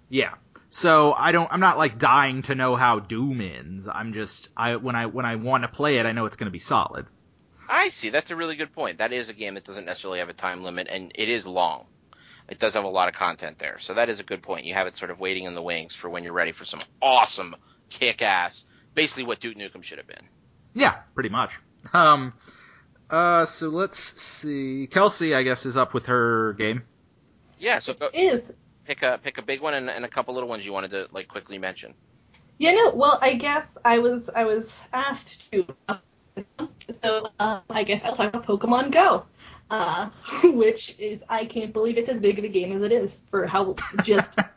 Yeah. 0.08 0.34
So 0.74 1.12
I 1.12 1.30
don't. 1.30 1.52
I'm 1.52 1.60
not 1.60 1.78
like 1.78 2.00
dying 2.00 2.42
to 2.42 2.56
know 2.56 2.74
how 2.74 2.98
Doom 2.98 3.40
ends. 3.40 3.86
I'm 3.86 4.12
just. 4.12 4.48
I 4.56 4.74
when 4.74 4.96
I 4.96 5.06
when 5.06 5.24
I 5.24 5.36
want 5.36 5.62
to 5.62 5.68
play 5.68 5.98
it, 5.98 6.04
I 6.04 6.10
know 6.10 6.26
it's 6.26 6.34
going 6.34 6.48
to 6.48 6.52
be 6.52 6.58
solid. 6.58 7.06
I 7.68 7.90
see. 7.90 8.10
That's 8.10 8.32
a 8.32 8.36
really 8.36 8.56
good 8.56 8.72
point. 8.72 8.98
That 8.98 9.12
is 9.12 9.28
a 9.28 9.34
game 9.34 9.54
that 9.54 9.62
doesn't 9.62 9.84
necessarily 9.84 10.18
have 10.18 10.30
a 10.30 10.32
time 10.32 10.64
limit, 10.64 10.88
and 10.90 11.12
it 11.14 11.28
is 11.28 11.46
long. 11.46 11.86
It 12.48 12.58
does 12.58 12.74
have 12.74 12.82
a 12.82 12.88
lot 12.88 13.08
of 13.08 13.14
content 13.14 13.60
there, 13.60 13.78
so 13.78 13.94
that 13.94 14.08
is 14.08 14.18
a 14.18 14.24
good 14.24 14.42
point. 14.42 14.64
You 14.64 14.74
have 14.74 14.88
it 14.88 14.96
sort 14.96 15.12
of 15.12 15.20
waiting 15.20 15.44
in 15.44 15.54
the 15.54 15.62
wings 15.62 15.94
for 15.94 16.10
when 16.10 16.24
you're 16.24 16.32
ready 16.32 16.50
for 16.50 16.64
some 16.64 16.80
awesome, 17.00 17.54
kick-ass, 17.88 18.64
basically 18.94 19.22
what 19.22 19.38
Duke 19.38 19.56
Nukem 19.56 19.84
should 19.84 19.98
have 19.98 20.08
been. 20.08 20.26
Yeah, 20.74 20.96
pretty 21.14 21.28
much. 21.28 21.52
Um, 21.92 22.32
uh, 23.08 23.44
so 23.44 23.68
let's 23.68 24.00
see. 24.20 24.88
Kelsey, 24.88 25.36
I 25.36 25.44
guess, 25.44 25.66
is 25.66 25.76
up 25.76 25.94
with 25.94 26.06
her 26.06 26.54
game. 26.54 26.82
Yeah, 27.60 27.78
so 27.78 27.94
go, 27.94 28.10
is 28.12 28.52
pick 28.84 29.02
a 29.02 29.18
pick 29.18 29.38
a 29.38 29.42
big 29.42 29.60
one 29.60 29.74
and, 29.74 29.90
and 29.90 30.04
a 30.04 30.08
couple 30.08 30.34
little 30.34 30.48
ones 30.48 30.64
you 30.64 30.72
wanted 30.72 30.90
to 30.92 31.08
like 31.12 31.28
quickly 31.28 31.58
mention. 31.58 31.94
Yeah, 32.58 32.72
no. 32.72 32.94
Well, 32.94 33.18
I 33.20 33.34
guess 33.34 33.76
I 33.84 33.98
was 33.98 34.30
I 34.30 34.44
was 34.44 34.76
asked 34.92 35.50
to, 35.52 35.66
so 36.90 37.28
uh, 37.38 37.60
I 37.68 37.82
guess 37.84 38.04
I'll 38.04 38.14
talk 38.14 38.32
about 38.32 38.46
Pokemon 38.46 38.92
Go, 38.92 39.24
uh, 39.70 40.10
which 40.44 40.98
is 40.98 41.20
I 41.28 41.46
can't 41.46 41.72
believe 41.72 41.98
it's 41.98 42.08
as 42.08 42.20
big 42.20 42.38
of 42.38 42.44
a 42.44 42.48
game 42.48 42.72
as 42.72 42.82
it 42.82 42.92
is 42.92 43.18
for 43.30 43.46
how 43.46 43.74
just 44.02 44.38
a, 44.38 44.48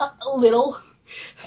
a 0.00 0.36
little. 0.36 0.78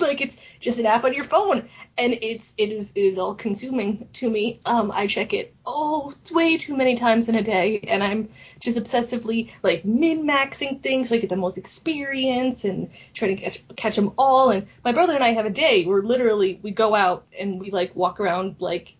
Like 0.02 0.20
it's 0.20 0.36
just 0.60 0.78
an 0.78 0.86
app 0.86 1.06
on 1.06 1.14
your 1.14 1.24
phone, 1.24 1.70
and 1.98 2.18
it's 2.22 2.54
it 2.58 2.72
is 2.72 2.92
it 2.96 3.02
is 3.02 3.18
all 3.18 3.36
consuming 3.36 4.08
to 4.14 4.30
me. 4.30 4.60
Um, 4.66 4.92
I 4.92 5.08
check 5.08 5.34
it 5.34 5.54
oh 5.66 6.12
it's 6.12 6.32
way 6.32 6.58
too 6.58 6.76
many 6.76 6.96
times 6.96 7.30
in 7.30 7.36
a 7.36 7.44
day, 7.44 7.80
and 7.88 8.04
I'm 8.04 8.30
just 8.60 8.78
obsessively 8.78 9.52
like 9.62 9.86
min 9.86 10.26
maxing 10.26 10.82
things 10.82 11.10
so 11.10 11.16
I 11.16 11.20
get 11.20 11.30
the 11.30 11.36
most 11.36 11.58
experience 11.58 12.64
and 12.64 12.90
trying 13.14 13.36
to 13.38 13.44
catch 13.44 13.64
catch 13.76 13.96
them 13.96 14.14
all. 14.18 14.50
And 14.50 14.68
my 14.84 14.92
brother 14.92 15.14
and 15.14 15.24
I 15.24 15.34
have 15.34 15.46
a 15.46 15.52
day 15.52 15.86
where 15.86 16.02
literally 16.02 16.60
we 16.64 16.72
go 16.72 16.96
out 16.96 17.26
and 17.38 17.60
we 17.60 17.72
like 17.72 17.96
walk 17.96 18.20
around 18.20 18.56
like 18.60 18.96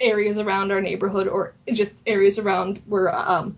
areas 0.00 0.38
around 0.38 0.72
our 0.72 0.80
neighborhood 0.80 1.28
or 1.28 1.54
just 1.72 2.02
areas 2.06 2.38
around 2.38 2.82
where 2.86 3.14
um 3.14 3.56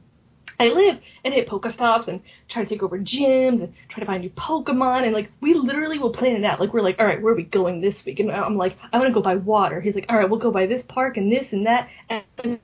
I 0.61 0.69
live 0.69 1.01
and 1.25 1.33
hit 1.33 1.49
Pokestops 1.49 2.09
and 2.09 2.21
try 2.47 2.63
to 2.63 2.69
take 2.69 2.83
over 2.83 2.99
gyms 2.99 3.63
and 3.63 3.73
try 3.89 4.01
to 4.01 4.07
find 4.07 4.23
new 4.23 4.31
Pokemon 4.31 5.05
and 5.05 5.15
like 5.15 5.33
we 5.41 5.55
literally 5.55 5.99
will 5.99 6.11
plan 6.11 6.37
it 6.37 6.45
out. 6.45 6.61
Like 6.61 6.75
we're 6.75 6.83
like, 6.83 6.99
all 6.99 7.07
right, 7.07 7.21
where 7.21 7.33
are 7.33 7.37
we 7.37 7.45
going 7.45 7.81
this 7.81 8.05
week? 8.05 8.21
And 8.21 8.31
I'm 8.31 8.57
like, 8.57 8.77
I 8.93 8.99
want 8.99 9.09
to 9.09 9.15
go 9.15 9.23
by 9.23 9.37
water. 9.37 9.81
He's 9.81 9.95
like, 9.95 10.07
all 10.11 10.17
right, 10.17 10.29
we'll 10.29 10.39
go 10.39 10.51
by 10.51 10.67
this 10.67 10.83
park 10.83 11.17
and 11.17 11.33
this 11.33 11.55
and 11.55 11.67
that. 11.67 11.89
And 12.11 12.59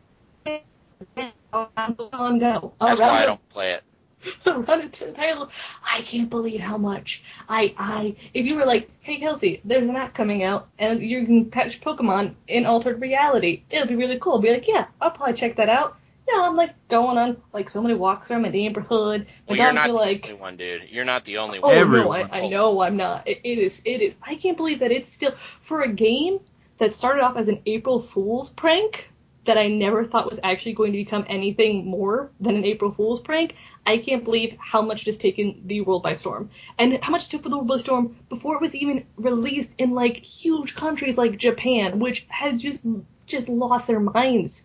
on 1.53 2.39
go. 2.39 2.75
That's 2.81 3.01
why 3.01 3.23
I 3.23 3.27
don't 3.27 3.49
play 3.49 3.73
it. 3.73 3.83
run 4.47 4.81
it 4.81 4.93
the 4.93 5.13
title. 5.13 5.51
I 5.85 6.01
can't 6.03 6.29
believe 6.29 6.61
how 6.61 6.77
much 6.77 7.23
I 7.49 7.75
I 7.79 8.17
if 8.35 8.45
you 8.45 8.57
were 8.57 8.67
like, 8.67 8.91
hey 9.01 9.19
Kelsey, 9.19 9.61
there's 9.65 9.87
an 9.87 9.97
app 9.97 10.15
coming 10.15 10.43
out 10.43 10.69
and 10.79 11.01
you 11.01 11.25
can 11.25 11.51
catch 11.51 11.81
Pokemon 11.81 12.35
in 12.49 12.67
altered 12.67 13.01
reality. 13.01 13.63
It'll 13.71 13.87
be 13.87 13.97
really 13.97 14.19
cool. 14.19 14.35
I'll 14.35 14.41
be 14.41 14.51
like, 14.51 14.69
yeah, 14.69 14.87
I'll 15.01 15.11
probably 15.11 15.35
check 15.35 15.57
that 15.57 15.69
out. 15.69 15.97
No, 16.29 16.45
I'm 16.45 16.55
like 16.55 16.75
going 16.89 17.19
on 17.19 17.41
like 17.53 17.71
so 17.71 17.81
many 17.81 17.95
walks 17.95 18.31
around 18.31 18.43
my 18.43 18.49
neighborhood. 18.49 19.27
My 19.49 19.57
well, 19.57 19.75
dogs 19.75 19.89
are 19.89 19.93
like, 19.93 20.27
only 20.27 20.41
one, 20.41 20.57
dude. 20.57 20.83
You're 20.91 21.05
not 21.05 21.25
the 21.25 21.39
only 21.39 21.61
one. 21.61 21.75
Oh 21.75 21.85
no, 21.85 22.13
I, 22.13 22.41
I 22.41 22.49
know 22.49 22.81
I'm 22.81 22.97
not. 22.97 23.29
It, 23.29 23.41
it 23.45 23.59
is. 23.59 23.81
It 23.85 24.03
is. 24.03 24.15
I 24.23 24.35
can't 24.35 24.57
believe 24.57 24.81
that 24.81 24.91
it's 24.91 25.13
still 25.13 25.35
for 25.61 25.83
a 25.83 25.93
game 25.93 26.41
that 26.79 26.95
started 26.95 27.23
off 27.23 27.37
as 27.37 27.49
an 27.49 27.63
April 27.67 28.01
Fool's 28.01 28.51
prank 28.51 29.11
that 29.45 29.57
I 29.57 29.69
never 29.69 30.05
thought 30.05 30.29
was 30.29 30.41
actually 30.43 30.73
going 30.73 30.93
to 30.93 30.99
become 30.99 31.25
anything 31.29 31.87
more 31.87 32.31
than 32.41 32.57
an 32.57 32.65
April 32.65 32.91
Fool's 32.91 33.21
prank. 33.21 33.55
I 33.87 33.99
can't 33.99 34.25
believe 34.25 34.57
how 34.59 34.83
much 34.83 35.03
it 35.03 35.07
has 35.07 35.17
taken 35.17 35.63
the 35.67 35.81
world 35.83 36.03
by 36.03 36.15
storm, 36.15 36.51
and 36.77 36.99
how 37.03 37.13
much 37.13 37.27
it 37.27 37.31
took 37.31 37.45
the 37.45 37.51
world 37.51 37.69
by 37.69 37.79
storm 37.79 38.17
before 38.29 38.57
it 38.57 38.61
was 38.61 38.75
even 38.75 39.07
released 39.17 39.71
in 39.79 39.93
like 39.93 40.17
huge 40.17 40.75
countries 40.75 41.17
like 41.17 41.39
Japan, 41.39 42.01
which 42.01 42.27
has 42.29 42.61
just 42.61 42.81
just 43.27 43.49
lost 43.49 43.87
their 43.87 44.01
minds 44.01 44.63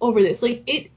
over 0.00 0.22
this. 0.22 0.42
Like 0.42 0.62
it 0.66 0.90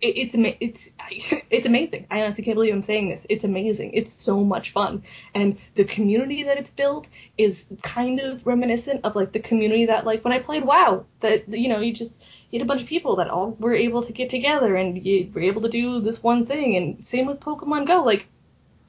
it's 0.00 0.34
it's 0.60 0.90
it's 1.50 1.66
amazing. 1.66 2.06
I 2.10 2.22
honestly 2.22 2.44
can't 2.44 2.56
believe 2.56 2.74
I'm 2.74 2.82
saying 2.82 3.08
this. 3.08 3.26
It's 3.28 3.44
amazing. 3.44 3.92
It's 3.94 4.12
so 4.12 4.44
much 4.44 4.72
fun, 4.72 5.02
and 5.34 5.58
the 5.74 5.84
community 5.84 6.42
that 6.44 6.58
it's 6.58 6.70
built 6.70 7.08
is 7.38 7.68
kind 7.82 8.20
of 8.20 8.46
reminiscent 8.46 9.00
of 9.04 9.16
like 9.16 9.32
the 9.32 9.40
community 9.40 9.86
that 9.86 10.04
like 10.04 10.24
when 10.24 10.32
I 10.32 10.38
played 10.38 10.64
WoW. 10.64 11.06
That 11.20 11.48
you 11.48 11.68
know 11.68 11.80
you 11.80 11.92
just 11.92 12.12
you 12.50 12.58
had 12.58 12.66
a 12.66 12.68
bunch 12.68 12.82
of 12.82 12.88
people 12.88 13.16
that 13.16 13.28
all 13.28 13.56
were 13.58 13.74
able 13.74 14.02
to 14.02 14.12
get 14.12 14.30
together 14.30 14.76
and 14.76 15.04
you 15.04 15.30
were 15.34 15.42
able 15.42 15.62
to 15.62 15.68
do 15.68 16.00
this 16.00 16.22
one 16.22 16.46
thing. 16.46 16.76
And 16.76 17.04
same 17.04 17.26
with 17.26 17.40
Pokemon 17.40 17.86
Go. 17.86 18.02
Like 18.02 18.26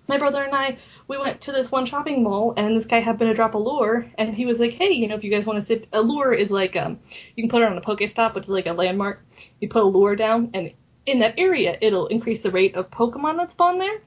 my 0.07 0.17
brother 0.17 0.43
and 0.43 0.55
I, 0.55 0.77
we 1.07 1.17
went 1.17 1.41
to 1.41 1.51
this 1.51 1.71
one 1.71 1.85
shopping 1.85 2.23
mall, 2.23 2.53
and 2.55 2.77
this 2.77 2.85
guy 2.85 2.99
happened 2.99 3.29
to 3.29 3.33
drop 3.33 3.55
a 3.55 3.57
lure, 3.57 4.09
and 4.17 4.33
he 4.33 4.45
was 4.45 4.59
like, 4.59 4.73
"Hey, 4.73 4.91
you 4.91 5.07
know, 5.07 5.15
if 5.15 5.23
you 5.23 5.31
guys 5.31 5.45
want 5.45 5.59
to 5.59 5.65
sit, 5.65 5.87
a 5.93 6.01
lure 6.01 6.33
is 6.33 6.51
like 6.51 6.75
um, 6.75 6.99
you 7.35 7.43
can 7.43 7.49
put 7.49 7.61
it 7.61 7.69
on 7.69 7.77
a 7.77 7.81
Pokestop, 7.81 8.33
which 8.35 8.45
is 8.45 8.49
like 8.49 8.67
a 8.67 8.73
landmark. 8.73 9.25
You 9.59 9.67
put 9.67 9.83
a 9.83 9.85
lure 9.85 10.15
down, 10.15 10.51
and 10.53 10.71
in 11.07 11.19
that 11.19 11.35
area, 11.39 11.75
it'll 11.81 12.07
increase 12.07 12.43
the 12.43 12.51
rate 12.51 12.75
of 12.75 12.91
Pokemon 12.91 13.37
that 13.37 13.51
spawn 13.51 13.79
there." 13.79 14.01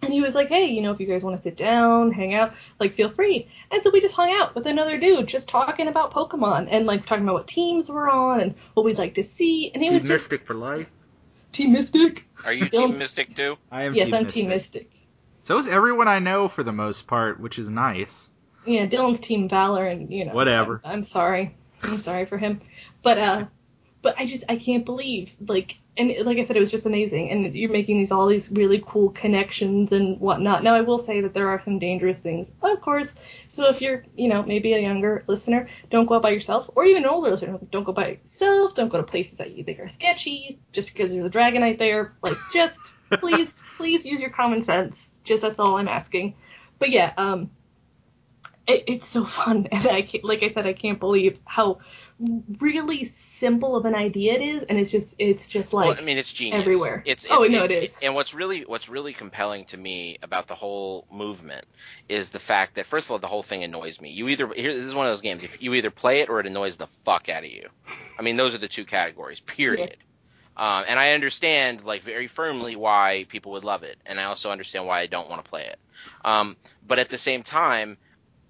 And 0.00 0.12
he 0.12 0.20
was 0.20 0.34
like, 0.36 0.48
"Hey, 0.48 0.66
you 0.66 0.80
know, 0.80 0.92
if 0.92 1.00
you 1.00 1.06
guys 1.06 1.24
want 1.24 1.36
to 1.36 1.42
sit 1.42 1.56
down, 1.56 2.12
hang 2.12 2.34
out, 2.34 2.54
like 2.78 2.92
feel 2.92 3.10
free." 3.10 3.48
And 3.72 3.82
so 3.82 3.90
we 3.90 4.00
just 4.00 4.14
hung 4.14 4.30
out 4.30 4.54
with 4.54 4.66
another 4.66 5.00
dude, 5.00 5.26
just 5.26 5.48
talking 5.48 5.88
about 5.88 6.12
Pokemon 6.12 6.68
and 6.70 6.86
like 6.86 7.04
talking 7.04 7.24
about 7.24 7.34
what 7.34 7.48
teams 7.48 7.90
we're 7.90 8.08
on 8.08 8.40
and 8.40 8.54
what 8.74 8.86
we'd 8.86 8.98
like 8.98 9.14
to 9.14 9.24
see. 9.24 9.72
And 9.74 9.82
he 9.82 9.88
Team 9.88 9.94
was 9.94 10.04
just 10.04 10.12
Mystic 10.12 10.46
for 10.46 10.54
life. 10.54 10.86
Team 11.50 11.72
Mystic. 11.72 12.26
Are 12.44 12.52
you 12.52 12.68
Team 12.68 12.96
Mystic 12.96 13.34
too? 13.34 13.58
I 13.72 13.84
am 13.84 13.94
yes, 13.94 14.06
Team 14.06 14.14
I'm 14.14 14.22
Mystic. 14.22 14.42
Team 14.42 14.48
Mystic. 14.50 14.90
So 15.42 15.58
is 15.58 15.66
everyone 15.66 16.08
I 16.08 16.18
know 16.18 16.48
for 16.48 16.62
the 16.62 16.72
most 16.72 17.06
part, 17.06 17.40
which 17.40 17.58
is 17.58 17.68
nice. 17.68 18.30
Yeah, 18.66 18.86
Dylan's 18.86 19.18
Team 19.18 19.48
Valor, 19.48 19.86
and 19.86 20.12
you 20.12 20.26
know, 20.26 20.34
Whatever. 20.34 20.80
I'm, 20.84 20.96
I'm 20.96 21.02
sorry, 21.02 21.56
I'm 21.82 21.98
sorry 21.98 22.26
for 22.26 22.36
him, 22.36 22.60
but 23.02 23.18
uh, 23.18 23.46
but 24.02 24.18
I 24.18 24.26
just 24.26 24.44
I 24.48 24.56
can't 24.56 24.84
believe 24.84 25.32
like 25.40 25.78
and 25.98 26.14
like 26.24 26.38
I 26.38 26.42
said, 26.42 26.56
it 26.56 26.60
was 26.60 26.70
just 26.70 26.86
amazing, 26.86 27.30
and 27.30 27.54
you're 27.54 27.72
making 27.72 27.98
these 27.98 28.12
all 28.12 28.26
these 28.26 28.50
really 28.52 28.82
cool 28.86 29.10
connections 29.10 29.92
and 29.92 30.18
whatnot. 30.20 30.62
Now 30.62 30.74
I 30.74 30.82
will 30.82 30.98
say 30.98 31.20
that 31.22 31.34
there 31.34 31.48
are 31.48 31.60
some 31.60 31.80
dangerous 31.80 32.20
things, 32.20 32.52
of 32.62 32.80
course. 32.80 33.14
So 33.48 33.68
if 33.68 33.82
you're 33.82 34.04
you 34.16 34.28
know 34.28 34.44
maybe 34.44 34.72
a 34.74 34.78
younger 34.78 35.24
listener, 35.26 35.68
don't 35.90 36.06
go 36.06 36.14
out 36.14 36.22
by 36.22 36.30
yourself, 36.30 36.70
or 36.76 36.84
even 36.84 37.02
an 37.02 37.10
older 37.10 37.30
listener, 37.30 37.58
don't 37.72 37.84
go 37.84 37.92
by 37.92 38.10
yourself. 38.10 38.74
Don't 38.74 38.88
go 38.88 38.98
to 38.98 39.02
places 39.02 39.38
that 39.38 39.56
you 39.56 39.64
think 39.64 39.80
are 39.80 39.88
sketchy 39.88 40.60
just 40.72 40.88
because 40.88 41.10
there's 41.10 41.26
a 41.26 41.30
Dragonite 41.30 41.78
there. 41.78 42.14
Like 42.22 42.36
just 42.52 42.78
please 43.18 43.62
please 43.76 44.06
use 44.06 44.20
your 44.20 44.30
common 44.30 44.64
sense. 44.64 45.08
Just 45.24 45.42
that's 45.42 45.58
all 45.58 45.78
I'm 45.78 45.88
asking. 45.88 46.34
But 46.78 46.90
yeah, 46.90 47.12
um, 47.16 47.50
it, 48.68 48.84
it's 48.86 49.08
so 49.08 49.24
fun, 49.24 49.66
and 49.72 49.86
I 49.86 50.02
can't, 50.02 50.24
like 50.24 50.42
I 50.42 50.50
said, 50.50 50.66
I 50.66 50.74
can't 50.74 51.00
believe 51.00 51.40
how 51.44 51.80
really 52.20 53.04
simple 53.04 53.76
of 53.76 53.84
an 53.84 53.94
idea 53.94 54.34
it 54.34 54.42
is, 54.42 54.64
and 54.64 54.78
it's 54.78 54.90
just 54.90 55.20
it's 55.20 55.46
just 55.46 55.72
like 55.72 55.86
well, 55.86 55.96
I 55.98 56.02
mean, 56.02 56.18
it's 56.18 56.32
genius. 56.32 56.60
everywhere. 56.60 57.02
It's, 57.06 57.26
Oh, 57.30 57.44
it's- 57.44 57.58
no, 57.58 57.64
it 57.64 57.70
is. 57.70 57.98
And 58.02 58.14
what's 58.14 58.34
really 58.34 58.62
what's 58.62 58.88
really 58.88 59.12
compelling 59.12 59.66
to 59.66 59.76
me 59.76 60.18
about 60.22 60.48
the 60.48 60.54
whole 60.54 61.06
movement 61.12 61.66
is 62.08 62.30
the 62.30 62.40
fact 62.40 62.74
that 62.74 62.86
first 62.86 63.06
of 63.06 63.12
all, 63.12 63.18
the 63.18 63.28
whole 63.28 63.42
thing 63.42 63.62
annoys 63.62 64.00
me. 64.00 64.10
You 64.10 64.28
either 64.28 64.48
here 64.48 64.74
this 64.74 64.84
is 64.84 64.94
one 64.94 65.06
of 65.06 65.12
those 65.12 65.20
games. 65.20 65.44
If 65.44 65.62
you 65.62 65.74
either 65.74 65.90
play 65.90 66.20
it 66.20 66.28
or 66.28 66.40
it 66.40 66.46
annoys 66.46 66.76
the 66.76 66.88
fuck 67.04 67.28
out 67.28 67.44
of 67.44 67.50
you. 67.50 67.68
I 68.18 68.22
mean, 68.22 68.36
those 68.36 68.54
are 68.54 68.58
the 68.58 68.68
two 68.68 68.84
categories. 68.84 69.40
Period. 69.40 69.96
Um, 70.56 70.84
and 70.88 70.98
I 70.98 71.12
understand 71.12 71.84
like 71.84 72.02
very 72.02 72.26
firmly 72.26 72.74
why 72.74 73.26
people 73.28 73.52
would 73.52 73.64
love 73.64 73.84
it, 73.84 73.96
and 74.04 74.18
I 74.18 74.24
also 74.24 74.50
understand 74.50 74.86
why 74.86 75.00
I 75.00 75.06
don't 75.06 75.30
want 75.30 75.44
to 75.44 75.48
play 75.48 75.66
it. 75.66 75.78
Um, 76.24 76.56
but 76.84 76.98
at 76.98 77.10
the 77.10 77.18
same 77.18 77.44
time, 77.44 77.96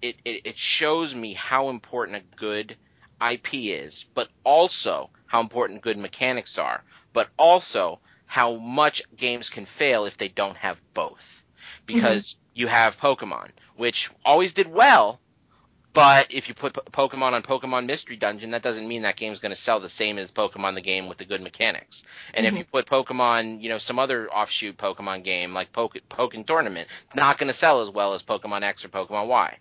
it, 0.00 0.16
it, 0.24 0.42
it 0.46 0.58
shows 0.58 1.14
me 1.14 1.34
how 1.34 1.68
important 1.68 2.16
a 2.16 2.36
good 2.36 2.76
IP 3.20 3.54
is, 3.54 4.04
but 4.14 4.28
also 4.44 5.10
how 5.26 5.40
important 5.40 5.82
good 5.82 5.98
mechanics 5.98 6.58
are, 6.58 6.82
but 7.12 7.28
also 7.38 8.00
how 8.26 8.56
much 8.56 9.02
games 9.16 9.48
can 9.48 9.66
fail 9.66 10.04
if 10.04 10.16
they 10.18 10.28
don't 10.28 10.56
have 10.56 10.80
both. 10.94 11.42
Because 11.86 12.36
you 12.54 12.66
have 12.66 12.98
Pokemon, 12.98 13.50
which 13.76 14.10
always 14.24 14.52
did 14.52 14.68
well, 14.70 15.20
but 15.94 16.32
if 16.32 16.48
you 16.48 16.54
put 16.54 16.74
Pokemon 16.74 17.32
on 17.32 17.42
Pokemon 17.42 17.86
Mystery 17.86 18.16
Dungeon, 18.16 18.50
that 18.52 18.62
doesn't 18.62 18.86
mean 18.86 19.02
that 19.02 19.16
game's 19.16 19.40
going 19.40 19.50
to 19.50 19.56
sell 19.56 19.80
the 19.80 19.88
same 19.88 20.18
as 20.18 20.30
Pokemon 20.30 20.74
the 20.74 20.80
game 20.80 21.08
with 21.08 21.18
the 21.18 21.24
good 21.24 21.40
mechanics. 21.40 22.04
And 22.34 22.46
if 22.46 22.54
Mhm. 22.54 22.58
you 22.58 22.64
put 22.66 22.86
Pokemon, 22.86 23.62
you 23.62 23.68
know, 23.68 23.78
some 23.78 23.98
other 23.98 24.30
offshoot 24.30 24.76
Pokemon 24.76 25.24
game 25.24 25.54
like 25.54 25.72
Poke- 25.72 25.98
Pokken 26.08 26.46
Tournament, 26.46 26.88
not 27.14 27.38
going 27.38 27.48
to 27.48 27.54
sell 27.54 27.80
as 27.80 27.90
well 27.90 28.14
as 28.14 28.22
Pokemon 28.22 28.62
X 28.62 28.84
or 28.84 28.90
Pokemon 28.90 29.26
Y. 29.26 29.58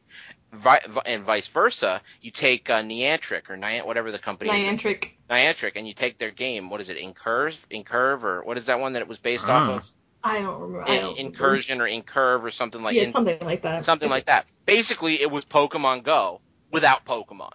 Vi- 0.54 0.80
vi- 0.90 1.02
and 1.06 1.24
vice 1.26 1.48
versa, 1.50 2.02
you 2.22 2.32
take 2.32 2.70
uh, 2.70 2.82
Niantic 2.82 3.50
or 3.50 3.58
Niant, 3.58 3.86
whatever 3.86 4.12
the 4.12 4.20
company 4.20 4.50
is, 4.50 4.80
Niantic. 4.82 5.10
Niantic, 5.30 5.74
and 5.76 5.88
you 5.88 5.94
take 5.94 6.18
their 6.20 6.32
game. 6.32 6.70
What 6.70 6.80
is 6.82 6.90
it, 6.90 6.98
Incurve, 6.98 7.58
Incurve, 7.70 8.24
or 8.24 8.44
what 8.44 8.58
is 8.58 8.66
that 8.68 8.80
one 8.80 8.94
that 8.94 9.02
it 9.02 9.08
was 9.08 9.20
based 9.20 9.46
Ah. 9.48 9.64
off 9.64 9.70
of? 9.70 9.90
I 10.24 10.42
don't 10.42 10.60
remember. 10.60 10.84
I 10.84 10.96
don't 10.98 11.02
remember. 11.16 11.20
Incursion 11.20 11.82
or 11.82 11.88
Incurve 11.88 12.44
or 12.44 12.52
something 12.52 12.82
like 12.82 12.96
yeah, 12.96 13.04
in- 13.04 13.12
something 13.12 13.40
like 13.42 13.62
that. 13.64 13.84
something 13.86 14.10
like 14.10 14.26
that. 14.28 14.46
Basically, 14.66 15.22
it 15.22 15.30
was 15.30 15.44
Pokemon 15.46 16.04
Go 16.04 16.42
without 16.72 17.06
Pokemon. 17.06 17.54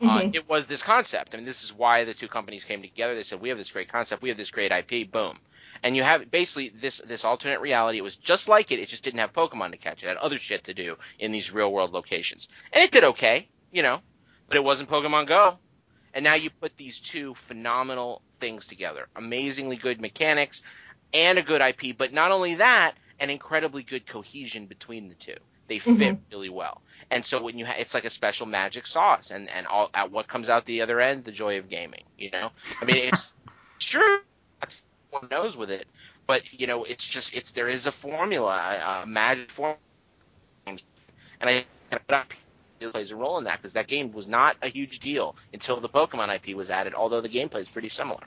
Uh, 0.00 0.20
Mhm. 0.20 0.34
it 0.36 0.48
was 0.48 0.66
this 0.66 0.80
concept. 0.82 1.34
I 1.34 1.38
mean, 1.38 1.44
this 1.46 1.64
is 1.64 1.74
why 1.74 2.04
the 2.04 2.14
two 2.14 2.28
companies 2.28 2.62
came 2.62 2.82
together. 2.82 3.16
They 3.16 3.24
said, 3.24 3.40
"We 3.40 3.48
have 3.48 3.58
this 3.58 3.70
great 3.70 3.90
concept. 3.90 4.22
We 4.22 4.28
have 4.28 4.38
this 4.38 4.50
great 4.50 4.70
IP. 4.70 5.02
Boom." 5.10 5.40
And 5.82 5.96
you 5.96 6.02
have 6.02 6.30
basically 6.30 6.70
this 6.70 7.00
this 7.06 7.24
alternate 7.24 7.60
reality. 7.60 7.98
It 7.98 8.02
was 8.04 8.16
just 8.16 8.48
like 8.48 8.70
it. 8.70 8.78
It 8.80 8.88
just 8.88 9.04
didn't 9.04 9.20
have 9.20 9.32
Pokemon 9.32 9.70
to 9.72 9.76
catch. 9.76 10.02
It 10.02 10.08
had 10.08 10.16
other 10.16 10.38
shit 10.38 10.64
to 10.64 10.74
do 10.74 10.96
in 11.18 11.32
these 11.32 11.52
real 11.52 11.72
world 11.72 11.92
locations, 11.92 12.48
and 12.72 12.82
it 12.82 12.90
did 12.90 13.04
okay, 13.04 13.48
you 13.70 13.82
know. 13.82 14.00
But 14.48 14.56
it 14.56 14.64
wasn't 14.64 14.88
Pokemon 14.90 15.26
Go. 15.26 15.58
And 16.14 16.24
now 16.24 16.34
you 16.34 16.50
put 16.50 16.76
these 16.76 16.98
two 16.98 17.34
phenomenal 17.34 18.22
things 18.40 18.66
together. 18.66 19.08
Amazingly 19.14 19.76
good 19.76 20.00
mechanics 20.00 20.62
and 21.12 21.38
a 21.38 21.42
good 21.42 21.60
IP, 21.60 21.96
but 21.96 22.12
not 22.12 22.30
only 22.30 22.56
that, 22.56 22.94
an 23.20 23.30
incredibly 23.30 23.82
good 23.82 24.06
cohesion 24.06 24.66
between 24.66 25.08
the 25.08 25.14
two. 25.14 25.36
They 25.68 25.78
fit 25.78 25.98
Mhm. 26.16 26.20
really 26.32 26.48
well. 26.48 26.80
And 27.10 27.24
so 27.24 27.42
when 27.42 27.58
you 27.58 27.66
ha- 27.66 27.74
it's 27.78 27.92
like 27.94 28.06
a 28.06 28.10
special 28.10 28.46
magic 28.46 28.86
sauce 28.86 29.30
and 29.30 29.48
and 29.50 29.66
all 29.66 29.90
at 29.92 30.10
what 30.10 30.28
comes 30.28 30.48
out 30.48 30.64
the 30.64 30.80
other 30.80 31.00
end, 31.00 31.24
the 31.24 31.32
joy 31.32 31.58
of 31.58 31.68
gaming, 31.68 32.04
you 32.16 32.30
know? 32.30 32.50
I 32.80 32.84
mean, 32.86 33.08
it's 33.08 33.32
sure 33.78 34.20
one 35.10 35.28
knows 35.30 35.56
with 35.56 35.70
it, 35.70 35.86
but 36.26 36.42
you 36.52 36.66
know, 36.66 36.84
it's 36.84 37.06
just 37.06 37.34
it's 37.34 37.50
there 37.50 37.68
is 37.68 37.86
a 37.86 37.92
formula, 37.92 39.02
a, 39.02 39.06
magic 39.06 39.50
formula. 39.50 39.78
And 40.66 40.80
I 41.42 41.64
think 41.90 42.36
it 42.80 42.92
plays 42.92 43.10
a 43.10 43.16
role 43.16 43.38
in 43.38 43.44
that 43.44 43.58
because 43.58 43.72
that 43.72 43.88
game 43.88 44.12
was 44.12 44.26
not 44.26 44.56
a 44.62 44.68
huge 44.68 45.00
deal 45.00 45.36
until 45.52 45.80
the 45.80 45.88
Pokemon 45.88 46.34
IP 46.34 46.56
was 46.56 46.70
added, 46.70 46.94
although 46.94 47.20
the 47.20 47.28
gameplay 47.28 47.62
is 47.62 47.68
pretty 47.68 47.88
similar. 47.88 48.20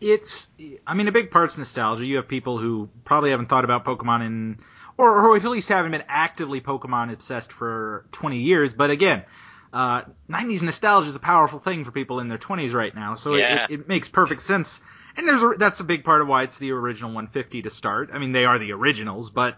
It's, 0.00 0.48
I 0.86 0.94
mean, 0.94 1.08
a 1.08 1.12
big 1.12 1.30
part's 1.30 1.56
nostalgia. 1.56 2.04
You 2.04 2.16
have 2.16 2.28
people 2.28 2.58
who 2.58 2.88
probably 3.04 3.30
haven't 3.30 3.46
thought 3.46 3.64
about 3.64 3.84
Pokemon 3.84 4.26
in, 4.26 4.58
or, 4.96 5.10
or 5.10 5.36
at 5.36 5.44
least 5.44 5.68
haven't 5.68 5.92
been 5.92 6.04
actively 6.08 6.60
Pokemon 6.60 7.12
obsessed 7.12 7.52
for 7.52 8.06
20 8.12 8.38
years. 8.38 8.74
But 8.74 8.90
again, 8.90 9.24
uh, 9.72 10.02
90s 10.28 10.62
nostalgia 10.62 11.08
is 11.08 11.16
a 11.16 11.20
powerful 11.20 11.58
thing 11.58 11.84
for 11.84 11.90
people 11.90 12.20
in 12.20 12.28
their 12.28 12.38
20s 12.38 12.72
right 12.72 12.94
now, 12.94 13.14
so 13.14 13.34
Yeah. 13.34 13.66
it, 13.66 13.80
it 13.80 13.88
makes 13.88 14.08
perfect 14.08 14.42
sense. 14.42 14.80
And 15.16 15.28
there's 15.28 15.42
a, 15.42 15.52
that's 15.58 15.80
a 15.80 15.84
big 15.84 16.04
part 16.04 16.22
of 16.22 16.28
why 16.28 16.42
it's 16.42 16.58
the 16.58 16.72
original 16.72 17.10
150 17.10 17.62
to 17.62 17.70
start. 17.70 18.10
I 18.12 18.18
mean, 18.18 18.32
they 18.32 18.44
are 18.44 18.58
the 18.58 18.72
originals, 18.72 19.30
but 19.30 19.56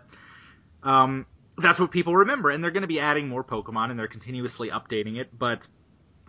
um, 0.83 1.27
that's 1.57 1.81
what 1.81 1.91
people 1.91 2.17
remember, 2.17 2.51
and 2.51 2.63
they're 2.63 2.71
going 2.71 2.83
to 2.83 2.89
be 2.89 3.01
adding 3.01 3.29
more 3.29 3.43
Pokemon, 3.43 3.91
and 3.91 3.99
they're 3.99 4.09
continuously 4.09 4.71
updating 4.71 5.17
it. 5.17 5.37
But 5.37 5.67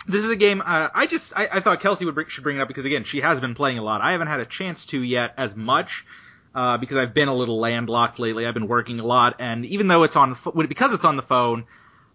this 0.07 0.23
is 0.23 0.31
a 0.31 0.35
game 0.35 0.61
uh, 0.65 0.89
I 0.93 1.05
just 1.07 1.37
I, 1.37 1.49
I 1.53 1.59
thought 1.59 1.81
Kelsey 1.81 2.05
would 2.05 2.15
bring, 2.15 2.27
should 2.27 2.43
bring 2.43 2.57
it 2.57 2.61
up 2.61 2.67
because 2.67 2.85
again 2.85 3.03
she 3.03 3.21
has 3.21 3.39
been 3.39 3.55
playing 3.55 3.77
a 3.77 3.83
lot. 3.83 4.01
I 4.01 4.13
haven't 4.13 4.27
had 4.27 4.39
a 4.39 4.45
chance 4.45 4.85
to 4.87 5.01
yet 5.01 5.33
as 5.37 5.55
much 5.55 6.05
uh, 6.55 6.77
because 6.77 6.97
I've 6.97 7.13
been 7.13 7.27
a 7.27 7.35
little 7.35 7.59
landlocked 7.59 8.19
lately. 8.19 8.45
I've 8.45 8.53
been 8.53 8.67
working 8.67 8.99
a 8.99 9.05
lot, 9.05 9.35
and 9.39 9.65
even 9.65 9.87
though 9.87 10.03
it's 10.03 10.15
on 10.15 10.37
because 10.67 10.93
it's 10.93 11.05
on 11.05 11.17
the 11.17 11.23
phone, 11.23 11.65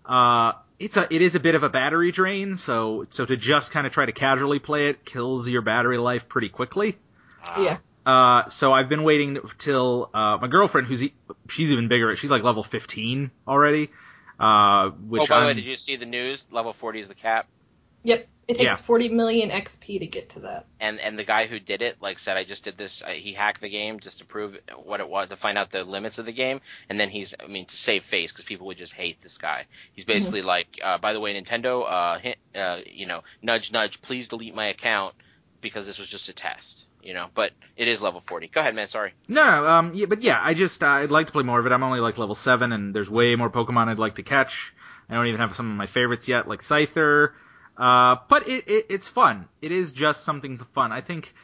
uh, 0.06 0.52
it's 0.78 0.96
a 0.96 1.06
it 1.14 1.22
is 1.22 1.34
a 1.34 1.40
bit 1.40 1.54
of 1.54 1.62
a 1.62 1.68
battery 1.68 2.12
drain. 2.12 2.56
So 2.56 3.04
so 3.10 3.26
to 3.26 3.36
just 3.36 3.72
kind 3.72 3.86
of 3.86 3.92
try 3.92 4.06
to 4.06 4.12
casually 4.12 4.58
play 4.58 4.88
it 4.88 5.04
kills 5.04 5.48
your 5.48 5.62
battery 5.62 5.98
life 5.98 6.28
pretty 6.28 6.48
quickly. 6.48 6.98
Yeah. 7.58 7.78
Uh, 8.04 8.48
so 8.48 8.72
I've 8.72 8.88
been 8.88 9.04
waiting 9.04 9.38
till 9.58 10.10
uh, 10.12 10.38
my 10.40 10.48
girlfriend, 10.48 10.88
who's 10.88 11.02
e- 11.04 11.14
she's 11.48 11.70
even 11.72 11.86
bigger. 11.88 12.14
She's 12.16 12.30
like 12.30 12.42
level 12.42 12.64
15 12.64 13.30
already. 13.46 13.90
Uh, 14.40 14.90
which 14.90 15.22
oh, 15.22 15.26
by 15.26 15.40
the 15.40 15.46
way, 15.46 15.54
did 15.54 15.64
you 15.64 15.76
see 15.76 15.94
the 15.96 16.06
news? 16.06 16.46
Level 16.50 16.72
40 16.72 17.00
is 17.00 17.08
the 17.08 17.14
cap. 17.14 17.46
Yep. 18.02 18.26
It 18.48 18.54
takes 18.54 18.64
Yeah. 18.64 18.74
40 18.74 19.10
million 19.10 19.50
XP 19.50 20.00
to 20.00 20.06
get 20.06 20.30
to 20.30 20.40
that. 20.40 20.66
and 20.80 20.98
and 20.98 21.16
the 21.16 21.22
guy 21.22 21.46
who 21.46 21.60
did 21.60 21.80
it 21.80 21.98
like 22.02 22.18
said 22.18 22.36
I 22.36 22.42
just 22.42 22.64
did 22.64 22.76
this 22.76 23.00
I, 23.00 23.14
he 23.14 23.32
hacked 23.34 23.60
the 23.60 23.68
game 23.68 24.00
just 24.00 24.18
to 24.18 24.24
prove 24.24 24.58
what 24.82 24.98
it 24.98 25.08
was 25.08 25.28
to 25.28 25.36
find 25.36 25.56
out 25.56 25.70
the 25.70 25.84
limits 25.84 26.18
of 26.18 26.26
the 26.26 26.32
game 26.32 26.60
and 26.88 26.98
then 26.98 27.08
he's 27.08 27.34
I 27.38 27.46
mean 27.46 27.66
to 27.66 27.76
save 27.76 28.02
face 28.02 28.32
because 28.32 28.44
people 28.44 28.66
would 28.66 28.78
just 28.78 28.92
hate 28.94 29.22
this 29.22 29.38
guy 29.38 29.66
he's 29.94 30.04
basically 30.04 30.42
like 30.42 30.66
uh, 30.82 30.98
by 30.98 31.12
the 31.12 31.20
way 31.20 31.40
Nintendo 31.40 31.84
uh, 31.88 32.18
hint, 32.18 32.36
uh 32.56 32.78
you 32.84 33.06
know 33.06 33.22
nudge 33.42 33.70
nudge 33.70 34.02
please 34.02 34.26
delete 34.26 34.56
my 34.56 34.66
account 34.66 35.14
because 35.60 35.86
this 35.86 36.00
was 36.00 36.08
just 36.08 36.28
a 36.28 36.32
test 36.32 36.86
you 37.02 37.14
know 37.14 37.28
but 37.34 37.52
it 37.76 37.88
is 37.88 38.00
level 38.00 38.20
40 38.20 38.48
go 38.48 38.60
ahead 38.60 38.74
man 38.74 38.88
sorry 38.88 39.12
No, 39.28 39.66
um, 39.66 39.92
yeah, 39.94 40.06
but 40.06 40.22
yeah, 40.22 40.40
I 40.42 40.54
just 40.54 40.82
uh, 40.82 40.86
I'd 40.86 41.10
like 41.10 41.26
to 41.26 41.32
play 41.32 41.42
more 41.42 41.58
of 41.58 41.66
it. 41.66 41.72
I'm 41.72 41.82
only 41.82 42.00
like 42.00 42.18
level 42.18 42.34
seven, 42.34 42.72
and 42.72 42.94
there's 42.94 43.10
way 43.10 43.34
more 43.36 43.50
Pokemon 43.50 43.88
I'd 43.88 43.98
like 43.98 44.16
to 44.16 44.22
catch. 44.22 44.72
I 45.08 45.14
don't 45.14 45.26
even 45.26 45.40
have 45.40 45.56
some 45.56 45.70
of 45.70 45.76
my 45.76 45.86
favorites 45.86 46.28
yet, 46.28 46.48
like 46.48 46.60
Scyther. 46.60 47.32
Uh, 47.76 48.16
but 48.28 48.48
it, 48.48 48.68
it 48.68 48.86
it's 48.90 49.08
fun. 49.08 49.48
It 49.60 49.72
is 49.72 49.92
just 49.92 50.24
something 50.24 50.58
fun. 50.58 50.92
I 50.92 51.00
think. 51.00 51.34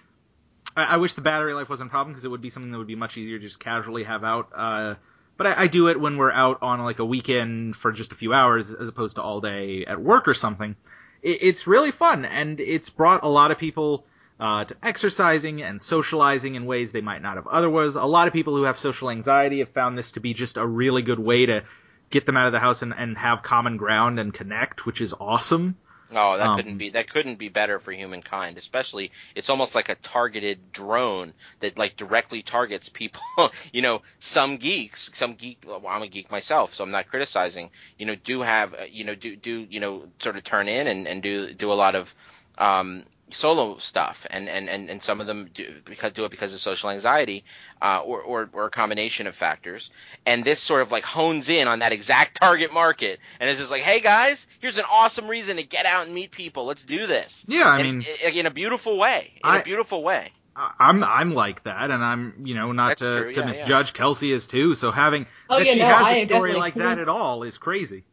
I, 0.77 0.85
I 0.85 0.97
wish 0.99 1.15
the 1.15 1.21
battery 1.23 1.55
life 1.55 1.69
wasn't 1.69 1.89
a 1.89 1.93
problem 1.93 2.13
because 2.13 2.25
it 2.25 2.29
would 2.29 2.43
be 2.43 2.51
something 2.51 2.71
that 2.73 2.79
would 2.79 2.87
be 2.87 2.97
much 2.97 3.17
easier 3.17 3.39
to 3.39 3.43
just 3.43 3.61
casually 3.61 4.05
have 4.05 4.25
out. 4.25 4.51
Uh, 4.55 4.95
but 5.37 5.47
I, 5.47 5.63
I 5.63 5.67
do 5.67 5.89
it 5.89 5.99
when 6.01 6.19
we're 6.19 6.33
out 6.33 6.59
on 6.63 6.81
like 6.81 6.99
a 6.99 7.05
weekend 7.05 7.77
for 7.77 7.93
just 7.93 8.13
a 8.13 8.17
few 8.17 8.33
hours, 8.33 8.73
as 8.73 8.89
opposed 8.89 9.17
to 9.17 9.23
all 9.23 9.41
day 9.41 9.85
at 9.87 10.01
work 10.01 10.29
or 10.29 10.35
something. 10.35 10.77
It, 11.23 11.39
it's 11.43 11.67
really 11.67 11.91
fun, 11.91 12.25
and 12.25 12.61
it's 12.61 12.91
brought 12.91 13.25
a 13.25 13.29
lot 13.29 13.51
of 13.51 13.59
people 13.59 14.05
uh, 14.40 14.65
to 14.65 14.77
exercising 14.82 15.62
and 15.62 15.81
socializing 15.82 16.55
in 16.55 16.66
ways 16.66 16.93
they 16.93 17.01
might 17.01 17.23
not 17.23 17.36
have 17.36 17.47
otherwise. 17.47 17.97
A 17.97 18.05
lot 18.05 18.28
of 18.28 18.32
people 18.32 18.56
who 18.56 18.62
have 18.65 18.78
social 18.78 19.10
anxiety 19.10 19.59
have 19.60 19.70
found 19.70 19.98
this 19.98 20.12
to 20.12 20.20
be 20.20 20.35
just 20.35 20.56
a 20.56 20.66
really 20.66 21.02
good 21.02 21.19
way 21.19 21.47
to 21.47 21.65
get 22.10 22.27
them 22.27 22.36
out 22.36 22.47
of 22.47 22.52
the 22.52 22.60
house 22.60 22.82
and, 22.82 22.94
and 22.97 23.19
have 23.19 23.43
common 23.43 23.77
ground 23.77 24.19
and 24.20 24.32
connect, 24.32 24.86
which 24.86 25.01
is 25.01 25.15
awesome. 25.20 25.77
Oh, 26.10 26.39
that 26.39 26.47
Um, 26.47 26.56
couldn't 26.56 26.78
be 26.78 26.89
that 26.90 27.10
couldn't 27.10 27.35
be 27.36 27.51
better 27.51 27.78
for 27.78 27.93
humankind. 27.93 28.56
Especially, 28.56 29.12
it's 29.35 29.51
almost 29.51 29.74
like 29.74 29.90
a 29.90 29.94
targeted 29.97 30.73
drone 30.73 31.35
that 31.60 31.77
like 31.77 31.97
directly 31.98 32.43
targets 32.43 32.89
people. 32.89 33.20
you 33.73 33.82
know, 33.82 34.01
some 34.19 34.56
geeks, 34.56 35.10
some 35.15 35.35
geek. 35.35 35.62
Well, 35.66 35.86
I'm 35.86 36.01
a 36.02 36.09
geek 36.09 36.31
myself, 36.31 36.73
so 36.73 36.82
I'm 36.82 36.90
not 36.90 37.09
criticizing. 37.09 37.70
You 37.98 38.06
know, 38.06 38.15
do 38.15 38.40
have 38.40 38.73
uh, 38.73 38.85
you 38.90 39.05
know 39.05 39.15
do 39.15 39.36
do 39.36 39.66
you 39.69 39.81
know 39.81 40.05
sort 40.19 40.36
of 40.39 40.44
turn 40.44 40.66
in 40.69 40.86
and, 40.86 41.06
and 41.06 41.23
do 41.23 41.52
do 41.52 41.70
a 41.70 41.74
lot 41.74 41.94
of 41.94 42.15
um, 42.56 43.05
solo 43.31 43.79
stuff, 43.79 44.27
and, 44.31 44.49
and, 44.49 44.69
and, 44.69 44.89
and 44.91 45.03
some 45.03 45.21
of 45.21 45.27
them 45.27 45.51
do 45.53 45.75
because 45.85 46.13
do 46.13 46.25
it 46.25 46.31
because 46.31 46.53
of 46.55 46.61
social 46.61 46.91
anxiety, 46.91 47.45
uh, 47.83 48.01
or, 48.01 48.21
or 48.23 48.49
or 48.53 48.65
a 48.67 48.71
combination 48.71 49.27
of 49.27 49.37
factors. 49.37 49.91
And 50.27 50.45
this 50.45 50.61
sort 50.61 50.83
of 50.83 50.91
like 50.91 51.05
hones 51.05 51.49
in 51.49 51.69
on 51.69 51.81
that 51.81 51.93
exact 51.93 52.41
target 52.41 52.73
market, 52.73 53.21
and 53.41 53.49
it's 53.51 53.59
just 53.59 53.71
like, 53.71 53.83
hey 53.83 54.01
guys, 54.01 54.47
here's 54.61 54.79
an 54.79 54.85
awesome 54.91 55.29
reason 55.29 55.57
to 55.57 55.63
get 55.63 55.87
out 55.87 56.07
and 56.07 56.15
meet 56.15 56.31
people. 56.31 56.65
Let's 56.67 56.83
do 56.83 57.07
this. 57.07 57.45
Yeah, 57.49 57.65
I 57.67 57.81
And 57.81 57.99
mean, 57.99 58.07
i- 58.25 58.31
in 58.31 58.47
a 58.47 58.51
beautiful 58.51 58.97
way. 58.99 59.33
In 59.37 59.51
I- 59.51 59.61
a 59.61 59.65
beautiful 59.65 60.03
way. 60.03 60.33
I- 60.57 60.73
I'm 60.81 61.05
I'm 61.05 61.35
like 61.35 61.63
that, 61.65 61.91
and 61.91 62.05
I'm 62.05 62.35
you 62.45 62.55
know 62.55 62.73
not 62.73 62.89
That's 62.99 63.01
to, 63.03 63.21
true, 63.23 63.33
to 63.33 63.41
yeah, 63.41 63.47
misjudge 63.47 63.93
Kelsey 63.93 64.33
is 64.33 64.47
too. 64.47 64.75
So 64.75 64.91
having 64.91 65.27
Oh, 65.49 65.59
that 65.59 65.67
yeah, 65.67 65.73
she 65.75 65.79
no, 65.79 65.87
has 65.87 66.07
I 66.07 66.11
a 66.17 66.25
story 66.25 66.51
definitely- 66.51 66.61
like 66.61 66.75
that 66.75 66.99
at 66.99 67.09
all 67.09 67.43
is 67.45 67.59
crazy. 67.59 68.05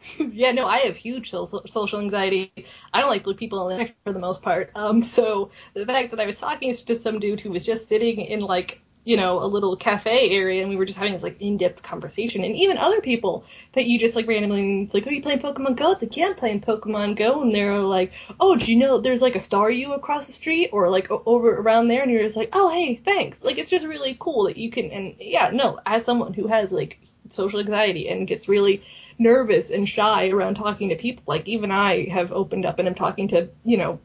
yeah, 0.18 0.52
no, 0.52 0.66
I 0.66 0.78
have 0.78 0.96
huge 0.96 1.30
social, 1.30 2.00
anxiety. 2.00 2.52
I 2.92 3.00
don't 3.00 3.10
like 3.10 3.24
blue 3.24 3.34
people 3.34 3.68
in 3.68 3.78
the 3.78 3.84
there 3.84 3.94
for 4.04 4.12
the 4.12 4.18
most 4.18 4.42
part. 4.42 4.70
Um, 4.74 5.02
so 5.02 5.50
the 5.74 5.84
fact 5.84 6.10
that 6.10 6.20
I 6.20 6.26
was 6.26 6.38
talking 6.38 6.74
to 6.74 6.96
some 6.96 7.20
dude 7.20 7.40
who 7.40 7.50
was 7.50 7.64
just 7.64 7.88
sitting 7.88 8.20
in 8.20 8.40
like, 8.40 8.80
you 9.04 9.16
know, 9.16 9.42
a 9.42 9.46
little 9.46 9.76
cafe 9.76 10.30
area 10.30 10.62
and 10.62 10.70
we 10.70 10.76
were 10.76 10.84
just 10.84 10.98
having 10.98 11.14
this 11.14 11.22
like 11.22 11.40
in-depth 11.40 11.82
conversation 11.82 12.44
and 12.44 12.54
even 12.54 12.76
other 12.78 13.00
people 13.00 13.44
that 13.72 13.86
you 13.86 13.98
just 13.98 14.16
like 14.16 14.26
randomly, 14.26 14.82
it's 14.82 14.94
like, 14.94 15.06
oh, 15.06 15.10
you 15.10 15.22
playing 15.22 15.38
Pokemon 15.40 15.76
Go? 15.76 15.92
It's 15.92 16.02
like, 16.02 16.16
yeah, 16.16 16.26
I'm 16.26 16.34
playing 16.34 16.60
Pokemon 16.62 17.16
Go. 17.16 17.42
And 17.42 17.54
they're 17.54 17.78
like, 17.78 18.12
oh, 18.38 18.56
do 18.56 18.72
you 18.72 18.78
know 18.78 19.00
there's 19.00 19.22
like 19.22 19.36
a 19.36 19.40
star 19.40 19.70
you 19.70 19.92
across 19.92 20.26
the 20.26 20.32
street 20.32 20.70
or 20.72 20.88
like 20.88 21.08
over 21.10 21.56
around 21.56 21.88
there? 21.88 22.02
And 22.02 22.10
you're 22.10 22.22
just 22.22 22.36
like, 22.36 22.50
oh, 22.54 22.70
hey, 22.70 23.00
thanks. 23.04 23.44
Like, 23.44 23.58
it's 23.58 23.70
just 23.70 23.86
really 23.86 24.16
cool 24.18 24.44
that 24.44 24.56
you 24.56 24.70
can, 24.70 24.90
and 24.90 25.16
yeah, 25.18 25.50
no, 25.52 25.78
as 25.84 26.04
someone 26.04 26.32
who 26.32 26.46
has 26.46 26.70
like 26.70 26.98
social 27.30 27.60
anxiety 27.60 28.08
and 28.08 28.26
gets 28.26 28.48
really 28.48 28.82
nervous 29.20 29.70
and 29.70 29.88
shy 29.88 30.30
around 30.30 30.54
talking 30.56 30.88
to 30.88 30.96
people. 30.96 31.22
Like 31.26 31.46
even 31.46 31.70
I 31.70 32.08
have 32.08 32.32
opened 32.32 32.66
up 32.66 32.78
and 32.80 32.88
I'm 32.88 32.94
talking 32.96 33.28
to 33.28 33.50
you 33.64 33.76
know 33.76 34.00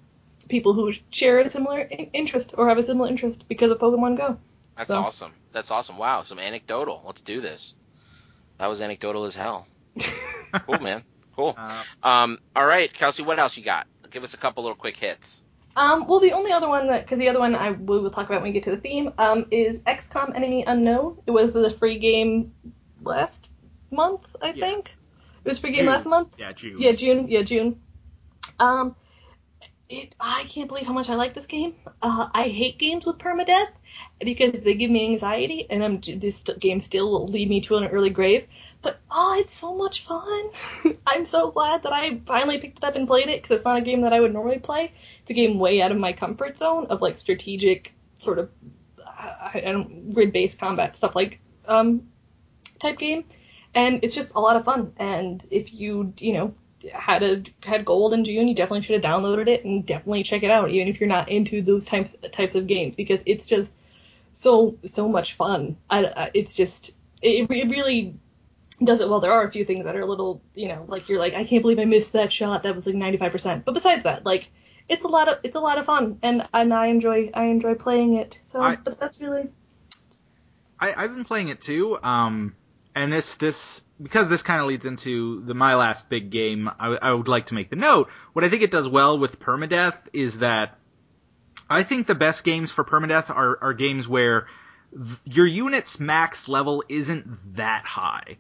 people 0.50 0.74
who 0.74 0.94
share 1.10 1.40
a 1.40 1.50
similar 1.50 1.90
interest 2.14 2.54
or 2.58 2.70
have 2.70 2.78
a 2.78 2.84
similar 2.84 3.10
interest 3.10 3.48
because 3.48 3.72
of 3.72 3.80
Pokemon 3.80 4.18
Go. 4.18 4.38
That's 4.76 4.92
So- 4.92 5.00
awesome. 5.00 5.32
That's 5.54 5.72
awesome. 5.72 5.98
Wow, 5.98 6.24
some 6.24 6.38
anecdotal. 6.38 7.02
Let's 7.06 7.22
do 7.22 7.40
this. 7.42 7.74
That 8.60 8.68
was 8.68 8.82
anecdotal 8.82 9.24
as 9.24 9.34
hell. 9.34 9.68
cool, 10.68 10.80
man. 10.80 11.04
Cool. 11.36 11.56
Uh, 11.58 11.84
Um, 12.04 12.40
all 12.56 12.66
right, 12.66 12.94
Kelsey, 12.94 13.24
what 13.24 13.40
else 13.40 13.56
you 13.58 13.64
got? 13.64 13.88
Give 14.12 14.24
us 14.26 14.34
a 14.34 14.38
couple 14.38 14.64
little 14.64 14.76
quick 14.76 14.98
hits. 14.98 15.42
Um, 15.78 16.08
well, 16.08 16.20
the 16.20 16.34
only 16.34 16.52
other 16.52 16.68
one 16.70 16.88
that, 16.88 17.04
because 17.04 17.20
the 17.20 17.28
other 17.30 17.40
one 17.40 17.56
I 17.56 17.72
we 17.72 18.00
will 18.00 18.10
talk 18.12 18.28
about 18.28 18.42
when 18.42 18.50
we 18.52 18.54
get 18.54 18.64
to 18.66 18.72
the 18.72 18.82
theme, 18.82 19.14
um, 19.18 19.46
is 19.52 19.80
XCOM 19.80 20.36
Enemy 20.36 20.64
Unknown. 20.68 21.18
It 21.26 21.32
was 21.32 21.52
the 21.54 21.70
free 21.72 21.98
game 22.00 22.54
last 23.02 23.48
month, 23.92 24.26
I 24.42 24.52
Yeah. 24.52 24.66
think. 24.66 24.96
It 25.46 25.50
was 25.50 25.60
free 25.60 25.72
game 25.72 25.82
June. 25.82 25.88
last 25.88 26.08
month. 26.08 26.34
yeah, 26.40 26.52
June. 26.54 26.76
Yeah, 26.80 26.92
June. 26.94 27.28
Yeah, 27.30 27.44
June. 27.44 27.80
Um, 28.60 28.96
it. 29.88 30.16
I 30.20 30.46
can't 30.50 30.68
believe 30.68 30.88
how 30.88 30.94
much 30.94 31.08
I 31.08 31.16
like 31.16 31.36
this 31.36 31.46
game. 31.46 31.76
Uh, 32.02 32.30
I 32.34 32.48
hate 32.48 32.80
games 32.80 33.06
with 33.06 33.20
permadeath 33.20 33.70
because 34.20 34.60
they 34.60 34.74
give 34.74 34.90
me 34.90 35.06
anxiety, 35.12 35.68
and 35.70 35.84
I'm 35.84 36.02
this 36.02 36.44
game 36.60 36.80
still 36.80 37.12
will 37.12 37.28
lead 37.28 37.48
me 37.48 37.62
to 37.62 37.76
an 37.76 37.86
early 37.86 38.10
grave. 38.10 38.48
But 38.82 39.00
oh, 39.12 39.38
it's 39.40 39.54
so 39.54 39.76
much 39.76 40.04
fun. 40.04 40.50
I'm 41.08 41.26
so 41.26 41.52
glad 41.52 41.84
that 41.84 41.94
I 41.94 42.20
finally 42.26 42.58
picked 42.58 42.80
it 42.80 42.84
up 42.84 42.96
and 42.96 43.08
played 43.08 43.30
it 43.30 43.44
because 43.44 43.58
it's 43.58 43.66
not 43.66 43.78
a 43.78 43.82
game 43.82 44.02
that 44.02 44.14
I 44.14 44.20
would 44.20 44.34
normally 44.34 44.60
play. 44.60 44.94
It's 45.22 45.30
a 45.30 45.36
game 45.36 45.60
way 45.60 45.82
out 45.82 45.92
of 45.92 46.00
my 46.00 46.14
comfort 46.14 46.58
zone 46.58 46.88
of 46.88 47.02
like 47.02 47.18
strategic 47.18 47.94
sort 48.18 48.40
of 48.40 48.50
I, 49.08 49.62
I 49.66 49.72
don't 49.72 50.12
grid 50.12 50.34
based 50.34 50.60
combat 50.60 50.96
stuff 50.96 51.16
like 51.16 51.40
um 51.68 52.08
type 52.80 52.98
game, 53.00 53.26
and 53.76 54.00
it's 54.04 54.16
just 54.16 54.34
a 54.36 54.40
lot 54.40 54.56
of 54.56 54.66
fun. 54.66 54.94
And 54.98 55.46
if 55.52 55.74
you 55.74 56.14
you 56.20 56.34
know 56.34 56.54
had 56.92 57.24
a 57.24 57.44
had 57.64 57.86
gold 57.86 58.14
in 58.14 58.26
June, 58.26 58.48
you 58.48 58.56
definitely 58.56 58.82
should 58.84 59.04
have 59.04 59.12
downloaded 59.14 59.48
it 59.48 59.66
and 59.66 59.86
definitely 59.86 60.24
check 60.24 60.44
it 60.44 60.52
out, 60.52 60.70
even 60.72 60.88
if 60.88 61.00
you're 61.00 61.10
not 61.10 61.30
into 61.30 61.62
those 61.62 61.86
types 61.86 62.16
types 62.32 62.56
of 62.56 62.68
games, 62.68 62.96
because 62.96 63.22
it's 63.26 63.46
just 63.46 63.72
so 64.34 64.78
so 64.86 65.08
much 65.08 65.34
fun. 65.34 65.78
I, 65.90 66.06
I 66.06 66.32
it's 66.34 66.56
just 66.56 66.92
it, 67.22 67.50
it 67.50 67.70
really 67.70 68.16
does 68.84 69.02
it 69.02 69.10
well. 69.10 69.20
There 69.20 69.32
are 69.32 69.48
a 69.48 69.52
few 69.52 69.66
things 69.66 69.86
that 69.86 69.96
are 69.96 70.02
a 70.02 70.06
little 70.06 70.42
you 70.54 70.68
know 70.70 70.86
like 70.88 71.10
you're 71.10 71.20
like 71.20 71.34
I 71.34 71.44
can't 71.44 71.62
believe 71.62 71.80
I 71.80 71.86
missed 71.86 72.14
that 72.14 72.32
shot. 72.32 72.64
That 72.64 72.76
was 72.76 72.86
like 72.86 72.96
95%. 72.96 73.66
But 73.66 73.74
besides 73.74 74.04
that, 74.04 74.26
like 74.26 74.50
it's 74.88 75.04
a 75.04 75.08
lot 75.08 75.28
of 75.28 75.40
it's 75.44 75.56
a 75.56 75.60
lot 75.60 75.78
of 75.78 75.86
fun, 75.86 76.20
and 76.22 76.48
and 76.54 76.74
I 76.74 76.88
enjoy 76.88 77.32
I 77.34 77.46
enjoy 77.46 77.76
playing 77.76 78.16
it. 78.16 78.40
So, 78.46 78.62
I- 78.62 78.76
but 78.78 79.00
that's 79.00 79.20
really 79.20 79.50
I, 80.80 80.94
I've 80.94 81.16
been 81.16 81.24
playing 81.24 81.48
it 81.50 81.62
too. 81.62 81.98
Um, 82.04 82.56
and 82.96 83.12
this 83.12 83.36
this 83.36 83.84
because 84.02 84.28
this 84.30 84.42
kind 84.42 84.62
of 84.62 84.68
leads 84.68 84.86
into 84.86 85.42
the 85.42 85.54
my 85.54 85.76
last 85.76 86.10
big 86.10 86.30
game. 86.30 86.70
I, 86.80 86.98
I 87.02 87.12
would 87.12 87.28
like 87.28 87.48
to 87.48 87.54
make 87.54 87.70
the 87.70 87.76
note. 87.76 88.10
What 88.34 88.46
I 88.46 88.50
think 88.50 88.64
it 88.64 88.72
does 88.72 88.88
well 88.88 89.20
with 89.20 89.40
permadeath 89.40 89.98
is 90.14 90.40
that 90.40 90.78
I 91.70 91.84
think 91.84 92.08
the 92.08 92.16
best 92.16 92.44
games 92.44 92.72
for 92.72 92.84
permadeath 92.84 93.30
are 93.30 93.60
are 93.62 93.74
games 93.74 94.08
where 94.08 94.48
th- 94.92 95.20
your 95.26 95.46
unit's 95.46 96.00
max 96.00 96.48
level 96.48 96.84
isn't 96.88 97.56
that 97.56 97.86
high. 97.86 98.38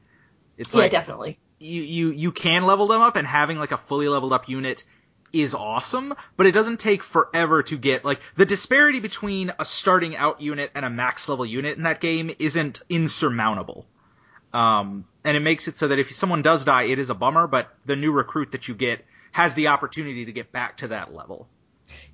It's 0.57 0.73
yeah 0.73 0.81
like 0.81 0.91
definitely. 0.91 1.37
you, 1.59 1.81
you 1.81 2.11
you 2.11 2.31
can 2.31 2.65
level 2.65 2.87
them 2.87 3.01
up 3.01 3.17
and 3.17 3.27
having 3.27 3.57
like 3.57 3.71
a 3.73 3.77
fully 3.77 4.07
leveled 4.07 4.33
up 4.33 4.47
unit 4.47 4.83
is 5.33 5.53
awesome, 5.53 6.13
but 6.37 6.45
it 6.45 6.53
doesn't 6.53 6.79
take 6.79 7.03
forever 7.03 7.61
to 7.63 7.77
get 7.77 8.05
like 8.05 8.21
the 8.35 8.45
disparity 8.45 9.01
between 9.01 9.51
a 9.59 9.65
starting 9.65 10.15
out 10.15 10.39
unit 10.39 10.71
and 10.73 10.85
a 10.85 10.89
max 10.89 11.27
level 11.27 11.45
unit 11.45 11.75
in 11.75 11.83
that 11.83 11.99
game 11.99 12.33
isn't 12.39 12.81
insurmountable. 12.89 13.85
Um, 14.55 15.05
and 15.25 15.35
it 15.35 15.41
makes 15.41 15.67
it 15.67 15.77
so 15.77 15.89
that 15.89 15.99
if 15.99 16.13
someone 16.13 16.41
does 16.41 16.63
die, 16.63 16.83
it 16.83 16.97
is 16.97 17.09
a 17.09 17.15
bummer, 17.15 17.45
but 17.45 17.67
the 17.85 17.95
new 17.95 18.11
recruit 18.11 18.53
that 18.53 18.67
you 18.69 18.75
get 18.75 19.03
has 19.33 19.53
the 19.53 19.67
opportunity 19.67 20.25
to 20.25 20.31
get 20.31 20.53
back 20.53 20.77
to 20.77 20.87
that 20.89 21.13
level. 21.13 21.49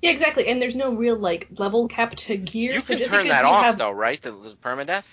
Yeah, 0.00 0.10
exactly. 0.10 0.48
And 0.48 0.60
there's 0.60 0.74
no 0.74 0.92
real 0.92 1.16
like 1.16 1.46
level 1.58 1.86
cap 1.86 2.16
to 2.16 2.36
gear. 2.36 2.74
You 2.74 2.80
so 2.80 2.88
can 2.88 2.98
just 2.98 3.10
turn 3.10 3.24
because 3.24 3.38
that 3.38 3.48
you 3.48 3.54
off 3.54 3.64
have, 3.64 3.78
though, 3.78 3.92
right? 3.92 4.20
The, 4.20 4.32
the 4.32 4.56
permadeath. 4.62 5.04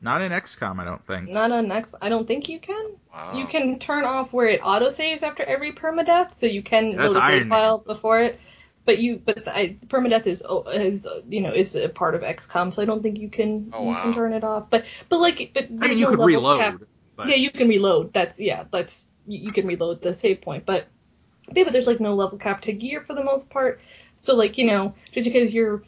Not 0.00 0.22
in 0.22 0.32
XCOM, 0.32 0.80
I 0.80 0.84
don't 0.84 1.06
think. 1.06 1.28
Not 1.28 1.52
on 1.52 1.68
next. 1.68 1.94
I 2.02 2.08
don't 2.08 2.26
think 2.26 2.48
you 2.48 2.58
can. 2.58 2.96
Wow. 3.14 3.38
You 3.38 3.46
can 3.46 3.78
turn 3.78 4.04
off 4.04 4.32
where 4.32 4.48
it 4.48 4.60
auto 4.60 4.90
saves 4.90 5.22
after 5.22 5.44
every 5.44 5.70
permadeath, 5.70 6.34
so 6.34 6.46
you 6.46 6.62
can 6.62 6.96
That's 6.96 7.14
load 7.14 7.22
a 7.22 7.24
Iron 7.24 7.42
save 7.42 7.48
file 7.48 7.78
before 7.78 8.20
it. 8.20 8.40
But 8.84 8.98
you, 8.98 9.22
but 9.24 9.44
the, 9.44 9.56
I, 9.56 9.78
permadeath 9.86 10.26
is 10.26 10.42
oh, 10.48 10.64
is 10.68 11.06
uh, 11.06 11.20
you 11.28 11.40
know 11.40 11.52
is 11.52 11.76
a 11.76 11.88
part 11.88 12.14
of 12.16 12.22
XCOM, 12.22 12.72
so 12.72 12.82
I 12.82 12.84
don't 12.84 13.02
think 13.02 13.18
you 13.18 13.30
can 13.30 13.70
Oh, 13.72 13.82
you 13.82 13.88
wow. 13.90 14.02
can 14.02 14.14
turn 14.14 14.32
it 14.32 14.42
off. 14.44 14.70
But 14.70 14.84
but 15.08 15.20
like 15.20 15.52
but 15.54 15.64
I 15.80 15.88
mean, 15.88 15.98
you 15.98 16.06
could 16.06 16.18
reload, 16.18 16.60
cap. 16.60 16.82
but 17.16 17.28
Yeah, 17.28 17.36
you 17.36 17.50
can 17.50 17.68
reload. 17.68 18.12
That's 18.12 18.40
yeah, 18.40 18.64
that's 18.72 19.08
you, 19.26 19.38
you 19.40 19.52
can 19.52 19.66
reload 19.66 20.02
the 20.02 20.14
save 20.14 20.40
point, 20.40 20.66
but 20.66 20.88
yeah, 21.54 21.64
but 21.64 21.72
there's 21.72 21.86
like 21.86 22.00
no 22.00 22.14
level 22.14 22.38
cap 22.38 22.62
to 22.62 22.72
gear 22.72 23.02
for 23.02 23.14
the 23.14 23.24
most 23.24 23.50
part. 23.50 23.80
So 24.20 24.34
like 24.34 24.58
you 24.58 24.66
know, 24.66 24.94
just 25.12 25.26
because 25.30 25.52
you're, 25.52 25.82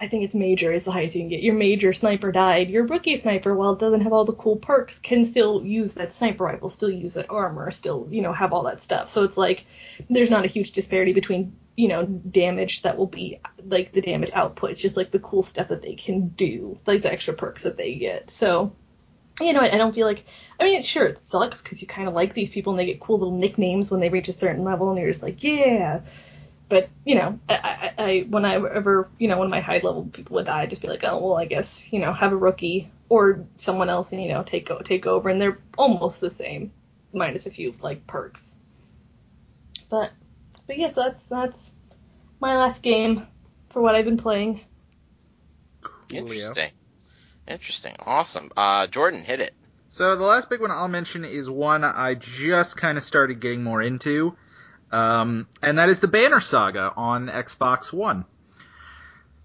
I 0.00 0.08
think 0.08 0.24
it's 0.24 0.34
major 0.34 0.72
is 0.72 0.84
the 0.84 0.92
highest 0.92 1.14
you 1.14 1.22
can 1.22 1.28
get. 1.28 1.42
Your 1.42 1.54
major 1.54 1.92
sniper 1.92 2.32
died. 2.32 2.70
Your 2.70 2.84
rookie 2.84 3.16
sniper, 3.16 3.54
while 3.54 3.72
it 3.74 3.78
doesn't 3.78 4.00
have 4.02 4.12
all 4.12 4.24
the 4.24 4.32
cool 4.32 4.56
perks, 4.56 4.98
can 4.98 5.26
still 5.26 5.64
use 5.64 5.94
that 5.94 6.12
sniper 6.12 6.44
rifle, 6.44 6.68
still 6.68 6.90
use 6.90 7.14
that 7.14 7.30
armor, 7.30 7.70
still 7.70 8.08
you 8.10 8.22
know 8.22 8.32
have 8.32 8.52
all 8.52 8.64
that 8.64 8.82
stuff. 8.82 9.10
So 9.10 9.24
it's 9.24 9.36
like 9.36 9.66
there's 10.08 10.30
not 10.30 10.44
a 10.44 10.48
huge 10.48 10.72
disparity 10.72 11.12
between 11.12 11.56
you 11.76 11.88
know 11.88 12.04
damage 12.04 12.82
that 12.82 12.96
will 12.96 13.06
be 13.06 13.40
like 13.64 13.92
the 13.92 14.00
damage 14.00 14.30
output. 14.32 14.70
It's 14.70 14.82
just 14.82 14.96
like 14.96 15.10
the 15.10 15.18
cool 15.18 15.42
stuff 15.42 15.68
that 15.68 15.82
they 15.82 15.94
can 15.94 16.28
do, 16.28 16.78
like 16.86 17.02
the 17.02 17.12
extra 17.12 17.34
perks 17.34 17.62
that 17.64 17.76
they 17.76 17.94
get. 17.94 18.30
So 18.30 18.72
you 19.40 19.52
know, 19.52 19.60
I 19.60 19.74
I 19.74 19.78
don't 19.78 19.94
feel 19.94 20.06
like. 20.06 20.24
I 20.58 20.64
mean, 20.64 20.82
sure, 20.82 21.06
it 21.06 21.18
sucks 21.18 21.62
because 21.62 21.80
you 21.80 21.88
kind 21.88 22.08
of 22.08 22.14
like 22.14 22.34
these 22.34 22.50
people 22.50 22.72
and 22.72 22.80
they 22.80 22.86
get 22.86 23.00
cool 23.00 23.18
little 23.18 23.36
nicknames 23.36 23.90
when 23.90 24.00
they 24.00 24.10
reach 24.10 24.28
a 24.28 24.32
certain 24.32 24.64
level, 24.64 24.90
and 24.90 24.98
you're 24.98 25.10
just 25.10 25.22
like, 25.22 25.42
yeah. 25.42 26.00
But 26.68 26.88
you 27.04 27.16
know, 27.16 27.38
I, 27.48 27.54
I, 27.54 28.04
I 28.04 28.26
when 28.28 28.44
I 28.44 28.54
ever, 28.54 29.08
you 29.18 29.28
know, 29.28 29.42
of 29.42 29.50
my 29.50 29.60
high 29.60 29.80
level 29.82 30.08
people 30.12 30.34
would 30.36 30.46
die, 30.46 30.60
I'd 30.60 30.70
just 30.70 30.82
be 30.82 30.88
like, 30.88 31.02
oh 31.04 31.24
well, 31.24 31.36
I 31.36 31.46
guess 31.46 31.92
you 31.92 31.98
know, 31.98 32.12
have 32.12 32.32
a 32.32 32.36
rookie 32.36 32.90
or 33.08 33.44
someone 33.56 33.88
else, 33.88 34.12
and 34.12 34.22
you 34.22 34.28
know, 34.28 34.42
take 34.42 34.70
take 34.84 35.06
over, 35.06 35.28
and 35.28 35.40
they're 35.40 35.58
almost 35.76 36.20
the 36.20 36.30
same, 36.30 36.72
minus 37.12 37.46
a 37.46 37.50
few 37.50 37.74
like 37.80 38.06
perks. 38.06 38.56
But, 39.88 40.12
but 40.70 40.78
yeah, 40.78 40.86
so 40.86 41.02
that's 41.02 41.26
that's 41.26 41.72
my 42.38 42.56
last 42.56 42.80
game 42.80 43.26
for 43.70 43.82
what 43.82 43.96
I've 43.96 44.04
been 44.04 44.16
playing. 44.16 44.60
Coolio. 45.82 46.16
Interesting. 46.16 46.70
Interesting. 47.48 47.96
Awesome. 47.98 48.52
Uh, 48.56 48.86
Jordan, 48.86 49.24
hit 49.24 49.40
it. 49.40 49.52
So 49.88 50.14
the 50.14 50.22
last 50.22 50.48
big 50.48 50.60
one 50.60 50.70
I'll 50.70 50.86
mention 50.86 51.24
is 51.24 51.50
one 51.50 51.82
I 51.82 52.14
just 52.14 52.76
kind 52.76 52.96
of 52.96 53.02
started 53.02 53.40
getting 53.40 53.64
more 53.64 53.82
into, 53.82 54.36
um, 54.92 55.48
and 55.60 55.78
that 55.78 55.88
is 55.88 55.98
the 55.98 56.06
Banner 56.06 56.38
Saga 56.38 56.92
on 56.96 57.26
Xbox 57.26 57.92
One. 57.92 58.24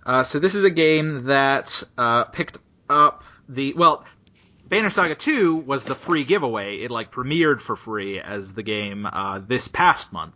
Uh, 0.05 0.21
so 0.21 0.37
this 0.37 0.53
is 0.53 0.63
a 0.63 0.69
game 0.69 1.23
that 1.23 1.81
uh, 1.97 2.25
picked 2.25 2.59
up 2.87 3.23
the 3.49 3.73
well. 3.73 4.05
Banner 4.67 4.91
Saga 4.91 5.15
2 5.15 5.55
was 5.55 5.85
the 5.85 5.95
free 5.95 6.23
giveaway. 6.23 6.81
It 6.81 6.91
like 6.91 7.11
premiered 7.11 7.61
for 7.61 7.75
free 7.75 8.19
as 8.19 8.53
the 8.53 8.63
game 8.63 9.07
uh, 9.07 9.39
this 9.39 9.67
past 9.67 10.11
month, 10.13 10.33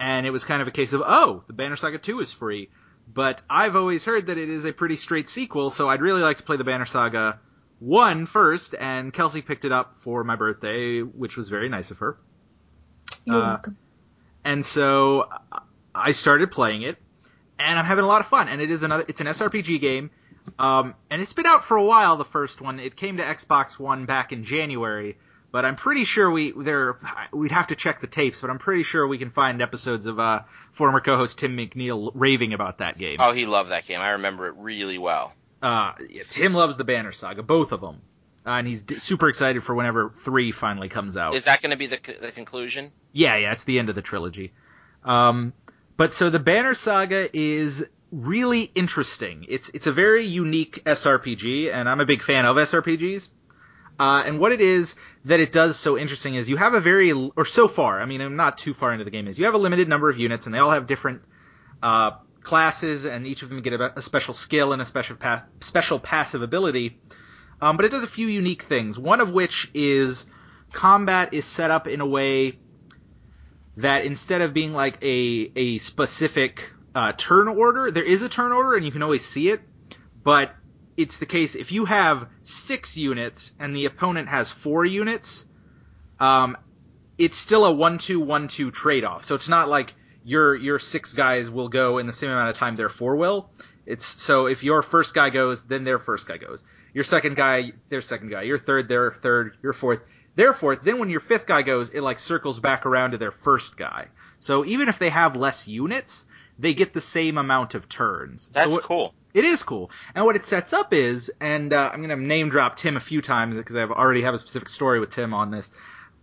and 0.00 0.26
it 0.26 0.30
was 0.30 0.44
kind 0.44 0.62
of 0.62 0.68
a 0.68 0.70
case 0.72 0.92
of 0.92 1.02
oh, 1.04 1.42
the 1.46 1.52
Banner 1.52 1.76
Saga 1.76 1.98
2 1.98 2.20
is 2.20 2.32
free. 2.32 2.68
But 3.12 3.42
I've 3.48 3.74
always 3.74 4.04
heard 4.04 4.26
that 4.26 4.36
it 4.36 4.50
is 4.50 4.64
a 4.64 4.72
pretty 4.72 4.96
straight 4.96 5.28
sequel, 5.28 5.70
so 5.70 5.88
I'd 5.88 6.02
really 6.02 6.20
like 6.20 6.36
to 6.38 6.42
play 6.42 6.56
the 6.58 6.64
Banner 6.64 6.84
Saga 6.86 7.38
1 7.78 8.26
first, 8.26 8.74
and 8.78 9.12
Kelsey 9.12 9.40
picked 9.40 9.64
it 9.64 9.72
up 9.72 9.96
for 10.00 10.24
my 10.24 10.36
birthday, 10.36 11.00
which 11.00 11.36
was 11.36 11.48
very 11.48 11.68
nice 11.68 11.90
of 11.90 11.98
her. 11.98 12.18
You're 13.24 13.36
Uh, 13.36 13.46
welcome. 13.48 13.78
And 14.44 14.64
so 14.64 15.28
I 15.94 16.12
started 16.12 16.50
playing 16.50 16.82
it, 16.82 16.98
and 17.58 17.78
I'm 17.78 17.84
having 17.84 18.04
a 18.04 18.08
lot 18.08 18.20
of 18.20 18.26
fun. 18.26 18.48
And 18.48 18.60
it 18.60 18.70
is 18.70 18.82
another, 18.82 19.04
it's 19.08 19.20
an 19.20 19.26
SRPG 19.26 19.80
game, 19.80 20.10
um, 20.58 20.94
and 21.10 21.22
it's 21.22 21.32
been 21.32 21.46
out 21.46 21.64
for 21.64 21.76
a 21.76 21.84
while. 21.84 22.16
The 22.16 22.24
first 22.24 22.60
one, 22.60 22.78
it 22.78 22.94
came 22.96 23.16
to 23.18 23.22
Xbox 23.22 23.78
One 23.78 24.04
back 24.06 24.32
in 24.32 24.44
January, 24.44 25.16
but 25.50 25.64
I'm 25.64 25.76
pretty 25.76 26.04
sure 26.04 26.30
we 26.30 26.52
there 26.52 26.98
we'd 27.32 27.52
have 27.52 27.68
to 27.68 27.76
check 27.76 28.00
the 28.00 28.06
tapes, 28.06 28.40
but 28.40 28.50
I'm 28.50 28.58
pretty 28.58 28.82
sure 28.82 29.06
we 29.06 29.18
can 29.18 29.30
find 29.30 29.62
episodes 29.62 30.06
of 30.06 30.18
uh, 30.18 30.42
former 30.72 31.00
co-host 31.00 31.38
Tim 31.38 31.56
McNeil 31.56 32.10
raving 32.14 32.52
about 32.52 32.78
that 32.78 32.98
game. 32.98 33.16
Oh, 33.20 33.32
he 33.32 33.46
loved 33.46 33.70
that 33.70 33.86
game. 33.86 34.00
I 34.00 34.10
remember 34.10 34.46
it 34.46 34.54
really 34.56 34.98
well. 34.98 35.32
Uh, 35.62 35.92
yeah, 36.08 36.22
Tim 36.30 36.54
loves 36.54 36.76
the 36.76 36.84
Banner 36.84 37.12
Saga, 37.12 37.42
both 37.42 37.72
of 37.72 37.80
them. 37.80 38.02
Uh, 38.46 38.50
and 38.50 38.66
he's 38.66 38.82
d- 38.82 38.98
super 38.98 39.28
excited 39.28 39.64
for 39.64 39.74
whenever 39.74 40.10
three 40.10 40.52
finally 40.52 40.88
comes 40.88 41.16
out. 41.16 41.34
Is 41.34 41.44
that 41.44 41.60
going 41.60 41.70
to 41.70 41.76
be 41.76 41.86
the, 41.86 41.98
the 42.20 42.30
conclusion? 42.30 42.92
Yeah, 43.12 43.36
yeah, 43.36 43.52
it's 43.52 43.64
the 43.64 43.78
end 43.78 43.88
of 43.88 43.94
the 43.94 44.02
trilogy. 44.02 44.52
Um, 45.04 45.52
but 45.96 46.12
so 46.12 46.30
the 46.30 46.38
Banner 46.38 46.74
Saga 46.74 47.28
is 47.36 47.84
really 48.12 48.70
interesting. 48.74 49.44
It's 49.48 49.68
it's 49.70 49.86
a 49.86 49.92
very 49.92 50.24
unique 50.24 50.82
SRPG, 50.84 51.72
and 51.72 51.88
I'm 51.88 52.00
a 52.00 52.06
big 52.06 52.22
fan 52.22 52.46
of 52.46 52.56
SRPGs. 52.56 53.30
Uh, 53.98 54.22
and 54.24 54.38
what 54.38 54.52
it 54.52 54.60
is 54.60 54.94
that 55.28 55.40
it 55.40 55.52
does 55.52 55.78
so 55.78 55.98
interesting 55.98 56.36
is 56.36 56.48
you 56.48 56.56
have 56.56 56.72
a 56.72 56.80
very, 56.80 57.12
or 57.12 57.44
so 57.44 57.68
far, 57.68 58.00
I 58.00 58.06
mean, 58.06 58.22
I'm 58.22 58.36
not 58.36 58.56
too 58.56 58.72
far 58.72 58.92
into 58.92 59.04
the 59.04 59.10
game, 59.10 59.28
is 59.28 59.38
you 59.38 59.44
have 59.44 59.52
a 59.52 59.58
limited 59.58 59.86
number 59.86 60.08
of 60.08 60.18
units, 60.18 60.46
and 60.46 60.54
they 60.54 60.58
all 60.58 60.70
have 60.70 60.86
different 60.86 61.20
uh, 61.82 62.12
classes, 62.42 63.04
and 63.04 63.26
each 63.26 63.42
of 63.42 63.50
them 63.50 63.60
get 63.60 63.74
a, 63.74 63.98
a 63.98 64.00
special 64.00 64.32
skill 64.32 64.72
and 64.72 64.80
a 64.80 64.86
special 64.86 65.16
pa- 65.16 65.44
special 65.60 66.00
passive 66.00 66.40
ability. 66.40 66.98
Um, 67.60 67.76
but 67.76 67.84
it 67.84 67.90
does 67.90 68.02
a 68.02 68.08
few 68.08 68.26
unique 68.26 68.62
things. 68.62 68.98
One 68.98 69.20
of 69.20 69.30
which 69.30 69.70
is 69.74 70.26
combat 70.72 71.34
is 71.34 71.44
set 71.44 71.70
up 71.70 71.86
in 71.86 72.00
a 72.00 72.06
way 72.06 72.58
that 73.76 74.06
instead 74.06 74.40
of 74.40 74.54
being 74.54 74.72
like 74.72 75.02
a 75.02 75.52
a 75.54 75.78
specific 75.78 76.72
uh, 76.94 77.12
turn 77.14 77.48
order, 77.48 77.90
there 77.90 78.04
is 78.04 78.22
a 78.22 78.30
turn 78.30 78.52
order, 78.52 78.76
and 78.76 78.84
you 78.86 78.92
can 78.92 79.02
always 79.02 79.26
see 79.26 79.50
it. 79.50 79.60
But 80.22 80.54
it's 80.98 81.18
the 81.18 81.26
case 81.26 81.54
if 81.54 81.70
you 81.70 81.84
have 81.84 82.28
six 82.42 82.96
units 82.96 83.54
and 83.58 83.74
the 83.74 83.86
opponent 83.86 84.28
has 84.28 84.50
four 84.50 84.84
units, 84.84 85.46
um, 86.18 86.58
it's 87.16 87.36
still 87.36 87.64
a 87.64 87.72
one-two-one-two 87.72 88.72
trade-off. 88.72 89.24
So 89.24 89.34
it's 89.36 89.48
not 89.48 89.68
like 89.68 89.94
your 90.24 90.56
your 90.56 90.78
six 90.78 91.14
guys 91.14 91.48
will 91.48 91.68
go 91.68 91.98
in 91.98 92.06
the 92.06 92.12
same 92.12 92.30
amount 92.30 92.50
of 92.50 92.56
time 92.56 92.76
their 92.76 92.88
four 92.88 93.16
will. 93.16 93.48
It's 93.86 94.04
so 94.04 94.46
if 94.46 94.62
your 94.62 94.82
first 94.82 95.14
guy 95.14 95.30
goes, 95.30 95.62
then 95.62 95.84
their 95.84 95.98
first 95.98 96.26
guy 96.26 96.36
goes. 96.36 96.64
Your 96.92 97.04
second 97.04 97.36
guy, 97.36 97.72
their 97.88 98.02
second 98.02 98.30
guy. 98.30 98.42
Your 98.42 98.58
third, 98.58 98.88
their 98.88 99.12
third. 99.12 99.56
Your 99.62 99.72
fourth, 99.72 100.00
their 100.34 100.52
fourth. 100.52 100.82
Then 100.82 100.98
when 100.98 101.10
your 101.10 101.20
fifth 101.20 101.46
guy 101.46 101.62
goes, 101.62 101.90
it 101.90 102.02
like 102.02 102.18
circles 102.18 102.58
back 102.60 102.86
around 102.86 103.12
to 103.12 103.18
their 103.18 103.30
first 103.30 103.76
guy. 103.76 104.08
So 104.40 104.64
even 104.64 104.88
if 104.88 104.98
they 104.98 105.10
have 105.10 105.36
less 105.36 105.68
units, 105.68 106.26
they 106.58 106.74
get 106.74 106.92
the 106.92 107.00
same 107.00 107.38
amount 107.38 107.74
of 107.74 107.88
turns. 107.88 108.48
That's 108.48 108.74
so 108.74 108.80
cool. 108.80 109.14
It 109.34 109.44
is 109.44 109.62
cool. 109.62 109.90
And 110.14 110.24
what 110.24 110.36
it 110.36 110.46
sets 110.46 110.72
up 110.72 110.92
is, 110.92 111.30
and 111.40 111.72
uh, 111.72 111.90
I'm 111.92 112.02
going 112.02 112.10
to 112.10 112.16
name 112.16 112.48
drop 112.48 112.76
Tim 112.76 112.96
a 112.96 113.00
few 113.00 113.20
times 113.20 113.56
because 113.56 113.76
I 113.76 113.84
already 113.84 114.22
have 114.22 114.34
a 114.34 114.38
specific 114.38 114.68
story 114.68 115.00
with 115.00 115.10
Tim 115.10 115.34
on 115.34 115.50
this. 115.50 115.70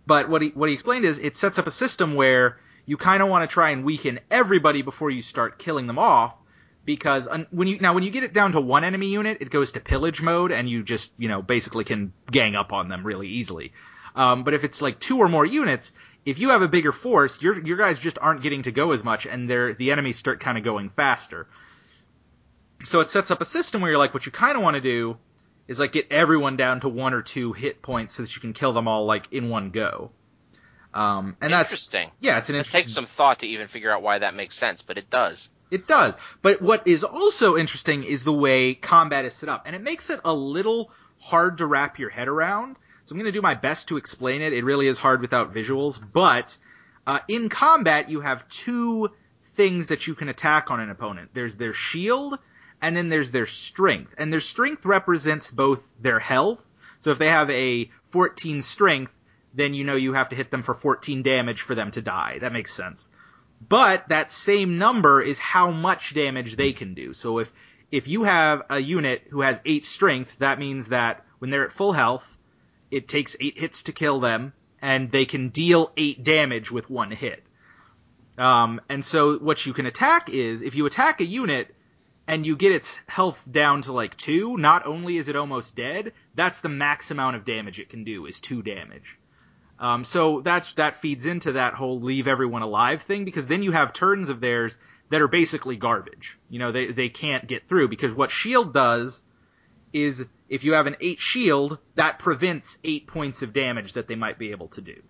But 0.06 0.28
what 0.28 0.42
he 0.42 0.48
what 0.50 0.68
he 0.68 0.74
explained 0.74 1.04
is 1.04 1.18
it 1.18 1.36
sets 1.36 1.58
up 1.58 1.66
a 1.66 1.70
system 1.70 2.14
where 2.14 2.58
you 2.84 2.96
kind 2.96 3.22
of 3.22 3.28
want 3.28 3.48
to 3.48 3.52
try 3.52 3.70
and 3.70 3.84
weaken 3.84 4.20
everybody 4.30 4.82
before 4.82 5.10
you 5.10 5.22
start 5.22 5.58
killing 5.58 5.86
them 5.86 5.98
off. 5.98 6.34
Because 6.84 7.28
when 7.50 7.66
you 7.66 7.80
now 7.80 7.94
when 7.94 8.04
you 8.04 8.10
get 8.10 8.22
it 8.22 8.32
down 8.32 8.52
to 8.52 8.60
one 8.60 8.84
enemy 8.84 9.08
unit, 9.08 9.38
it 9.40 9.50
goes 9.50 9.72
to 9.72 9.80
pillage 9.80 10.22
mode, 10.22 10.52
and 10.52 10.70
you 10.70 10.84
just 10.84 11.12
you 11.18 11.28
know 11.28 11.42
basically 11.42 11.82
can 11.84 12.12
gang 12.30 12.54
up 12.54 12.72
on 12.72 12.88
them 12.88 13.04
really 13.04 13.28
easily. 13.28 13.72
Um, 14.14 14.44
but 14.44 14.54
if 14.54 14.62
it's 14.62 14.80
like 14.80 15.00
two 15.00 15.18
or 15.18 15.28
more 15.28 15.44
units, 15.44 15.92
if 16.24 16.38
you 16.38 16.50
have 16.50 16.62
a 16.62 16.68
bigger 16.68 16.92
force, 16.92 17.42
your 17.42 17.60
your 17.60 17.76
guys 17.76 17.98
just 17.98 18.18
aren't 18.20 18.42
getting 18.42 18.62
to 18.62 18.70
go 18.70 18.92
as 18.92 19.02
much, 19.02 19.26
and 19.26 19.50
the 19.50 19.90
enemies 19.90 20.16
start 20.16 20.38
kind 20.38 20.56
of 20.56 20.62
going 20.62 20.90
faster. 20.90 21.48
So 22.84 23.00
it 23.00 23.08
sets 23.10 23.30
up 23.30 23.40
a 23.40 23.44
system 23.44 23.80
where 23.80 23.90
you're 23.90 23.98
like, 23.98 24.14
what 24.14 24.26
you 24.26 24.32
kind 24.32 24.56
of 24.56 24.62
want 24.62 24.74
to 24.74 24.80
do 24.80 25.16
is 25.66 25.78
like 25.78 25.92
get 25.92 26.12
everyone 26.12 26.56
down 26.56 26.80
to 26.80 26.88
one 26.88 27.14
or 27.14 27.22
two 27.22 27.52
hit 27.52 27.82
points 27.82 28.14
so 28.14 28.22
that 28.22 28.34
you 28.34 28.40
can 28.40 28.52
kill 28.52 28.72
them 28.72 28.86
all 28.86 29.04
like 29.06 29.32
in 29.32 29.48
one 29.48 29.70
go. 29.70 30.10
Um, 30.94 31.36
and 31.40 31.52
that's 31.52 31.72
Interesting. 31.72 32.10
yeah, 32.20 32.38
it's 32.38 32.48
an 32.48 32.54
It 32.54 32.58
interesting. 32.58 32.80
takes 32.82 32.92
some 32.92 33.06
thought 33.06 33.40
to 33.40 33.46
even 33.46 33.68
figure 33.68 33.90
out 33.92 34.02
why 34.02 34.18
that 34.18 34.34
makes 34.34 34.56
sense, 34.56 34.82
but 34.82 34.96
it 34.98 35.10
does. 35.10 35.48
It 35.70 35.86
does. 35.88 36.16
But 36.42 36.62
what 36.62 36.86
is 36.86 37.02
also 37.04 37.56
interesting 37.56 38.04
is 38.04 38.24
the 38.24 38.32
way 38.32 38.74
combat 38.74 39.24
is 39.24 39.34
set 39.34 39.48
up, 39.48 39.64
and 39.66 39.74
it 39.74 39.82
makes 39.82 40.08
it 40.10 40.20
a 40.24 40.32
little 40.32 40.90
hard 41.18 41.58
to 41.58 41.66
wrap 41.66 41.98
your 41.98 42.08
head 42.08 42.28
around. 42.28 42.76
So 43.04 43.12
I'm 43.12 43.18
going 43.18 43.26
to 43.30 43.36
do 43.36 43.42
my 43.42 43.54
best 43.54 43.88
to 43.88 43.96
explain 43.96 44.42
it. 44.42 44.52
It 44.52 44.64
really 44.64 44.86
is 44.86 44.98
hard 44.98 45.20
without 45.20 45.52
visuals, 45.52 46.00
but 46.12 46.56
uh, 47.06 47.18
in 47.28 47.48
combat 47.48 48.08
you 48.08 48.20
have 48.20 48.48
two 48.48 49.10
things 49.54 49.88
that 49.88 50.06
you 50.06 50.14
can 50.14 50.28
attack 50.28 50.70
on 50.70 50.80
an 50.80 50.88
opponent. 50.90 51.30
There's 51.34 51.56
their 51.56 51.72
shield, 51.74 52.38
and 52.82 52.96
then 52.96 53.08
there's 53.08 53.30
their 53.30 53.46
strength. 53.46 54.14
And 54.18 54.32
their 54.32 54.40
strength 54.40 54.84
represents 54.86 55.50
both 55.50 55.92
their 56.00 56.18
health. 56.18 56.66
So 57.00 57.10
if 57.10 57.18
they 57.18 57.28
have 57.28 57.50
a 57.50 57.90
14 58.10 58.62
strength, 58.62 59.12
then 59.54 59.74
you 59.74 59.84
know 59.84 59.96
you 59.96 60.12
have 60.12 60.28
to 60.30 60.36
hit 60.36 60.50
them 60.50 60.62
for 60.62 60.74
14 60.74 61.22
damage 61.22 61.62
for 61.62 61.74
them 61.74 61.90
to 61.92 62.02
die. 62.02 62.38
That 62.40 62.52
makes 62.52 62.72
sense 62.74 63.10
but 63.68 64.08
that 64.08 64.30
same 64.30 64.78
number 64.78 65.22
is 65.22 65.38
how 65.38 65.70
much 65.70 66.14
damage 66.14 66.56
they 66.56 66.72
can 66.72 66.94
do. 66.94 67.12
So 67.12 67.38
if 67.38 67.52
if 67.90 68.08
you 68.08 68.24
have 68.24 68.62
a 68.68 68.80
unit 68.80 69.22
who 69.30 69.42
has 69.42 69.60
eight 69.64 69.86
strength, 69.86 70.32
that 70.40 70.58
means 70.58 70.88
that 70.88 71.24
when 71.38 71.50
they're 71.50 71.64
at 71.64 71.72
full 71.72 71.92
health, 71.92 72.36
it 72.90 73.08
takes 73.08 73.36
eight 73.40 73.58
hits 73.58 73.84
to 73.84 73.92
kill 73.92 74.20
them, 74.20 74.52
and 74.82 75.10
they 75.10 75.24
can 75.24 75.50
deal 75.50 75.92
eight 75.96 76.24
damage 76.24 76.70
with 76.70 76.90
one 76.90 77.12
hit. 77.12 77.44
Um, 78.38 78.80
and 78.88 79.04
so 79.04 79.38
what 79.38 79.64
you 79.64 79.72
can 79.72 79.86
attack 79.86 80.28
is 80.28 80.62
if 80.62 80.74
you 80.74 80.84
attack 80.86 81.20
a 81.20 81.24
unit 81.24 81.74
and 82.28 82.44
you 82.44 82.56
get 82.56 82.72
its 82.72 82.98
health 83.06 83.42
down 83.50 83.82
to 83.82 83.92
like 83.92 84.16
two, 84.16 84.56
not 84.56 84.86
only 84.86 85.16
is 85.16 85.28
it 85.28 85.36
almost 85.36 85.76
dead, 85.76 86.12
that's 86.34 86.60
the 86.60 86.68
max 86.68 87.10
amount 87.10 87.36
of 87.36 87.44
damage 87.44 87.78
it 87.78 87.90
can 87.90 88.04
do 88.04 88.26
is 88.26 88.40
two 88.40 88.62
damage. 88.62 89.18
Um, 89.78 90.04
so 90.04 90.40
that's 90.40 90.74
that 90.74 91.00
feeds 91.02 91.26
into 91.26 91.52
that 91.52 91.74
whole 91.74 92.00
leave 92.00 92.28
everyone 92.28 92.62
alive 92.62 93.02
thing 93.02 93.24
because 93.24 93.46
then 93.46 93.62
you 93.62 93.72
have 93.72 93.92
turns 93.92 94.28
of 94.28 94.40
theirs 94.40 94.78
that 95.10 95.20
are 95.20 95.28
basically 95.28 95.76
garbage. 95.76 96.38
You 96.48 96.58
know, 96.58 96.72
they 96.72 96.86
they 96.86 97.08
can't 97.10 97.46
get 97.46 97.68
through 97.68 97.88
because 97.88 98.12
what 98.12 98.30
shield 98.30 98.72
does 98.72 99.22
is 99.92 100.26
if 100.48 100.64
you 100.64 100.72
have 100.74 100.86
an 100.86 100.96
eight 101.00 101.20
shield, 101.20 101.78
that 101.94 102.18
prevents 102.18 102.78
eight 102.84 103.06
points 103.06 103.42
of 103.42 103.52
damage 103.52 103.92
that 103.92 104.08
they 104.08 104.14
might 104.14 104.38
be 104.38 104.50
able 104.50 104.68
to 104.68 104.80
do. 104.80 105.02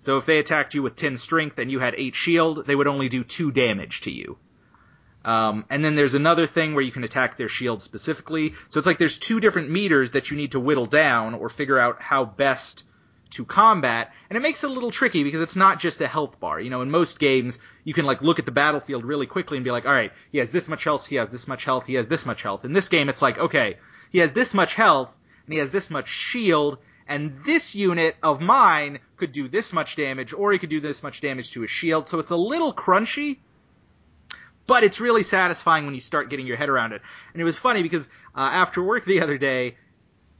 So 0.00 0.16
if 0.16 0.26
they 0.26 0.38
attacked 0.38 0.74
you 0.74 0.82
with 0.82 0.96
ten 0.96 1.16
strength 1.16 1.58
and 1.58 1.70
you 1.70 1.78
had 1.78 1.94
eight 1.94 2.14
shield, 2.14 2.66
they 2.66 2.74
would 2.74 2.86
only 2.86 3.08
do 3.08 3.24
two 3.24 3.50
damage 3.50 4.02
to 4.02 4.10
you. 4.10 4.38
Um, 5.28 5.66
and 5.68 5.84
then 5.84 5.94
there's 5.94 6.14
another 6.14 6.46
thing 6.46 6.72
where 6.72 6.82
you 6.82 6.90
can 6.90 7.04
attack 7.04 7.36
their 7.36 7.50
shield 7.50 7.82
specifically. 7.82 8.54
So 8.70 8.78
it's 8.78 8.86
like 8.86 8.96
there's 8.96 9.18
two 9.18 9.40
different 9.40 9.68
meters 9.68 10.12
that 10.12 10.30
you 10.30 10.38
need 10.38 10.52
to 10.52 10.60
whittle 10.60 10.86
down 10.86 11.34
or 11.34 11.50
figure 11.50 11.78
out 11.78 12.00
how 12.00 12.24
best 12.24 12.84
to 13.32 13.44
combat, 13.44 14.10
and 14.30 14.38
it 14.38 14.40
makes 14.40 14.64
it 14.64 14.70
a 14.70 14.72
little 14.72 14.90
tricky 14.90 15.22
because 15.22 15.42
it's 15.42 15.54
not 15.54 15.80
just 15.80 16.00
a 16.00 16.08
health 16.08 16.40
bar. 16.40 16.58
You 16.58 16.70
know, 16.70 16.80
in 16.80 16.90
most 16.90 17.18
games, 17.18 17.58
you 17.84 17.92
can 17.92 18.06
like 18.06 18.22
look 18.22 18.38
at 18.38 18.46
the 18.46 18.52
battlefield 18.52 19.04
really 19.04 19.26
quickly 19.26 19.58
and 19.58 19.64
be 19.64 19.70
like, 19.70 19.84
all 19.84 19.92
right, 19.92 20.12
he 20.32 20.38
has 20.38 20.50
this 20.50 20.66
much 20.66 20.84
health, 20.84 21.06
he 21.06 21.16
has 21.16 21.28
this 21.28 21.46
much 21.46 21.66
health, 21.66 21.86
he 21.86 21.92
has 21.96 22.08
this 22.08 22.24
much 22.24 22.40
health. 22.40 22.64
In 22.64 22.72
this 22.72 22.88
game, 22.88 23.10
it's 23.10 23.20
like, 23.20 23.36
okay, 23.36 23.76
he 24.10 24.20
has 24.20 24.32
this 24.32 24.54
much 24.54 24.72
health, 24.72 25.10
and 25.44 25.52
he 25.52 25.58
has 25.58 25.70
this 25.70 25.90
much 25.90 26.08
shield, 26.08 26.78
and 27.06 27.38
this 27.44 27.74
unit 27.74 28.16
of 28.22 28.40
mine 28.40 28.98
could 29.18 29.32
do 29.32 29.46
this 29.46 29.74
much 29.74 29.94
damage, 29.94 30.32
or 30.32 30.52
he 30.52 30.58
could 30.58 30.70
do 30.70 30.80
this 30.80 31.02
much 31.02 31.20
damage 31.20 31.50
to 31.50 31.60
his 31.60 31.70
shield. 31.70 32.08
So 32.08 32.18
it's 32.18 32.30
a 32.30 32.36
little 32.36 32.72
crunchy, 32.72 33.40
but 34.68 34.84
it's 34.84 35.00
really 35.00 35.24
satisfying 35.24 35.84
when 35.86 35.94
you 35.96 36.00
start 36.00 36.30
getting 36.30 36.46
your 36.46 36.56
head 36.56 36.68
around 36.68 36.92
it. 36.92 37.02
And 37.32 37.42
it 37.42 37.44
was 37.44 37.58
funny 37.58 37.82
because 37.82 38.08
uh, 38.36 38.40
after 38.52 38.80
work 38.80 39.04
the 39.04 39.20
other 39.22 39.36
day, 39.38 39.76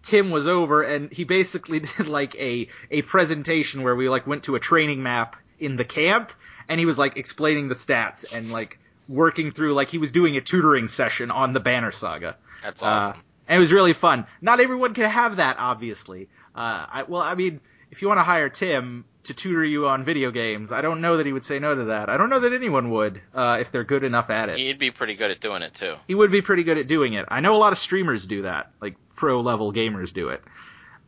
Tim 0.02 0.30
was 0.30 0.46
over 0.46 0.82
and 0.82 1.10
he 1.12 1.24
basically 1.24 1.80
did 1.96 2.06
like 2.06 2.36
a 2.36 2.68
a 2.92 3.02
presentation 3.02 3.82
where 3.82 3.96
we 3.96 4.08
like 4.08 4.26
went 4.28 4.44
to 4.44 4.54
a 4.54 4.60
training 4.60 5.02
map 5.02 5.34
in 5.58 5.74
the 5.74 5.84
camp 5.84 6.30
and 6.68 6.78
he 6.78 6.86
was 6.86 6.98
like 6.98 7.16
explaining 7.16 7.66
the 7.68 7.74
stats 7.74 8.32
and 8.32 8.52
like 8.52 8.78
working 9.08 9.50
through 9.50 9.74
like 9.74 9.88
he 9.88 9.98
was 9.98 10.12
doing 10.12 10.36
a 10.36 10.40
tutoring 10.40 10.88
session 10.88 11.30
on 11.30 11.52
the 11.52 11.60
Banner 11.60 11.90
Saga. 11.90 12.36
That's 12.62 12.82
Uh, 12.82 12.86
awesome. 12.86 13.22
and 13.48 13.56
it 13.56 13.60
was 13.60 13.72
really 13.72 13.94
fun. 13.94 14.26
Not 14.40 14.60
everyone 14.60 14.94
can 14.94 15.10
have 15.10 15.36
that, 15.36 15.56
obviously. 15.58 16.28
Uh, 16.58 16.86
I, 16.90 17.02
well, 17.04 17.22
I 17.22 17.34
mean, 17.34 17.60
if 17.90 18.02
you 18.02 18.08
want 18.08 18.18
to 18.18 18.24
hire 18.24 18.48
Tim 18.48 19.04
to 19.28 19.34
tutor 19.34 19.64
you 19.64 19.86
on 19.86 20.04
video 20.04 20.30
games. 20.30 20.72
I 20.72 20.80
don't 20.80 21.00
know 21.00 21.18
that 21.18 21.26
he 21.26 21.32
would 21.32 21.44
say 21.44 21.58
no 21.58 21.74
to 21.74 21.84
that. 21.84 22.08
I 22.08 22.16
don't 22.16 22.30
know 22.30 22.40
that 22.40 22.52
anyone 22.52 22.90
would 22.90 23.20
uh, 23.34 23.58
if 23.60 23.70
they're 23.70 23.84
good 23.84 24.02
enough 24.02 24.30
at 24.30 24.48
it. 24.48 24.58
He'd 24.58 24.78
be 24.78 24.90
pretty 24.90 25.14
good 25.14 25.30
at 25.30 25.40
doing 25.40 25.62
it 25.62 25.74
too. 25.74 25.94
He 26.06 26.14
would 26.14 26.30
be 26.30 26.42
pretty 26.42 26.64
good 26.64 26.78
at 26.78 26.86
doing 26.86 27.12
it. 27.12 27.26
I 27.28 27.40
know 27.40 27.54
a 27.54 27.58
lot 27.58 27.72
of 27.72 27.78
streamers 27.78 28.26
do 28.26 28.42
that, 28.42 28.72
like 28.80 28.96
pro 29.14 29.40
level 29.40 29.72
gamers 29.72 30.12
do 30.12 30.30
it. 30.30 30.42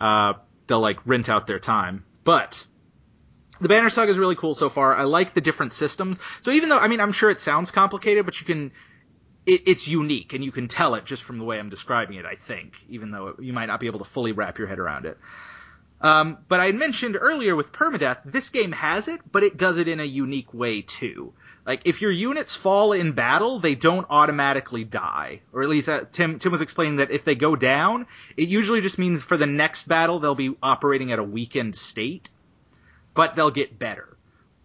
Uh, 0.01 0.35
they'll 0.67 0.81
like 0.81 0.99
rent 1.07 1.29
out 1.29 1.47
their 1.47 1.59
time, 1.59 2.05
but 2.25 2.67
the 3.61 3.69
Banner 3.69 3.91
Saga 3.91 4.11
is 4.11 4.19
really 4.19 4.37
cool 4.37 4.55
so 4.55 4.69
far. 4.69 4.95
I 4.95 5.05
like 5.05 5.35
the 5.35 5.41
different 5.41 5.73
systems. 5.73 6.19
So 6.43 6.51
even 6.51 6.69
though, 6.69 6.79
I 6.79 6.89
mean, 6.89 7.01
I'm 7.01 7.13
sure 7.13 7.31
it 7.31 7.41
sounds 7.41 7.71
complicated, 7.71 8.25
but 8.25 8.41
you 8.41 8.47
can, 8.47 8.73
it, 9.47 9.63
it's 9.67 9.89
unique 9.89 10.33
and 10.33 10.45
you 10.45 10.53
can 10.53 10.69
tell 10.69 10.95
it 10.95 11.05
just 11.05 11.23
from 11.23 11.39
the 11.39 11.45
way 11.45 11.59
I'm 11.59 11.71
describing 11.71 12.17
it, 12.17 12.27
I 12.27 12.37
think, 12.37 12.75
even 12.89 13.11
though 13.11 13.35
you 13.39 13.53
might 13.53 13.67
not 13.67 13.81
be 13.81 13.87
able 13.87 14.01
to 14.01 14.05
fully 14.05 14.33
wrap 14.33 14.59
your 14.59 14.67
head 14.67 14.79
around 14.79 15.07
it. 15.07 15.19
Um, 16.01 16.39
but 16.49 16.61
I 16.61 16.73
mentioned 16.73 17.17
earlier 17.21 17.55
with 17.55 17.73
permadeath, 17.73 18.21
this 18.25 18.49
game 18.49 18.73
has 18.73 19.09
it, 19.09 19.21
but 19.31 19.43
it 19.43 19.57
does 19.57 19.77
it 19.77 19.87
in 19.87 20.01
a 20.01 20.05
unique 20.05 20.55
way 20.55 20.83
too. 20.83 21.35
Like 21.67 21.83
if 21.85 22.01
your 22.01 22.11
units 22.11 22.57
fall 22.57 22.93
in 22.93 23.13
battle, 23.13 23.61
they 23.61 23.75
don't 23.75 24.07
automatically 24.09 24.83
die, 24.85 25.43
or 25.53 25.63
at 25.63 25.69
least 25.69 25.91
uh, 25.91 26.05
Tim 26.11 26.39
Tim 26.39 26.53
was 26.53 26.63
explaining 26.63 26.97
that 26.97 27.11
if 27.11 27.27
they 27.27 27.35
go 27.35 27.55
down, 27.55 28.07
it 28.37 28.49
usually 28.49 28.81
just 28.81 28.99
means 28.99 29.23
for 29.23 29.37
the 29.37 29.47
next 29.47 29.87
battle 29.87 30.21
they'll 30.21 30.35
be 30.35 30.57
operating 30.63 31.13
at 31.13 31.19
a 31.19 31.23
weakened 31.25 31.77
state 31.77 32.31
but 33.15 33.35
they'll 33.37 33.51
get 33.51 33.79
better. 33.79 34.17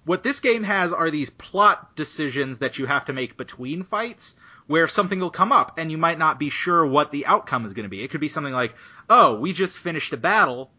What 0.05 0.23
this 0.23 0.39
game 0.39 0.63
has 0.63 0.93
are 0.93 1.09
these 1.09 1.29
plot 1.29 1.95
decisions 1.95 2.59
that 2.59 2.77
you 2.77 2.85
have 2.85 3.05
to 3.05 3.13
make 3.13 3.37
between 3.37 3.83
fights 3.83 4.35
where 4.67 4.87
something 4.87 5.19
will 5.19 5.31
come 5.31 5.51
up 5.51 5.77
and 5.77 5.91
you 5.91 5.97
might 5.97 6.17
not 6.17 6.39
be 6.39 6.49
sure 6.49 6.85
what 6.85 7.11
the 7.11 7.25
outcome 7.25 7.65
is 7.65 7.73
going 7.73 7.83
to 7.83 7.89
be. 7.89 8.03
It 8.03 8.09
could 8.09 8.21
be 8.21 8.27
something 8.27 8.53
like, 8.53 8.73
oh, 9.09 9.39
we 9.39 9.53
just 9.53 9.77
finished 9.77 10.13
a 10.13 10.17
battle, 10.17 10.71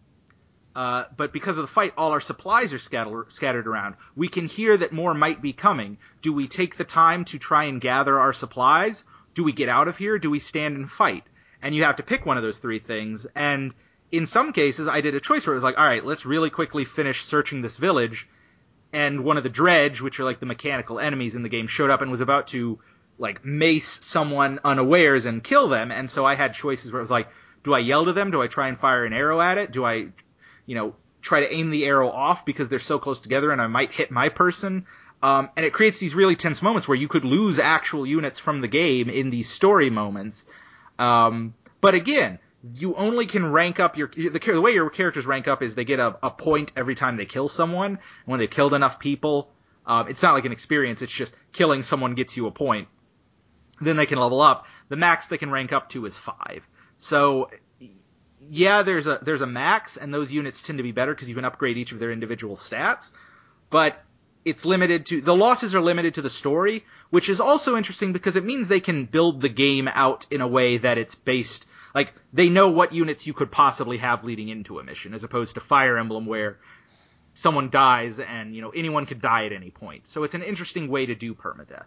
uh, 0.74 1.04
but 1.16 1.32
because 1.32 1.56
of 1.56 1.62
the 1.62 1.72
fight, 1.72 1.94
all 1.96 2.12
our 2.12 2.20
supplies 2.20 2.74
are 2.74 2.78
scatter- 2.78 3.26
scattered 3.28 3.66
around. 3.66 3.94
We 4.14 4.28
can 4.28 4.46
hear 4.46 4.76
that 4.76 4.92
more 4.92 5.14
might 5.14 5.40
be 5.40 5.52
coming. 5.52 5.98
Do 6.20 6.32
we 6.32 6.48
take 6.48 6.76
the 6.76 6.84
time 6.84 7.24
to 7.26 7.38
try 7.38 7.64
and 7.64 7.80
gather 7.80 8.18
our 8.18 8.32
supplies? 8.32 9.04
Do 9.34 9.44
we 9.44 9.52
get 9.52 9.68
out 9.68 9.88
of 9.88 9.96
here? 9.96 10.18
Do 10.18 10.30
we 10.30 10.38
stand 10.38 10.76
and 10.76 10.90
fight? 10.90 11.24
And 11.62 11.74
you 11.74 11.84
have 11.84 11.96
to 11.96 12.02
pick 12.02 12.26
one 12.26 12.36
of 12.36 12.42
those 12.42 12.58
three 12.58 12.78
things, 12.78 13.26
and 13.34 13.72
in 14.12 14.26
some 14.26 14.52
cases, 14.52 14.86
I 14.86 15.00
did 15.00 15.14
a 15.14 15.20
choice 15.20 15.46
where 15.46 15.54
it 15.54 15.56
was 15.56 15.64
like, 15.64 15.78
all 15.78 15.86
right, 15.86 16.04
let's 16.04 16.26
really 16.26 16.50
quickly 16.50 16.84
finish 16.84 17.24
searching 17.24 17.62
this 17.62 17.76
village. 17.76 18.28
And 18.92 19.24
one 19.24 19.36
of 19.36 19.42
the 19.42 19.48
dredge, 19.48 20.00
which 20.00 20.20
are 20.20 20.24
like 20.24 20.40
the 20.40 20.46
mechanical 20.46 21.00
enemies 21.00 21.34
in 21.34 21.42
the 21.42 21.48
game, 21.48 21.66
showed 21.66 21.90
up 21.90 22.02
and 22.02 22.10
was 22.10 22.20
about 22.20 22.48
to 22.48 22.78
like 23.18 23.44
mace 23.44 24.04
someone 24.04 24.60
unawares 24.64 25.26
and 25.26 25.42
kill 25.42 25.68
them. 25.68 25.90
And 25.90 26.10
so 26.10 26.24
I 26.24 26.34
had 26.34 26.54
choices 26.54 26.92
where 26.92 27.00
it 27.00 27.02
was 27.02 27.10
like, 27.10 27.28
do 27.62 27.74
I 27.74 27.78
yell 27.80 28.04
to 28.04 28.12
them? 28.12 28.30
Do 28.30 28.42
I 28.42 28.46
try 28.46 28.68
and 28.68 28.78
fire 28.78 29.04
an 29.04 29.12
arrow 29.12 29.40
at 29.40 29.58
it? 29.58 29.72
Do 29.72 29.84
I, 29.84 30.08
you 30.66 30.74
know, 30.74 30.94
try 31.22 31.40
to 31.40 31.52
aim 31.52 31.70
the 31.70 31.86
arrow 31.86 32.08
off 32.10 32.44
because 32.44 32.68
they're 32.68 32.78
so 32.78 32.98
close 32.98 33.20
together 33.20 33.50
and 33.50 33.60
I 33.60 33.66
might 33.66 33.92
hit 33.92 34.10
my 34.10 34.28
person? 34.28 34.86
Um, 35.22 35.50
and 35.56 35.64
it 35.64 35.72
creates 35.72 35.98
these 35.98 36.14
really 36.14 36.36
tense 36.36 36.62
moments 36.62 36.86
where 36.86 36.96
you 36.96 37.08
could 37.08 37.24
lose 37.24 37.58
actual 37.58 38.06
units 38.06 38.38
from 38.38 38.60
the 38.60 38.68
game 38.68 39.08
in 39.08 39.30
these 39.30 39.48
story 39.48 39.90
moments. 39.90 40.46
Um, 40.98 41.54
but 41.80 41.94
again, 41.94 42.38
you 42.74 42.94
only 42.94 43.26
can 43.26 43.50
rank 43.50 43.80
up 43.80 43.96
your 43.96 44.08
the, 44.08 44.28
the 44.28 44.60
way 44.60 44.72
your 44.72 44.90
characters 44.90 45.26
rank 45.26 45.48
up 45.48 45.62
is 45.62 45.74
they 45.74 45.84
get 45.84 46.00
a, 46.00 46.16
a 46.22 46.30
point 46.30 46.72
every 46.76 46.94
time 46.94 47.16
they 47.16 47.26
kill 47.26 47.48
someone. 47.48 47.92
And 47.92 47.98
when 48.26 48.40
they've 48.40 48.50
killed 48.50 48.74
enough 48.74 48.98
people, 48.98 49.50
um, 49.86 50.08
it's 50.08 50.22
not 50.22 50.34
like 50.34 50.44
an 50.44 50.52
experience. 50.52 51.00
It's 51.02 51.12
just 51.12 51.34
killing 51.52 51.82
someone 51.82 52.14
gets 52.14 52.36
you 52.36 52.46
a 52.46 52.50
point. 52.50 52.88
Then 53.80 53.96
they 53.96 54.06
can 54.06 54.18
level 54.18 54.40
up. 54.40 54.66
The 54.88 54.96
max 54.96 55.28
they 55.28 55.38
can 55.38 55.50
rank 55.50 55.72
up 55.72 55.88
to 55.90 56.06
is 56.06 56.18
five. 56.18 56.66
So 56.96 57.50
yeah, 58.48 58.82
there's 58.82 59.06
a 59.06 59.18
there's 59.22 59.40
a 59.40 59.46
max, 59.46 59.96
and 59.96 60.12
those 60.12 60.30
units 60.30 60.62
tend 60.62 60.78
to 60.78 60.82
be 60.82 60.92
better 60.92 61.14
because 61.14 61.28
you 61.28 61.34
can 61.34 61.44
upgrade 61.44 61.76
each 61.76 61.92
of 61.92 61.98
their 61.98 62.12
individual 62.12 62.56
stats. 62.56 63.10
But 63.70 64.02
it's 64.44 64.64
limited 64.64 65.06
to 65.06 65.20
the 65.20 65.34
losses 65.36 65.74
are 65.74 65.80
limited 65.80 66.14
to 66.14 66.22
the 66.22 66.30
story, 66.30 66.84
which 67.10 67.28
is 67.28 67.40
also 67.40 67.76
interesting 67.76 68.12
because 68.12 68.36
it 68.36 68.44
means 68.44 68.68
they 68.68 68.80
can 68.80 69.04
build 69.04 69.40
the 69.40 69.48
game 69.48 69.88
out 69.88 70.26
in 70.30 70.40
a 70.40 70.48
way 70.48 70.78
that 70.78 70.98
it's 70.98 71.14
based 71.14 71.66
like 71.94 72.12
they 72.32 72.48
know 72.48 72.70
what 72.70 72.92
units 72.92 73.26
you 73.26 73.32
could 73.32 73.50
possibly 73.50 73.96
have 73.96 74.22
leading 74.22 74.48
into 74.48 74.78
a 74.78 74.84
mission, 74.84 75.14
as 75.14 75.24
opposed 75.24 75.54
to 75.54 75.60
Fire 75.60 75.98
Emblem 75.98 76.26
where 76.26 76.58
someone 77.34 77.68
dies 77.70 78.18
and 78.18 78.54
you 78.54 78.62
know 78.62 78.70
anyone 78.70 79.06
could 79.06 79.20
die 79.20 79.46
at 79.46 79.52
any 79.52 79.70
point. 79.70 80.06
So 80.06 80.22
it's 80.22 80.34
an 80.34 80.42
interesting 80.42 80.88
way 80.88 81.06
to 81.06 81.14
do 81.14 81.34
permadeath. 81.34 81.86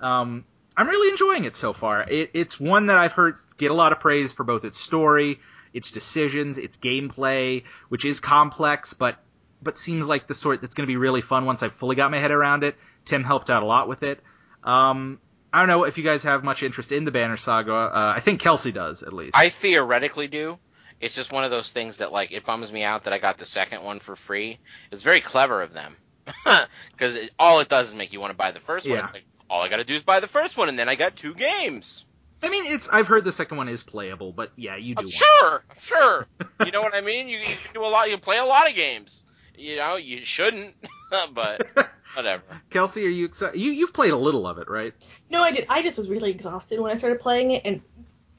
Um, 0.00 0.44
I'm 0.78 0.88
really 0.88 1.10
enjoying 1.10 1.44
it 1.44 1.56
so 1.56 1.72
far. 1.72 2.08
It, 2.08 2.30
it's 2.34 2.60
one 2.60 2.86
that 2.86 2.96
I've 2.96 3.10
heard 3.10 3.36
get 3.56 3.72
a 3.72 3.74
lot 3.74 3.90
of 3.90 3.98
praise 3.98 4.32
for 4.32 4.44
both 4.44 4.64
its 4.64 4.78
story, 4.78 5.40
its 5.74 5.90
decisions, 5.90 6.56
its 6.56 6.76
gameplay, 6.76 7.64
which 7.88 8.04
is 8.04 8.20
complex, 8.20 8.94
but 8.94 9.18
but 9.60 9.76
seems 9.76 10.06
like 10.06 10.28
the 10.28 10.34
sort 10.34 10.60
that's 10.60 10.76
going 10.76 10.86
to 10.86 10.88
be 10.90 10.96
really 10.96 11.20
fun 11.20 11.46
once 11.46 11.64
I've 11.64 11.72
fully 11.72 11.96
got 11.96 12.12
my 12.12 12.18
head 12.18 12.30
around 12.30 12.62
it. 12.62 12.76
Tim 13.04 13.24
helped 13.24 13.50
out 13.50 13.64
a 13.64 13.66
lot 13.66 13.88
with 13.88 14.04
it. 14.04 14.20
Um, 14.62 15.18
I 15.52 15.58
don't 15.58 15.68
know 15.68 15.82
if 15.82 15.98
you 15.98 16.04
guys 16.04 16.22
have 16.22 16.44
much 16.44 16.62
interest 16.62 16.92
in 16.92 17.04
the 17.04 17.10
Banner 17.10 17.36
Saga. 17.36 17.72
Uh, 17.72 18.12
I 18.16 18.20
think 18.20 18.40
Kelsey 18.40 18.70
does, 18.70 19.02
at 19.02 19.12
least. 19.12 19.36
I 19.36 19.48
theoretically 19.48 20.28
do. 20.28 20.58
It's 21.00 21.14
just 21.14 21.32
one 21.32 21.42
of 21.42 21.50
those 21.50 21.70
things 21.70 21.96
that 21.96 22.12
like 22.12 22.30
it 22.30 22.46
bums 22.46 22.72
me 22.72 22.84
out 22.84 23.02
that 23.04 23.12
I 23.12 23.18
got 23.18 23.38
the 23.38 23.46
second 23.46 23.82
one 23.82 23.98
for 23.98 24.14
free. 24.14 24.60
It's 24.92 25.02
very 25.02 25.20
clever 25.20 25.60
of 25.60 25.72
them 25.72 25.96
because 26.92 27.16
all 27.36 27.58
it 27.58 27.68
does 27.68 27.88
is 27.88 27.94
make 27.96 28.12
you 28.12 28.20
want 28.20 28.30
to 28.30 28.36
buy 28.36 28.52
the 28.52 28.60
first 28.60 28.86
one. 28.86 28.98
Yeah. 28.98 29.10
Like, 29.12 29.24
all 29.50 29.62
I 29.62 29.68
got 29.68 29.76
to 29.78 29.84
do 29.84 29.94
is 29.94 30.02
buy 30.02 30.20
the 30.20 30.26
first 30.28 30.56
one, 30.56 30.68
and 30.68 30.78
then 30.78 30.88
I 30.88 30.94
got 30.94 31.16
two 31.16 31.34
games. 31.34 32.04
I 32.42 32.48
mean, 32.50 32.64
it's. 32.66 32.88
I've 32.88 33.08
heard 33.08 33.24
the 33.24 33.32
second 33.32 33.56
one 33.56 33.68
is 33.68 33.82
playable, 33.82 34.32
but 34.32 34.52
yeah, 34.56 34.76
you 34.76 34.94
do. 34.94 35.00
I'm 35.00 35.04
want 35.04 35.12
sure, 35.12 35.64
I'm 35.70 35.76
sure. 35.80 36.26
you 36.64 36.70
know 36.70 36.80
what 36.82 36.94
I 36.94 37.00
mean? 37.00 37.28
You, 37.28 37.38
you 37.38 37.44
can 37.44 37.74
do 37.74 37.84
a 37.84 37.88
lot. 37.88 38.08
You 38.08 38.14
can 38.16 38.22
play 38.22 38.38
a 38.38 38.44
lot 38.44 38.68
of 38.68 38.76
games. 38.76 39.24
You 39.56 39.76
know, 39.76 39.96
you 39.96 40.24
shouldn't, 40.24 40.74
but 41.34 41.66
whatever. 42.14 42.42
Kelsey, 42.70 43.04
are 43.06 43.10
you 43.10 43.24
excited? 43.24 43.58
You 43.60 43.72
you've 43.72 43.92
played 43.92 44.12
a 44.12 44.16
little 44.16 44.46
of 44.46 44.58
it, 44.58 44.68
right? 44.70 44.94
No, 45.30 45.42
I 45.42 45.50
did. 45.50 45.66
I 45.68 45.82
just 45.82 45.98
was 45.98 46.08
really 46.08 46.30
exhausted 46.30 46.78
when 46.80 46.92
I 46.92 46.96
started 46.96 47.20
playing 47.20 47.50
it, 47.50 47.62
and 47.64 47.80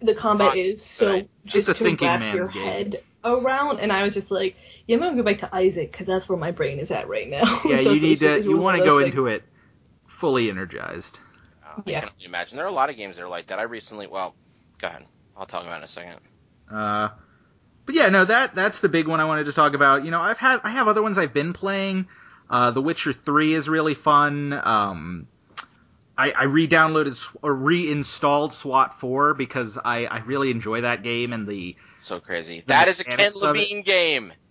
the 0.02 0.16
combat 0.16 0.48
Not 0.50 0.58
is 0.58 0.82
so 0.82 1.12
good. 1.20 1.30
just 1.46 1.68
a 1.68 1.74
to 1.74 1.84
thinking 1.84 2.08
wrap 2.08 2.22
man's 2.22 2.36
your 2.36 2.48
game. 2.48 2.64
head 2.64 3.02
around. 3.26 3.80
And 3.80 3.92
I 3.92 4.04
was 4.04 4.14
just 4.14 4.32
like, 4.32 4.56
yeah, 4.88 4.96
I'm 4.96 5.02
gonna 5.02 5.18
go 5.18 5.24
back 5.24 5.40
to 5.40 5.54
Isaac 5.54 5.92
because 5.92 6.08
that's 6.08 6.30
where 6.30 6.38
my 6.38 6.52
brain 6.52 6.80
is 6.80 6.90
at 6.90 7.10
right 7.10 7.30
now. 7.30 7.62
Yeah, 7.66 7.84
So 7.84 7.92
you 7.92 8.00
need 8.00 8.20
to. 8.20 8.42
You 8.42 8.58
want 8.58 8.78
to 8.78 8.84
those 8.84 8.90
go 8.90 9.00
into 9.00 9.28
it 9.28 9.44
fully 10.10 10.50
energized. 10.50 11.20
Uh, 11.66 11.82
Yeah. 11.86 11.98
I 11.98 12.00
can 12.02 12.10
only 12.10 12.26
imagine. 12.26 12.58
There 12.58 12.66
are 12.66 12.70
a 12.70 12.74
lot 12.74 12.90
of 12.90 12.98
games 12.98 13.16
that 13.18 13.24
are 13.24 13.30
like 13.30 13.48
that. 13.48 13.60
I 13.60 13.64
recently, 13.64 14.08
well, 14.08 14.36
go 14.80 14.88
ahead. 14.88 15.06
I'll 15.38 15.46
talk 15.46 15.62
about 15.64 15.76
it 15.76 15.78
in 15.78 15.84
a 15.84 15.88
second. 15.88 16.20
Uh, 16.70 17.10
but 17.86 17.96
yeah, 17.96 18.10
no, 18.10 18.26
that 18.26 18.54
that's 18.54 18.82
the 18.82 18.90
big 18.90 19.08
one 19.08 19.20
I 19.20 19.26
wanted 19.26 19.46
to 19.46 19.54
talk 19.54 19.74
about. 19.74 20.04
You 20.06 20.12
know, 20.12 20.20
I've 20.22 20.38
had 20.38 20.60
I 20.64 20.70
have 20.70 20.88
other 20.88 21.02
ones 21.02 21.18
I've 21.18 21.34
been 21.34 21.54
playing. 21.54 22.08
Uh, 22.50 22.72
The 22.72 22.82
Witcher 22.82 23.14
Three 23.14 23.54
is 23.54 23.70
really 23.70 23.94
fun. 23.96 24.54
Um, 24.54 25.28
I, 26.18 26.32
I 26.32 26.44
re-downloaded 26.46 27.16
sw- 27.16 27.38
or 27.42 27.54
reinstalled 27.56 28.54
SWAT 28.54 29.00
Four 29.00 29.34
because 29.36 29.78
I, 29.84 30.06
I 30.06 30.20
really 30.20 30.52
enjoy 30.52 30.82
that 30.82 31.02
game 31.02 31.32
and 31.32 31.48
the 31.48 31.78
So 31.98 32.20
crazy. 32.20 32.64
That 32.68 32.88
is 32.90 33.00
a 33.00 33.06
Ken 33.06 33.14
mechanics 33.14 33.42
of 33.42 33.56
it. 33.56 33.60
Levine 33.60 33.82
game. 33.84 34.34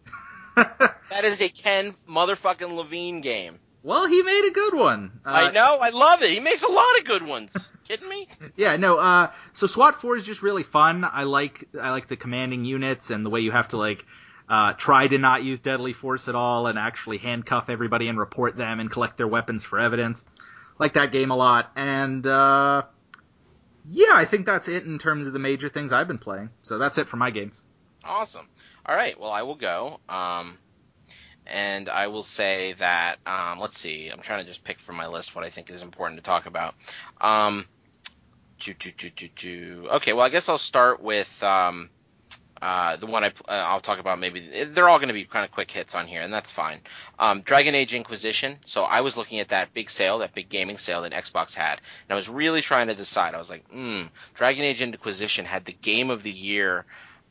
That 0.57 1.25
is 1.25 1.41
a 1.41 1.49
Ken 1.49 1.95
motherfucking 2.09 2.75
Levine 2.75 3.21
game. 3.21 3.59
Well, 3.89 4.07
he 4.07 4.23
made 4.23 4.47
a 4.47 4.51
good 4.51 4.75
one. 4.75 5.21
Uh, 5.25 5.31
I 5.31 5.51
know. 5.51 5.79
I 5.79 5.89
love 5.89 6.21
it. 6.21 6.29
He 6.29 6.41
makes 6.41 6.63
a 6.63 6.69
lot 6.69 6.99
of 6.99 7.07
good 7.07 7.23
ones. 7.23 7.71
Kidding 7.89 8.07
me? 8.07 8.29
Yeah, 8.55 8.77
no. 8.77 8.99
Uh, 8.99 9.31
so 9.55 9.67
SWAT 9.67 9.99
four 9.99 10.15
is 10.15 10.27
just 10.27 10.43
really 10.43 10.63
fun. 10.63 11.07
I 11.11 11.23
like 11.23 11.65
I 11.81 11.91
like 11.91 12.07
the 12.07 12.17
commanding 12.17 12.67
units 12.67 13.09
and 13.09 13.25
the 13.25 13.31
way 13.31 13.41
you 13.41 13.51
have 13.51 13.69
to 13.69 13.79
like 13.79 14.05
uh, 14.47 14.75
try 14.75 15.09
to 15.09 15.17
not 15.17 15.43
use 15.43 15.61
deadly 15.61 15.95
force 15.95 16.29
at 16.29 16.35
all 16.35 16.67
and 16.67 16.79
actually 16.79 17.17
handcuff 17.17 17.71
everybody 17.71 18.09
and 18.09 18.19
report 18.19 18.59
them 18.59 18.79
and 18.79 18.91
collect 18.91 19.17
their 19.17 19.27
weapons 19.27 19.65
for 19.65 19.79
evidence. 19.79 20.23
Like 20.79 20.93
that 20.93 21.11
game 21.11 21.31
a 21.31 21.37
lot. 21.37 21.73
And 21.75 22.27
uh, 22.27 22.83
yeah, 23.89 24.13
I 24.13 24.27
think 24.27 24.45
that's 24.45 24.69
it 24.69 24.85
in 24.85 24.99
terms 24.99 25.29
of 25.29 25.33
the 25.33 25.39
major 25.39 25.71
things 25.71 25.95
I've 25.95 26.09
been 26.09 26.19
playing. 26.19 26.51
So 26.61 26.77
that's 26.77 26.99
it 26.99 27.09
for 27.09 27.17
my 27.17 27.31
games. 27.31 27.65
Awesome. 28.05 28.49
All 28.85 28.95
right. 28.95 29.19
Well, 29.19 29.33
I 29.33 29.45
will 29.45 29.57
go. 29.57 30.01
Um, 30.11 30.59
and 31.49 31.89
I 31.89 32.07
will 32.09 32.23
say 32.23 32.75
that 32.75 33.19
um, 33.27 33.59
let's 33.59 33.79
see. 33.79 34.09
I'm 34.09 34.21
trying 34.21 34.45
to 34.45 34.51
just 34.51 34.65
pick 34.65 34.79
from 34.81 34.97
my 34.97 35.07
list 35.07 35.35
what 35.35 35.45
I 35.45 35.51
think 35.51 35.71
is 35.71 35.83
important 35.83 36.19
to 36.19 36.25
talk 36.25 36.47
about. 36.47 36.75
Um. 37.21 37.67
Okay. 39.87 40.13
Well, 40.13 40.25
I 40.25 40.29
guess 40.31 40.49
I'll 40.49 40.59
start 40.59 41.01
with 41.01 41.43
um, 41.43 41.91
uh, 42.61 42.97
the 42.97 43.07
one 43.07 43.25
I, 43.25 43.29
uh, 43.29 43.53
I'll 43.53 43.81
talk 43.81 43.99
about. 43.99 44.19
Maybe 44.19 44.65
they're 44.65 44.89
all 44.89 44.99
going 44.99 45.09
to 45.09 45.15
be 45.15 45.25
kind 45.25 45.45
of 45.45 45.53
quick 45.53 45.71
hits 45.71 45.95
on 45.95 46.07
here, 46.07 46.23
and 46.23 46.33
that's 46.33 46.51
fine. 46.51 46.81
Um, 47.19 47.43
Dragon 47.43 47.75
Age 47.75 47.95
Inquisition. 47.95 48.59
So 48.67 48.83
I 48.83 49.01
was 49.01 49.17
looking 49.17 49.39
at 49.39 49.49
that 49.49 49.73
big 49.75 49.91
sale, 49.91 50.19
that 50.19 50.35
big 50.35 50.49
gaming 50.49 50.79
sale 50.79 51.03
that 51.03 51.13
Xbox 51.13 51.55
had, 51.55 51.75
and 51.75 52.11
I 52.11 52.15
was 52.15 52.29
really 52.29 52.61
trying 52.61 52.89
to 52.89 52.95
decide. 52.95 53.35
I 53.35 53.39
was 53.39 53.51
like, 53.51 53.69
hmm, 53.71 54.03
Dragon 54.35 54.65
Age 54.65 54.83
Inquisition 54.83 55.45
had 55.45 55.65
the 55.65 55.73
Game 55.73 56.11
of 56.11 56.23
the 56.23 56.31
Year 56.31 56.85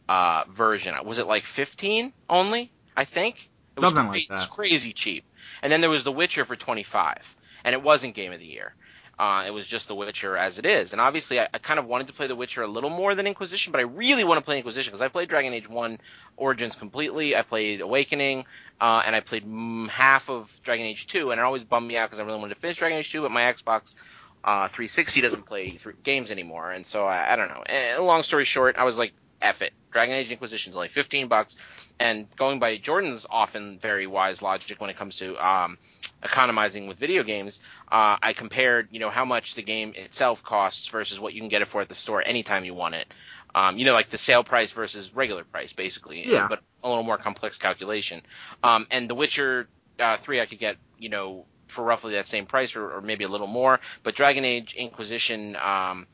uh, 0.08 0.44
version. 0.50 0.96
Was 1.06 1.18
it 1.18 1.28
like 1.28 1.46
15 1.46 2.14
only? 2.30 2.72
I 2.96 3.04
think. 3.04 3.50
It 3.78 3.82
was 3.82 3.90
Something 3.90 4.06
cra- 4.06 4.14
like 4.14 4.28
that. 4.30 4.36
It's 4.36 4.46
crazy 4.48 4.92
cheap. 4.92 5.24
And 5.62 5.72
then 5.72 5.82
there 5.82 5.90
was 5.90 6.04
The 6.04 6.12
Witcher 6.12 6.46
for 6.46 6.56
25, 6.56 7.36
and 7.64 7.74
it 7.74 7.82
wasn't 7.82 8.16
Game 8.16 8.34
of 8.34 8.40
the 8.40 8.46
Year. 8.46 8.74
Uh, 9.20 9.46
it 9.48 9.52
was 9.52 9.68
just 9.68 9.88
The 9.88 9.96
Witcher 9.96 10.36
as 10.38 10.60
it 10.60 10.66
is, 10.66 10.92
and 10.92 11.02
obviously 11.02 11.40
I, 11.40 11.48
I, 11.52 11.58
kind 11.58 11.80
of 11.80 11.88
wanted 11.88 12.06
to 12.08 12.14
play 12.14 12.28
The 12.28 12.36
Witcher 12.36 12.62
a 12.62 12.68
little 12.68 12.92
more 12.92 13.16
than 13.16 13.26
Inquisition, 13.26 13.72
but 13.72 13.80
I 13.80 13.84
really 13.84 14.24
want 14.24 14.38
to 14.38 14.46
play 14.46 14.58
Inquisition 14.58 14.92
because 14.92 15.02
I 15.02 15.08
played 15.08 15.28
Dragon 15.28 15.54
Age 15.54 15.68
One 15.68 16.00
Origins 16.36 16.76
completely. 16.76 17.36
I 17.36 17.42
played 17.42 17.82
Awakening, 17.82 18.46
uh, 18.80 19.02
and 19.04 19.16
I 19.16 19.22
played 19.22 19.44
mm, 19.44 19.90
half 19.90 20.30
of 20.30 20.52
Dragon 20.64 20.86
Age 20.86 21.08
Two, 21.08 21.32
and 21.32 21.40
it 21.40 21.44
always 21.44 21.64
bummed 21.64 21.88
me 21.88 21.98
out 21.98 22.10
because 22.10 22.20
I 22.20 22.24
really 22.26 22.38
wanted 22.38 22.54
to 22.54 22.62
finish 22.62 22.78
Dragon 22.78 23.00
Age 23.00 23.12
Two, 23.12 23.24
but 23.24 23.32
my 23.32 23.42
Xbox 23.42 23.96
uh, 24.44 24.68
360 24.68 25.22
doesn't 25.22 25.46
play 25.48 25.72
th- 25.72 25.96
games 26.04 26.30
anymore, 26.30 26.72
and 26.72 26.86
so 26.86 27.06
I, 27.06 27.34
I 27.34 27.36
don't 27.36 27.48
know. 27.48 27.64
And 27.66 28.04
long 28.04 28.22
story 28.22 28.46
short, 28.46 28.78
I 28.78 28.84
was 28.84 29.00
like, 29.00 29.14
F 29.42 29.64
it. 29.64 29.74
Dragon 29.90 30.16
Age 30.16 30.32
Inquisition 30.32 30.72
is 30.72 30.76
only 30.76 30.90
15 30.90 31.28
bucks, 31.28 31.56
and 32.00 32.28
going 32.36 32.60
by 32.60 32.78
Jordan's 32.78 33.26
often 33.30 33.80
very 33.80 34.08
wise 34.08 34.42
logic 34.42 34.80
when 34.80 34.90
it 34.90 34.98
comes 34.98 35.18
to 35.18 35.36
um, 35.46 35.78
economizing 36.24 36.88
with 36.88 36.98
video 36.98 37.24
games, 37.24 37.60
uh, 37.92 38.18
I 38.22 38.34
compared, 38.34 38.90
you 38.92 39.00
know, 39.00 39.10
how 39.10 39.26
much 39.26 39.56
the 39.56 39.64
game 39.64 39.94
itself 39.96 40.44
costs 40.44 40.88
versus 40.88 41.20
what 41.20 41.34
you 41.34 41.42
can 41.42 41.50
get 41.50 41.62
it 41.62 41.68
for 41.68 41.82
at 41.82 41.90
the 41.90 41.96
store 41.96 42.22
anytime 42.26 42.66
you 42.66 42.74
want 42.74 42.96
it. 42.96 43.14
Um, 43.56 43.78
you 43.78 43.86
know, 43.86 43.94
like 43.94 44.10
the 44.10 44.18
sale 44.18 44.44
price 44.44 44.72
versus 44.72 45.14
regular 45.16 45.44
price, 45.44 45.74
basically. 45.74 46.28
Yeah. 46.28 46.48
But 46.48 46.60
a 46.84 46.90
little 46.90 47.04
more 47.04 47.18
complex 47.18 47.58
calculation. 47.58 48.22
Um, 48.64 48.86
and 48.92 49.10
The 49.10 49.16
Witcher 49.16 49.68
uh, 50.00 50.18
3 50.18 50.42
I 50.42 50.46
could 50.46 50.60
get, 50.60 50.78
you 51.00 51.10
know, 51.10 51.46
for 51.68 51.84
roughly 51.84 52.14
that 52.14 52.28
same 52.28 52.46
price 52.46 52.76
or, 52.76 52.98
or 52.98 53.02
maybe 53.02 53.24
a 53.24 53.30
little 53.30 53.48
more. 53.48 53.80
But 54.04 54.16
Dragon 54.16 54.46
Age 54.46 54.74
Inquisition, 54.76 55.56
um, 55.56 56.08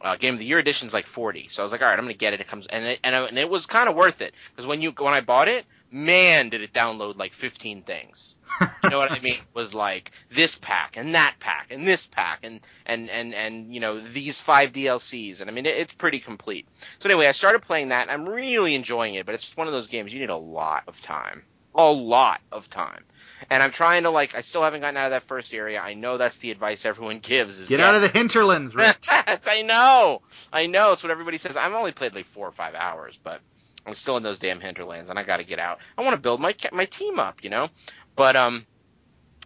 uh, 0.00 0.16
Game 0.16 0.34
of 0.34 0.38
the 0.38 0.46
Year 0.46 0.58
edition 0.58 0.86
is 0.86 0.94
like 0.94 1.06
40. 1.06 1.48
So 1.50 1.62
I 1.62 1.64
was 1.64 1.72
like, 1.72 1.82
all 1.82 1.88
right, 1.88 1.98
I'm 1.98 2.04
going 2.04 2.14
to 2.14 2.18
get 2.18 2.32
it. 2.34 2.40
It 2.40 2.48
comes, 2.48 2.66
and 2.66 2.84
it, 2.84 3.00
and, 3.04 3.14
and 3.14 3.38
it 3.38 3.48
was 3.48 3.66
kind 3.66 3.88
of 3.88 3.94
worth 3.94 4.20
it. 4.20 4.34
Because 4.50 4.66
when 4.66 4.80
you, 4.80 4.92
when 4.92 5.14
I 5.14 5.20
bought 5.20 5.48
it, 5.48 5.66
man, 5.90 6.48
did 6.48 6.62
it 6.62 6.72
download 6.72 7.16
like 7.16 7.34
15 7.34 7.82
things. 7.82 8.36
You 8.82 8.90
know 8.90 8.98
what 8.98 9.12
I 9.12 9.20
mean? 9.20 9.34
It 9.40 9.46
was 9.54 9.74
like 9.74 10.12
this 10.30 10.54
pack 10.54 10.96
and 10.96 11.14
that 11.14 11.34
pack 11.40 11.68
and 11.70 11.86
this 11.86 12.06
pack 12.06 12.40
and 12.42 12.60
and 12.86 13.10
and 13.10 13.34
and 13.34 13.72
you 13.74 13.80
know 13.80 14.00
these 14.00 14.40
five 14.40 14.72
DLCs 14.72 15.40
and 15.40 15.50
I 15.50 15.52
mean 15.52 15.66
it, 15.66 15.76
it's 15.76 15.92
pretty 15.92 16.18
complete. 16.18 16.66
So 17.00 17.08
anyway, 17.08 17.26
I 17.26 17.32
started 17.32 17.62
playing 17.62 17.88
that. 17.88 18.08
and 18.08 18.10
I'm 18.10 18.28
really 18.28 18.74
enjoying 18.74 19.14
it, 19.14 19.26
but 19.26 19.34
it's 19.34 19.56
one 19.56 19.66
of 19.66 19.72
those 19.72 19.88
games 19.88 20.12
you 20.12 20.20
need 20.20 20.30
a 20.30 20.36
lot 20.36 20.84
of 20.88 21.00
time, 21.00 21.42
a 21.74 21.90
lot 21.90 22.40
of 22.52 22.68
time. 22.70 23.04
And 23.48 23.62
I'm 23.62 23.70
trying 23.70 24.02
to 24.02 24.10
like, 24.10 24.34
I 24.34 24.42
still 24.42 24.62
haven't 24.62 24.80
gotten 24.80 24.96
out 24.96 25.06
of 25.06 25.10
that 25.12 25.28
first 25.28 25.54
area. 25.54 25.80
I 25.80 25.94
know 25.94 26.18
that's 26.18 26.36
the 26.38 26.50
advice 26.50 26.84
everyone 26.84 27.20
gives. 27.20 27.58
Is 27.58 27.68
get, 27.68 27.80
out 27.80 27.94
of 27.94 28.02
the 28.02 28.08
hinterlands, 28.08 28.74
Rick. 28.74 28.98
I 29.08 29.62
know, 29.62 30.22
I 30.52 30.66
know. 30.66 30.92
It's 30.92 31.02
what 31.02 31.10
everybody 31.10 31.38
says. 31.38 31.56
I've 31.56 31.72
only 31.72 31.92
played 31.92 32.14
like 32.14 32.26
four 32.26 32.46
or 32.46 32.52
five 32.52 32.74
hours, 32.74 33.18
but 33.22 33.40
I'm 33.86 33.94
still 33.94 34.16
in 34.16 34.22
those 34.22 34.38
damn 34.38 34.60
hinterlands, 34.60 35.08
and 35.08 35.18
I 35.18 35.22
got 35.22 35.38
to 35.38 35.44
get 35.44 35.58
out. 35.58 35.78
I 35.96 36.02
want 36.02 36.14
to 36.14 36.20
build 36.20 36.40
my 36.40 36.54
my 36.72 36.84
team 36.84 37.18
up, 37.18 37.42
you 37.42 37.50
know. 37.50 37.68
But 38.16 38.36
um, 38.36 38.66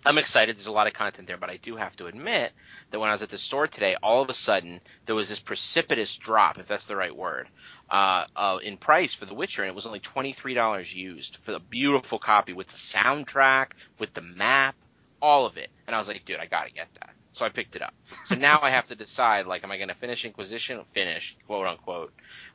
I'm 0.04 0.18
excited. 0.18 0.56
There's 0.56 0.66
a 0.66 0.72
lot 0.72 0.86
of 0.86 0.92
content 0.92 1.28
there, 1.28 1.38
but 1.38 1.50
I 1.50 1.56
do 1.56 1.76
have 1.76 1.96
to 1.96 2.06
admit 2.06 2.52
that 2.90 3.00
when 3.00 3.08
I 3.08 3.12
was 3.12 3.22
at 3.22 3.30
the 3.30 3.38
store 3.38 3.66
today, 3.66 3.96
all 4.02 4.22
of 4.22 4.28
a 4.28 4.34
sudden 4.34 4.80
there 5.06 5.14
was 5.14 5.28
this 5.28 5.40
precipitous 5.40 6.16
drop, 6.16 6.58
if 6.58 6.66
that's 6.66 6.86
the 6.86 6.96
right 6.96 7.14
word, 7.14 7.48
uh, 7.90 8.24
uh, 8.34 8.58
in 8.62 8.76
price 8.76 9.14
for 9.14 9.26
The 9.26 9.34
Witcher, 9.34 9.62
and 9.62 9.68
it 9.68 9.74
was 9.74 9.86
only 9.86 10.00
twenty 10.00 10.32
three 10.32 10.54
dollars 10.54 10.94
used 10.94 11.38
for 11.44 11.52
the 11.52 11.60
beautiful 11.60 12.18
copy 12.18 12.52
with 12.52 12.68
the 12.68 12.76
soundtrack, 12.76 13.72
with 13.98 14.14
the 14.14 14.22
map, 14.22 14.74
all 15.20 15.46
of 15.46 15.56
it. 15.56 15.70
And 15.86 15.94
I 15.94 15.98
was 15.98 16.08
like, 16.08 16.24
dude, 16.24 16.38
I 16.38 16.46
gotta 16.46 16.70
get 16.70 16.88
that. 17.00 17.14
So 17.34 17.44
I 17.44 17.48
picked 17.48 17.74
it 17.74 17.82
up. 17.82 17.92
So 18.26 18.36
now 18.36 18.60
I 18.62 18.70
have 18.70 18.86
to 18.86 18.94
decide, 18.94 19.46
like, 19.46 19.64
am 19.64 19.72
I 19.72 19.76
to 19.76 19.94
finish 19.94 20.24
Inquisition? 20.24 20.80
Finish, 20.92 21.36
quote 21.46 21.66
unquote, 21.66 22.12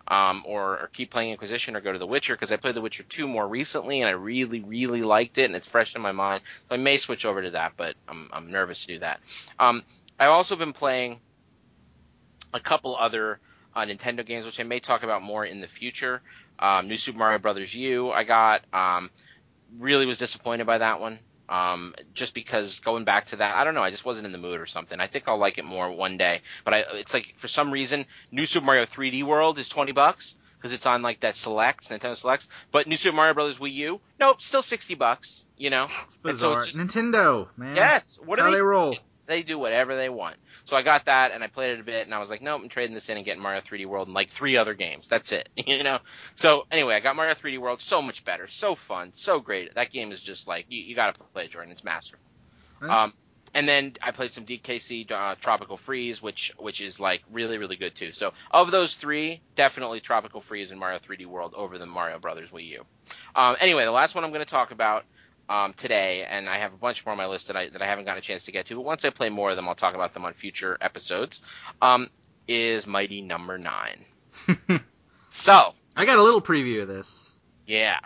um, 0.07 0.41
or, 0.45 0.79
or, 0.79 0.89
keep 0.93 1.11
playing 1.11 1.31
Inquisition 1.31 1.75
or 1.75 1.81
go 1.81 1.91
to 1.91 1.99
The 1.99 2.07
Witcher 2.07 2.33
because 2.33 2.51
I 2.51 2.55
played 2.55 2.75
The 2.75 2.81
Witcher 2.81 3.03
2 3.03 3.27
more 3.27 3.45
recently 3.45 3.99
and 3.99 4.07
I 4.07 4.13
really, 4.13 4.61
really 4.61 5.01
liked 5.01 5.37
it 5.37 5.45
and 5.45 5.55
it's 5.55 5.67
fresh 5.67 5.95
in 5.95 6.01
my 6.01 6.13
mind. 6.13 6.43
So 6.69 6.75
I 6.75 6.77
may 6.77 6.97
switch 6.97 7.25
over 7.25 7.41
to 7.41 7.51
that, 7.51 7.73
but 7.75 7.95
I'm, 8.07 8.29
I'm 8.31 8.51
nervous 8.51 8.79
to 8.85 8.87
do 8.93 8.99
that. 8.99 9.19
Um, 9.59 9.83
I've 10.17 10.29
also 10.29 10.55
been 10.55 10.73
playing 10.73 11.19
a 12.53 12.59
couple 12.61 12.95
other 12.95 13.39
uh, 13.79 13.85
Nintendo 13.85 14.25
games, 14.25 14.45
which 14.45 14.59
I 14.59 14.63
may 14.63 14.79
talk 14.79 15.03
about 15.03 15.23
more 15.23 15.45
in 15.45 15.61
the 15.61 15.67
future. 15.67 16.21
Um, 16.59 16.87
New 16.87 16.97
Super 16.97 17.17
Mario 17.17 17.39
Brothers 17.39 17.73
U, 17.73 18.11
I 18.11 18.23
got. 18.23 18.61
Um, 18.73 19.09
really 19.77 20.05
was 20.05 20.17
disappointed 20.17 20.65
by 20.65 20.79
that 20.79 20.99
one. 20.99 21.19
Um, 21.47 21.95
just 22.13 22.35
because 22.35 22.79
going 22.79 23.05
back 23.05 23.27
to 23.27 23.37
that, 23.37 23.55
I 23.55 23.63
don't 23.63 23.73
know, 23.73 23.81
I 23.81 23.89
just 23.89 24.05
wasn't 24.05 24.27
in 24.27 24.31
the 24.31 24.37
mood 24.37 24.59
or 24.59 24.67
something. 24.67 24.99
I 24.99 25.07
think 25.07 25.23
I'll 25.27 25.39
like 25.39 25.57
it 25.57 25.65
more 25.65 25.91
one 25.91 26.17
day. 26.17 26.41
But 26.63 26.73
I, 26.75 26.83
it's 26.93 27.13
like 27.13 27.33
for 27.37 27.47
some 27.47 27.71
reason, 27.71 28.05
New 28.31 28.45
Super 28.45 28.65
Mario 28.65 28.85
3D 28.85 29.23
World 29.23 29.57
is 29.57 29.67
20 29.67 29.91
bucks 29.91 30.35
because 30.57 30.73
it's 30.73 30.85
on 30.85 31.01
like 31.01 31.21
that 31.21 31.35
Select, 31.35 31.89
Nintendo 31.89 32.15
Selects. 32.15 32.47
But 32.71 32.87
New 32.87 32.97
Super 32.97 33.15
Mario 33.15 33.33
Brothers 33.33 33.57
Wii 33.57 33.73
U, 33.73 33.99
nope, 34.19 34.41
still 34.41 34.61
60 34.61 34.93
bucks. 34.95 35.43
You 35.57 35.71
know, 35.71 35.85
it's 36.05 36.17
bizarre. 36.17 36.57
So 36.57 36.61
it's 36.61 36.77
just, 36.77 36.79
Nintendo, 36.79 37.47
man. 37.57 37.75
Yes, 37.75 38.19
what 38.23 38.37
That's 38.37 38.47
do 38.47 38.51
they, 38.51 38.57
they 38.57 38.61
roll? 38.61 38.97
They 39.25 39.43
do 39.43 39.57
whatever 39.57 39.95
they 39.95 40.09
want. 40.09 40.35
So 40.69 40.75
I 40.75 40.83
got 40.83 41.05
that 41.05 41.31
and 41.31 41.43
I 41.43 41.47
played 41.47 41.71
it 41.71 41.79
a 41.79 41.83
bit 41.83 42.05
and 42.05 42.13
I 42.13 42.19
was 42.19 42.29
like, 42.29 42.43
nope, 42.43 42.61
I'm 42.61 42.69
trading 42.69 42.93
this 42.93 43.09
in 43.09 43.17
and 43.17 43.25
getting 43.25 43.41
Mario 43.41 43.59
3D 43.59 43.87
World 43.87 44.07
and 44.07 44.13
like 44.13 44.29
three 44.29 44.55
other 44.55 44.75
games. 44.75 45.07
That's 45.07 45.31
it, 45.31 45.49
you 45.55 45.81
know. 45.81 45.97
So 46.35 46.67
anyway, 46.69 46.93
I 46.93 46.99
got 46.99 47.15
Mario 47.15 47.33
3D 47.33 47.57
World, 47.57 47.81
so 47.81 48.03
much 48.03 48.23
better, 48.23 48.47
so 48.47 48.75
fun, 48.75 49.11
so 49.15 49.39
great. 49.39 49.73
That 49.73 49.89
game 49.89 50.11
is 50.11 50.21
just 50.21 50.47
like 50.47 50.67
you, 50.69 50.79
you 50.83 50.95
got 50.95 51.15
to 51.15 51.23
play 51.33 51.45
it, 51.45 51.51
Jordan. 51.51 51.71
It's 51.71 51.83
masterful. 51.83 52.23
Right. 52.81 53.05
Um, 53.05 53.13
and 53.55 53.67
then 53.67 53.95
I 53.99 54.11
played 54.11 54.31
some 54.31 54.45
DKC 54.45 55.11
uh, 55.11 55.33
Tropical 55.41 55.75
Freeze, 55.75 56.21
which 56.21 56.53
which 56.59 56.81
is 56.81 56.99
like 56.99 57.23
really 57.31 57.57
really 57.57 57.75
good 57.75 57.95
too. 57.95 58.11
So 58.11 58.33
of 58.51 58.69
those 58.69 58.93
three, 58.93 59.41
definitely 59.55 60.01
Tropical 60.01 60.39
Freeze 60.39 60.69
and 60.69 60.79
Mario 60.79 60.99
3D 60.99 61.25
World 61.25 61.55
over 61.57 61.79
the 61.79 61.87
Mario 61.87 62.19
Brothers 62.19 62.51
Wii 62.51 62.67
U. 62.67 62.85
Um, 63.35 63.55
anyway, 63.59 63.85
the 63.85 63.91
last 63.91 64.13
one 64.13 64.23
I'm 64.23 64.29
going 64.29 64.45
to 64.45 64.51
talk 64.51 64.69
about 64.69 65.03
um, 65.49 65.73
today, 65.73 66.25
and 66.29 66.47
I 66.47 66.59
have 66.59 66.73
a 66.73 66.77
bunch 66.77 67.05
more 67.05 67.11
on 67.11 67.17
my 67.17 67.25
list 67.25 67.47
that 67.47 67.57
I 67.57 67.69
that 67.69 67.81
I 67.81 67.87
haven't 67.87 68.05
gotten 68.05 68.19
a 68.19 68.21
chance 68.21 68.45
to 68.45 68.51
get 68.51 68.67
to. 68.67 68.75
But 68.75 68.85
once 68.85 69.03
I 69.03 69.09
play 69.09 69.29
more 69.29 69.49
of 69.49 69.55
them, 69.55 69.67
I'll 69.67 69.75
talk 69.75 69.95
about 69.95 70.13
them 70.13 70.23
on 70.23 70.33
future 70.33 70.77
episodes. 70.79 71.41
Um, 71.81 72.09
is 72.47 72.85
Mighty 72.85 73.21
Number. 73.21 73.57
Nine. 73.57 74.05
so 75.29 75.73
I 75.95 76.05
got 76.05 76.19
a 76.19 76.23
little 76.23 76.41
preview 76.41 76.83
of 76.83 76.87
this. 76.87 77.33
Yeah. 77.65 77.99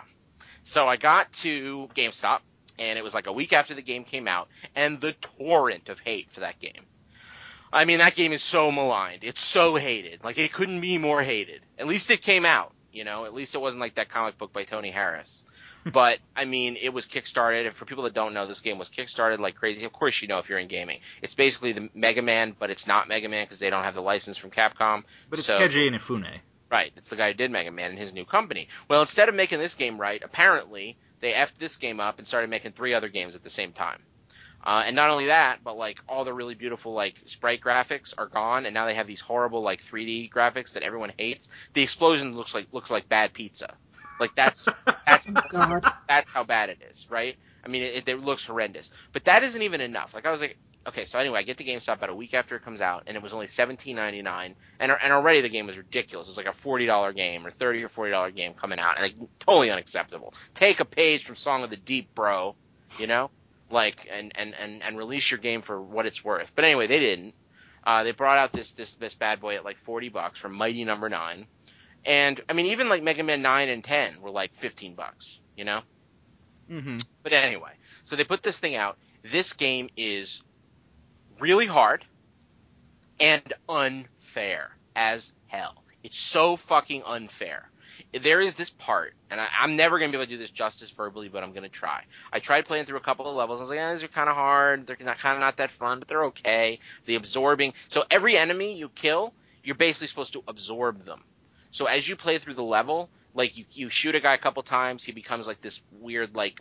So 0.64 0.88
I 0.88 0.96
got 0.96 1.32
to 1.34 1.88
GameStop, 1.94 2.40
and 2.78 2.98
it 2.98 3.02
was 3.02 3.12
like 3.12 3.26
a 3.26 3.32
week 3.32 3.52
after 3.52 3.74
the 3.74 3.82
game 3.82 4.04
came 4.04 4.26
out, 4.26 4.48
and 4.74 5.00
the 5.00 5.12
torrent 5.12 5.90
of 5.90 6.00
hate 6.00 6.30
for 6.32 6.40
that 6.40 6.58
game. 6.58 6.86
I 7.70 7.84
mean, 7.84 7.98
that 7.98 8.14
game 8.14 8.32
is 8.32 8.42
so 8.42 8.70
maligned. 8.70 9.24
It's 9.24 9.40
so 9.40 9.74
hated. 9.74 10.24
Like 10.24 10.38
it 10.38 10.52
couldn't 10.52 10.80
be 10.80 10.96
more 10.96 11.22
hated. 11.22 11.60
At 11.78 11.86
least 11.86 12.10
it 12.10 12.22
came 12.22 12.46
out. 12.46 12.72
You 12.90 13.04
know, 13.04 13.26
at 13.26 13.34
least 13.34 13.54
it 13.54 13.60
wasn't 13.60 13.80
like 13.80 13.96
that 13.96 14.08
comic 14.08 14.38
book 14.38 14.52
by 14.52 14.64
Tony 14.64 14.92
Harris 14.92 15.42
but 15.92 16.18
I 16.34 16.44
mean, 16.44 16.76
it 16.80 16.90
was 16.90 17.06
kickstarted. 17.06 17.66
And 17.66 17.76
for 17.76 17.84
people 17.84 18.04
that 18.04 18.14
don't 18.14 18.34
know, 18.34 18.46
this 18.46 18.60
game 18.60 18.78
was 18.78 18.88
kickstarted 18.88 19.38
like 19.38 19.56
crazy. 19.56 19.84
Of 19.84 19.92
course, 19.92 20.20
you 20.22 20.28
know 20.28 20.38
if 20.38 20.48
you're 20.48 20.58
in 20.58 20.68
gaming, 20.68 21.00
it's 21.22 21.34
basically 21.34 21.72
the 21.72 21.88
Mega 21.94 22.22
Man, 22.22 22.54
but 22.58 22.70
it's 22.70 22.86
not 22.86 23.08
Mega 23.08 23.28
Man 23.28 23.44
because 23.44 23.58
they 23.58 23.70
don't 23.70 23.84
have 23.84 23.94
the 23.94 24.02
license 24.02 24.38
from 24.38 24.50
Capcom. 24.50 25.04
But 25.30 25.38
it's 25.38 25.46
so, 25.46 25.58
Keiji 25.58 25.90
Inafune. 25.90 26.40
Right, 26.70 26.92
it's 26.96 27.08
the 27.08 27.16
guy 27.16 27.28
who 27.28 27.34
did 27.34 27.50
Mega 27.50 27.70
Man 27.70 27.92
in 27.92 27.96
his 27.96 28.12
new 28.12 28.24
company. 28.24 28.68
Well, 28.88 29.00
instead 29.00 29.28
of 29.28 29.34
making 29.34 29.58
this 29.58 29.74
game 29.74 30.00
right, 30.00 30.22
apparently 30.24 30.96
they 31.20 31.32
effed 31.32 31.58
this 31.58 31.76
game 31.76 32.00
up 32.00 32.18
and 32.18 32.26
started 32.26 32.50
making 32.50 32.72
three 32.72 32.94
other 32.94 33.08
games 33.08 33.34
at 33.34 33.42
the 33.42 33.50
same 33.50 33.72
time. 33.72 34.00
Uh, 34.64 34.82
and 34.86 34.96
not 34.96 35.10
only 35.10 35.26
that, 35.26 35.62
but 35.62 35.76
like 35.76 36.00
all 36.08 36.24
the 36.24 36.32
really 36.32 36.54
beautiful 36.54 36.94
like 36.94 37.14
sprite 37.26 37.60
graphics 37.60 38.14
are 38.16 38.26
gone, 38.26 38.64
and 38.64 38.72
now 38.72 38.86
they 38.86 38.94
have 38.94 39.06
these 39.06 39.20
horrible 39.20 39.62
like 39.62 39.84
3D 39.84 40.32
graphics 40.32 40.72
that 40.72 40.82
everyone 40.82 41.12
hates. 41.18 41.48
The 41.74 41.82
explosion 41.82 42.34
looks 42.34 42.54
like 42.54 42.68
looks 42.72 42.90
like 42.90 43.08
bad 43.08 43.34
pizza. 43.34 43.76
Like 44.20 44.34
that's 44.34 44.68
that's 45.06 45.30
oh, 45.52 45.80
that's 46.08 46.30
how 46.30 46.44
bad 46.44 46.70
it 46.70 46.78
is, 46.92 47.06
right? 47.10 47.36
I 47.64 47.68
mean, 47.68 47.82
it, 47.82 48.08
it 48.08 48.20
looks 48.20 48.44
horrendous, 48.44 48.90
but 49.12 49.24
that 49.24 49.42
isn't 49.42 49.62
even 49.62 49.80
enough. 49.80 50.12
Like 50.14 50.26
I 50.26 50.30
was 50.30 50.40
like, 50.40 50.58
okay, 50.86 51.04
so 51.04 51.18
anyway, 51.18 51.38
I 51.38 51.42
get 51.42 51.56
the 51.56 51.64
GameStop 51.64 51.94
about 51.94 52.10
a 52.10 52.14
week 52.14 52.34
after 52.34 52.56
it 52.56 52.64
comes 52.64 52.80
out, 52.80 53.04
and 53.06 53.16
it 53.16 53.22
was 53.22 53.32
only 53.32 53.46
seventeen 53.46 53.96
ninety 53.96 54.22
nine, 54.22 54.54
and 54.78 54.92
and 54.92 55.12
already 55.12 55.40
the 55.40 55.48
game 55.48 55.66
was 55.66 55.76
ridiculous. 55.76 56.26
It 56.26 56.30
was 56.30 56.36
like 56.36 56.46
a 56.46 56.52
forty 56.52 56.86
dollar 56.86 57.12
game 57.12 57.46
or 57.46 57.50
thirty 57.50 57.82
or 57.82 57.88
forty 57.88 58.10
dollar 58.10 58.30
game 58.30 58.54
coming 58.54 58.78
out, 58.78 58.98
and 58.98 59.02
like 59.02 59.28
totally 59.40 59.70
unacceptable. 59.70 60.34
Take 60.54 60.80
a 60.80 60.84
page 60.84 61.24
from 61.24 61.36
Song 61.36 61.64
of 61.64 61.70
the 61.70 61.76
Deep, 61.76 62.14
bro. 62.14 62.54
You 62.98 63.06
know, 63.06 63.30
like 63.70 64.08
and 64.10 64.32
and 64.34 64.54
and 64.54 64.82
and 64.82 64.98
release 64.98 65.30
your 65.30 65.38
game 65.38 65.62
for 65.62 65.80
what 65.80 66.06
it's 66.06 66.24
worth. 66.24 66.52
But 66.54 66.64
anyway, 66.64 66.86
they 66.86 67.00
didn't. 67.00 67.34
Uh, 67.86 68.02
they 68.02 68.12
brought 68.12 68.38
out 68.38 68.52
this 68.52 68.72
this 68.72 68.92
this 68.94 69.14
bad 69.14 69.40
boy 69.40 69.56
at 69.56 69.64
like 69.64 69.78
forty 69.78 70.08
bucks 70.08 70.38
from 70.38 70.54
Mighty 70.54 70.84
Number 70.84 71.08
no. 71.08 71.18
Nine. 71.18 71.46
And 72.04 72.40
I 72.48 72.52
mean, 72.52 72.66
even 72.66 72.88
like 72.88 73.02
Mega 73.02 73.22
Man 73.22 73.42
Nine 73.42 73.68
and 73.68 73.82
Ten 73.82 74.20
were 74.20 74.30
like 74.30 74.54
fifteen 74.56 74.94
bucks, 74.94 75.40
you 75.56 75.64
know. 75.64 75.80
Mm-hmm. 76.70 76.96
But 77.22 77.32
anyway, 77.32 77.72
so 78.04 78.16
they 78.16 78.24
put 78.24 78.42
this 78.42 78.58
thing 78.58 78.74
out. 78.74 78.98
This 79.22 79.52
game 79.54 79.88
is 79.96 80.42
really 81.40 81.66
hard 81.66 82.04
and 83.20 83.52
unfair 83.68 84.76
as 84.94 85.32
hell. 85.46 85.82
It's 86.02 86.18
so 86.18 86.56
fucking 86.56 87.02
unfair. 87.04 87.70
There 88.22 88.40
is 88.40 88.54
this 88.54 88.70
part, 88.70 89.14
and 89.30 89.40
I, 89.40 89.48
am 89.62 89.76
never 89.76 89.98
gonna 89.98 90.12
be 90.12 90.18
able 90.18 90.26
to 90.26 90.30
do 90.30 90.38
this 90.38 90.50
justice 90.50 90.90
verbally, 90.90 91.28
but 91.28 91.42
I'm 91.42 91.52
gonna 91.52 91.68
try. 91.68 92.04
I 92.32 92.38
tried 92.38 92.64
playing 92.66 92.86
through 92.86 92.98
a 92.98 93.00
couple 93.00 93.26
of 93.26 93.34
levels. 93.34 93.58
I 93.58 93.62
was 93.62 93.70
like, 93.70 93.78
eh, 93.78 93.92
these 93.92 94.04
are 94.04 94.08
kind 94.08 94.28
of 94.28 94.36
hard. 94.36 94.86
They're 94.86 94.96
not 95.00 95.18
kind 95.18 95.36
of 95.36 95.40
not 95.40 95.56
that 95.56 95.70
fun, 95.70 95.98
but 95.98 96.08
they're 96.08 96.24
okay. 96.26 96.80
The 97.06 97.14
absorbing. 97.16 97.72
So 97.88 98.04
every 98.10 98.36
enemy 98.36 98.76
you 98.76 98.88
kill, 98.90 99.32
you're 99.62 99.74
basically 99.74 100.08
supposed 100.08 100.32
to 100.34 100.44
absorb 100.46 101.04
them. 101.04 101.22
So 101.74 101.86
as 101.86 102.08
you 102.08 102.14
play 102.14 102.38
through 102.38 102.54
the 102.54 102.62
level, 102.62 103.10
like 103.34 103.58
you, 103.58 103.64
you 103.72 103.90
shoot 103.90 104.14
a 104.14 104.20
guy 104.20 104.34
a 104.34 104.38
couple 104.38 104.62
times, 104.62 105.02
he 105.02 105.10
becomes 105.10 105.48
like 105.48 105.60
this 105.60 105.80
weird 105.90 106.36
like, 106.36 106.60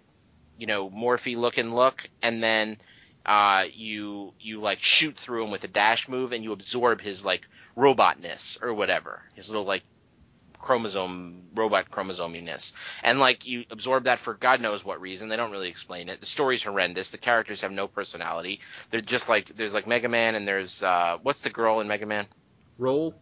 you 0.58 0.66
know, 0.66 0.90
Morphe 0.90 1.38
looking 1.38 1.72
look, 1.75 2.09
and 2.24 2.42
then 2.42 2.80
uh, 3.24 3.66
you 3.72 4.33
you 4.40 4.59
like 4.59 4.80
shoot 4.80 5.16
through 5.16 5.43
him 5.43 5.51
with 5.51 5.64
a 5.66 5.67
dash 5.67 6.09
move, 6.09 6.32
and 6.32 6.43
you 6.43 6.51
absorb 6.51 7.00
his 7.00 7.24
like 7.24 7.42
robotness 7.77 8.58
or 8.64 8.74
whatever, 8.74 9.22
his 9.35 9.50
little 9.50 9.66
like 9.66 9.83
chromosome 10.58 11.43
robot 11.53 11.92
chromosominess 11.92 12.72
and 13.03 13.19
like 13.19 13.45
you 13.45 13.66
absorb 13.69 14.06
that 14.06 14.17
for 14.17 14.33
god 14.33 14.61
knows 14.61 14.83
what 14.83 15.00
reason. 15.00 15.30
They 15.30 15.35
don't 15.35 15.51
really 15.51 15.69
explain 15.69 16.09
it. 16.09 16.22
The 16.22 16.25
story's 16.25 16.64
horrendous. 16.64 17.11
The 17.11 17.19
characters 17.19 17.61
have 17.61 17.72
no 17.72 17.88
personality. 17.88 18.61
They're 18.90 19.01
just 19.01 19.30
like 19.30 19.56
there's 19.58 19.75
like 19.75 19.85
mega 19.85 20.09
man 20.09 20.33
and 20.33 20.48
there's 20.48 20.82
uh 20.82 21.19
what's 21.22 21.42
the 21.42 21.51
girl 21.51 21.82
in 21.82 21.88
mega 21.88 22.08
man? 22.08 22.25
Roll. 22.80 23.14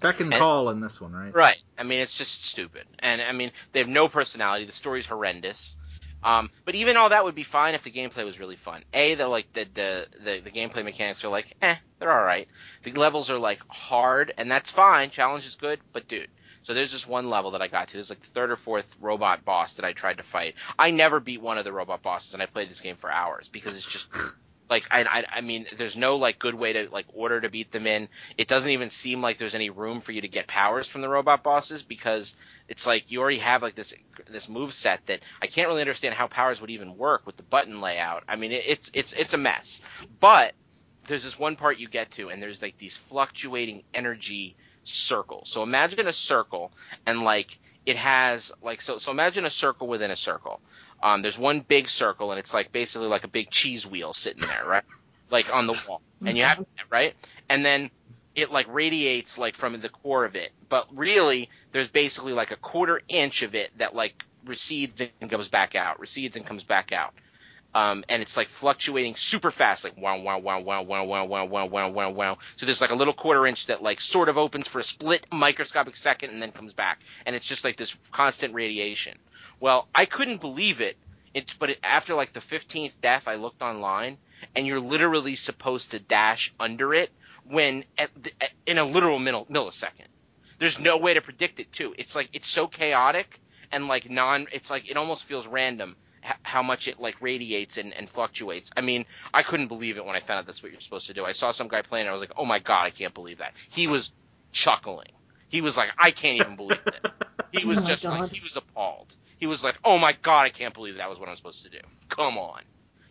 Beck 0.00 0.20
and 0.20 0.32
And- 0.32 0.38
call 0.40 0.68
in 0.70 0.80
this 0.80 1.00
one, 1.00 1.12
right? 1.12 1.34
Right. 1.34 1.58
I 1.78 1.82
mean, 1.82 2.00
it's 2.00 2.16
just 2.16 2.44
stupid. 2.44 2.86
And 2.98 3.20
I 3.22 3.32
mean, 3.32 3.52
they 3.72 3.80
have 3.80 3.88
no 3.88 4.08
personality. 4.08 4.64
The 4.66 4.72
story's 4.72 5.06
horrendous. 5.06 5.74
Um, 6.22 6.50
but 6.64 6.74
even 6.74 6.96
all 6.96 7.10
that 7.10 7.24
would 7.24 7.34
be 7.34 7.44
fine 7.44 7.74
if 7.74 7.84
the 7.84 7.90
gameplay 7.90 8.24
was 8.24 8.40
really 8.40 8.56
fun. 8.56 8.82
A, 8.92 9.14
the 9.14 9.28
like 9.28 9.52
the 9.52 9.66
the 9.72 10.06
the, 10.24 10.40
the 10.40 10.50
gameplay 10.50 10.84
mechanics 10.84 11.24
are 11.24 11.28
like, 11.28 11.54
eh, 11.62 11.76
they're 11.98 12.10
all 12.10 12.24
right. 12.24 12.48
The 12.82 12.92
levels 12.92 13.30
are 13.30 13.38
like 13.38 13.60
hard, 13.68 14.32
and 14.36 14.50
that's 14.50 14.70
fine. 14.70 15.10
Challenge 15.10 15.46
is 15.46 15.54
good, 15.54 15.78
but 15.92 16.08
dude. 16.08 16.28
So 16.64 16.74
there's 16.74 16.90
this 16.90 17.06
one 17.06 17.30
level 17.30 17.52
that 17.52 17.62
I 17.62 17.68
got 17.68 17.88
to. 17.88 17.94
There's 17.94 18.10
like 18.10 18.22
the 18.22 18.30
third 18.30 18.50
or 18.50 18.56
fourth 18.56 18.96
robot 19.00 19.44
boss 19.44 19.74
that 19.74 19.84
I 19.84 19.92
tried 19.92 20.16
to 20.16 20.24
fight. 20.24 20.56
I 20.76 20.90
never 20.90 21.20
beat 21.20 21.40
one 21.40 21.58
of 21.58 21.64
the 21.64 21.72
robot 21.72 22.02
bosses, 22.02 22.34
and 22.34 22.42
I 22.42 22.46
played 22.46 22.70
this 22.70 22.80
game 22.80 22.96
for 22.96 23.10
hours 23.10 23.48
because 23.48 23.76
it's 23.76 23.86
just 23.88 24.08
like 24.68 24.86
I, 24.90 25.04
I 25.04 25.24
I 25.36 25.40
mean, 25.40 25.66
there's 25.76 25.96
no 25.96 26.16
like 26.16 26.38
good 26.38 26.54
way 26.54 26.72
to 26.72 26.88
like 26.90 27.06
order 27.12 27.40
to 27.40 27.48
beat 27.48 27.70
them 27.70 27.86
in. 27.86 28.08
It 28.36 28.48
doesn't 28.48 28.70
even 28.70 28.90
seem 28.90 29.22
like 29.22 29.38
there's 29.38 29.54
any 29.54 29.70
room 29.70 30.00
for 30.00 30.12
you 30.12 30.20
to 30.22 30.28
get 30.28 30.46
powers 30.46 30.88
from 30.88 31.00
the 31.02 31.08
robot 31.08 31.42
bosses 31.42 31.82
because 31.82 32.34
it's 32.68 32.86
like 32.86 33.10
you 33.10 33.20
already 33.20 33.38
have 33.38 33.62
like 33.62 33.74
this 33.74 33.94
this 34.30 34.48
move 34.48 34.74
set 34.74 35.06
that 35.06 35.20
I 35.40 35.46
can't 35.46 35.68
really 35.68 35.82
understand 35.82 36.14
how 36.14 36.26
powers 36.26 36.60
would 36.60 36.70
even 36.70 36.96
work 36.96 37.26
with 37.26 37.36
the 37.36 37.42
button 37.42 37.80
layout. 37.80 38.24
I 38.28 38.36
mean, 38.36 38.52
it, 38.52 38.64
it's 38.66 38.90
it's 38.92 39.12
it's 39.12 39.34
a 39.34 39.38
mess. 39.38 39.80
But 40.20 40.54
there's 41.06 41.24
this 41.24 41.38
one 41.38 41.56
part 41.56 41.78
you 41.78 41.88
get 41.88 42.10
to, 42.12 42.30
and 42.30 42.42
there's 42.42 42.62
like 42.62 42.78
these 42.78 42.96
fluctuating 42.96 43.84
energy 43.94 44.56
circles. 44.84 45.48
So 45.48 45.62
imagine 45.62 46.06
a 46.06 46.12
circle, 46.12 46.72
and 47.06 47.22
like 47.22 47.58
it 47.84 47.96
has 47.96 48.52
like 48.62 48.80
so 48.80 48.98
so 48.98 49.12
imagine 49.12 49.44
a 49.44 49.50
circle 49.50 49.86
within 49.86 50.10
a 50.10 50.16
circle. 50.16 50.60
Um, 51.02 51.22
there's 51.22 51.38
one 51.38 51.60
big 51.60 51.88
circle, 51.88 52.30
and 52.30 52.38
it's 52.38 52.54
like 52.54 52.72
basically 52.72 53.08
like 53.08 53.24
a 53.24 53.28
big 53.28 53.50
cheese 53.50 53.86
wheel 53.86 54.12
sitting 54.12 54.42
there, 54.42 54.64
right? 54.66 54.84
Like 55.30 55.52
on 55.52 55.66
the 55.66 55.78
wall, 55.88 56.00
and 56.24 56.36
you 56.36 56.44
have 56.44 56.58
that, 56.58 56.66
right, 56.90 57.14
and 57.48 57.64
then 57.64 57.90
it 58.34 58.50
like 58.50 58.66
radiates 58.68 59.38
like 59.38 59.56
from 59.56 59.80
the 59.80 59.88
core 59.88 60.24
of 60.24 60.36
it, 60.36 60.52
but 60.68 60.86
really 60.94 61.48
there's 61.72 61.88
basically 61.88 62.32
like 62.32 62.50
a 62.50 62.56
quarter 62.56 63.00
inch 63.08 63.42
of 63.42 63.54
it 63.54 63.70
that 63.78 63.94
like 63.94 64.24
recedes 64.44 65.02
and 65.20 65.30
comes 65.30 65.48
back 65.48 65.74
out, 65.74 65.98
recedes 65.98 66.36
and 66.36 66.46
comes 66.46 66.64
back 66.64 66.92
out. 66.92 67.14
Um, 67.74 68.04
and 68.08 68.22
it's 68.22 68.38
like 68.38 68.48
fluctuating 68.48 69.16
super 69.16 69.50
fast, 69.50 69.84
like 69.84 69.98
wow, 69.98 70.18
wow, 70.18 70.38
wow, 70.38 70.60
wow, 70.60 70.82
wow, 70.82 71.04
wow, 71.04 71.24
wow, 71.24 71.44
wow, 71.44 71.66
wow, 71.66 71.88
wow, 71.90 72.10
wow. 72.10 72.38
So 72.56 72.64
there's 72.64 72.80
like 72.80 72.90
a 72.90 72.94
little 72.94 73.12
quarter 73.12 73.46
inch 73.46 73.66
that 73.66 73.82
like 73.82 74.00
sort 74.00 74.30
of 74.30 74.38
opens 74.38 74.66
for 74.66 74.78
a 74.78 74.84
split 74.84 75.26
microscopic 75.30 75.96
second 75.96 76.30
and 76.30 76.40
then 76.40 76.52
comes 76.52 76.72
back, 76.72 77.00
and 77.26 77.36
it's 77.36 77.44
just 77.46 77.64
like 77.64 77.76
this 77.76 77.94
constant 78.12 78.54
radiation. 78.54 79.18
Well, 79.60 79.88
I 79.94 80.04
couldn't 80.06 80.40
believe 80.40 80.80
it. 80.80 80.96
It's 81.34 81.54
but 81.54 81.70
it, 81.70 81.78
after 81.82 82.14
like 82.14 82.32
the 82.32 82.40
15th 82.40 83.00
death, 83.00 83.28
I 83.28 83.36
looked 83.36 83.62
online, 83.62 84.18
and 84.54 84.66
you're 84.66 84.80
literally 84.80 85.34
supposed 85.34 85.90
to 85.92 86.00
dash 86.00 86.54
under 86.60 86.94
it 86.94 87.10
when 87.44 87.84
at, 87.98 88.10
the, 88.22 88.32
at, 88.40 88.50
in 88.66 88.78
a 88.78 88.84
literal 88.84 89.18
mill, 89.18 89.46
millisecond. 89.46 90.08
There's 90.58 90.78
no 90.80 90.98
way 90.98 91.14
to 91.14 91.20
predict 91.20 91.60
it 91.60 91.72
too. 91.72 91.94
It's 91.98 92.14
like 92.14 92.30
it's 92.32 92.48
so 92.48 92.66
chaotic 92.66 93.40
and 93.72 93.88
like 93.88 94.10
non. 94.10 94.46
It's 94.52 94.70
like 94.70 94.90
it 94.90 94.96
almost 94.96 95.24
feels 95.24 95.46
random 95.46 95.96
how 96.42 96.62
much 96.62 96.88
it 96.88 96.98
like 97.00 97.20
radiates 97.20 97.76
and, 97.78 97.92
and 97.94 98.10
fluctuates. 98.10 98.70
I 98.76 98.80
mean, 98.80 99.06
I 99.34 99.42
couldn't 99.42 99.68
believe 99.68 99.96
it 99.96 100.04
when 100.04 100.16
I 100.16 100.20
found 100.20 100.40
out 100.40 100.46
that's 100.46 100.62
what 100.62 100.72
you're 100.72 100.80
supposed 100.80 101.06
to 101.08 101.14
do. 101.14 101.24
I 101.24 101.32
saw 101.32 101.52
some 101.52 101.68
guy 101.68 101.82
playing, 101.82 102.02
and 102.06 102.10
I 102.10 102.12
was 102.12 102.20
like, 102.20 102.32
oh 102.36 102.44
my 102.46 102.58
god, 102.58 102.84
I 102.84 102.90
can't 102.90 103.14
believe 103.14 103.38
that. 103.38 103.54
He 103.70 103.86
was 103.86 104.12
chuckling. 104.52 105.12
He 105.48 105.60
was 105.60 105.76
like, 105.76 105.90
I 105.98 106.10
can't 106.10 106.38
even 106.38 106.56
believe 106.56 106.80
this. 106.84 107.00
He 107.52 107.64
was 107.64 107.78
Oh 107.78 107.82
just 107.82 108.04
like, 108.04 108.30
he 108.30 108.40
was 108.42 108.56
appalled. 108.56 109.16
He 109.38 109.46
was 109.46 109.62
like, 109.62 109.76
oh 109.84 109.98
my 109.98 110.12
god, 110.22 110.46
I 110.46 110.50
can't 110.50 110.74
believe 110.74 110.96
that 110.96 111.10
was 111.10 111.18
what 111.18 111.28
I'm 111.28 111.36
supposed 111.36 111.62
to 111.64 111.70
do. 111.70 111.80
Come 112.08 112.38
on. 112.38 112.62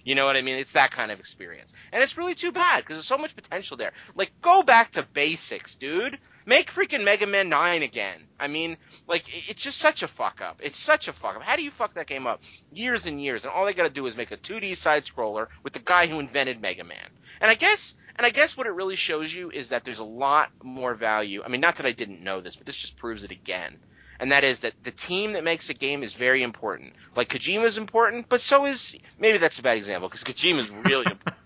You 0.05 0.13
know 0.13 0.25
what 0.25 0.37
I 0.37 0.43
mean? 0.43 0.57
It's 0.57 0.73
that 0.73 0.91
kind 0.91 1.11
of 1.11 1.19
experience. 1.19 1.73
And 1.91 2.03
it's 2.03 2.15
really 2.17 2.35
too 2.35 2.51
bad 2.51 2.83
because 2.83 2.97
there's 2.97 3.07
so 3.07 3.17
much 3.17 3.35
potential 3.35 3.75
there. 3.75 3.91
Like, 4.13 4.31
go 4.41 4.61
back 4.61 4.91
to 4.91 5.07
basics, 5.13 5.73
dude. 5.73 6.19
Make 6.45 6.71
freaking 6.71 7.03
Mega 7.03 7.25
Man 7.25 7.49
9 7.49 7.81
again. 7.81 8.23
I 8.39 8.47
mean, 8.47 8.77
like, 9.07 9.49
it's 9.49 9.63
just 9.63 9.79
such 9.79 10.03
a 10.03 10.07
fuck 10.07 10.41
up. 10.41 10.59
It's 10.61 10.77
such 10.77 11.07
a 11.07 11.13
fuck 11.13 11.37
up. 11.37 11.41
How 11.41 11.55
do 11.55 11.63
you 11.63 11.71
fuck 11.71 11.95
that 11.95 12.05
game 12.05 12.27
up? 12.27 12.43
Years 12.71 13.07
and 13.07 13.19
years, 13.19 13.43
and 13.43 13.51
all 13.51 13.65
they 13.65 13.73
gotta 13.73 13.89
do 13.89 14.05
is 14.05 14.15
make 14.15 14.29
a 14.29 14.37
2D 14.37 14.77
side 14.77 15.05
scroller 15.05 15.47
with 15.63 15.73
the 15.73 15.79
guy 15.79 16.05
who 16.05 16.19
invented 16.19 16.61
Mega 16.61 16.83
Man. 16.83 17.09
And 17.41 17.49
I 17.49 17.55
guess, 17.55 17.95
and 18.15 18.27
I 18.27 18.29
guess 18.29 18.55
what 18.55 18.67
it 18.67 18.73
really 18.73 18.95
shows 18.95 19.33
you 19.33 19.49
is 19.49 19.69
that 19.69 19.83
there's 19.83 19.97
a 19.97 20.03
lot 20.03 20.51
more 20.61 20.93
value. 20.93 21.41
I 21.43 21.47
mean, 21.47 21.61
not 21.61 21.77
that 21.77 21.87
I 21.87 21.93
didn't 21.93 22.23
know 22.23 22.41
this, 22.41 22.55
but 22.55 22.67
this 22.67 22.75
just 22.75 22.95
proves 22.97 23.23
it 23.23 23.31
again. 23.31 23.79
And 24.19 24.31
that 24.31 24.43
is 24.43 24.59
that 24.59 24.73
the 24.83 24.91
team 24.91 25.33
that 25.33 25.43
makes 25.43 25.69
a 25.69 25.73
game 25.73 26.03
is 26.03 26.13
very 26.13 26.43
important. 26.43 26.93
Like 27.15 27.29
Kojima's 27.29 27.77
important, 27.77 28.29
but 28.29 28.41
so 28.41 28.65
is 28.65 28.95
maybe 29.19 29.37
that's 29.37 29.59
a 29.59 29.61
bad 29.61 29.77
example 29.77 30.09
because 30.09 30.23
Kojima's 30.23 30.69
really 30.69 31.05
important. 31.11 31.37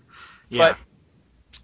Yeah. 0.48 0.68
But 0.70 0.76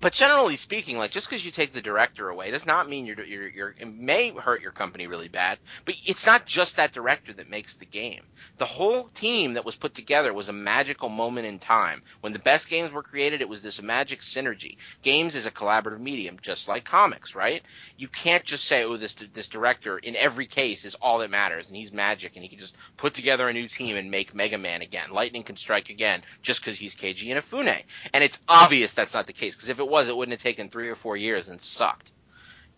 but 0.01 0.13
generally 0.13 0.57
speaking, 0.57 0.99
like 0.99 1.11
just 1.11 1.29
because 1.29 1.45
you 1.45 1.51
take 1.51 1.73
the 1.73 1.81
director 1.81 2.29
away 2.29 2.51
does 2.51 2.67
not 2.67 2.89
mean 2.89 3.07
you're, 3.07 3.23
you're 3.25 3.49
you're 3.49 3.75
it 3.79 3.87
may 3.87 4.31
hurt 4.31 4.61
your 4.61 4.73
company 4.73 5.07
really 5.07 5.29
bad. 5.29 5.59
But 5.85 5.95
it's 6.05 6.27
not 6.27 6.45
just 6.45 6.77
that 6.77 6.93
director 6.93 7.33
that 7.33 7.49
makes 7.49 7.75
the 7.75 7.87
game. 7.87 8.23
The 8.59 8.67
whole 8.67 9.05
team 9.09 9.55
that 9.55 9.65
was 9.65 9.77
put 9.77 9.95
together 9.95 10.35
was 10.35 10.49
a 10.49 10.53
magical 10.53 11.09
moment 11.09 11.47
in 11.47 11.59
time. 11.59 12.03
When 12.21 12.33
the 12.33 12.39
best 12.39 12.69
games 12.69 12.93
were 12.93 13.03
created, 13.03 13.41
it 13.41 13.49
was 13.49 13.63
this 13.63 13.81
magic 13.81 14.21
synergy. 14.21 14.77
Games 15.03 15.35
is 15.35 15.47
a 15.47 15.51
collaborative 15.51 16.01
medium, 16.01 16.39
just 16.43 16.69
like 16.69 16.85
comics, 16.85 17.35
right? 17.35 17.63
You 17.97 18.09
can't 18.09 18.45
just 18.45 18.65
say, 18.65 18.85
oh, 18.85 18.97
this 18.97 19.15
this 19.33 19.49
director 19.49 19.99
in 19.99 20.17
every 20.17 20.47
case 20.47 20.85
is 20.85 20.95
all 20.97 21.19
that 21.19 21.31
matters, 21.31 21.69
and 21.69 21.77
he's 21.77 21.93
magic, 21.93 22.33
and 22.35 22.43
he 22.43 22.49
can 22.49 22.59
just 22.59 22.77
put 22.97 23.15
together 23.15 23.49
a 23.49 23.53
new 23.53 23.69
team 23.69 23.97
and 23.97 24.11
make 24.11 24.35
Mega 24.35 24.59
Man 24.59 24.83
again. 24.83 25.11
Lightning 25.11 25.43
can 25.43 25.57
strike 25.57 25.91
again 25.91 26.23
just 26.43 26.61
because 26.61 26.79
he's 26.79 26.95
Keiji 26.95 27.29
Inafune. 27.29 27.83
And 28.13 28.23
it's 28.23 28.39
obvious 28.49 28.93
that's 28.93 29.15
not 29.15 29.27
the 29.27 29.33
case, 29.33 29.55
because 29.55 29.69
if 29.77 29.81
it 29.81 29.89
was, 29.89 30.09
it 30.09 30.17
wouldn't 30.17 30.33
have 30.33 30.43
taken 30.43 30.71
three 30.71 30.89
or 30.89 30.97
four 30.97 31.17
years 31.17 31.49
and 31.49 31.61
sucked. 31.61 32.11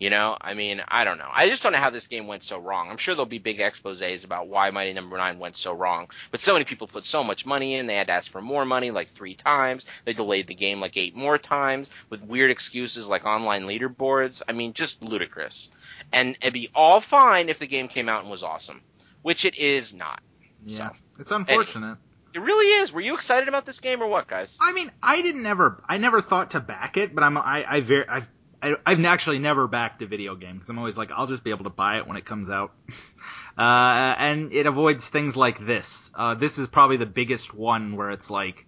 You 0.01 0.11
know, 0.11 0.37
I 0.41 0.55
mean, 0.55 0.81
I 0.87 1.03
don't 1.03 1.19
know. 1.19 1.29
I 1.33 1.49
just 1.49 1.61
don't 1.61 1.73
know 1.73 1.79
how 1.79 1.91
this 1.91 2.07
game 2.07 2.29
went 2.29 2.45
so 2.45 2.59
wrong. 2.59 2.89
I'm 2.89 2.99
sure 2.99 3.17
there'll 3.17 3.27
be 3.27 3.39
big 3.39 3.59
exposés 3.59 4.25
about 4.25 4.47
why 4.47 4.71
Mighty 4.71 4.93
Number 4.93 5.17
Nine 5.17 5.41
went 5.41 5.57
so 5.57 5.73
wrong. 5.73 6.09
But 6.31 6.39
so 6.39 6.53
many 6.53 6.65
people 6.65 6.87
put 6.87 7.05
so 7.05 7.25
much 7.25 7.45
money 7.45 7.75
in, 7.75 7.87
they 7.89 7.97
had 7.97 8.07
to 8.07 8.13
ask 8.13 8.31
for 8.31 8.41
more 8.41 8.65
money 8.65 8.93
like 8.93 9.11
three 9.11 9.35
times. 9.35 9.87
They 10.05 10.13
delayed 10.13 10.47
the 10.47 10.55
game 10.55 10.81
like 10.81 10.97
eight 10.97 11.17
more 11.17 11.37
times 11.37 11.91
with 12.11 12.23
weird 12.23 12.53
excuses 12.53 13.09
like 13.09 13.25
online 13.25 13.65
leaderboards. 13.65 14.41
I 14.49 14.53
mean, 14.53 14.73
just 14.73 15.03
ludicrous. 15.03 15.69
And 16.13 16.39
it'd 16.43 16.55
be 16.55 16.71
all 16.77 17.01
fine 17.01 17.49
if 17.49 17.59
the 17.59 17.67
game 17.67 17.89
came 17.89 18.09
out 18.09 18.23
and 18.23 18.31
was 18.31 18.45
awesome, 18.45 18.83
which 19.23 19.45
it 19.45 19.57
is 19.59 19.93
not. 19.93 20.21
yeah. 20.65 20.91
So, 20.91 20.97
It's 21.19 21.31
unfortunate. 21.33 21.99
It 22.35 22.41
really 22.41 22.67
is. 22.83 22.93
Were 22.93 23.01
you 23.01 23.15
excited 23.15 23.49
about 23.49 23.67
this 23.67 23.81
game 23.81 24.03
or 24.03 24.07
what, 24.07 24.27
guys? 24.27 24.59
I 24.61 24.73
mean, 24.73 24.91
I 25.03 25.23
didn't 25.23 25.47
ever, 25.47 25.83
I 25.89 25.99
never 25.99 26.21
thought 26.21 26.53
to 26.53 26.61
back 26.61 26.97
it, 26.97 27.15
but 27.15 27.25
I'm, 27.25 27.37
I, 27.37 27.65
I 27.69 27.81
very, 27.81 28.09
I, 28.09 28.27
I, 28.61 28.77
I've 28.85 29.05
actually 29.05 29.39
never 29.39 29.67
backed 29.67 30.03
a 30.03 30.07
video 30.07 30.35
game 30.35 30.55
because 30.55 30.69
I'm 30.69 30.79
always 30.79 30.97
like, 30.97 31.11
I'll 31.11 31.27
just 31.27 31.45
be 31.45 31.51
able 31.51 31.65
to 31.65 31.71
buy 31.71 31.99
it 31.99 32.07
when 32.07 32.17
it 32.17 32.25
comes 32.25 32.51
out. 32.51 32.73
uh, 33.59 34.15
and 34.19 34.53
it 34.53 34.67
avoids 34.67 35.09
things 35.09 35.37
like 35.37 35.65
this. 35.65 36.11
Uh, 36.15 36.35
this 36.35 36.59
is 36.59 36.67
probably 36.67 36.97
the 36.97 37.07
biggest 37.07 37.55
one 37.55 37.97
where 37.97 38.11
it's 38.11 38.31
like, 38.31 38.67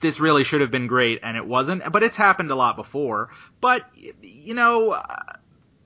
this 0.00 0.20
really 0.20 0.44
should 0.44 0.60
have 0.60 0.70
been 0.70 0.86
great 0.86 1.20
and 1.22 1.36
it 1.36 1.46
wasn't, 1.46 1.90
but 1.90 2.02
it's 2.02 2.16
happened 2.16 2.50
a 2.50 2.54
lot 2.54 2.76
before. 2.76 3.30
But, 3.60 3.82
you 4.22 4.54
know, 4.54 4.90
uh, 4.90 5.32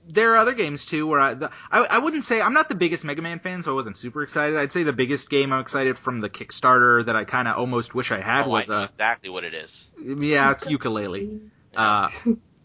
there 0.07 0.31
are 0.33 0.37
other 0.37 0.53
games 0.53 0.85
too 0.85 1.05
where 1.07 1.19
I, 1.19 1.33
the, 1.35 1.51
I 1.71 1.79
I 1.81 1.97
wouldn't 1.99 2.23
say 2.23 2.41
I'm 2.41 2.53
not 2.53 2.69
the 2.69 2.75
biggest 2.75 3.05
Mega 3.05 3.21
Man 3.21 3.39
fan, 3.39 3.63
so 3.63 3.71
I 3.71 3.75
wasn't 3.75 3.97
super 3.97 4.23
excited. 4.23 4.57
I'd 4.57 4.71
say 4.73 4.83
the 4.83 4.93
biggest 4.93 5.29
game 5.29 5.53
I'm 5.53 5.61
excited 5.61 5.97
from 5.99 6.19
the 6.19 6.29
Kickstarter 6.29 7.05
that 7.05 7.15
I 7.15 7.23
kind 7.23 7.47
of 7.47 7.57
almost 7.57 7.93
wish 7.95 8.11
I 8.11 8.19
had 8.19 8.45
Oh, 8.45 8.49
was 8.49 8.69
I 8.69 8.73
know 8.73 8.79
uh, 8.81 8.85
exactly 8.85 9.29
what 9.29 9.43
it 9.43 9.53
is. 9.53 9.87
yeah, 10.03 10.51
it's 10.51 10.65
Yooka-Laylee. 10.65 11.49
Uh, 11.73 12.09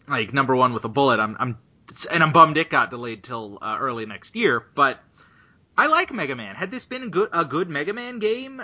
like 0.09 0.33
number 0.33 0.53
one 0.53 0.73
with 0.73 0.83
a 0.83 0.89
bullet. 0.89 1.21
I'm, 1.21 1.37
I'm, 1.39 1.57
and 2.11 2.21
I'm 2.21 2.33
bummed 2.33 2.57
it 2.57 2.69
got 2.69 2.89
delayed 2.89 3.23
till 3.23 3.57
uh, 3.61 3.77
early 3.79 4.05
next 4.05 4.35
year. 4.35 4.65
But 4.75 4.99
I 5.77 5.87
like 5.87 6.11
Mega 6.11 6.35
Man. 6.35 6.55
Had 6.55 6.71
this 6.71 6.83
been 6.83 7.09
good, 7.09 7.29
a 7.31 7.45
good 7.45 7.69
Mega 7.69 7.93
Man 7.93 8.19
game, 8.19 8.61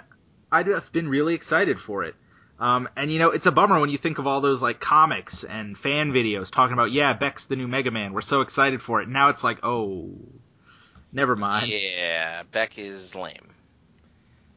I'd 0.52 0.68
have 0.68 0.92
been 0.92 1.08
really 1.08 1.34
excited 1.34 1.80
for 1.80 2.04
it. 2.04 2.16
Um, 2.64 2.88
and 2.96 3.12
you 3.12 3.20
know, 3.20 3.32
it's 3.32 3.46
a 3.46 3.52
bummer 3.52 3.78
when 3.82 3.90
you 3.90 3.98
think 3.98 4.20
of 4.20 4.26
all 4.26 4.40
those 4.40 4.62
like 4.62 4.80
comics 4.80 5.44
and 5.44 5.78
fan 5.78 6.14
videos 6.14 6.50
talking 6.50 6.72
about, 6.72 6.94
yeah, 6.94 7.12
Beck's 7.12 7.48
the 7.48 7.58
new 7.58 7.68
Mega 7.68 7.92
Man. 7.92 8.14
We're 8.14 8.22
so 8.22 8.40
excited 8.40 8.82
for 8.82 9.02
it. 9.02 9.10
Now 9.10 9.28
it's 9.28 9.44
like, 9.44 9.60
oh, 9.64 10.14
never 11.12 11.36
mind. 11.36 11.68
Yeah, 11.68 12.44
Beck 12.54 12.78
is 12.78 13.16
lame, 13.16 13.50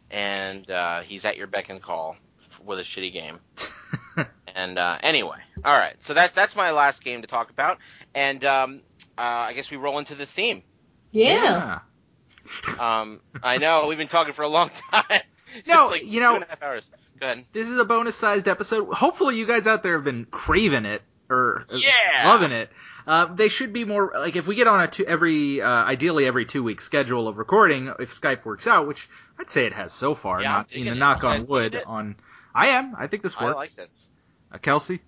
and 0.09 0.71
uh, 0.71 1.01
he's 1.01 1.25
at 1.25 1.37
your 1.37 1.49
beck 1.49 1.69
and 1.69 1.83
call 1.83 2.17
with 2.65 2.79
a 2.79 2.83
shitty 2.83 3.13
game. 3.13 3.41
and 4.55 4.79
uh, 4.79 4.99
anyway, 5.03 5.39
all 5.65 5.77
right. 5.77 5.97
So 5.99 6.15
that 6.15 6.33
that's 6.33 6.55
my 6.55 6.71
last 6.71 7.03
game 7.03 7.23
to 7.23 7.27
talk 7.27 7.51
about, 7.51 7.79
and 8.15 8.45
um, 8.45 8.83
uh, 9.19 9.23
I 9.23 9.53
guess 9.53 9.69
we 9.69 9.79
roll 9.79 9.99
into 9.99 10.15
the 10.15 10.27
theme. 10.27 10.63
Yeah. 11.11 11.81
Um, 12.79 13.21
I 13.43 13.59
know 13.59 13.89
we've 13.89 13.99
been 13.99 14.07
talking 14.07 14.33
for 14.33 14.43
a 14.43 14.49
long 14.49 14.71
time, 14.93 15.23
No, 15.67 15.91
It's 15.91 16.03
like 16.03 16.11
you 16.13 16.21
know- 16.21 16.31
two 16.31 16.37
and 16.37 16.45
a 16.45 16.49
half 16.49 16.63
hours. 16.63 16.91
Go 17.21 17.27
ahead. 17.27 17.45
This 17.53 17.69
is 17.69 17.79
a 17.79 17.85
bonus-sized 17.85 18.47
episode. 18.49 18.93
Hopefully, 18.93 19.37
you 19.39 19.47
guys 19.47 19.67
out 19.67 19.83
there 19.83 19.95
have 19.95 20.05
been 20.05 20.27
craving 20.27 20.85
it 20.85 21.03
or 21.31 21.65
uh, 21.71 21.77
Yeah! 21.77 22.27
loving 22.29 22.53
it. 22.53 22.69
Uh, 23.07 23.27
they 23.35 23.49
should 23.49 23.73
be 23.73 23.85
more 23.85 24.13
like 24.15 24.35
if 24.37 24.47
we 24.47 24.55
get 24.57 24.67
on 24.67 24.81
a 24.83 24.89
two, 24.89 25.07
every 25.07 25.61
uh, 25.63 25.69
ideally 25.85 26.27
every 26.27 26.45
two 26.45 26.63
week 26.63 26.81
schedule 26.81 27.29
of 27.29 27.39
recording 27.39 27.87
if 28.01 28.13
Skype 28.13 28.45
works 28.45 28.67
out, 28.67 28.87
which 28.89 29.09
I'd 29.39 29.49
say 29.49 29.65
it 29.67 29.73
has 29.73 29.93
so 29.93 30.15
far. 30.15 30.43
Yeah, 30.43 30.51
I'm 30.51 30.55
not 30.59 30.75
you 30.75 30.85
know, 30.85 30.95
knock 30.95 31.23
on 31.25 31.47
wood 31.47 31.81
on. 31.87 32.17
I 32.55 32.69
am. 32.69 32.95
I 32.99 33.07
think 33.07 33.23
this 33.23 33.41
works. 33.41 33.55
I 33.55 33.57
works. 33.57 33.79
like 33.79 33.87
this. 33.87 34.09
Uh, 34.53 34.59
Kelsey. 34.59 35.01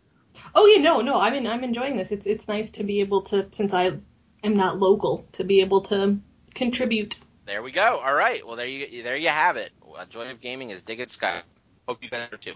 Oh 0.55 0.67
yeah, 0.67 0.81
no, 0.81 1.01
no, 1.01 1.17
I'm 1.17 1.35
in, 1.35 1.47
I'm 1.47 1.65
enjoying 1.65 1.97
this. 1.97 2.13
It's 2.13 2.27
it's 2.27 2.47
nice 2.47 2.71
to 2.71 2.85
be 2.85 3.01
able 3.01 3.23
to 3.23 3.49
since 3.51 3.75
I 3.75 3.99
am 4.45 4.57
not 4.57 4.79
local 4.79 5.27
to 5.33 5.43
be 5.45 5.61
able 5.61 5.83
to 5.83 6.19
contribute. 6.55 7.17
There 7.47 7.63
we 7.63 7.73
go. 7.73 8.01
All 8.05 8.15
right. 8.15 8.47
Well, 8.47 8.57
there 8.57 8.67
you 8.67 9.03
there 9.03 9.17
you 9.17 9.29
have 9.29 9.57
it. 9.57 9.73
Uh, 9.97 10.05
Joy 10.07 10.31
of 10.31 10.41
Gaming 10.41 10.71
is 10.71 10.83
digging 10.83 11.07
Skype. 11.07 11.43
Hope 11.87 12.03
you 12.03 12.11
guys 12.11 12.29
are 12.33 12.37
too. 12.37 12.55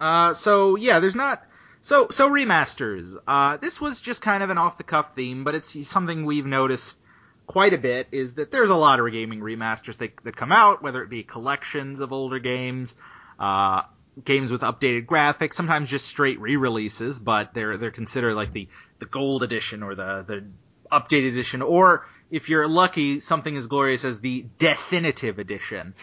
Uh, 0.00 0.34
so 0.34 0.76
yeah, 0.76 1.00
there's 1.00 1.16
not. 1.16 1.42
So 1.80 2.08
so 2.10 2.30
remasters. 2.30 3.16
Uh, 3.26 3.56
this 3.58 3.80
was 3.80 4.00
just 4.00 4.20
kind 4.20 4.42
of 4.42 4.50
an 4.50 4.58
off 4.58 4.76
the 4.76 4.84
cuff 4.84 5.14
theme, 5.14 5.44
but 5.44 5.54
it's 5.54 5.88
something 5.88 6.24
we've 6.24 6.46
noticed 6.46 6.98
quite 7.46 7.72
a 7.74 7.78
bit. 7.78 8.08
Is 8.12 8.34
that 8.34 8.50
there's 8.50 8.70
a 8.70 8.76
lot 8.76 9.00
of 9.00 9.12
gaming 9.12 9.40
remasters 9.40 9.96
that 9.98 10.16
that 10.24 10.36
come 10.36 10.52
out, 10.52 10.82
whether 10.82 11.02
it 11.02 11.10
be 11.10 11.22
collections 11.22 12.00
of 12.00 12.12
older 12.12 12.38
games, 12.38 12.96
uh, 13.38 13.82
games 14.24 14.50
with 14.50 14.62
updated 14.62 15.06
graphics, 15.06 15.54
sometimes 15.54 15.88
just 15.88 16.06
straight 16.06 16.40
re-releases, 16.40 17.18
but 17.18 17.54
they're 17.54 17.76
they're 17.76 17.90
considered 17.90 18.34
like 18.34 18.52
the 18.52 18.68
the 18.98 19.06
gold 19.06 19.42
edition 19.42 19.82
or 19.82 19.94
the 19.94 20.24
the 20.26 20.44
updated 20.90 21.28
edition, 21.28 21.62
or 21.62 22.06
if 22.30 22.48
you're 22.48 22.68
lucky, 22.68 23.20
something 23.20 23.56
as 23.56 23.66
glorious 23.66 24.04
as 24.04 24.20
the 24.20 24.46
definitive 24.58 25.38
edition. 25.38 25.94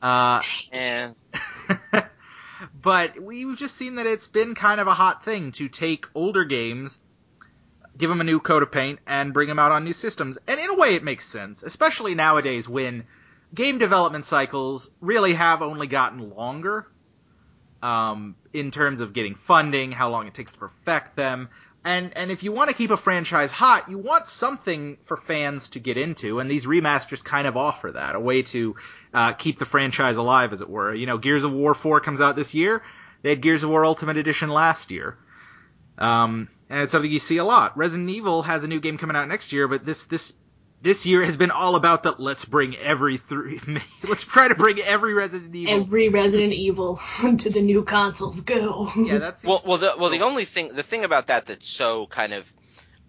Uh, 0.00 0.40
And 0.72 1.14
but 2.82 3.20
we've 3.20 3.56
just 3.56 3.76
seen 3.76 3.96
that 3.96 4.06
it's 4.06 4.26
been 4.26 4.54
kind 4.54 4.80
of 4.80 4.86
a 4.86 4.94
hot 4.94 5.24
thing 5.24 5.52
to 5.52 5.68
take 5.68 6.06
older 6.14 6.44
games, 6.44 7.00
give 7.96 8.08
them 8.10 8.20
a 8.20 8.24
new 8.24 8.40
coat 8.40 8.62
of 8.62 8.72
paint, 8.72 9.00
and 9.06 9.32
bring 9.32 9.48
them 9.48 9.58
out 9.58 9.72
on 9.72 9.84
new 9.84 9.92
systems. 9.92 10.38
And 10.46 10.58
in 10.58 10.70
a 10.70 10.74
way, 10.74 10.94
it 10.94 11.04
makes 11.04 11.26
sense, 11.26 11.62
especially 11.62 12.14
nowadays 12.14 12.68
when 12.68 13.04
game 13.54 13.78
development 13.78 14.24
cycles 14.24 14.90
really 15.00 15.34
have 15.34 15.62
only 15.62 15.86
gotten 15.86 16.30
longer. 16.30 16.86
Um, 17.82 18.36
in 18.52 18.70
terms 18.70 19.00
of 19.00 19.12
getting 19.12 19.34
funding, 19.34 19.90
how 19.90 20.10
long 20.10 20.28
it 20.28 20.34
takes 20.34 20.52
to 20.52 20.58
perfect 20.58 21.16
them, 21.16 21.48
and 21.84 22.16
and 22.16 22.30
if 22.30 22.42
you 22.42 22.52
want 22.52 22.70
to 22.70 22.76
keep 22.76 22.90
a 22.90 22.96
franchise 22.96 23.50
hot, 23.50 23.88
you 23.88 23.98
want 23.98 24.28
something 24.28 24.98
for 25.04 25.16
fans 25.16 25.70
to 25.70 25.80
get 25.80 25.96
into, 25.96 26.38
and 26.38 26.50
these 26.50 26.66
remasters 26.66 27.24
kind 27.24 27.46
of 27.46 27.56
offer 27.56 27.92
that, 27.92 28.14
a 28.14 28.20
way 28.20 28.42
to 28.42 28.76
uh, 29.12 29.32
keep 29.32 29.58
the 29.58 29.64
franchise 29.64 30.16
alive, 30.16 30.52
as 30.52 30.60
it 30.60 30.68
were. 30.70 30.94
You 30.94 31.06
know, 31.06 31.18
Gears 31.18 31.44
of 31.44 31.52
War 31.52 31.74
4 31.74 32.00
comes 32.00 32.20
out 32.20 32.36
this 32.36 32.54
year. 32.54 32.82
They 33.22 33.30
had 33.30 33.40
Gears 33.40 33.64
of 33.64 33.70
War 33.70 33.84
Ultimate 33.84 34.16
Edition 34.16 34.48
last 34.48 34.90
year. 34.90 35.16
Um, 35.98 36.48
and 36.70 36.82
it's 36.82 36.92
something 36.92 37.10
you 37.10 37.18
see 37.18 37.36
a 37.36 37.44
lot. 37.44 37.76
Resident 37.76 38.10
Evil 38.10 38.42
has 38.42 38.64
a 38.64 38.68
new 38.68 38.80
game 38.80 38.98
coming 38.98 39.16
out 39.16 39.28
next 39.28 39.52
year, 39.52 39.68
but 39.68 39.84
this 39.84 40.06
this 40.06 40.34
this 40.82 41.06
year 41.06 41.24
has 41.24 41.36
been 41.36 41.52
all 41.52 41.76
about 41.76 42.02
the 42.02 42.14
let's 42.18 42.44
bring 42.44 42.76
every 42.76 43.16
three 43.16 43.60
let's 44.02 44.24
try 44.24 44.48
to 44.48 44.54
bring 44.54 44.80
every 44.80 45.14
Resident 45.14 45.54
Evil. 45.54 45.80
Every 45.80 46.08
Resident 46.08 46.52
Evil 46.52 47.00
to 47.20 47.50
the 47.50 47.62
new 47.62 47.84
consoles 47.84 48.40
go. 48.40 48.90
yeah, 48.96 49.18
that's 49.18 49.44
well, 49.44 49.62
well, 49.66 49.78
the 49.78 49.94
well, 49.96 50.10
the 50.10 50.22
only 50.22 50.44
thing, 50.44 50.74
the 50.74 50.82
thing 50.82 51.04
about 51.04 51.28
that 51.28 51.46
that's 51.46 51.68
so 51.68 52.06
kind 52.08 52.32
of, 52.32 52.44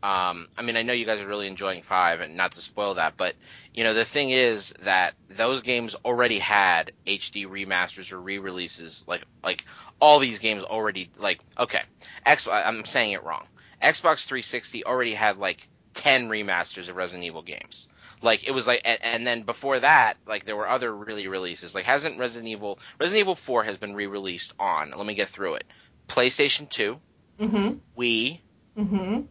um, 0.03 0.47
I 0.55 0.61
mean, 0.61 0.77
I 0.77 0.83
know 0.83 0.93
you 0.93 1.05
guys 1.05 1.19
are 1.21 1.27
really 1.27 1.47
enjoying 1.47 1.81
five, 1.81 2.21
and 2.21 2.37
not 2.37 2.51
to 2.53 2.61
spoil 2.61 2.95
that, 2.95 3.17
but 3.17 3.33
you 3.73 3.83
know, 3.83 3.95
the 3.95 4.05
thing 4.05 4.29
is 4.29 4.73
that 4.83 5.15
those 5.29 5.63
games 5.63 5.95
already 6.05 6.39
had 6.39 6.91
HD 7.07 7.47
remasters 7.47 8.11
or 8.11 8.21
re-releases, 8.21 9.03
like 9.07 9.23
like 9.43 9.63
all 9.99 10.19
these 10.19 10.37
games 10.37 10.63
already, 10.63 11.09
like 11.17 11.39
okay, 11.57 11.81
X, 12.25 12.47
I'm 12.47 12.85
saying 12.85 13.13
it 13.13 13.23
wrong. 13.23 13.47
Xbox 13.81 14.25
360 14.25 14.85
already 14.85 15.13
had 15.13 15.37
like 15.37 15.67
10 16.03 16.27
remasters 16.27 16.89
of 16.89 16.95
Resident 16.97 17.23
Evil 17.23 17.41
games. 17.41 17.87
Like 18.21 18.45
it 18.45 18.51
was 18.51 18.67
like, 18.67 18.81
and, 18.83 18.99
and 19.01 19.27
then 19.27 19.43
before 19.43 19.79
that, 19.79 20.15
like 20.27 20.45
there 20.45 20.55
were 20.57 20.67
other 20.67 20.93
really 20.93 21.27
releases. 21.27 21.73
Like 21.73 21.85
hasn't 21.85 22.19
Resident 22.19 22.49
Evil, 22.49 22.77
Resident 22.99 23.21
Evil 23.21 23.35
4 23.35 23.63
has 23.63 23.77
been 23.77 23.95
re-released 23.95 24.53
on. 24.59 24.91
Let 24.95 25.05
me 25.05 25.13
get 25.13 25.29
through 25.29 25.55
it. 25.55 25.63
PlayStation 26.09 26.69
2, 26.69 26.99
Mhm. 27.39 27.79
Wii, 27.97 28.39
Mhm. 28.77 29.27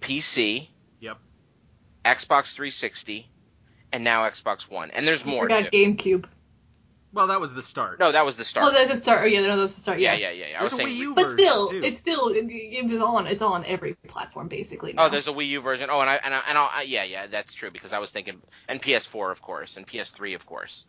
PC, 0.00 0.68
Yep. 1.00 1.18
Xbox 2.04 2.52
360, 2.54 3.30
and 3.92 4.02
now 4.04 4.22
Xbox 4.28 4.68
One. 4.68 4.90
And 4.90 5.06
there's 5.06 5.24
You 5.24 5.30
more. 5.30 5.42
forgot 5.44 5.70
too. 5.72 5.78
GameCube. 5.78 6.26
Well, 7.14 7.28
that 7.28 7.40
was 7.40 7.54
the 7.54 7.62
start. 7.62 8.00
No, 8.00 8.10
that 8.12 8.26
was 8.26 8.36
the 8.36 8.44
start. 8.44 8.66
Oh, 8.68 8.72
that's 8.72 8.90
the 8.90 8.96
start. 8.96 9.22
Oh, 9.22 9.26
yeah, 9.26 9.40
no, 9.40 9.58
that's 9.60 9.74
the 9.76 9.80
start. 9.80 10.00
yeah, 10.00 10.14
Yeah, 10.14 10.30
yeah, 10.30 10.46
yeah, 10.48 10.56
I 10.56 10.60
There's 10.60 10.72
was 10.72 10.72
a 10.72 10.76
saying. 10.76 10.88
Wii 10.88 10.96
U 10.96 11.14
But 11.14 11.30
still, 11.30 11.68
too. 11.68 11.80
it's 11.84 12.00
still 12.00 12.28
it, 12.28 12.46
it 12.50 12.86
was 12.90 13.00
on. 13.00 13.26
It's 13.28 13.42
on 13.42 13.64
every 13.64 13.94
platform 14.08 14.48
basically. 14.48 14.92
Now. 14.92 15.06
Oh, 15.06 15.08
there's 15.08 15.28
a 15.28 15.32
Wii 15.32 15.46
U 15.48 15.60
version. 15.60 15.88
Oh, 15.90 16.00
and 16.00 16.10
I 16.10 16.16
and 16.16 16.34
I, 16.34 16.42
and 16.48 16.58
I 16.58 16.82
yeah, 16.86 17.04
yeah, 17.04 17.26
that's 17.28 17.54
true 17.54 17.70
because 17.70 17.92
I 17.92 17.98
was 18.00 18.10
thinking 18.10 18.42
and 18.68 18.82
PS4 18.82 19.30
of 19.30 19.40
course 19.40 19.76
and 19.76 19.86
PS3 19.86 20.34
of 20.34 20.44
course. 20.44 20.84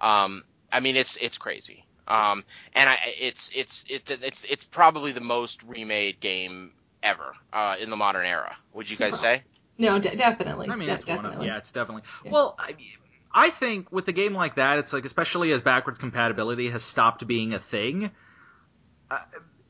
Um, 0.00 0.44
I 0.70 0.80
mean 0.80 0.96
it's 0.96 1.16
it's 1.16 1.38
crazy. 1.38 1.84
Um, 2.06 2.44
and 2.74 2.88
I 2.90 2.98
it's 3.18 3.50
it's 3.54 3.84
it's 3.88 4.10
it's 4.10 4.44
it's 4.48 4.64
probably 4.64 5.12
the 5.12 5.20
most 5.20 5.62
remade 5.62 6.20
game 6.20 6.72
ever 7.02 7.32
uh, 7.52 7.76
in 7.80 7.88
the 7.88 7.96
modern 7.96 8.26
era. 8.26 8.54
Would 8.74 8.90
you 8.90 8.96
guys 8.96 9.18
say? 9.26 9.42
no, 9.78 9.98
de- 9.98 10.14
definitely. 10.16 10.68
I 10.68 10.76
mean, 10.76 10.88
de- 10.88 10.94
it's 10.94 11.06
one 11.06 11.18
of 11.18 11.22
definitely. 11.24 11.46
yeah, 11.46 11.56
it's 11.56 11.72
definitely. 11.72 12.02
Yeah. 12.24 12.32
Well, 12.32 12.54
I, 12.58 12.74
I 13.32 13.50
think 13.50 13.92
with 13.92 14.08
a 14.08 14.12
game 14.12 14.34
like 14.34 14.56
that, 14.56 14.78
it's 14.78 14.92
like 14.92 15.04
especially 15.04 15.52
as 15.52 15.62
backwards 15.62 15.98
compatibility 15.98 16.68
has 16.70 16.82
stopped 16.82 17.26
being 17.26 17.54
a 17.54 17.58
thing. 17.58 18.10
Uh, 19.10 19.18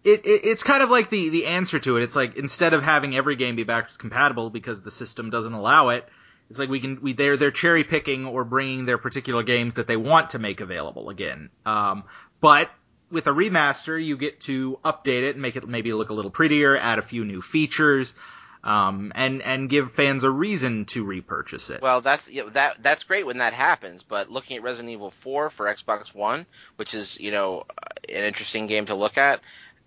it, 0.03 0.25
it 0.25 0.45
it's 0.45 0.63
kind 0.63 0.83
of 0.83 0.91
like 0.91 1.11
the 1.11 1.29
the 1.29 1.47
answer 1.47 1.79
to 1.79 1.97
it. 1.97 2.03
It's 2.03 2.17
like 2.17 2.37
instead 2.37 2.73
of 2.73 2.83
having 2.83 3.15
every 3.15 3.37
game 3.37 3.57
be 3.57 3.65
backwards 3.65 3.97
compatible 3.97 4.49
because 4.51 4.83
the 4.83 4.91
system 4.91 5.29
doesn't 5.29 5.53
allow 5.53 5.91
it, 5.91 6.09
it's 6.49 6.59
like 6.59 6.71
we 6.71 6.81
can 6.81 7.03
we 7.03 7.13
they're 7.13 7.37
they're 7.37 7.51
cherry 7.51 7.85
picking 7.85 8.25
or 8.25 8.45
bringing 8.45 8.87
their 8.87 8.99
particular 8.99 9.43
games 9.43 9.75
that 9.75 9.87
they 9.87 9.97
want 9.97 10.31
to 10.31 10.39
make 10.39 10.61
available 10.61 11.11
again. 11.11 11.51
Um, 11.67 12.05
but 12.41 12.71
with 13.11 13.27
a 13.27 13.31
remaster, 13.31 14.03
you 14.03 14.17
get 14.17 14.41
to 14.43 14.79
update 14.85 15.25
it 15.25 15.35
and 15.35 15.43
make 15.43 15.57
it 15.57 15.69
maybe 15.69 15.93
look 15.93 16.11
a 16.11 16.15
little 16.15 16.31
prettier, 16.31 16.79
add 16.79 16.99
a 16.99 17.03
few 17.03 17.25
new 17.25 17.43
features 17.43 18.15
um, 18.63 19.13
and 19.15 19.43
and 19.43 19.69
give 19.71 19.93
fans 19.93 20.25
a 20.25 20.31
reason 20.31 20.85
to 20.87 21.05
repurchase 21.05 21.71
it. 21.71 21.81
Well, 21.83 22.01
that's 22.01 22.29
yeah, 22.29 22.45
that 22.53 22.83
that's 22.83 23.05
great 23.05 23.27
when 23.27 23.39
that 23.39 23.53
happens. 23.53 24.03
But 24.03 24.31
looking 24.31 24.57
at 24.57 24.63
Resident 24.63 24.91
Evil 24.91 25.11
4 25.11 25.51
for 25.51 25.67
Xbox 25.67 26.15
One, 26.15 26.47
which 26.77 26.95
is 26.95 27.19
you 27.19 27.31
know 27.31 27.65
an 28.09 28.25
interesting 28.25 28.67
game 28.67 28.87
to 28.87 28.95
look 28.95 29.17
at, 29.19 29.41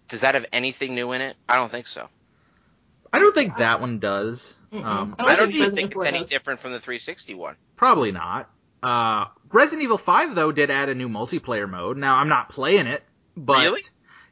does 0.10 0.22
that 0.22 0.34
have 0.36 0.46
anything 0.52 0.96
new 0.96 1.12
in 1.12 1.22
it? 1.22 1.36
I 1.48 1.56
don't 1.56 1.72
think 1.72 1.88
so. 1.88 2.10
I 3.12 3.20
don't 3.20 3.36
think 3.36 3.58
that 3.58 3.80
one 3.80 4.00
does. 4.00 4.58
Um, 4.72 5.16
I 5.20 5.24
I 5.24 5.36
don't 5.36 5.48
think 5.52 5.56
even 5.60 5.76
think 5.76 5.96
it's 5.96 6.06
any 6.06 6.20
does. 6.20 6.30
different 6.30 6.60
from 6.60 6.72
the 6.72 6.80
360 6.80 7.36
one. 7.36 7.56
probably 7.76 8.12
not. 8.12 8.50
Uh, 8.82 9.26
Resident 9.52 9.84
Evil 9.84 10.00
5 10.00 10.34
though 10.34 10.52
did 10.52 10.72
add 10.72 10.90
a 10.90 10.96
new 10.96 11.08
multiplayer 11.08 11.70
mode. 11.70 11.98
Now 11.98 12.16
I'm 12.16 12.28
not 12.28 12.50
playing 12.50 12.88
it, 12.88 13.04
but 13.38 13.64
Really? 13.64 13.84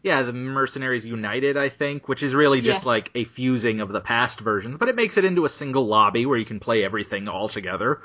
Yeah, 0.03 0.23
the 0.23 0.33
Mercenaries 0.33 1.05
United, 1.05 1.57
I 1.57 1.69
think, 1.69 2.07
which 2.07 2.23
is 2.23 2.33
really 2.33 2.61
just 2.61 2.83
Yeah. 2.83 2.89
like 2.89 3.11
a 3.15 3.23
fusing 3.23 3.81
of 3.81 3.89
the 3.89 4.01
past 4.01 4.39
versions, 4.39 4.77
but 4.77 4.89
it 4.89 4.95
makes 4.95 5.17
it 5.17 5.25
into 5.25 5.45
a 5.45 5.49
single 5.49 5.85
lobby 5.85 6.25
where 6.25 6.37
you 6.37 6.45
can 6.45 6.59
play 6.59 6.83
everything 6.83 7.27
all 7.27 7.47
together. 7.49 8.01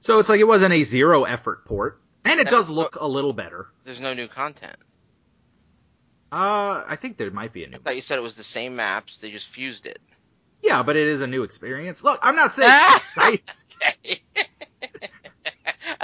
So 0.00 0.18
it's 0.18 0.28
like 0.28 0.40
it 0.40 0.44
wasn't 0.44 0.74
a 0.74 0.82
zero 0.82 1.24
effort 1.24 1.64
port, 1.66 2.00
and 2.24 2.40
it 2.40 2.48
does 2.48 2.68
look 2.68 2.96
a 2.96 3.06
little 3.06 3.32
better. 3.32 3.68
There's 3.84 4.00
no 4.00 4.14
new 4.14 4.28
content. 4.28 4.76
Uh, 6.32 6.82
I 6.86 6.96
think 6.96 7.16
there 7.16 7.30
might 7.30 7.52
be 7.52 7.64
a 7.64 7.68
new. 7.68 7.76
I 7.76 7.78
thought 7.78 7.96
you 7.96 8.02
said 8.02 8.18
it 8.18 8.22
was 8.22 8.34
the 8.34 8.42
same 8.42 8.76
maps. 8.76 9.18
They 9.18 9.30
just 9.30 9.48
fused 9.48 9.86
it. 9.86 10.00
Yeah, 10.62 10.82
but 10.82 10.96
it 10.96 11.06
is 11.06 11.20
a 11.20 11.26
new 11.26 11.42
experience. 11.42 12.02
Look, 12.02 12.18
I'm 12.22 12.34
not 12.36 12.54
saying 12.54 12.68
I, 13.16 13.40
Okay. 13.80 14.22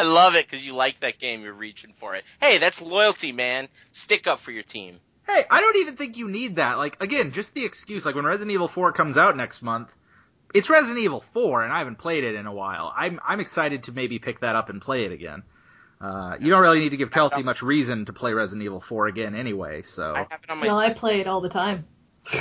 I 0.00 0.02
love 0.02 0.34
it 0.34 0.46
because 0.46 0.66
you 0.66 0.72
like 0.72 0.98
that 1.00 1.18
game. 1.18 1.42
You're 1.42 1.52
reaching 1.52 1.92
for 1.98 2.14
it. 2.14 2.24
Hey, 2.40 2.56
that's 2.56 2.80
loyalty, 2.80 3.32
man. 3.32 3.68
Stick 3.92 4.26
up 4.26 4.40
for 4.40 4.50
your 4.50 4.62
team. 4.62 4.98
Hey, 5.28 5.44
I 5.50 5.60
don't 5.60 5.76
even 5.76 5.96
think 5.96 6.16
you 6.16 6.30
need 6.30 6.56
that. 6.56 6.78
Like, 6.78 7.02
again, 7.02 7.32
just 7.32 7.52
the 7.52 7.66
excuse. 7.66 8.06
Like, 8.06 8.14
when 8.14 8.24
Resident 8.24 8.50
Evil 8.50 8.66
4 8.66 8.92
comes 8.92 9.18
out 9.18 9.36
next 9.36 9.60
month, 9.60 9.94
it's 10.54 10.70
Resident 10.70 11.04
Evil 11.04 11.20
4, 11.20 11.64
and 11.64 11.72
I 11.72 11.78
haven't 11.78 11.98
played 11.98 12.24
it 12.24 12.34
in 12.34 12.46
a 12.46 12.52
while. 12.52 12.90
I'm 12.96 13.20
I'm 13.22 13.40
excited 13.40 13.84
to 13.84 13.92
maybe 13.92 14.18
pick 14.18 14.40
that 14.40 14.56
up 14.56 14.70
and 14.70 14.80
play 14.80 15.04
it 15.04 15.12
again. 15.12 15.42
Uh, 16.00 16.36
you 16.40 16.48
don't 16.48 16.62
really 16.62 16.80
need 16.80 16.90
to 16.90 16.96
give 16.96 17.10
Kelsey 17.10 17.42
much 17.42 17.60
reason 17.60 18.06
to 18.06 18.14
play 18.14 18.32
Resident 18.32 18.64
Evil 18.64 18.80
4 18.80 19.08
again 19.08 19.34
anyway, 19.34 19.82
so. 19.82 20.14
I 20.14 20.20
have 20.30 20.40
it 20.42 20.48
on 20.48 20.58
my 20.60 20.66
No, 20.66 20.78
I 20.78 20.94
play 20.94 21.20
it 21.20 21.26
all 21.26 21.42
the 21.42 21.50
time. 21.50 21.84
I 22.32 22.38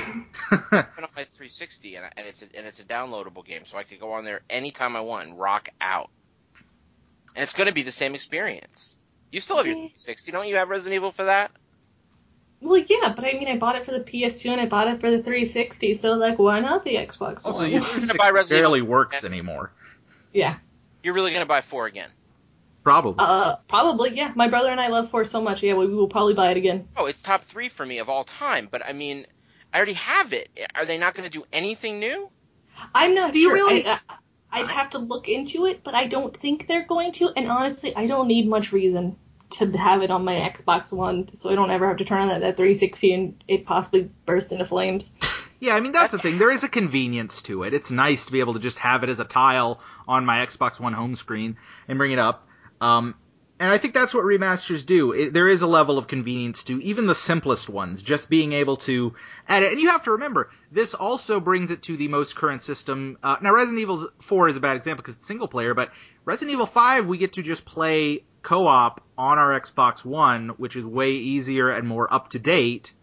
have 0.71 0.87
it 0.97 1.03
on 1.03 1.09
my 1.13 1.25
360, 1.25 1.95
and, 1.95 2.05
I, 2.05 2.11
and 2.15 2.25
it's 2.25 2.41
a, 2.41 2.45
and 2.55 2.65
it's 2.65 2.79
a 2.79 2.85
downloadable 2.85 3.45
game, 3.45 3.63
so 3.65 3.77
I 3.77 3.83
could 3.83 3.99
go 3.99 4.13
on 4.13 4.23
there 4.23 4.39
anytime 4.49 4.95
I 4.95 5.01
want 5.01 5.27
and 5.27 5.37
rock 5.37 5.67
out. 5.81 6.09
And 7.35 7.43
it's 7.43 7.53
going 7.53 7.67
to 7.67 7.73
be 7.73 7.83
the 7.83 7.91
same 7.91 8.15
experience. 8.15 8.95
You 9.31 9.41
still 9.41 9.57
have 9.57 9.65
your 9.67 9.75
360, 9.75 10.31
don't 10.31 10.47
you? 10.47 10.55
Have 10.55 10.69
Resident 10.69 10.95
Evil 10.95 11.11
for 11.11 11.25
that? 11.25 11.51
Well, 12.61 12.83
yeah, 12.87 13.13
but 13.15 13.23
I 13.23 13.33
mean, 13.33 13.47
I 13.47 13.57
bought 13.57 13.75
it 13.75 13.85
for 13.85 13.91
the 13.91 14.01
PS2 14.01 14.49
and 14.51 14.59
I 14.59 14.65
bought 14.65 14.87
it 14.87 14.99
for 14.99 15.09
the 15.09 15.23
360, 15.23 15.93
so 15.93 16.13
like, 16.13 16.37
why 16.39 16.59
not 16.59 16.83
the 16.83 16.95
Xbox 16.95 17.45
also, 17.45 17.61
One? 17.61 17.71
your 17.71 17.79
gonna 17.79 17.91
360 17.91 18.17
buy 18.17 18.29
Resident 18.31 18.59
barely 18.61 18.79
Evil- 18.79 18.89
works 18.89 19.23
anymore. 19.23 19.71
yeah. 20.33 20.57
You're 21.01 21.13
really 21.13 21.31
going 21.31 21.43
to 21.43 21.47
buy 21.47 21.61
four 21.61 21.85
again? 21.85 22.09
Probably. 22.83 23.15
Uh, 23.19 23.55
probably, 23.69 24.17
yeah. 24.17 24.33
My 24.35 24.49
brother 24.49 24.69
and 24.69 24.81
I 24.81 24.87
love 24.87 25.09
four 25.09 25.23
so 25.23 25.39
much. 25.39 25.63
Yeah, 25.63 25.75
we, 25.75 25.87
we 25.87 25.93
will 25.95 26.09
probably 26.09 26.33
buy 26.33 26.51
it 26.51 26.57
again. 26.57 26.89
Oh, 26.97 27.05
it's 27.05 27.21
top 27.21 27.45
three 27.45 27.69
for 27.69 27.85
me 27.85 27.99
of 27.99 28.09
all 28.09 28.25
time. 28.25 28.67
But 28.69 28.85
I 28.85 28.91
mean, 28.91 29.25
I 29.73 29.77
already 29.77 29.93
have 29.93 30.33
it. 30.33 30.49
Are 30.75 30.85
they 30.85 30.97
not 30.97 31.15
going 31.15 31.29
to 31.29 31.31
do 31.31 31.45
anything 31.53 31.99
new? 31.99 32.29
I'm 32.93 33.15
not 33.15 33.31
Do 33.31 33.39
you 33.39 33.53
really- 33.53 33.85
I, 33.85 33.99
I, 34.09 34.15
I'd 34.51 34.67
have 34.67 34.91
to 34.91 34.97
look 34.97 35.29
into 35.29 35.65
it, 35.65 35.83
but 35.83 35.93
I 35.95 36.07
don't 36.07 36.35
think 36.35 36.67
they're 36.67 36.85
going 36.85 37.11
to. 37.13 37.29
And 37.35 37.49
honestly, 37.49 37.95
I 37.95 38.07
don't 38.07 38.27
need 38.27 38.47
much 38.47 38.71
reason 38.71 39.15
to 39.51 39.71
have 39.71 40.01
it 40.01 40.11
on 40.11 40.25
my 40.25 40.35
Xbox 40.35 40.91
One, 40.91 41.35
so 41.35 41.49
I 41.49 41.55
don't 41.55 41.71
ever 41.71 41.87
have 41.87 41.97
to 41.97 42.05
turn 42.05 42.21
on 42.21 42.27
that, 42.29 42.41
that 42.41 42.57
360 42.57 43.13
and 43.13 43.43
it 43.47 43.65
possibly 43.65 44.09
burst 44.25 44.51
into 44.51 44.65
flames. 44.65 45.09
Yeah, 45.61 45.75
I 45.75 45.81
mean 45.81 45.91
that's 45.91 46.13
the 46.13 46.17
thing. 46.17 46.37
There 46.37 46.49
is 46.49 46.63
a 46.63 46.69
convenience 46.69 47.41
to 47.41 47.63
it. 47.63 47.73
It's 47.73 47.91
nice 47.91 48.27
to 48.27 48.31
be 48.31 48.39
able 48.39 48.53
to 48.53 48.61
just 48.61 48.77
have 48.77 49.03
it 49.03 49.09
as 49.09 49.19
a 49.19 49.25
tile 49.25 49.81
on 50.07 50.25
my 50.25 50.37
Xbox 50.45 50.79
One 50.79 50.93
home 50.93 51.17
screen 51.17 51.57
and 51.89 51.97
bring 51.97 52.13
it 52.13 52.17
up. 52.17 52.47
Um, 52.79 53.15
and 53.59 53.69
I 53.71 53.77
think 53.77 53.93
that's 53.93 54.13
what 54.13 54.23
remasters 54.23 54.85
do. 54.85 55.11
It, 55.11 55.33
there 55.33 55.47
is 55.47 55.61
a 55.61 55.67
level 55.67 55.97
of 55.97 56.07
convenience 56.07 56.63
to 56.65 56.81
even 56.81 57.07
the 57.07 57.15
simplest 57.15 57.67
ones, 57.67 58.01
just 58.01 58.29
being 58.29 58.53
able 58.53 58.77
to 58.77 59.13
add 59.47 59.63
it. 59.63 59.73
And 59.73 59.81
you 59.81 59.89
have 59.89 60.03
to 60.03 60.11
remember, 60.11 60.49
this 60.71 60.93
also 60.93 61.41
brings 61.41 61.69
it 61.69 61.83
to 61.83 61.97
the 61.97 62.07
most 62.07 62.35
current 62.35 62.63
system. 62.63 63.17
Uh, 63.21 63.35
now, 63.41 63.53
Resident 63.53 63.81
Evil 63.81 64.09
4 64.21 64.47
is 64.49 64.57
a 64.57 64.61
bad 64.61 64.77
example 64.77 65.03
because 65.03 65.15
it's 65.15 65.27
single 65.27 65.49
player, 65.49 65.73
but 65.73 65.91
Resident 66.23 66.53
Evil 66.53 66.67
5, 66.67 67.05
we 67.05 67.17
get 67.17 67.33
to 67.33 67.43
just 67.43 67.65
play 67.65 68.23
co-op 68.43 69.03
on 69.17 69.37
our 69.37 69.59
Xbox 69.59 70.05
One, 70.05 70.49
which 70.49 70.77
is 70.77 70.85
way 70.85 71.11
easier 71.11 71.69
and 71.69 71.85
more 71.85 72.11
up 72.13 72.29
to 72.29 72.39
date 72.39 72.93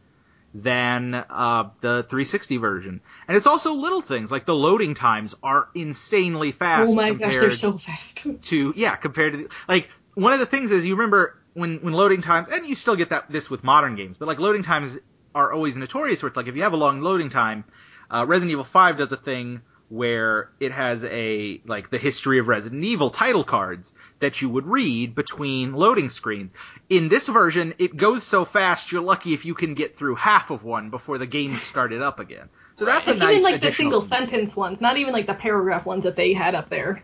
than 0.54 1.14
uh, 1.14 1.68
the 1.80 2.06
360 2.08 2.56
version. 2.56 3.00
And 3.28 3.36
it's 3.36 3.46
also 3.46 3.74
little 3.74 4.00
things 4.00 4.30
like 4.30 4.46
the 4.46 4.54
loading 4.54 4.94
times 4.94 5.34
are 5.42 5.68
insanely 5.74 6.52
fast 6.52 6.92
oh 6.92 6.94
my 6.94 7.12
gosh, 7.12 7.30
they're 7.30 7.52
so 7.52 7.76
fast. 7.76 8.24
to 8.42 8.72
yeah 8.74 8.96
compared 8.96 9.34
to 9.34 9.38
the, 9.40 9.48
like 9.68 9.90
one 10.16 10.32
of 10.32 10.40
the 10.40 10.46
things 10.46 10.72
is 10.72 10.84
you 10.84 10.96
remember 10.96 11.38
when 11.54 11.78
when 11.78 11.94
loading 11.94 12.22
times 12.22 12.48
and 12.48 12.66
you 12.66 12.74
still 12.74 12.96
get 12.96 13.10
that 13.10 13.30
this 13.30 13.48
with 13.48 13.62
modern 13.62 13.94
games 13.94 14.18
but 14.18 14.26
like 14.26 14.40
loading 14.40 14.64
times 14.64 14.98
are 15.34 15.52
always 15.52 15.76
notorious 15.76 16.20
for 16.20 16.26
it 16.26 16.36
like 16.36 16.48
if 16.48 16.56
you 16.56 16.62
have 16.62 16.72
a 16.72 16.76
long 16.76 17.00
loading 17.00 17.28
time 17.28 17.64
uh, 18.10 18.24
Resident 18.26 18.52
Evil 18.52 18.64
5 18.64 18.96
does 18.96 19.12
a 19.12 19.16
thing 19.16 19.62
where 19.88 20.50
it 20.58 20.72
has 20.72 21.04
a 21.04 21.60
like 21.66 21.90
the 21.90 21.98
history 21.98 22.38
of 22.38 22.48
Resident 22.48 22.82
Evil 22.84 23.10
title 23.10 23.44
cards 23.44 23.94
that 24.18 24.42
you 24.42 24.48
would 24.48 24.66
read 24.66 25.14
between 25.14 25.74
loading 25.74 26.08
screens. 26.08 26.52
In 26.88 27.08
this 27.08 27.28
version, 27.28 27.74
it 27.78 27.96
goes 27.96 28.24
so 28.24 28.44
fast 28.44 28.90
you're 28.90 29.02
lucky 29.02 29.32
if 29.34 29.44
you 29.44 29.54
can 29.54 29.74
get 29.74 29.96
through 29.96 30.16
half 30.16 30.50
of 30.50 30.64
one 30.64 30.90
before 30.90 31.18
the 31.18 31.26
game 31.26 31.52
started 31.54 32.02
up 32.02 32.18
again. 32.20 32.48
So 32.74 32.84
that's 32.84 33.08
a 33.08 33.12
And 33.12 33.20
nice 33.20 33.30
even 33.30 33.42
like 33.42 33.60
the 33.60 33.72
single 33.72 34.00
thing. 34.00 34.08
sentence 34.08 34.56
ones, 34.56 34.80
not 34.80 34.96
even 34.96 35.12
like 35.12 35.26
the 35.26 35.34
paragraph 35.34 35.86
ones 35.86 36.04
that 36.04 36.16
they 36.16 36.32
had 36.32 36.54
up 36.54 36.68
there. 36.68 37.02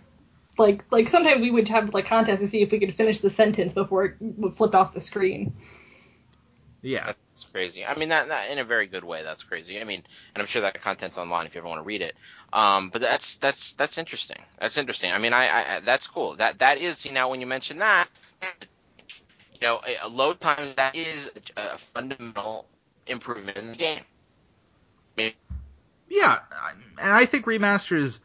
Like 0.58 0.84
like 0.90 1.08
sometimes 1.08 1.40
we 1.40 1.50
would 1.50 1.68
have 1.68 1.94
like 1.94 2.06
contests 2.06 2.40
to 2.40 2.48
see 2.48 2.62
if 2.62 2.70
we 2.70 2.78
could 2.80 2.94
finish 2.94 3.20
the 3.20 3.30
sentence 3.30 3.72
before 3.74 4.04
it 4.06 4.18
w- 4.20 4.54
flipped 4.54 4.74
off 4.74 4.94
the 4.94 5.00
screen. 5.00 5.54
Yeah. 6.82 7.14
That's 7.34 7.46
crazy. 7.50 7.84
I 7.84 7.96
mean, 7.98 8.10
that, 8.10 8.28
that 8.28 8.50
in 8.50 8.58
a 8.58 8.64
very 8.64 8.86
good 8.86 9.04
way. 9.04 9.22
That's 9.22 9.42
crazy. 9.42 9.80
I 9.80 9.84
mean, 9.84 10.02
and 10.34 10.42
I'm 10.42 10.46
sure 10.46 10.62
that 10.62 10.80
content's 10.82 11.16
online 11.18 11.46
if 11.46 11.54
you 11.54 11.60
ever 11.60 11.68
want 11.68 11.80
to 11.80 11.84
read 11.84 12.02
it. 12.02 12.14
Um, 12.52 12.90
but 12.90 13.00
that's 13.00 13.36
that's 13.36 13.72
that's 13.72 13.96
interesting. 13.98 14.36
That's 14.60 14.76
interesting. 14.76 15.10
I 15.12 15.18
mean, 15.18 15.32
I, 15.32 15.46
I 15.48 15.76
I- 15.76 15.80
that's 15.80 16.06
cool. 16.06 16.36
That 16.36 16.58
that 16.58 16.78
is. 16.78 16.98
See, 16.98 17.10
now 17.10 17.30
when 17.30 17.40
you 17.40 17.46
mention 17.46 17.78
that, 17.78 18.08
you 19.54 19.60
know, 19.66 19.80
a, 19.86 20.06
a 20.06 20.08
load 20.08 20.40
time 20.40 20.74
that 20.76 20.94
is 20.94 21.30
a, 21.56 21.62
a 21.74 21.78
fundamental 21.94 22.66
improvement 23.06 23.56
in 23.56 23.70
the 23.70 23.76
game. 23.76 24.02
I 25.18 25.22
mean, 25.22 25.32
Yeah, 26.08 26.40
and 27.00 27.12
I 27.12 27.26
think 27.26 27.46
remasters 27.46 28.20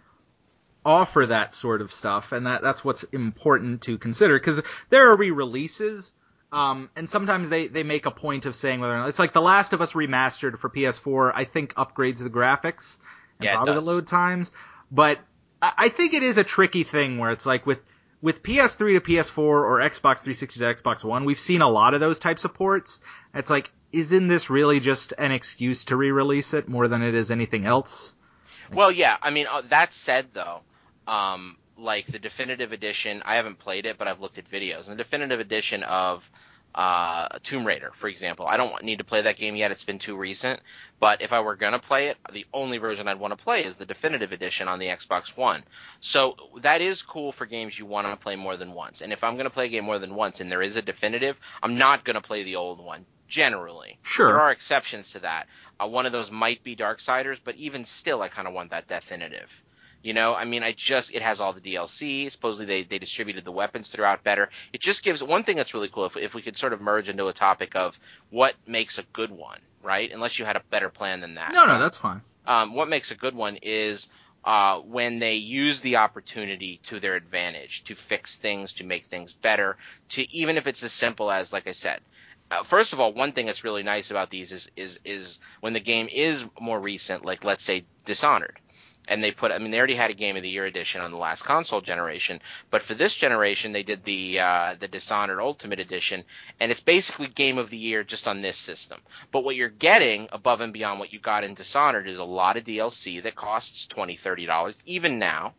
offer 0.88 1.26
that 1.26 1.54
sort 1.54 1.82
of 1.82 1.92
stuff, 1.92 2.32
and 2.32 2.46
that 2.46 2.62
that's 2.62 2.84
what's 2.84 3.04
important 3.04 3.82
to 3.84 3.98
consider 3.98 4.40
because 4.40 4.64
there 4.90 5.12
are 5.12 5.18
re-releases, 5.18 6.14
um, 6.52 6.90
and 6.96 7.10
sometimes 7.10 7.50
they 7.50 7.68
they 7.68 7.84
make 7.84 8.06
a 8.06 8.12
point 8.12 8.46
of 8.46 8.56
saying 8.56 8.80
whether 8.80 8.96
or 8.96 9.00
not 9.00 9.10
it's 9.10 9.20
like 9.20 9.34
The 9.34 9.42
Last 9.42 9.74
of 9.74 9.82
Us 9.82 9.92
remastered 9.92 10.58
for 10.58 10.70
PS4. 10.70 11.34
I 11.36 11.44
think 11.44 11.74
upgrades 11.76 12.24
the 12.24 12.30
graphics 12.30 13.00
and 13.40 13.46
Yeah, 13.46 13.56
probably 13.56 13.74
the 13.76 13.82
load 13.82 14.08
times, 14.08 14.54
but 14.90 15.20
I, 15.62 15.74
I 15.78 15.90
think 15.90 16.14
it 16.14 16.24
is 16.24 16.38
a 16.38 16.44
tricky 16.44 16.84
thing 16.84 17.18
where 17.18 17.32
it's 17.32 17.46
like 17.46 17.66
with 17.66 17.80
with 18.22 18.42
PS3 18.42 18.78
to 18.96 19.02
PS4 19.02 19.38
or 19.38 19.80
Xbox 19.80 20.22
360 20.22 20.60
to 20.62 20.66
Xbox 20.66 21.04
One, 21.04 21.26
we've 21.26 21.38
seen 21.38 21.62
a 21.62 21.70
lot 21.70 21.94
of 21.94 22.00
those 22.00 22.18
types 22.18 22.46
of 22.46 22.54
ports. 22.54 23.02
It's 23.34 23.50
like, 23.50 23.72
isn't 23.92 24.28
this 24.28 24.50
really 24.50 24.80
just 24.80 25.14
an 25.18 25.32
excuse 25.32 25.86
to 25.86 25.96
re-release 25.96 26.54
it 26.54 26.68
more 26.68 26.88
than 26.88 27.04
it 27.04 27.14
is 27.14 27.30
anything 27.30 27.66
else? 27.66 28.14
Well, 28.74 28.92
yeah. 28.92 29.18
I 29.22 29.30
mean, 29.30 29.48
uh, 29.50 29.62
that 29.70 29.94
said, 29.94 30.28
though, 30.34 30.62
um, 31.08 31.58
like 31.78 32.08
the 32.08 32.20
definitive 32.20 32.72
edition, 32.72 33.22
I 33.26 33.36
haven't 33.36 33.60
played 33.60 33.86
it, 33.86 33.98
but 33.98 34.08
I've 34.08 34.20
looked 34.20 34.38
at 34.38 34.50
videos. 34.50 34.88
And 34.88 34.94
the 35.00 35.04
definitive 35.04 35.40
edition 35.40 35.84
of 35.84 36.30
uh, 36.76 37.40
Tomb 37.44 37.66
Raider, 37.66 37.92
for 37.98 38.08
example, 38.08 38.46
I 38.46 38.58
don't 38.58 38.84
need 38.84 39.00
to 39.00 39.04
play 39.04 39.22
that 39.24 39.38
game 39.38 39.56
yet. 39.56 39.72
It's 39.72 39.84
been 39.84 39.98
too 40.00 40.16
recent. 40.16 40.60
But 41.00 41.22
if 41.22 41.32
I 41.34 41.40
were 41.40 41.56
gonna 41.56 41.80
play 41.80 42.08
it, 42.08 42.18
the 42.32 42.46
only 42.54 42.78
version 42.78 43.08
I'd 43.08 43.20
want 43.20 43.38
to 43.38 43.44
play 43.44 43.64
is 43.64 43.78
the 43.78 43.86
definitive 43.86 44.32
edition 44.32 44.68
on 44.68 44.80
the 44.80 44.88
Xbox 44.88 45.36
One. 45.38 45.64
So 46.02 46.36
that 46.62 46.82
is 46.82 47.02
cool 47.02 47.32
for 47.32 47.46
games 47.46 47.78
you 47.78 47.86
want 47.86 48.08
to 48.08 48.16
play 48.16 48.36
more 48.36 48.58
than 48.58 48.74
once. 48.74 49.02
And 49.02 49.14
if 49.14 49.24
I'm 49.24 49.38
gonna 49.38 49.50
play 49.50 49.66
a 49.66 49.70
game 49.70 49.86
more 49.86 50.00
than 50.00 50.16
once, 50.16 50.40
and 50.40 50.52
there 50.52 50.62
is 50.62 50.76
a 50.76 50.82
definitive, 50.82 51.38
I'm 51.64 51.78
not 51.78 52.04
gonna 52.04 52.22
play 52.22 52.44
the 52.44 52.56
old 52.56 52.84
one. 52.84 53.06
Generally, 53.28 54.00
Sure. 54.04 54.28
there 54.28 54.40
are 54.40 54.52
exceptions 54.52 55.12
to 55.12 55.20
that. 55.20 55.48
Uh, 55.80 55.88
one 55.88 56.06
of 56.06 56.12
those 56.14 56.32
might 56.32 56.64
be 56.64 56.76
Darksiders, 56.78 57.40
but 57.44 57.56
even 57.56 57.84
still, 57.86 58.22
I 58.22 58.30
kind 58.30 58.48
of 58.48 58.54
want 58.54 58.70
that 58.72 58.88
definitive. 58.88 59.52
You 60.08 60.14
know, 60.14 60.34
I 60.34 60.46
mean, 60.46 60.64
I 60.64 60.72
just 60.72 61.14
it 61.14 61.22
has 61.22 61.42
all 61.42 61.52
the 61.52 61.60
DLC. 61.60 62.32
Supposedly 62.32 62.66
they 62.66 62.84
they 62.84 62.98
distributed 62.98 63.44
the 63.44 63.52
weapons 63.52 63.90
throughout 63.90 64.24
better. 64.24 64.50
It 64.72 64.80
just 64.80 65.04
gives 65.04 65.22
one 65.22 65.44
thing 65.44 65.58
that's 65.58 65.74
really 65.74 65.90
cool. 65.90 66.06
If 66.06 66.16
if 66.16 66.34
we 66.34 66.42
could 66.42 66.58
sort 66.58 66.72
of 66.72 66.80
merge 66.80 67.10
into 67.10 67.28
a 67.28 67.34
topic 67.34 67.76
of 67.76 68.00
what 68.30 68.56
makes 68.66 68.98
a 69.00 69.04
good 69.12 69.32
one, 69.32 69.60
right? 69.84 70.10
Unless 70.10 70.40
you 70.40 70.46
had 70.46 70.56
a 70.56 70.62
better 70.72 70.88
plan 70.88 71.20
than 71.20 71.36
that. 71.36 71.52
No, 71.52 71.66
no, 71.66 71.78
that's 71.78 71.98
fine. 71.98 72.22
um, 72.46 72.74
what 72.74 72.88
makes 72.88 73.12
a 73.12 73.16
good 73.16 73.36
one 73.36 73.58
is 73.62 74.08
uh, 74.46 74.80
when 74.80 75.20
they 75.20 75.34
use 75.36 75.82
the 75.82 75.98
opportunity 75.98 76.80
to 76.86 77.02
their 77.02 77.16
advantage 77.16 77.84
to 77.84 77.94
fix 77.96 78.38
things, 78.38 78.72
to 78.72 78.86
make 78.86 79.08
things 79.08 79.34
better, 79.34 79.76
to 80.08 80.22
even 80.34 80.56
if 80.56 80.68
it's 80.68 80.84
as 80.84 80.94
simple 80.94 81.30
as, 81.30 81.52
like 81.52 81.68
I 81.68 81.74
said. 81.74 82.00
Uh, 82.50 82.64
first 82.64 82.94
of 82.94 83.02
all, 83.02 83.12
one 83.12 83.34
thing 83.34 83.46
that's 83.46 83.66
really 83.66 83.84
nice 83.84 84.10
about 84.10 84.30
these 84.30 84.54
is 84.54 84.72
is 84.78 85.02
is 85.04 85.40
when 85.60 85.74
the 85.74 85.82
game 85.82 86.08
is 86.10 86.46
more 86.62 86.80
recent, 86.80 87.26
like 87.26 87.44
let's 87.44 87.66
say 87.66 87.84
Dishonored, 88.06 88.58
and 89.08 89.24
they 89.24 89.32
put 89.32 89.52
I 89.52 89.58
mean 89.58 89.72
they 89.72 89.78
already 89.78 89.96
had 89.96 90.12
a 90.12 90.16
Game 90.16 90.36
of 90.36 90.44
the 90.44 90.50
Year 90.50 90.66
edition 90.66 91.02
on 91.02 91.12
the 91.12 91.18
last 91.18 91.44
console 91.44 91.82
generation, 91.82 92.42
but 92.70 92.82
for 92.82 92.94
this 92.94 93.16
generation 93.16 93.72
they 93.72 93.84
did 93.84 94.04
the 94.04 94.40
uh, 94.40 94.76
the 94.80 94.88
Dishonored 94.88 95.40
Ultimate 95.40 95.80
Edition, 95.80 96.24
and 96.60 96.72
it's 96.72 96.82
basically 96.82 97.28
Game 97.28 97.58
of 97.58 97.70
the 97.70 97.78
Year 97.78 98.04
just 98.04 98.28
on 98.28 98.42
this 98.42 98.58
system. 98.58 99.00
But 99.32 99.44
what 99.44 99.56
you're 99.56 99.70
getting 99.70 100.28
above 100.32 100.62
and 100.62 100.74
beyond 100.74 101.00
what 101.00 101.14
you 101.14 101.20
got 101.20 101.44
in 101.44 101.54
Dishonored 101.54 102.08
is 102.08 102.20
a 102.20 102.24
lot 102.24 102.58
of 102.58 102.64
DLC 102.64 103.22
that 103.24 103.36
costs 103.36 103.88
twenty 103.88 104.16
thirty 104.16 104.46
dollars 104.46 104.82
even 104.86 105.20
now, 105.20 105.54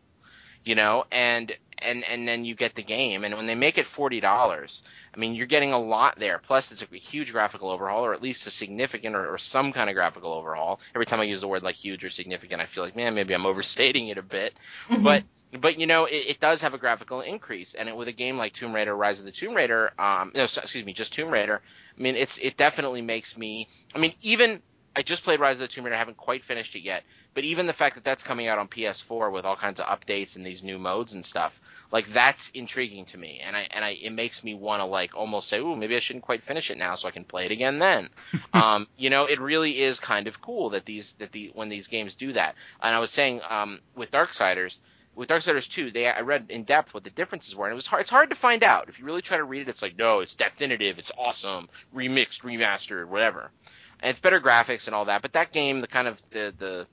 you 0.63 0.75
know, 0.75 1.05
and 1.11 1.51
and 1.79 2.03
and 2.05 2.27
then 2.27 2.45
you 2.45 2.55
get 2.55 2.75
the 2.75 2.83
game, 2.83 3.23
and 3.23 3.35
when 3.35 3.47
they 3.47 3.55
make 3.55 3.77
it 3.77 3.85
forty 3.85 4.19
dollars. 4.19 4.83
I 5.13 5.17
mean, 5.17 5.35
you're 5.35 5.47
getting 5.47 5.73
a 5.73 5.79
lot 5.79 6.19
there. 6.19 6.39
Plus, 6.39 6.71
it's 6.71 6.81
a 6.81 6.95
huge 6.95 7.31
graphical 7.31 7.69
overhaul, 7.69 8.05
or 8.05 8.13
at 8.13 8.21
least 8.21 8.47
a 8.47 8.49
significant 8.49 9.15
or, 9.15 9.33
or 9.33 9.37
some 9.37 9.71
kind 9.73 9.89
of 9.89 9.95
graphical 9.95 10.33
overhaul. 10.33 10.79
Every 10.95 11.05
time 11.05 11.19
I 11.19 11.23
use 11.23 11.41
the 11.41 11.47
word 11.47 11.63
like 11.63 11.75
huge 11.75 12.03
or 12.03 12.09
significant, 12.09 12.61
I 12.61 12.65
feel 12.65 12.83
like, 12.83 12.95
man, 12.95 13.15
maybe 13.15 13.33
I'm 13.33 13.45
overstating 13.45 14.07
it 14.09 14.17
a 14.17 14.23
bit. 14.23 14.53
Mm-hmm. 14.89 15.03
But 15.03 15.23
but 15.59 15.79
you 15.79 15.87
know, 15.87 16.05
it, 16.05 16.25
it 16.27 16.39
does 16.39 16.61
have 16.61 16.73
a 16.73 16.77
graphical 16.77 17.21
increase, 17.21 17.73
and 17.73 17.89
it, 17.89 17.95
with 17.95 18.07
a 18.07 18.13
game 18.13 18.37
like 18.37 18.53
Tomb 18.53 18.73
Raider: 18.73 18.95
Rise 18.95 19.19
of 19.19 19.25
the 19.25 19.31
Tomb 19.31 19.55
Raider, 19.55 19.91
um, 19.99 20.31
no, 20.35 20.43
excuse 20.43 20.85
me, 20.85 20.93
just 20.93 21.13
Tomb 21.13 21.29
Raider. 21.31 21.61
I 21.97 22.01
mean, 22.01 22.15
it's 22.15 22.37
it 22.37 22.57
definitely 22.57 23.01
makes 23.01 23.37
me. 23.37 23.67
I 23.95 23.99
mean, 23.99 24.13
even 24.21 24.61
I 24.95 25.01
just 25.01 25.23
played 25.23 25.39
Rise 25.39 25.55
of 25.55 25.61
the 25.61 25.67
Tomb 25.67 25.85
Raider. 25.85 25.95
I 25.95 25.99
haven't 25.99 26.17
quite 26.17 26.43
finished 26.43 26.75
it 26.75 26.81
yet, 26.81 27.03
but 27.33 27.43
even 27.43 27.67
the 27.67 27.73
fact 27.73 27.95
that 27.95 28.03
that's 28.03 28.23
coming 28.23 28.47
out 28.47 28.59
on 28.59 28.67
PS4 28.67 29.31
with 29.31 29.45
all 29.45 29.55
kinds 29.55 29.79
of 29.79 29.87
updates 29.87 30.35
and 30.35 30.45
these 30.45 30.63
new 30.63 30.77
modes 30.77 31.13
and 31.13 31.25
stuff, 31.25 31.59
like 31.91 32.07
that's 32.13 32.49
intriguing 32.49 33.05
to 33.05 33.17
me, 33.17 33.41
and 33.43 33.55
I 33.55 33.67
and 33.71 33.83
I 33.83 33.91
it 34.01 34.11
makes 34.11 34.43
me 34.43 34.53
want 34.53 34.81
to 34.81 34.85
like 34.85 35.15
almost 35.15 35.47
say, 35.47 35.59
ooh, 35.59 35.75
maybe 35.75 35.95
I 35.95 35.99
shouldn't 35.99 36.25
quite 36.25 36.43
finish 36.43 36.69
it 36.71 36.77
now, 36.77 36.95
so 36.95 37.07
I 37.07 37.11
can 37.11 37.23
play 37.23 37.45
it 37.45 37.51
again 37.51 37.79
then. 37.79 38.09
um, 38.53 38.87
you 38.97 39.09
know, 39.09 39.25
it 39.25 39.39
really 39.39 39.81
is 39.81 39.99
kind 39.99 40.27
of 40.27 40.41
cool 40.41 40.71
that 40.71 40.85
these 40.85 41.13
that 41.19 41.31
the 41.31 41.51
when 41.53 41.69
these 41.69 41.87
games 41.87 42.15
do 42.15 42.33
that. 42.33 42.55
And 42.81 42.95
I 42.95 42.99
was 42.99 43.11
saying 43.11 43.41
um, 43.49 43.79
with 43.95 44.11
Darksiders. 44.11 44.79
With 45.15 45.27
Darksiders 45.27 45.69
2, 45.69 45.91
they 45.91 46.07
I 46.07 46.21
read 46.21 46.45
in 46.47 46.63
depth 46.63 46.93
what 46.93 47.03
the 47.03 47.09
differences 47.09 47.53
were, 47.53 47.65
and 47.65 47.73
it 47.73 47.75
was 47.75 47.87
hard. 47.87 48.01
It's 48.01 48.09
hard 48.09 48.29
to 48.29 48.37
find 48.37 48.63
out. 48.63 48.87
If 48.87 48.99
you 48.99 49.05
really 49.05 49.21
try 49.21 49.35
to 49.35 49.43
read 49.43 49.63
it, 49.63 49.67
it's 49.67 49.81
like, 49.81 49.97
no, 49.97 50.21
it's 50.21 50.33
definitive, 50.33 50.97
it's 50.97 51.11
awesome, 51.17 51.67
remixed, 51.93 52.43
remastered, 52.43 53.07
whatever 53.07 53.51
and 53.99 54.11
it's 54.11 54.19
better 54.19 54.39
graphics 54.39 54.87
and 54.87 54.95
all 54.95 55.05
that. 55.05 55.21
But 55.21 55.33
that 55.33 55.51
game, 55.51 55.81
the 55.81 55.87
kind 55.87 56.07
of 56.07 56.21
the 56.31 56.53
the 56.57 56.87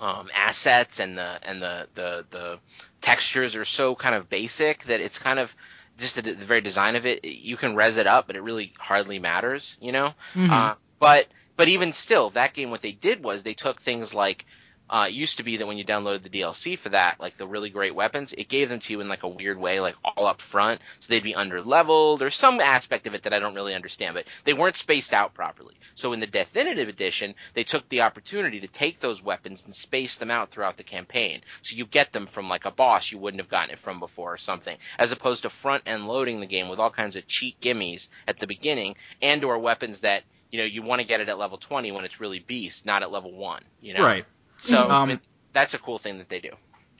um, 0.00 0.30
assets 0.34 1.00
and 1.00 1.18
the 1.18 1.38
and 1.42 1.60
the, 1.60 1.86
the 1.94 2.26
the 2.30 2.58
textures 3.04 3.54
are 3.54 3.66
so 3.66 3.94
kind 3.94 4.14
of 4.14 4.30
basic 4.30 4.84
that 4.84 5.00
it's 5.00 5.18
kind 5.18 5.38
of 5.38 5.54
just 5.98 6.14
the, 6.16 6.22
the 6.22 6.46
very 6.46 6.62
design 6.62 6.96
of 6.96 7.04
it. 7.04 7.22
You 7.24 7.58
can 7.58 7.76
res 7.76 7.98
it 7.98 8.06
up, 8.06 8.26
but 8.26 8.34
it 8.34 8.40
really 8.40 8.72
hardly 8.78 9.18
matters, 9.18 9.76
you 9.78 9.92
know. 9.92 10.14
Mhm. 10.34 10.50
Uh, 10.50 10.74
but 10.98 11.28
but 11.56 11.68
even 11.68 11.92
still, 11.92 12.30
that 12.30 12.54
game, 12.54 12.70
what 12.70 12.80
they 12.80 12.92
did 12.92 13.22
was 13.22 13.42
they 13.42 13.52
took 13.52 13.80
things 13.80 14.14
like 14.14 14.46
uh, 14.90 15.06
it 15.08 15.14
used 15.14 15.38
to 15.38 15.42
be 15.42 15.56
that 15.56 15.66
when 15.66 15.78
you 15.78 15.84
downloaded 15.84 16.22
the 16.22 16.28
DLC 16.28 16.78
for 16.78 16.90
that, 16.90 17.18
like 17.18 17.36
the 17.36 17.46
really 17.46 17.70
great 17.70 17.94
weapons, 17.94 18.34
it 18.36 18.48
gave 18.48 18.68
them 18.68 18.80
to 18.80 18.92
you 18.92 19.00
in 19.00 19.08
like 19.08 19.22
a 19.22 19.28
weird 19.28 19.58
way, 19.58 19.80
like 19.80 19.96
all 20.04 20.26
up 20.26 20.42
front, 20.42 20.80
so 21.00 21.12
they'd 21.12 21.22
be 21.22 21.34
under 21.34 21.62
leveled 21.62 22.20
or 22.22 22.30
some 22.30 22.60
aspect 22.60 23.06
of 23.06 23.14
it 23.14 23.22
that 23.22 23.32
I 23.32 23.38
don't 23.38 23.54
really 23.54 23.74
understand, 23.74 24.14
but 24.14 24.26
they 24.44 24.52
weren't 24.52 24.76
spaced 24.76 25.14
out 25.14 25.32
properly. 25.32 25.74
So 25.94 26.12
in 26.12 26.20
the 26.20 26.26
Definitive 26.26 26.88
Edition, 26.88 27.34
they 27.54 27.64
took 27.64 27.88
the 27.88 28.02
opportunity 28.02 28.60
to 28.60 28.68
take 28.68 29.00
those 29.00 29.22
weapons 29.22 29.62
and 29.64 29.74
space 29.74 30.16
them 30.16 30.30
out 30.30 30.50
throughout 30.50 30.76
the 30.76 30.84
campaign, 30.84 31.40
so 31.62 31.76
you 31.76 31.86
get 31.86 32.12
them 32.12 32.26
from 32.26 32.48
like 32.48 32.66
a 32.66 32.70
boss 32.70 33.10
you 33.10 33.18
wouldn't 33.18 33.40
have 33.40 33.50
gotten 33.50 33.70
it 33.70 33.78
from 33.78 34.00
before 34.00 34.34
or 34.34 34.38
something, 34.38 34.76
as 34.98 35.12
opposed 35.12 35.42
to 35.42 35.50
front 35.50 35.84
end 35.86 36.06
loading 36.06 36.40
the 36.40 36.46
game 36.46 36.68
with 36.68 36.78
all 36.78 36.90
kinds 36.90 37.16
of 37.16 37.26
cheat 37.26 37.58
gimmies 37.60 38.08
at 38.28 38.38
the 38.38 38.46
beginning 38.46 38.96
and 39.22 39.44
or 39.44 39.58
weapons 39.58 40.00
that 40.00 40.24
you 40.50 40.58
know 40.58 40.64
you 40.64 40.82
want 40.82 41.00
to 41.00 41.06
get 41.06 41.20
it 41.20 41.28
at 41.28 41.38
level 41.38 41.58
20 41.58 41.90
when 41.92 42.04
it's 42.04 42.20
really 42.20 42.38
beast, 42.38 42.84
not 42.84 43.02
at 43.02 43.10
level 43.10 43.32
one. 43.32 43.62
You 43.80 43.94
know, 43.94 44.04
Right. 44.04 44.24
So 44.58 44.84
Um, 44.84 44.90
I 44.90 45.06
mean, 45.06 45.20
that's 45.52 45.74
a 45.74 45.78
cool 45.78 45.98
thing 45.98 46.18
that 46.18 46.28
they 46.28 46.40
do. 46.40 46.50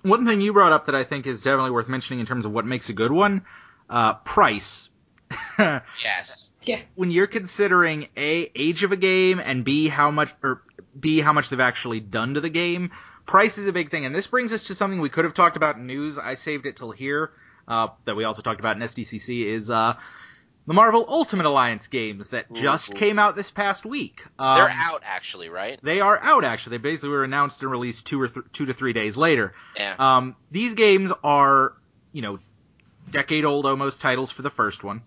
One 0.03 0.27
thing 0.27 0.41
you 0.41 0.53
brought 0.53 0.73
up 0.73 0.87
that 0.87 0.95
I 0.95 1.05
think 1.05 1.27
is 1.27 1.43
definitely 1.43 1.71
worth 1.71 1.89
mentioning 1.89 2.21
in 2.21 2.27
terms 2.27 2.45
of 2.45 2.53
what 2.53 2.67
makes 2.67 2.89
a 2.91 2.93
good 2.93 3.13
one, 3.13 3.45
uh, 3.89 4.15
price. 4.15 4.91
Yes. 5.59 6.51
Yeah. 6.63 6.81
when 6.95 7.11
you're 7.11 7.27
considering 7.27 8.09
a 8.17 8.51
age 8.55 8.83
of 8.85 8.93
a 8.93 8.97
game 8.97 9.39
and 9.39 9.65
b 9.65 9.89
how 9.89 10.11
much 10.11 10.33
or 10.43 10.63
b 10.99 11.21
how 11.21 11.33
much 11.33 11.51
they've 11.51 11.61
actually 11.61 12.01
done 12.01 12.35
to 12.35 12.41
the 12.41 12.49
game, 12.51 12.91
price 13.27 13.59
is 13.59 13.67
a 13.67 13.73
big 13.73 13.91
thing. 13.91 14.05
And 14.07 14.15
this 14.15 14.27
brings 14.27 14.53
us 14.53 14.65
to 14.69 14.75
something 14.75 15.01
we 15.01 15.09
could 15.11 15.25
have 15.25 15.35
talked 15.35 15.57
about 15.57 15.77
in 15.77 15.87
news. 15.87 16.17
I 16.19 16.35
saved 16.35 16.67
it 16.67 16.77
till 16.77 16.91
here. 16.93 17.33
Uh, 17.67 17.89
that 18.05 18.15
we 18.15 18.25
also 18.25 18.43
talked 18.43 18.61
about 18.61 18.77
in 18.77 18.83
SDCC 18.83 19.47
is 19.47 19.71
uh, 19.71 19.95
the 20.67 20.75
Marvel 20.75 21.05
Ultimate 21.09 21.47
Alliance 21.47 21.87
games 21.89 22.29
that 22.29 22.53
just 22.53 22.91
Ooh. 22.91 22.95
came 22.95 23.19
out 23.19 23.37
this 23.37 23.51
past 23.51 23.85
week. 23.85 24.25
Um, 24.39 24.59
They're 24.59 24.75
out 24.75 25.03
actually, 25.05 25.49
right? 25.51 25.79
They 25.83 26.01
are 26.01 26.19
out 26.23 26.45
actually. 26.45 26.79
They 26.79 26.83
basically 26.83 27.11
were 27.11 27.25
announced 27.25 27.63
and 27.63 27.71
released 27.71 28.07
two 28.07 28.21
or 28.21 28.29
th- 28.29 28.47
two 28.53 28.67
to 28.67 28.73
three 28.73 28.93
days 28.93 29.17
later. 29.17 29.53
Yeah. 29.77 29.95
Um, 29.99 30.37
these 30.51 30.75
games 30.75 31.13
are, 31.23 31.75
you 32.13 32.23
know, 32.23 32.39
decade 33.11 33.45
old 33.45 33.67
almost 33.67 34.01
titles 34.01 34.33
for 34.33 34.43
the 34.43 34.51
first 34.51 34.83
one. 34.83 35.03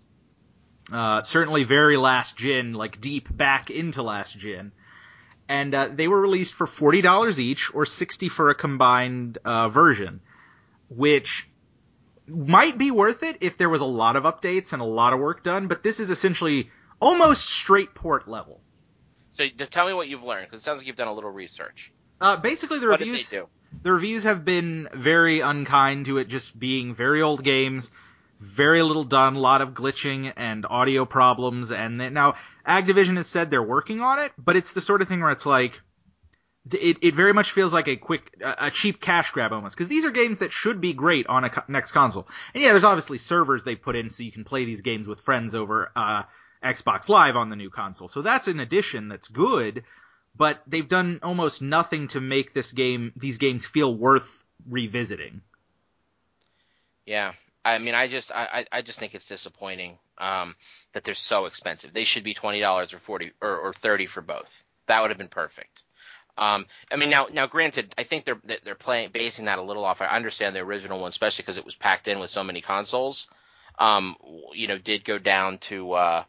Uh, 0.92 1.22
certainly 1.22 1.64
very 1.64 1.96
last 1.96 2.36
gen, 2.36 2.72
like 2.72 3.00
deep 3.00 3.28
back 3.36 3.70
into 3.70 4.02
last 4.02 4.38
gen. 4.38 4.72
And 5.48 5.74
uh, 5.74 5.88
they 5.88 6.08
were 6.08 6.20
released 6.20 6.54
for 6.54 6.66
forty 6.66 7.00
dollars 7.00 7.40
each, 7.40 7.74
or 7.74 7.84
sixty 7.84 8.28
for 8.28 8.50
a 8.50 8.54
combined 8.54 9.38
uh, 9.44 9.70
version, 9.70 10.20
which 10.88 11.48
might 12.28 12.78
be 12.78 12.90
worth 12.90 13.22
it 13.22 13.38
if 13.40 13.56
there 13.58 13.68
was 13.68 13.80
a 13.80 13.86
lot 13.86 14.16
of 14.16 14.24
updates 14.24 14.72
and 14.72 14.82
a 14.82 14.86
lot 14.86 15.12
of 15.12 15.20
work 15.20 15.42
done. 15.42 15.68
But 15.68 15.82
this 15.82 16.00
is 16.00 16.10
essentially 16.10 16.70
almost 17.00 17.48
straight 17.48 17.94
port 17.94 18.28
level. 18.28 18.60
So 19.32 19.46
tell 19.70 19.86
me 19.86 19.92
what 19.92 20.08
you've 20.08 20.24
learned, 20.24 20.46
because 20.46 20.60
it 20.60 20.64
sounds 20.64 20.78
like 20.78 20.86
you've 20.86 20.96
done 20.96 21.08
a 21.08 21.14
little 21.14 21.30
research. 21.30 21.92
Uh, 22.20 22.36
basically, 22.36 22.80
the 22.80 22.88
what 22.88 23.00
reviews 23.00 23.28
did 23.28 23.38
they 23.38 23.42
do? 23.42 23.48
the 23.82 23.92
reviews 23.92 24.24
have 24.24 24.44
been 24.44 24.88
very 24.92 25.40
unkind 25.40 26.06
to 26.06 26.18
it 26.18 26.28
just 26.28 26.58
being 26.58 26.94
very 26.94 27.22
old 27.22 27.44
games, 27.44 27.90
very 28.40 28.82
little 28.82 29.04
done, 29.04 29.36
a 29.36 29.40
lot 29.40 29.60
of 29.60 29.70
glitching 29.70 30.32
and 30.36 30.66
audio 30.68 31.04
problems, 31.04 31.70
and 31.70 32.00
they, 32.00 32.10
now 32.10 32.34
Activision 32.66 33.16
has 33.16 33.26
said 33.26 33.50
they're 33.50 33.62
working 33.62 34.00
on 34.00 34.18
it, 34.18 34.32
but 34.38 34.56
it's 34.56 34.72
the 34.72 34.80
sort 34.80 35.02
of 35.02 35.08
thing 35.08 35.20
where 35.20 35.30
it's 35.30 35.46
like, 35.46 35.80
it, 36.72 36.98
it 37.02 37.14
very 37.14 37.32
much 37.32 37.52
feels 37.52 37.72
like 37.72 37.88
a 37.88 37.96
quick, 37.96 38.34
a 38.42 38.70
cheap 38.70 39.00
cash 39.00 39.30
grab 39.30 39.52
almost, 39.52 39.76
because 39.76 39.88
these 39.88 40.04
are 40.04 40.10
games 40.10 40.38
that 40.38 40.52
should 40.52 40.80
be 40.80 40.92
great 40.92 41.26
on 41.26 41.44
a 41.44 41.50
co- 41.50 41.62
next 41.68 41.92
console. 41.92 42.28
And 42.54 42.62
yeah, 42.62 42.70
there's 42.70 42.84
obviously 42.84 43.18
servers 43.18 43.64
they 43.64 43.76
put 43.76 43.96
in 43.96 44.10
so 44.10 44.22
you 44.22 44.32
can 44.32 44.44
play 44.44 44.64
these 44.64 44.80
games 44.80 45.06
with 45.06 45.20
friends 45.20 45.54
over, 45.54 45.90
uh, 45.94 46.24
Xbox 46.62 47.08
Live 47.08 47.36
on 47.36 47.50
the 47.50 47.56
new 47.56 47.70
console. 47.70 48.08
So 48.08 48.20
that's 48.20 48.48
an 48.48 48.58
addition 48.58 49.08
that's 49.08 49.28
good, 49.28 49.84
but 50.36 50.60
they've 50.66 50.88
done 50.88 51.20
almost 51.22 51.62
nothing 51.62 52.08
to 52.08 52.20
make 52.20 52.52
this 52.52 52.72
game, 52.72 53.12
these 53.16 53.38
games 53.38 53.64
feel 53.64 53.94
worth 53.94 54.44
revisiting. 54.68 55.42
Yeah. 57.06 57.34
I 57.64 57.78
mean, 57.78 57.94
I 57.94 58.08
just, 58.08 58.32
I, 58.32 58.66
I 58.72 58.82
just 58.82 58.98
think 58.98 59.14
it's 59.14 59.26
disappointing 59.26 59.98
um, 60.16 60.56
that 60.94 61.04
they're 61.04 61.14
so 61.14 61.44
expensive. 61.44 61.92
They 61.92 62.04
should 62.04 62.24
be 62.24 62.34
twenty 62.34 62.60
dollars 62.60 62.94
or 62.94 62.98
forty 62.98 63.32
or, 63.42 63.56
or 63.56 63.72
thirty 63.74 64.06
for 64.06 64.22
both. 64.22 64.64
That 64.86 65.02
would 65.02 65.10
have 65.10 65.18
been 65.18 65.28
perfect. 65.28 65.82
Um, 66.38 66.66
I 66.92 66.96
mean, 66.96 67.10
now, 67.10 67.26
now, 67.32 67.46
granted, 67.46 67.94
I 67.98 68.04
think 68.04 68.24
they're 68.24 68.40
they're 68.64 68.76
playing 68.76 69.10
basing 69.12 69.46
that 69.46 69.58
a 69.58 69.62
little 69.62 69.84
off. 69.84 70.00
I 70.00 70.06
understand 70.06 70.56
the 70.56 70.60
original 70.60 71.00
one, 71.00 71.10
especially 71.10 71.42
because 71.42 71.58
it 71.58 71.66
was 71.66 71.74
packed 71.76 72.08
in 72.08 72.20
with 72.20 72.30
so 72.30 72.44
many 72.44 72.62
consoles. 72.62 73.28
Um, 73.78 74.16
you 74.54 74.68
know, 74.68 74.78
did 74.78 75.04
go 75.04 75.18
down 75.18 75.58
to 75.60 75.92
uh, 75.92 76.24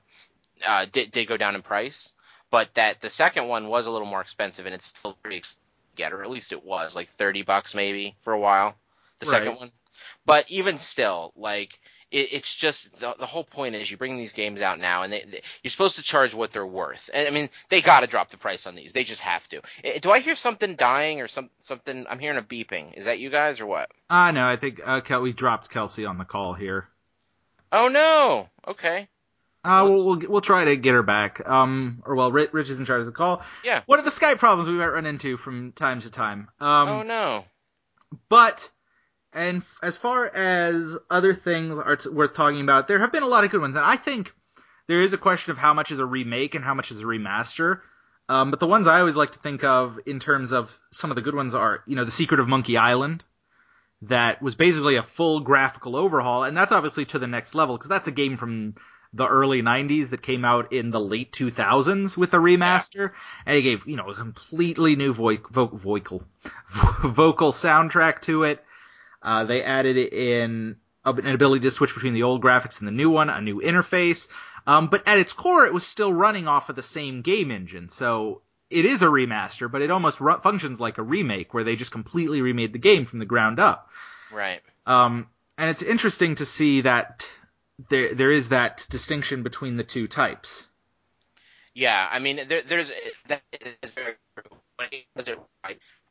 uh, 0.68 0.86
did 0.92 1.12
did 1.12 1.28
go 1.28 1.38
down 1.38 1.56
in 1.56 1.62
price, 1.62 2.14
but 2.52 2.74
that 2.76 3.02
the 3.02 3.10
second 3.12 3.48
one 3.48 3.70
was 3.70 3.88
a 3.88 3.92
little 3.92 4.08
more 4.08 4.22
expensive, 4.22 4.66
and 4.66 4.76
it's 4.76 4.88
still 4.88 5.18
pretty 5.22 5.38
expensive 5.38 5.58
get, 5.96 6.14
or 6.14 6.24
at 6.24 6.30
least 6.32 6.54
it 6.54 6.64
was 6.66 6.96
like 6.96 7.10
thirty 7.10 7.44
bucks 7.44 7.76
maybe 7.76 8.16
for 8.24 8.34
a 8.34 8.40
while. 8.40 8.76
The 9.20 9.26
Right. 9.26 9.32
second 9.32 9.58
one, 9.58 9.72
but 10.26 10.50
even 10.50 10.80
still, 10.80 11.34
like 11.36 11.78
it, 12.12 12.30
it's 12.34 12.54
just 12.56 13.00
the, 13.00 13.16
the 13.20 13.26
whole 13.26 13.44
point 13.44 13.76
is 13.76 13.90
you 13.90 13.98
bring 13.98 14.18
these 14.18 14.34
games 14.34 14.62
out 14.62 14.80
now, 14.80 15.04
and 15.04 15.12
they, 15.14 15.24
they, 15.30 15.42
you're 15.64 15.72
supposed 15.72 15.96
to 15.98 16.02
charge 16.04 16.34
what 16.34 16.52
they're 16.52 16.66
worth. 16.66 17.10
And 17.14 17.28
I 17.28 17.32
mean, 17.32 17.50
they 17.70 17.82
got 17.82 18.02
to 18.02 18.08
drop 18.08 18.30
the 18.32 18.38
price 18.38 18.66
on 18.68 18.76
these. 18.76 18.94
They 18.94 19.04
just 19.04 19.22
have 19.22 19.48
to. 19.50 19.62
Eh, 19.84 20.00
Do 20.00 20.12
I 20.12 20.20
hear 20.20 20.36
something 20.36 20.76
dying 20.76 21.22
or 21.22 21.28
some 21.28 21.50
something? 21.60 22.06
I'm 22.10 22.20
hearing 22.20 22.38
a 22.38 22.42
beeping. 22.42 22.94
Is 22.96 23.06
that 23.06 23.20
you 23.20 23.30
guys 23.30 23.60
or 23.60 23.66
what? 23.66 23.90
Ah, 24.10 24.32
no, 24.32 24.46
I 24.48 24.56
think, 24.56 24.80
uh, 24.84 25.02
Kel- 25.02 25.22
we 25.22 25.34
dropped 25.34 25.70
Kelsey 25.70 26.06
on 26.06 26.18
the 26.18 26.26
call 26.26 26.54
here. 26.54 26.88
Oh 27.72 27.88
no. 27.88 28.50
Okay. 28.68 29.08
Uh, 29.64 29.86
we'll, 29.90 30.06
we'll, 30.06 30.20
we'll 30.30 30.42
try 30.42 30.64
to 30.64 30.78
get 30.78 30.94
her 30.94 31.04
back. 31.04 31.48
Um, 31.48 32.02
or 32.06 32.16
well, 32.16 32.32
Rich, 32.32 32.54
Rich 32.54 32.70
is 32.70 32.80
in 32.80 32.86
charge 32.86 33.02
of 33.02 33.06
the 33.08 33.12
call. 33.12 33.44
Yeah. 33.64 33.82
What 33.88 34.00
are 34.00 34.04
the 34.04 34.10
Skype 34.10 34.38
problems 34.38 34.70
we 34.70 34.76
might 34.76 34.88
run 34.88 35.06
into 35.06 35.36
from 35.36 35.74
time 35.74 36.02
to 36.02 36.10
time? 36.10 36.48
Um, 36.62 36.90
oh 36.90 37.04
no. 37.04 37.46
But, 38.30 38.72
and 39.33 39.58
f- 39.58 39.80
as 39.83 39.98
far 39.98 40.25
as 40.33 40.98
other 41.09 41.33
things 41.33 41.77
are 41.77 41.95
t- 41.95 42.09
worth 42.09 42.33
talking 42.33 42.61
about, 42.61 42.88
there 42.88 42.99
have 42.99 43.11
been 43.11 43.24
a 43.24 43.27
lot 43.27 43.43
of 43.43 43.51
good 43.51 43.61
ones, 43.61 43.75
and 43.75 43.85
I 43.85 43.95
think 43.95 44.33
there 44.88 45.01
is 45.01 45.14
a 45.14 45.17
question 45.17 45.51
of 45.51 45.58
how 45.58 45.74
much 45.74 45.91
is 45.91 45.99
a 45.99 46.06
remake 46.06 46.56
and 46.56 46.64
how 46.64 46.74
much 46.74 46.91
is 46.91 47.01
a 47.01 47.06
remaster. 47.06 47.82
Um, 48.27 48.51
but 48.51 48.59
the 48.59 48.67
ones 48.67 48.88
I 48.88 48.99
always 48.99 49.16
like 49.16 49.32
to 49.32 49.40
think 49.40 49.64
of 49.64 49.99
in 50.06 50.19
terms 50.19 50.51
of 50.51 50.77
some 50.91 51.09
of 51.09 51.16
the 51.16 51.22
good 51.22 51.35
ones 51.35 51.56
are, 51.56 51.83
you 51.88 51.95
know, 51.95 52.03
The 52.06 52.11
Secret 52.11 52.40
of 52.40 52.48
Monkey 52.48 52.77
Island, 52.77 53.24
that 54.03 54.41
was 54.41 54.56
basically 54.56 54.95
a 54.95 55.03
full 55.03 55.41
graphical 55.41 55.95
overhaul, 55.95 56.43
and 56.43 56.56
that's 56.56 56.72
obviously 56.72 57.06
to 57.06 57.19
the 57.19 57.27
next 57.27 57.53
level, 57.56 57.77
because 57.77 57.90
that's 57.90 58.08
a 58.08 58.11
game 58.11 58.38
from 58.38 58.75
the 59.14 59.27
early 59.27 59.61
90s 59.61 60.09
that 60.09 60.22
came 60.22 60.45
out 60.45 60.72
in 60.72 60.91
the 60.91 60.99
late 60.99 61.32
2000s 61.33 62.16
with 62.16 62.33
a 62.33 62.38
remaster, 62.38 63.11
and 63.45 63.58
it 63.58 63.64
gave, 63.64 63.85
you 63.88 63.95
know, 63.95 64.09
a 64.09 64.16
completely 64.16 64.95
new 64.95 65.14
vo- 65.14 65.38
vo- 65.49 65.67
vocal, 65.67 66.24
vocal 67.03 67.51
soundtrack 67.51 68.22
to 68.22 68.43
it. 68.43 68.64
Uh, 69.22 69.44
they 69.44 69.64
added 69.64 69.98
in 69.98 70.78
an 71.06 71.28
ability 71.28 71.62
to 71.62 71.72
switch 71.72 71.94
between 71.94 72.14
the 72.14 72.24
old 72.24 72.44
graphics 72.44 72.80
and 72.80 72.88
the 72.88 72.94
new 72.94 73.10
one, 73.10 73.30
a 73.30 73.42
new 73.42 73.62
interface. 73.62 74.28
Um, 74.68 74.88
but 74.88 75.08
at 75.08 75.20
its 75.20 75.34
core, 75.34 75.66
it 75.66 75.74
was 75.74 75.86
still 75.86 76.14
running 76.14 76.48
off 76.48 76.70
of 76.70 76.76
the 76.76 76.84
same 76.84 77.22
game 77.22 77.52
engine. 77.52 77.90
So 77.90 78.42
it 78.70 78.86
is 78.86 79.02
a 79.02 79.08
remaster, 79.08 79.72
but 79.72 79.82
it 79.82 79.92
almost 79.92 80.20
ru- 80.20 80.40
functions 80.40 80.80
like 80.80 80.98
a 80.98 81.04
remake 81.04 81.54
where 81.54 81.64
they 81.64 81.76
just 81.76 81.92
completely 81.92 82.42
remade 82.42 82.74
the 82.74 82.80
game 82.80 83.06
from 83.06 83.20
the 83.20 83.26
ground 83.26 83.60
up. 83.60 83.90
Right. 84.32 84.62
Um, 84.86 85.28
and 85.58 85.70
it's 85.70 85.82
interesting 85.82 86.36
to 86.36 86.46
see 86.46 86.82
that 86.82 87.30
there 87.90 88.14
there 88.14 88.32
is 88.32 88.50
that 88.50 88.86
distinction 88.90 89.44
between 89.44 89.78
the 89.78 89.84
two 89.84 90.08
types. 90.08 90.68
Yeah, 91.74 92.08
I 92.12 92.20
mean, 92.20 92.42
there, 92.48 92.62
there's 92.62 92.92
that 93.28 93.42
is 93.84 93.92
very 93.92 94.16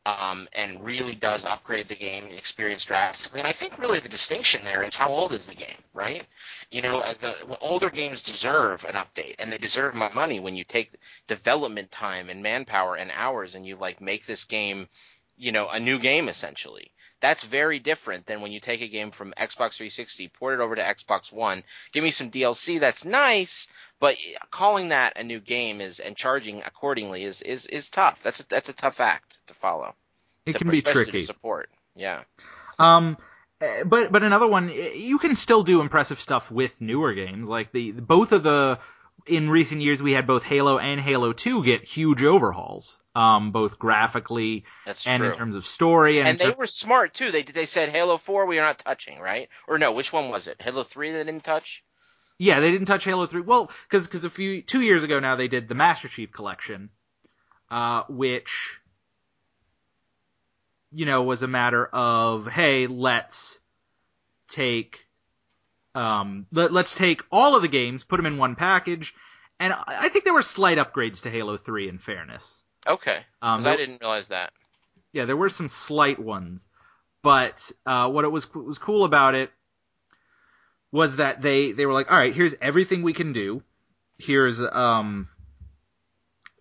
um, 0.09 0.49
and 0.53 0.85
really 0.85 1.15
does 1.15 1.45
upgrade 1.45 1.89
the 1.89 1.97
game 1.97 2.27
experience 2.27 2.85
drastically. 2.85 3.41
And 3.41 3.49
I 3.49 3.53
think 3.53 3.79
really 3.79 4.01
the 4.01 4.09
distinction 4.09 4.63
there 4.65 4.83
is 4.83 4.97
how 4.97 5.09
old 5.09 5.33
is 5.33 5.47
the 5.47 5.55
game, 5.55 5.83
right? 5.95 6.25
You 6.71 6.83
know, 6.83 7.01
uh, 7.01 7.15
the 7.21 7.59
older 7.61 7.91
games 7.91 8.21
deserve 8.21 8.85
an 8.85 8.95
update, 8.95 9.37
and 9.39 9.53
they 9.53 9.59
deserve 9.59 9.95
my 9.95 10.13
money 10.13 10.41
when 10.41 10.57
you 10.57 10.65
take 10.65 10.95
development 11.27 11.91
time 11.91 12.31
and 12.31 12.43
manpower 12.43 12.97
and 12.97 13.11
hours, 13.15 13.55
and 13.55 13.67
you 13.67 13.77
like 13.77 14.01
make 14.01 14.27
this 14.27 14.45
game, 14.45 14.89
you 15.37 15.53
know, 15.53 15.69
a 15.69 15.81
new 15.81 15.99
game 15.99 16.29
essentially. 16.29 16.91
That's 17.21 17.43
very 17.43 17.79
different 17.81 18.27
than 18.27 18.41
when 18.41 18.53
you 18.53 18.61
take 18.61 18.81
a 18.81 18.89
game 18.89 19.11
from 19.11 19.33
Xbox 19.37 19.77
360, 19.77 20.29
port 20.29 20.59
it 20.59 20.63
over 20.63 20.77
to 20.77 20.83
Xbox 20.83 21.33
One, 21.33 21.65
give 21.93 22.05
me 22.05 22.11
some 22.13 22.31
DLC 22.31 22.79
that's 22.79 23.05
nice, 23.05 23.67
but 23.99 24.17
calling 24.51 24.91
that 24.91 25.19
a 25.19 25.25
new 25.25 25.41
game 25.41 25.81
is 25.81 25.99
and 25.99 26.17
charging 26.17 26.63
accordingly 26.63 27.25
is 27.25 27.43
is 27.43 27.67
is 27.67 27.91
tough. 27.91 28.21
That's 28.23 28.41
a, 28.41 28.49
that's 28.49 28.69
a 28.69 28.73
tough 28.73 29.01
act 29.01 29.39
to 29.49 29.55
follow. 29.55 29.95
It 30.47 30.53
to- 30.53 30.59
can 30.59 30.71
be 30.71 30.79
especially 30.79 31.05
to 31.07 31.11
tricky. 31.11 31.27
support. 31.27 31.71
Yeah. 31.97 32.23
Um, 32.79 33.17
but 33.85 34.13
but 34.13 34.23
another 34.23 34.47
one, 34.47 34.71
you 34.95 35.19
can 35.19 35.35
still 35.35 35.65
do 35.65 35.81
impressive 35.81 36.21
stuff 36.21 36.51
with 36.51 36.81
newer 36.81 37.15
games. 37.15 37.49
Like 37.49 37.73
the 37.73 37.91
both 37.93 38.31
of 38.33 38.45
the 38.45 38.79
in 39.27 39.51
recent 39.51 39.83
years, 39.83 40.01
we 40.01 40.13
had 40.13 40.27
both 40.27 40.45
Halo 40.45 40.79
and 40.79 41.01
Halo 41.01 41.33
Two 41.33 41.65
get 41.65 41.85
huge 41.85 42.23
overhauls, 42.23 42.99
um, 43.19 43.51
both 43.53 43.79
graphically 43.79 44.65
That's 44.87 45.07
and 45.07 45.21
true. 45.21 45.31
in 45.31 45.35
terms 45.35 45.57
of 45.57 45.65
story. 45.65 46.19
And, 46.19 46.29
and 46.29 46.39
they 46.39 46.55
were 46.57 46.67
smart 46.67 47.15
too. 47.15 47.31
They 47.31 47.43
they 47.43 47.67
said 47.67 47.89
Halo 47.89 48.19
4 48.19 48.47
we 48.47 48.59
are 48.59 48.67
not 48.67 48.79
touching, 48.79 49.19
right? 49.19 49.49
Or 49.67 49.79
no, 49.79 49.93
which 49.93 50.13
one 50.13 50.29
was 50.29 50.47
it? 50.47 50.61
Halo 50.61 50.85
3 50.85 51.13
they 51.13 51.25
didn't 51.25 51.45
touch? 51.45 51.85
yeah, 52.41 52.61
they 52.61 52.71
didn't 52.71 52.87
touch 52.87 53.05
Halo 53.05 53.27
Three. 53.27 53.41
Well, 53.41 53.69
because 53.89 54.07
because 54.07 54.23
a 54.23 54.31
few 54.31 54.63
two 54.63 54.81
years 54.81 55.03
ago 55.03 55.19
now 55.19 55.35
they 55.35 55.49
did 55.49 55.67
the 55.67 55.75
Master 55.75 56.07
Chief 56.07 56.31
Collection, 56.31 56.91
uh, 57.69 58.05
which 58.09 58.79
you 60.91 61.07
know, 61.07 61.23
was 61.23 61.43
a 61.43 61.49
matter 61.49 61.87
of, 61.87 62.47
hey, 62.47 62.87
let's 62.87 63.61
take, 64.49 65.07
um, 65.95 66.47
let, 66.53 66.73
us 66.73 66.95
take 66.95 67.23
all 67.31 67.57
of 67.57 67.63
the 67.63 67.69
games, 67.69 68.05
put 68.05 68.17
them 68.17 68.27
in 68.27 68.39
one 68.39 68.55
package, 68.55 69.15
and 69.61 69.75
I 69.87 70.09
think 70.09 70.25
there 70.25 70.35
were 70.35 70.43
slight 70.43 70.79
upgrades 70.79 71.23
to 71.23 71.31
Halo 71.31 71.57
3 71.57 71.89
in 71.89 71.99
fairness. 71.99 72.63
Okay. 72.89 73.25
Um, 73.43 73.67
I 73.67 73.77
didn't 73.77 74.01
realize 74.01 74.29
that. 74.29 74.53
Yeah, 75.13 75.27
there 75.27 75.37
were 75.37 75.51
some 75.51 75.69
slight 75.69 76.19
ones, 76.19 76.69
but 77.23 77.71
uh, 77.87 78.11
what 78.11 78.25
it 78.25 78.29
was 78.29 78.53
was 78.55 78.79
cool 78.79 79.05
about 79.05 79.35
it 79.35 79.51
was 80.91 81.17
that 81.17 81.43
they 81.43 81.73
they 81.73 81.87
were 81.87 81.93
like, 81.93 82.11
all 82.11 82.19
right, 82.19 82.35
here's 82.35 82.55
everything 82.61 83.03
we 83.03 83.13
can 83.13 83.33
do. 83.33 83.63
Here's 84.19 84.61
um 84.61 85.29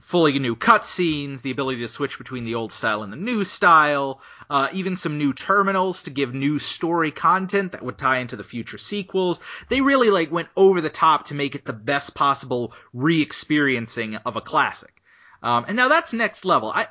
fully 0.01 0.39
new 0.39 0.55
cutscenes, 0.55 1.41
the 1.41 1.51
ability 1.51 1.81
to 1.81 1.87
switch 1.87 2.17
between 2.17 2.45
the 2.45 2.55
old 2.55 2.71
style 2.71 3.03
and 3.03 3.11
the 3.11 3.17
new 3.17 3.43
style, 3.43 4.21
uh, 4.49 4.69
even 4.71 4.95
some 4.95 5.17
new 5.17 5.33
terminals 5.33 6.03
to 6.03 6.09
give 6.09 6.33
new 6.33 6.59
story 6.59 7.11
content 7.11 7.73
that 7.73 7.83
would 7.83 7.97
tie 7.97 8.19
into 8.19 8.37
the 8.37 8.43
future 8.43 8.77
sequels. 8.77 9.41
They 9.67 9.81
really 9.81 10.09
like 10.09 10.31
went 10.31 10.47
over 10.55 10.79
the 10.79 10.89
top 10.89 11.25
to 11.25 11.35
make 11.35 11.55
it 11.55 11.65
the 11.65 11.73
best 11.73 12.15
possible 12.15 12.73
re-experiencing 12.93 14.15
of 14.17 14.37
a 14.37 14.41
classic. 14.41 14.96
Um, 15.43 15.65
and 15.67 15.77
now 15.77 15.87
that's 15.87 16.13
next 16.13 16.45
level. 16.45 16.71
I, 16.73 16.87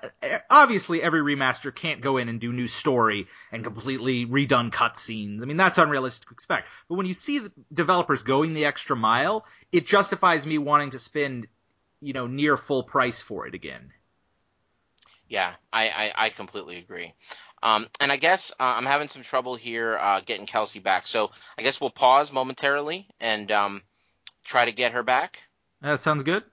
obviously, 0.48 1.02
every 1.02 1.20
remaster 1.20 1.74
can't 1.74 2.00
go 2.00 2.16
in 2.16 2.28
and 2.28 2.40
do 2.40 2.52
new 2.52 2.68
story 2.68 3.26
and 3.52 3.64
completely 3.64 4.26
redone 4.26 4.70
cutscenes. 4.70 5.42
I 5.42 5.46
mean, 5.46 5.56
that's 5.56 5.78
unrealistic 5.78 6.28
to 6.28 6.32
expect. 6.32 6.68
But 6.88 6.94
when 6.94 7.06
you 7.06 7.14
see 7.14 7.40
the 7.40 7.52
developers 7.72 8.22
going 8.22 8.54
the 8.54 8.64
extra 8.64 8.96
mile, 8.96 9.44
it 9.72 9.86
justifies 9.86 10.46
me 10.46 10.58
wanting 10.58 10.90
to 10.90 10.98
spend 10.98 11.48
you 12.00 12.12
know 12.12 12.26
near 12.26 12.56
full 12.56 12.82
price 12.82 13.22
for 13.22 13.46
it 13.46 13.54
again. 13.54 13.92
Yeah, 15.28 15.54
I 15.72 15.88
I, 15.88 16.12
I 16.26 16.30
completely 16.30 16.78
agree. 16.78 17.14
Um, 17.62 17.88
and 17.98 18.12
I 18.12 18.16
guess 18.16 18.52
uh, 18.60 18.74
I'm 18.76 18.84
having 18.84 19.08
some 19.08 19.22
trouble 19.22 19.56
here 19.56 19.98
uh, 19.98 20.20
getting 20.20 20.46
Kelsey 20.46 20.78
back, 20.78 21.06
so 21.06 21.30
I 21.58 21.62
guess 21.62 21.80
we'll 21.80 21.90
pause 21.90 22.30
momentarily 22.30 23.08
and 23.18 23.50
um, 23.50 23.82
try 24.44 24.66
to 24.66 24.72
get 24.72 24.92
her 24.92 25.02
back. 25.02 25.38
That 25.80 26.00
sounds 26.00 26.22
good. 26.22 26.44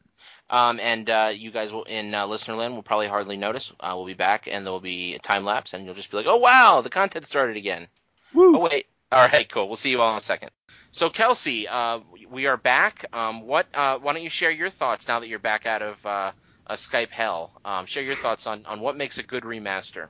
Um, 0.54 0.80
and 0.80 1.10
uh, 1.10 1.32
you 1.36 1.50
guys 1.50 1.74
will 1.74 1.84
in 1.86 2.14
uh, 2.14 2.28
listener 2.28 2.54
land 2.56 2.76
will 2.76 2.84
probably 2.84 3.08
hardly 3.08 3.38
notice. 3.38 3.74
Uh, 3.80 3.94
we'll 3.96 4.06
be 4.06 4.14
back, 4.14 4.48
and 4.48 4.64
there 4.64 4.72
will 4.72 4.80
be 4.80 5.16
a 5.16 5.20
time 5.20 5.44
lapse, 5.46 5.74
and 5.74 5.84
you'll 5.84 5.96
just 5.96 6.12
be 6.12 6.18
like, 6.18 6.28
"Oh 6.28 6.38
wow, 6.38 6.82
the 6.82 6.92
content 6.92 7.26
started 7.26 7.58
again." 7.58 7.88
Woo. 8.36 8.58
Oh 8.58 8.60
wait, 8.60 8.86
all 9.12 9.28
right, 9.28 9.50
cool. 9.50 9.68
We'll 9.68 9.78
see 9.78 9.90
you 9.90 10.00
all 10.00 10.12
in 10.12 10.18
a 10.20 10.22
second. 10.22 10.52
So 10.92 11.10
Kelsey, 11.10 11.68
uh, 11.68 12.02
we 12.30 12.46
are 12.46 12.56
back. 12.56 13.06
Um, 13.12 13.48
what? 13.48 13.66
Uh, 13.74 13.98
why 13.98 14.14
don't 14.14 14.22
you 14.22 14.30
share 14.30 14.52
your 14.52 14.70
thoughts 14.70 15.08
now 15.08 15.22
that 15.22 15.28
you're 15.28 15.40
back 15.40 15.66
out 15.66 15.82
of 15.82 16.06
uh, 16.06 16.32
Skype 16.70 17.10
hell? 17.10 17.60
Um, 17.66 17.88
share 17.88 18.04
your 18.04 18.16
thoughts 18.16 18.46
on, 18.46 18.68
on 18.68 18.80
what 18.80 18.96
makes 18.96 19.18
a 19.18 19.24
good 19.24 19.46
remaster. 19.46 20.10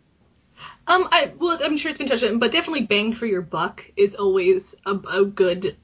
Um, 0.87 1.07
I 1.09 1.31
well, 1.39 1.57
I'm 1.63 1.77
sure 1.77 1.91
it's 1.91 1.99
been 1.99 2.09
touched 2.09 2.25
on, 2.25 2.39
but 2.39 2.51
definitely 2.51 2.85
bang 2.85 3.13
for 3.13 3.25
your 3.25 3.41
buck 3.41 3.89
is 3.95 4.15
always 4.15 4.75
a, 4.85 4.95
a 5.09 5.23
good 5.23 5.77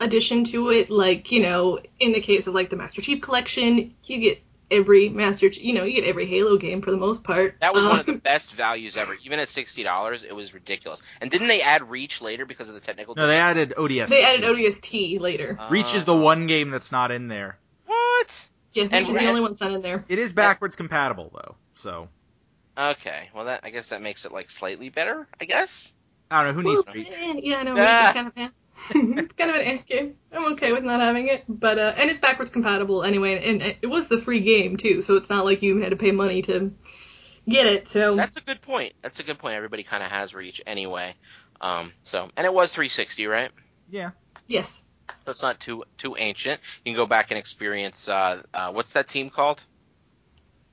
addition 0.00 0.44
to 0.44 0.70
it. 0.70 0.90
Like 0.90 1.32
you 1.32 1.42
know, 1.42 1.78
in 1.98 2.12
the 2.12 2.20
case 2.20 2.46
of 2.46 2.54
like 2.54 2.70
the 2.70 2.76
Master 2.76 3.02
Chief 3.02 3.20
Collection, 3.20 3.94
you 4.04 4.20
get 4.20 4.42
every 4.70 5.08
Master, 5.08 5.48
you 5.48 5.74
know, 5.74 5.84
you 5.84 6.00
get 6.00 6.08
every 6.08 6.26
Halo 6.26 6.56
game 6.56 6.82
for 6.82 6.90
the 6.90 6.96
most 6.96 7.24
part. 7.24 7.56
That 7.60 7.74
was 7.74 7.84
um, 7.84 7.90
one 7.90 8.00
of 8.00 8.06
the 8.06 8.12
um, 8.12 8.18
best 8.24 8.52
values 8.52 8.96
ever. 8.96 9.14
Even 9.24 9.38
at 9.40 9.48
sixty 9.48 9.82
dollars, 9.82 10.24
it 10.24 10.34
was 10.34 10.54
ridiculous. 10.54 11.02
And 11.20 11.30
didn't 11.30 11.48
they 11.48 11.62
add 11.62 11.88
Reach 11.90 12.20
later 12.20 12.46
because 12.46 12.68
of 12.68 12.74
the 12.74 12.80
technical? 12.80 13.14
No, 13.14 13.26
they 13.26 13.38
added 13.38 13.74
ODST. 13.76 14.08
They 14.08 14.24
added 14.24 14.44
ODST 14.44 15.20
later. 15.20 15.56
Uh, 15.58 15.68
Reach 15.70 15.94
is 15.94 16.04
the 16.04 16.16
one 16.16 16.46
game 16.46 16.70
that's 16.70 16.92
not 16.92 17.10
in 17.10 17.28
there. 17.28 17.58
What? 17.86 18.48
Yeah, 18.72 18.84
Reach 18.84 18.92
and, 18.92 19.08
is 19.08 19.16
the 19.16 19.26
only 19.26 19.40
one 19.40 19.52
that's 19.52 19.60
not 19.60 19.72
in 19.72 19.82
there. 19.82 20.04
It 20.08 20.18
is 20.18 20.32
backwards 20.32 20.74
and, 20.74 20.88
compatible 20.88 21.30
though, 21.34 21.54
so. 21.74 22.08
Okay, 22.76 23.28
well 23.34 23.46
that 23.46 23.60
I 23.64 23.70
guess 23.70 23.88
that 23.88 24.02
makes 24.02 24.24
it 24.24 24.32
like 24.32 24.50
slightly 24.50 24.88
better. 24.88 25.26
I 25.40 25.44
guess. 25.46 25.92
I 26.30 26.44
don't 26.44 26.54
know 26.54 26.62
who 26.62 26.68
needs 26.68 26.86
well, 26.86 26.94
Reach. 26.94 27.44
Yeah, 27.44 27.58
I 27.58 27.62
know. 27.62 27.74
Ah. 27.76 28.10
Kind 28.12 28.26
of, 28.28 28.32
eh. 28.36 28.48
It's 28.90 29.32
kind 29.34 29.50
of 29.50 29.56
an 29.56 29.62
eh 29.62 29.78
game. 29.86 30.14
I'm 30.32 30.52
okay 30.52 30.72
with 30.72 30.84
not 30.84 31.00
having 31.00 31.28
it, 31.28 31.44
but 31.48 31.78
uh, 31.78 31.94
and 31.96 32.10
it's 32.10 32.20
backwards 32.20 32.50
compatible 32.50 33.02
anyway, 33.02 33.48
and 33.48 33.62
it 33.62 33.86
was 33.86 34.08
the 34.08 34.18
free 34.18 34.40
game 34.40 34.76
too, 34.76 35.00
so 35.00 35.16
it's 35.16 35.30
not 35.30 35.44
like 35.44 35.62
you 35.62 35.78
had 35.78 35.90
to 35.90 35.96
pay 35.96 36.10
money 36.10 36.42
to 36.42 36.72
get 37.48 37.66
it. 37.66 37.88
So 37.88 38.16
that's 38.16 38.36
a 38.36 38.42
good 38.42 38.62
point. 38.62 38.94
That's 39.02 39.20
a 39.20 39.22
good 39.22 39.38
point. 39.38 39.54
Everybody 39.54 39.82
kind 39.82 40.02
of 40.02 40.10
has 40.10 40.34
Reach 40.34 40.60
anyway. 40.66 41.14
Um, 41.60 41.92
so 42.02 42.28
and 42.36 42.46
it 42.46 42.52
was 42.52 42.72
360, 42.72 43.26
right? 43.26 43.50
Yeah. 43.90 44.10
Yes. 44.46 44.82
So 45.24 45.32
it's 45.32 45.42
not 45.42 45.60
too 45.60 45.84
too 45.96 46.16
ancient. 46.18 46.60
You 46.84 46.92
can 46.92 46.96
go 46.96 47.06
back 47.06 47.30
and 47.30 47.38
experience. 47.38 48.08
Uh, 48.08 48.42
uh, 48.54 48.72
what's 48.72 48.92
that 48.92 49.08
team 49.08 49.30
called? 49.30 49.64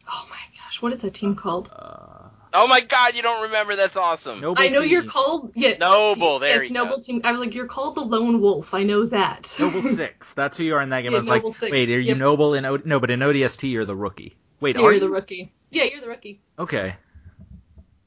Oh 0.08 0.27
my 0.30 0.38
gosh, 0.58 0.82
what 0.82 0.93
is 0.93 1.01
that 1.01 1.14
team 1.14 1.35
called? 1.35 1.69
Uh, 1.75 2.30
Oh 2.56 2.67
my 2.67 2.82
god, 2.82 3.16
you 3.16 3.22
don't 3.22 3.43
remember? 3.43 3.75
That's 3.75 3.98
awesome. 3.98 4.40
Noble 4.42 4.61
I 4.61 4.69
know 4.69 4.82
team. 4.82 4.90
you're 4.90 5.03
called 5.03 5.51
yeah, 5.56 5.77
Noble. 5.77 6.40
There 6.40 6.64
yes, 6.64 6.72
Noble 6.72 6.98
go. 6.98 7.01
team. 7.01 7.22
I 7.24 7.32
was 7.32 7.40
like, 7.40 7.53
you're 7.53 7.67
called 7.67 7.95
the 7.95 8.01
Lone 8.01 8.40
Wolf. 8.40 8.74
I 8.74 8.84
know 8.84 9.06
that. 9.08 9.53
Noble 9.59 9.82
Six. 9.84 10.34
That's 10.34 10.58
who 10.58 10.64
you 10.64 10.75
are 10.75 10.82
in 10.82 10.90
that 10.90 11.01
game. 11.01 11.11
Yeah, 11.11 11.17
I 11.17 11.19
was 11.19 11.27
Noble 11.27 11.50
like, 11.50 11.58
Six. 11.58 11.72
wait, 11.72 11.90
are 11.90 12.00
you 12.00 12.09
yep. 12.09 12.17
Noble 12.17 12.53
in 12.53 12.66
o- 12.66 12.82
no? 12.84 13.00
But 13.00 13.11
in 13.11 13.19
ODST, 13.19 13.69
you're 13.69 13.85
the 13.85 13.95
rookie. 13.95 14.38
Wait, 14.59 14.75
you're 14.77 14.92
are 14.92 15.00
the 15.00 15.09
rookie. 15.09 15.51
Yeah, 15.69 15.84
you're 15.84 16.01
the 16.01 16.08
rookie. 16.08 16.42
Okay. 16.58 16.95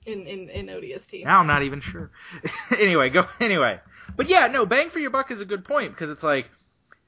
In 0.07 0.27
in 0.27 0.49
in 0.49 0.67
ODST. 0.67 1.25
Now 1.25 1.41
I'm 1.41 1.47
not 1.47 1.63
even 1.63 1.81
sure. 1.81 2.11
anyway, 2.79 3.11
go 3.11 3.27
anyway. 3.41 3.81
But 4.17 4.29
yeah, 4.29 4.47
no, 4.49 4.65
bang 4.65 4.89
for 4.89 4.99
your 4.99 5.11
buck 5.11 5.31
is 5.31 5.41
a 5.43 5.45
good 5.45 5.65
point 5.65 5.91
because 5.91 6.11
it's 6.11 6.23
like 6.23 6.49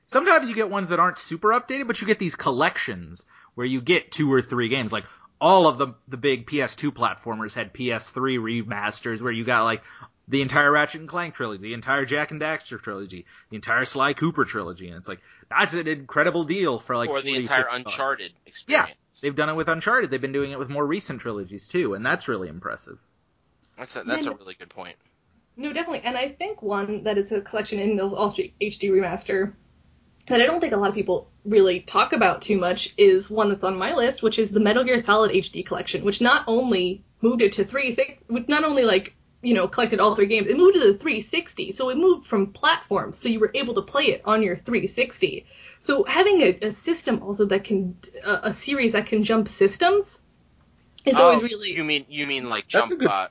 sometimes 0.07 0.49
you 0.51 0.55
get 0.55 0.69
ones 0.69 0.91
that 0.91 1.01
aren't 1.01 1.19
super 1.19 1.49
updated, 1.49 1.87
but 1.87 2.01
you 2.01 2.07
get 2.07 2.19
these 2.19 2.37
collections 2.37 3.25
where 3.55 3.67
you 3.67 3.81
get 3.81 4.13
two 4.13 4.31
or 4.33 4.43
three 4.43 4.69
games. 4.69 4.93
Like 4.93 5.05
all 5.41 5.67
of 5.67 5.79
the 5.79 5.95
the 6.09 6.17
big 6.17 6.47
PS2 6.47 6.91
platformers 6.91 7.55
had 7.55 7.73
PS3 7.73 8.39
remasters 8.39 9.23
where 9.23 9.33
you 9.33 9.45
got 9.45 9.65
like 9.65 9.83
the 10.29 10.43
entire 10.43 10.71
Ratchet 10.71 11.01
and 11.01 11.09
Clank 11.09 11.35
trilogy, 11.35 11.63
the 11.63 11.75
entire 11.75 12.05
Jak 12.05 12.31
and 12.31 12.41
Daxter 12.41 12.81
trilogy, 12.81 13.27
the 13.51 13.57
entire 13.57 13.85
Sly 13.85 14.13
Cooper 14.13 14.45
trilogy, 14.45 14.89
and 14.89 14.97
it's 14.97 15.09
like 15.09 15.21
that's 15.49 15.75
an 15.75 15.89
incredible 15.89 16.45
deal 16.45 16.79
for 16.79 16.97
like 16.97 17.11
or 17.11 17.21
the 17.23 17.35
entire 17.35 17.67
Uncharted 17.71 18.33
bucks. 18.33 18.43
experience. 18.47 18.89
Yeah, 18.89 18.95
they've 19.23 19.35
done 19.35 19.49
it 19.49 19.55
with 19.57 19.69
Uncharted. 19.69 20.11
They've 20.11 20.21
been 20.21 20.33
doing 20.33 20.53
it 20.53 20.59
with 20.59 20.69
more 20.69 20.87
recent 20.87 21.21
trilogies 21.21 21.67
too, 21.67 21.95
and 21.95 22.07
that's 22.07 22.29
really 22.29 22.49
impressive. 22.49 22.99
That's 23.77 23.97
a, 23.97 24.05
that's 24.05 24.27
a 24.27 24.35
really 24.35 24.55
good 24.55 24.71
point. 24.71 24.97
No, 25.57 25.73
definitely, 25.73 26.03
and 26.05 26.17
I 26.17 26.31
think 26.33 26.63
one 26.63 27.03
that 27.05 27.19
is 27.19 27.33
a 27.33 27.41
collection 27.41 27.79
in 27.79 27.97
those 27.97 28.13
also 28.13 28.43
HD 28.61 28.91
remaster 28.91 29.55
that 30.31 30.41
I 30.41 30.47
don't 30.47 30.61
think 30.61 30.73
a 30.73 30.77
lot 30.77 30.89
of 30.89 30.95
people 30.95 31.29
really 31.45 31.81
talk 31.81 32.13
about 32.13 32.43
too 32.43 32.59
much 32.59 32.95
is 32.97 33.31
one 33.31 33.49
that's 33.49 33.65
on 33.65 33.77
my 33.77 33.95
list, 33.95 34.23
which 34.23 34.39
is 34.39 34.51
the 34.51 34.61
Metal 34.61 34.85
Gear 34.85 34.99
Solid 34.99 35.33
HD 35.33 35.65
collection, 35.65 36.05
which 36.05 36.21
not 36.21 36.45
only 36.47 37.05
moved 37.21 37.43
it 37.43 37.53
to 37.55 37.65
three 37.65 37.93
six, 37.93 38.15
which 38.29 38.49
not 38.49 38.65
only 38.65 38.85
like 38.85 39.15
you 39.43 39.55
know 39.55 39.69
collected 39.69 40.01
all 40.01 40.15
three 40.15 40.27
games, 40.27 40.47
it 40.47 40.57
moved 40.57 40.75
to 40.75 40.81
the 40.81 40.99
360, 40.99 41.73
so 41.73 41.91
it 41.91 41.97
moved 41.97 42.27
from 42.27 42.53
platforms, 42.53 43.19
so 43.19 43.29
you 43.29 43.41
were 43.41 43.51
able 43.55 43.75
to 43.75 43.83
play 43.83 44.05
it 44.05 44.23
on 44.25 44.43
your 44.43 44.57
360. 44.57 45.47
So 45.81 46.05
having 46.05 46.43
a, 46.43 46.59
a 46.63 46.75
system 46.75 47.23
also 47.23 47.47
that 47.47 47.65
can 47.65 47.97
a, 48.25 48.41
a, 48.45 48.53
series 48.53 48.93
that 48.93 49.07
can 49.07 49.25
jump 49.25 49.49
systems 49.49 50.21
is 51.05 51.19
oh, 51.19 51.25
always 51.25 51.43
really. 51.43 51.71
You 51.73 51.85
mean 51.85 52.07
you 52.09 52.27
mean 52.27 52.49
like 52.49 52.69
jump 52.69 52.91
good... 52.91 53.09
uh, 53.09 53.29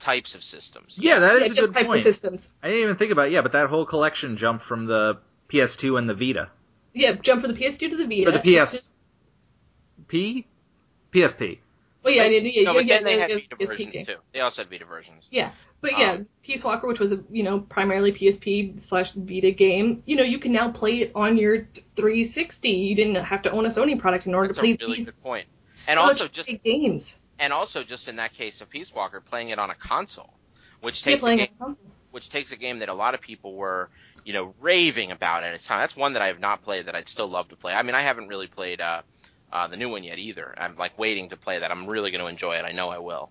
types 0.00 0.34
of 0.34 0.44
systems? 0.44 0.98
Yeah, 1.00 1.20
that 1.20 1.36
is 1.36 1.56
yeah, 1.56 1.64
a 1.64 1.66
good 1.68 1.86
point. 1.86 2.02
systems. 2.02 2.48
I 2.62 2.68
didn't 2.68 2.82
even 2.82 2.96
think 2.96 3.12
about 3.12 3.28
it, 3.28 3.32
yeah, 3.32 3.42
but 3.42 3.52
that 3.52 3.68
whole 3.68 3.86
collection 3.86 4.36
jumped 4.36 4.64
from 4.64 4.86
the 4.86 5.18
PS2 5.52 5.98
and 5.98 6.08
the 6.08 6.14
Vita. 6.14 6.50
Yeah, 6.94 7.14
jump 7.14 7.42
from 7.42 7.52
the 7.52 7.58
PS2 7.58 7.90
to 7.90 7.96
the 7.96 8.06
Vita. 8.06 8.32
For 8.32 8.38
the 8.38 8.56
PS. 8.56 8.88
P? 10.08 10.46
PSP. 11.12 11.58
Well, 12.02 12.12
yeah, 12.12 12.24
yeah, 12.24 12.40
yeah, 12.40 12.62
no, 12.64 12.74
but 12.74 12.86
yeah, 12.86 12.96
then 12.96 13.04
they 13.04 13.18
had 13.18 13.30
Vita 13.30 13.56
versions 13.64 13.92
game. 13.92 14.06
too. 14.06 14.16
They 14.32 14.40
also 14.40 14.62
had 14.62 14.70
Vita 14.70 14.84
versions. 14.84 15.28
Yeah, 15.30 15.52
but 15.80 15.96
yeah, 15.96 16.12
um, 16.12 16.26
Peace 16.42 16.64
Walker, 16.64 16.88
which 16.88 16.98
was 16.98 17.12
a 17.12 17.22
you 17.30 17.44
know 17.44 17.60
primarily 17.60 18.12
PSP 18.12 18.80
slash 18.80 19.12
Vita 19.12 19.52
game, 19.52 20.02
you 20.04 20.16
know 20.16 20.24
you 20.24 20.38
can 20.38 20.52
now 20.52 20.70
play 20.70 21.02
it 21.02 21.12
on 21.14 21.36
your 21.36 21.68
360. 21.94 22.68
You 22.68 22.96
didn't 22.96 23.16
have 23.16 23.42
to 23.42 23.52
own 23.52 23.66
a 23.66 23.68
Sony 23.68 23.98
product 23.98 24.26
in 24.26 24.34
order 24.34 24.52
to 24.52 24.60
play 24.60 24.72
a 24.72 24.76
really 24.80 24.96
these. 24.96 25.06
good 25.06 25.22
point. 25.22 25.46
And 25.88 25.98
also 25.98 26.26
just 26.26 26.50
games. 26.64 27.20
And 27.38 27.52
also 27.52 27.84
just 27.84 28.08
in 28.08 28.16
that 28.16 28.32
case 28.32 28.60
of 28.60 28.68
Peace 28.68 28.92
Walker, 28.92 29.20
playing 29.20 29.50
it 29.50 29.58
on 29.60 29.70
a 29.70 29.74
console, 29.74 30.34
which 30.80 31.02
takes 31.02 31.22
a 31.22 31.36
game, 31.36 31.48
which 32.10 32.30
takes 32.30 32.50
a 32.50 32.56
game 32.56 32.80
that 32.80 32.88
a 32.88 32.94
lot 32.94 33.14
of 33.14 33.20
people 33.20 33.54
were 33.54 33.90
you 34.24 34.32
know, 34.32 34.54
raving 34.60 35.10
about 35.10 35.44
it. 35.44 35.54
It's 35.54 35.66
time. 35.66 35.80
That's 35.80 35.96
one 35.96 36.14
that 36.14 36.22
I 36.22 36.28
have 36.28 36.40
not 36.40 36.62
played 36.62 36.86
that 36.86 36.94
I'd 36.94 37.08
still 37.08 37.28
love 37.28 37.48
to 37.48 37.56
play. 37.56 37.72
I 37.72 37.82
mean, 37.82 37.94
I 37.94 38.02
haven't 38.02 38.28
really 38.28 38.46
played 38.46 38.80
uh, 38.80 39.02
uh, 39.52 39.68
the 39.68 39.76
new 39.76 39.88
one 39.88 40.04
yet 40.04 40.18
either. 40.18 40.54
I'm 40.56 40.76
like 40.76 40.98
waiting 40.98 41.28
to 41.30 41.36
play 41.36 41.58
that. 41.58 41.70
I'm 41.70 41.86
really 41.86 42.10
going 42.10 42.22
to 42.22 42.28
enjoy 42.28 42.56
it. 42.56 42.64
I 42.64 42.72
know 42.72 42.88
I 42.88 42.98
will. 42.98 43.30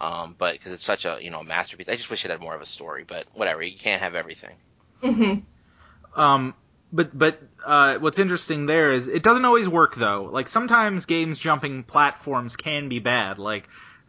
Um, 0.00 0.36
but 0.38 0.52
because 0.52 0.72
it's 0.72 0.84
such 0.84 1.04
a 1.04 1.18
you 1.20 1.30
know 1.30 1.42
masterpiece, 1.42 1.88
I 1.88 1.96
just 1.96 2.08
wish 2.10 2.24
it 2.24 2.30
had 2.30 2.40
more 2.40 2.54
of 2.54 2.62
a 2.62 2.66
story. 2.66 3.04
But 3.06 3.26
whatever, 3.34 3.62
you 3.62 3.76
can't 3.76 4.00
have 4.00 4.14
everything. 4.14 4.54
Mm-hmm. 5.02 6.20
Um, 6.20 6.54
but 6.92 7.16
but 7.16 7.40
uh, 7.64 7.98
what's 7.98 8.18
interesting 8.18 8.66
there 8.66 8.92
is 8.92 9.08
it 9.08 9.22
doesn't 9.22 9.44
always 9.44 9.68
work 9.68 9.96
though. 9.96 10.28
Like 10.30 10.48
sometimes 10.48 11.06
games 11.06 11.38
jumping 11.38 11.82
platforms 11.82 12.56
can 12.56 12.88
be 12.88 13.00
bad. 13.00 13.38
Like 13.38 13.68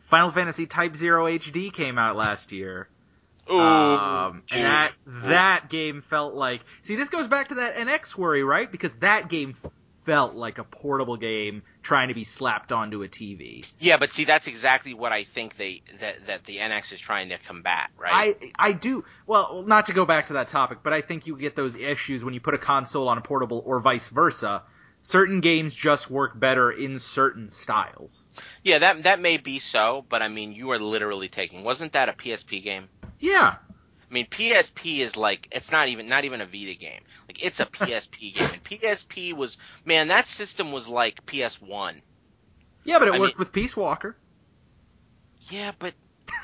Final 0.09 0.32
Fantasy 0.32 0.66
Type 0.66 0.95
Zero 0.95 1.25
HD 1.25 1.74
came 1.74 1.98
out 1.98 2.16
last 2.16 2.51
year, 2.51 2.88
um, 3.49 4.43
and 4.51 4.63
that 4.63 4.91
that 5.07 5.69
game 5.69 6.01
felt 6.01 6.33
like 6.33 6.61
see 6.81 6.95
this 6.95 7.09
goes 7.09 7.27
back 7.27 7.49
to 7.49 7.55
that 7.55 7.75
NX 7.75 8.15
worry 8.15 8.43
right 8.43 8.71
because 8.71 8.95
that 8.97 9.29
game 9.29 9.55
felt 10.09 10.33
like 10.33 10.57
a 10.57 10.63
portable 10.63 11.17
game 11.17 11.61
trying 11.83 12.07
to 12.07 12.15
be 12.15 12.23
slapped 12.23 12.71
onto 12.71 13.03
a 13.03 13.07
TV. 13.07 13.63
Yeah, 13.79 13.97
but 13.97 14.11
see, 14.11 14.25
that's 14.25 14.47
exactly 14.47 14.95
what 14.95 15.11
I 15.11 15.23
think 15.23 15.55
they 15.55 15.83
that 15.99 16.25
that 16.25 16.45
the 16.45 16.57
NX 16.57 16.93
is 16.93 16.99
trying 16.99 17.29
to 17.29 17.37
combat, 17.37 17.91
right? 17.95 18.35
I 18.59 18.69
I 18.69 18.71
do 18.71 19.05
well, 19.27 19.63
not 19.67 19.85
to 19.85 19.93
go 19.93 20.05
back 20.05 20.27
to 20.27 20.33
that 20.33 20.47
topic, 20.47 20.79
but 20.83 20.93
I 20.93 21.01
think 21.01 21.27
you 21.27 21.37
get 21.37 21.55
those 21.55 21.75
issues 21.75 22.25
when 22.25 22.33
you 22.33 22.39
put 22.39 22.55
a 22.55 22.57
console 22.57 23.07
on 23.07 23.17
a 23.17 23.21
portable 23.21 23.61
or 23.65 23.79
vice 23.79 24.09
versa. 24.09 24.63
Certain 25.01 25.39
games 25.39 25.73
just 25.73 26.09
work 26.09 26.37
better 26.37 26.71
in 26.71 26.99
certain 26.99 27.51
styles. 27.51 28.25
Yeah, 28.63 28.79
that 28.79 29.03
that 29.03 29.21
may 29.21 29.37
be 29.37 29.59
so, 29.59 30.05
but 30.09 30.21
I 30.21 30.27
mean, 30.27 30.53
you 30.53 30.71
are 30.71 30.79
literally 30.79 31.29
taking. 31.29 31.63
Wasn't 31.63 31.93
that 31.93 32.09
a 32.09 32.13
PSP 32.13 32.63
game? 32.63 32.89
Yeah. 33.19 33.56
I 34.09 34.14
mean, 34.14 34.25
PSP 34.27 34.99
is 34.99 35.15
like 35.15 35.48
it's 35.51 35.72
not 35.72 35.88
even 35.89 36.07
not 36.09 36.25
even 36.25 36.41
a 36.41 36.45
Vita 36.45 36.73
game. 36.73 37.01
Like 37.27 37.43
it's 37.43 37.59
a 37.59 37.65
PSP 37.67 38.33
game, 38.35 38.48
and 38.53 38.64
PSP 38.64 39.33
was 39.33 39.57
man, 39.85 40.07
that 40.07 40.27
system 40.27 40.72
was 40.72 40.88
like 40.88 41.25
PS 41.25 41.61
One. 41.61 42.01
Yeah, 42.83 42.99
but 42.99 43.07
it 43.09 43.14
I 43.14 43.19
worked 43.19 43.35
mean- 43.35 43.39
with 43.39 43.51
Peace 43.51 43.75
Walker. 43.77 44.15
Yeah, 45.51 45.72
but 45.77 45.93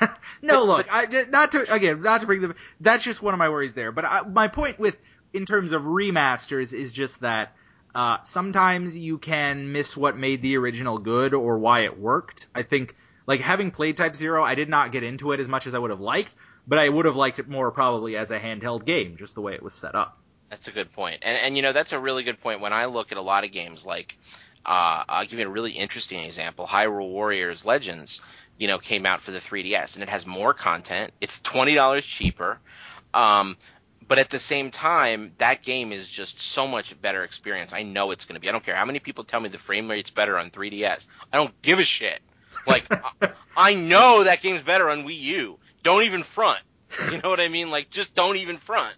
no, 0.42 0.66
But- 0.66 0.66
look, 0.66 0.86
I, 0.90 1.26
not 1.30 1.52
to 1.52 1.72
again, 1.72 2.02
not 2.02 2.20
to 2.20 2.26
bring 2.26 2.40
the. 2.42 2.54
That's 2.80 3.02
just 3.04 3.20
one 3.22 3.34
of 3.34 3.38
my 3.38 3.48
worries 3.48 3.74
there. 3.74 3.92
But 3.92 4.04
I, 4.04 4.22
my 4.22 4.48
point 4.48 4.78
with 4.78 4.96
in 5.32 5.44
terms 5.44 5.72
of 5.72 5.82
remasters 5.82 6.72
is 6.72 6.92
just 6.92 7.20
that 7.20 7.54
uh, 7.94 8.18
sometimes 8.22 8.96
you 8.96 9.18
can 9.18 9.72
miss 9.72 9.96
what 9.96 10.16
made 10.16 10.40
the 10.42 10.56
original 10.56 10.98
good 10.98 11.34
or 11.34 11.58
why 11.58 11.80
it 11.80 11.98
worked. 11.98 12.48
I 12.54 12.62
think 12.62 12.94
like 13.26 13.40
having 13.40 13.70
played 13.70 13.96
Type 13.96 14.14
Zero, 14.16 14.44
I 14.44 14.54
did 14.54 14.68
not 14.68 14.92
get 14.92 15.02
into 15.02 15.32
it 15.32 15.40
as 15.40 15.48
much 15.48 15.66
as 15.66 15.74
I 15.74 15.78
would 15.78 15.90
have 15.90 16.00
liked, 16.00 16.34
but 16.66 16.78
I 16.78 16.88
would 16.88 17.04
have 17.04 17.16
liked 17.16 17.38
it 17.38 17.48
more 17.48 17.70
probably 17.70 18.16
as 18.16 18.30
a 18.30 18.38
handheld 18.38 18.84
game, 18.84 19.16
just 19.16 19.34
the 19.34 19.40
way 19.40 19.54
it 19.54 19.62
was 19.62 19.74
set 19.74 19.94
up. 19.94 20.18
That's 20.50 20.68
a 20.68 20.72
good 20.72 20.92
point. 20.92 21.20
And 21.22 21.38
and 21.38 21.56
you 21.56 21.62
know 21.62 21.72
that's 21.72 21.92
a 21.92 21.98
really 21.98 22.22
good 22.22 22.40
point. 22.40 22.60
When 22.60 22.72
I 22.72 22.86
look 22.86 23.12
at 23.12 23.18
a 23.18 23.22
lot 23.22 23.44
of 23.44 23.52
games 23.52 23.84
like 23.84 24.16
uh, 24.64 25.04
I'll 25.08 25.26
give 25.26 25.38
you 25.38 25.46
a 25.46 25.50
really 25.50 25.72
interesting 25.72 26.20
example. 26.20 26.66
Hyrule 26.66 27.10
Warriors 27.10 27.64
Legends, 27.64 28.20
you 28.58 28.66
know, 28.66 28.78
came 28.78 29.06
out 29.06 29.22
for 29.22 29.30
the 29.30 29.38
3DS 29.38 29.94
and 29.94 30.02
it 30.02 30.08
has 30.08 30.26
more 30.26 30.54
content. 30.54 31.12
It's 31.20 31.40
twenty 31.40 31.74
dollars 31.74 32.04
cheaper. 32.04 32.58
Um, 33.14 33.56
but 34.08 34.18
at 34.18 34.30
the 34.30 34.38
same 34.38 34.70
time, 34.70 35.32
that 35.38 35.62
game 35.62 35.92
is 35.92 36.08
just 36.08 36.40
so 36.40 36.66
much 36.68 37.00
better 37.00 37.24
experience. 37.24 37.72
I 37.72 37.82
know 37.82 38.12
it's 38.12 38.24
going 38.24 38.34
to 38.34 38.40
be. 38.40 38.48
I 38.48 38.52
don't 38.52 38.64
care 38.64 38.76
how 38.76 38.84
many 38.84 39.00
people 39.00 39.24
tell 39.24 39.40
me 39.40 39.48
the 39.48 39.58
frame 39.58 39.90
rate's 39.90 40.10
better 40.10 40.38
on 40.38 40.50
3DS. 40.50 41.06
I 41.32 41.36
don't 41.36 41.60
give 41.62 41.78
a 41.80 41.84
shit. 41.84 42.20
Like 42.66 42.86
I, 43.20 43.32
I 43.56 43.74
know 43.74 44.24
that 44.24 44.42
game's 44.42 44.62
better 44.62 44.88
on 44.88 45.04
Wii 45.04 45.18
U. 45.18 45.58
Don't 45.86 46.02
even 46.02 46.24
front. 46.24 46.60
You 47.12 47.20
know 47.20 47.30
what 47.30 47.40
I 47.40 47.48
mean? 47.48 47.70
Like 47.70 47.90
just 47.90 48.14
don't 48.14 48.36
even 48.36 48.58
front. 48.58 48.94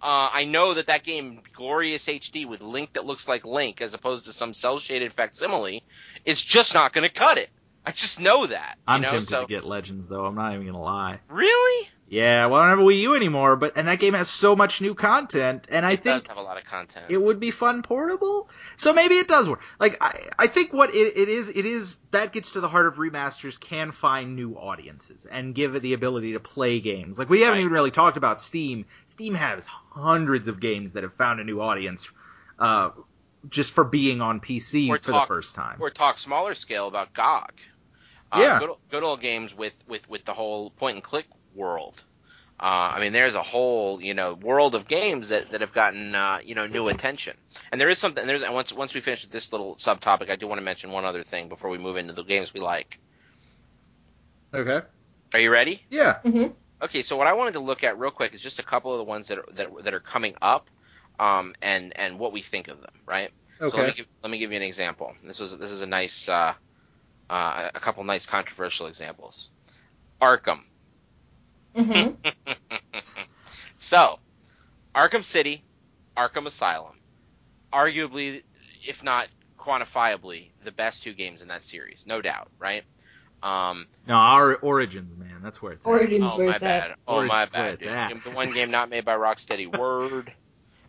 Uh, 0.00 0.28
I 0.32 0.44
know 0.44 0.74
that 0.74 0.86
that 0.86 1.04
game, 1.04 1.42
glorious 1.54 2.06
HD 2.06 2.46
with 2.46 2.62
Link 2.62 2.94
that 2.94 3.04
looks 3.04 3.28
like 3.28 3.44
Link 3.44 3.82
as 3.82 3.92
opposed 3.92 4.24
to 4.24 4.32
some 4.32 4.54
cell 4.54 4.78
shaded 4.78 5.12
facsimile, 5.12 5.82
is 6.24 6.42
just 6.42 6.72
not 6.72 6.94
going 6.94 7.06
to 7.06 7.12
cut 7.12 7.36
it. 7.36 7.50
I 7.84 7.92
just 7.92 8.20
know 8.20 8.46
that. 8.46 8.76
I'm 8.86 9.02
know? 9.02 9.08
tempted 9.08 9.28
so, 9.28 9.40
to 9.42 9.46
get 9.46 9.64
Legends 9.64 10.06
though. 10.06 10.24
I'm 10.24 10.34
not 10.34 10.54
even 10.54 10.66
gonna 10.66 10.80
lie. 10.80 11.20
Really? 11.28 11.88
Yeah, 12.12 12.46
well, 12.46 12.60
I 12.60 12.68
don't 12.68 12.78
have 12.78 12.84
a 12.84 12.88
Wii 12.90 13.02
U 13.02 13.14
anymore, 13.14 13.54
but 13.54 13.74
and 13.76 13.86
that 13.86 14.00
game 14.00 14.14
has 14.14 14.28
so 14.28 14.56
much 14.56 14.80
new 14.80 14.96
content, 14.96 15.68
and 15.70 15.86
I 15.86 15.92
It 15.92 16.02
think 16.02 16.22
does 16.24 16.26
have 16.26 16.38
a 16.38 16.42
lot 16.42 16.58
of 16.58 16.64
content. 16.64 17.06
it 17.08 17.22
would 17.22 17.38
be 17.38 17.52
fun 17.52 17.82
portable. 17.82 18.48
So 18.76 18.92
maybe 18.92 19.14
it 19.14 19.28
does 19.28 19.48
work. 19.48 19.60
Like 19.78 19.96
I, 20.00 20.20
I 20.36 20.46
think 20.48 20.72
what 20.72 20.92
it, 20.92 21.16
it 21.16 21.28
is, 21.28 21.48
it 21.48 21.64
is 21.64 22.00
that 22.10 22.32
gets 22.32 22.50
to 22.52 22.60
the 22.60 22.68
heart 22.68 22.88
of 22.88 22.96
remasters 22.96 23.60
can 23.60 23.92
find 23.92 24.34
new 24.34 24.54
audiences 24.54 25.24
and 25.24 25.54
give 25.54 25.76
it 25.76 25.82
the 25.82 25.92
ability 25.92 26.32
to 26.32 26.40
play 26.40 26.80
games. 26.80 27.16
Like 27.16 27.30
we 27.30 27.42
haven't 27.42 27.58
Right. 27.58 27.60
even 27.60 27.72
really 27.72 27.92
talked 27.92 28.16
about 28.16 28.40
Steam. 28.40 28.86
Steam 29.06 29.34
has 29.34 29.64
hundreds 29.66 30.48
of 30.48 30.58
games 30.58 30.90
that 30.92 31.04
have 31.04 31.14
found 31.14 31.38
a 31.38 31.44
new 31.44 31.60
audience, 31.60 32.10
uh, 32.58 32.90
just 33.48 33.72
for 33.72 33.84
being 33.84 34.20
on 34.20 34.40
PC 34.40 34.88
Or 34.90 34.98
for 34.98 35.12
talk- 35.12 35.28
the 35.28 35.34
first 35.34 35.54
time. 35.54 35.76
or 35.80 35.90
talk 35.90 36.18
smaller 36.18 36.54
scale 36.54 36.88
about 36.88 37.12
GOG. 37.14 37.52
Uh, 38.32 38.40
Yeah. 38.40 38.58
Good, 38.58 38.70
good 38.90 39.02
old 39.04 39.20
games 39.20 39.54
with, 39.54 39.76
with, 39.86 40.10
with 40.10 40.24
the 40.24 40.34
whole 40.34 40.70
point 40.70 40.96
and 40.96 41.04
click 41.04 41.26
world. 41.54 42.02
Uh, 42.58 42.92
I 42.94 43.00
mean, 43.00 43.12
there's 43.12 43.34
a 43.34 43.42
whole, 43.42 44.02
you 44.02 44.12
know, 44.12 44.34
world 44.34 44.74
of 44.74 44.86
games 44.86 45.28
that, 45.28 45.50
that 45.52 45.62
have 45.62 45.72
gotten, 45.72 46.14
uh, 46.14 46.40
you 46.44 46.54
know, 46.54 46.66
new 46.66 46.88
attention. 46.88 47.36
And 47.72 47.80
there 47.80 47.88
is 47.88 47.98
something, 47.98 48.26
there's, 48.26 48.42
and 48.42 48.52
once, 48.52 48.70
once 48.72 48.92
we 48.92 49.00
finish 49.00 49.26
this 49.26 49.50
little 49.50 49.76
subtopic, 49.76 50.30
I 50.30 50.36
do 50.36 50.46
want 50.46 50.58
to 50.58 50.64
mention 50.64 50.90
one 50.90 51.06
other 51.06 51.24
thing 51.24 51.48
before 51.48 51.70
we 51.70 51.78
move 51.78 51.96
into 51.96 52.12
the 52.12 52.22
games 52.22 52.52
we 52.52 52.60
like. 52.60 52.98
Okay. 54.52 54.80
Are 55.32 55.40
you 55.40 55.50
ready? 55.50 55.82
Yeah. 55.90 56.20
hmm 56.20 56.48
Okay, 56.82 57.02
so 57.02 57.16
what 57.16 57.26
I 57.26 57.34
wanted 57.34 57.52
to 57.52 57.60
look 57.60 57.84
at 57.84 57.98
real 57.98 58.10
quick 58.10 58.34
is 58.34 58.40
just 58.40 58.58
a 58.58 58.62
couple 58.62 58.92
of 58.92 58.98
the 58.98 59.04
ones 59.04 59.28
that 59.28 59.38
are, 59.38 59.44
that, 59.54 59.68
that 59.84 59.94
are 59.94 60.00
coming 60.00 60.34
up, 60.42 60.68
um, 61.18 61.54
and, 61.62 61.92
and 61.96 62.18
what 62.18 62.32
we 62.32 62.42
think 62.42 62.68
of 62.68 62.80
them, 62.80 62.92
right? 63.06 63.30
So 63.68 63.76
let 63.76 63.86
me 63.86 63.92
give, 63.92 64.06
let 64.22 64.30
me 64.30 64.38
give 64.38 64.50
you 64.50 64.56
an 64.56 64.62
example. 64.62 65.14
This 65.22 65.38
is 65.40 65.56
this 65.58 65.70
is 65.70 65.82
a 65.82 65.86
nice 65.86 66.28
uh, 66.28 66.54
uh, 67.28 67.70
a 67.74 67.80
couple 67.80 68.02
nice 68.04 68.24
controversial 68.24 68.86
examples. 68.86 69.50
Arkham. 70.20 70.60
Hmm 71.74 72.10
so, 73.78 74.18
Arkham 74.96 75.24
City, 75.24 75.64
Arkham 76.16 76.46
Asylum, 76.46 76.96
arguably, 77.72 78.42
if 78.86 79.02
not 79.02 79.28
quantifiably, 79.58 80.50
the 80.64 80.72
best 80.72 81.02
two 81.02 81.14
games 81.14 81.42
in 81.42 81.48
that 81.48 81.64
series, 81.64 82.04
no 82.06 82.20
doubt, 82.20 82.48
right? 82.58 82.84
Um, 83.42 83.86
No, 84.06 84.14
our 84.14 84.56
Origins, 84.56 85.16
man. 85.16 85.40
That's 85.42 85.62
where 85.62 85.72
it's 85.72 85.86
at. 85.86 85.90
Origins 85.90 86.34
oh 86.34 86.38
where 86.38 86.46
my 86.46 86.54
it's 86.56 86.62
at. 86.62 86.80
bad. 86.82 86.96
Oh 87.06 87.22
my 87.22 87.44
Origins 87.44 87.54
where 87.54 87.66
bad. 87.66 87.74
it's 87.74 87.82
dude. 87.82 87.90
at. 87.90 88.24
The 88.24 88.30
one 88.30 88.52
game 88.52 88.70
not 88.70 88.90
made 88.90 89.04
by 89.04 89.14
Rocksteady. 89.16 89.66
Word. 89.66 90.32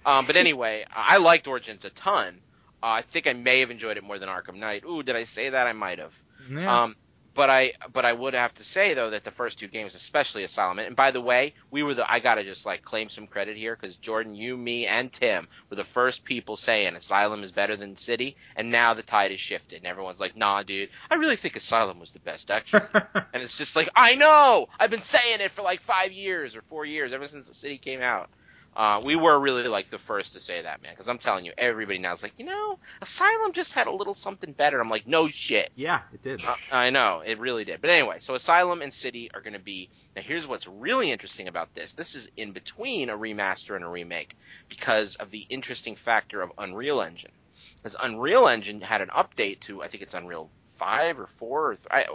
Um, 0.06 0.26
but 0.26 0.36
anyway, 0.36 0.86
I 0.92 1.18
liked 1.18 1.48
Origins 1.48 1.86
a 1.86 1.90
ton. 1.92 2.42
Uh, 2.84 2.88
I 2.88 3.02
think 3.04 3.28
I 3.28 3.34
may 3.34 3.60
have 3.60 3.70
enjoyed 3.72 3.98
it 3.98 4.04
more 4.04 4.18
than 4.20 4.30
Arkham 4.30 4.56
Knight. 4.58 4.84
Ooh, 4.86 5.04
did 5.04 5.16
I 5.16 5.24
say 5.26 5.50
that? 5.50 5.68
I 5.68 5.74
might 5.74 6.00
have. 6.00 6.14
Yeah. 6.50 6.84
Um, 6.84 6.96
but 7.34 7.50
I 7.50 7.74
but 7.94 8.06
I 8.06 8.14
would 8.14 8.34
have 8.34 8.54
to 8.56 8.64
say 8.64 8.94
though 8.94 9.12
that 9.12 9.24
the 9.24 9.32
first 9.32 9.60
two 9.60 9.68
games, 9.68 9.96
especially 9.96 10.44
Asylum, 10.44 10.80
and 10.80 10.96
by 10.96 11.12
the 11.12 11.22
way, 11.22 11.54
we 11.70 11.84
were 11.84 11.94
the 11.94 12.10
I 12.12 12.20
gotta 12.20 12.44
just 12.44 12.66
like 12.66 12.84
claim 12.84 13.10
some 13.10 13.28
credit 13.28 13.58
here 13.58 13.78
because 13.80 13.96
Jordan, 13.98 14.36
you, 14.36 14.58
me, 14.58 14.88
and 14.88 15.12
Tim 15.12 15.48
were 15.70 15.78
the 15.78 15.84
first 15.86 16.24
people 16.26 16.58
saying 16.58 16.96
Asylum 16.96 17.44
is 17.44 17.52
better 17.52 17.76
than 17.78 17.98
City, 17.98 18.36
and 18.56 18.72
now 18.72 18.94
the 18.94 19.04
tide 19.04 19.32
has 19.32 19.40
shifted, 19.40 19.78
and 19.78 19.88
everyone's 19.88 20.20
like, 20.20 20.36
Nah, 20.36 20.64
dude, 20.64 20.90
I 21.10 21.16
really 21.16 21.36
think 21.38 21.56
Asylum 21.56 22.00
was 22.00 22.12
the 22.12 22.20
best 22.20 22.52
actually. 22.52 22.82
and 23.34 23.44
it's 23.44 23.58
just 23.58 23.76
like 23.76 23.90
I 23.96 24.16
know 24.16 24.68
I've 24.80 24.92
been 24.92 25.02
saying 25.02 25.40
it 25.42 25.52
for 25.52 25.62
like 25.62 25.82
five 25.82 26.12
years 26.12 26.56
or 26.56 26.62
four 26.64 26.86
years 26.86 27.14
ever 27.14 27.28
since 27.28 27.48
the 27.48 27.54
City 27.54 27.78
came 27.78 28.02
out. 28.02 28.30
Uh, 28.74 29.02
we 29.04 29.18
were 29.18 29.38
really 29.38 29.68
like 29.68 29.90
the 29.90 29.98
first 29.98 30.32
to 30.34 30.40
say 30.40 30.62
that, 30.62 30.82
man, 30.82 30.94
because 30.94 31.10
I'm 31.10 31.18
telling 31.18 31.44
you, 31.44 31.52
everybody 31.58 32.00
now 32.00 32.14
is 32.14 32.24
like, 32.24 32.32
you 32.38 32.46
know, 32.46 32.80
Asylum 33.02 33.52
just 33.52 33.74
had 33.74 33.88
a 33.88 33.92
little 33.92 34.14
something 34.14 34.54
better. 34.54 34.80
I'm 34.80 34.90
like, 34.90 35.06
no 35.06 35.28
shit. 35.28 35.72
yeah, 35.76 36.02
it 36.14 36.22
did. 36.22 36.42
Uh, 36.46 36.56
I 36.72 36.90
know 36.90 37.22
it 37.26 37.38
really 37.40 37.66
did. 37.66 37.82
But 37.82 37.90
anyway, 37.90 38.18
so 38.22 38.34
Asylum 38.34 38.82
and 38.82 38.94
City 38.94 39.30
are 39.34 39.42
going 39.42 39.54
to 39.54 39.60
be. 39.60 39.90
Now, 40.16 40.22
here's 40.22 40.48
what's 40.48 40.68
really 40.68 41.12
interesting 41.12 41.50
about 41.50 41.74
this. 41.74 41.94
This 41.94 42.16
is 42.16 42.30
in 42.38 42.54
between 42.54 43.10
a 43.10 43.18
remaster 43.18 43.76
and 43.76 43.84
a 43.84 43.90
remake 43.90 44.38
because 44.70 45.16
of 45.16 45.32
the 45.32 45.46
interesting 45.50 45.98
factor 45.98 46.42
of 46.42 46.52
Unreal 46.58 47.02
Engine. 47.02 47.32
Because 47.76 47.98
Unreal 48.02 48.48
Engine 48.48 48.80
had 48.80 49.02
an 49.02 49.10
update 49.10 49.60
to, 49.62 49.84
I 49.84 49.90
think 49.90 50.02
it's 50.02 50.14
Unreal 50.14 50.50
Five 50.78 51.20
or 51.20 51.28
Four 51.38 51.72
or 51.72 51.76
th- 51.76 51.88
I, 51.92 52.06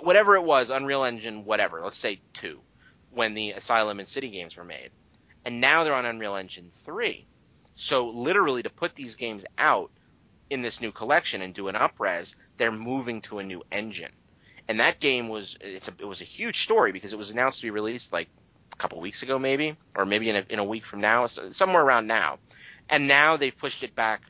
whatever 0.00 0.36
it 0.36 0.44
was, 0.44 0.70
Unreal 0.70 1.04
Engine, 1.04 1.44
whatever. 1.44 1.80
Let's 1.82 1.98
say 1.98 2.20
two, 2.34 2.60
when 3.10 3.34
the 3.34 3.50
Asylum 3.52 3.98
and 3.98 4.08
City 4.08 4.30
games 4.30 4.56
were 4.56 4.64
made, 4.64 4.90
and 5.44 5.60
now 5.60 5.84
they're 5.84 5.94
on 5.94 6.06
Unreal 6.06 6.36
Engine 6.36 6.70
Three. 6.84 7.26
So 7.74 8.06
literally, 8.08 8.62
to 8.62 8.70
put 8.70 8.94
these 8.94 9.14
games 9.14 9.44
out 9.56 9.90
in 10.50 10.62
this 10.62 10.80
new 10.80 10.92
collection 10.92 11.42
and 11.42 11.54
do 11.54 11.68
an 11.68 11.74
upres, 11.74 12.34
they're 12.56 12.72
moving 12.72 13.20
to 13.22 13.38
a 13.38 13.44
new 13.44 13.62
engine. 13.70 14.12
And 14.66 14.80
that 14.80 15.00
game 15.00 15.28
was 15.28 15.56
it's 15.60 15.88
a, 15.88 15.94
it 15.98 16.04
was 16.04 16.20
a 16.20 16.24
huge 16.24 16.62
story 16.62 16.92
because 16.92 17.12
it 17.12 17.18
was 17.18 17.30
announced 17.30 17.60
to 17.60 17.66
be 17.66 17.70
released 17.70 18.12
like 18.12 18.28
a 18.72 18.76
couple 18.76 19.00
weeks 19.00 19.22
ago 19.22 19.38
maybe 19.38 19.76
or 19.96 20.04
maybe 20.04 20.28
in 20.28 20.36
a, 20.36 20.44
in 20.50 20.58
a 20.58 20.64
week 20.64 20.84
from 20.84 21.00
now 21.00 21.26
somewhere 21.26 21.82
around 21.82 22.06
now. 22.06 22.38
And 22.88 23.08
now 23.08 23.36
they've 23.36 23.56
pushed 23.56 23.82
it 23.82 23.94
back 23.94 24.22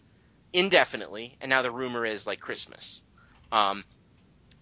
indefinitely 0.52 1.36
and 1.40 1.50
now 1.50 1.62
the 1.62 1.70
rumor 1.70 2.06
is 2.06 2.26
like 2.26 2.40
Christmas. 2.40 3.00
Um 3.50 3.84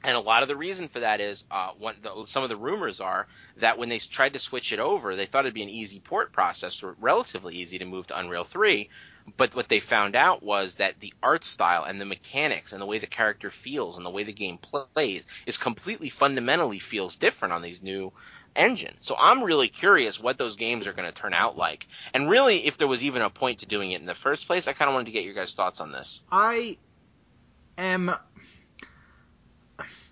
and 0.02 0.16
a 0.16 0.20
lot 0.20 0.42
of 0.42 0.48
the 0.48 0.56
reason 0.56 0.88
for 0.88 1.00
that 1.00 1.20
is 1.20 1.44
uh, 1.50 1.70
the, 2.02 2.24
some 2.26 2.42
of 2.42 2.48
the 2.48 2.56
rumors 2.56 3.00
are 3.00 3.26
that 3.56 3.78
when 3.78 3.88
they 3.88 3.98
tried 3.98 4.34
to 4.34 4.38
switch 4.38 4.72
it 4.72 4.78
over, 4.78 5.16
they 5.16 5.26
thought 5.26 5.44
it'd 5.44 5.54
be 5.54 5.62
an 5.62 5.68
easy 5.68 6.00
port 6.00 6.32
process, 6.32 6.82
or 6.82 6.96
relatively 7.00 7.56
easy 7.56 7.78
to 7.78 7.84
move 7.84 8.06
to 8.06 8.18
Unreal 8.18 8.44
3. 8.44 8.88
But 9.36 9.56
what 9.56 9.68
they 9.68 9.80
found 9.80 10.14
out 10.14 10.42
was 10.42 10.76
that 10.76 11.00
the 11.00 11.12
art 11.20 11.42
style 11.42 11.82
and 11.82 12.00
the 12.00 12.04
mechanics 12.04 12.72
and 12.72 12.80
the 12.80 12.86
way 12.86 13.00
the 13.00 13.08
character 13.08 13.50
feels 13.50 13.96
and 13.96 14.06
the 14.06 14.10
way 14.10 14.22
the 14.22 14.32
game 14.32 14.58
plays 14.58 15.24
is 15.46 15.56
completely 15.56 16.10
fundamentally 16.10 16.78
feels 16.78 17.16
different 17.16 17.52
on 17.52 17.62
these 17.62 17.82
new 17.82 18.12
engines. 18.54 18.98
So 19.00 19.16
I'm 19.18 19.42
really 19.42 19.68
curious 19.68 20.20
what 20.20 20.38
those 20.38 20.54
games 20.54 20.86
are 20.86 20.92
going 20.92 21.12
to 21.12 21.20
turn 21.20 21.34
out 21.34 21.56
like. 21.56 21.86
And 22.14 22.30
really, 22.30 22.66
if 22.66 22.78
there 22.78 22.86
was 22.86 23.02
even 23.02 23.22
a 23.22 23.30
point 23.30 23.60
to 23.60 23.66
doing 23.66 23.90
it 23.90 24.00
in 24.00 24.06
the 24.06 24.14
first 24.14 24.46
place, 24.46 24.68
I 24.68 24.72
kind 24.72 24.88
of 24.88 24.94
wanted 24.94 25.06
to 25.06 25.12
get 25.12 25.24
your 25.24 25.34
guys' 25.34 25.54
thoughts 25.54 25.80
on 25.80 25.90
this. 25.90 26.20
I 26.30 26.78
am. 27.76 28.14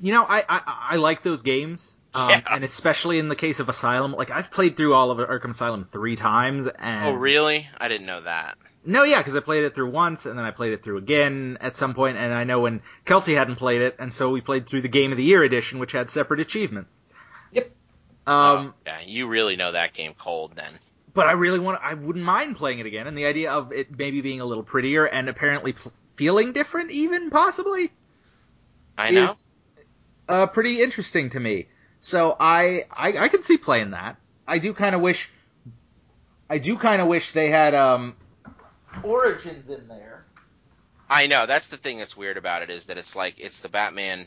You 0.05 0.13
know, 0.13 0.25
I 0.29 0.45
I, 0.49 0.61
I 0.91 0.97
like 0.97 1.23
those 1.23 1.41
games, 1.41 1.97
um, 2.13 2.29
Yeah. 2.29 2.43
and 2.51 2.63
especially 2.63 3.19
in 3.19 3.29
the 3.31 3.37
case 3.37 3.59
of 3.59 3.71
Asylum. 3.71 4.13
Like 4.13 4.31
I've 4.31 4.51
played 4.51 4.77
through 4.77 4.93
all 4.93 5.11
of 5.11 5.17
Arkham 5.17 5.49
Asylum 5.51 5.85
three 5.87 6.15
times, 6.15 6.69
and 6.69 7.09
Oh, 7.09 7.13
really? 7.19 7.69
I 7.79 7.89
didn't 7.89 8.07
know 8.07 8.21
that. 8.21 8.59
No, 8.85 9.05
yeah, 9.05 9.17
because 9.21 9.35
I 9.35 9.41
played 9.41 9.65
it 9.65 9.75
through 9.75 9.89
once, 9.91 10.27
and 10.27 10.39
then 10.39 10.45
I 10.45 10.51
played 10.51 10.75
it 10.75 10.83
through 10.83 10.99
again 10.99 11.57
at 11.63 11.75
some 11.79 11.95
point, 11.95 12.19
and 12.19 12.35
I 12.35 12.45
know 12.45 12.61
when 12.61 12.83
Kelsey 13.07 13.33
hadn't 13.33 13.57
played 13.57 13.81
it, 13.81 13.97
and 13.99 14.13
so 14.13 14.29
we 14.31 14.43
played 14.43 14.67
through 14.67 14.83
the 14.83 14.89
Game 14.89 15.11
of 15.11 15.17
the 15.17 15.25
Year 15.25 15.43
edition, 15.43 15.79
which 15.79 15.93
had 15.93 16.11
separate 16.11 16.41
achievements. 16.41 17.03
Yep. 17.53 17.71
Um, 18.27 18.35
oh, 18.37 18.75
yeah, 18.85 19.01
you 19.07 19.27
really 19.27 19.57
know 19.57 19.73
that 19.73 19.95
game 19.95 20.13
cold 20.21 20.53
then. 20.55 20.79
but 21.15 21.27
I 21.27 21.33
really 21.33 21.59
want. 21.61 21.81
I 21.83 21.95
wouldn't 21.95 22.25
mind 22.27 22.57
playing 22.57 22.79
it 22.81 22.85
again, 22.85 23.07
and 23.07 23.17
the 23.17 23.25
idea 23.25 23.51
of 23.53 23.73
it 23.73 23.97
maybe 23.97 24.21
being 24.21 24.43
a 24.43 24.45
little 24.45 24.65
prettier 24.65 25.07
and 25.07 25.31
apparently 25.31 25.73
pl- 25.73 25.93
feeling 26.17 26.53
different, 26.53 26.91
even 26.91 27.31
possibly, 27.31 27.91
I 28.99 29.11
know. 29.13 29.25
is 29.25 29.47
uh, 30.29 30.47
pretty 30.47 30.83
interesting 30.83 31.31
to 31.31 31.41
me. 31.41 31.69
So 32.01 32.37
I, 32.39 32.85
I 32.91 33.15
I 33.19 33.29
can 33.29 33.43
see 33.43 33.57
playing 33.57 33.93
that. 33.93 34.17
I 34.47 34.59
do 34.59 34.75
kind 34.75 34.95
of 34.95 35.01
wish. 35.01 35.31
I 36.51 36.59
do 36.59 36.77
kind 36.77 37.01
of 37.01 37.09
wish 37.09 37.33
they 37.33 37.49
had 37.49 37.75
um, 37.75 38.17
Origins 39.03 39.69
in 39.71 39.89
there. 39.89 40.25
I 41.09 41.27
know. 41.27 41.47
That's 41.47 41.69
the 41.69 41.77
thing 41.77 41.99
that's 41.99 42.17
weird 42.17 42.37
about 42.37 42.63
it 42.63 42.71
is 42.71 42.87
that 42.87 42.99
it's 42.99 43.17
like 43.17 43.39
it's 43.39 43.61
the 43.61 43.69
Batman 43.69 44.27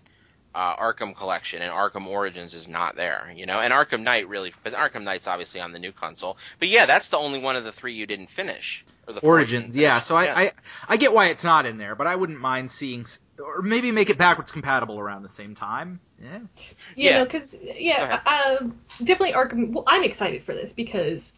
uh, 0.56 0.76
Arkham 0.76 1.16
collection 1.16 1.62
and 1.62 1.72
Arkham 1.72 2.08
Origins 2.08 2.54
is 2.56 2.68
not 2.68 2.96
there, 2.96 3.32
you 3.36 3.46
know. 3.46 3.60
And 3.60 3.74
Arkham 3.74 4.02
Knight 4.04 4.28
really, 4.28 4.54
but 4.64 4.74
Arkham 4.74 5.04
Knight's 5.04 5.28
obviously 5.28 5.60
on 5.62 5.72
the 5.72 5.80
new 5.80 5.92
console. 5.92 6.38
But 6.60 6.68
yeah, 6.70 6.86
that's 6.86 7.10
the 7.10 7.18
only 7.18 7.40
one 7.40 7.56
of 7.56 7.64
the 7.64 7.72
three 7.72 7.94
you 7.94 8.06
didn't 8.08 8.30
finish. 8.30 8.84
Or 9.08 9.14
the 9.14 9.20
Origins, 9.22 9.74
didn't 9.74 9.82
yeah. 9.82 9.94
finish. 9.96 10.06
So 10.06 10.16
I, 10.16 10.44
I 10.44 10.52
I 10.90 10.98
get 10.98 11.14
why 11.14 11.28
it's 11.28 11.44
not 11.44 11.66
in 11.66 11.78
there, 11.78 11.96
but 11.96 12.08
I 12.08 12.16
wouldn't 12.16 12.40
mind 12.40 12.72
seeing, 12.72 13.06
or 13.40 13.62
maybe 13.62 13.92
make 13.92 14.10
it 14.10 14.18
backwards 14.18 14.52
compatible 14.52 15.00
around 15.00 15.24
the 15.24 15.30
same 15.30 15.56
time. 15.56 16.00
Yeah. 16.22 16.40
You 16.40 16.44
Yeah. 16.96 17.18
know, 17.20 17.24
because 17.26 17.56
yeah, 17.62 18.22
uh, 18.26 18.68
definitely 19.00 19.34
Arkham. 19.34 19.74
Well, 19.74 19.84
I'm 19.88 20.04
excited 20.04 20.44
for 20.44 20.54
this 20.54 20.74
because 20.74 21.32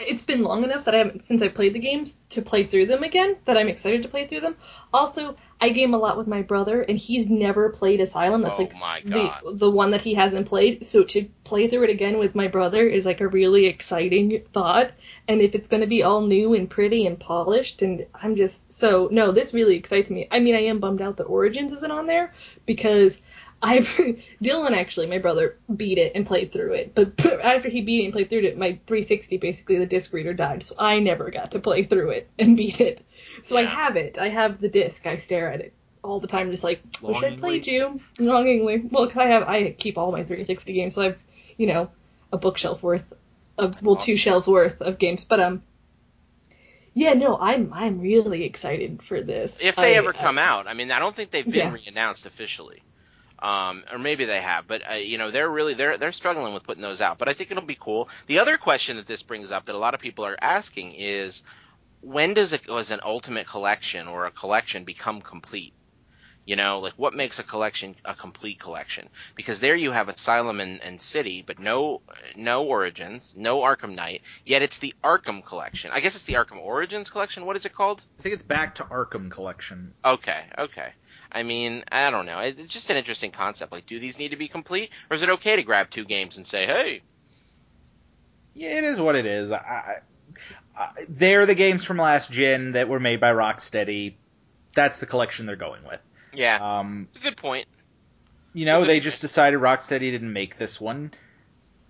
it's 0.00 0.22
been 0.22 0.42
long 0.42 0.64
enough 0.64 0.84
that 0.84 0.94
I 0.94 0.98
haven't 0.98 1.24
since 1.24 1.42
I 1.42 1.48
played 1.48 1.74
the 1.74 1.78
games 1.78 2.18
to 2.30 2.42
play 2.42 2.66
through 2.66 2.86
them 2.86 3.02
again. 3.02 3.36
That 3.44 3.56
I'm 3.56 3.68
excited 3.68 4.02
to 4.02 4.08
play 4.08 4.26
through 4.26 4.40
them. 4.40 4.56
Also, 4.92 5.36
I 5.60 5.70
game 5.70 5.92
a 5.94 5.98
lot 5.98 6.16
with 6.16 6.26
my 6.26 6.42
brother, 6.42 6.80
and 6.80 6.98
he's 6.98 7.28
never 7.28 7.70
played 7.70 8.00
Asylum. 8.00 8.42
That's 8.42 8.58
Oh 8.58 8.62
like 8.62 8.74
my 8.74 9.00
the 9.04 9.56
the 9.56 9.70
one 9.70 9.90
that 9.90 10.00
he 10.00 10.14
hasn't 10.14 10.48
played. 10.48 10.86
So 10.86 11.04
to 11.04 11.28
play 11.44 11.68
through 11.68 11.84
it 11.84 11.90
again 11.90 12.18
with 12.18 12.34
my 12.34 12.48
brother 12.48 12.86
is 12.86 13.04
like 13.04 13.20
a 13.20 13.28
really 13.28 13.66
exciting 13.66 14.42
thought. 14.52 14.92
And 15.28 15.40
if 15.40 15.54
it's 15.54 15.68
going 15.68 15.82
to 15.82 15.86
be 15.86 16.02
all 16.02 16.22
new 16.22 16.54
and 16.54 16.68
pretty 16.68 17.06
and 17.06 17.18
polished, 17.18 17.82
and 17.82 18.06
I'm 18.14 18.36
just 18.36 18.60
so 18.72 19.08
no, 19.12 19.32
this 19.32 19.52
really 19.54 19.76
excites 19.76 20.10
me. 20.10 20.28
I 20.30 20.40
mean, 20.40 20.54
I 20.54 20.64
am 20.64 20.80
bummed 20.80 21.02
out 21.02 21.18
that 21.18 21.24
Origins 21.24 21.72
isn't 21.72 21.90
on 21.90 22.06
there 22.06 22.32
because 22.64 23.20
I 23.62 23.78
Dylan 24.42 24.72
actually, 24.72 25.06
my 25.06 25.18
brother, 25.18 25.56
beat 25.74 25.98
it 25.98 26.12
and 26.14 26.26
played 26.26 26.50
through 26.52 26.72
it. 26.74 26.94
But 26.94 27.12
after 27.42 27.68
he 27.68 27.82
beat 27.82 28.00
it 28.02 28.04
and 28.04 28.12
played 28.12 28.30
through 28.30 28.40
it, 28.44 28.56
my 28.56 28.72
360 28.86 29.36
basically 29.36 29.78
the 29.78 29.86
disc 29.86 30.12
reader 30.12 30.32
died, 30.32 30.62
so 30.62 30.74
I 30.78 30.98
never 31.00 31.30
got 31.30 31.50
to 31.52 31.58
play 31.58 31.82
through 31.84 32.10
it 32.10 32.30
and 32.38 32.56
beat 32.56 32.80
it. 32.80 33.04
So 33.42 33.56
I 33.56 33.64
have 33.64 33.96
it. 33.96 34.18
I 34.18 34.28
have 34.28 34.60
the 34.60 34.68
disc. 34.68 35.06
I 35.06 35.16
stare 35.18 35.52
at 35.52 35.60
it 35.60 35.72
all 36.02 36.20
the 36.20 36.26
time, 36.26 36.50
just 36.50 36.64
like 36.64 36.80
wish 37.02 37.22
I 37.22 37.36
played 37.36 37.66
you 37.66 38.00
longingly. 38.18 38.82
Well, 38.90 39.06
cause 39.08 39.18
I 39.18 39.26
have 39.26 39.42
I 39.42 39.72
keep 39.72 39.98
all 39.98 40.10
my 40.10 40.22
360 40.24 40.72
games, 40.72 40.94
so 40.94 41.02
I 41.02 41.04
have 41.06 41.18
you 41.58 41.66
know 41.66 41.90
a 42.32 42.38
bookshelf 42.38 42.82
worth 42.82 43.04
of 43.58 43.82
well 43.82 43.96
two 43.96 44.16
shelves 44.16 44.46
worth 44.46 44.80
of 44.80 44.98
games. 44.98 45.24
But 45.24 45.40
um. 45.40 45.62
Yeah, 46.94 47.12
no, 47.14 47.36
I'm 47.38 47.72
I'm 47.72 48.00
really 48.00 48.44
excited 48.44 49.02
for 49.02 49.22
this. 49.22 49.62
if 49.62 49.76
they 49.76 49.94
I- 49.94 49.98
ever 49.98 50.10
I- 50.10 50.12
come 50.18 50.38
out. 50.38 50.66
I 50.66 50.74
mean, 50.74 50.90
I 50.90 50.98
don't 50.98 51.14
think 51.14 51.30
they've 51.30 51.44
been 51.44 51.54
Yeah. 51.54 51.72
re-announced 51.72 52.26
officially, 52.26 52.82
um, 53.42 53.84
or 53.90 53.98
maybe 53.98 54.24
they 54.24 54.40
have. 54.40 54.66
But 54.66 54.82
uh, 54.90 54.94
you 54.94 55.18
know, 55.18 55.30
they're 55.30 55.50
really 55.50 55.74
they're 55.74 55.98
they're 55.98 56.12
struggling 56.12 56.54
with 56.54 56.64
putting 56.64 56.82
those 56.82 57.00
out. 57.00 57.18
But 57.18 57.28
I 57.28 57.34
think 57.34 57.50
it'll 57.50 57.64
be 57.64 57.78
cool. 57.80 58.08
The 58.26 58.38
other 58.38 58.58
question 58.58 58.96
that 58.96 59.06
this 59.06 59.22
brings 59.22 59.50
up 59.50 59.66
that 59.66 59.74
a 59.74 59.78
lot 59.78 59.94
of 59.94 60.00
people 60.00 60.24
are 60.24 60.36
asking 60.40 60.94
is, 60.94 61.42
when 62.00 62.34
does 62.34 62.52
it 62.52 62.64
does 62.64 62.90
an 62.90 63.00
ultimate 63.02 63.48
collection 63.48 64.08
or 64.08 64.26
a 64.26 64.30
collection 64.30 64.84
become 64.84 65.20
complete? 65.20 65.72
You 66.46 66.56
know, 66.56 66.80
like 66.80 66.94
what 66.96 67.14
makes 67.14 67.38
a 67.38 67.44
collection 67.44 67.94
a 68.04 68.14
complete 68.14 68.58
collection? 68.58 69.08
Because 69.36 69.60
there 69.60 69.76
you 69.76 69.92
have 69.92 70.08
Asylum 70.08 70.58
and, 70.60 70.82
and 70.82 71.00
City, 71.00 71.44
but 71.46 71.58
no 71.58 72.00
no 72.34 72.64
Origins, 72.64 73.34
no 73.36 73.60
Arkham 73.60 73.94
Knight. 73.94 74.22
Yet 74.44 74.62
it's 74.62 74.78
the 74.78 74.94
Arkham 75.04 75.44
collection. 75.44 75.90
I 75.92 76.00
guess 76.00 76.16
it's 76.16 76.24
the 76.24 76.34
Arkham 76.34 76.58
Origins 76.58 77.10
collection. 77.10 77.46
What 77.46 77.56
is 77.56 77.66
it 77.66 77.74
called? 77.74 78.04
I 78.18 78.22
think 78.22 78.32
it's 78.32 78.42
back 78.42 78.74
to 78.76 78.84
Arkham 78.84 79.30
Collection. 79.30 79.94
Okay, 80.04 80.44
okay. 80.58 80.94
I 81.32 81.42
mean, 81.42 81.84
I 81.90 82.10
don't 82.10 82.26
know. 82.26 82.40
It's 82.40 82.72
just 82.72 82.90
an 82.90 82.96
interesting 82.96 83.30
concept. 83.30 83.72
Like, 83.72 83.86
do 83.86 83.98
these 84.00 84.18
need 84.18 84.30
to 84.30 84.36
be 84.36 84.48
complete, 84.48 84.90
or 85.10 85.14
is 85.14 85.22
it 85.22 85.28
okay 85.30 85.56
to 85.56 85.62
grab 85.62 85.90
two 85.90 86.04
games 86.04 86.36
and 86.36 86.46
say, 86.46 86.66
"Hey, 86.66 87.02
Yeah, 88.54 88.78
it 88.78 88.84
is 88.84 89.00
what 89.00 89.14
it 89.16 89.26
is. 89.26 89.50
I, 89.52 90.00
I, 90.76 90.86
they're 91.08 91.46
the 91.46 91.54
games 91.54 91.84
from 91.84 91.98
last 91.98 92.30
gen 92.32 92.72
that 92.72 92.88
were 92.88 93.00
made 93.00 93.20
by 93.20 93.32
Rocksteady. 93.32 94.14
That's 94.74 94.98
the 94.98 95.06
collection 95.06 95.46
they're 95.46 95.56
going 95.56 95.84
with. 95.84 96.04
yeah, 96.32 96.58
Um, 96.80 97.06
it's 97.08 97.18
a 97.18 97.20
good 97.20 97.36
point." 97.36 97.66
you 98.52 98.66
know, 98.66 98.84
they 98.84 98.98
the- 98.98 99.04
just 99.04 99.20
decided 99.20 99.60
Rocksteady 99.60 100.10
didn't 100.10 100.32
make 100.32 100.58
this 100.58 100.80
one. 100.80 101.12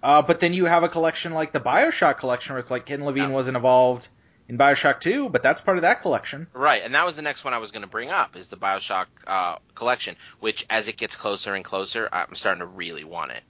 Uh, 0.03 0.23
but 0.23 0.41
then 0.41 0.53
you 0.55 0.65
have 0.67 0.83
a 0.83 0.89
collection 0.89 1.33
like 1.33 1.53
the 1.53 1.61
Bioshock 1.61 2.19
collection, 2.19 2.53
where 2.55 2.59
it's 2.59 2.71
like 2.71 2.87
Ken 2.87 3.05
Levine 3.05 3.25
Yeah. 3.25 3.35
wasn't 3.35 3.57
involved 3.57 4.09
in 4.51 4.59
Bioshock 4.59 5.01
2, 5.01 5.29
but 5.29 5.45
that's 5.45 5.61
part 5.61 5.79
of 5.79 5.83
that 5.83 6.03
collection. 6.03 6.49
Right, 6.53 6.83
and 6.85 6.93
that 6.97 7.07
was 7.07 7.15
the 7.15 7.23
next 7.23 7.45
one 7.45 7.55
I 7.55 7.59
was 7.59 7.71
going 7.71 7.83
to 7.83 7.89
bring 7.89 8.11
up 8.11 8.35
is 8.35 8.49
the 8.49 8.57
Bioshock 8.57 9.07
uh, 9.25 9.57
collection, 9.77 10.17
which 10.41 10.67
as 10.69 10.89
it 10.89 10.97
gets 10.97 11.15
closer 11.15 11.55
and 11.55 11.65
closer, 11.65 12.09
I'm 12.13 12.35
starting 12.35 12.59
to 12.59 12.67
really 12.67 13.05
want 13.05 13.31
it. 13.31 13.45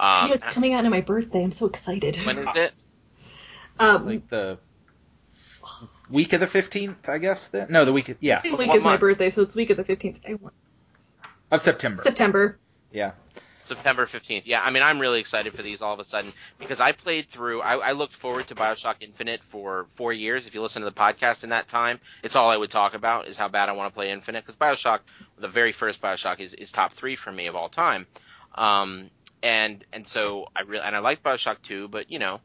Um, 0.00 0.28
yeah, 0.28 0.34
it's 0.34 0.44
coming 0.44 0.74
out 0.74 0.84
on 0.84 0.90
my 0.90 1.02
birthday. 1.02 1.44
I'm 1.44 1.52
so 1.52 1.66
excited. 1.66 2.16
when 2.26 2.38
is 2.38 2.48
it? 2.56 2.72
Um, 3.78 4.06
Like 4.06 4.28
the 4.28 4.58
week 6.10 6.32
of 6.32 6.40
the 6.40 6.48
15th, 6.48 7.08
I 7.08 7.18
guess. 7.18 7.48
Then? 7.48 7.68
No, 7.70 7.84
the 7.84 7.92
week, 7.92 8.08
Of, 8.08 8.16
yeah, 8.18 8.40
the 8.40 8.56
week 8.56 8.66
What 8.68 8.78
as 8.78 8.82
my 8.82 8.96
birthday, 8.96 9.30
so 9.30 9.42
it's 9.42 9.54
week 9.54 9.70
of 9.70 9.76
the 9.76 9.84
15th. 9.84 10.18
I 10.28 10.34
want- 10.34 10.54
of 11.52 11.62
September. 11.62 12.02
September. 12.02 12.58
Yeah. 12.90 13.12
September 13.64 14.06
15th. 14.06 14.42
Yeah, 14.46 14.60
I 14.62 14.70
mean, 14.70 14.82
I'm 14.82 15.00
really 15.00 15.20
excited 15.20 15.54
for 15.54 15.62
these 15.62 15.82
all 15.82 15.94
of 15.94 16.00
a 16.00 16.04
sudden 16.04 16.32
because 16.58 16.80
I 16.80 16.92
played 16.92 17.28
through, 17.30 17.62
I, 17.62 17.76
I 17.76 17.92
looked 17.92 18.14
forward 18.14 18.46
to 18.48 18.54
Bioshock 18.54 18.96
Infinite 19.00 19.40
for 19.48 19.86
four 19.96 20.12
years. 20.12 20.46
If 20.46 20.54
you 20.54 20.62
listen 20.62 20.82
to 20.82 20.86
the 20.86 20.94
podcast 20.94 21.44
in 21.44 21.50
that 21.50 21.68
time, 21.68 21.98
it's 22.22 22.36
all 22.36 22.50
I 22.50 22.56
would 22.56 22.70
talk 22.70 22.94
about 22.94 23.26
is 23.26 23.36
how 23.36 23.48
bad 23.48 23.68
I 23.68 23.72
want 23.72 23.92
to 23.92 23.94
play 23.94 24.10
Infinite 24.10 24.44
because 24.44 24.56
Bioshock, 24.56 25.00
the 25.38 25.48
very 25.48 25.72
first 25.72 26.00
Bioshock, 26.00 26.40
is, 26.40 26.54
is 26.54 26.70
top 26.70 26.92
three 26.92 27.16
for 27.16 27.32
me 27.32 27.46
of 27.46 27.56
all 27.56 27.68
time. 27.68 28.06
Um, 28.54 29.10
and, 29.42 29.84
and 29.92 30.06
so 30.06 30.48
I 30.54 30.62
really, 30.62 30.84
and 30.84 30.94
I 30.94 31.00
like 31.00 31.22
Bioshock 31.22 31.62
2, 31.62 31.88
but 31.88 32.10
you 32.10 32.18
know, 32.18 32.40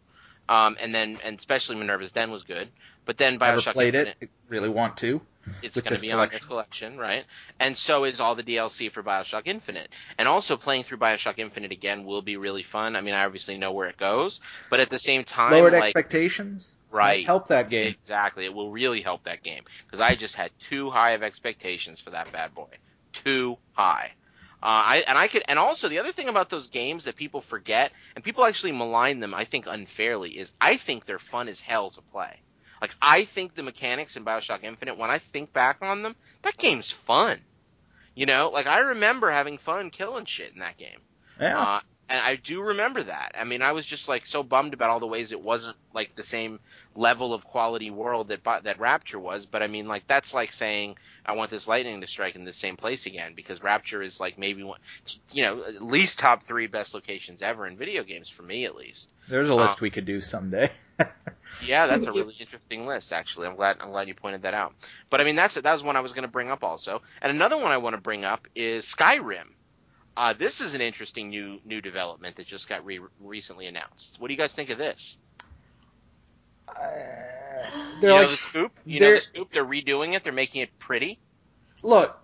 um, 0.47 0.77
and 0.79 0.93
then, 0.93 1.17
and 1.23 1.37
especially 1.37 1.75
Minerva's 1.75 2.11
Den 2.11 2.31
was 2.31 2.43
good. 2.43 2.69
But 3.05 3.17
then 3.17 3.37
Never 3.37 3.59
Bioshock 3.59 3.73
played 3.73 3.95
Infinite, 3.95 4.17
it. 4.21 4.29
Really 4.47 4.69
want 4.69 4.97
to. 4.97 5.21
It's 5.61 5.79
going 5.79 5.95
to 5.95 6.01
be 6.01 6.11
on 6.11 6.29
this 6.29 6.43
collection, 6.43 6.97
right? 6.97 7.25
And 7.59 7.77
so 7.77 8.03
is 8.03 8.19
all 8.19 8.35
the 8.35 8.43
DLC 8.43 8.91
for 8.91 9.03
Bioshock 9.03 9.43
Infinite. 9.45 9.89
And 10.17 10.27
also 10.27 10.57
playing 10.57 10.83
through 10.83 10.97
Bioshock 10.99 11.39
Infinite 11.39 11.71
again 11.71 12.05
will 12.05 12.21
be 12.21 12.37
really 12.37 12.63
fun. 12.63 12.95
I 12.95 13.01
mean, 13.01 13.13
I 13.13 13.25
obviously 13.25 13.57
know 13.57 13.71
where 13.71 13.87
it 13.89 13.97
goes, 13.97 14.39
but 14.69 14.79
at 14.79 14.89
the 14.89 14.99
same 14.99 15.23
time, 15.23 15.51
Lowered 15.51 15.73
like, 15.73 15.83
expectations. 15.83 16.73
right, 16.91 17.25
help 17.25 17.47
that 17.47 17.69
game. 17.69 17.95
exactly, 18.01 18.45
it 18.45 18.53
will 18.53 18.71
really 18.71 19.01
help 19.01 19.23
that 19.23 19.43
game 19.43 19.63
because 19.85 19.99
I 19.99 20.15
just 20.15 20.35
had 20.35 20.51
too 20.59 20.89
high 20.89 21.11
of 21.11 21.23
expectations 21.23 21.99
for 21.99 22.11
that 22.11 22.31
bad 22.31 22.53
boy, 22.53 22.69
too 23.13 23.57
high. 23.73 24.13
Uh, 24.61 24.65
I 24.65 25.03
and 25.07 25.17
I 25.17 25.29
could, 25.29 25.43
and 25.47 25.57
also 25.57 25.87
the 25.87 25.99
other 25.99 26.11
thing 26.11 26.27
about 26.27 26.49
those 26.49 26.67
games 26.67 27.05
that 27.05 27.15
people 27.15 27.39
forget, 27.39 27.93
and 28.15 28.23
people 28.23 28.43
actually 28.43 28.73
malign 28.73 29.21
them, 29.21 29.33
I 29.33 29.45
think 29.45 29.65
unfairly, 29.67 30.31
is 30.31 30.51
I 30.59 30.75
think 30.75 31.05
they're 31.05 31.17
fun 31.17 31.47
as 31.47 31.61
hell 31.61 31.91
to 31.91 32.01
play. 32.01 32.41
Like 32.81 32.95
I 33.01 33.25
think 33.25 33.55
the 33.55 33.63
mechanics 33.63 34.15
in 34.15 34.25
Bioshock 34.25 34.63
Infinite, 34.63 34.97
when 34.97 35.09
I 35.09 35.19
think 35.19 35.53
back 35.53 35.77
on 35.81 36.03
them, 36.03 36.15
that 36.43 36.57
game's 36.57 36.91
fun. 36.91 37.39
You 38.15 38.25
know, 38.25 38.49
like 38.49 38.67
I 38.67 38.79
remember 38.79 39.31
having 39.31 39.57
fun 39.57 39.89
killing 39.89 40.25
shit 40.25 40.53
in 40.53 40.59
that 40.59 40.77
game. 40.77 40.99
Yeah. 41.39 41.59
Uh, 41.59 41.79
and 42.09 42.19
I 42.19 42.37
do 42.37 42.61
remember 42.61 43.03
that. 43.03 43.35
I 43.39 43.43
mean, 43.43 43.61
I 43.61 43.71
was 43.73 43.85
just 43.85 44.07
like 44.07 44.25
so 44.25 44.41
bummed 44.41 44.73
about 44.73 44.89
all 44.89 44.99
the 44.99 45.07
ways 45.07 45.31
it 45.31 45.41
wasn't 45.41 45.77
like 45.93 46.15
the 46.15 46.23
same 46.23 46.59
level 46.95 47.33
of 47.33 47.43
quality 47.43 47.91
world 47.91 48.29
that 48.29 48.43
that 48.43 48.79
Rapture 48.79 49.19
was. 49.19 49.45
But 49.45 49.61
I 49.61 49.67
mean, 49.67 49.87
like 49.87 50.07
that's 50.07 50.33
like 50.33 50.51
saying 50.51 50.95
I 51.29 51.33
want 51.33 51.51
this 51.51 51.67
lightning 51.67 52.01
to 52.01 52.07
strike 52.07 52.35
in 52.35 52.43
the 52.43 52.53
same 52.53 52.75
place 52.75 53.05
again 53.05 53.33
because 53.35 53.61
Rapture 53.61 54.01
is 54.01 54.19
like 54.19 54.37
maybe 54.37 54.63
one, 54.63 54.79
you 55.31 55.43
know, 55.43 55.63
at 55.63 55.81
least 55.81 56.19
top 56.19 56.43
three 56.43 56.67
best 56.67 56.93
locations 56.93 57.41
ever 57.41 57.67
in 57.67 57.77
video 57.77 58.03
games 58.03 58.29
for 58.29 58.41
me 58.41 58.65
at 58.65 58.75
least. 58.75 59.07
There's 59.27 59.49
a 59.49 59.53
uh, 59.53 59.57
list 59.57 59.81
we 59.81 59.89
could 59.89 60.05
do 60.05 60.21
someday. 60.21 60.69
Yeah, 61.65 61.87
that's 61.87 62.05
a 62.05 62.11
really 62.11 62.35
interesting 62.39 62.85
list. 62.85 63.11
Actually, 63.11 63.47
I'm 63.47 63.55
glad 63.55 63.77
I'm 63.81 63.89
glad 63.89 64.07
you 64.07 64.13
pointed 64.13 64.43
that 64.43 64.53
out. 64.53 64.73
But 65.09 65.19
I 65.19 65.23
mean, 65.23 65.35
that's 65.35 65.55
that 65.55 65.73
was 65.73 65.83
one 65.83 65.95
I 65.95 66.01
was 66.01 66.13
going 66.13 66.21
to 66.21 66.29
bring 66.29 66.51
up 66.51 66.63
also, 66.63 67.01
and 67.21 67.31
another 67.31 67.57
one 67.57 67.71
I 67.71 67.77
want 67.77 67.95
to 67.95 68.01
bring 68.01 68.23
up 68.23 68.47
is 68.55 68.85
Skyrim. 68.85 69.47
Uh, 70.15 70.33
this 70.33 70.61
is 70.61 70.73
an 70.73 70.81
interesting 70.81 71.29
new 71.29 71.59
new 71.65 71.81
development 71.81 72.35
that 72.35 72.45
just 72.45 72.69
got 72.69 72.85
re- 72.85 72.99
recently 73.19 73.65
announced. 73.65 74.15
What 74.19 74.27
do 74.27 74.33
you 74.33 74.37
guys 74.37 74.53
think 74.53 74.69
of 74.69 74.77
this? 74.77 75.17
They're 78.01 78.09
you 78.11 78.15
know 78.15 78.21
like, 78.21 78.29
the 78.31 78.37
scoop. 78.37 78.79
You 78.85 78.99
know 78.99 79.05
they're- 79.07 79.15
the 79.15 79.21
scoop. 79.21 79.51
They're 79.51 79.65
redoing 79.65 80.13
it. 80.15 80.23
They're 80.23 80.33
making 80.33 80.61
it 80.61 80.77
pretty. 80.79 81.19
look, 81.83 82.17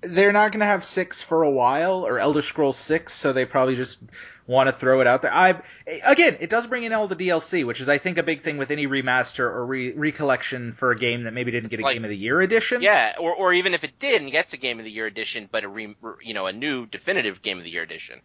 they're 0.00 0.32
not 0.32 0.50
going 0.52 0.60
to 0.60 0.66
have 0.66 0.84
six 0.84 1.22
for 1.22 1.42
a 1.44 1.50
while, 1.50 2.06
or 2.06 2.18
Elder 2.18 2.42
Scrolls 2.42 2.76
six, 2.76 3.12
so 3.14 3.32
they 3.32 3.46
probably 3.46 3.74
just 3.74 4.00
want 4.46 4.68
to 4.68 4.72
throw 4.74 5.00
it 5.00 5.06
out 5.06 5.22
there. 5.22 5.32
I 5.32 5.62
again, 6.04 6.36
it 6.40 6.50
does 6.50 6.66
bring 6.66 6.82
in 6.84 6.92
all 6.92 7.08
the 7.08 7.16
DLC, 7.16 7.64
which 7.64 7.80
is 7.80 7.88
I 7.88 7.96
think 7.96 8.18
a 8.18 8.22
big 8.22 8.42
thing 8.42 8.58
with 8.58 8.70
any 8.70 8.86
remaster 8.86 9.40
or 9.40 9.64
re- 9.64 9.92
recollection 9.92 10.72
for 10.74 10.90
a 10.90 10.98
game 10.98 11.22
that 11.22 11.32
maybe 11.32 11.50
didn't 11.50 11.72
It's 11.72 11.76
get 11.76 11.80
a 11.80 11.84
like- 11.84 11.94
Game 11.94 12.04
of 12.04 12.10
the 12.10 12.16
Year 12.18 12.42
edition. 12.42 12.82
Yeah, 12.82 13.14
or 13.18 13.34
or 13.34 13.54
even 13.54 13.72
if 13.72 13.82
it 13.84 13.98
did 13.98 14.20
and 14.20 14.30
gets 14.30 14.52
a 14.52 14.58
Game 14.58 14.78
of 14.78 14.84
the 14.84 14.90
Year 14.90 15.06
edition, 15.06 15.48
but 15.50 15.64
a 15.64 15.68
re, 15.68 15.96
you 16.22 16.34
know 16.34 16.44
a 16.46 16.52
new 16.52 16.84
definitive 16.84 17.40
Game 17.40 17.56
of 17.56 17.64
the 17.64 17.70
Year 17.70 17.82
edition. 17.82 18.20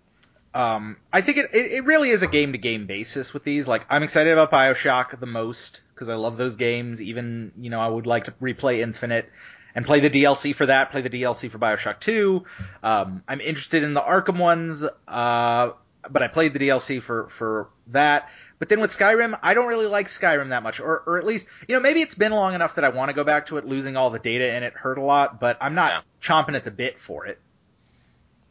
Um, 0.53 0.97
I 1.13 1.21
think 1.21 1.37
it, 1.37 1.53
it, 1.53 1.71
it 1.73 1.85
really 1.85 2.09
is 2.09 2.23
a 2.23 2.27
game 2.27 2.53
to 2.53 2.57
game 2.57 2.87
basis 2.87 3.33
with 3.33 3.43
these. 3.43 3.67
Like, 3.67 3.85
I'm 3.89 4.01
excited 4.03 4.33
about 4.33 4.51
Bioshock 4.51 5.19
the 5.19 5.27
most 5.27 5.81
because 5.93 6.09
I 6.09 6.15
love 6.15 6.37
those 6.37 6.55
games. 6.55 7.01
Even, 7.01 7.51
you 7.59 7.69
know, 7.69 7.79
I 7.79 7.87
would 7.87 8.07
like 8.07 8.25
to 8.25 8.31
replay 8.41 8.79
Infinite 8.79 9.29
and 9.75 9.85
play 9.85 9.99
the 9.99 10.09
DLC 10.09 10.55
for 10.55 10.65
that, 10.65 10.89
play 10.91 11.01
the 11.01 11.09
DLC 11.09 11.51
for 11.51 11.59
Bioshock 11.59 11.99
2. 11.99 12.43
Um, 12.81 13.23
I'm 13.27 13.41
interested 13.41 13.83
in 13.83 13.93
the 13.93 14.01
Arkham 14.01 14.39
ones, 14.39 14.83
uh, 15.07 15.71
but 16.09 16.23
I 16.23 16.27
played 16.27 16.53
the 16.53 16.59
DLC 16.59 17.01
for, 17.01 17.29
for 17.29 17.69
that. 17.87 18.29
But 18.57 18.69
then 18.69 18.81
with 18.81 18.91
Skyrim, 18.91 19.37
I 19.43 19.53
don't 19.53 19.67
really 19.67 19.85
like 19.85 20.07
Skyrim 20.07 20.49
that 20.49 20.63
much, 20.63 20.79
or, 20.79 21.03
or 21.05 21.17
at 21.19 21.25
least, 21.25 21.47
you 21.67 21.75
know, 21.75 21.79
maybe 21.81 22.01
it's 22.01 22.15
been 22.15 22.31
long 22.31 22.55
enough 22.55 22.75
that 22.75 22.83
I 22.83 22.89
want 22.89 23.09
to 23.09 23.15
go 23.15 23.23
back 23.23 23.45
to 23.47 23.57
it. 23.57 23.65
Losing 23.65 23.95
all 23.95 24.09
the 24.09 24.19
data 24.19 24.51
and 24.51 24.65
it 24.65 24.73
hurt 24.73 24.97
a 24.97 25.03
lot, 25.03 25.39
but 25.39 25.57
I'm 25.61 25.75
not 25.75 25.91
Yeah. 25.91 26.01
chomping 26.21 26.55
at 26.55 26.65
the 26.65 26.71
bit 26.71 26.99
for 26.99 27.27
it. 27.27 27.39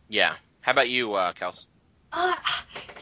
Yeah. 0.09 0.36
How 0.60 0.73
about 0.73 0.89
you, 0.89 1.15
uh, 1.15 1.33
Kels? 1.33 1.67
Uh, 2.12 2.34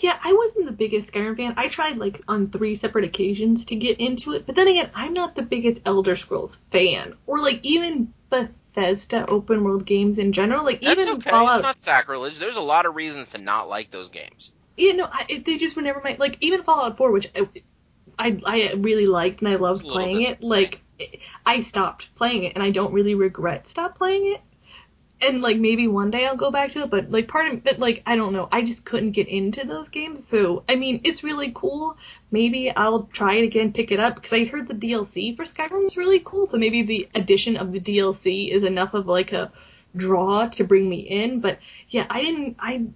yeah, 0.01 0.19
I 0.23 0.33
wasn't 0.33 0.67
the 0.67 0.73
biggest 0.73 1.13
Skyrim 1.13 1.37
fan. 1.37 1.55
I 1.57 1.69
tried 1.69 1.99
like 1.99 2.21
on 2.29 2.51
three 2.51 2.75
separate 2.75 3.05
occasions 3.05 3.67
to 3.67 3.77
get 3.77 3.99
into 4.01 4.33
it, 4.33 4.47
but 4.47 4.55
then 4.55 4.69
again, 4.69 4.91
I'm 4.95 5.13
not 5.13 5.35
the 5.35 5.43
biggest 5.43 5.83
Elder 5.87 6.17
Scrolls 6.17 6.63
fan, 6.71 7.15
or 7.27 7.39
like 7.41 7.61
even 7.63 8.13
Bethesda 8.31 9.27
open 9.27 9.65
world 9.65 9.87
games 9.87 10.19
in 10.19 10.33
general. 10.33 10.65
Like 10.65 10.81
That's 10.81 11.01
even 11.01 11.15
okay. 11.17 11.31
Fallout 11.31 11.59
It's 11.59 11.63
not 11.63 11.79
sacrilege. 11.79 12.39
There's 12.39 12.57
a 12.57 12.61
lot 12.63 12.87
of 12.87 12.95
reasons 12.95 13.29
to 13.31 13.39
not 13.39 13.69
like 13.69 13.91
those 13.91 14.09
games. 14.09 14.51
you 14.77 14.95
know, 14.95 15.09
I, 15.11 15.27
if 15.29 15.45
they 15.45 15.57
just 15.57 15.77
were 15.77 15.83
never 15.83 16.01
my 16.03 16.17
like 16.19 16.37
even 16.41 16.63
Fallout 16.63 16.97
4, 16.97 17.11
which 17.13 17.31
I, 17.35 17.49
I 18.19 18.41
I 18.45 18.73
really 18.77 19.07
liked 19.07 19.41
and 19.41 19.49
I 19.49 19.57
loved 19.57 19.83
It's 19.83 19.91
a 19.91 19.93
little 19.93 20.03
playing 20.03 20.23
it. 20.23 20.43
Like 20.43 20.83
I 21.45 21.61
stopped 21.61 22.15
playing 22.15 22.45
it 22.45 22.55
and 22.55 22.63
I 22.63 22.71
don't 22.71 22.93
really 22.93 23.15
regret 23.15 23.67
stop 23.67 23.97
playing 23.97 24.33
it. 24.35 24.41
And 25.21 25.41
like 25.41 25.57
maybe 25.57 25.89
one 25.89 26.11
day 26.11 26.27
I'll 26.27 26.37
go 26.37 26.51
back 26.51 26.73
to 26.73 26.83
it, 26.83 26.91
but 26.91 27.11
like 27.11 27.27
part 27.27 27.53
of 27.53 27.65
but 27.65 27.79
like 27.79 28.03
I 28.05 28.17
don't 28.17 28.33
know, 28.35 28.49
I 28.53 28.63
just 28.63 28.85
couldn't 28.85 29.13
get 29.13 29.29
into 29.29 29.67
those 29.67 29.89
games. 29.89 30.27
So 30.27 30.63
I 30.69 30.77
mean, 30.77 31.01
it's 31.05 31.25
really 31.25 31.53
cool. 31.55 31.97
Maybe 32.31 32.71
I'll 32.71 33.05
try 33.05 33.37
it 33.37 33.45
again, 33.45 33.73
pick 33.73 33.91
it 33.91 34.01
up 34.01 34.17
because 34.17 34.33
I 34.35 34.45
heard 34.45 34.69
the 34.69 34.75
DLC 34.75 35.35
for 35.35 35.45
Skyrim 35.45 35.87
is 35.87 35.97
really 35.97 36.21
cool. 36.21 36.47
So 36.47 36.59
maybe 36.59 36.83
the 36.83 37.09
addition 37.15 37.57
of 37.57 37.73
the 37.73 37.81
DLC 37.81 38.53
is 38.53 38.63
enough 38.63 38.93
of 38.93 39.07
like 39.07 39.33
a 39.33 39.53
draw 39.97 40.49
to 40.49 40.65
bring 40.65 40.89
me 40.89 40.99
in. 40.99 41.41
But 41.41 41.61
yeah, 41.89 42.07
I 42.11 42.21
didn't. 42.21 42.57
I 42.59 42.87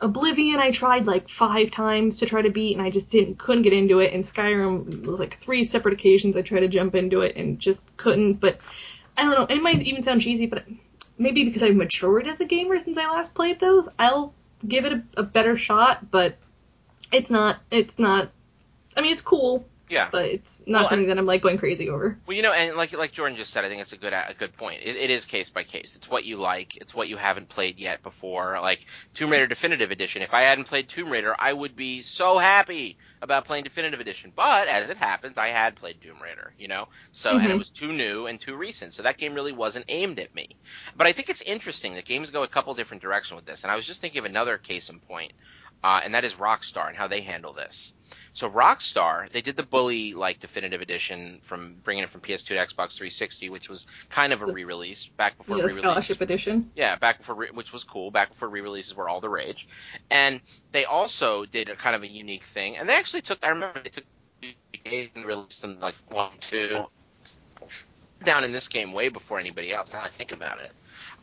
Oblivion 0.00 0.58
I 0.58 0.70
tried 0.70 1.06
like 1.06 1.28
five 1.28 1.70
times 1.70 2.18
to 2.18 2.26
try 2.26 2.40
to 2.42 2.50
beat 2.50 2.76
and 2.76 2.86
I 2.86 2.90
just 2.90 3.10
didn't 3.10 3.36
couldn't 3.38 3.62
get 3.62 3.74
into 3.74 3.98
it 3.98 4.14
and 4.14 4.24
Skyrim 4.24 5.04
was 5.04 5.20
like 5.20 5.38
three 5.38 5.64
separate 5.64 5.94
occasions 5.94 6.34
I 6.34 6.42
tried 6.42 6.60
to 6.60 6.68
jump 6.68 6.94
into 6.94 7.20
it 7.20 7.36
and 7.36 7.58
just 7.58 7.94
couldn't 7.98 8.34
but 8.34 8.60
I 9.16 9.22
don't 9.22 9.32
know 9.32 9.54
it 9.54 9.62
might 9.62 9.82
even 9.82 10.02
sound 10.02 10.22
cheesy 10.22 10.46
but 10.46 10.64
maybe 11.18 11.44
because 11.44 11.62
I've 11.62 11.76
matured 11.76 12.26
as 12.26 12.40
a 12.40 12.44
gamer 12.44 12.78
since 12.80 12.96
I 12.96 13.06
last 13.10 13.34
played 13.34 13.60
those 13.60 13.88
I'll 13.98 14.34
give 14.66 14.84
it 14.84 14.92
a, 14.92 15.02
a 15.18 15.22
better 15.22 15.56
shot 15.56 16.10
but 16.10 16.36
it's 17.12 17.30
not 17.30 17.58
it's 17.70 17.98
not 17.98 18.30
I 18.96 19.00
mean 19.02 19.12
it's 19.12 19.22
cool 19.22 19.66
Yeah. 19.88 20.08
but 20.10 20.24
it's 20.26 20.62
not 20.66 20.82
Well, 20.82 20.88
something 20.90 21.08
that 21.08 21.18
I'm 21.18 21.26
like 21.26 21.42
going 21.42 21.58
crazy 21.58 21.88
over 21.88 22.18
Well, 22.26 22.36
you 22.36 22.42
know, 22.42 22.52
and 22.52 22.76
like 22.76 22.92
like 22.92 23.12
Jordan 23.12 23.36
just 23.36 23.52
said, 23.52 23.64
I 23.64 23.68
think 23.68 23.82
it's 23.82 23.92
a 23.92 23.96
good 23.96 24.12
a 24.12 24.34
good 24.36 24.52
point. 24.54 24.80
It, 24.82 24.96
it 24.96 25.10
is 25.10 25.24
case 25.24 25.48
by 25.48 25.62
case. 25.62 25.94
It's 25.96 26.08
what 26.10 26.24
you 26.24 26.36
like. 26.38 26.76
It's 26.76 26.94
what 26.94 27.08
you 27.08 27.16
haven't 27.16 27.48
played 27.48 27.78
yet 27.78 28.02
before. 28.02 28.58
Like 28.60 28.84
Tomb 29.14 29.30
Raider 29.30 29.46
Definitive 29.46 29.90
Edition. 29.90 30.22
If 30.22 30.34
I 30.34 30.42
hadn't 30.42 30.64
played 30.64 30.88
Tomb 30.88 31.10
Raider, 31.10 31.36
I 31.38 31.52
would 31.52 31.76
be 31.76 32.02
so 32.02 32.38
happy 32.38 32.96
about 33.22 33.44
playing 33.44 33.64
Definitive 33.64 34.00
Edition. 34.00 34.32
But 34.34 34.68
as 34.68 34.88
it 34.90 34.96
happens, 34.98 35.38
I 35.38 35.48
had 35.48 35.76
played 35.76 36.00
Tomb 36.00 36.20
Raider. 36.22 36.52
You 36.58 36.68
know, 36.68 36.86
so 37.12 37.38
and 37.38 37.50
it 37.50 37.54
Mhm. 37.54 37.58
was 37.58 37.70
too 37.70 37.92
new 37.92 38.26
and 38.26 38.40
too 38.40 38.56
recent. 38.56 38.94
So 38.94 39.02
that 39.02 39.18
game 39.18 39.34
really 39.34 39.52
wasn't 39.52 39.86
aimed 39.88 40.18
at 40.18 40.34
me. 40.34 40.48
But 40.96 41.06
I 41.06 41.12
think 41.12 41.28
it's 41.28 41.42
interesting 41.42 41.94
that 41.94 42.04
games 42.04 42.30
go 42.30 42.42
a 42.42 42.48
couple 42.48 42.74
different 42.74 43.02
directions 43.02 43.36
with 43.36 43.46
this. 43.46 43.62
And 43.62 43.70
I 43.70 43.76
was 43.76 43.86
just 43.86 44.00
thinking 44.00 44.18
of 44.20 44.24
another 44.24 44.58
case 44.58 44.88
in 44.88 45.00
point, 45.00 45.32
uh, 45.86 46.00
and 46.02 46.14
that 46.14 46.24
is 46.24 46.34
Rockstar 46.34 46.88
and 46.88 46.96
how 46.96 47.06
they 47.06 47.20
handle 47.20 47.52
this. 47.52 47.92
So 48.32 48.50
Rockstar, 48.50 49.30
they 49.30 49.40
did 49.40 49.54
the 49.54 49.62
Bully 49.62 50.14
like 50.14 50.40
definitive 50.40 50.80
edition 50.80 51.38
from 51.44 51.76
bringing 51.84 52.02
it 52.02 52.10
from 52.10 52.22
PS2 52.22 52.46
to 52.46 52.54
Xbox 52.54 52.96
360, 52.96 53.50
which 53.50 53.68
was 53.68 53.86
kind 54.10 54.32
of 54.32 54.42
a 54.42 54.46
re-release 54.46 55.06
back 55.16 55.38
before 55.38 55.58
yeah, 55.58 55.62
the 55.62 55.68
re-release. 55.68 55.84
scholarship 55.84 56.20
edition 56.20 56.72
Yeah, 56.74 56.96
back 56.96 57.18
before 57.18 57.36
re- 57.36 57.50
which 57.54 57.72
was 57.72 57.84
cool. 57.84 58.10
Back 58.10 58.30
before 58.30 58.48
re-releases 58.48 58.96
were 58.96 59.08
all 59.08 59.20
the 59.20 59.28
rage, 59.28 59.68
and 60.10 60.40
they 60.72 60.84
also 60.84 61.44
did 61.44 61.68
a 61.68 61.76
kind 61.76 61.94
of 61.94 62.02
a 62.02 62.08
unique 62.08 62.46
thing. 62.46 62.76
And 62.76 62.88
they 62.88 62.94
actually 62.94 63.22
took. 63.22 63.38
I 63.44 63.50
remember 63.50 63.80
they 63.80 63.90
took 63.90 64.04
and 64.84 65.24
released 65.24 65.62
them 65.62 65.78
like 65.78 65.94
one, 66.10 66.32
two, 66.40 66.84
down 68.24 68.42
in 68.42 68.50
this 68.50 68.66
game 68.66 68.92
way 68.92 69.08
before 69.08 69.38
anybody 69.38 69.72
else. 69.72 69.92
Now 69.92 70.02
I 70.02 70.10
think 70.10 70.32
about 70.32 70.60
it. 70.60 70.72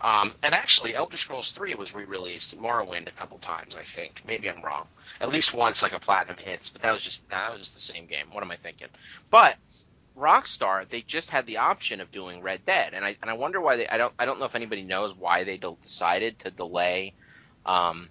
Um, 0.04 0.34
and 0.44 0.54
actually, 0.54 0.96
Elder 0.96 1.16
Scrolls 1.16 1.52
3 1.52 1.76
was 1.76 1.96
re-released, 1.96 2.60
Morrowind, 2.60 3.08
a 3.08 3.12
couple 3.12 3.38
times. 3.38 3.76
I 3.76 3.84
think. 3.84 4.22
Maybe 4.28 4.50
I'm 4.50 4.62
wrong. 4.62 4.88
At 5.22 5.30
least 5.30 5.54
once, 5.54 5.82
like 5.82 5.94
a 5.94 6.00
platinum 6.00 6.38
hits, 6.38 6.70
but 6.70 6.82
that 6.82 6.92
was 6.92 7.02
just 7.02 7.22
that 7.30 7.52
was 7.52 7.62
just 7.62 7.74
the 7.74 7.80
same 7.80 8.06
game. 8.06 8.28
What 8.32 8.44
am 8.44 8.52
I 8.52 8.58
thinking? 8.58 8.90
But 9.32 9.56
Rockstar, 10.18 10.88
they 10.90 11.02
just 11.02 11.30
had 11.30 11.46
the 11.46 11.58
option 11.58 12.02
of 12.02 12.12
doing 12.12 12.42
Red 12.42 12.66
Dead, 12.66 12.94
and 12.94 13.06
I 13.06 13.16
and 13.22 13.32
I 13.32 13.34
wonder 13.34 13.62
why 13.62 13.78
they. 13.78 13.88
I 13.88 13.98
don't 13.98 14.14
I 14.20 14.26
don't 14.26 14.40
know 14.40 14.46
if 14.46 14.56
anybody 14.56 14.84
knows 14.84 15.14
why 15.18 15.46
they 15.46 15.58
decided 15.58 16.38
to 16.40 16.52
delay, 16.52 17.14
um, 17.66 18.10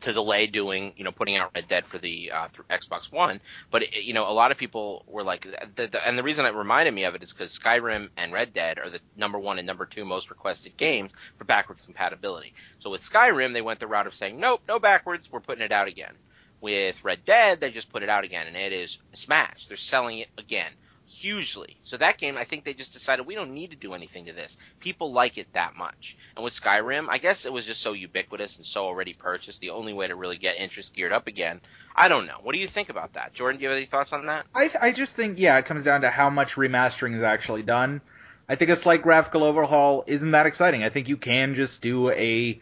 to 0.00 0.12
delay 0.12 0.46
doing 0.46 0.92
you 0.96 1.04
know 1.04 1.12
putting 1.12 1.36
out 1.36 1.50
Red 1.54 1.68
Dead 1.68 1.86
for 1.86 1.98
the 1.98 2.30
uh, 2.32 2.48
Xbox 2.70 3.12
One. 3.12 3.40
But 3.70 3.84
it, 3.84 4.04
you 4.04 4.14
know 4.14 4.28
a 4.28 4.32
lot 4.32 4.52
of 4.52 4.58
people 4.58 5.04
were 5.06 5.22
like, 5.22 5.46
the, 5.74 5.88
the, 5.88 6.06
and 6.06 6.18
the 6.18 6.22
reason 6.22 6.46
it 6.46 6.54
reminded 6.54 6.94
me 6.94 7.04
of 7.04 7.14
it 7.14 7.22
is 7.22 7.32
because 7.32 7.58
Skyrim 7.58 8.08
and 8.16 8.32
Red 8.32 8.52
Dead 8.52 8.78
are 8.78 8.90
the 8.90 9.00
number 9.16 9.38
one 9.38 9.58
and 9.58 9.66
number 9.66 9.86
two 9.86 10.04
most 10.04 10.30
requested 10.30 10.76
games 10.76 11.12
for 11.36 11.44
backwards 11.44 11.84
compatibility. 11.84 12.54
So 12.78 12.90
with 12.90 13.02
Skyrim, 13.02 13.52
they 13.52 13.62
went 13.62 13.80
the 13.80 13.86
route 13.86 14.06
of 14.06 14.14
saying, 14.14 14.38
nope, 14.38 14.62
no 14.68 14.78
backwards, 14.78 15.30
we're 15.30 15.40
putting 15.40 15.64
it 15.64 15.72
out 15.72 15.88
again. 15.88 16.14
With 16.60 17.04
Red 17.04 17.24
Dead, 17.24 17.60
they 17.60 17.70
just 17.70 17.90
put 17.90 18.02
it 18.02 18.08
out 18.08 18.24
again, 18.24 18.48
and 18.48 18.56
it 18.56 18.72
is 18.72 18.98
smashed. 19.12 19.68
They're 19.68 19.76
selling 19.76 20.18
it 20.18 20.28
again 20.36 20.72
hugely. 21.18 21.76
So 21.82 21.96
that 21.96 22.18
game, 22.18 22.38
I 22.38 22.44
think 22.44 22.64
they 22.64 22.74
just 22.74 22.92
decided 22.92 23.26
we 23.26 23.34
don't 23.34 23.52
need 23.52 23.70
to 23.70 23.76
do 23.76 23.94
anything 23.94 24.26
to 24.26 24.32
this. 24.32 24.56
People 24.80 25.12
like 25.12 25.38
it 25.38 25.52
that 25.54 25.76
much. 25.76 26.16
And 26.36 26.44
with 26.44 26.54
Skyrim, 26.54 27.08
I 27.10 27.18
guess 27.18 27.44
it 27.44 27.52
was 27.52 27.66
just 27.66 27.82
so 27.82 27.92
ubiquitous 27.92 28.56
and 28.56 28.64
so 28.64 28.84
already 28.84 29.14
purchased. 29.14 29.60
The 29.60 29.70
only 29.70 29.92
way 29.92 30.06
to 30.06 30.14
really 30.14 30.38
get 30.38 30.56
interest 30.56 30.94
geared 30.94 31.12
up 31.12 31.26
again. 31.26 31.60
I 31.94 32.08
don't 32.08 32.26
know. 32.26 32.38
What 32.42 32.54
do 32.54 32.60
you 32.60 32.68
think 32.68 32.88
about 32.88 33.14
that, 33.14 33.34
Jordan? 33.34 33.58
Do 33.58 33.64
you 33.64 33.68
have 33.68 33.76
any 33.76 33.86
thoughts 33.86 34.12
on 34.12 34.26
that? 34.26 34.46
I, 34.54 34.70
I 34.80 34.92
just 34.92 35.16
think, 35.16 35.38
yeah, 35.38 35.58
it 35.58 35.66
comes 35.66 35.82
down 35.82 36.02
to 36.02 36.10
how 36.10 36.30
much 36.30 36.54
remastering 36.54 37.14
is 37.14 37.22
actually 37.22 37.62
done. 37.62 38.00
I 38.48 38.54
think 38.54 38.70
a 38.70 38.76
slight 38.76 39.02
graphical 39.02 39.44
overhaul 39.44 40.04
isn't 40.06 40.30
that 40.30 40.46
exciting. 40.46 40.82
I 40.82 40.88
think 40.88 41.08
you 41.08 41.16
can 41.16 41.54
just 41.54 41.82
do 41.82 42.10
a 42.10 42.60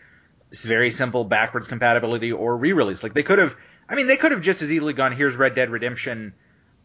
very 0.53 0.91
simple 0.91 1.25
backwards 1.25 1.69
compatibility 1.69 2.33
or 2.33 2.57
re-release. 2.57 3.03
Like 3.03 3.15
they 3.15 3.23
could 3.23 3.39
have, 3.39 3.55
I 3.89 3.95
mean, 3.95 4.07
they 4.07 4.17
could 4.17 4.33
have 4.33 4.41
just 4.41 4.63
as 4.63 4.73
easily 4.73 4.95
gone, 4.95 5.13
here's 5.13 5.37
Red 5.37 5.55
Dead 5.55 5.71
Redemption 5.71 6.35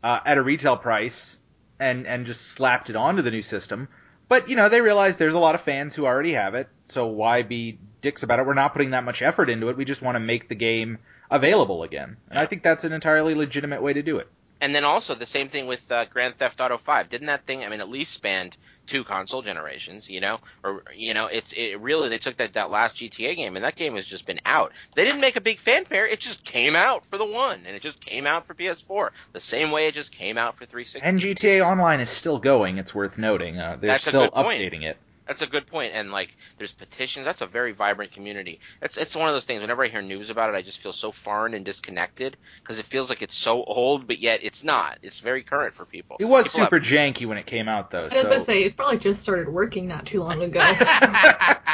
uh, 0.03 0.19
at 0.25 0.37
a 0.37 0.41
retail 0.41 0.77
price 0.77 1.39
and 1.81 2.07
and 2.07 2.25
just 2.25 2.51
slapped 2.51 2.89
it 2.89 2.95
onto 2.95 3.21
the 3.21 3.31
new 3.31 3.41
system. 3.41 3.89
But 4.29 4.47
you 4.47 4.55
know, 4.55 4.69
they 4.69 4.79
realized 4.79 5.19
there's 5.19 5.33
a 5.33 5.39
lot 5.39 5.55
of 5.55 5.61
fans 5.61 5.93
who 5.93 6.05
already 6.05 6.33
have 6.33 6.55
it, 6.55 6.69
so 6.85 7.07
why 7.07 7.41
be 7.41 7.79
dicks 7.99 8.23
about 8.23 8.39
it? 8.39 8.45
We're 8.45 8.53
not 8.53 8.73
putting 8.73 8.91
that 8.91 9.03
much 9.03 9.21
effort 9.21 9.49
into 9.49 9.69
it. 9.69 9.75
We 9.75 9.83
just 9.83 10.01
want 10.01 10.15
to 10.15 10.19
make 10.19 10.47
the 10.47 10.55
game 10.55 10.99
available 11.29 11.83
again. 11.83 12.17
And 12.29 12.39
I 12.39 12.45
think 12.45 12.63
that's 12.63 12.83
an 12.83 12.93
entirely 12.93 13.35
legitimate 13.35 13.81
way 13.81 13.93
to 13.93 14.01
do 14.01 14.17
it. 14.17 14.29
And 14.61 14.75
then 14.75 14.85
also 14.85 15.15
the 15.15 15.25
same 15.25 15.49
thing 15.49 15.65
with 15.65 15.91
uh, 15.91 16.05
Grand 16.05 16.37
Theft 16.37 16.61
Auto 16.61 16.77
5. 16.77 17.09
Didn't 17.09 17.27
that 17.27 17.47
thing? 17.47 17.63
I 17.63 17.69
mean, 17.69 17.81
at 17.81 17.89
least 17.89 18.13
spanned 18.13 18.55
two 18.85 19.03
console 19.03 19.41
generations. 19.41 20.07
You 20.07 20.21
know, 20.21 20.39
or 20.63 20.83
you 20.95 21.15
know, 21.15 21.25
it's 21.25 21.51
it 21.53 21.81
really 21.81 22.09
they 22.09 22.19
took 22.19 22.37
that 22.37 22.53
that 22.53 22.69
last 22.69 22.95
GTA 22.95 23.35
game 23.35 23.55
and 23.55 23.65
that 23.65 23.75
game 23.75 23.95
has 23.95 24.05
just 24.05 24.27
been 24.27 24.39
out. 24.45 24.71
They 24.95 25.03
didn't 25.03 25.19
make 25.19 25.35
a 25.35 25.41
big 25.41 25.59
fanfare. 25.59 26.05
It 26.05 26.19
just 26.19 26.43
came 26.45 26.75
out 26.75 27.03
for 27.09 27.17
the 27.17 27.25
one, 27.25 27.63
and 27.65 27.75
it 27.75 27.81
just 27.81 28.05
came 28.05 28.27
out 28.27 28.45
for 28.45 28.53
PS4 28.53 29.09
the 29.33 29.39
same 29.39 29.71
way 29.71 29.87
it 29.87 29.95
just 29.95 30.11
came 30.11 30.37
out 30.37 30.57
for 30.57 30.67
360. 30.67 31.07
And 31.07 31.19
GTA 31.19 31.65
Online 31.65 31.99
is 31.99 32.11
still 32.11 32.37
going. 32.37 32.77
It's 32.77 32.93
worth 32.93 33.17
noting. 33.17 33.57
Uh, 33.57 33.77
they're 33.81 33.93
That's 33.93 34.05
still 34.05 34.29
updating 34.29 34.83
it. 34.83 34.97
That's 35.31 35.43
a 35.43 35.47
good 35.47 35.65
point. 35.65 35.93
And 35.95 36.11
like, 36.11 36.35
there's 36.57 36.73
petitions. 36.73 37.23
That's 37.23 37.39
a 37.39 37.47
very 37.47 37.71
vibrant 37.71 38.11
community. 38.11 38.59
It's 38.81 38.97
it's 38.97 39.15
one 39.15 39.29
of 39.29 39.33
those 39.33 39.45
things. 39.45 39.61
Whenever 39.61 39.85
I 39.85 39.87
hear 39.87 40.01
news 40.01 40.29
about 40.29 40.53
it, 40.53 40.57
I 40.57 40.61
just 40.61 40.81
feel 40.81 40.91
so 40.91 41.13
foreign 41.13 41.53
and 41.53 41.63
disconnected 41.63 42.35
because 42.61 42.79
it 42.79 42.85
feels 42.85 43.07
like 43.07 43.21
it's 43.21 43.33
so 43.37 43.63
old, 43.63 44.07
but 44.07 44.19
yet 44.19 44.41
it's 44.43 44.61
not. 44.61 44.97
It's 45.01 45.21
very 45.21 45.41
current 45.41 45.73
for 45.73 45.85
people. 45.85 46.17
It 46.19 46.25
was 46.25 46.47
People 46.47 46.65
super 46.65 46.81
janky 46.81 47.25
when 47.25 47.37
it 47.37 47.45
came 47.45 47.69
out, 47.69 47.91
though. 47.91 47.99
I 47.99 48.03
was 48.03 48.13
So 48.13 48.23
gonna 48.23 48.39
say 48.41 48.63
it 48.63 48.75
probably 48.75 48.99
just 48.99 49.21
started 49.21 49.47
working 49.47 49.87
not 49.87 50.05
too 50.05 50.19
long 50.19 50.43
ago. 50.43 50.59
I 50.59 51.71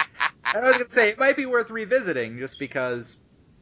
was 0.53 0.74
gonna 0.74 0.90
say 0.92 1.10
it 1.10 1.18
might 1.18 1.36
be 1.36 1.48
worth 1.48 1.72
revisiting 1.72 2.38
just 2.38 2.60
because 2.60 3.18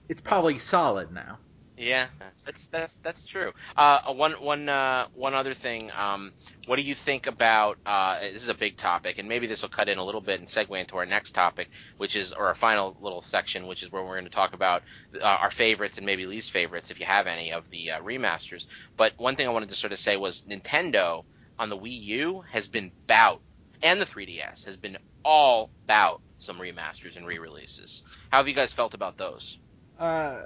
it's 0.09 0.19
probably 0.19 0.59
solid 0.59 1.13
now. 1.13 1.39
Yeah, 1.77 2.07
that's 2.45 2.67
that's 2.67 2.97
that's 3.03 3.25
true. 3.25 3.51
Uh, 3.75 4.13
one 4.13 4.33
one 4.33 4.69
uh, 4.69 5.07
one 5.13 5.33
other 5.33 5.53
thing. 5.53 5.91
Um, 5.91 6.31
what 6.67 6.77
do 6.77 6.83
you 6.83 6.95
think 6.95 7.27
about? 7.27 7.77
Uh, 7.85 8.21
this 8.21 8.43
is 8.43 8.47
a 8.47 8.53
big 8.53 8.77
topic, 8.77 9.17
and 9.17 9.27
maybe 9.27 9.45
this 9.45 9.61
will 9.61 9.69
cut 9.69 9.89
in 9.89 9.97
a 9.97 10.03
little 10.03 10.21
bit 10.21 10.39
and 10.39 10.47
segue 10.47 10.79
into 10.79 10.95
our 10.95 11.05
next 11.05 11.33
topic, 11.33 11.69
which 11.97 12.15
is 12.15 12.31
or 12.31 12.47
our 12.47 12.55
final 12.55 12.95
little 13.01 13.21
section, 13.21 13.67
which 13.67 13.83
is 13.83 13.91
where 13.91 14.03
we're 14.03 14.13
going 14.13 14.23
to 14.23 14.29
talk 14.29 14.53
about 14.53 14.83
uh, 15.15 15.25
our 15.25 15.51
favorites 15.51 15.97
and 15.97 16.05
maybe 16.05 16.25
least 16.25 16.51
favorites, 16.51 16.91
if 16.91 16.99
you 16.99 17.05
have 17.05 17.27
any 17.27 17.51
of 17.51 17.69
the 17.71 17.91
uh, 17.91 18.01
remasters. 18.01 18.67
But 18.95 19.11
one 19.17 19.35
thing 19.35 19.45
I 19.45 19.51
wanted 19.51 19.69
to 19.69 19.75
sort 19.75 19.91
of 19.91 19.99
say 19.99 20.15
was 20.15 20.43
Nintendo 20.49 21.25
on 21.59 21.69
the 21.69 21.77
Wii 21.77 22.01
U 22.03 22.43
has 22.51 22.69
been 22.69 22.91
bout, 23.05 23.41
and 23.81 23.99
the 23.99 24.05
3DS 24.05 24.63
has 24.65 24.77
been 24.77 24.97
all 25.25 25.69
bout 25.87 26.21
some 26.39 26.57
remasters 26.57 27.17
and 27.17 27.27
re-releases. 27.27 28.01
How 28.31 28.37
have 28.37 28.47
you 28.47 28.55
guys 28.55 28.71
felt 28.71 28.93
about 28.93 29.17
those? 29.17 29.57
Uh, 29.99 30.41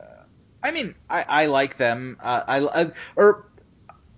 I 0.64 0.72
mean, 0.72 0.96
I, 1.10 1.26
I 1.28 1.46
like 1.46 1.78
them. 1.78 2.18
Uh, 2.22 2.44
I, 2.48 2.82
I 2.82 2.92
or 3.16 3.46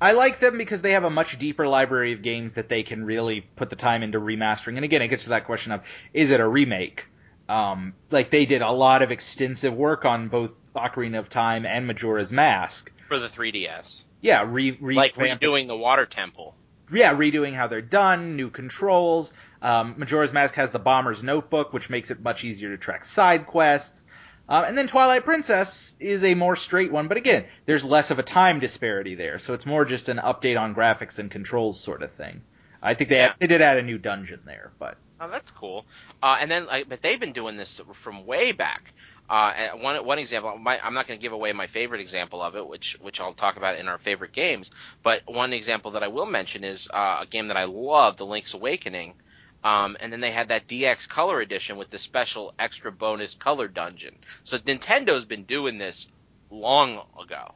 I 0.01 0.13
like 0.13 0.39
them 0.39 0.57
because 0.57 0.81
they 0.81 0.93
have 0.93 1.03
a 1.03 1.09
much 1.09 1.37
deeper 1.37 1.67
library 1.67 2.13
of 2.13 2.23
games 2.23 2.53
that 2.53 2.69
they 2.69 2.81
can 2.81 3.05
really 3.05 3.41
put 3.41 3.69
the 3.69 3.75
time 3.75 4.01
into 4.01 4.19
remastering. 4.19 4.75
And 4.75 4.83
again, 4.83 5.01
it 5.01 5.09
gets 5.09 5.25
to 5.25 5.29
that 5.29 5.45
question 5.45 5.71
of 5.71 5.81
is 6.13 6.31
it 6.31 6.39
a 6.39 6.47
remake? 6.47 7.07
Um, 7.47 7.93
like 8.09 8.31
they 8.31 8.45
did 8.45 8.61
a 8.61 8.71
lot 8.71 9.01
of 9.01 9.11
extensive 9.11 9.75
work 9.75 10.05
on 10.05 10.29
both 10.29 10.57
Ocarina 10.75 11.19
of 11.19 11.29
Time 11.29 11.65
and 11.65 11.85
Majora's 11.85 12.31
Mask 12.31 12.91
for 13.07 13.19
the 13.19 13.27
3DS. 13.27 14.03
Yeah, 14.21 14.45
re, 14.47 14.77
re 14.79 14.95
like 14.95 15.15
redoing 15.15 15.67
the 15.67 15.77
Water 15.77 16.05
Temple. 16.05 16.55
Yeah, 16.91 17.13
redoing 17.13 17.53
how 17.53 17.67
they're 17.67 17.81
done, 17.81 18.35
new 18.35 18.49
controls. 18.49 19.33
Um, 19.61 19.95
Majora's 19.97 20.33
Mask 20.33 20.55
has 20.55 20.71
the 20.71 20.79
Bomber's 20.79 21.23
Notebook, 21.23 21.73
which 21.73 21.89
makes 21.89 22.09
it 22.09 22.21
much 22.21 22.43
easier 22.43 22.69
to 22.69 22.77
track 22.77 23.05
side 23.05 23.47
quests. 23.47 24.05
Uh, 24.51 24.65
and 24.67 24.77
then 24.77 24.85
Twilight 24.87 25.23
Princess 25.23 25.95
is 25.99 26.25
a 26.25 26.35
more 26.35 26.57
straight 26.57 26.91
one, 26.91 27.07
but 27.07 27.17
again, 27.17 27.45
there's 27.65 27.85
less 27.85 28.11
of 28.11 28.19
a 28.19 28.23
time 28.23 28.59
disparity 28.59 29.15
there, 29.15 29.39
so 29.39 29.53
it's 29.53 29.65
more 29.65 29.85
just 29.85 30.09
an 30.09 30.17
update 30.17 30.59
on 30.59 30.75
graphics 30.75 31.19
and 31.19 31.31
controls 31.31 31.79
sort 31.79 32.03
of 32.03 32.11
thing. 32.13 32.43
I 32.81 32.93
think 32.93 33.09
they 33.09 33.17
Yeah. 33.17 33.33
they 33.39 33.47
did 33.47 33.61
add 33.61 33.77
a 33.77 33.81
new 33.81 33.97
dungeon 33.97 34.41
there, 34.45 34.73
but 34.77 34.97
Oh, 35.21 35.29
that's 35.29 35.51
cool. 35.51 35.85
Uh, 36.21 36.37
and 36.41 36.51
then, 36.51 36.65
like, 36.65 36.89
but 36.89 37.01
they've 37.01 37.19
been 37.19 37.31
doing 37.31 37.55
this 37.55 37.79
from 37.93 38.25
way 38.25 38.51
back. 38.51 38.93
Uh, 39.29 39.69
one 39.77 40.03
one 40.05 40.19
example, 40.19 40.57
my, 40.57 40.79
I'm 40.83 40.93
not 40.95 41.07
going 41.07 41.17
to 41.19 41.21
give 41.21 41.31
away 41.31 41.53
my 41.53 41.67
favorite 41.67 42.01
example 42.01 42.41
of 42.41 42.55
it, 42.57 42.67
which 42.67 42.97
which 42.99 43.21
I'll 43.21 43.33
talk 43.33 43.55
about 43.55 43.77
in 43.77 43.87
our 43.87 43.99
favorite 43.99 44.33
games. 44.33 44.71
But 45.03 45.21
one 45.27 45.53
example 45.53 45.91
that 45.91 46.03
I 46.03 46.09
will 46.09 46.25
mention 46.25 46.65
is 46.65 46.89
uh, 46.93 47.19
a 47.21 47.25
game 47.27 47.47
that 47.47 47.57
I 47.57 47.65
love, 47.65 48.17
The 48.17 48.25
Link's 48.25 48.53
Awakening. 48.53 49.15
Um, 49.63 49.95
and 49.99 50.11
then 50.11 50.21
they 50.21 50.31
had 50.31 50.47
that 50.47 50.67
DX 50.67 51.07
Color 51.07 51.39
Edition 51.41 51.77
with 51.77 51.89
the 51.91 51.99
special 51.99 52.53
extra 52.57 52.91
bonus 52.91 53.35
color 53.35 53.67
dungeon. 53.67 54.15
So 54.43 54.57
Nintendo's 54.57 55.25
been 55.25 55.43
doing 55.43 55.77
this 55.77 56.07
long 56.49 56.99
ago. 57.21 57.53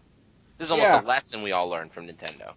This 0.57 0.67
is 0.67 0.71
almost 0.71 0.87
Yeah. 0.89 1.01
a 1.01 1.03
lesson 1.03 1.41
we 1.41 1.51
all 1.51 1.67
learned 1.67 1.93
from 1.93 2.07
Nintendo. 2.07 2.53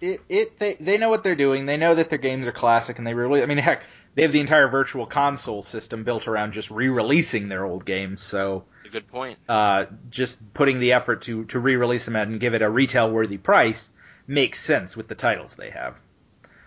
it 0.00 0.20
it 0.28 0.58
they 0.58 0.74
they 0.74 0.98
know 0.98 1.08
what 1.10 1.22
they're 1.22 1.36
doing. 1.36 1.66
They 1.66 1.76
know 1.76 1.94
that 1.94 2.10
their 2.10 2.18
games 2.18 2.46
are 2.48 2.52
classic, 2.52 2.98
and 2.98 3.06
they 3.06 3.14
really 3.14 3.42
I 3.42 3.46
mean 3.46 3.58
heck 3.58 3.84
they 4.14 4.22
have 4.22 4.32
the 4.32 4.40
entire 4.40 4.68
virtual 4.68 5.06
console 5.06 5.62
system 5.62 6.04
built 6.04 6.28
around 6.28 6.52
just 6.52 6.70
re-releasing 6.70 7.48
their 7.48 7.64
old 7.64 7.84
games. 7.84 8.20
So 8.22 8.64
It's 8.84 8.88
a 8.88 8.92
good 8.92 9.08
point. 9.08 9.38
uh, 9.48 9.86
just 10.10 10.38
putting 10.54 10.80
the 10.80 10.92
effort 10.92 11.22
to 11.22 11.44
to 11.46 11.58
re-release 11.60 12.04
them 12.04 12.16
and 12.16 12.40
give 12.40 12.54
it 12.54 12.62
a 12.62 12.68
retail 12.70 13.10
worthy 13.10 13.38
price 13.38 13.90
makes 14.26 14.60
sense 14.60 14.96
with 14.96 15.08
the 15.08 15.14
titles 15.14 15.54
they 15.54 15.70
have. 15.70 15.96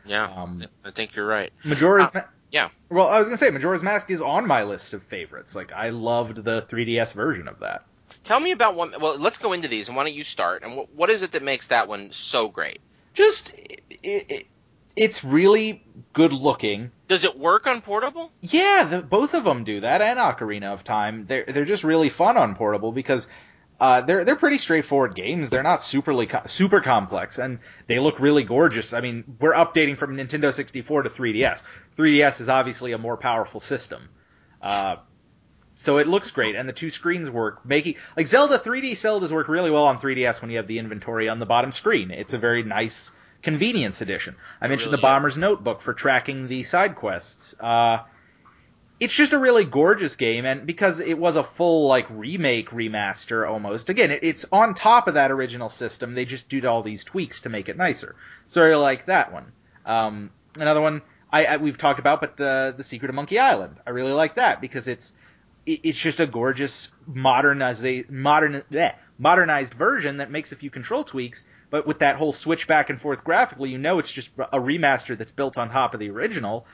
Yeah, 0.05 0.25
Um, 0.25 0.63
I 0.83 0.91
think 0.91 1.15
you're 1.15 1.25
right. 1.27 1.51
Majora's 1.63 2.07
Uh, 2.09 2.11
Ma- 2.15 2.21
yeah. 2.51 2.69
Well, 2.89 3.07
I 3.07 3.19
was 3.19 3.27
gonna 3.27 3.37
say 3.37 3.49
Majora's 3.49 3.83
Mask 3.83 4.09
is 4.11 4.21
on 4.21 4.47
my 4.47 4.63
list 4.63 4.93
of 4.93 5.03
favorites. 5.03 5.55
Like 5.55 5.73
I 5.73 5.89
loved 5.89 6.43
the 6.43 6.61
3DS 6.63 7.13
version 7.13 7.47
of 7.47 7.59
that. 7.59 7.83
Tell 8.23 8.39
me 8.39 8.51
about 8.51 8.75
one. 8.75 8.93
Well, 8.99 9.17
let's 9.17 9.37
go 9.37 9.53
into 9.53 9.67
these, 9.67 9.87
and 9.87 9.95
why 9.97 10.03
don't 10.03 10.13
you 10.13 10.23
start? 10.23 10.63
And 10.63 10.75
what, 10.75 10.93
what 10.95 11.09
is 11.09 11.21
it 11.21 11.31
that 11.33 11.43
makes 11.43 11.67
that 11.67 11.87
one 11.87 12.11
so 12.11 12.47
great? 12.47 12.79
Just 13.13 13.51
it, 13.53 13.81
it, 14.03 14.47
it's 14.95 15.23
really 15.23 15.83
good 16.13 16.33
looking. 16.33 16.91
Does 17.07 17.23
it 17.23 17.37
work 17.37 17.67
on 17.67 17.81
portable? 17.81 18.31
Yeah, 18.41 18.87
the, 18.89 19.01
both 19.01 19.33
of 19.35 19.43
them 19.43 19.63
do 19.63 19.81
that, 19.81 20.01
and 20.01 20.17
Ocarina 20.17 20.73
of 20.73 20.83
Time. 20.83 21.25
They're 21.27 21.45
they're 21.47 21.65
just 21.65 21.83
really 21.83 22.09
fun 22.09 22.37
on 22.37 22.55
portable 22.55 22.91
because 22.91 23.27
uh, 23.79 24.01
they're 24.01 24.23
they're 24.23 24.35
pretty 24.35 24.57
straightforward 24.57 25.15
games. 25.15 25.49
They're 25.49 25.63
not 25.63 25.81
superly 25.81 26.29
co- 26.29 26.47
super 26.47 26.79
complex, 26.79 27.37
and 27.37 27.59
they 27.87 27.99
look 27.99 28.19
really 28.19 28.43
gorgeous. 28.43 28.93
I 28.93 29.01
mean, 29.01 29.35
we're 29.39 29.53
updating 29.53 29.97
from 29.97 30.15
Nintendo 30.15 30.53
64 30.53 31.03
to 31.03 31.09
3DS. 31.09 31.61
3DS 31.97 32.41
is 32.41 32.49
obviously 32.49 32.93
a 32.93 32.97
more 32.97 33.17
powerful 33.17 33.59
system. 33.59 34.09
Uh, 34.61 34.97
so 35.73 35.97
it 35.97 36.07
looks 36.07 36.31
great, 36.31 36.55
and 36.55 36.69
the 36.69 36.73
two 36.73 36.89
screens 36.89 37.29
work, 37.29 37.65
making 37.65 37.95
like 38.15 38.27
Zelda 38.27 38.57
3D 38.57 38.91
Zeldas 38.93 39.31
work 39.31 39.49
really 39.49 39.71
well 39.71 39.85
on 39.85 39.99
3DS 39.99 40.41
when 40.41 40.49
you 40.49 40.57
have 40.57 40.67
the 40.67 40.79
inventory 40.79 41.27
on 41.27 41.39
the 41.39 41.45
bottom 41.45 41.73
screen. 41.73 42.11
It's 42.11 42.31
a 42.31 42.37
very 42.37 42.63
nice 42.63 43.11
convenience 43.41 43.99
addition. 43.99 44.37
I 44.61 44.69
mentioned 44.69 44.91
really 44.93 45.01
the 45.01 45.01
Bomber's 45.01 45.37
Notebook 45.37 45.81
for 45.81 45.93
tracking 45.93 46.47
the 46.47 46.63
side 46.63 46.95
quests. 46.95 47.55
Uh, 47.59 47.99
it's 49.05 49.13
just 49.13 49.33
a 49.33 49.37
really 49.37 49.65
gorgeous 49.65 50.15
game, 50.15 50.45
and 50.45 50.65
because 50.65 50.99
it 50.99 51.19
was 51.19 51.35
a 51.35 51.43
full 51.43 51.87
like 51.87 52.07
remake 52.09 52.71
remaster 52.71 53.47
almost, 53.47 53.91
again, 53.91 54.09
it, 54.09 54.23
it's 54.23 54.45
on 54.51 54.73
top 54.73 55.07
of 55.07 55.13
that 55.13 55.29
original 55.29 55.69
system. 55.69 56.15
They 56.15 56.25
just 56.25 56.49
did 56.49 56.65
all 56.65 56.81
these 56.81 57.03
tweaks 57.03 57.41
to 57.41 57.49
make 57.49 57.69
it 57.69 57.77
nicer. 57.77 58.15
So 58.47 58.63
I 58.63 58.73
like 58.75 59.05
that 59.05 59.31
one. 59.31 59.51
Um, 59.85 60.31
another 60.57 60.81
one 60.81 61.03
I, 61.31 61.45
I 61.45 61.57
we've 61.57 61.77
talked 61.77 61.99
about, 61.99 62.19
but 62.19 62.35
the 62.35 62.73
the 62.75 62.83
Secret 62.83 63.09
of 63.09 63.15
Monkey 63.15 63.37
Island. 63.37 63.77
I 63.85 63.91
really 63.91 64.11
like 64.11 64.35
that 64.35 64.59
because 64.59 64.87
it's 64.87 65.13
it- 65.67 65.81
it's 65.83 65.99
just 65.99 66.19
a 66.19 66.25
gorgeous 66.25 66.91
modernized 67.05 68.09
modern 68.09 68.63
bleh, 68.71 68.95
modernized 69.19 69.75
version 69.75 70.17
that 70.17 70.31
makes 70.31 70.51
a 70.51 70.55
few 70.55 70.71
control 70.71 71.03
tweaks, 71.03 71.45
but 71.69 71.85
with 71.85 71.99
that 71.99 72.15
whole 72.15 72.33
switch 72.33 72.67
back 72.67 72.89
and 72.89 72.99
forth 72.99 73.23
graphically, 73.23 73.69
you 73.69 73.77
know 73.77 73.99
it's 73.99 74.11
just 74.11 74.31
a 74.51 74.59
remaster 74.59 75.15
that's 75.15 75.31
built 75.31 75.59
on 75.59 75.69
top 75.69 75.93
of 75.93 75.99
the 75.99 76.09
original 76.09 76.65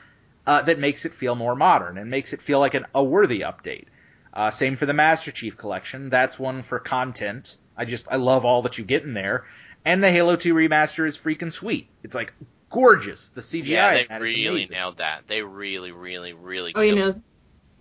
uh, 0.46 0.62
that 0.62 0.78
makes 0.78 1.04
it 1.04 1.14
feel 1.14 1.34
more 1.34 1.54
modern 1.54 1.98
and 1.98 2.10
makes 2.10 2.32
it 2.32 2.42
feel 2.42 2.58
like 2.58 2.74
an, 2.74 2.86
a 2.94 3.02
worthy 3.02 3.40
update. 3.40 3.86
Uh, 4.32 4.50
same 4.50 4.76
for 4.76 4.86
the 4.86 4.94
Master 4.94 5.30
Chief 5.30 5.56
Collection. 5.56 6.08
That's 6.08 6.38
one 6.38 6.62
for 6.62 6.78
content. 6.78 7.56
I 7.76 7.84
just 7.84 8.06
I 8.10 8.16
love 8.16 8.44
all 8.44 8.62
that 8.62 8.78
you 8.78 8.84
get 8.84 9.02
in 9.02 9.14
there, 9.14 9.46
and 9.84 10.02
the 10.02 10.10
Halo 10.10 10.36
2 10.36 10.54
remaster 10.54 11.06
is 11.06 11.16
freaking 11.16 11.52
sweet. 11.52 11.88
It's 12.02 12.14
like 12.14 12.32
gorgeous. 12.70 13.28
The 13.28 13.40
CGI 13.40 13.66
yeah, 13.66 13.94
they 13.94 14.04
that 14.04 14.22
is 14.22 14.34
really 14.34 14.48
amazing. 14.48 14.74
nailed 14.74 14.98
that. 14.98 15.22
They 15.26 15.42
really, 15.42 15.92
really, 15.92 16.32
really. 16.32 16.72
Oh, 16.74 16.80
you 16.80 16.94
know, 16.94 17.22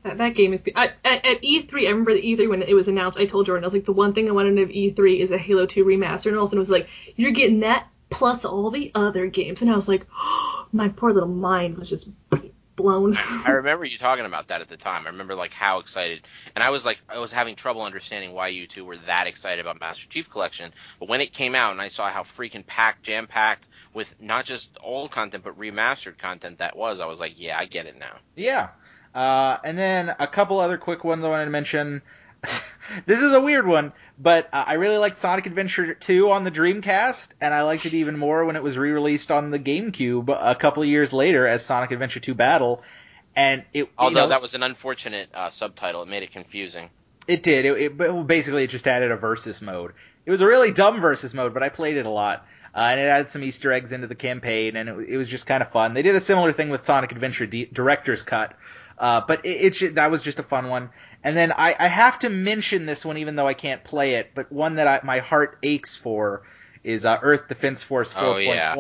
that, 0.04 0.18
that 0.18 0.36
game 0.36 0.54
is. 0.54 0.64
I, 0.76 0.92
at, 1.06 1.26
at 1.26 1.42
E3, 1.42 1.74
I 1.88 1.90
remember 1.90 2.14
the 2.14 2.22
E3 2.22 2.50
when 2.50 2.62
it 2.62 2.74
was 2.74 2.88
announced. 2.88 3.20
I 3.20 3.26
told 3.26 3.46
Jordan, 3.46 3.64
I 3.64 3.68
was 3.68 3.74
like, 3.74 3.86
the 3.86 3.94
one 3.94 4.14
thing 4.14 4.28
I 4.28 4.32
wanted 4.32 4.60
of 4.60 4.70
E3 4.70 5.20
is 5.20 5.32
a 5.32 5.38
Halo 5.38 5.66
2 5.66 5.86
remaster, 5.86 6.28
and 6.28 6.38
all 6.38 6.44
of 6.44 6.48
a 6.48 6.50
sudden 6.50 6.60
it 6.60 6.60
was 6.60 6.70
like, 6.70 6.90
you're 7.16 7.32
getting 7.32 7.62
that 7.62 7.88
plus 8.10 8.44
all 8.44 8.72
the 8.72 8.92
other 8.94 9.28
games, 9.28 9.62
and 9.62 9.72
I 9.72 9.76
was 9.76 9.88
like, 9.88 10.06
my 10.72 10.90
poor 10.90 11.12
little 11.12 11.30
mind 11.30 11.78
was 11.78 11.90
just 11.90 12.10
blown. 12.82 13.16
I 13.46 13.52
remember 13.52 13.86
you 13.86 13.98
talking 13.98 14.26
about 14.26 14.48
that 14.50 14.62
at 14.62 14.70
the 14.70 14.78
time. 14.78 15.06
I 15.06 15.10
remember 15.10 15.36
like 15.36 15.54
how 15.54 15.80
excited, 15.80 16.22
and 16.56 16.64
I 16.64 16.70
was 16.70 16.86
like, 16.86 17.00
I 17.10 17.20
was 17.20 17.32
having 17.32 17.56
trouble 17.56 17.82
understanding 17.82 18.34
why 18.34 18.50
you 18.50 18.68
two 18.68 18.86
were 18.86 18.98
that 18.98 19.28
excited 19.28 19.62
about 19.62 19.80
Master 19.80 20.08
Chief 20.10 20.30
Collection. 20.30 20.72
But 21.00 21.10
when 21.10 21.22
it 21.22 21.34
came 21.34 21.56
out, 21.56 21.72
and 21.72 21.82
I 21.82 21.88
saw 21.88 22.10
how 22.10 22.24
freaking 22.24 22.66
packed, 22.66 23.04
jam 23.04 23.28
packed 23.28 23.68
with 23.94 24.14
not 24.20 24.46
just 24.46 24.70
old 24.82 25.12
content 25.12 25.44
but 25.44 25.58
remastered 25.58 26.18
content 26.18 26.60
that 26.60 26.76
was, 26.76 27.00
I 27.00 27.06
was 27.06 27.20
like, 27.20 27.40
yeah, 27.40 27.58
I 27.58 27.66
get 27.66 27.86
it 27.86 27.98
now. 28.00 28.18
Yeah. 28.36 28.70
Uh, 29.14 29.58
and 29.64 29.78
then 29.78 30.16
a 30.20 30.28
couple 30.28 30.60
other 30.60 30.78
quick 30.78 31.04
ones 31.04 31.26
I 31.26 31.30
wanted 31.30 31.46
to 31.46 31.52
mention. 31.52 32.02
this 33.06 33.22
is 33.22 33.34
a 33.34 33.42
weird 33.42 33.68
one, 33.68 33.94
but 34.20 34.50
uh, 34.54 34.64
I 34.68 34.76
really 34.76 34.98
liked 34.98 35.18
Sonic 35.18 35.46
Adventure 35.46 35.94
2 35.94 36.32
on 36.32 36.44
the 36.44 36.52
Dreamcast, 36.52 37.30
and 37.40 37.54
I 37.54 37.64
liked 37.64 37.86
it 37.86 37.94
even 37.94 38.18
more 38.18 38.46
when 38.46 38.56
it 38.56 38.64
was 38.64 38.78
re-released 38.78 39.32
on 39.32 39.52
the 39.52 39.60
GameCube 39.60 40.36
a 40.40 40.56
couple 40.56 40.84
of 40.84 40.90
years 40.90 41.14
later 41.14 41.48
as 41.48 41.64
Sonic 41.66 41.92
Adventure 41.92 42.20
2 42.20 42.34
Battle. 42.34 42.84
And 43.36 43.64
it, 43.74 43.90
Although 43.98 44.22
know, 44.22 44.28
that 44.30 44.42
was 44.42 44.56
an 44.56 44.64
unfortunate 44.64 45.30
uh, 45.34 45.50
subtitle, 45.50 46.02
it 46.04 46.10
made 46.10 46.24
it 46.24 46.32
confusing. 46.32 46.90
it 47.28 47.44
did. 47.44 47.66
It, 47.66 48.02
it 48.02 48.28
basically 48.28 48.64
it 48.64 48.70
just 48.70 48.88
added 48.88 49.12
a 49.12 49.18
versus 49.18 49.62
mode. 49.62 49.94
It 50.26 50.32
was 50.32 50.42
a 50.42 50.48
really 50.48 50.72
dumb 50.72 51.00
versus 51.00 51.34
mode, 51.34 51.54
but 51.54 51.64
I 51.64 51.70
played 51.70 51.98
it 51.98 52.06
a 52.06 52.10
lot. 52.10 52.46
Uh, 52.74 52.80
and 52.92 53.00
it 53.02 53.04
added 53.04 53.28
some 53.30 53.44
Easter 53.44 53.72
eggs 53.74 53.92
into 53.92 54.08
the 54.08 54.16
campaign, 54.16 54.78
and 54.78 54.88
it, 54.88 55.10
it 55.10 55.18
was 55.18 55.28
just 55.28 55.46
kind 55.46 55.62
of 55.62 55.72
fun. 55.72 55.94
They 55.94 56.04
did 56.04 56.16
a 56.16 56.22
similar 56.22 56.54
thing 56.54 56.70
with 56.70 56.86
Sonic 56.86 57.12
Adventure 57.12 57.46
D- 57.46 57.70
Director's 57.72 58.24
Cut, 58.24 58.56
uh, 58.98 59.22
but 59.28 59.46
it, 59.46 59.72
ju- 59.72 59.90
that 59.92 60.10
was 60.10 60.24
just 60.24 60.40
a 60.40 60.44
fun 60.44 60.70
one. 60.70 60.90
And 61.24 61.38
then 61.38 61.52
I, 61.52 61.76
I 61.78 61.88
have 61.88 62.20
to 62.20 62.30
mention 62.30 62.86
this 62.86 63.06
one, 63.06 63.18
even 63.18 63.36
though 63.36 63.48
I 63.48 63.54
can't 63.54 63.84
play 63.84 64.16
it, 64.16 64.32
but 64.34 64.52
one 64.52 64.76
that 64.76 64.88
I, 64.88 65.02
my 65.04 65.20
heart 65.20 65.58
aches 65.62 65.96
for 65.96 66.44
is 66.84 67.06
uh, 67.06 67.20
Earth 67.22 67.48
Defense 67.48 67.84
Force 67.84 68.14
4.1 68.14 68.24
Oh, 68.24 68.38
yeah. 68.40 68.76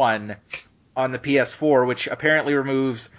on 0.95 1.11
the 1.11 1.19
PS4, 1.19 1.87
which 1.87 2.07
apparently 2.07 2.53
removes 2.55 3.09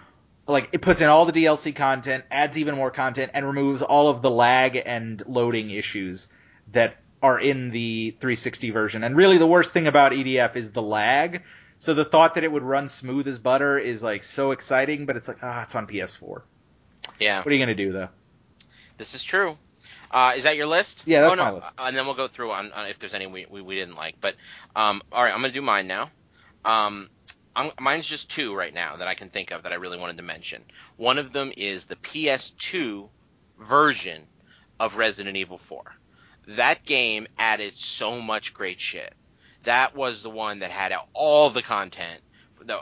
like 0.49 0.71
it 0.73 0.83
puts 0.83 1.01
in 1.01 1.09
all 1.09 1.25
the 1.25 1.33
DLC 1.33 1.75
content, 1.75 2.25
adds 2.31 2.59
even 2.59 2.75
more 2.75 2.91
content, 2.91 3.31
and 3.35 3.47
removes 3.47 3.81
all 3.81 4.09
of 4.09 4.23
the 4.23 4.31
lag 4.31 4.81
and 4.85 5.23
loading 5.29 5.71
issues 5.71 6.29
that 6.73 6.97
are 7.23 7.39
in 7.39 7.71
the 7.71 8.11
360 8.19 8.71
version. 8.71 9.05
And 9.05 9.17
really, 9.17 9.39
the 9.39 9.47
worst 9.47 9.73
thing 9.73 9.87
about 9.87 10.11
EDF 10.11 10.57
is 10.57 10.73
the 10.73 10.83
lag. 10.83 11.43
So 11.79 11.95
the 11.95 12.05
thought 12.05 12.35
that 12.35 12.43
it 12.45 12.51
would 12.51 12.65
run 12.65 12.89
smooth 12.89 13.29
as 13.29 13.39
butter 13.39 13.79
is 13.79 14.03
like 14.03 14.25
so 14.25 14.51
exciting, 14.51 15.07
but 15.07 15.17
it's 15.17 15.29
like 15.29 15.39
ah, 15.43 15.63
it's 15.63 15.77
on 15.77 15.87
PS4. 15.87 16.43
Yeah. 17.21 17.39
What 17.39 17.47
are 17.47 17.53
you 17.55 17.61
gonna 17.61 17.77
do 17.77 17.93
though? 17.93 18.09
This 19.03 19.17
is 19.17 19.25
true. 19.25 19.59
Uh, 20.13 20.35
is 20.37 20.45
that 20.45 20.55
your 20.57 20.69
list? 20.69 21.03
Yeah, 21.07 21.23
that's 21.23 21.33
oh, 21.33 21.35
no, 21.35 21.43
my 21.43 21.51
list. 21.51 21.67
uh, 21.77 21.83
and 21.87 21.97
then 21.97 22.07
we'll 22.07 22.15
go 22.15 22.29
through 22.29 22.53
on, 22.53 22.71
on 22.71 22.87
if 22.87 23.01
there's 23.01 23.15
any 23.15 23.27
we, 23.27 23.47
we, 23.51 23.61
we 23.61 23.75
didn't 23.75 23.97
like. 23.97 24.15
But 24.21 24.37
um, 24.77 25.03
all 25.11 25.25
right, 25.25 25.35
I'm 25.35 25.41
gonna 25.41 25.53
do 25.53 25.61
mine 25.61 25.89
now. 25.89 26.13
Um, 26.65 27.11
I'm, 27.57 27.73
mine's 27.81 28.07
just 28.07 28.31
two 28.31 28.55
right 28.55 28.73
now 28.73 28.99
that 28.99 29.09
I 29.09 29.17
can 29.17 29.29
think 29.29 29.51
of 29.51 29.65
that 29.65 29.73
I 29.73 29.75
really 29.75 29.99
wanted 29.99 30.19
to 30.19 30.23
mention. 30.23 30.63
One 30.99 31.19
of 31.19 31.33
them 31.33 31.53
is 31.57 31.87
the 31.87 31.97
PS2 31.97 33.09
version 33.59 34.23
of 34.79 34.99
Resident 34.99 35.37
Evil 35.37 35.59
4. 35.59 35.83
That 36.47 36.85
game 36.85 37.27
added 37.37 37.77
so 37.77 38.21
much 38.21 38.55
great 38.55 38.81
shit. 38.81 39.15
That 39.65 39.97
was 39.97 40.23
the 40.23 40.31
one 40.31 40.61
that 40.61 40.71
had 40.71 40.95
all 41.13 41.51
the 41.51 41.63
content 41.63 42.21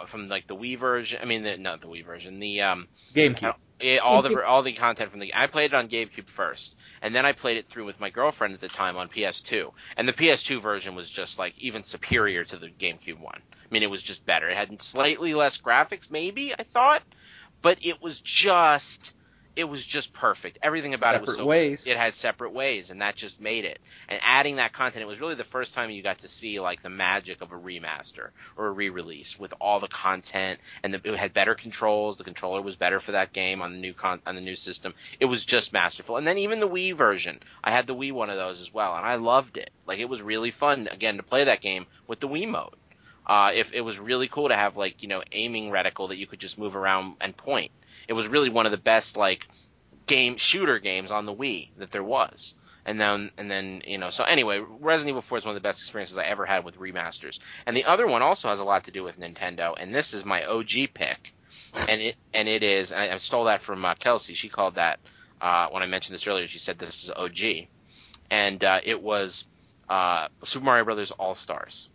from 0.07 0.29
like 0.29 0.49
the 0.49 0.55
Wii 0.57 0.79
version. 0.79 1.19
I 1.23 1.25
mean, 1.25 1.45
the, 1.45 1.57
not 1.57 1.81
the 1.81 1.89
Wii 1.89 2.05
version. 2.05 2.41
The 2.41 2.61
um, 2.61 2.89
GameCube. 3.15 3.55
Yeah, 3.81 3.99
all 3.99 4.23
the 4.23 4.45
all 4.45 4.63
the 4.63 4.73
content 4.73 5.11
from 5.11 5.21
the 5.21 5.35
I 5.35 5.47
played 5.47 5.73
it 5.73 5.75
on 5.75 5.89
GameCube 5.89 6.29
first, 6.29 6.75
and 7.03 7.15
then 7.15 7.25
I 7.25 7.33
played 7.33 7.57
it 7.57 7.69
through 7.69 7.87
with 7.87 8.01
my 8.01 8.11
girlfriend 8.11 8.55
at 8.55 8.61
the 8.61 8.69
time 8.69 8.97
on 8.97 9.09
PS2. 9.09 9.71
And 9.97 10.07
the 10.07 10.13
PS2 10.13 10.61
version 10.61 10.95
was 10.95 11.09
just 11.09 11.39
like 11.39 11.55
even 11.59 11.85
superior 11.85 12.45
to 12.45 12.57
the 12.59 12.69
GameCube 12.69 13.19
one. 13.19 13.41
I 13.53 13.67
mean, 13.71 13.83
it 13.83 13.91
was 13.91 14.03
just 14.03 14.27
better. 14.27 14.49
It 14.49 14.57
had 14.57 14.83
slightly 14.83 15.35
less 15.35 15.59
graphics, 15.59 16.11
maybe 16.11 16.53
I 16.59 16.65
thought, 16.65 17.03
but 17.63 17.79
it 17.83 18.03
was 18.03 18.21
just 18.21 19.13
it 19.61 19.69
was 19.69 19.85
just 19.85 20.15
perfect. 20.15 20.59
Everything 20.63 20.95
about 20.95 21.13
Separate 21.13 21.23
it 21.23 21.27
was 21.29 21.37
so 21.37 21.47
ways. 21.47 21.87
It 21.87 21.99
had 21.99 22.15
separate 22.15 22.53
ways, 22.53 22.89
and 22.89 23.03
that 23.03 23.15
just 23.15 23.41
made 23.41 23.67
it. 23.67 23.79
And 24.09 24.19
adding 24.25 24.57
that 24.57 24.73
content, 24.73 25.03
it 25.03 25.07
was 25.07 25.21
really 25.21 25.35
the 25.35 25.45
first 25.45 25.75
time 25.75 25.91
you 25.91 26.03
got 26.03 26.21
to 26.21 26.29
see 26.29 26.59
like 26.61 26.83
the 26.83 26.89
magic 26.89 27.43
of 27.43 27.53
a 27.53 27.57
remaster 27.57 28.31
or 28.57 28.69
a 28.69 28.71
re-release 28.71 29.39
with 29.39 29.53
all 29.61 29.79
the 29.79 29.89
content, 29.89 30.61
and 30.83 30.95
the, 30.95 31.01
it 31.05 31.19
had 31.19 31.35
better 31.35 31.55
controls. 31.55 32.17
The 32.17 32.25
controller 32.25 32.63
was 32.63 32.75
better 32.75 33.01
for 33.01 33.13
that 33.13 33.35
game 33.35 33.61
on 33.61 33.73
the 33.75 33.79
new 33.79 33.93
con- 33.93 34.23
on 34.27 34.35
the 34.35 34.41
new 34.41 34.57
system. 34.57 34.95
It 35.21 35.27
was 35.27 35.45
just 35.45 35.75
masterful. 35.75 36.17
And 36.17 36.27
then 36.27 36.39
even 36.39 36.61
the 36.61 36.69
Wii 36.69 36.97
version, 36.97 37.41
I 37.63 37.71
had 37.71 37.87
the 37.87 37.95
Wii 37.95 38.13
one 38.13 38.31
of 38.31 38.39
those 38.39 38.63
as 38.63 38.73
well, 38.73 38.97
and 38.97 39.05
I 39.05 39.17
loved 39.17 39.59
it. 39.59 39.71
Like 39.87 39.99
it 39.99 40.09
was 40.09 40.23
really 40.23 40.51
fun 40.51 40.89
again 40.91 41.19
to 41.19 41.23
play 41.23 41.45
that 41.45 41.61
game 41.61 41.85
with 42.09 42.21
the 42.21 42.29
Wii 42.29 42.49
mode. 42.49 42.77
Uh, 43.27 43.53
if 43.55 43.75
it 43.75 43.83
was 43.83 43.99
really 43.99 44.27
cool 44.27 44.49
to 44.49 44.57
have 44.57 44.79
like 44.79 45.03
you 45.03 45.09
know 45.09 45.23
aiming 45.33 45.71
reticle 45.71 46.09
that 46.09 46.17
you 46.17 46.27
could 46.27 46.41
just 46.41 46.59
move 46.59 46.75
around 46.75 47.17
and 47.21 47.37
point 47.37 47.71
it 48.11 48.15
was 48.15 48.27
really 48.27 48.51
one 48.51 48.67
of 48.67 48.73
the 48.73 48.79
best 48.79 49.17
like 49.17 49.47
game 50.07 50.37
shooter 50.37 50.81
games 50.81 51.13
on 51.13 51.27
the 51.27 51.35
Wii 51.35 51.69
that 51.79 51.93
there 51.93 52.03
was. 52.03 52.55
And 52.85 53.01
then 53.01 53.31
and 53.39 53.49
then 53.49 53.83
you 53.87 53.99
know 53.99 54.11
so 54.11 54.25
anyway, 54.25 54.59
Resident 54.59 55.11
Evil 55.11 55.23
4 55.23 55.39
is 55.39 55.45
one 55.45 55.55
of 55.55 55.63
the 55.63 55.67
best 55.67 55.81
experiences 55.81 56.19
I 56.19 56.25
ever 56.25 56.45
had 56.45 56.65
with 56.65 56.77
remasters. 56.77 57.39
And 57.67 57.77
the 57.77 57.85
other 57.85 58.09
one 58.09 58.21
also 58.21 58.49
has 58.49 58.59
a 58.59 58.65
lot 58.65 58.85
to 58.85 58.91
do 58.91 59.05
with 59.05 59.21
Nintendo, 59.21 59.75
and 59.79 59.95
this 59.95 60.13
is 60.13 60.25
my 60.25 60.45
OG 60.45 60.93
pick. 60.93 61.33
And 61.89 62.01
it 62.01 62.17
and 62.35 62.49
it 62.49 62.65
is 62.65 62.91
and 62.91 63.01
I, 63.01 63.15
I 63.15 63.19
stole 63.19 63.45
that 63.45 63.63
from 63.63 63.85
uh, 63.85 63.95
Kelsey. 63.95 64.35
She 64.35 64.49
called 64.49 64.75
that 64.75 64.99
uh, 65.41 65.69
when 65.69 65.85
I 65.85 65.87
mentioned 65.87 66.17
this 66.17 66.27
earlier. 66.27 66.49
She 66.49 66.59
said 66.59 66.81
this 66.81 67.05
is 67.05 67.11
OG, 67.15 67.69
and 68.29 68.65
uh, 68.65 68.81
it 68.83 69.01
was 69.01 69.45
uh, 69.89 70.27
Super 70.43 70.65
Mario 70.65 70.85
Brothers 70.85 71.13
All 71.13 71.37
Stars. 71.37 71.89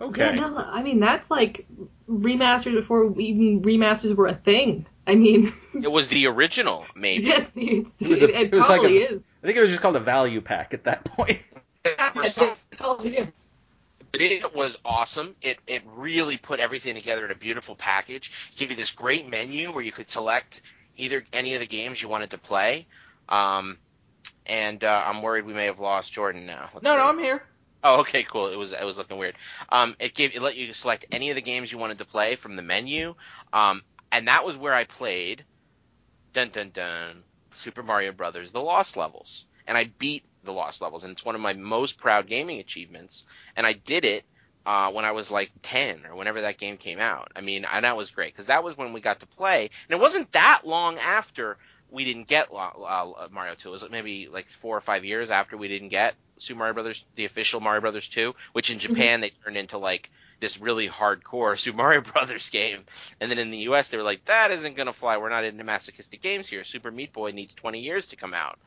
Okay. 0.00 0.34
Yeah, 0.34 0.46
no, 0.48 0.56
I 0.56 0.82
mean 0.82 1.00
that's 1.00 1.30
like 1.30 1.66
remasters 2.08 2.72
before 2.74 3.18
even 3.20 3.62
remasters 3.62 4.14
were 4.16 4.26
a 4.26 4.34
thing. 4.34 4.86
I 5.06 5.14
mean, 5.16 5.52
It 5.74 5.90
was 5.90 6.08
the 6.08 6.26
original, 6.28 6.86
maybe. 6.96 7.24
yes, 7.24 7.50
it's, 7.56 8.00
It 8.02 8.08
was 8.08 8.22
a- 8.22 8.28
it 8.28 8.34
it 8.46 8.52
was 8.52 8.68
like 8.68 8.80
probably 8.80 9.02
a- 9.02 9.08
is. 9.10 9.22
I 9.42 9.46
think 9.46 9.58
it 9.58 9.60
was 9.60 9.70
just 9.70 9.82
called 9.82 9.96
a 9.96 10.00
value 10.00 10.40
pack 10.40 10.74
at 10.74 10.84
that 10.84 11.04
point. 11.04 11.40
That's 11.82 12.38
all 12.80 13.00
it 13.02 13.10
is. 13.14 13.26
But 14.12 14.20
it 14.20 14.54
was 14.54 14.76
awesome. 14.84 15.34
It 15.42 15.58
it 15.66 15.82
really 15.96 16.36
put 16.36 16.60
everything 16.60 16.94
together 16.94 17.24
in 17.24 17.30
a 17.30 17.34
beautiful 17.34 17.74
package. 17.74 18.30
It 18.52 18.58
gave 18.58 18.70
you 18.70 18.76
this 18.76 18.90
great 18.90 19.28
menu 19.28 19.72
where 19.72 19.82
you 19.82 19.90
could 19.92 20.08
select 20.10 20.60
either 20.96 21.24
any 21.32 21.54
of 21.54 21.60
the 21.60 21.66
games 21.66 22.00
you 22.02 22.08
wanted 22.08 22.30
to 22.30 22.38
play. 22.38 22.86
Um, 23.28 23.78
and 24.46 24.84
uh, 24.84 25.02
I'm 25.06 25.22
worried 25.22 25.46
we 25.46 25.54
may 25.54 25.64
have 25.66 25.78
lost 25.78 26.12
Jordan 26.12 26.44
now. 26.46 26.68
Let's 26.74 26.84
No, 26.84 26.92
see. 26.92 26.96
no, 26.98 27.08
I'm 27.08 27.18
here. 27.18 27.42
Oh, 27.84 28.00
okay, 28.00 28.22
cool. 28.22 28.46
It 28.48 28.56
was 28.56 28.72
it 28.72 28.84
was 28.84 28.96
looking 28.98 29.18
weird. 29.18 29.36
Um, 29.70 29.96
it 29.98 30.14
gave 30.14 30.34
it 30.34 30.42
let 30.42 30.56
you 30.56 30.72
select 30.72 31.06
any 31.10 31.30
of 31.30 31.36
the 31.36 31.42
games 31.42 31.72
you 31.72 31.78
wanted 31.78 31.98
to 31.98 32.04
play 32.04 32.36
from 32.36 32.56
the 32.56 32.62
menu. 32.62 33.14
Um, 33.52 33.82
and 34.12 34.28
that 34.28 34.44
was 34.44 34.56
where 34.56 34.74
I 34.74 34.84
played. 34.84 35.44
Dun 36.32 36.50
dun 36.50 36.70
dun. 36.70 37.24
Super 37.54 37.82
Mario 37.82 38.12
Brothers: 38.12 38.52
The 38.52 38.60
Lost 38.60 38.96
Levels, 38.96 39.46
and 39.66 39.76
I 39.76 39.84
beat 39.98 40.24
the 40.44 40.52
Lost 40.52 40.80
Levels, 40.80 41.04
and 41.04 41.12
it's 41.12 41.24
one 41.24 41.34
of 41.34 41.40
my 41.40 41.54
most 41.54 41.98
proud 41.98 42.28
gaming 42.28 42.60
achievements. 42.60 43.24
And 43.56 43.66
I 43.66 43.72
did 43.72 44.04
it 44.04 44.24
uh, 44.64 44.90
when 44.92 45.04
I 45.04 45.12
was 45.12 45.30
like 45.30 45.50
10 45.62 46.06
or 46.06 46.14
whenever 46.16 46.42
that 46.42 46.58
game 46.58 46.76
came 46.76 47.00
out. 47.00 47.32
I 47.34 47.40
mean, 47.40 47.64
and 47.64 47.84
that 47.84 47.96
was 47.96 48.10
great 48.10 48.32
because 48.32 48.46
that 48.46 48.64
was 48.64 48.76
when 48.76 48.92
we 48.92 49.00
got 49.00 49.20
to 49.20 49.26
play, 49.26 49.70
and 49.88 49.98
it 49.98 50.00
wasn't 50.00 50.32
that 50.32 50.62
long 50.64 50.98
after 50.98 51.58
we 51.92 52.04
didn't 52.04 52.26
get 52.26 52.48
uh, 52.52 53.28
Mario 53.30 53.54
2. 53.54 53.68
It 53.68 53.72
was 53.72 53.84
maybe 53.90 54.28
like 54.32 54.48
four 54.48 54.76
or 54.76 54.80
five 54.80 55.04
years 55.04 55.30
after 55.30 55.56
we 55.56 55.68
didn't 55.68 55.90
get 55.90 56.14
Super 56.38 56.58
Mario 56.58 56.74
Brothers, 56.74 57.04
the 57.14 57.26
official 57.26 57.60
Mario 57.60 57.82
Brothers 57.82 58.08
2, 58.08 58.34
which 58.52 58.70
in 58.70 58.78
Japan 58.78 59.20
they 59.20 59.30
turned 59.44 59.56
into 59.56 59.78
like 59.78 60.10
this 60.40 60.58
really 60.58 60.88
hardcore 60.88 61.58
Super 61.58 61.76
Mario 61.76 62.00
Brothers 62.00 62.48
game. 62.50 62.84
And 63.20 63.30
then 63.30 63.38
in 63.38 63.50
the 63.50 63.58
US 63.58 63.88
they 63.88 63.96
were 63.96 64.02
like, 64.02 64.24
that 64.24 64.50
isn't 64.50 64.76
gonna 64.76 64.92
fly. 64.92 65.18
We're 65.18 65.28
not 65.28 65.44
into 65.44 65.64
masochistic 65.64 66.20
games 66.20 66.48
here. 66.48 66.64
Super 66.64 66.90
Meat 66.90 67.12
Boy 67.12 67.30
needs 67.30 67.52
20 67.54 67.80
years 67.80 68.08
to 68.08 68.16
come 68.16 68.34
out. 68.34 68.58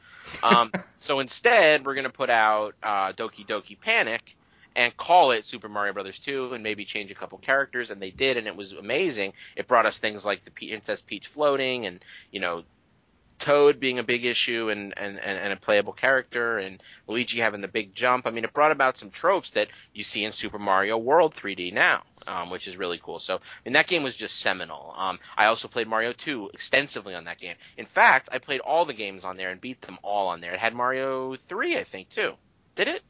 Um, 0.43 0.71
so 0.99 1.19
instead 1.19 1.85
we're 1.85 1.95
gonna 1.95 2.09
put 2.09 2.29
out 2.29 2.75
uh, 2.83 3.11
Doki 3.13 3.45
Doki 3.45 3.79
Panic 3.79 4.35
and 4.75 4.95
call 4.95 5.31
it 5.31 5.45
Super 5.45 5.69
Mario 5.69 5.93
Brothers 5.93 6.19
2 6.19 6.53
and 6.53 6.63
maybe 6.63 6.85
change 6.85 7.09
a 7.09 7.15
couple 7.15 7.37
characters 7.39 7.91
and 7.91 8.01
they 8.01 8.11
did 8.11 8.37
and 8.37 8.45
it 8.47 8.55
was 8.55 8.73
amazing. 8.73 9.33
It 9.55 9.67
brought 9.67 9.85
us 9.85 9.97
things 9.97 10.23
like 10.23 10.45
the 10.45 10.51
Princess 10.51 11.01
Peach 11.01 11.27
floating 11.27 11.85
and 11.85 12.03
you 12.31 12.39
know 12.39 12.63
Toad 13.38 13.80
being 13.80 13.99
a 13.99 14.03
big 14.03 14.25
issue 14.25 14.69
and, 14.69 14.93
and, 14.97 15.19
and, 15.19 15.39
and 15.39 15.53
a 15.53 15.57
playable 15.57 15.93
character 15.93 16.57
and 16.57 16.81
Luigi 17.07 17.39
having 17.39 17.61
the 17.61 17.67
big 17.67 17.93
jump. 17.93 18.25
I 18.25 18.31
mean, 18.31 18.43
it 18.43 18.53
brought 18.53 18.72
about 18.72 18.97
some 18.97 19.09
tropes 19.09 19.51
that 19.51 19.67
you 19.93 20.03
see 20.03 20.23
in 20.23 20.31
Super 20.31 20.57
Mario 20.57 20.97
World 20.97 21.35
3D 21.35 21.73
now, 21.73 22.03
um, 22.27 22.49
which 22.49 22.67
is 22.67 22.77
really 22.77 22.99
cool. 23.03 23.19
So, 23.19 23.35
I 23.35 23.39
mean, 23.65 23.73
that 23.73 23.88
game 23.88 24.03
was 24.03 24.15
just 24.15 24.39
seminal. 24.39 24.93
Um, 24.97 25.19
I 25.38 25.47
also 25.47 25.67
played 25.67 25.88
Mario 25.88 26.14
2 26.14 26.51
extensively 26.53 27.14
on 27.14 27.25
that 27.25 27.38
game. 27.38 27.55
In 27.77 27.85
fact, 27.85 28.30
I 28.31 28.39
played 28.39 28.61
all 28.61 28.85
the 28.85 28.93
games 28.93 29.25
on 29.25 29.38
there 29.38 29.51
and 29.51 29.59
beat 29.59 29.81
them 29.81 29.99
all 30.01 30.30
on 30.30 30.41
there. 30.41 30.53
It 30.53 30.59
had 30.59 30.73
Mario 30.73 31.35
3, 31.35 31.77
I 31.77 31.83
think, 31.83 32.09
too. 32.09 32.33
Did 32.75 32.88
it? 32.88 33.01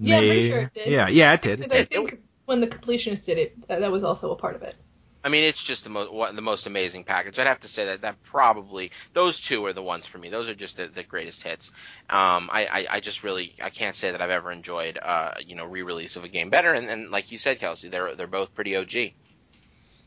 Yeah, 0.00 0.18
I'm 0.18 0.24
pretty 0.24 0.48
sure 0.48 0.58
it 0.60 0.72
did. 0.72 0.88
Yeah, 0.88 1.08
yeah, 1.08 1.32
it 1.32 1.42
did. 1.42 1.60
Because 1.60 1.80
I 1.80 1.84
think 1.84 2.20
when 2.46 2.60
the 2.60 2.66
completionists 2.66 3.26
did 3.26 3.38
it, 3.38 3.68
that, 3.68 3.80
that 3.80 3.92
was 3.92 4.04
also 4.04 4.32
a 4.32 4.36
part 4.36 4.54
of 4.54 4.62
it. 4.62 4.76
I 5.24 5.30
mean, 5.30 5.44
it's 5.44 5.62
just 5.62 5.84
the 5.84 5.90
most 5.90 6.10
the 6.36 6.42
most 6.42 6.66
amazing 6.66 7.04
package. 7.04 7.38
I'd 7.38 7.46
have 7.46 7.60
to 7.60 7.68
say 7.68 7.86
that 7.86 8.02
that 8.02 8.22
probably 8.22 8.92
those 9.14 9.40
two 9.40 9.64
are 9.66 9.72
the 9.72 9.82
ones 9.82 10.06
for 10.06 10.18
me. 10.18 10.30
Those 10.30 10.48
are 10.48 10.54
just 10.54 10.76
the, 10.76 10.86
the 10.88 11.02
greatest 11.02 11.42
hits. 11.42 11.70
Um, 12.08 12.48
I, 12.52 12.66
I, 12.66 12.86
I 12.92 13.00
just 13.00 13.24
really 13.24 13.54
I 13.62 13.70
can't 13.70 13.96
say 13.96 14.12
that 14.12 14.20
I've 14.22 14.30
ever 14.30 14.52
enjoyed 14.52 14.98
uh, 15.02 15.32
you 15.44 15.56
know 15.56 15.64
re-release 15.64 16.16
of 16.16 16.24
a 16.24 16.28
game 16.28 16.50
better. 16.50 16.72
And, 16.72 16.88
and 16.88 17.10
like 17.10 17.32
you 17.32 17.38
said, 17.38 17.58
Kelsey, 17.58 17.88
they're 17.88 18.14
they're 18.14 18.26
both 18.28 18.54
pretty 18.54 18.76
OG. 18.76 19.12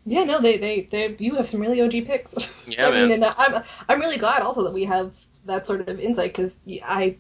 Yeah, 0.06 0.24
no, 0.24 0.42
they, 0.42 0.58
they, 0.58 0.88
they 0.90 1.16
you 1.20 1.36
have 1.36 1.48
some 1.48 1.62
really 1.62 1.82
OG 1.82 2.06
picks. 2.08 2.34
Yeah, 2.68 2.88
I 2.88 2.92
mean, 2.92 3.10
man. 3.10 3.24
and 3.24 3.26
I'm, 3.26 3.64
I'm 3.90 4.00
really 4.00 4.18
glad 4.18 4.42
also 4.44 4.64
that 4.64 4.74
we 4.74 4.86
have 4.86 5.14
that 5.46 5.66
sort 5.68 5.88
of 5.88 6.00
insight 6.00 6.32
because 6.32 6.60
I 6.84 7.18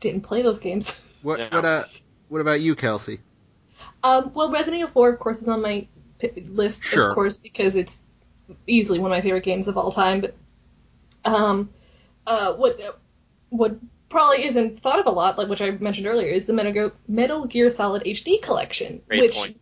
didn't 0.00 0.22
play 0.22 0.42
those 0.42 0.58
games. 0.58 1.00
What 1.22 1.38
Yeah. 1.38 1.48
what 1.50 1.64
uh 1.64 1.84
what 2.28 2.40
about 2.40 2.60
you, 2.60 2.74
Kelsey? 2.76 3.20
Um, 4.02 4.32
well, 4.34 4.50
Resident 4.50 4.80
Evil 4.80 4.92
4, 4.92 5.10
of 5.10 5.18
course, 5.18 5.42
is 5.42 5.48
on 5.48 5.62
my 5.62 5.80
p- 5.80 5.99
list, 6.48 6.84
Sure. 6.84 7.08
of 7.08 7.14
course, 7.14 7.36
because 7.36 7.76
it's 7.76 8.02
easily 8.66 8.98
one 8.98 9.10
of 9.12 9.16
my 9.16 9.20
favorite 9.22 9.44
games 9.44 9.68
of 9.68 9.76
all 9.76 9.92
time. 9.92 10.20
But 10.20 10.34
um, 11.24 11.70
uh, 12.26 12.54
what 12.56 13.00
what 13.50 13.76
probably 14.08 14.44
isn't 14.44 14.78
thought 14.80 14.98
of 15.00 15.06
a 15.06 15.10
lot, 15.10 15.38
like 15.38 15.48
which 15.48 15.60
I 15.62 15.70
mentioned 15.70 16.06
earlier, 16.06 16.28
is 16.28 16.46
the 16.46 16.52
Metal 16.52 16.72
Gear, 16.72 16.92
Metal 17.08 17.46
Gear 17.46 17.70
Solid 17.70 18.02
HD 18.04 18.40
collection, 18.42 19.02
Great 19.08 19.20
which 19.22 19.34
point. 19.34 19.60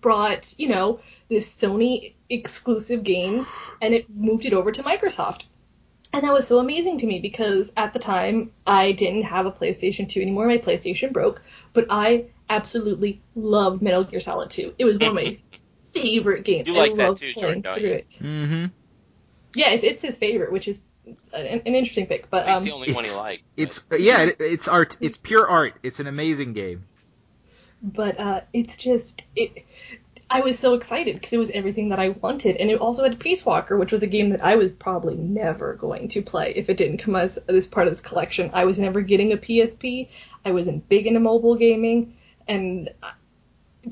brought 0.00 0.54
you 0.58 0.68
know 0.68 1.00
this 1.28 1.54
Sony 1.60 2.14
exclusive 2.28 3.02
games, 3.04 3.50
and 3.80 3.94
it 3.94 4.08
moved 4.10 4.44
it 4.44 4.52
over 4.52 4.72
to 4.72 4.82
Microsoft. 4.82 5.44
And 6.12 6.24
that 6.24 6.32
was 6.32 6.48
so 6.48 6.58
amazing 6.58 6.98
to 6.98 7.06
me 7.06 7.20
because 7.20 7.70
at 7.76 7.92
the 7.92 8.00
time 8.00 8.50
I 8.66 8.90
didn't 8.92 9.22
have 9.22 9.46
a 9.46 9.52
PlayStation 9.52 10.08
2 10.08 10.20
anymore. 10.20 10.48
My 10.48 10.58
PlayStation 10.58 11.12
broke, 11.12 11.40
but 11.72 11.86
I 11.88 12.24
absolutely 12.48 13.20
loved 13.36 13.80
Metal 13.80 14.02
Gear 14.02 14.18
Solid 14.18 14.50
2. 14.50 14.74
It 14.76 14.84
was 14.84 14.98
one 14.98 15.10
of 15.10 15.14
my 15.14 15.38
favorite 15.92 16.44
game. 16.44 16.64
You 16.66 16.72
like 16.74 16.92
I 16.92 16.96
that 16.96 17.16
too, 17.18 17.32
playing 17.32 17.40
Jordan, 17.40 17.60
don't 17.62 17.78
through 17.78 17.88
you? 17.88 17.94
it. 17.94 18.08
Mm-hmm. 18.20 18.66
Yeah, 19.54 19.70
it, 19.70 19.84
it's 19.84 20.02
his 20.02 20.16
favorite, 20.16 20.52
which 20.52 20.68
is 20.68 20.84
an, 21.06 21.46
an 21.66 21.74
interesting 21.74 22.06
pick. 22.06 22.30
But 22.30 22.46
It's 22.48 22.56
um, 22.56 22.64
the 22.64 22.72
only 22.72 22.92
one 22.92 23.04
he 23.04 23.10
it's- 23.10 23.16
liked. 23.18 23.42
It's 23.56 23.86
yeah, 23.98 24.22
it, 24.22 24.36
it's 24.40 24.68
art. 24.68 24.96
It's 25.00 25.16
pure 25.16 25.46
art. 25.46 25.74
It's 25.82 26.00
an 26.00 26.06
amazing 26.06 26.52
game. 26.52 26.84
but 27.82 28.18
uh, 28.20 28.40
it's 28.52 28.76
just 28.76 29.22
it. 29.34 29.64
I 30.32 30.42
was 30.42 30.56
so 30.60 30.74
excited 30.74 31.16
because 31.16 31.32
it 31.32 31.38
was 31.38 31.50
everything 31.50 31.88
that 31.88 31.98
I 31.98 32.10
wanted, 32.10 32.56
and 32.58 32.70
it 32.70 32.78
also 32.80 33.02
had 33.02 33.18
Peace 33.18 33.44
Walker, 33.44 33.76
which 33.76 33.90
was 33.90 34.04
a 34.04 34.06
game 34.06 34.30
that 34.30 34.44
I 34.44 34.54
was 34.54 34.70
probably 34.70 35.16
never 35.16 35.74
going 35.74 36.06
to 36.10 36.22
play 36.22 36.52
if 36.54 36.70
it 36.70 36.76
didn't 36.76 36.98
come 36.98 37.16
as 37.16 37.36
this 37.48 37.66
part 37.66 37.88
of 37.88 37.92
this 37.92 38.00
collection. 38.00 38.50
I 38.54 38.64
was 38.64 38.78
never 38.78 39.00
getting 39.00 39.32
a 39.32 39.36
PSP. 39.36 40.08
I 40.44 40.52
wasn't 40.52 40.88
big 40.88 41.08
into 41.08 41.18
mobile 41.18 41.56
gaming, 41.56 42.16
and 42.46 42.90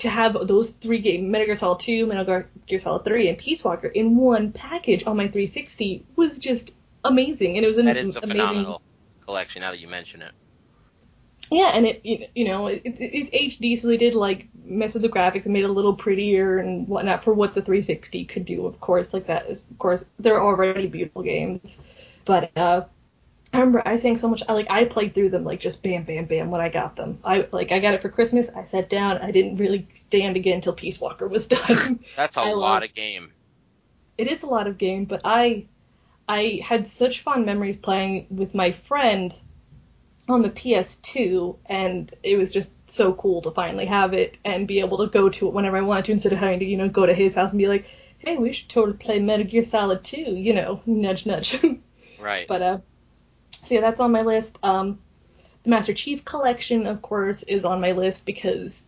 to 0.00 0.08
have 0.08 0.36
those 0.46 0.72
three 0.72 0.98
games, 0.98 1.30
Metal 1.30 1.46
Gear 1.46 1.54
Solid 1.54 1.80
2, 1.80 2.06
Metal 2.06 2.44
Gear 2.66 2.80
Solid 2.80 3.04
3, 3.04 3.28
and 3.28 3.38
Peace 3.38 3.64
Walker 3.64 3.86
in 3.86 4.16
one 4.16 4.52
package 4.52 5.06
on 5.06 5.16
my 5.16 5.24
360 5.24 6.04
was 6.16 6.38
just 6.38 6.72
amazing, 7.04 7.56
and 7.56 7.64
it 7.64 7.68
was 7.68 7.78
an 7.78 7.86
That 7.86 7.96
is 7.96 8.16
a 8.16 8.20
amazing 8.20 8.38
phenomenal 8.38 8.82
collection. 9.24 9.62
Now 9.62 9.70
that 9.70 9.80
you 9.80 9.88
mention 9.88 10.22
it. 10.22 10.32
Yeah, 11.50 11.70
and 11.72 11.86
it 11.86 12.30
you 12.34 12.44
know 12.44 12.66
it, 12.66 12.82
it, 12.84 12.96
it's 12.98 13.56
HD, 13.56 13.78
so 13.78 13.88
they 13.88 13.96
did 13.96 14.14
like 14.14 14.48
mess 14.64 14.92
with 14.92 15.02
the 15.02 15.08
graphics 15.08 15.44
and 15.44 15.54
made 15.54 15.64
it 15.64 15.70
a 15.70 15.72
little 15.72 15.94
prettier 15.94 16.58
and 16.58 16.86
whatnot 16.86 17.24
for 17.24 17.32
what 17.32 17.54
the 17.54 17.62
360 17.62 18.26
could 18.26 18.44
do. 18.44 18.66
Of 18.66 18.80
course, 18.80 19.14
like 19.14 19.26
that 19.26 19.46
is 19.46 19.64
of 19.70 19.78
course 19.78 20.04
they're 20.18 20.42
already 20.42 20.88
beautiful 20.88 21.22
games, 21.22 21.78
but 22.26 22.50
uh, 22.54 22.82
I 23.52 23.58
remember 23.60 23.82
I 23.86 23.96
sang 23.96 24.16
so 24.18 24.28
much. 24.28 24.42
I 24.48 24.52
like 24.52 24.66
I 24.70 24.84
played 24.84 25.14
through 25.14 25.30
them 25.30 25.44
like 25.44 25.60
just 25.60 25.82
bam 25.82 26.04
bam 26.04 26.26
bam 26.26 26.50
when 26.50 26.60
I 26.60 26.68
got 26.68 26.96
them. 26.96 27.18
I 27.24 27.48
like 27.50 27.72
I 27.72 27.78
got 27.78 27.94
it 27.94 28.02
for 28.02 28.08
Christmas. 28.10 28.50
I 28.54 28.66
sat 28.66 28.90
down. 28.90 29.18
I 29.18 29.30
didn't 29.30 29.56
really 29.56 29.88
stand 29.96 30.36
again 30.36 30.56
until 30.56 30.74
Peace 30.74 31.00
Walker 31.00 31.26
was 31.26 31.46
done. 31.56 32.00
That's 32.16 32.36
a 32.36 32.40
I 32.40 32.52
lot 32.52 32.80
loved- 32.80 32.84
of 32.90 32.94
game. 32.94 33.32
it 34.18 34.30
is 34.30 34.42
a 34.42 34.46
lot 34.46 34.66
of 34.66 34.76
game, 34.78 35.06
but 35.06 35.22
I 35.24 35.66
I 36.28 36.60
had 36.62 36.88
such 36.88 37.20
fond 37.22 37.46
memories 37.46 37.76
playing 37.78 38.26
with 38.30 38.54
my 38.54 38.72
friend 38.72 39.32
on 40.28 40.42
the 40.42 40.50
PS2, 40.50 41.56
and 41.64 42.14
it 42.22 42.36
was 42.36 42.52
just 42.52 42.74
so 42.90 43.14
cool 43.14 43.40
to 43.40 43.50
finally 43.50 43.86
have 43.86 44.12
it 44.12 44.36
and 44.44 44.68
be 44.68 44.80
able 44.80 44.98
to 44.98 45.06
go 45.06 45.30
to 45.30 45.48
it 45.48 45.54
whenever 45.54 45.78
I 45.78 45.80
wanted 45.80 46.04
to 46.04 46.12
instead 46.12 46.34
of 46.34 46.38
having 46.38 46.58
to 46.58 46.66
you 46.66 46.76
know 46.76 46.90
go 46.90 47.06
to 47.06 47.14
his 47.14 47.34
house 47.34 47.50
and 47.52 47.58
be 47.58 47.66
like, 47.66 47.86
hey, 48.18 48.36
we 48.36 48.52
should 48.52 48.68
totally 48.68 48.98
play 48.98 49.20
Metal 49.20 49.46
Gear 49.46 49.62
Solid 49.64 50.04
2, 50.04 50.18
you 50.36 50.52
know, 50.52 50.82
nudge 50.84 51.24
nudge. 51.24 51.58
Right. 52.20 52.48
but 52.48 52.60
uh, 52.62 52.78
so 53.68 53.74
yeah, 53.74 53.80
that's 53.82 54.00
on 54.00 54.12
my 54.12 54.22
list. 54.22 54.58
Um, 54.62 54.98
the 55.62 55.70
Master 55.70 55.92
Chief 55.92 56.24
Collection, 56.24 56.86
of 56.86 57.02
course, 57.02 57.42
is 57.42 57.64
on 57.66 57.80
my 57.80 57.92
list 57.92 58.24
because, 58.24 58.86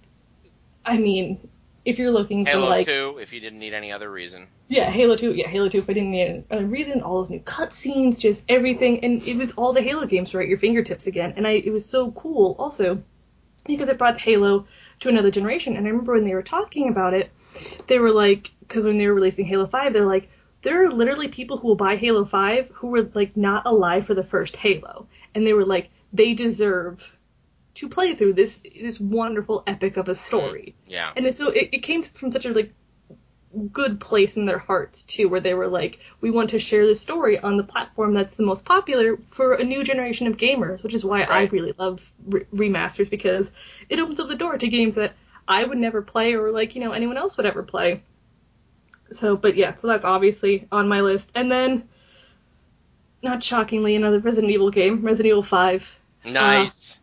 I 0.84 0.96
mean, 0.96 1.46
if 1.84 1.98
you're 1.98 2.10
looking 2.10 2.46
Halo 2.46 2.62
for 2.62 2.70
like 2.70 2.86
2, 2.86 3.18
if 3.20 3.32
you 3.32 3.40
didn't 3.40 3.58
need 3.58 3.74
any 3.74 3.92
other 3.92 4.10
reason. 4.10 4.46
yeah, 4.68 4.90
Halo 4.90 5.16
2. 5.16 5.34
Yeah, 5.34 5.48
Halo 5.48 5.68
2. 5.68 5.78
If 5.78 5.90
I 5.90 5.92
didn't 5.92 6.12
need 6.12 6.44
a 6.50 6.64
reason, 6.64 7.02
all 7.02 7.18
those 7.18 7.30
new 7.30 7.40
cutscenes, 7.40 8.18
just 8.18 8.44
everything, 8.48 9.04
and 9.04 9.22
it 9.22 9.36
was 9.36 9.52
all 9.52 9.74
the 9.74 9.82
Halo 9.82 10.06
games 10.06 10.32
right 10.34 10.44
at 10.44 10.48
your 10.48 10.58
fingertips 10.58 11.06
again. 11.06 11.34
And 11.36 11.46
I, 11.46 11.52
it 11.52 11.70
was 11.70 11.84
so 11.84 12.10
cool, 12.12 12.56
also 12.58 13.02
because 13.66 13.90
it 13.90 13.98
brought 13.98 14.18
Halo 14.18 14.66
to 15.00 15.08
another 15.10 15.30
generation. 15.30 15.76
And 15.76 15.86
I 15.86 15.90
remember 15.90 16.14
when 16.14 16.24
they 16.24 16.34
were 16.34 16.42
talking 16.42 16.88
about 16.88 17.12
it, 17.12 17.30
they 17.86 17.98
were 17.98 18.10
like, 18.12 18.50
because 18.60 18.84
when 18.84 18.96
they 18.96 19.06
were 19.06 19.14
releasing 19.14 19.44
Halo 19.44 19.66
5, 19.66 19.92
they're 19.92 20.06
like, 20.06 20.30
there 20.62 20.84
are 20.84 20.90
literally 20.90 21.28
people 21.28 21.56
who 21.56 21.68
will 21.68 21.76
buy 21.76 21.96
Halo 21.96 22.24
5 22.24 22.70
who 22.74 22.88
were 22.88 23.10
like 23.14 23.36
not 23.36 23.66
alive 23.66 24.06
for 24.06 24.14
the 24.14 24.24
first 24.24 24.56
Halo, 24.56 25.06
and 25.34 25.46
they 25.46 25.52
were 25.52 25.64
like, 25.64 25.90
they 26.12 26.34
deserve 26.34 27.16
to 27.74 27.88
play 27.88 28.14
through 28.14 28.34
this 28.34 28.60
this 28.80 29.00
wonderful 29.00 29.62
epic 29.66 29.96
of 29.96 30.08
a 30.08 30.12
mm-hmm. 30.12 30.18
story. 30.18 30.74
Yeah. 30.86 31.12
And 31.16 31.34
so 31.34 31.48
it, 31.48 31.70
it 31.72 31.82
came 31.82 32.02
from 32.02 32.30
such 32.32 32.44
a 32.44 32.52
like 32.52 32.72
good 33.72 33.98
place 33.98 34.36
in 34.36 34.46
their 34.46 34.58
hearts 34.58 35.02
too, 35.02 35.28
where 35.28 35.40
they 35.40 35.54
were 35.54 35.66
like, 35.66 35.98
we 36.20 36.30
want 36.30 36.50
to 36.50 36.58
share 36.58 36.86
the 36.86 36.94
story 36.94 37.38
on 37.38 37.56
the 37.56 37.64
platform 37.64 38.14
that's 38.14 38.36
the 38.36 38.44
most 38.44 38.64
popular 38.64 39.18
for 39.30 39.54
a 39.54 39.64
new 39.64 39.82
generation 39.82 40.26
of 40.26 40.36
gamers, 40.36 40.82
which 40.82 40.94
is 40.94 41.04
why 41.04 41.22
I 41.22 41.44
really 41.44 41.72
love 41.78 42.12
re- 42.26 42.46
remasters 42.54 43.10
because 43.10 43.50
it 43.88 43.98
opens 43.98 44.20
up 44.20 44.28
the 44.28 44.36
door 44.36 44.56
to 44.56 44.68
games 44.68 44.94
that 44.96 45.14
I 45.48 45.64
would 45.64 45.78
never 45.78 46.02
play 46.02 46.34
or 46.34 46.50
like 46.50 46.74
you 46.74 46.80
know 46.80 46.92
anyone 46.92 47.16
else 47.16 47.36
would 47.36 47.46
ever 47.46 47.62
play. 47.62 48.02
So, 49.12 49.36
but 49.36 49.56
yeah, 49.56 49.74
so 49.74 49.88
that's 49.88 50.04
obviously 50.04 50.66
on 50.72 50.88
my 50.88 51.00
list, 51.00 51.30
and 51.34 51.50
then. 51.50 51.88
Not 53.22 53.44
shockingly, 53.44 53.96
another 53.96 54.18
Resident 54.18 54.50
Evil 54.50 54.70
game, 54.70 55.02
Resident 55.02 55.26
Evil 55.28 55.42
5. 55.42 55.98
Nice. 56.24 56.96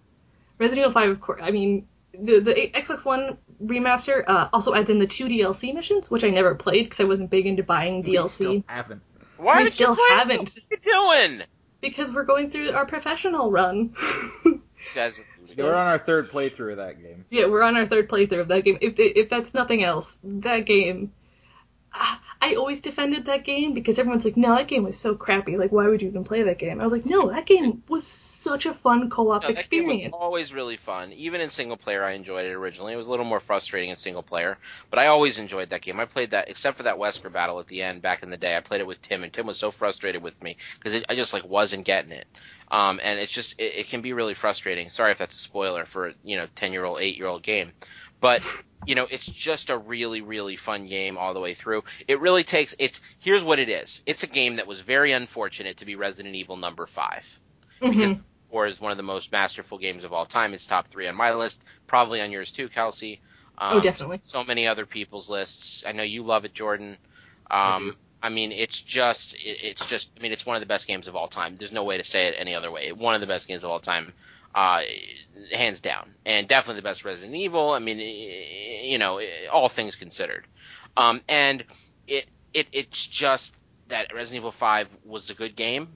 Resident 0.57 0.85
Evil 0.85 0.91
5, 0.91 1.09
of 1.11 1.21
course. 1.21 1.41
I 1.43 1.51
mean, 1.51 1.87
the 2.11 2.39
the 2.39 2.71
Xbox 2.73 3.05
One 3.05 3.37
remaster 3.63 4.23
uh, 4.25 4.49
also 4.51 4.73
adds 4.73 4.89
in 4.89 4.97
the 4.97 5.05
two 5.05 5.25
DLC 5.27 5.75
missions, 5.75 6.09
which 6.09 6.23
I 6.23 6.31
never 6.31 6.55
played 6.55 6.85
because 6.85 6.99
I 7.01 7.03
wasn't 7.03 7.29
big 7.29 7.45
into 7.45 7.61
buying 7.61 8.01
We 8.01 8.13
DLC. 8.15 8.29
still 8.29 8.63
haven't. 8.65 9.03
Why 9.37 9.61
we 9.61 9.69
still 9.69 9.95
you 9.95 10.05
haven't. 10.09 10.39
What 10.39 10.57
are 10.57 10.61
you 10.71 11.27
doing? 11.27 11.43
Because 11.81 12.11
we're 12.11 12.23
going 12.23 12.49
through 12.49 12.71
our 12.71 12.87
professional 12.87 13.51
run. 13.51 13.93
You 14.45 14.61
guys. 14.95 15.19
We're 15.57 15.73
on 15.73 15.87
our 15.87 15.97
third 15.99 16.29
playthrough 16.29 16.71
of 16.71 16.77
that 16.77 17.01
game. 17.01 17.25
yeah, 17.29 17.47
we're 17.47 17.63
on 17.63 17.75
our 17.75 17.87
third 17.87 18.09
playthrough 18.09 18.41
of 18.41 18.47
that 18.49 18.63
game. 18.63 18.77
If 18.79 18.93
if 18.97 19.29
that's 19.29 19.53
nothing 19.53 19.83
else, 19.83 20.17
that 20.23 20.65
game. 20.65 21.11
I 22.39 22.53
always 22.55 22.79
defended 22.81 23.25
that 23.25 23.43
game 23.43 23.73
because 23.73 23.97
everyone's 23.97 24.23
like, 24.23 24.37
no, 24.37 24.55
that 24.55 24.67
game 24.67 24.83
was 24.83 24.97
so 24.97 25.15
crappy. 25.15 25.57
Like, 25.57 25.71
why 25.71 25.87
would 25.87 26.01
you 26.01 26.07
even 26.07 26.23
play 26.23 26.43
that 26.43 26.59
game? 26.59 26.79
I 26.79 26.83
was 26.83 26.93
like, 26.93 27.05
no, 27.05 27.29
that 27.31 27.45
game 27.45 27.83
was 27.87 28.05
such 28.05 28.65
a 28.65 28.73
fun 28.73 29.09
co-op 29.09 29.41
No, 29.41 29.47
that 29.51 29.69
game 29.69 29.87
was 29.87 29.97
experience. 29.97 30.13
always 30.13 30.53
really 30.53 30.77
fun. 30.77 31.11
Even 31.13 31.41
in 31.41 31.49
single 31.49 31.77
player, 31.77 32.03
I 32.03 32.11
enjoyed 32.11 32.45
it 32.45 32.53
originally. 32.53 32.93
It 32.93 32.97
was 32.97 33.07
a 33.07 33.11
little 33.11 33.25
more 33.25 33.39
frustrating 33.39 33.89
in 33.89 33.95
single 33.95 34.21
player, 34.23 34.57
but 34.89 34.99
I 34.99 35.07
always 35.07 35.39
enjoyed 35.39 35.71
that 35.71 35.81
game. 35.81 35.99
I 35.99 36.05
played 36.05 36.31
that, 36.31 36.49
except 36.49 36.77
for 36.77 36.83
that 36.83 36.97
Wesker 36.97 37.31
battle 37.31 37.59
at 37.59 37.67
the 37.67 37.81
end 37.81 38.01
back 38.03 38.21
in 38.23 38.29
the 38.29 38.37
day. 38.37 38.55
I 38.55 38.61
played 38.61 38.81
it 38.81 38.87
with 38.87 39.01
Tim, 39.01 39.23
and 39.23 39.33
Tim 39.33 39.47
was 39.47 39.57
so 39.57 39.71
frustrated 39.71 40.21
with 40.21 40.41
me 40.41 40.57
because 40.81 41.03
I 41.09 41.15
just 41.15 41.33
like 41.33 41.43
wasn't 41.45 41.85
getting 41.85 42.11
it. 42.11 42.27
Um, 42.69 42.99
and 43.01 43.19
it's 43.19 43.31
just 43.31 43.55
it, 43.57 43.73
it 43.75 43.87
can 43.89 44.01
be 44.01 44.13
really 44.13 44.35
frustrating. 44.35 44.89
Sorry 44.89 45.11
if 45.11 45.17
that's 45.17 45.35
a 45.35 45.39
spoiler 45.39 45.85
for 45.85 46.13
you 46.23 46.37
know 46.37 46.47
ten 46.55 46.71
year 46.71 46.85
old, 46.85 46.99
eight 46.99 47.17
year 47.17 47.27
old 47.27 47.41
game, 47.41 47.71
but 48.19 48.41
you 48.85 48.95
know 48.95 49.07
it's 49.09 49.25
just 49.25 49.69
a 49.69 49.77
really 49.77 50.21
really 50.21 50.55
fun 50.55 50.87
game 50.87 51.17
all 51.17 51.33
the 51.33 51.39
way 51.39 51.53
through. 51.53 51.83
It 52.07 52.19
really 52.19 52.43
takes 52.43 52.75
it's 52.79 52.99
here's 53.19 53.43
what 53.43 53.59
it 53.59 53.69
is. 53.69 54.01
It's 54.05 54.23
a 54.23 54.27
game 54.27 54.57
that 54.57 54.67
was 54.67 54.81
very 54.81 55.11
unfortunate 55.11 55.77
to 55.77 55.85
be 55.85 55.95
Resident 55.95 56.35
Evil 56.35 56.57
number 56.57 56.85
five. 56.87 57.23
Mhm. 57.81 58.21
Or 58.49 58.65
is 58.65 58.79
one 58.79 58.91
of 58.91 58.97
the 58.97 59.03
most 59.03 59.31
masterful 59.31 59.77
games 59.77 60.03
of 60.05 60.13
all 60.13 60.25
time. 60.25 60.53
It's 60.53 60.65
top 60.65 60.87
three 60.87 61.07
on 61.07 61.15
my 61.15 61.33
list, 61.33 61.61
probably 61.85 62.21
on 62.21 62.31
yours 62.31 62.51
too, 62.51 62.69
Kelsey. 62.69 63.19
Um, 63.57 63.77
Oh, 63.77 63.79
definitely. 63.81 64.21
So 64.23 64.43
many 64.43 64.67
other 64.67 64.85
people's 64.85 65.29
lists. 65.29 65.83
I 65.85 65.91
know 65.91 66.03
you 66.03 66.23
love 66.23 66.45
it, 66.45 66.53
Jordan. 66.53 66.97
I 67.49 67.75
Um, 67.75 67.97
I 68.23 68.29
mean, 68.29 68.51
it's 68.51 68.79
just, 68.79 69.35
it, 69.35 69.59
it's 69.61 69.85
just, 69.85 70.09
I 70.17 70.21
mean, 70.23 70.31
it's 70.31 70.45
one 70.45 70.55
of 70.55 70.59
the 70.61 70.65
best 70.65 70.87
games 70.87 71.07
of 71.07 71.15
all 71.15 71.27
time. 71.27 71.55
There's 71.55 71.71
no 71.71 71.83
way 71.83 71.97
to 71.97 72.03
say 72.03 72.27
it 72.27 72.35
any 72.37 72.55
other 72.55 72.71
way. 72.71 72.91
One 72.91 73.13
of 73.15 73.21
the 73.21 73.27
best 73.27 73.47
games 73.47 73.63
of 73.63 73.69
all 73.69 73.79
time, 73.79 74.13
uh, 74.55 74.81
hands 75.53 75.81
down, 75.81 76.13
and 76.25 76.47
definitely 76.47 76.81
the 76.81 76.85
best 76.85 77.05
Resident 77.05 77.35
Evil. 77.35 77.71
I 77.71 77.79
mean, 77.79 77.99
you 77.99 78.97
know, 78.97 79.21
all 79.51 79.69
things 79.69 79.95
considered. 79.95 80.45
Um, 80.95 81.21
and 81.27 81.63
it, 82.07 82.25
it, 82.53 82.67
it's 82.71 83.05
just 83.05 83.53
that 83.89 84.13
Resident 84.13 84.41
Evil 84.41 84.51
5 84.51 84.97
was 85.05 85.29
a 85.29 85.33
good 85.33 85.55
game 85.55 85.89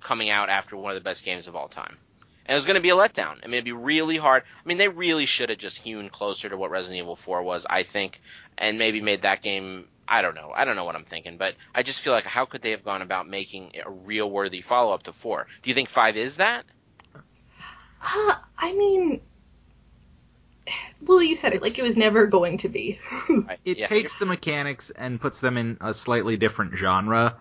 coming 0.00 0.30
out 0.30 0.48
after 0.48 0.76
one 0.76 0.92
of 0.92 0.96
the 0.96 1.04
best 1.04 1.24
games 1.24 1.46
of 1.46 1.56
all 1.56 1.68
time. 1.68 1.96
And 2.46 2.54
it 2.54 2.58
was 2.58 2.64
going 2.64 2.76
to 2.76 2.80
be 2.80 2.90
a 2.90 2.96
letdown. 2.96 3.38
I 3.42 3.46
mean, 3.46 3.54
it'd 3.54 3.64
be 3.64 3.72
really 3.72 4.16
hard. 4.16 4.42
I 4.42 4.68
mean, 4.68 4.78
they 4.78 4.88
really 4.88 5.26
should 5.26 5.50
have 5.50 5.58
just 5.58 5.76
hewn 5.76 6.08
closer 6.08 6.48
to 6.48 6.56
what 6.56 6.70
Resident 6.70 6.98
Evil 6.98 7.16
4 7.16 7.42
was, 7.42 7.66
I 7.68 7.82
think, 7.82 8.20
and 8.56 8.78
maybe 8.78 9.00
made 9.00 9.22
that 9.22 9.42
game. 9.42 9.86
I 10.06 10.22
don't 10.22 10.34
know. 10.34 10.50
I 10.54 10.64
don't 10.64 10.76
know 10.76 10.84
what 10.84 10.96
I'm 10.96 11.04
thinking, 11.04 11.36
but 11.36 11.54
I 11.74 11.82
just 11.82 12.00
feel 12.00 12.14
like 12.14 12.24
how 12.24 12.46
could 12.46 12.62
they 12.62 12.70
have 12.70 12.84
gone 12.84 13.02
about 13.02 13.28
making 13.28 13.72
a 13.84 13.90
real 13.90 14.30
worthy 14.30 14.62
follow 14.62 14.94
up 14.94 15.02
to 15.04 15.12
4? 15.12 15.46
Do 15.62 15.68
you 15.68 15.74
think 15.74 15.90
5 15.90 16.16
is 16.16 16.38
that? 16.38 16.64
Uh, 18.00 18.34
I 18.58 18.72
mean, 18.72 19.20
well, 21.00 21.22
you 21.22 21.36
said 21.36 21.54
it 21.54 21.62
like 21.62 21.78
it 21.78 21.82
was 21.82 21.96
never 21.96 22.26
going 22.26 22.58
to 22.58 22.68
be. 22.68 22.98
It 23.64 23.78
Yeah. 23.78 23.86
takes 23.86 24.16
the 24.16 24.26
mechanics 24.26 24.90
and 24.90 25.20
puts 25.20 25.40
them 25.40 25.56
in 25.56 25.76
a 25.80 25.92
slightly 25.94 26.36
different 26.36 26.76
genre. 26.76 27.38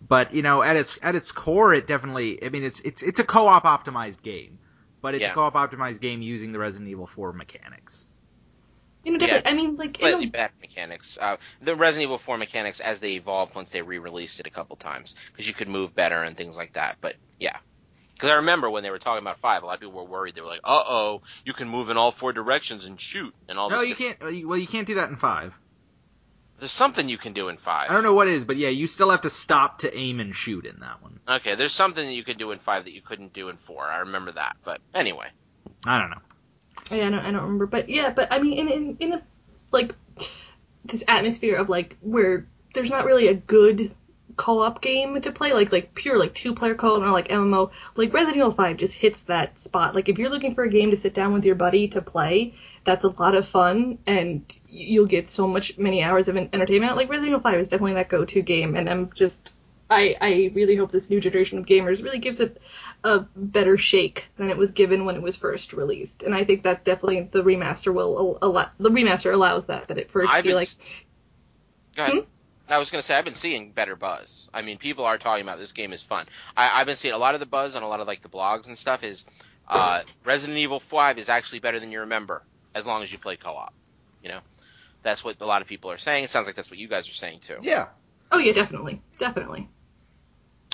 But 0.00 0.34
you 0.34 0.42
know, 0.42 0.62
at 0.62 0.76
its 0.76 0.98
at 1.02 1.14
its 1.16 1.32
core, 1.32 1.74
it 1.74 1.86
definitely. 1.86 2.42
I 2.44 2.50
mean, 2.50 2.64
it's 2.64 2.80
it's 2.80 3.02
it's 3.02 3.20
a 3.20 3.24
co-op 3.24 3.64
optimized 3.64 4.22
game, 4.22 4.60
but 5.02 5.14
it's 5.14 5.26
Yeah. 5.26 5.28
a 5.28 5.32
co-op 5.32 5.54
optimized 5.54 6.00
game 6.00 6.22
using 6.22 6.52
the 6.52 6.58
Resident 6.60 6.90
Evil 6.90 7.06
4 7.06 7.32
mechanics. 7.32 8.06
You 9.04 9.12
know, 9.12 9.18
definitely. 9.18 9.50
I 9.50 9.54
mean, 9.54 9.76
like, 9.76 10.02
slightly 10.02 10.26
a, 10.26 10.26
bad 10.26 10.50
mechanics. 10.60 11.16
Uh, 11.20 11.36
the 11.60 11.74
Resident 11.76 12.04
Evil 12.04 12.18
4 12.18 12.36
mechanics 12.38 12.80
as 12.80 13.00
they 13.00 13.12
evolved 13.14 13.54
once 13.54 13.70
they 13.70 13.82
re-released 13.82 14.40
it 14.40 14.46
a 14.46 14.50
couple 14.50 14.76
times 14.76 15.14
because 15.32 15.46
you 15.46 15.54
could 15.54 15.68
move 15.68 15.94
better 15.94 16.22
and 16.22 16.36
things 16.36 16.56
like 16.56 16.72
that. 16.74 16.98
But 17.00 17.16
yeah, 17.38 17.58
because 18.20 18.30
I 18.32 18.36
remember 18.36 18.68
when 18.68 18.82
they 18.82 18.90
were 18.90 18.98
talking 18.98 19.22
about 19.24 19.40
five, 19.40 19.62
a 19.62 19.66
lot 19.66 19.74
of 19.74 19.80
people 19.80 19.94
were 19.94 20.04
worried. 20.04 20.34
They 20.34 20.42
were 20.42 20.46
like, 20.48 20.60
"Uh 20.62 20.82
oh, 20.86 21.22
you 21.44 21.54
can 21.54 21.68
move 21.68 21.88
in 21.88 21.96
all 21.96 22.12
four 22.12 22.32
directions 22.34 22.84
and 22.84 23.00
shoot 23.00 23.34
and 23.48 23.58
all." 23.58 23.70
No, 23.70 23.80
this 23.80 23.88
you 23.88 23.94
different- 23.94 24.20
can't. 24.20 24.44
uh, 24.44 24.48
Well, 24.48 24.58
you 24.58 24.66
can't 24.66 24.86
do 24.86 24.94
that 24.96 25.08
in 25.08 25.16
five. 25.16 25.54
There's 26.58 26.72
something 26.72 27.08
you 27.08 27.16
can 27.16 27.32
do 27.32 27.48
in 27.48 27.56
five. 27.56 27.88
I 27.90 27.94
don't 27.94 28.02
know 28.02 28.12
what 28.12 28.28
it 28.28 28.34
is, 28.34 28.44
but 28.44 28.58
yeah, 28.58 28.68
you 28.68 28.86
still 28.86 29.08
have 29.10 29.22
to 29.22 29.30
stop 29.30 29.78
to 29.78 29.96
aim 29.96 30.20
and 30.20 30.36
shoot 30.36 30.66
in 30.66 30.80
that 30.80 31.00
one. 31.02 31.18
Okay, 31.26 31.54
there's 31.54 31.72
something 31.72 32.06
that 32.06 32.12
you 32.12 32.22
could 32.22 32.36
do 32.36 32.50
in 32.50 32.58
five 32.58 32.84
that 32.84 32.92
you 32.92 33.00
couldn't 33.00 33.32
do 33.32 33.48
in 33.48 33.56
four. 33.56 33.84
I 33.86 34.00
remember 34.00 34.32
that. 34.32 34.56
But 34.62 34.82
anyway, 34.94 35.28
I 35.86 35.98
don't 35.98 36.10
know. 36.10 36.18
yeah, 36.90 37.06
I 37.06 37.10
don't, 37.10 37.20
I 37.20 37.30
don't 37.30 37.42
remember, 37.44 37.66
but 37.66 37.88
yeah, 37.88 38.10
but 38.10 38.30
I 38.30 38.40
mean, 38.40 38.52
in 38.58 38.68
in 38.68 38.96
in 39.00 39.12
a 39.14 39.22
like 39.70 39.94
this 40.84 41.02
atmosphere 41.08 41.56
of 41.56 41.70
like 41.70 41.96
where 42.02 42.46
there's 42.74 42.90
not 42.90 43.06
really 43.06 43.28
a 43.28 43.34
good 43.34 43.94
co-op 44.36 44.80
game 44.80 45.20
to 45.20 45.32
play, 45.32 45.52
like 45.52 45.72
like 45.72 45.94
pure 45.94 46.18
like 46.18 46.34
two-player 46.34 46.74
co-op 46.74 47.02
or 47.02 47.10
like 47.10 47.28
MMO. 47.28 47.70
Like 47.96 48.12
Resident 48.12 48.36
Evil 48.36 48.52
5 48.52 48.76
just 48.76 48.94
hits 48.94 49.20
that 49.24 49.60
spot. 49.60 49.94
Like 49.94 50.08
if 50.08 50.18
you're 50.18 50.30
looking 50.30 50.54
for 50.54 50.64
a 50.64 50.70
game 50.70 50.90
to 50.90 50.96
sit 50.96 51.14
down 51.14 51.32
with 51.32 51.44
your 51.44 51.54
buddy 51.54 51.88
to 51.88 52.02
play, 52.02 52.54
that's 52.84 53.04
a 53.04 53.08
lot 53.08 53.34
of 53.34 53.46
fun, 53.46 53.98
and 54.06 54.44
you'll 54.68 55.06
get 55.06 55.28
so 55.28 55.46
much 55.46 55.76
many 55.78 56.02
hours 56.02 56.28
of 56.28 56.36
entertainment. 56.36 56.96
Like 56.96 57.08
Resident 57.08 57.28
Evil 57.28 57.40
5 57.40 57.58
is 57.58 57.68
definitely 57.68 57.94
that 57.94 58.08
go-to 58.08 58.42
game, 58.42 58.76
and 58.76 58.88
I'm 58.88 59.10
just 59.14 59.56
I 59.90 60.16
I 60.20 60.52
really 60.54 60.76
hope 60.76 60.92
this 60.92 61.10
new 61.10 61.20
generation 61.20 61.58
of 61.58 61.66
gamers 61.66 62.02
really 62.02 62.18
gives 62.20 62.40
it 62.40 62.60
a 63.02 63.20
better 63.34 63.76
shake 63.76 64.28
than 64.36 64.50
it 64.50 64.56
was 64.56 64.70
given 64.70 65.04
when 65.04 65.16
it 65.16 65.22
was 65.22 65.36
first 65.36 65.72
released, 65.72 66.22
and 66.22 66.34
I 66.34 66.44
think 66.44 66.62
that 66.62 66.84
definitely 66.84 67.28
the 67.30 67.42
remaster 67.42 67.92
will 67.92 68.38
allow 68.40 68.70
the 68.78 68.90
remaster 68.90 69.32
allows 69.32 69.66
that 69.66 69.88
that 69.88 69.98
it 69.98 70.10
for 70.10 70.22
it 70.22 70.28
to 70.28 70.32
I've 70.34 70.44
be 70.44 70.50
been 70.50 70.56
like 70.56 70.68
Go 71.96 72.02
ahead. 72.04 72.14
Hmm? 72.14 72.20
I 72.72 72.78
was 72.78 72.90
going 72.90 73.02
to 73.02 73.06
say 73.06 73.14
I've 73.14 73.24
been 73.24 73.34
seeing 73.34 73.72
better 73.72 73.96
buzz. 73.96 74.48
I 74.52 74.62
mean, 74.62 74.78
people 74.78 75.04
are 75.04 75.18
talking 75.18 75.42
about 75.42 75.58
this 75.58 75.72
game 75.72 75.92
is 75.92 76.02
fun. 76.02 76.26
I, 76.56 76.80
I've 76.80 76.86
been 76.86 76.96
seeing 76.96 77.14
a 77.14 77.18
lot 77.18 77.34
of 77.34 77.40
the 77.40 77.46
buzz 77.46 77.74
on 77.76 77.82
a 77.82 77.88
lot 77.88 78.00
of 78.00 78.06
like 78.06 78.22
the 78.22 78.28
blogs 78.28 78.66
and 78.66 78.76
stuff 78.76 79.02
is 79.02 79.24
uh, 79.68 80.02
Resident 80.24 80.58
Evil 80.58 80.80
5 80.80 81.18
is 81.18 81.28
actually 81.28 81.60
better 81.60 81.80
than 81.80 81.92
you 81.92 82.00
remember 82.00 82.42
as 82.74 82.86
long 82.86 83.02
as 83.02 83.12
you 83.12 83.18
play 83.18 83.36
co-op. 83.36 83.72
You 84.22 84.30
know, 84.30 84.40
that's 85.02 85.24
what 85.24 85.40
a 85.40 85.46
lot 85.46 85.62
of 85.62 85.68
people 85.68 85.90
are 85.90 85.98
saying. 85.98 86.24
It 86.24 86.30
sounds 86.30 86.46
like 86.46 86.56
that's 86.56 86.70
what 86.70 86.78
you 86.78 86.88
guys 86.88 87.08
are 87.08 87.14
saying 87.14 87.40
too. 87.40 87.56
Yeah. 87.62 87.88
Oh 88.32 88.38
yeah, 88.38 88.52
definitely, 88.52 89.00
definitely. 89.18 89.68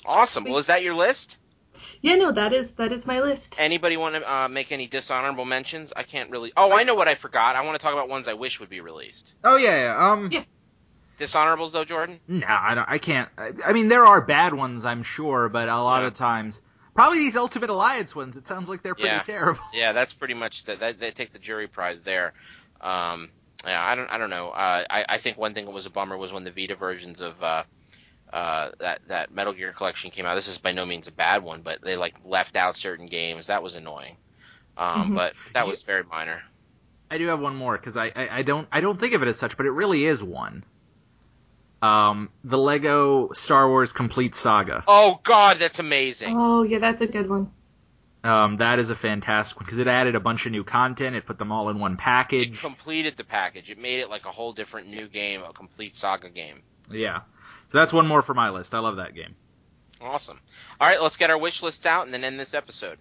Awesome. 0.05 0.45
Well, 0.45 0.59
is 0.59 0.67
that 0.67 0.83
your 0.83 0.95
list? 0.95 1.37
Yeah, 2.03 2.17
no, 2.17 2.33
that 2.33 2.53
is 2.53 2.73
that 2.73 2.93
is 2.93 3.07
my 3.07 3.21
list. 3.21 3.57
Anybody 3.59 3.97
want 3.97 4.15
to 4.15 4.31
uh, 4.31 4.49
make 4.49 4.73
any 4.73 4.87
dishonorable 4.87 5.45
mentions? 5.45 5.93
I 5.95 6.03
can't 6.03 6.31
really. 6.31 6.53
Oh, 6.57 6.73
I 6.73 6.83
know 6.83 6.95
what 6.95 7.09
I 7.09 7.15
forgot. 7.15 7.57
I 7.57 7.65
want 7.65 7.79
to 7.79 7.83
talk 7.83 7.93
about 7.93 8.09
ones 8.09 8.29
I 8.29 8.35
wish 8.35 8.61
would 8.61 8.69
be 8.69 8.81
released. 8.81 9.35
Oh 9.45 9.57
yeah. 9.57 9.77
yeah. 9.77 10.13
Um. 10.13 10.29
Yeah. 10.31 10.45
Dishonorables 11.19 11.73
though, 11.73 11.85
Jordan. 11.85 12.21
No, 12.29 12.47
I 12.49 12.75
don't. 12.75 12.89
I 12.89 12.99
can't. 12.99 13.29
I, 13.39 13.53
I 13.65 13.73
mean, 13.73 13.89
there 13.89 14.05
are 14.07 14.21
bad 14.21 14.55
ones, 14.55 14.85
I'm 14.85 15.03
sure, 15.03 15.49
but 15.49 15.69
a 15.69 15.77
lot 15.83 16.03
Yeah. 16.03 16.09
of 16.09 16.15
times, 16.15 16.61
probably 16.95 17.19
these 17.19 17.37
Ultimate 17.37 17.71
Alliance 17.71 18.15
ones. 18.15 18.37
It 18.37 18.47
sounds 18.47 18.69
like 18.69 18.83
they're 18.83 18.95
pretty 18.95 19.09
Yeah. 19.09 19.23
terrible. 19.23 19.61
Yeah, 19.73 19.93
that's 19.93 20.13
pretty 20.13 20.35
much 20.35 20.65
that. 20.67 20.99
They 21.01 21.11
take 21.13 21.33
the 21.33 21.39
jury 21.39 21.69
prize 21.69 22.03
there. 22.03 22.35
Um, 22.81 23.31
yeah, 23.67 23.83
I 23.83 23.95
don't. 23.95 24.11
I 24.11 24.19
don't 24.19 24.31
know. 24.31 24.51
Uh, 24.51 24.85
I 24.91 25.05
I 25.09 25.19
think 25.19 25.39
one 25.39 25.55
thing 25.55 25.65
that 25.65 25.71
was 25.71 25.87
a 25.87 25.91
bummer 25.91 26.17
was 26.17 26.33
when 26.33 26.45
the 26.45 26.51
Vita 26.51 26.77
versions 26.77 27.21
of 27.23 27.43
uh, 27.43 27.63
uh, 28.33 28.71
that 28.81 29.01
that 29.09 29.33
Metal 29.33 29.55
Gear 29.55 29.73
collection 29.73 30.11
came 30.11 30.27
out. 30.27 30.35
This 30.35 30.49
is 30.49 30.59
by 30.59 30.73
no 30.73 30.85
means 30.85 31.09
a 31.09 31.13
bad 31.13 31.43
one, 31.43 31.63
but 31.63 31.81
they 31.83 31.97
like 31.97 32.15
left 32.25 32.57
out 32.57 32.77
certain 32.77 33.07
games. 33.07 33.47
That 33.47 33.63
was 33.63 33.75
annoying. 33.75 34.17
Um, 34.77 35.13
Mhm. 35.13 35.15
but 35.15 35.33
that 35.55 35.67
was 35.67 35.83
very 35.83 36.03
minor. 36.05 36.43
I 37.11 37.17
do 37.19 37.29
have 37.29 37.41
one 37.41 37.57
more 37.57 37.79
because 37.79 37.97
I, 37.97 38.13
I 38.15 38.29
I 38.39 38.43
don't 38.43 38.69
I 38.71 38.83
don't 38.83 39.01
think 39.01 39.15
of 39.15 39.23
it 39.23 39.29
as 39.29 39.39
such, 39.39 39.57
but 39.57 39.65
it 39.65 39.71
really 39.71 40.05
is 40.05 40.23
one. 40.23 40.65
Um, 41.83 42.31
the 42.43 42.59
Lego 42.59 43.33
Star 43.33 43.69
Wars 43.69 43.93
Complete 43.93 44.35
Saga. 44.35 44.83
Oh 44.89 45.21
God, 45.23 45.59
that's 45.59 45.79
amazing. 45.79 46.35
Oh 46.37 46.63
yeah, 46.63 46.79
that's 46.79 47.01
a 47.03 47.07
good 47.07 47.29
one. 47.29 47.51
Um, 48.25 48.57
that 48.57 48.79
is 48.81 48.91
a 48.91 48.97
fantastic 48.97 49.57
one 49.59 49.67
because 49.67 49.79
it 49.79 49.87
added 49.87 50.17
a 50.17 50.21
bunch 50.21 50.47
of 50.47 50.53
new 50.53 50.65
content. 50.65 51.15
It 51.15 51.27
put 51.27 51.39
them 51.39 51.53
all 51.53 51.69
in 51.69 51.79
one 51.79 51.93
It 51.93 51.99
package. 51.99 52.61
completed 52.61 53.17
the 53.17 53.23
package. 53.25 53.71
It 53.71 53.79
made 53.79 54.01
it 54.01 54.11
like 54.11 54.25
a 54.27 54.33
whole 54.33 54.53
different 54.53 54.89
new 54.89 55.07
game, 55.07 55.43
a 55.43 55.53
complete 55.53 55.95
saga 55.95 56.29
game. 56.31 56.63
Yeah. 56.91 57.21
So 57.69 57.79
that's 57.79 57.93
one 57.93 58.07
more 58.07 58.23
for 58.23 58.35
my 58.35 58.51
list. 58.51 58.75
I 58.75 58.81
love 58.81 58.97
that 58.97 59.15
game. 59.15 59.37
Awesome. 60.01 60.41
All 60.81 60.89
right, 60.89 61.01
let's 61.01 61.17
get 61.17 61.31
our 61.31 61.39
wish 61.39 61.63
lists 61.63 61.87
out 61.87 62.05
and 62.07 62.13
then 62.13 62.25
end 62.25 62.39
this 62.41 62.53
episode. 62.55 62.99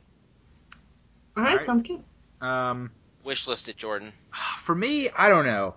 All 1.36 1.44
right, 1.44 1.52
Alright. 1.54 1.66
sounds 1.66 1.84
good. 1.84 2.04
Um, 2.42 2.92
Wish 3.24 3.48
list 3.48 3.68
it, 3.68 3.78
Jordan. 3.78 4.14
for 4.60 4.76
me, 4.76 5.10
I 5.10 5.30
don't 5.30 5.46
know. 5.46 5.76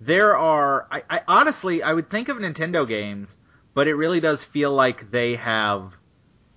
There 0.00 0.36
are, 0.36 0.86
I, 0.90 1.02
I 1.08 1.20
honestly, 1.26 1.82
I 1.82 1.92
would 1.92 2.10
think 2.10 2.28
of 2.28 2.36
Nintendo 2.36 2.86
games, 2.86 3.38
but 3.74 3.88
it 3.88 3.94
really 3.94 4.20
does 4.20 4.44
feel 4.44 4.72
like 4.72 5.10
they 5.10 5.36
have 5.36 5.96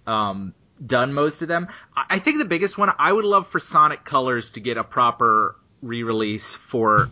um, 0.06 0.54
done 0.86 1.14
most 1.14 1.42
of 1.42 1.48
them. 1.48 1.68
I, 1.96 2.06
I 2.12 2.20
think 2.20 2.40
the 2.40 2.46
biggest 2.46 2.78
one, 2.78 2.92
I 2.98 3.12
would 3.12 3.26
love 3.26 3.48
for 3.48 3.60
Sonic 3.60 4.04
Colors 4.04 4.52
to 4.52 4.60
get 4.60 4.78
a 4.78 4.84
proper 4.84 5.56
re-release 5.82 6.56
for 6.56 7.10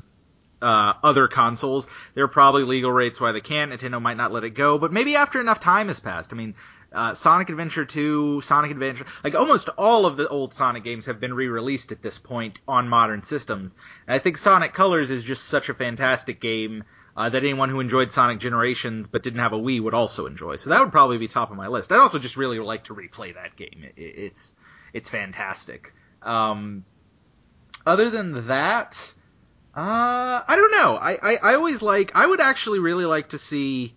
uh, 0.61 0.93
other 1.03 1.27
consoles. 1.27 1.87
There 2.13 2.23
are 2.23 2.29
probably 2.29 2.63
legal 2.63 2.91
rates 2.91 3.21
why 3.21 3.31
they 3.31 3.41
can't. 3.41 3.71
Nintendo 3.71 4.01
might 4.01 4.17
not 4.17 4.31
let 4.31 4.43
it 4.43 4.51
go, 4.51 4.77
but 4.77 4.91
maybe 4.91 5.15
after 5.15 5.39
enough 5.39 5.59
time 5.59 5.87
has 5.87 5.99
passed. 5.99 6.33
I 6.33 6.35
mean, 6.35 6.55
uh, 6.97 7.13
Sonic 7.13 7.49
Adventure 7.49 7.85
2, 7.85 8.41
Sonic 8.41 8.71
Adventure, 8.71 9.05
like 9.23 9.35
almost 9.35 9.69
all 9.77 10.07
of 10.07 10.17
the 10.17 10.27
old 10.27 10.53
Sonic 10.55 10.83
games 10.83 11.05
have 11.05 11.19
been 11.19 11.33
re-released 11.33 11.91
at 11.91 12.01
this 12.01 12.17
point 12.17 12.59
on 12.67 12.89
modern 12.89 13.21
systems. 13.21 13.75
And 14.07 14.15
I 14.15 14.19
think 14.19 14.35
Sonic 14.37 14.73
Colors 14.73 15.11
is 15.11 15.23
just 15.23 15.45
such 15.45 15.69
a 15.69 15.75
fantastic 15.75 16.41
game 16.41 16.83
uh, 17.15 17.29
that 17.29 17.43
anyone 17.43 17.69
who 17.69 17.79
enjoyed 17.79 18.11
Sonic 18.11 18.39
Generations 18.39 19.07
but 19.07 19.21
didn't 19.21 19.39
have 19.41 19.53
a 19.53 19.59
Wii 19.59 19.79
would 19.79 19.93
also 19.93 20.25
enjoy. 20.25 20.55
So 20.55 20.71
that 20.71 20.81
would 20.81 20.91
probably 20.91 21.19
be 21.19 21.27
top 21.27 21.51
of 21.51 21.57
my 21.57 21.67
list. 21.67 21.91
I'd 21.91 21.99
also 21.99 22.17
just 22.19 22.35
really 22.35 22.59
like 22.59 22.85
to 22.85 22.95
replay 22.95 23.33
that 23.35 23.55
game. 23.55 23.83
It, 23.83 23.93
it- 24.01 24.15
it's 24.17 24.55
it's 24.93 25.09
fantastic. 25.11 25.93
Um, 26.23 26.83
other 27.85 28.09
than 28.09 28.47
that, 28.47 29.13
uh, 29.75 30.41
I 30.47 30.55
don't 30.55 30.71
know. 30.71 30.95
I, 30.95 31.11
I, 31.21 31.37
I 31.43 31.53
always 31.55 31.81
like. 31.83 32.11
I 32.15 32.25
would 32.25 32.41
actually 32.41 32.79
really 32.79 33.05
like 33.05 33.29
to 33.29 33.37
see, 33.37 33.93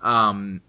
um, 0.00 0.60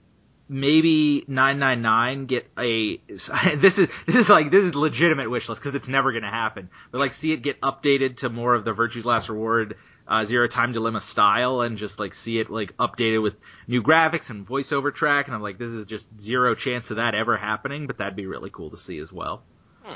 maybe 0.51 1.23
999 1.27 2.25
get 2.25 2.47
a. 2.59 2.97
This 3.55 3.79
is 3.79 3.89
this 4.05 4.15
is 4.15 4.29
like 4.29 4.51
this 4.51 4.65
is 4.65 4.75
legitimate 4.75 5.29
wish 5.31 5.47
list 5.49 5.61
because 5.61 5.73
it's 5.75 5.87
never 5.87 6.11
gonna 6.11 6.29
happen. 6.29 6.69
But 6.91 6.99
like 6.99 7.13
see 7.13 7.31
it 7.31 7.41
get 7.41 7.59
updated 7.61 8.17
to 8.17 8.29
more 8.29 8.53
of 8.53 8.65
the 8.65 8.73
Virtue's 8.73 9.05
Last 9.05 9.29
Reward. 9.29 9.77
Uh, 10.07 10.25
Zero 10.25 10.47
Time 10.47 10.73
Dilemma 10.73 10.99
style 10.99 11.61
and 11.61 11.77
just 11.77 11.97
like 11.97 12.13
see 12.13 12.37
it 12.39 12.49
like 12.49 12.75
updated 12.75 13.21
with 13.21 13.35
new 13.65 13.81
graphics 13.81 14.29
and 14.29 14.45
voiceover 14.45 14.93
track 14.93 15.27
and 15.27 15.35
I'm 15.35 15.41
like 15.41 15.57
this 15.57 15.69
is 15.71 15.85
just 15.85 16.09
zero 16.19 16.53
chance 16.53 16.89
of 16.91 16.97
that 16.97 17.15
ever 17.15 17.37
happening 17.37 17.87
but 17.87 17.99
that'd 17.99 18.15
be 18.17 18.25
really 18.25 18.49
cool 18.49 18.71
to 18.71 18.77
see 18.77 18.97
as 18.99 19.13
well. 19.13 19.41
Hmm. 19.83 19.93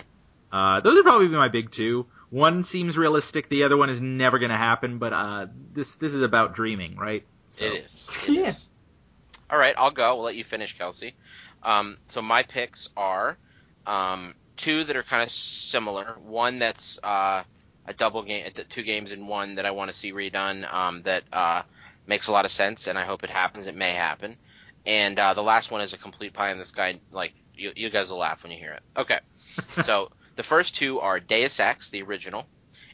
Uh, 0.53 0.80
those 0.80 0.93
would 0.93 1.03
probably 1.03 1.27
be 1.27 1.34
my 1.35 1.50
big 1.50 1.69
two. 1.72 2.06
One 2.30 2.64
seems 2.64 2.98
realistic, 2.98 3.50
the 3.50 3.64
other 3.64 3.75
one 3.75 3.90
is 3.90 4.00
never 4.00 4.40
going 4.40 4.51
to 4.51 4.56
happen. 4.58 5.00
But 5.00 5.11
uh, 5.11 5.48
this 5.74 5.95
this 5.95 6.14
is 6.14 6.22
about 6.22 6.53
dreaming, 6.56 6.95
right? 6.95 7.25
So, 7.50 7.66
It 7.66 7.84
is. 7.85 8.08
It 8.27 8.34
Yeah. 8.35 8.50
is. 8.50 8.69
All 9.56 9.61
right, 9.61 9.74
I'll 9.77 9.90
go. 9.90 10.16
We'll 10.16 10.25
let 10.25 10.35
you 10.35 10.43
finish, 10.43 10.77
Kelsey. 10.77 11.16
Um, 11.64 11.95
so 12.09 12.22
my 12.22 12.43
picks 12.43 12.90
are 12.98 13.38
um, 13.88 14.35
two 14.58 14.84
that 14.84 14.98
are 14.98 15.03
kind 15.03 15.24
of 15.24 15.32
similar. 15.32 16.17
One 16.25 16.59
that's 16.59 17.00
uh, 17.01 17.43
a 17.88 17.93
double 17.93 18.24
game, 18.24 18.51
two 18.67 18.84
games 18.84 19.14
in 19.14 19.27
one 19.27 19.56
that 19.56 19.66
I 19.66 19.72
want 19.72 19.90
to 19.90 19.95
see 19.95 20.11
redone. 20.11 20.69
Um, 20.74 21.03
that 21.03 21.24
uh, 21.32 21.61
makes 22.06 22.27
a 22.27 22.34
lot 22.34 22.43
of 22.43 22.51
sense, 22.51 22.88
and 22.88 23.00
I 23.00 23.06
hope 23.06 23.24
it 23.24 23.30
happens. 23.30 23.66
It 23.66 23.77
may 23.77 23.93
happen. 23.93 24.35
And 24.85 25.17
uh, 25.17 25.34
the 25.34 25.42
last 25.42 25.72
one 25.72 25.80
is 25.80 25.93
a 25.93 25.98
complete 25.98 26.34
pie 26.34 26.51
in 26.51 26.58
the 26.58 26.66
sky. 26.66 27.00
Like 27.14 27.32
you, 27.56 27.72
you 27.77 27.90
guys 27.90 28.09
will 28.09 28.17
laugh 28.17 28.43
when 28.43 28.51
you 28.51 28.59
hear 28.59 28.74
it. 28.74 28.84
Okay. 28.98 29.22
so 29.85 30.11
the 30.35 30.43
first 30.43 30.75
two 30.75 31.00
are 31.00 31.22
Deus 31.22 31.61
Ex, 31.61 31.90
the 31.90 32.01
original, 32.01 32.45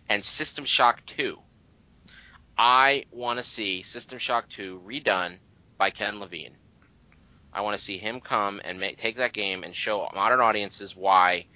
and 0.08 0.24
System 0.24 0.66
Shock 0.66 1.08
2. 1.08 1.40
I 2.56 3.06
want 3.10 3.40
to 3.40 3.44
see 3.44 3.82
System 3.82 4.20
Shock 4.20 4.48
2 4.50 4.84
redone 4.86 5.40
by 5.82 5.90
Ken 5.90 6.20
Levine. 6.20 6.52
I 7.52 7.62
want 7.62 7.76
to 7.76 7.84
see 7.84 7.98
him 7.98 8.22
come 8.22 8.62
and 8.64 8.80
make, 8.80 8.98
take 8.98 9.18
that 9.18 9.34
game 9.34 9.64
and 9.64 9.74
show 9.76 10.08
modern 10.14 10.40
audiences 10.40 10.96
why 10.96 11.48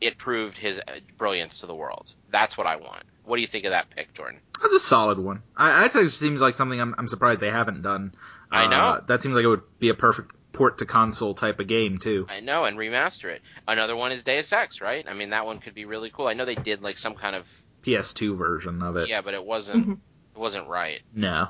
it 0.00 0.18
proved 0.18 0.56
his 0.56 0.78
uh, 0.78 0.82
brilliance 1.18 1.58
to 1.58 1.66
the 1.66 1.74
world. 1.74 2.12
That's 2.30 2.56
what 2.56 2.68
I 2.68 2.76
want. 2.76 3.02
What 3.24 3.36
do 3.36 3.42
you 3.42 3.48
think 3.48 3.64
of 3.64 3.72
that 3.72 3.90
pick, 3.90 4.14
Jordan? 4.14 4.38
That's 4.62 4.72
a 4.72 4.78
solid 4.78 5.18
one. 5.18 5.42
I, 5.56 5.88
that 5.88 6.10
seems 6.10 6.40
like 6.40 6.54
something 6.54 6.80
I'm, 6.80 6.94
I'm 6.96 7.08
surprised 7.08 7.40
they 7.40 7.50
haven't 7.50 7.82
done. 7.82 8.14
I 8.52 8.68
know. 8.68 8.76
Uh, 8.76 9.00
that 9.08 9.20
seems 9.20 9.34
like 9.34 9.42
it 9.44 9.48
would 9.48 9.62
be 9.80 9.88
a 9.88 9.94
perfect 9.94 10.30
port 10.52 10.78
to 10.78 10.86
console 10.86 11.34
type 11.34 11.58
of 11.58 11.66
game 11.66 11.98
too. 11.98 12.24
I 12.30 12.38
know, 12.38 12.64
and 12.66 12.78
remaster 12.78 13.30
it. 13.34 13.42
Another 13.66 13.96
one 13.96 14.12
is 14.12 14.22
Deus 14.22 14.52
Ex, 14.52 14.80
right? 14.80 15.04
I 15.08 15.14
mean, 15.14 15.30
that 15.30 15.44
one 15.44 15.58
could 15.58 15.74
be 15.74 15.86
really 15.86 16.10
cool. 16.10 16.28
I 16.28 16.34
know 16.34 16.44
they 16.44 16.54
did 16.54 16.82
like 16.82 16.98
some 16.98 17.14
kind 17.16 17.34
of 17.34 17.46
PS2 17.82 18.38
version 18.38 18.80
of 18.80 18.96
it. 18.96 19.08
yeah, 19.08 19.22
but 19.22 19.34
it 19.34 19.44
wasn't 19.44 19.88
Mhm. 19.88 19.98
it 20.36 20.38
wasn't 20.38 20.68
right. 20.68 21.00
No. 21.12 21.48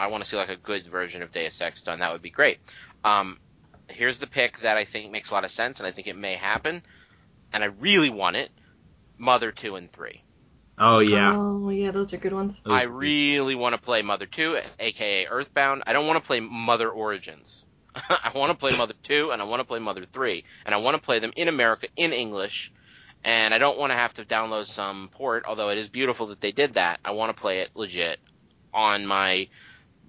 I 0.00 0.06
want 0.06 0.24
to 0.24 0.28
see 0.30 0.36
like 0.36 0.48
a 0.48 0.56
good 0.56 0.86
version 0.86 1.22
of 1.22 1.30
Deus 1.30 1.60
Ex 1.60 1.82
done. 1.82 1.98
That 1.98 2.12
would 2.12 2.22
be 2.22 2.30
great. 2.30 2.58
Um, 3.04 3.38
here's 3.88 4.18
the 4.18 4.26
pick 4.26 4.60
that 4.60 4.76
I 4.76 4.84
think 4.84 5.12
makes 5.12 5.30
a 5.30 5.34
lot 5.34 5.44
of 5.44 5.50
sense, 5.50 5.78
and 5.78 5.86
I 5.86 5.92
think 5.92 6.06
it 6.06 6.16
may 6.16 6.36
happen, 6.36 6.82
and 7.52 7.62
I 7.62 7.66
really 7.66 8.10
want 8.10 8.36
it. 8.36 8.50
Mother 9.18 9.52
two 9.52 9.76
and 9.76 9.92
three. 9.92 10.22
Oh 10.78 11.00
yeah. 11.00 11.34
Oh 11.36 11.68
yeah, 11.68 11.90
those 11.90 12.14
are 12.14 12.16
good 12.16 12.32
ones. 12.32 12.62
I 12.64 12.84
really 12.84 13.54
want 13.54 13.74
to 13.74 13.80
play 13.80 14.00
Mother 14.00 14.24
two, 14.24 14.58
aka 14.78 15.26
Earthbound. 15.26 15.82
I 15.86 15.92
don't 15.92 16.06
want 16.06 16.22
to 16.22 16.26
play 16.26 16.40
Mother 16.40 16.88
Origins. 16.88 17.64
I 17.94 18.32
want 18.34 18.50
to 18.50 18.56
play 18.56 18.74
Mother 18.78 18.94
two, 19.02 19.30
and 19.32 19.42
I 19.42 19.44
want 19.44 19.60
to 19.60 19.64
play 19.64 19.80
Mother 19.80 20.06
three, 20.10 20.44
and 20.64 20.74
I 20.74 20.78
want 20.78 20.94
to 20.96 21.02
play 21.02 21.18
them 21.18 21.32
in 21.36 21.48
America 21.48 21.88
in 21.96 22.14
English. 22.14 22.72
And 23.22 23.52
I 23.52 23.58
don't 23.58 23.78
want 23.78 23.90
to 23.90 23.96
have 23.96 24.14
to 24.14 24.24
download 24.24 24.64
some 24.64 25.10
port, 25.12 25.44
although 25.46 25.68
it 25.68 25.76
is 25.76 25.90
beautiful 25.90 26.28
that 26.28 26.40
they 26.40 26.52
did 26.52 26.74
that. 26.74 27.00
I 27.04 27.10
want 27.10 27.36
to 27.36 27.38
play 27.38 27.60
it 27.60 27.68
legit 27.74 28.18
on 28.72 29.06
my 29.06 29.48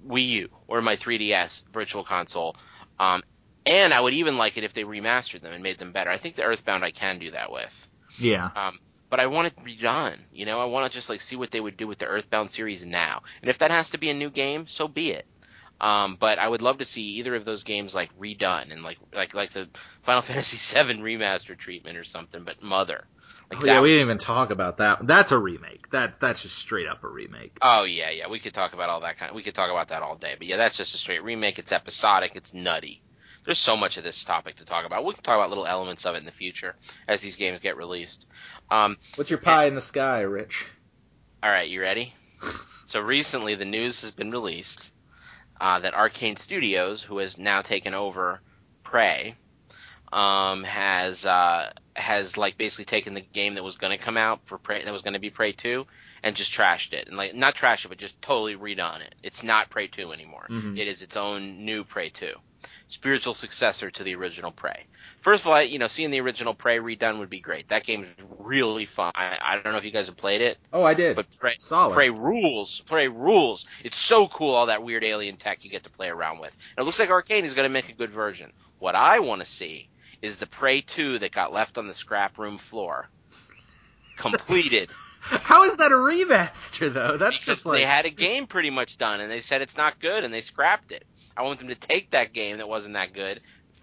Wii 0.07 0.27
U 0.27 0.49
or 0.67 0.81
my 0.81 0.95
3DS 0.95 1.63
Virtual 1.73 2.03
Console. 2.03 2.55
Um, 2.99 3.23
and 3.65 3.93
I 3.93 4.01
would 4.01 4.13
even 4.13 4.37
like 4.37 4.57
it 4.57 4.63
if 4.63 4.73
they 4.73 4.83
remastered 4.83 5.41
them 5.41 5.53
and 5.53 5.63
made 5.63 5.77
them 5.77 5.91
better. 5.91 6.09
I 6.09 6.17
think 6.17 6.35
the 6.35 6.43
Earthbound 6.43 6.83
I 6.83 6.91
can 6.91 7.19
do 7.19 7.31
that 7.31 7.51
with. 7.51 7.87
Yeah. 8.17 8.49
Um, 8.55 8.79
but 9.09 9.19
I 9.19 9.27
want 9.27 9.47
it 9.47 9.63
redone. 9.63 10.17
You 10.31 10.45
know, 10.45 10.59
I 10.59 10.65
want 10.65 10.91
to 10.91 10.95
just 10.95 11.09
like 11.09 11.21
see 11.21 11.35
what 11.35 11.51
they 11.51 11.59
would 11.59 11.77
do 11.77 11.87
with 11.87 11.99
the 11.99 12.07
Earthbound 12.07 12.49
series 12.49 12.85
now. 12.85 13.21
And 13.41 13.49
if 13.49 13.59
that 13.59 13.69
has 13.69 13.91
to 13.91 13.97
be 13.97 14.09
a 14.09 14.15
new 14.15 14.29
game, 14.29 14.67
so 14.67 14.87
be 14.87 15.11
it. 15.11 15.25
Um, 15.81 16.15
but 16.19 16.37
I 16.37 16.47
would 16.47 16.61
love 16.61 16.77
to 16.77 16.85
see 16.85 17.01
either 17.01 17.35
of 17.35 17.43
those 17.43 17.63
games 17.63 17.95
like 17.95 18.17
redone 18.19 18.71
and 18.71 18.83
like 18.83 18.99
like 19.13 19.33
like 19.33 19.51
the 19.51 19.67
Final 20.03 20.21
Fantasy 20.27 20.57
VII 20.57 21.01
remaster 21.01 21.57
treatment 21.57 21.97
or 21.97 22.03
something. 22.03 22.43
But 22.43 22.61
Mother, 22.61 23.05
like 23.51 23.63
Oh, 23.63 23.65
yeah, 23.65 23.81
we 23.81 23.89
didn't 23.89 24.05
even 24.05 24.17
talk 24.17 24.49
about 24.51 24.77
that. 24.77 25.05
That's 25.05 25.31
a 25.31 25.37
remake. 25.37 25.89
That 25.91 26.19
that's 26.19 26.41
just 26.41 26.57
straight 26.57 26.87
up 26.87 27.03
a 27.03 27.07
remake. 27.07 27.57
Oh 27.61 27.83
yeah, 27.83 28.09
yeah. 28.09 28.27
We 28.29 28.39
could 28.39 28.53
talk 28.53 28.73
about 28.73 28.89
all 28.89 29.01
that 29.01 29.17
kind. 29.17 29.29
Of, 29.29 29.35
we 29.35 29.43
could 29.43 29.55
talk 29.55 29.69
about 29.69 29.89
that 29.89 30.01
all 30.01 30.15
day. 30.15 30.35
But 30.37 30.47
yeah, 30.47 30.57
that's 30.57 30.77
just 30.77 30.95
a 30.95 30.97
straight 30.97 31.23
remake. 31.23 31.59
It's 31.59 31.71
episodic. 31.71 32.35
It's 32.35 32.53
nutty. 32.53 33.01
There's 33.43 33.57
so 33.59 33.75
much 33.75 33.97
of 33.97 34.03
this 34.03 34.23
topic 34.23 34.57
to 34.57 34.65
talk 34.65 34.85
about. 34.85 35.03
We 35.03 35.13
can 35.15 35.23
talk 35.23 35.35
about 35.35 35.49
little 35.49 35.65
elements 35.65 36.05
of 36.05 36.13
it 36.15 36.19
in 36.19 36.25
the 36.25 36.31
future 36.31 36.75
as 37.07 37.21
these 37.21 37.35
games 37.35 37.59
get 37.59 37.75
released. 37.75 38.25
Um, 38.69 38.97
What's 39.15 39.31
your 39.31 39.39
pie 39.39 39.65
in 39.65 39.73
the 39.75 39.81
sky, 39.81 40.21
Rich? 40.21 40.67
all 41.43 41.49
right, 41.49 41.67
you 41.67 41.81
ready? 41.81 42.13
So 42.85 42.99
recently, 42.99 43.55
the 43.55 43.65
news 43.65 44.01
has 44.01 44.11
been 44.11 44.29
released 44.31 44.91
uh, 45.59 45.79
that 45.79 45.93
Arkane 45.93 46.37
Studios, 46.37 47.01
who 47.01 47.17
has 47.17 47.37
now 47.37 47.61
taken 47.63 47.93
over 47.95 48.41
Prey, 48.83 49.35
um, 50.13 50.63
has 50.63 51.25
uh, 51.25 51.71
has 51.95 52.37
like 52.37 52.57
basically 52.57 52.85
taken 52.85 53.13
the 53.13 53.21
game 53.21 53.55
that 53.55 53.63
was 53.63 53.75
going 53.75 53.97
to 53.97 54.03
come 54.03 54.17
out 54.17 54.41
for 54.45 54.57
Prey 54.57 54.83
that 54.83 54.91
was 54.93 55.01
going 55.01 55.13
to 55.13 55.19
be 55.19 55.29
Prey 55.29 55.51
two 55.51 55.85
and 56.23 56.35
just 56.35 56.53
trashed 56.53 56.93
it 56.93 57.07
and 57.07 57.17
like 57.17 57.33
not 57.33 57.55
trashed 57.55 57.85
it 57.85 57.89
but 57.89 57.97
just 57.97 58.21
totally 58.21 58.55
redone 58.55 59.01
it. 59.01 59.15
It's 59.23 59.43
not 59.43 59.69
Prey 59.69 59.87
two 59.87 60.11
anymore. 60.11 60.47
Mhm. 60.49 60.77
It 60.77 60.87
is 60.87 61.01
its 61.01 61.17
own 61.17 61.65
new 61.65 61.83
Prey 61.83 62.09
two, 62.09 62.33
spiritual 62.87 63.33
successor 63.33 63.89
to 63.91 64.03
the 64.03 64.15
original 64.15 64.51
Prey. 64.51 64.85
First 65.21 65.43
of 65.43 65.47
all, 65.47 65.53
I- 65.53 65.61
you 65.61 65.77
know, 65.79 65.87
seeing 65.87 66.09
the 66.11 66.19
original 66.21 66.53
Prey 66.55 66.79
redone 66.79 67.19
would 67.19 67.29
be 67.29 67.39
great. 67.39 67.67
That 67.69 67.83
game's 67.85 68.07
really 68.39 68.85
fun. 68.87 69.11
I, 69.15 69.37
I 69.41 69.55
don't 69.59 69.71
know 69.71 69.77
if 69.77 69.85
you 69.85 69.91
guys 69.91 70.07
have 70.07 70.17
played 70.17 70.41
it, 70.41 70.57
Oh, 70.73 70.83
I 70.83 70.93
did. 70.95 71.15
but 71.15 71.27
Prey, 71.39 71.55
Solid. 71.59 71.93
Prey 71.93 72.09
rules. 72.09 72.81
Prey 72.87 73.07
rules. 73.07 73.65
It's 73.83 73.99
so 73.99 74.27
cool 74.27 74.55
all 74.55 74.65
that 74.67 74.81
weird 74.83 75.03
alien 75.03 75.37
tech 75.37 75.63
you 75.63 75.69
get 75.69 75.83
to 75.83 75.89
play 75.91 76.09
around 76.09 76.39
with. 76.39 76.51
And 76.75 76.83
it 76.83 76.85
looks 76.85 76.97
like 76.99 77.09
Arkane 77.09 77.43
is 77.43 77.53
going 77.53 77.65
to 77.65 77.69
make 77.73 77.89
a 77.89 77.93
good 77.93 78.09
version. 78.11 78.51
What 78.79 78.95
I 78.95 79.19
want 79.19 79.41
to 79.41 79.45
see 79.45 79.89
is 80.21 80.37
the 80.37 80.47
Prey 80.47 80.81
2 80.81 81.19
that 81.19 81.31
got 81.31 81.53
left 81.53 81.77
on 81.77 81.87
the 81.87 81.93
scrap 81.93 82.37
room 82.37 82.57
floor 82.57 83.07
completed 84.17 84.89
How 85.21 85.63
is 85.63 85.77
that 85.77 85.91
a 85.91 85.95
remaster 85.95 86.91
though? 86.91 87.15
That's 87.17 87.39
because 87.39 87.57
just 87.57 87.65
like 87.67 87.79
they 87.79 87.85
had 87.85 88.05
a 88.05 88.09
game 88.09 88.47
pretty 88.47 88.71
much 88.71 88.97
done 88.97 89.21
and 89.21 89.31
they 89.31 89.39
said 89.39 89.61
it's 89.61 89.77
not 89.77 89.99
good 89.99 90.23
and 90.23 90.33
they 90.33 90.41
scrapped 90.41 90.91
it. 90.91 91.05
I 91.37 91.43
want 91.43 91.59
them 91.59 91.67
to 91.67 91.75
take 91.75 92.09
that 92.11 92.33
game 92.33 92.57
that 92.57 92.67
wasn't 92.67 92.95
that 92.95 93.13
good, 93.13 93.39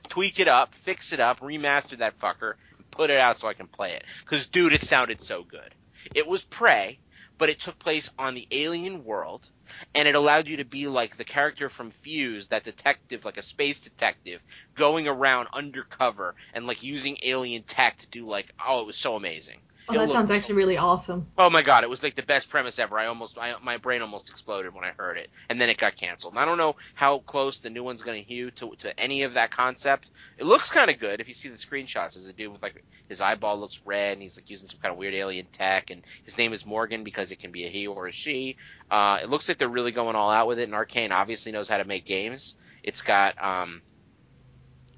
tweak 0.08 0.40
it 0.40 0.48
up, 0.48 0.74
fix 0.74 1.12
it 1.12 1.20
up, 1.20 1.38
remaster 1.38 1.96
that 1.98 2.18
fucker, 2.18 2.54
and 2.76 2.90
put 2.90 3.10
it 3.10 3.18
out 3.18 3.38
so 3.38 3.46
I 3.46 3.54
can 3.54 3.68
play 3.68 3.92
it. 3.92 4.04
Cause 4.26 4.48
dude, 4.48 4.72
it 4.72 4.82
sounded 4.82 5.22
so 5.22 5.44
good. 5.44 5.74
It 6.12 6.26
was 6.26 6.42
Prey, 6.42 6.98
but 7.38 7.48
it 7.48 7.60
took 7.60 7.78
place 7.78 8.10
on 8.18 8.34
the 8.34 8.48
alien 8.50 9.04
world, 9.04 9.48
and 9.94 10.08
it 10.08 10.14
allowed 10.14 10.48
you 10.48 10.58
to 10.58 10.64
be 10.64 10.86
like 10.86 11.16
the 11.16 11.24
character 11.24 11.68
from 11.68 11.90
Fuse, 11.90 12.48
that 12.48 12.64
detective, 12.64 13.24
like 13.24 13.36
a 13.38 13.42
space 13.42 13.80
detective, 13.80 14.40
going 14.76 15.08
around 15.08 15.48
undercover 15.52 16.34
and 16.54 16.66
like 16.66 16.82
using 16.82 17.18
alien 17.22 17.62
tech 17.62 17.98
to 17.98 18.06
do 18.08 18.26
like, 18.26 18.52
oh, 18.66 18.80
it 18.82 18.86
was 18.86 18.96
so 18.96 19.16
amazing. 19.16 19.60
Oh, 19.90 19.98
that 19.98 20.10
sounds 20.10 20.30
actually 20.30 20.56
really 20.56 20.76
awesome. 20.76 21.26
Oh 21.38 21.50
my 21.50 21.62
god, 21.62 21.84
it 21.84 21.90
was 21.90 22.02
like 22.02 22.14
the 22.16 22.22
best 22.22 22.50
premise 22.50 22.78
ever. 22.78 22.98
I 22.98 23.06
almost, 23.06 23.38
I, 23.38 23.54
my 23.62 23.76
brain 23.76 24.02
almost 24.02 24.28
exploded 24.28 24.74
when 24.74 24.84
I 24.84 24.90
heard 24.90 25.16
it, 25.16 25.30
and 25.48 25.60
then 25.60 25.68
it 25.68 25.78
got 25.78 25.96
canceled. 25.96 26.34
And 26.34 26.40
I 26.40 26.44
don't 26.44 26.58
know 26.58 26.76
how 26.94 27.20
close 27.20 27.60
the 27.60 27.70
new 27.70 27.82
one's 27.82 28.02
going 28.02 28.22
to 28.22 28.28
hew 28.28 28.50
to 28.52 28.74
to 28.80 28.98
any 28.98 29.22
of 29.22 29.34
that 29.34 29.50
concept. 29.50 30.08
It 30.36 30.44
looks 30.44 30.70
kind 30.70 30.90
of 30.90 30.98
good 30.98 31.20
if 31.20 31.28
you 31.28 31.34
see 31.34 31.48
the 31.48 31.56
screenshots. 31.56 32.14
There's 32.14 32.26
a 32.26 32.32
dude 32.32 32.52
with 32.52 32.62
like 32.62 32.84
his 33.08 33.20
eyeball 33.20 33.58
looks 33.58 33.80
red, 33.84 34.12
and 34.14 34.22
he's 34.22 34.36
like 34.36 34.50
using 34.50 34.68
some 34.68 34.80
kind 34.80 34.92
of 34.92 34.98
weird 34.98 35.14
alien 35.14 35.46
tech, 35.52 35.90
and 35.90 36.02
his 36.24 36.36
name 36.36 36.52
is 36.52 36.66
Morgan 36.66 37.04
because 37.04 37.32
it 37.32 37.38
can 37.38 37.52
be 37.52 37.64
a 37.64 37.68
he 37.68 37.86
or 37.86 38.06
a 38.06 38.12
she. 38.12 38.56
Uh, 38.90 39.18
it 39.22 39.28
looks 39.28 39.48
like 39.48 39.58
they're 39.58 39.68
really 39.68 39.92
going 39.92 40.16
all 40.16 40.30
out 40.30 40.46
with 40.46 40.58
it. 40.58 40.64
And 40.64 40.72
Arkane 40.72 41.10
obviously 41.10 41.52
knows 41.52 41.68
how 41.68 41.78
to 41.78 41.84
make 41.84 42.04
games. 42.04 42.54
It's 42.82 43.02
got, 43.02 43.42
um, 43.42 43.82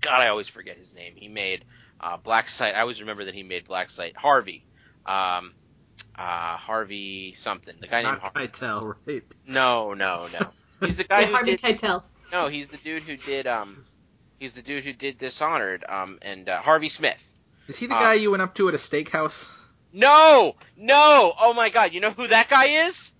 God, 0.01 0.21
I 0.21 0.29
always 0.29 0.49
forget 0.49 0.77
his 0.77 0.95
name. 0.95 1.15
He 1.17 1.29
made 1.29 1.65
uh, 2.01 2.17
Black 2.17 2.49
Site. 2.49 2.75
I 2.75 2.81
always 2.81 3.01
remember 3.01 3.25
that 3.25 3.35
he 3.35 3.43
made 3.43 3.67
Black 3.67 3.91
Site. 3.91 4.17
Harvey. 4.17 4.65
Um, 5.07 5.55
uh, 6.17 6.57
Harvey 6.57 7.35
something. 7.37 7.75
The 7.81 7.87
guy 7.87 8.03
named 8.03 8.21
not 8.23 8.23
Har- 8.23 8.33
Keitel, 8.33 8.95
right? 9.07 9.23
No, 9.47 9.95
no, 9.95 10.27
no. 10.39 10.49
He's 10.87 10.97
the 10.97 11.05
guy 11.05 11.21
Yeah, 11.21 11.27
who 11.29 11.33
Harvey 11.35 11.51
did. 11.57 11.61
Keitel. 11.63 12.03
No, 12.33 12.47
he's 12.49 12.71
the 12.71 12.77
dude 12.77 13.03
who 13.03 13.17
did. 13.17 13.47
Um, 13.49 13.85
he's 14.39 14.53
the 14.55 14.63
dude 14.63 14.85
who 14.85 14.93
did 14.93 15.19
Dishonored. 15.19 15.85
Um, 15.89 16.19
and 16.23 16.49
uh, 16.49 16.61
Harvey 16.61 16.89
Smith. 16.89 17.21
Is 17.67 17.77
he 17.77 17.87
the 17.87 17.95
Um, 17.95 18.01
guy 18.01 18.15
you 18.15 18.31
went 18.31 18.43
up 18.43 18.55
to 18.55 18.69
at 18.69 18.75
a 18.75 18.79
steakhouse? 18.79 19.51
No, 19.93 20.55
no. 20.77 21.33
Oh 21.41 21.53
my 21.55 21.71
God. 21.71 21.93
You 21.93 22.01
know 22.01 22.11
who 22.11 22.29
that 22.29 22.49
guy 22.49 22.87
is? 22.87 23.11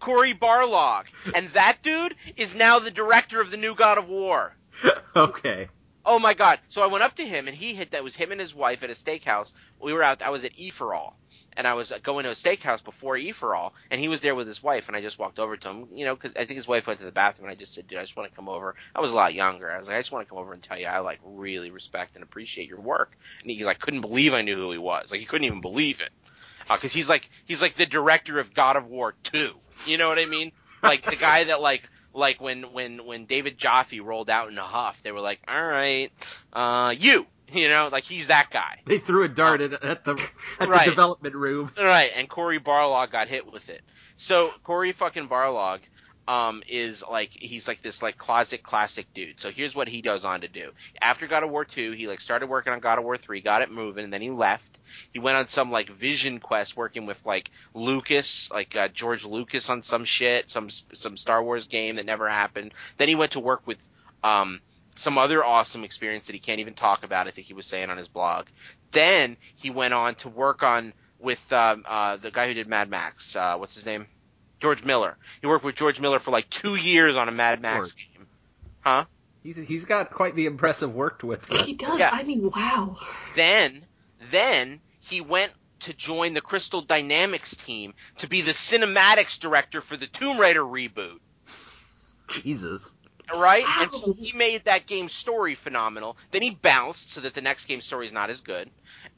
Cory 0.00 0.34
Barlog. 0.34 1.06
And 1.34 1.48
that 1.54 1.78
dude 1.82 2.14
is 2.36 2.54
now 2.54 2.78
the 2.78 2.90
director 2.90 3.40
of 3.40 3.50
the 3.50 3.56
new 3.56 3.74
God 3.74 3.96
of 3.98 4.06
War. 4.08 4.54
okay. 5.16 5.68
Oh 6.04 6.18
my 6.18 6.32
god! 6.34 6.58
So 6.70 6.80
I 6.80 6.86
went 6.86 7.04
up 7.04 7.16
to 7.16 7.26
him, 7.26 7.48
and 7.48 7.56
he 7.56 7.74
hit 7.74 7.90
that 7.90 8.02
was 8.04 8.14
him 8.14 8.32
and 8.32 8.40
his 8.40 8.54
wife 8.54 8.82
at 8.82 8.88
a 8.88 8.94
steakhouse. 8.94 9.50
We 9.78 9.92
were 9.92 10.02
out. 10.02 10.22
I 10.22 10.30
was 10.30 10.42
at 10.44 10.52
E 10.56 10.70
for 10.70 10.94
All, 10.94 11.18
and 11.58 11.66
I 11.66 11.74
was 11.74 11.92
going 12.04 12.24
to 12.24 12.30
a 12.30 12.34
steakhouse 12.34 12.82
before 12.82 13.16
E 13.16 13.32
for 13.32 13.54
All, 13.54 13.74
and 13.90 14.00
he 14.00 14.06
was 14.06 14.20
there 14.20 14.36
with 14.36 14.46
his 14.46 14.62
wife, 14.62 14.86
and 14.86 14.96
I 14.96 15.02
just 15.02 15.18
walked 15.18 15.40
over 15.40 15.56
to 15.56 15.68
him, 15.68 15.88
you 15.92 16.06
know, 16.06 16.14
because 16.14 16.30
I 16.36 16.44
think 16.44 16.56
his 16.56 16.68
wife 16.68 16.86
went 16.86 17.00
to 17.00 17.04
the 17.04 17.12
bathroom, 17.12 17.48
and 17.48 17.56
I 17.56 17.60
just 17.60 17.74
said, 17.74 17.88
"Dude, 17.88 17.98
I 17.98 18.02
just 18.02 18.16
want 18.16 18.30
to 18.30 18.36
come 18.36 18.48
over." 18.48 18.76
I 18.94 19.00
was 19.00 19.10
a 19.10 19.16
lot 19.16 19.34
younger. 19.34 19.70
I 19.70 19.78
was 19.78 19.88
like, 19.88 19.96
"I 19.96 20.00
just 20.00 20.12
want 20.12 20.24
to 20.24 20.28
come 20.30 20.38
over 20.38 20.52
and 20.52 20.62
tell 20.62 20.78
you 20.78 20.86
I 20.86 21.00
like 21.00 21.18
really 21.24 21.70
respect 21.70 22.14
and 22.14 22.22
appreciate 22.22 22.68
your 22.68 22.80
work." 22.80 23.18
And 23.42 23.50
he 23.50 23.64
like 23.64 23.80
couldn't 23.80 24.02
believe 24.02 24.34
I 24.34 24.42
knew 24.42 24.56
who 24.56 24.70
he 24.70 24.78
was. 24.78 25.10
Like 25.10 25.20
he 25.20 25.26
couldn't 25.26 25.46
even 25.46 25.60
believe 25.60 26.00
it, 26.00 26.10
because 26.72 26.92
he's 26.92 27.08
like 27.08 27.28
he's 27.44 27.60
like 27.60 27.74
the 27.74 27.86
director 27.86 28.38
of 28.38 28.54
God 28.54 28.76
of 28.76 28.86
War 28.86 29.14
Two. 29.24 29.54
You 29.84 29.98
know 29.98 30.08
what 30.08 30.20
I 30.20 30.26
mean? 30.26 30.52
Like 30.82 31.02
the 31.02 31.16
guy 31.16 31.44
that 31.44 31.60
like 31.60 31.82
like 32.14 32.40
when 32.40 32.72
when 32.72 33.04
when 33.04 33.26
David 33.26 33.58
Jaffe 33.58 33.98
rolled 33.98 34.30
out 34.30 34.48
in 34.48 34.58
a 34.58 34.62
huff, 34.62 35.02
they 35.02 35.10
were 35.10 35.20
like, 35.20 35.40
"All 35.48 35.64
right, 35.64 36.12
uh, 36.52 36.94
you," 36.96 37.26
you 37.52 37.68
know, 37.68 37.88
like 37.90 38.04
he's 38.04 38.26
that 38.28 38.48
guy, 38.50 38.78
They 38.86 38.98
threw 38.98 39.24
a 39.24 39.28
dart 39.28 39.60
at, 39.60 39.82
at 39.82 40.04
the 40.04 40.12
at 40.60 40.68
Right. 40.68 40.84
the 40.86 40.90
development 40.90 41.34
room. 41.34 41.72
Right, 41.76 42.10
And 42.14 42.28
Cory 42.28 42.58
Barlog 42.58 43.10
got 43.12 43.28
hit 43.28 43.50
with 43.50 43.68
it. 43.68 43.82
So 44.16 44.50
Cory 44.64 44.92
fucking 44.92 45.28
Barlog, 45.28 45.80
um, 46.26 46.62
is 46.68 47.02
like 47.10 47.30
he's 47.32 47.66
like 47.66 47.80
this 47.80 48.02
like 48.02 48.18
closet 48.18 48.62
classic 48.62 49.06
dude. 49.14 49.40
So 49.40 49.50
here's 49.50 49.74
what 49.74 49.88
he 49.88 50.02
goes 50.02 50.26
on 50.26 50.42
to 50.42 50.48
do. 50.48 50.72
After 51.00 51.26
God 51.26 51.42
of 51.42 51.48
War 51.50 51.64
two, 51.64 51.92
he 51.92 52.06
like 52.06 52.20
started 52.20 52.48
working 52.48 52.72
on 52.72 52.80
God 52.80 52.98
of 52.98 53.04
War 53.04 53.16
three, 53.16 53.40
got 53.40 53.62
it 53.62 53.70
moving, 53.70 54.04
and 54.04 54.12
then 54.12 54.20
he 54.20 54.30
left. 54.30 54.78
He 55.12 55.20
went 55.20 55.38
on 55.38 55.46
some 55.46 55.70
like 55.70 55.88
vision 55.88 56.38
quest 56.38 56.76
working 56.76 57.06
with 57.06 57.24
like 57.24 57.50
Lucas, 57.72 58.50
like 58.50 58.76
uh, 58.76 58.88
George 58.88 59.24
Lucas 59.24 59.70
on 59.70 59.80
some 59.80 60.04
shit, 60.04 60.50
some 60.50 60.68
some 60.92 61.16
Star 61.16 61.42
Wars 61.42 61.66
game 61.66 61.96
that 61.96 62.04
never 62.04 62.28
happened. 62.28 62.74
Then 62.98 63.08
he 63.08 63.14
went 63.14 63.32
to 63.32 63.40
work 63.40 63.66
with 63.66 63.78
um 64.22 64.60
some 64.98 65.16
other 65.16 65.44
awesome 65.44 65.84
experience 65.84 66.26
that 66.26 66.32
he 66.32 66.40
can't 66.40 66.60
even 66.60 66.74
talk 66.74 67.04
about. 67.04 67.28
I 67.28 67.30
think 67.30 67.46
he 67.46 67.54
was 67.54 67.66
saying 67.66 67.88
on 67.88 67.96
his 67.96 68.08
blog. 68.08 68.46
Then 68.90 69.36
he 69.54 69.70
went 69.70 69.94
on 69.94 70.16
to 70.16 70.28
work 70.28 70.62
on 70.62 70.92
with 71.20 71.52
um, 71.52 71.84
uh, 71.86 72.16
the 72.16 72.30
guy 72.30 72.48
who 72.48 72.54
did 72.54 72.66
Mad 72.66 72.90
Max. 72.90 73.36
Uh, 73.36 73.56
what's 73.56 73.74
his 73.74 73.86
name? 73.86 74.06
George 74.60 74.84
Miller. 74.84 75.16
He 75.40 75.46
worked 75.46 75.64
with 75.64 75.76
George 75.76 76.00
Miller 76.00 76.18
for 76.18 76.32
like 76.32 76.50
two 76.50 76.74
years 76.74 77.16
on 77.16 77.28
a 77.28 77.32
Mad 77.32 77.62
Max 77.62 77.92
game. 77.92 78.26
Huh? 78.80 79.04
He's 79.44 79.56
he's 79.56 79.84
got 79.84 80.10
quite 80.10 80.34
the 80.34 80.46
impressive 80.46 80.92
work 80.92 81.22
with. 81.22 81.48
Him. 81.48 81.64
He 81.64 81.74
does. 81.74 81.98
Yeah. 81.98 82.10
I 82.12 82.24
mean, 82.24 82.50
wow. 82.54 82.96
Then, 83.36 83.84
then 84.32 84.80
he 85.00 85.20
went 85.20 85.52
to 85.80 85.94
join 85.94 86.34
the 86.34 86.40
Crystal 86.40 86.82
Dynamics 86.82 87.54
team 87.54 87.94
to 88.18 88.28
be 88.28 88.40
the 88.40 88.50
cinematics 88.50 89.38
director 89.38 89.80
for 89.80 89.96
the 89.96 90.08
Tomb 90.08 90.38
Raider 90.38 90.62
reboot. 90.62 91.20
Jesus. 92.28 92.96
Right? 93.34 93.64
And 93.80 93.92
so 93.92 94.12
he 94.12 94.32
made 94.32 94.64
that 94.64 94.86
game's 94.86 95.12
story 95.12 95.54
phenomenal. 95.54 96.16
Then 96.30 96.42
he 96.42 96.50
bounced 96.50 97.12
so 97.12 97.20
that 97.20 97.34
the 97.34 97.40
next 97.40 97.66
game's 97.66 97.84
story 97.84 98.06
is 98.06 98.12
not 98.12 98.30
as 98.30 98.40
good. 98.40 98.70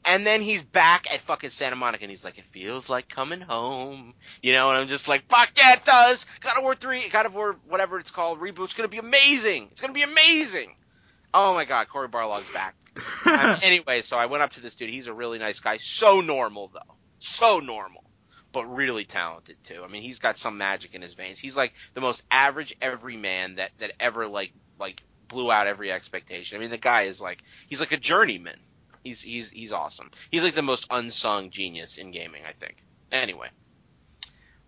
And 0.03 0.25
then 0.25 0.41
he's 0.41 0.63
back 0.63 1.11
at 1.13 1.21
fucking 1.21 1.51
Santa 1.51 1.75
Monica 1.75 2.03
and 2.03 2.11
he's 2.11 2.23
like, 2.23 2.37
it 2.37 2.45
feels 2.51 2.89
like 2.89 3.07
coming 3.07 3.41
home. 3.41 4.13
You 4.41 4.53
know, 4.53 4.69
and 4.69 4.79
I'm 4.79 4.87
just 4.87 5.07
like, 5.07 5.27
fuck 5.29 5.51
yeah, 5.55 5.73
it 5.73 5.85
does. 5.85 6.25
God 6.41 6.57
of 6.57 6.63
War 6.63 6.75
3, 6.75 7.09
God 7.09 7.25
of 7.25 7.35
War, 7.35 7.55
whatever 7.67 7.99
it's 7.99 8.11
called, 8.11 8.39
reboot's 8.39 8.73
gonna 8.73 8.89
be 8.89 8.97
amazing. 8.97 9.69
It's 9.71 9.81
gonna 9.81 9.93
be 9.93 10.03
amazing. 10.03 10.75
Oh 11.33 11.53
my 11.53 11.65
god, 11.65 11.87
Cory 11.87 12.07
Barlog's 12.07 12.51
back. 12.53 12.75
Um, 13.23 13.59
anyway, 13.61 14.01
so 14.01 14.17
I 14.17 14.25
went 14.25 14.43
up 14.43 14.51
to 14.53 14.61
this 14.61 14.75
dude. 14.75 14.89
He's 14.89 15.07
a 15.07 15.13
really 15.13 15.37
nice 15.39 15.59
guy. 15.59 15.77
So 15.77 16.19
normal 16.19 16.69
though. 16.73 16.95
So 17.19 17.59
normal. 17.59 18.03
But 18.53 18.65
really 18.67 19.05
talented 19.05 19.57
too. 19.63 19.81
I 19.83 19.87
mean, 19.87 20.03
he's 20.03 20.19
got 20.19 20.37
some 20.37 20.57
magic 20.57 20.93
in 20.93 21.01
his 21.01 21.13
veins. 21.13 21.39
He's 21.39 21.55
like 21.55 21.73
the 21.93 22.01
most 22.01 22.23
average 22.31 22.75
everyman 22.81 23.55
that 23.55 23.71
that 23.79 23.93
ever 23.99 24.27
like 24.27 24.53
like 24.79 25.01
blew 25.27 25.51
out 25.51 25.67
every 25.67 25.91
expectation. 25.91 26.57
I 26.57 26.59
mean, 26.61 26.69
the 26.71 26.77
guy 26.77 27.03
is 27.03 27.21
like 27.21 27.43
he's 27.67 27.79
like 27.79 27.93
a 27.93 27.97
journeyman. 27.97 28.59
He's 29.03 29.21
he's 29.21 29.49
he's 29.51 29.71
awesome. 29.71 30.11
He's 30.31 30.43
like 30.43 30.55
the 30.55 30.61
most 30.63 30.85
unsung 30.89 31.49
genius 31.51 31.97
in 31.97 32.11
gaming, 32.11 32.43
I 32.45 32.53
think. 32.53 32.77
Anyway, 33.11 33.49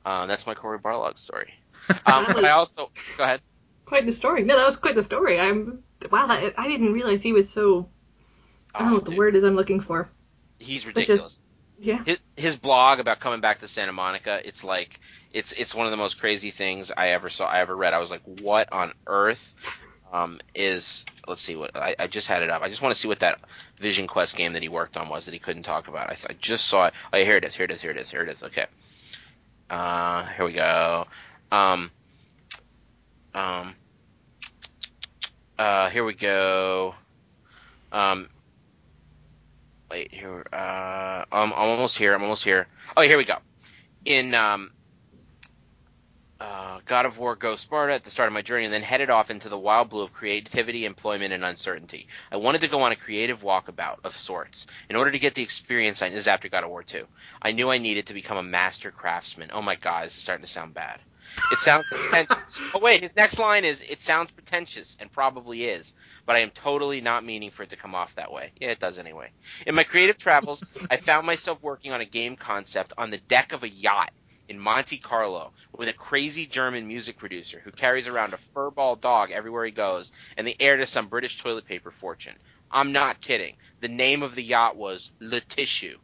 uh, 0.05 0.25
that's 0.25 0.47
my 0.47 0.53
Cory 0.55 0.79
Barlog 0.79 1.17
story. 1.17 1.53
Um, 2.05 2.27
I 2.45 2.51
also 2.51 2.91
go 3.17 3.23
ahead. 3.25 3.41
Quite 3.85 4.05
the 4.05 4.13
story. 4.13 4.43
No, 4.43 4.57
that 4.57 4.65
was 4.65 4.77
quite 4.77 4.95
the 4.95 5.03
story. 5.03 5.39
I'm 5.39 5.83
wow. 6.11 6.27
That, 6.27 6.53
I 6.57 6.67
didn't 6.67 6.93
realize 6.93 7.21
he 7.23 7.33
was 7.33 7.49
so. 7.51 7.89
I 8.73 8.79
don't 8.79 8.89
know 8.89 8.95
Oh, 8.95 8.95
what 8.95 9.05
the 9.05 9.11
word 9.11 9.35
is 9.35 9.43
I'm 9.43 9.55
looking 9.55 9.79
for. 9.81 10.09
He's 10.59 10.85
ridiculous. 10.85 11.42
Yeah. 11.83 12.01
his, 12.05 12.19
his 12.37 12.55
blog 12.55 12.99
about 12.99 13.19
coming 13.19 13.41
back 13.41 13.59
to 13.59 13.67
Santa 13.67 13.91
Monica, 13.91 14.39
it's 14.47 14.63
like 14.63 14.99
it's 15.33 15.51
it's 15.51 15.75
one 15.75 15.85
of 15.85 15.91
the 15.91 15.97
most 15.97 16.17
crazy 16.19 16.49
things 16.49 16.91
I 16.95 17.09
ever 17.09 17.29
saw 17.29 17.45
I 17.45 17.59
ever 17.59 17.75
read. 17.75 17.93
I 17.93 17.99
was 17.99 18.09
like, 18.09 18.21
what 18.41 18.71
on 18.71 18.93
earth 19.05 19.53
um, 20.13 20.39
is 20.55 21.05
let's 21.27 21.41
see 21.41 21.57
what 21.57 21.75
I, 21.75 21.95
I 21.99 22.07
just 22.07 22.27
had 22.27 22.41
it 22.41 22.49
up. 22.49 22.61
I 22.61 22.69
just 22.69 22.81
want 22.81 22.95
to 22.95 23.01
see 23.01 23.09
what 23.09 23.19
that 23.19 23.39
Vision 23.81 24.07
Quest 24.07 24.37
game 24.37 24.53
that 24.53 24.61
he 24.61 24.69
worked 24.69 24.95
on 24.95 25.09
was 25.09 25.25
that 25.25 25.33
he 25.33 25.39
couldn't 25.39 25.63
talk 25.63 25.89
about. 25.89 26.09
I, 26.09 26.17
I 26.29 26.33
just 26.39 26.67
saw 26.67 26.85
it. 26.85 26.93
Oh, 27.11 27.17
here 27.17 27.35
it 27.35 27.43
is. 27.43 27.53
Here 27.55 27.65
it 27.65 27.71
is. 27.71 27.81
Here 27.81 27.91
it 27.91 27.97
is. 27.97 28.09
Here 28.09 28.23
it 28.23 28.29
is. 28.29 28.43
Okay. 28.43 28.67
Uh, 29.69 30.25
here 30.27 30.45
we 30.45 30.53
go. 30.53 31.05
Um, 31.51 31.91
um, 33.33 33.75
uh, 35.59 35.89
here 35.89 36.05
we 36.05 36.13
go. 36.13 36.95
Um, 37.91 38.29
here. 39.93 40.45
Uh, 40.51 41.25
I'm, 41.31 41.53
I'm 41.53 41.53
almost 41.53 41.97
here. 41.97 42.13
I'm 42.13 42.23
almost 42.23 42.43
here. 42.43 42.67
Oh, 42.95 43.01
here 43.01 43.17
we 43.17 43.25
go. 43.25 43.37
In 44.05 44.33
um, 44.35 44.71
uh, 46.39 46.79
God 46.85 47.05
of 47.05 47.17
War 47.17 47.35
Go 47.35 47.55
Sparta 47.55 47.93
at 47.93 48.03
the 48.03 48.11
start 48.11 48.27
of 48.27 48.33
my 48.33 48.41
journey 48.41 48.65
and 48.65 48.73
then 48.73 48.81
headed 48.81 49.09
off 49.09 49.29
into 49.29 49.47
the 49.47 49.57
wild 49.57 49.89
blue 49.89 50.03
of 50.03 50.11
creativity, 50.11 50.85
employment, 50.85 51.33
and 51.33 51.45
uncertainty. 51.45 52.07
I 52.31 52.37
wanted 52.37 52.61
to 52.61 52.67
go 52.67 52.81
on 52.81 52.91
a 52.91 52.97
creative 52.97 53.41
walkabout 53.41 53.99
of 54.03 54.17
sorts. 54.17 54.67
In 54.89 54.95
order 54.97 55.11
to 55.11 55.19
get 55.19 55.35
the 55.35 55.41
experience 55.41 56.01
I 56.01 56.09
this 56.09 56.19
is 56.19 56.27
after 56.27 56.49
God 56.49 56.65
of 56.65 56.69
War 56.69 56.83
2. 56.83 57.07
I 57.41 57.53
knew 57.53 57.69
I 57.69 57.77
needed 57.77 58.07
to 58.07 58.13
become 58.13 58.37
a 58.37 58.43
master 58.43 58.91
craftsman. 58.91 59.51
Oh 59.53 59.61
my 59.61 59.75
god, 59.75 60.07
this 60.07 60.17
is 60.17 60.21
starting 60.21 60.45
to 60.45 60.51
sound 60.51 60.73
bad. 60.73 60.99
It 61.51 61.59
sounds 61.59 61.85
pretentious. 61.89 62.59
oh 62.73 62.79
wait, 62.79 63.01
his 63.01 63.15
next 63.15 63.39
line 63.39 63.65
is 63.65 63.81
it 63.81 64.01
sounds 64.01 64.31
pretentious 64.31 64.95
and 64.99 65.11
probably 65.11 65.65
is, 65.65 65.93
but 66.25 66.35
I 66.35 66.39
am 66.39 66.49
totally 66.51 67.01
not 67.01 67.25
meaning 67.25 67.51
for 67.51 67.63
it 67.63 67.69
to 67.69 67.75
come 67.75 67.95
off 67.95 68.15
that 68.15 68.31
way. 68.31 68.51
Yeah, 68.59 68.69
it 68.69 68.79
does 68.79 68.99
anyway. 68.99 69.29
In 69.65 69.75
my 69.75 69.83
creative 69.83 70.17
travels, 70.17 70.63
I 70.89 70.97
found 70.97 71.25
myself 71.27 71.61
working 71.61 71.91
on 71.91 72.01
a 72.01 72.05
game 72.05 72.35
concept 72.35 72.93
on 72.97 73.09
the 73.09 73.17
deck 73.17 73.51
of 73.51 73.63
a 73.63 73.69
yacht 73.69 74.11
in 74.49 74.59
Monte 74.59 74.97
Carlo 74.97 75.53
with 75.75 75.89
a 75.89 75.93
crazy 75.93 76.45
German 76.45 76.87
music 76.87 77.17
producer 77.17 77.61
who 77.63 77.71
carries 77.71 78.07
around 78.07 78.33
a 78.33 78.39
furball 78.55 78.99
dog 78.99 79.31
everywhere 79.31 79.65
he 79.65 79.71
goes 79.71 80.11
and 80.37 80.45
the 80.45 80.55
heir 80.59 80.77
to 80.77 80.85
some 80.85 81.07
British 81.07 81.41
toilet 81.41 81.65
paper 81.65 81.91
fortune. 81.91 82.35
I'm 82.69 82.91
not 82.91 83.21
kidding. 83.21 83.55
The 83.81 83.87
name 83.87 84.23
of 84.23 84.35
the 84.35 84.43
yacht 84.43 84.75
was 84.75 85.11
Le 85.19 85.39
Tissue. 85.41 85.97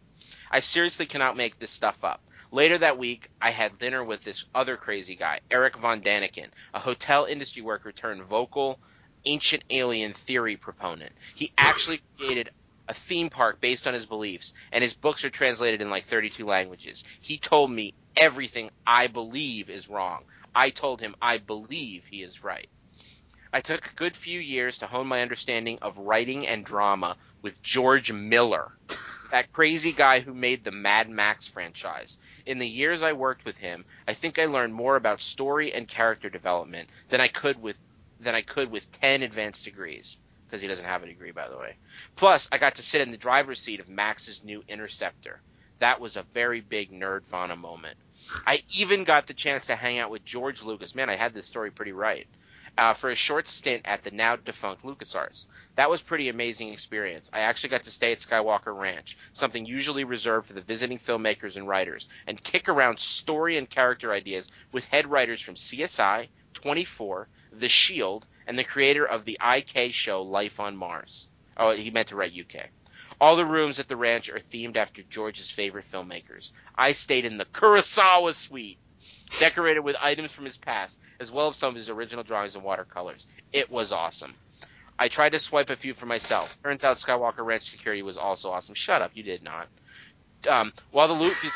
I 0.52 0.62
seriously 0.62 1.06
cannot 1.06 1.38
make 1.38 1.60
this 1.60 1.72
stuff 1.72 2.04
up. 2.04 2.22
Later 2.52 2.80
that 2.80 2.98
week, 2.98 3.30
I 3.40 3.52
had 3.52 3.78
dinner 3.78 4.04
with 4.04 4.24
this 4.24 4.46
other 4.56 4.76
crazy 4.76 5.16
guy, 5.16 5.40
Eric 5.52 5.78
von 5.78 6.02
Daniken, 6.02 6.50
a 6.74 6.80
hotel 6.80 7.26
industry 7.26 7.62
worker 7.62 7.92
turned 7.92 8.24
vocal 8.24 8.80
ancient 9.26 9.64
alien 9.70 10.14
theory 10.14 10.58
proponent. 10.58 11.12
He 11.36 11.54
actually 11.60 12.02
created 12.18 12.50
a 12.88 12.96
theme 12.96 13.30
park 13.30 13.62
based 13.62 13.86
on 13.86 13.94
his 13.94 14.08
beliefs, 14.08 14.54
and 14.72 14.84
his 14.84 14.96
books 14.96 15.24
are 15.24 15.30
translated 15.30 15.80
in 15.80 15.92
like 15.92 16.08
32 16.08 16.44
languages. 16.44 17.04
He 17.22 17.38
told 17.38 17.70
me 17.70 17.94
everything 18.18 18.72
I 18.88 19.06
believe 19.06 19.70
is 19.70 19.88
wrong. 19.88 20.24
I 20.56 20.72
told 20.72 21.02
him 21.02 21.14
I 21.22 21.38
believe 21.38 22.06
he 22.10 22.24
is 22.24 22.44
right. 22.44 22.68
I 23.54 23.62
took 23.62 23.86
a 23.86 23.96
good 23.96 24.16
few 24.16 24.40
years 24.40 24.80
to 24.80 24.88
hone 24.88 25.06
my 25.06 25.22
understanding 25.22 25.78
of 25.84 26.00
writing 26.00 26.48
and 26.48 26.66
drama 26.66 27.16
with 27.44 27.62
George 27.62 28.12
Miller 28.12 28.72
that 29.32 29.52
crazy 29.54 29.92
guy 29.92 30.20
who 30.20 30.34
made 30.34 30.64
the 30.64 30.72
Mad 30.72 31.10
Max 31.10 31.48
franchise. 31.48 32.18
In 32.50 32.58
the 32.58 32.68
years 32.68 33.04
I 33.04 33.14
worked 33.14 33.46
with 33.46 33.58
him, 33.58 33.86
I 34.08 34.16
think 34.16 34.40
I 34.40 34.46
learned 34.46 34.74
more 34.74 34.96
about 34.96 35.22
story 35.22 35.72
and 35.72 35.88
character 35.88 36.32
development 36.32 36.90
than 37.10 37.22
I 37.22 37.28
could 37.28 37.62
with 37.62 37.78
than 38.20 38.34
I 38.34 38.42
could 38.42 38.72
with 38.72 38.92
10 39.02 39.22
advanced 39.22 39.66
degrees 39.66 40.18
because 40.48 40.60
he 40.60 40.68
doesn't 40.68 40.84
have 40.84 41.04
a 41.04 41.06
degree 41.06 41.30
by 41.30 41.48
the 41.48 41.60
way. 41.60 41.76
Plus, 42.16 42.50
I 42.52 42.58
got 42.58 42.74
to 42.76 42.82
sit 42.82 43.02
in 43.02 43.12
the 43.12 43.18
driver's 43.18 43.62
seat 43.62 43.80
of 43.80 43.88
Max's 43.88 44.44
new 44.44 44.64
Interceptor. 44.68 45.42
That 45.78 46.02
was 46.02 46.18
a 46.18 46.26
very 46.34 46.60
big 46.60 46.92
nerdvana 46.92 47.56
moment. 47.56 47.98
I 48.48 48.64
even 48.80 49.04
got 49.04 49.28
the 49.28 49.36
chance 49.36 49.68
to 49.68 49.76
hang 49.76 50.00
out 50.00 50.10
with 50.10 50.26
George 50.26 50.64
Lucas. 50.64 50.96
Man, 50.96 51.08
I 51.08 51.18
had 51.18 51.36
this 51.36 51.46
story 51.46 51.70
pretty 51.70 51.92
right 51.92 52.26
uh, 52.78 52.94
for 52.94 53.10
a 53.10 53.16
short 53.16 53.48
stint 53.48 53.82
at 53.86 54.04
the 54.04 54.12
now 54.12 54.36
defunct 54.36 54.84
LucasArts. 54.84 55.48
That 55.76 55.90
was 55.90 56.02
pretty 56.02 56.30
amazing 56.30 56.70
experience. 56.70 57.30
I 57.34 57.40
actually 57.40 57.70
got 57.70 57.84
to 57.84 57.92
stay 57.92 58.12
at 58.12 58.20
Skywalker 58.20 58.78
Ranch, 58.78 59.18
something 59.34 59.66
usually 59.66 60.04
reserved 60.04 60.48
for 60.48 60.54
the 60.54 60.62
visiting 60.62 61.00
filmmakers 61.00 61.56
and 61.56 61.68
writers, 61.68 62.08
and 62.28 62.44
kick 62.44 62.68
around 62.68 63.00
story 63.00 63.58
and 63.58 63.70
character 63.70 64.12
ideas 64.14 64.48
with 64.72 64.86
head 64.86 65.08
writers 65.08 65.42
from 65.42 65.56
CSI, 65.56 66.30
24, 66.54 67.28
The 67.52 67.68
Shield, 67.68 68.28
and 68.48 68.58
the 68.58 68.64
creator 68.64 69.06
of 69.06 69.26
the 69.26 69.40
IK 69.42 69.94
show 69.94 70.22
Life 70.22 70.60
on 70.60 70.76
Mars. 70.76 71.28
Oh, 71.58 71.76
he 71.76 71.90
meant 71.90 72.08
to 72.10 72.16
write 72.16 72.34
UK. 72.34 72.70
All 73.22 73.36
the 73.36 73.46
rooms 73.46 73.80
at 73.80 73.88
the 73.90 73.98
ranch 73.98 74.30
are 74.30 74.40
themed 74.40 74.78
after 74.78 75.04
George's 75.04 75.52
favorite 75.52 75.92
filmmakers. 75.92 76.52
I 76.76 76.94
stayed 76.94 77.26
in 77.26 77.38
the 77.38 77.46
Kurosawa 77.46 78.34
suite 78.34 78.80
decorated 79.40 79.82
with 79.82 79.96
items 80.00 80.32
from 80.32 80.46
his 80.46 80.58
past, 80.58 80.98
as 81.20 81.32
well 81.32 81.50
as 81.50 81.58
some 81.58 81.70
of 81.70 81.76
his 81.76 81.90
original 81.90 82.24
drawings 82.24 82.56
and 82.56 82.64
watercolors. 82.64 83.28
It 83.52 83.70
was 83.70 83.92
awesome. 83.92 84.34
I 84.98 85.08
tried 85.08 85.32
to 85.32 85.40
swipe 85.40 85.70
a 85.70 85.76
few 85.76 85.94
for 85.94 86.06
myself. 86.06 86.62
Turns 86.62 86.84
out 86.84 86.98
Skywalker 86.98 87.46
Ranch 87.46 87.72
security 87.72 88.02
was 88.02 88.18
also 88.18 88.50
awesome. 88.50 88.76
Shut 88.76 89.02
up, 89.02 89.12
you 89.14 89.24
did 89.24 89.44
not. 89.44 89.68
Um, 90.48 90.74
while 90.92 91.08
the 91.08 91.14
Lucas, 91.14 91.52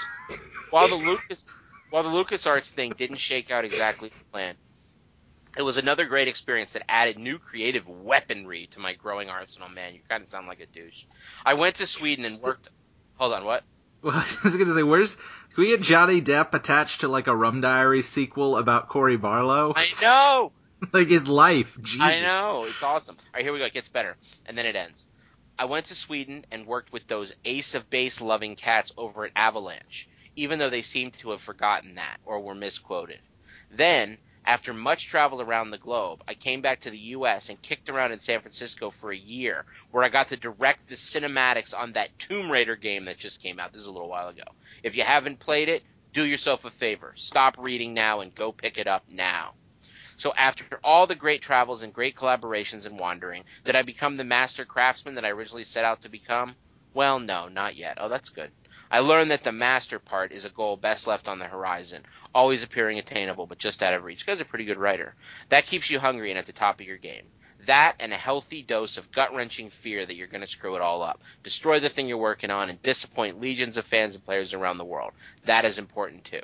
while 0.69 0.87
the 0.87 0.95
Lucas, 0.95 1.45
while 1.89 2.03
the 2.03 2.09
LucasArts 2.09 2.69
thing 2.69 2.93
didn't 2.97 3.17
shake 3.17 3.51
out 3.51 3.65
exactly 3.65 4.07
as 4.07 4.23
planned, 4.31 4.57
it 5.57 5.61
was 5.61 5.77
another 5.77 6.05
great 6.05 6.27
experience 6.27 6.71
that 6.71 6.83
added 6.89 7.19
new 7.19 7.37
creative 7.37 7.87
weaponry 7.87 8.67
to 8.71 8.79
my 8.79 8.93
growing 8.93 9.29
arsenal. 9.29 9.69
Man, 9.69 9.93
you 9.93 9.99
kind 10.09 10.23
of 10.23 10.29
sound 10.29 10.47
like 10.47 10.59
a 10.59 10.65
douche. 10.65 11.03
I 11.45 11.53
went 11.53 11.75
to 11.75 11.87
Sweden 11.87 12.25
and 12.25 12.39
worked. 12.41 12.69
Hold 13.15 13.33
on, 13.33 13.45
what? 13.45 13.63
Well, 14.01 14.15
I 14.15 14.37
was 14.43 14.57
going 14.57 14.67
to 14.67 14.75
say, 14.75 14.83
where's 14.83 15.17
can 15.53 15.63
we 15.63 15.67
get 15.67 15.81
Johnny 15.81 16.21
Depp 16.21 16.53
attached 16.53 17.01
to 17.01 17.07
like 17.07 17.27
a 17.27 17.35
Rum 17.35 17.61
Diary 17.61 18.01
sequel 18.01 18.57
about 18.57 18.89
Cory 18.89 19.17
Barlog? 19.17 19.73
I 19.75 19.91
know. 20.01 20.51
like 20.93 21.07
his 21.07 21.27
life. 21.27 21.77
Jesus. 21.81 22.01
I 22.01 22.21
know. 22.21 22.65
It's 22.65 22.81
awesome. 22.81 23.15
All 23.17 23.25
right, 23.35 23.43
here 23.43 23.53
we 23.53 23.59
go. 23.59 23.65
It 23.65 23.73
gets 23.73 23.89
better, 23.89 24.17
and 24.45 24.57
then 24.57 24.65
it 24.65 24.75
ends. 24.75 25.05
I 25.57 25.65
went 25.65 25.85
to 25.87 25.95
Sweden 25.95 26.45
and 26.51 26.65
worked 26.65 26.91
with 26.91 27.07
those 27.07 27.33
ace 27.45 27.75
of 27.75 27.89
base 27.89 28.19
loving 28.19 28.55
cats 28.55 28.91
over 28.97 29.25
at 29.25 29.31
Avalanche, 29.35 30.07
even 30.35 30.57
though 30.57 30.71
they 30.71 30.81
seem 30.81 31.11
to 31.11 31.29
have 31.29 31.41
forgotten 31.41 31.95
that 31.95 32.17
or 32.25 32.39
were 32.39 32.55
misquoted. 32.55 33.19
Then 33.69 34.17
after 34.45 34.73
much 34.73 35.07
travel 35.07 35.41
around 35.41 35.71
the 35.71 35.77
globe, 35.77 36.21
I 36.27 36.33
came 36.33 36.61
back 36.61 36.81
to 36.81 36.89
the 36.89 36.97
US 36.97 37.49
and 37.49 37.61
kicked 37.61 37.87
around 37.89 38.11
in 38.11 38.19
San 38.19 38.41
Francisco 38.41 38.89
for 38.89 39.11
a 39.11 39.17
year, 39.17 39.65
where 39.91 40.03
I 40.03 40.09
got 40.09 40.29
to 40.29 40.37
direct 40.37 40.87
the 40.89 40.95
cinematics 40.95 41.73
on 41.77 41.93
that 41.93 42.17
Tomb 42.19 42.51
Raider 42.51 42.75
game 42.75 43.05
that 43.05 43.17
just 43.17 43.41
came 43.41 43.59
out. 43.59 43.71
This 43.71 43.81
is 43.81 43.87
a 43.87 43.91
little 43.91 44.09
while 44.09 44.27
ago. 44.27 44.43
If 44.83 44.95
you 44.95 45.03
haven't 45.03 45.39
played 45.39 45.69
it, 45.69 45.81
do 46.13 46.23
yourself 46.25 46.65
a 46.65 46.69
favor. 46.69 47.13
Stop 47.15 47.57
reading 47.57 47.93
now 47.93 48.19
and 48.19 48.35
go 48.35 48.51
pick 48.51 48.77
it 48.77 48.85
up 48.85 49.03
now. 49.09 49.53
So 50.17 50.33
after 50.37 50.79
all 50.83 51.07
the 51.07 51.15
great 51.15 51.41
travels 51.41 51.81
and 51.81 51.93
great 51.93 52.15
collaborations 52.15 52.85
and 52.85 52.99
wandering, 52.99 53.45
did 53.63 53.75
I 53.75 53.81
become 53.81 54.17
the 54.17 54.23
master 54.23 54.65
craftsman 54.65 55.15
that 55.15 55.25
I 55.25 55.29
originally 55.29 55.63
set 55.63 55.85
out 55.85 56.03
to 56.03 56.09
become? 56.09 56.55
Well, 56.93 57.19
no, 57.19 57.47
not 57.47 57.75
yet. 57.75 57.97
Oh, 57.99 58.09
that's 58.09 58.29
good. 58.29 58.51
I 58.91 58.99
learned 58.99 59.31
that 59.31 59.43
the 59.43 59.51
master 59.51 59.97
part 59.97 60.31
is 60.31 60.45
a 60.45 60.49
goal 60.49 60.77
best 60.77 61.07
left 61.07 61.27
on 61.27 61.39
the 61.39 61.47
horizon, 61.47 62.05
always 62.35 62.61
appearing 62.61 62.99
attainable 62.99 63.47
but 63.47 63.57
just 63.57 63.81
out 63.81 63.95
of 63.95 64.03
reach. 64.03 64.25
Guy's 64.25 64.39
a 64.39 64.45
pretty 64.45 64.65
good 64.65 64.77
writer. 64.77 65.15
That 65.49 65.65
keeps 65.65 65.89
you 65.89 65.97
hungry 65.97 66.29
and 66.29 66.37
at 66.37 66.45
the 66.45 66.53
top 66.53 66.79
of 66.79 66.85
your 66.85 66.97
game. 66.97 67.25
That 67.65 67.95
and 67.99 68.11
a 68.11 68.17
healthy 68.17 68.61
dose 68.61 68.97
of 68.97 69.11
gut 69.11 69.33
wrenching 69.33 69.69
fear 69.69 70.05
that 70.05 70.15
you're 70.15 70.27
going 70.27 70.41
to 70.41 70.47
screw 70.47 70.75
it 70.75 70.81
all 70.81 71.01
up, 71.01 71.21
destroy 71.43 71.79
the 71.79 71.89
thing 71.89 72.07
you're 72.07 72.17
working 72.17 72.51
on, 72.51 72.69
and 72.69 72.81
disappoint 72.81 73.39
legions 73.39 73.77
of 73.77 73.85
fans 73.85 74.15
and 74.15 74.25
players 74.25 74.53
around 74.53 74.77
the 74.77 74.85
world. 74.85 75.11
That 75.45 75.65
is 75.65 75.77
important 75.77 76.25
too. 76.25 76.41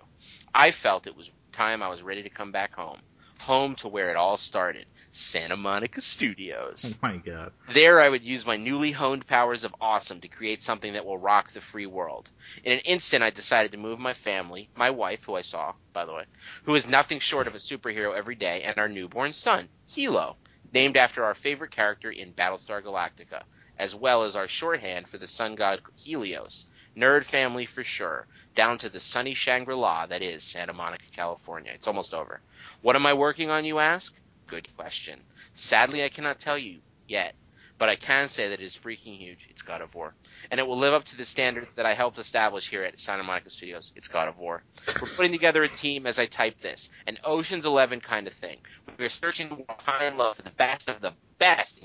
I 0.53 0.71
felt 0.71 1.07
it 1.07 1.15
was 1.15 1.31
time 1.51 1.83
I 1.83 1.89
was 1.89 2.01
ready 2.01 2.23
to 2.23 2.29
come 2.29 2.51
back 2.51 2.73
home. 2.73 2.99
Home 3.41 3.75
to 3.75 3.87
where 3.87 4.09
it 4.09 4.15
all 4.15 4.37
started. 4.37 4.85
Santa 5.11 5.57
Monica 5.57 6.01
Studios. 6.01 6.85
Oh 6.85 6.99
my 7.01 7.17
god. 7.17 7.51
There, 7.73 7.99
I 7.99 8.07
would 8.07 8.23
use 8.23 8.45
my 8.45 8.55
newly 8.55 8.91
honed 8.91 9.27
powers 9.27 9.63
of 9.63 9.75
awesome 9.81 10.21
to 10.21 10.27
create 10.27 10.63
something 10.63 10.93
that 10.93 11.05
will 11.05 11.17
rock 11.17 11.51
the 11.51 11.61
free 11.61 11.85
world. 11.85 12.29
In 12.63 12.71
an 12.71 12.79
instant, 12.79 13.23
I 13.23 13.29
decided 13.31 13.71
to 13.71 13.77
move 13.77 13.99
my 13.99 14.13
family, 14.13 14.69
my 14.75 14.89
wife, 14.91 15.23
who 15.25 15.35
I 15.35 15.41
saw, 15.41 15.73
by 15.93 16.05
the 16.05 16.13
way, 16.13 16.25
who 16.63 16.75
is 16.75 16.87
nothing 16.87 17.19
short 17.19 17.47
of 17.47 17.55
a 17.55 17.59
superhero 17.59 18.15
every 18.15 18.35
day, 18.35 18.61
and 18.61 18.77
our 18.77 18.87
newborn 18.87 19.33
son, 19.33 19.67
Helo, 19.89 20.35
named 20.73 20.97
after 20.97 21.23
our 21.23 21.35
favorite 21.35 21.71
character 21.71 22.11
in 22.11 22.33
Battlestar 22.33 22.81
Galactica, 22.83 23.43
as 23.77 23.95
well 23.95 24.23
as 24.23 24.35
our 24.35 24.47
shorthand 24.47 25.07
for 25.07 25.17
the 25.17 25.27
sun 25.27 25.55
god 25.55 25.81
Helios. 25.95 26.65
Nerd 26.97 27.23
family 27.23 27.65
for 27.65 27.83
sure, 27.83 28.27
down 28.55 28.77
to 28.79 28.89
the 28.89 28.99
sunny 28.99 29.33
Shangri 29.33 29.75
La 29.75 30.05
that 30.07 30.21
is 30.21 30.43
Santa 30.43 30.73
Monica, 30.73 31.05
California. 31.15 31.71
It's 31.73 31.87
almost 31.87 32.13
over. 32.13 32.41
What 32.81 32.95
am 32.95 33.05
I 33.05 33.13
working 33.13 33.49
on, 33.49 33.65
you 33.65 33.79
ask? 33.79 34.13
Good 34.47 34.67
question. 34.75 35.21
Sadly, 35.53 36.03
I 36.03 36.09
cannot 36.09 36.39
tell 36.39 36.57
you 36.57 36.79
yet, 37.07 37.35
but 37.77 37.89
I 37.89 37.95
can 37.95 38.27
say 38.27 38.49
that 38.49 38.59
it 38.59 38.65
is 38.65 38.77
freaking 38.77 39.17
huge. 39.17 39.47
It's 39.49 39.61
God 39.61 39.81
of 39.81 39.95
War. 39.95 40.13
And 40.51 40.59
it 40.59 40.65
will 40.65 40.79
live 40.79 40.93
up 40.93 41.03
to 41.05 41.17
the 41.17 41.25
standards 41.25 41.71
that 41.75 41.85
I 41.85 41.93
helped 41.93 42.17
establish 42.17 42.69
here 42.69 42.83
at 42.83 42.99
Santa 42.99 43.23
Monica 43.23 43.49
Studios. 43.49 43.93
It's 43.95 44.07
God 44.07 44.27
of 44.27 44.37
War. 44.37 44.63
We're 44.99 45.07
putting 45.07 45.31
together 45.31 45.61
a 45.61 45.67
team 45.67 46.07
as 46.07 46.17
I 46.17 46.25
type 46.25 46.59
this, 46.61 46.89
an 47.05 47.19
Ocean's 47.23 47.65
Eleven 47.65 48.01
kind 48.01 48.25
of 48.25 48.33
thing. 48.33 48.57
We're 48.97 49.09
searching 49.09 49.65
high 49.69 50.05
and 50.05 50.17
low 50.17 50.33
for 50.33 50.41
the 50.41 50.49
best 50.51 50.89
of 50.89 51.01
the 51.01 51.13
best 51.37 51.79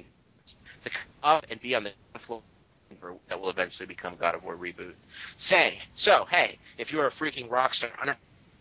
to 0.85 0.91
come 0.91 1.03
up 1.23 1.47
and 1.51 1.61
be 1.61 1.75
on 1.75 1.85
the 1.85 1.93
floor 2.19 2.43
that 3.29 3.41
will 3.41 3.51
eventually 3.51 3.87
become 3.87 4.17
God 4.19 4.35
of 4.35 4.45
War 4.45 4.57
reboot. 4.57 4.95
Say, 5.37 5.81
so 5.95 6.27
hey, 6.31 6.59
if 6.79 6.93
you're 6.93 7.07
a 7.07 7.11
freaking 7.11 7.51
rock 7.51 7.75
star, 7.75 7.91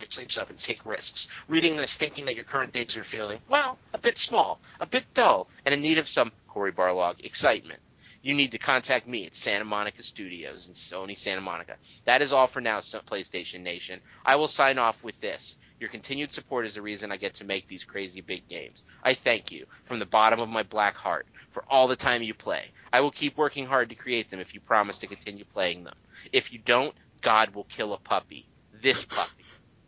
sleeps 0.09 0.37
up 0.37 0.49
and 0.49 0.59
take 0.59 0.85
risks. 0.85 1.27
Reading 1.47 1.77
this 1.77 1.95
thinking 1.95 2.25
that 2.25 2.35
your 2.35 2.43
current 2.43 2.73
days 2.73 2.97
are 2.97 3.03
feeling, 3.03 3.39
well, 3.49 3.77
a 3.93 3.97
bit 3.97 4.17
small, 4.17 4.59
a 4.79 4.85
bit 4.85 5.05
dull, 5.13 5.47
and 5.65 5.73
in 5.73 5.81
need 5.81 5.97
of 5.97 6.09
some 6.09 6.31
Cory 6.47 6.71
Barlog 6.71 7.23
excitement. 7.23 7.79
You 8.23 8.33
need 8.33 8.51
to 8.51 8.57
contact 8.57 9.05
me 9.05 9.25
at 9.25 9.35
Santa 9.35 9.65
Monica 9.65 10.01
Studios 10.01 10.67
in 10.67 10.73
Sony 10.73 11.17
Santa 11.17 11.41
Monica. 11.41 11.75
That 12.05 12.21
is 12.21 12.31
all 12.31 12.47
for 12.47 12.61
now, 12.61 12.79
PlayStation 12.79 13.61
Nation. 13.61 13.99
I 14.25 14.37
will 14.37 14.47
sign 14.47 14.77
off 14.77 15.03
with 15.03 15.19
this. 15.19 15.55
Your 15.77 15.89
continued 15.89 16.31
support 16.31 16.65
is 16.65 16.75
the 16.75 16.81
reason 16.81 17.11
I 17.11 17.17
get 17.17 17.35
to 17.35 17.43
make 17.43 17.67
these 17.67 17.83
crazy 17.83 18.21
big 18.21 18.47
games. 18.47 18.83
I 19.03 19.13
thank 19.13 19.51
you 19.51 19.65
from 19.83 19.99
the 19.99 20.05
bottom 20.05 20.39
of 20.39 20.47
my 20.47 20.63
black 20.63 20.95
heart 20.95 21.27
for 21.51 21.65
all 21.69 21.89
the 21.89 21.97
time 21.97 22.23
you 22.23 22.33
play. 22.33 22.71
I 22.93 23.01
will 23.01 23.11
keep 23.11 23.35
working 23.35 23.65
hard 23.65 23.89
to 23.89 23.95
create 23.95 24.31
them 24.31 24.39
if 24.39 24.53
you 24.53 24.61
promise 24.61 24.99
to 24.99 25.07
continue 25.07 25.43
playing 25.43 25.83
them. 25.83 25.95
If 26.31 26.53
you 26.53 26.59
don't, 26.59 26.95
God 27.21 27.53
will 27.53 27.65
kill 27.65 27.93
a 27.93 27.99
puppy. 27.99 28.47
This 28.81 29.03
puppy. 29.03 29.43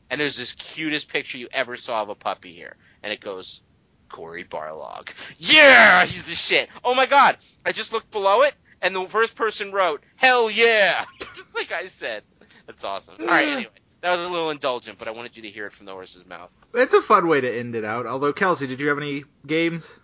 and 0.09 0.19
there's 0.19 0.35
this 0.35 0.51
cutest 0.51 1.07
picture 1.07 1.37
you 1.37 1.47
ever 1.53 1.77
saw 1.77 2.01
of 2.01 2.09
a 2.09 2.15
puppy 2.15 2.53
here, 2.53 2.75
and 3.01 3.13
it 3.13 3.21
goes, 3.21 3.61
Cory 4.09 4.43
Barlog. 4.43 5.09
Yeah, 5.37 6.05
he's 6.05 6.23
the 6.23 6.35
shit. 6.35 6.69
Oh 6.83 6.93
my 6.95 7.05
god, 7.05 7.37
I 7.65 7.71
just 7.71 7.91
looked 7.93 8.11
below 8.11 8.41
it, 8.43 8.53
and 8.81 8.95
the 8.95 9.07
first 9.07 9.35
person 9.35 9.71
wrote, 9.71 10.03
hell 10.15 10.49
yeah, 10.49 11.05
just 11.35 11.53
like 11.55 11.71
I 11.71 11.87
said. 11.87 12.23
That's 12.67 12.83
awesome. 12.83 13.15
All 13.19 13.27
right, 13.27 13.47
anyway, 13.47 13.69
that 14.01 14.11
was 14.11 14.21
a 14.21 14.29
little 14.29 14.49
indulgent, 14.49 14.97
but 14.97 15.07
I 15.07 15.11
wanted 15.11 15.35
you 15.35 15.43
to 15.43 15.49
hear 15.49 15.67
it 15.67 15.73
from 15.73 15.85
the 15.85 15.91
horse's 15.91 16.25
mouth. 16.25 16.49
It's 16.73 16.93
a 16.93 17.01
fun 17.01 17.27
way 17.27 17.41
to 17.41 17.51
end 17.59 17.75
it 17.75 17.85
out. 17.85 18.05
Although, 18.05 18.33
Kelsey, 18.33 18.67
did 18.67 18.79
you 18.79 18.87
have 18.89 18.97
any 18.97 19.23
games? 19.45 19.97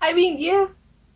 I 0.00 0.12
mean, 0.14 0.38
yeah, 0.38 0.66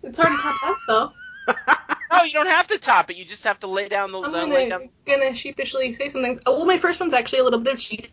it's 0.03 0.19
hard 0.19 0.31
to 0.31 0.43
top 0.43 0.55
that 0.63 0.77
though. 0.89 1.13
No, 2.13 2.23
you 2.23 2.31
don't 2.33 2.47
have 2.47 2.69
to 2.69 2.79
top 2.79 3.11
it. 3.11 3.17
You 3.17 3.25
just 3.27 3.45
have 3.45 3.61
to 3.61 3.67
lay 3.67 3.89
down 3.89 4.11
the, 4.13 4.21
I'm 4.21 4.33
the 4.33 4.39
gonna 4.39 4.69
down. 4.71 4.89
gonna 5.07 5.35
sheepishly 5.35 5.93
say 5.93 6.09
something. 6.09 6.41
Oh, 6.47 6.57
well, 6.59 6.65
my 6.65 6.79
first 6.79 6.99
one's 6.99 7.13
actually 7.13 7.41
a 7.41 7.45
little 7.45 7.61
bit 7.61 7.75
of 7.75 7.81
cheat 7.81 8.09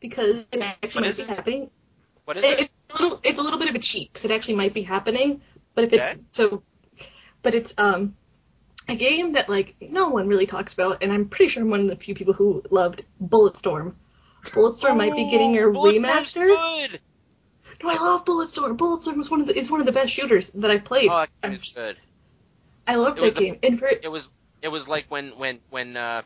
because 0.00 0.44
it 0.52 0.60
actually 0.62 0.88
What 0.88 1.00
might 1.02 1.10
is 1.10 1.16
be 1.18 1.22
it? 1.24 1.28
happening. 1.28 1.70
What 2.30 2.36
is 2.36 2.44
It, 2.44 2.60
it? 2.60 2.70
it's 2.88 3.00
a 3.00 3.02
little, 3.02 3.20
it's 3.24 3.38
a 3.40 3.42
little 3.42 3.58
bit 3.58 3.68
of 3.70 3.74
a 3.74 3.80
cheat 3.80 4.12
because 4.12 4.24
it 4.24 4.30
actually 4.30 4.54
might 4.54 4.72
be 4.72 4.82
happening. 4.82 5.40
But 5.74 5.82
if 5.86 5.92
it 5.94 6.20
so, 6.30 6.62
but 7.42 7.56
it's 7.56 7.74
um 7.76 8.14
a 8.88 8.94
game 8.94 9.32
that 9.32 9.48
like 9.48 9.74
no 9.80 10.10
one 10.10 10.28
really 10.28 10.46
talks 10.46 10.72
about, 10.72 11.02
and 11.02 11.12
I'm 11.12 11.28
pretty 11.28 11.48
sure 11.50 11.60
I'm 11.64 11.70
one 11.70 11.80
of 11.80 11.86
the 11.88 11.96
few 11.96 12.14
people 12.14 12.32
who 12.32 12.62
loved 12.70 13.02
Bulletstorm. 13.20 13.94
Bulletstorm 14.44 14.96
might 14.96 15.16
be 15.16 15.28
getting 15.28 15.58
a 15.58 15.62
Oh, 15.62 15.72
remaster. 15.72 16.46
Good. 16.46 17.00
No, 17.82 17.90
I 17.90 17.94
love 17.94 18.24
Bulletstorm. 18.24 18.76
Bulletstorm 18.76 19.18
is 19.18 19.28
one 19.28 19.40
of 19.40 19.48
the 19.48 19.58
is 19.58 19.68
one 19.68 19.80
of 19.80 19.86
the 19.86 19.92
best 19.92 20.12
shooters 20.12 20.50
that 20.54 20.70
I've 20.70 20.84
played. 20.84 21.10
Oh, 21.10 21.16
that 21.16 21.30
I'm 21.42 21.50
game 21.50 21.58
just- 21.58 21.74
good. 21.74 21.96
I 22.86 22.94
love 22.94 23.18
was 23.18 23.34
that 23.34 23.40
the- 23.40 23.46
game. 23.46 23.58
And 23.64 23.76
for 23.76 23.88
It 23.88 24.06
was 24.08 24.30
it 24.62 24.68
was 24.68 24.86
like 24.86 25.06
when 25.08 25.30
when 25.30 25.58
when 25.70 25.96
uh 25.96 26.22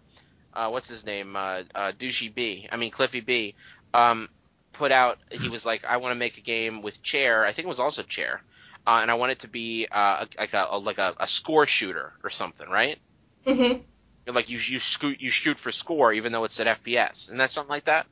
uh 0.52 0.68
what's 0.68 0.88
his 0.90 1.06
name 1.06 1.34
uh 1.34 1.62
uh 1.74 1.92
Douchey 1.98 2.34
B 2.34 2.68
I 2.70 2.76
mean 2.76 2.90
Cliffy 2.90 3.20
B 3.20 3.54
um 3.94 4.28
put 4.74 4.92
out 4.92 5.18
he 5.30 5.48
was 5.48 5.64
like 5.64 5.84
I 5.84 5.98
want 5.98 6.12
to 6.12 6.16
make 6.18 6.38
a 6.38 6.42
game 6.42 6.82
with 6.82 7.02
chair 7.02 7.44
I 7.44 7.52
think 7.52 7.66
it 7.66 7.68
was 7.68 7.80
also 7.80 8.02
chair 8.02 8.42
uh, 8.86 9.00
and 9.02 9.10
I 9.10 9.14
want 9.14 9.32
it 9.32 9.40
to 9.40 9.48
be 9.48 9.88
uh 9.90 10.26
like 10.38 10.54
a, 10.54 10.66
a 10.70 10.78
like 10.78 10.98
a, 10.98 11.14
a 11.20 11.28
score 11.28 11.66
shooter 11.66 12.14
or 12.24 12.30
something 12.30 12.68
right 12.68 12.98
hmm 13.44 13.84
like 14.26 14.50
you 14.50 14.58
you 14.58 14.78
scoot 14.80 15.20
you 15.20 15.30
shoot 15.30 15.58
for 15.58 15.72
score 15.72 16.12
even 16.12 16.30
though 16.32 16.44
it's 16.44 16.60
at 16.60 16.66
FPS 16.66 17.28
and 17.28 17.40
that's 17.40 17.54
something 17.54 17.70
like 17.70 17.84
that 17.86 18.06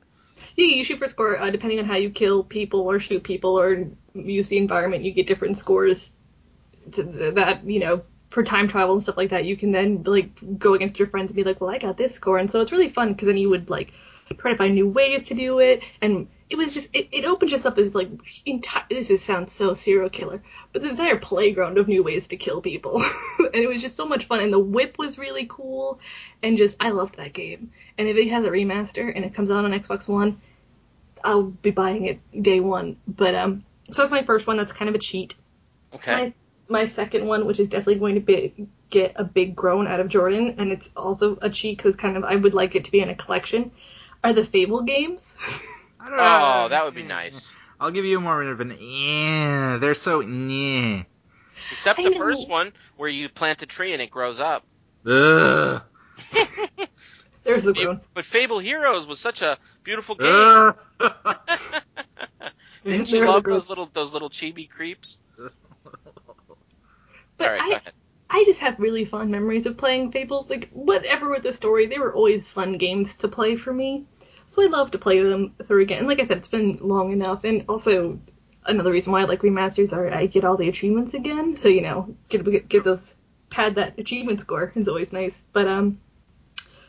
Yeah, 0.55 0.65
you 0.65 0.83
shoot 0.83 0.99
for 0.99 1.07
score 1.09 1.39
uh, 1.39 1.49
depending 1.49 1.79
on 1.79 1.85
how 1.85 1.95
you 1.95 2.09
kill 2.09 2.43
people 2.43 2.81
or 2.89 2.99
shoot 2.99 3.23
people 3.23 3.59
or 3.59 3.87
use 4.13 4.47
the 4.47 4.57
environment. 4.57 5.03
You 5.03 5.11
get 5.11 5.27
different 5.27 5.57
scores 5.57 6.13
to 6.93 7.03
that 7.03 7.65
you 7.65 7.79
know 7.79 8.03
for 8.29 8.43
time 8.43 8.67
travel 8.67 8.95
and 8.95 9.03
stuff 9.03 9.17
like 9.17 9.31
that. 9.31 9.45
You 9.45 9.57
can 9.57 9.71
then 9.71 10.03
like 10.05 10.31
go 10.59 10.75
against 10.75 10.99
your 10.99 11.09
friends 11.09 11.27
and 11.29 11.35
be 11.35 11.43
like, 11.43 11.61
well, 11.61 11.71
I 11.71 11.79
got 11.79 11.97
this 11.97 12.15
score, 12.15 12.39
and 12.39 12.51
so 12.51 12.61
it's 12.61 12.71
really 12.71 12.89
fun 12.89 13.13
because 13.13 13.27
then 13.27 13.37
you 13.37 13.49
would 13.49 13.69
like 13.69 13.93
try 14.39 14.51
to 14.51 14.57
find 14.57 14.75
new 14.75 14.89
ways 14.89 15.27
to 15.29 15.33
do 15.35 15.59
it, 15.59 15.83
and 16.01 16.27
it 16.53 16.57
was 16.57 16.71
just 16.71 16.91
it, 16.93 17.07
it 17.11 17.25
opened 17.25 17.51
us 17.51 17.65
up 17.65 17.79
as 17.79 17.95
like 17.95 18.09
entire. 18.45 18.83
This 18.87 19.09
is, 19.09 19.23
sounds 19.23 19.53
so 19.53 19.73
serial 19.73 20.11
killer, 20.11 20.43
but 20.71 20.83
the 20.83 20.89
entire 20.89 21.17
playground 21.17 21.79
of 21.79 21.87
new 21.87 22.03
ways 22.03 22.27
to 22.27 22.37
kill 22.37 22.61
people, 22.61 23.03
and 23.39 23.55
it 23.55 23.67
was 23.67 23.81
just 23.81 23.95
so 23.95 24.05
much 24.05 24.25
fun. 24.25 24.39
And 24.39 24.53
the 24.53 24.59
whip 24.59 24.99
was 24.99 25.17
really 25.17 25.47
cool, 25.49 25.99
and 26.43 26.55
just 26.55 26.77
I 26.79 26.91
loved 26.91 27.17
that 27.17 27.33
game. 27.33 27.71
And 27.97 28.07
if 28.07 28.17
it 28.17 28.29
has 28.29 28.45
a 28.45 28.51
remaster 28.51 29.11
and 29.13 29.25
it 29.25 29.33
comes 29.33 29.49
out 29.49 29.65
on 29.65 29.71
Xbox 29.71 30.07
One, 30.07 30.41
I'll 31.23 31.41
be 31.41 31.71
buying 31.71 32.05
it 32.05 32.19
day 32.39 32.59
one. 32.59 32.97
But 33.07 33.33
um, 33.33 33.65
so 33.89 34.03
that's 34.03 34.11
my 34.11 34.23
first 34.23 34.45
one. 34.45 34.55
That's 34.55 34.71
kind 34.71 34.89
of 34.89 34.93
a 34.93 34.99
cheat. 34.99 35.33
okay 35.95 36.13
My 36.13 36.33
my 36.69 36.85
second 36.85 37.25
one, 37.25 37.47
which 37.47 37.59
is 37.59 37.67
definitely 37.67 37.95
going 37.95 38.13
to 38.13 38.21
be 38.21 38.67
get 38.91 39.13
a 39.15 39.23
big 39.23 39.55
groan 39.55 39.87
out 39.87 39.99
of 39.99 40.07
Jordan, 40.07 40.53
and 40.59 40.71
it's 40.71 40.91
also 40.95 41.35
a 41.41 41.49
cheat 41.49 41.79
because 41.79 41.95
kind 41.95 42.15
of 42.15 42.23
I 42.23 42.35
would 42.35 42.53
like 42.53 42.75
it 42.75 42.85
to 42.85 42.91
be 42.91 42.99
in 42.99 43.09
a 43.09 43.15
collection. 43.15 43.71
Are 44.23 44.33
the 44.33 44.45
Fable 44.45 44.83
games? 44.83 45.35
I 46.03 46.09
don't 46.09 46.17
know. 46.17 46.65
oh 46.65 46.69
that 46.69 46.85
would 46.85 46.95
be 46.95 47.03
nice 47.19 47.53
I'll 47.79 47.91
give 47.91 48.05
you 48.05 48.19
more 48.21 48.43
of 48.43 48.59
an 48.59 48.77
yeah. 48.79 49.77
They're 49.79 49.95
so 49.95 50.19
yeah. 50.21 51.03
except 51.71 51.99
I 51.99 52.03
the 52.03 52.09
know. 52.11 52.17
first 52.17 52.47
one 52.49 52.73
where 52.97 53.09
you 53.09 53.29
plant 53.29 53.61
a 53.61 53.65
tree 53.65 53.93
and 53.93 54.01
it 54.01 54.11
grows 54.11 54.39
up 54.39 54.63
Ugh. 55.05 55.81
There's 57.43 57.63
the 57.63 57.73
groan. 57.73 58.01
but 58.13 58.25
Fable 58.25 58.59
Heroes 58.59 59.05
was 59.07 59.19
such 59.19 59.41
a 59.41 59.57
beautiful 59.83 60.15
game 60.15 60.27
Ugh. 60.29 60.77
Didn't 62.83 63.09
There 63.09 63.23
you 63.23 63.27
love 63.29 63.43
those 63.43 63.69
little 63.69 63.89
those 63.93 64.11
little 64.13 64.29
chibi 64.29 64.69
creeps? 64.69 65.17
But 67.37 67.47
All 67.47 67.53
right, 67.53 67.59
go 67.61 67.65
I, 67.65 67.77
ahead. 67.77 67.93
I 68.29 68.43
just 68.45 68.59
have 68.59 68.79
really 68.79 69.05
fond 69.05 69.31
memories 69.31 69.65
of 69.65 69.77
playing 69.77 70.11
Fables. 70.11 70.49
Like, 70.49 70.69
whatever 70.71 71.29
with 71.29 71.43
the 71.43 71.53
story, 71.53 71.87
they 71.87 71.99
were 71.99 72.13
always 72.13 72.49
fun 72.49 72.77
games 72.77 73.15
to 73.17 73.27
play 73.27 73.55
for 73.55 73.73
me. 73.73 74.05
So 74.47 74.63
I'd 74.63 74.71
love 74.71 74.91
to 74.91 74.97
play 74.97 75.21
them 75.21 75.55
through 75.67 75.81
again. 75.81 75.99
And 75.99 76.07
like 76.07 76.19
I 76.19 76.25
said, 76.25 76.37
it's 76.37 76.47
been 76.47 76.77
long 76.77 77.11
enough. 77.11 77.43
And 77.43 77.65
also, 77.67 78.19
another 78.65 78.91
reason 78.91 79.11
why 79.11 79.21
I 79.21 79.25
like 79.25 79.41
remasters 79.41 79.93
are 79.93 80.13
I 80.13 80.27
get 80.27 80.43
all 80.45 80.57
the 80.57 80.69
achievements 80.69 81.13
again. 81.13 81.55
So, 81.55 81.69
you 81.69 81.81
know, 81.81 82.15
get, 82.29 82.43
get, 82.43 82.69
get 82.69 82.83
those, 82.83 83.15
pad 83.49 83.75
that 83.75 83.97
achievement 83.99 84.39
score 84.39 84.71
is 84.75 84.87
always 84.87 85.11
nice. 85.13 85.41
But, 85.53 85.67
um, 85.67 85.99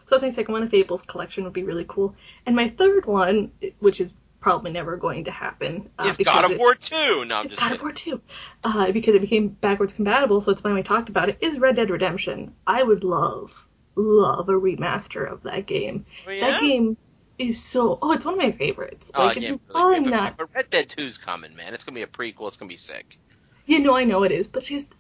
so 0.07 0.16
that's 0.16 0.23
my 0.23 0.31
second 0.31 0.52
one. 0.52 0.62
A 0.62 0.68
Fables 0.68 1.02
collection 1.02 1.44
would 1.44 1.52
be 1.55 1.62
really 1.62 1.86
cool. 1.89 2.15
And 2.44 2.55
my 2.55 2.68
third 2.68 3.07
one, 3.07 3.52
which 3.81 4.00
is 4.00 4.12
probably 4.41 4.70
never 4.70 4.99
going 4.99 5.24
to 5.24 5.31
happen. 5.31 5.89
Uh, 5.99 6.12
Is 6.18 6.18
God 6.18 6.44
of 6.44 6.50
it- 6.50 6.58
War 6.58 6.74
2. 6.74 7.24
No, 7.24 7.36
I'm 7.36 7.49
just 7.49 7.58
God 7.58 7.68
kidding. 7.70 7.76
of 7.76 7.83
War 7.83 7.92
2. 7.92 8.20
Uh, 8.62 8.92
because 8.92 9.15
it 9.15 9.23
became 9.23 9.49
backwards 9.49 9.94
compatible, 9.94 10.42
so 10.42 10.52
it's 10.52 10.62
when 10.62 10.74
we 10.74 10.83
talked 10.83 11.08
about 11.08 11.31
it, 11.31 11.39
is 11.41 11.58
Red 11.58 11.76
Dead 11.76 11.89
Redemption. 11.89 12.55
I 12.66 12.83
would 12.83 13.05
love, 13.05 13.66
love 13.94 14.50
a 14.50 14.52
remaster 14.52 15.26
of 15.31 15.44
that 15.44 15.65
game. 15.66 16.05
Oh, 16.26 16.31
yeah? 16.31 16.50
That 16.50 16.60
game 16.60 16.99
is 17.39 17.63
so. 17.63 17.99
Oh, 18.01 18.13
it's 18.13 18.25
one 18.25 18.35
of 18.35 18.39
my 18.39 18.53
favorites. 18.53 19.11
Oh, 19.15 19.27
Like, 19.27 19.35
that 19.37 19.43
it's 19.43 19.63
really 19.75 19.95
good, 19.97 20.05
but, 20.05 20.11
not. 20.11 20.37
but 20.37 20.55
Red 20.55 20.71
Dead 20.71 20.89
2's 20.89 21.19
coming, 21.19 21.55
man. 21.57 21.75
It's 21.75 21.85
gonna 21.85 21.95
be 21.95 22.03
a 22.03 22.07
prequel. 22.07 22.49
It's 22.49 22.57
gonna 22.57 22.69
be 22.69 22.77
sick. 22.77 23.19
You 23.67 23.81
know, 23.81 23.97
I 23.97 24.05
know 24.05 24.23
it 24.25 24.33
is, 24.33 24.47
but 24.47 24.65
just. 24.65 24.93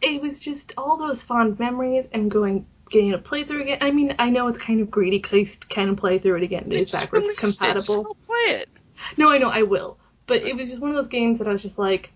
It 0.00 0.20
was 0.20 0.40
just 0.40 0.72
all 0.76 0.96
those 0.96 1.22
fond 1.22 1.58
memories 1.58 2.06
and 2.12 2.30
going. 2.30 2.66
Getting 2.90 3.12
to 3.12 3.18
play 3.18 3.44
through 3.44 3.62
again. 3.62 3.78
I 3.80 3.90
mean, 3.90 4.14
I 4.18 4.28
know 4.28 4.48
it's 4.48 4.58
kind 4.58 4.80
of 4.82 4.90
greedy 4.90 5.16
because 5.16 5.32
I 5.32 5.44
to 5.86 5.94
play 5.94 6.18
through 6.18 6.36
it 6.36 6.42
again. 6.42 6.66
It 6.70 6.78
is 6.78 6.90
backwards 6.90 7.22
released 7.22 7.38
it. 7.38 7.40
Compatible. 7.40 8.16
play 8.26 8.56
it. 8.56 8.68
No, 9.16 9.30
I 9.30 9.38
know 9.38 9.48
I 9.48 9.62
will, 9.62 9.98
but 10.26 10.42
it 10.42 10.54
was 10.56 10.68
just 10.68 10.80
one 10.80 10.90
of 10.90 10.96
those 10.96 11.08
games 11.08 11.38
that 11.38 11.48
I 11.48 11.52
was 11.52 11.62
just 11.62 11.78
like, 11.78 12.12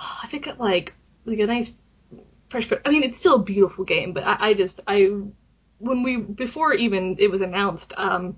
oh, 0.00 0.20
if 0.24 0.32
it 0.32 0.42
got 0.42 0.58
like 0.58 0.94
like 1.26 1.40
a 1.40 1.46
nice 1.46 1.74
fresh. 2.48 2.68
I 2.84 2.90
mean, 2.90 3.02
it's 3.02 3.18
still 3.18 3.34
a 3.34 3.42
beautiful 3.42 3.84
game, 3.84 4.12
but 4.12 4.24
I, 4.24 4.36
I 4.40 4.54
just 4.54 4.80
I 4.86 5.10
when 5.78 6.02
we 6.02 6.16
before 6.16 6.72
even 6.72 7.16
it 7.18 7.30
was 7.30 7.40
announced, 7.40 7.92
um, 7.96 8.36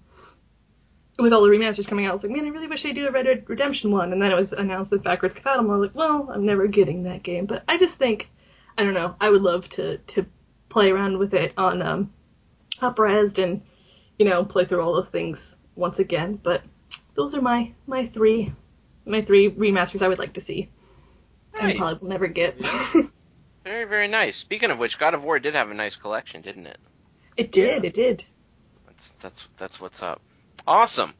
with 1.18 1.32
all 1.32 1.42
the 1.42 1.48
remasters 1.48 1.86
coming 1.86 2.06
out, 2.06 2.10
I 2.10 2.12
was 2.14 2.22
like, 2.22 2.32
man, 2.32 2.46
I 2.46 2.48
really 2.48 2.68
wish 2.68 2.82
they 2.82 2.92
do 2.92 3.08
a 3.08 3.10
Red 3.10 3.24
Dead 3.24 3.44
Redemption 3.48 3.90
one, 3.90 4.12
and 4.12 4.22
then 4.22 4.30
it 4.30 4.36
was 4.36 4.52
announced 4.52 4.92
as 4.92 5.02
backwards 5.02 5.34
compatible. 5.34 5.70
I 5.70 5.76
was 5.76 5.88
like, 5.88 5.96
well, 5.96 6.30
I'm 6.32 6.46
never 6.46 6.66
getting 6.66 7.02
that 7.04 7.22
game, 7.22 7.46
but 7.46 7.64
I 7.68 7.76
just 7.76 7.96
think 7.96 8.30
I 8.76 8.84
don't 8.84 8.94
know. 8.94 9.16
I 9.20 9.30
would 9.30 9.42
love 9.42 9.68
to 9.70 9.98
to 9.98 10.26
play 10.68 10.90
around 10.90 11.18
with 11.18 11.34
it 11.34 11.52
on 11.56 11.82
um, 11.82 12.12
upresed 12.78 13.42
and 13.42 13.62
you 14.18 14.26
know 14.26 14.44
play 14.44 14.64
through 14.64 14.80
all 14.80 14.94
those 14.94 15.10
things 15.10 15.56
once 15.74 15.98
again, 15.98 16.38
but 16.42 16.62
those 17.14 17.34
are 17.34 17.42
my 17.42 17.72
my 17.86 18.06
three 18.06 18.52
my 19.04 19.22
three 19.22 19.50
remasters 19.50 20.02
I 20.02 20.08
would 20.08 20.18
like 20.18 20.34
to 20.34 20.40
see 20.40 20.68
and 21.58 21.76
probably 21.76 21.98
will 22.02 22.08
never 22.08 22.28
get. 22.28 22.56
Very, 23.64 23.84
very 23.84 24.08
nice. 24.08 24.38
Speaking 24.38 24.70
of 24.70 24.78
which, 24.78 24.98
God 24.98 25.12
of 25.12 25.24
War 25.24 25.38
did 25.38 25.54
have 25.54 25.70
a 25.70 25.74
nice 25.74 25.94
collection, 25.94 26.40
didn't 26.40 26.66
it? 26.66 26.78
it 27.36 27.52
did, 27.52 27.84
it 27.84 27.92
did. 27.92 28.24
That's 28.86 29.12
that's 29.20 29.48
that's 29.58 29.78
what's 29.78 30.02
up. 30.02 30.22
Awesome. 30.68 31.14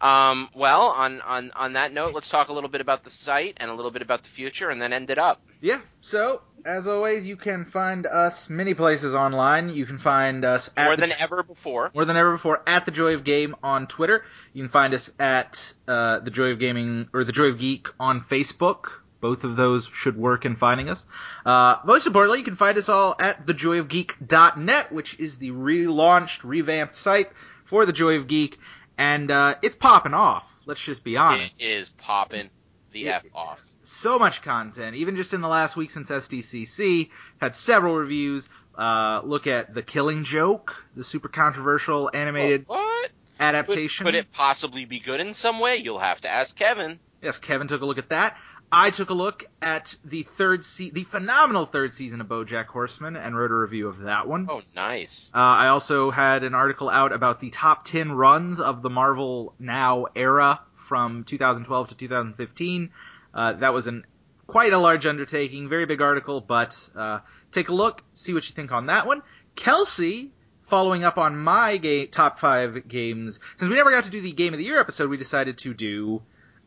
Um, 0.00 0.48
well, 0.54 0.82
on, 0.88 1.20
on 1.22 1.50
on 1.54 1.72
that 1.74 1.92
note, 1.92 2.14
let's 2.14 2.28
talk 2.28 2.48
a 2.48 2.52
little 2.52 2.68
bit 2.68 2.80
about 2.80 3.04
the 3.04 3.10
site 3.10 3.54
and 3.58 3.70
a 3.70 3.74
little 3.74 3.90
bit 3.90 4.02
about 4.02 4.22
the 4.22 4.28
future, 4.30 4.68
and 4.70 4.80
then 4.80 4.92
end 4.92 5.08
it 5.10 5.18
up. 5.18 5.40
Yeah. 5.60 5.80
So, 6.00 6.42
as 6.66 6.86
always, 6.86 7.26
you 7.26 7.36
can 7.36 7.64
find 7.64 8.06
us 8.06 8.50
many 8.50 8.74
places 8.74 9.14
online. 9.14 9.68
You 9.70 9.86
can 9.86 9.98
find 9.98 10.44
us 10.44 10.70
at 10.76 10.86
More 10.86 10.96
the 10.96 11.06
than 11.06 11.12
ever 11.20 11.42
before. 11.42 11.90
more 11.94 12.04
than 12.04 12.16
ever 12.16 12.32
before 12.32 12.62
at 12.66 12.84
the 12.86 12.90
Joy 12.92 13.14
of 13.14 13.24
Game 13.24 13.56
on 13.62 13.86
Twitter. 13.86 14.24
You 14.52 14.62
can 14.62 14.70
find 14.70 14.92
us 14.94 15.10
at 15.18 15.72
uh, 15.88 16.18
the 16.20 16.30
Joy 16.30 16.50
of 16.52 16.58
Gaming 16.58 17.08
or 17.14 17.24
the 17.24 17.32
Joy 17.32 17.46
of 17.46 17.58
Geek 17.58 17.88
on 18.00 18.20
Facebook. 18.20 19.00
Both 19.20 19.44
of 19.44 19.56
those 19.56 19.88
should 19.94 20.18
work 20.18 20.44
in 20.44 20.56
finding 20.56 20.90
us. 20.90 21.06
Uh, 21.46 21.76
most 21.86 22.06
importantly, 22.06 22.40
you 22.40 22.44
can 22.44 22.56
find 22.56 22.76
us 22.76 22.90
all 22.90 23.16
at 23.18 23.46
thejoyofgeek.net, 23.46 24.92
which 24.92 25.18
is 25.18 25.38
the 25.38 25.50
relaunched, 25.50 26.40
revamped 26.44 26.94
site 26.94 27.30
for 27.64 27.86
the 27.86 27.92
Joy 27.94 28.16
of 28.16 28.26
Geek, 28.28 28.58
and 28.98 29.30
uh, 29.30 29.56
it's 29.62 29.74
popping 29.76 30.14
off. 30.14 30.50
Let's 30.66 30.80
just 30.80 31.04
be 31.04 31.16
honest 31.16 31.62
It 31.62 31.66
is 31.66 31.88
popping 31.90 32.48
the 32.92 33.06
It- 33.06 33.10
f 33.10 33.24
off. 33.34 33.60
so 33.82 34.18
much 34.18 34.42
content. 34.42 34.96
Even 34.96 35.16
just 35.16 35.34
in 35.34 35.40
the 35.40 35.48
last 35.48 35.76
week 35.76 35.90
since 35.90 36.10
SDCC, 36.10 37.10
had 37.40 37.54
several 37.54 37.96
reviews. 37.96 38.48
Uh, 38.76 39.20
look 39.24 39.46
at 39.46 39.72
The 39.72 39.82
Killing 39.82 40.24
Joke, 40.24 40.74
the 40.96 41.04
super 41.04 41.28
controversial 41.28 42.10
animated 42.12 42.64
What? 42.66 43.02
Could, 43.04 43.10
adaptation. 43.38 44.04
could 44.06 44.14
it 44.16 44.32
possibly 44.32 44.84
be 44.84 44.98
good 44.98 45.20
in 45.20 45.34
some 45.34 45.60
way? 45.60 45.76
You'll 45.76 45.98
have 46.00 46.20
to 46.22 46.28
ask 46.28 46.56
Kevin. 46.56 46.98
Yes, 47.22 47.38
Kevin 47.38 47.68
took 47.68 47.82
a 47.82 47.86
look 47.86 47.98
at 47.98 48.08
that. 48.08 48.36
I 48.76 48.90
took 48.90 49.10
a 49.10 49.14
look 49.14 49.44
at 49.62 49.96
the 50.04 50.24
third 50.24 50.64
se- 50.64 50.90
the 50.90 51.04
phenomenal 51.04 51.64
third 51.64 51.94
season 51.94 52.20
of 52.20 52.26
BoJack 52.26 52.66
Horseman 52.66 53.14
and 53.14 53.36
wrote 53.36 53.52
a 53.52 53.54
review 53.54 53.86
of 53.86 54.00
that 54.00 54.26
one. 54.26 54.48
Oh, 54.50 54.62
nice. 54.74 55.30
Uh, 55.32 55.38
I 55.38 55.68
also 55.68 56.10
had 56.10 56.42
an 56.42 56.56
article 56.56 56.90
out 56.90 57.12
about 57.12 57.38
the 57.38 57.50
top 57.50 57.84
10 57.84 58.10
runs 58.10 58.58
of 58.58 58.82
the 58.82 58.90
Marvel 58.90 59.54
Now 59.60 60.06
era 60.16 60.60
from 60.74 61.22
2012 61.22 61.88
to 61.90 61.94
2015. 61.94 62.90
Uh, 63.32 63.52
that 63.52 63.72
was 63.72 63.86
an 63.86 64.04
quite 64.48 64.72
a 64.72 64.78
large 64.78 65.06
undertaking, 65.06 65.68
very 65.68 65.86
big 65.86 66.02
article, 66.02 66.40
but 66.40 66.90
uh, 66.96 67.20
take 67.52 67.68
a 67.68 67.74
look, 67.74 68.02
see 68.12 68.34
what 68.34 68.48
you 68.48 68.56
think 68.56 68.72
on 68.72 68.86
that 68.86 69.06
one. 69.06 69.22
Kelsey, 69.54 70.32
following 70.62 71.04
up 71.04 71.16
on 71.16 71.36
my 71.36 72.08
top 72.10 72.40
five 72.40 72.88
games, 72.88 73.38
since 73.56 73.70
we 73.70 73.76
never 73.76 73.92
got 73.92 74.02
to 74.02 74.10
do 74.10 74.20
the 74.20 74.32
Game 74.32 74.52
of 74.52 74.58
the 74.58 74.64
Year 74.64 74.80
episode, 74.80 75.10
we 75.10 75.16
decided 75.16 75.58
to 75.58 75.72
do 75.72 76.22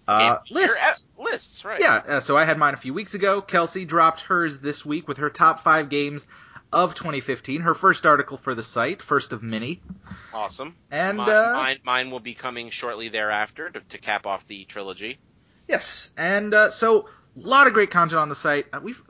uh, 0.08 0.38
lists. 0.50 1.06
lists, 1.18 1.66
right? 1.66 1.80
Yeah, 1.80 2.02
uh, 2.08 2.19
so 2.19 2.38
I 2.38 2.45
had 2.45 2.58
mine 2.58 2.74
a 2.74 2.77
few 2.77 2.94
weeks 2.94 3.14
ago. 3.14 3.42
Kelsey 3.42 3.86
dropped 3.86 4.22
hers 4.22 4.60
this 4.60 4.86
week 4.86 5.08
with 5.08 5.18
her 5.18 5.30
top 5.30 5.64
five 5.64 5.90
games 5.90 6.27
of 6.72 6.95
2015. 6.95 7.61
Her 7.61 7.74
first 7.74 8.06
article 8.06 8.38
for 8.38 8.56
the 8.56 8.64
site, 8.64 9.02
first 9.02 9.34
of 9.34 9.44
many. 9.44 9.82
Awesome. 10.34 10.76
And, 10.92 11.18
mine, 11.18 11.30
uh, 11.30 11.53
mine, 11.56 11.80
mine 11.84 12.11
will 12.11 12.19
be 12.19 12.34
coming 12.34 12.69
shortly 12.69 13.10
thereafter 13.10 13.69
to, 13.69 13.80
to 13.82 13.98
cap 13.98 14.26
off 14.26 14.45
the 14.48 14.66
trilogy. 14.66 15.19
Yes, 15.68 16.11
and 16.18 16.53
uh, 16.53 16.69
so 16.69 17.10
a 17.36 17.48
lot 17.48 17.68
of 17.68 17.74
great 17.74 17.92
content 17.92 18.19
on 18.19 18.30
the 18.30 18.36
site. 18.36 18.68
Uh, 18.72 18.80
we've 18.82 19.02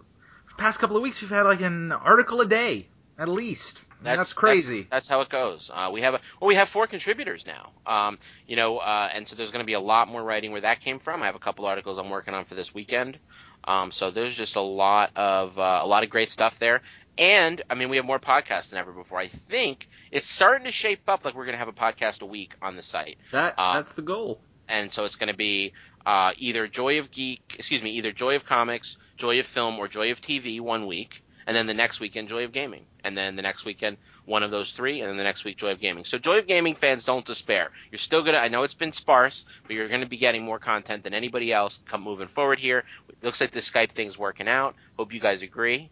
past 0.57 0.79
couple 0.79 0.97
of 0.97 1.03
weeks 1.03 1.21
we've 1.21 1.29
had 1.29 1.43
like 1.43 1.61
an 1.61 1.91
article 1.91 2.41
a 2.41 2.45
day 2.45 2.87
at 3.17 3.29
least. 3.29 3.81
And 3.99 4.05
That's, 4.05 4.33
crazy. 4.33 4.81
That's, 4.81 4.89
that's 4.89 5.07
how 5.07 5.21
it 5.21 5.29
goes. 5.29 5.71
Uh, 5.73 5.89
we 5.91 6.01
have 6.01 6.13
a, 6.13 6.19
well, 6.39 6.47
we 6.47 6.55
have 6.55 6.69
four 6.69 6.85
contributors 6.87 7.45
now. 7.45 7.71
Um, 7.85 8.19
you 8.47 8.55
know, 8.55 8.77
uh, 8.77 9.09
and 9.11 9.27
so 9.27 9.35
there's 9.35 9.51
going 9.51 9.63
to 9.63 9.65
be 9.65 9.73
a 9.73 9.79
lot 9.79 10.07
more 10.07 10.23
writing 10.23 10.51
where 10.51 10.61
that 10.61 10.81
came 10.81 10.99
from. 10.99 11.23
I 11.23 11.25
have 11.25 11.35
a 11.35 11.39
couple 11.39 11.65
articles 11.65 11.97
I'm 11.97 12.09
working 12.09 12.33
on 12.33 12.45
for 12.45 12.55
this 12.55 12.73
weekend. 12.73 13.17
Um, 13.63 13.91
so 13.91 14.11
there's 14.11 14.35
just 14.35 14.55
a 14.55 14.61
lot 14.61 15.11
of 15.15 15.57
uh, 15.57 15.79
a 15.83 15.87
lot 15.87 16.03
of 16.03 16.09
great 16.09 16.29
stuff 16.29 16.57
there. 16.59 16.81
And 17.17 17.61
I 17.69 17.75
mean, 17.75 17.89
we 17.89 17.97
have 17.97 18.05
more 18.05 18.19
podcasts 18.19 18.69
than 18.69 18.79
ever 18.79 18.91
before. 18.91 19.19
I 19.19 19.27
think 19.27 19.89
it's 20.11 20.29
starting 20.29 20.65
to 20.65 20.71
shape 20.71 21.01
up 21.07 21.25
like 21.25 21.35
we're 21.35 21.45
going 21.45 21.55
to 21.55 21.59
have 21.59 21.67
a 21.67 21.73
podcast 21.73 22.21
a 22.21 22.25
week 22.25 22.53
on 22.61 22.75
the 22.75 22.83
site. 22.83 23.17
that 23.31 23.55
uh, 23.57 23.73
that's 23.73 23.93
the 23.93 24.03
goal. 24.03 24.39
and 24.69 24.93
so 24.93 25.05
it's 25.05 25.15
going 25.15 25.31
to 25.31 25.35
be 25.37 25.73
uh, 26.05 26.31
either 26.37 26.67
Joy 26.67 26.99
of 26.99 27.11
Geek, 27.11 27.55
excuse 27.57 27.83
me, 27.83 27.91
either 27.91 28.11
Joy 28.13 28.35
of 28.35 28.45
Comics, 28.45 28.97
Joy 29.17 29.39
of 29.39 29.47
Film, 29.47 29.77
or 29.79 29.87
Joy 29.87 30.11
of 30.11 30.21
TV 30.21 30.61
one 30.61 30.85
week, 30.87 31.21
and 31.47 31.55
then 31.55 31.65
the 31.65 31.73
next 31.73 31.99
weekend 31.99 32.27
Joy 32.27 32.43
of 32.43 32.51
Gaming, 32.51 32.85
and 33.03 33.17
then 33.17 33.37
the 33.37 33.41
next 33.41 33.65
weekend 33.65 33.97
one 34.25 34.43
of 34.43 34.51
those 34.51 34.73
three, 34.73 34.99
and 34.99 35.09
then 35.09 35.15
the 35.15 35.23
next 35.23 35.45
week 35.45 35.57
Joy 35.57 35.71
of 35.71 35.79
Gaming. 35.79 36.03
So 36.03 36.17
Joy 36.17 36.39
of 36.39 36.47
Gaming 36.47 36.75
fans, 36.75 37.05
don't 37.05 37.25
despair. 37.25 37.71
You're 37.89 37.99
still 37.99 38.21
gonna. 38.21 38.37
I 38.37 38.49
know 38.49 38.63
it's 38.63 38.73
been 38.73 38.91
sparse, 38.91 39.45
but 39.65 39.75
you're 39.75 39.87
going 39.87 40.01
to 40.01 40.07
be 40.07 40.17
getting 40.17 40.43
more 40.43 40.59
content 40.59 41.03
than 41.03 41.13
anybody 41.13 41.51
else. 41.51 41.79
Come 41.87 42.03
moving 42.03 42.27
forward 42.27 42.59
here. 42.59 42.83
It 43.09 43.23
looks 43.23 43.41
like 43.41 43.51
this 43.51 43.71
Skype 43.71 43.91
thing's 43.91 44.17
working 44.17 44.47
out. 44.47 44.75
Hope 44.97 45.13
you 45.13 45.21
guys 45.21 45.41
agree. 45.41 45.89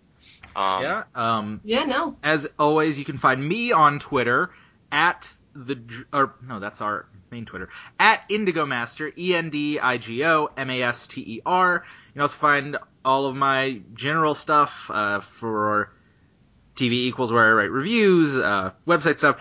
Um, 0.56 0.82
yeah. 0.82 1.04
Um. 1.16 1.62
Yeah, 1.64 1.86
no. 1.86 2.18
As 2.22 2.48
always, 2.60 3.00
you 3.00 3.06
can 3.06 3.18
find 3.18 3.42
me 3.42 3.72
on 3.72 4.00
Twitter 4.00 4.52
at 4.92 5.34
the 5.56 5.80
or 6.12 6.36
no, 6.46 6.60
that's 6.60 6.82
our 6.82 7.06
main 7.32 7.46
Twitter 7.46 7.70
at 8.00 8.28
Endigo 8.30 8.68
Master 8.68 9.12
E 9.18 9.34
N 9.34 9.50
D 9.50 9.80
I 9.80 9.98
G 9.98 10.24
O 10.26 10.50
M 10.58 10.70
A 10.70 10.82
S 10.84 11.08
T 11.08 11.22
E 11.22 11.42
R. 11.46 11.84
You 12.08 12.14
can 12.14 12.22
also 12.22 12.38
find 12.38 12.78
all 13.04 13.26
of 13.26 13.36
my 13.36 13.82
general 13.94 14.34
stuff 14.34 14.90
uh, 14.94 15.22
for 15.22 15.92
TV 16.76 16.92
equals 16.94 17.32
where 17.32 17.48
I 17.48 17.52
write 17.52 17.72
reviews, 17.72 18.38
uh, 18.38 18.72
website 18.86 19.18
stuff. 19.20 19.40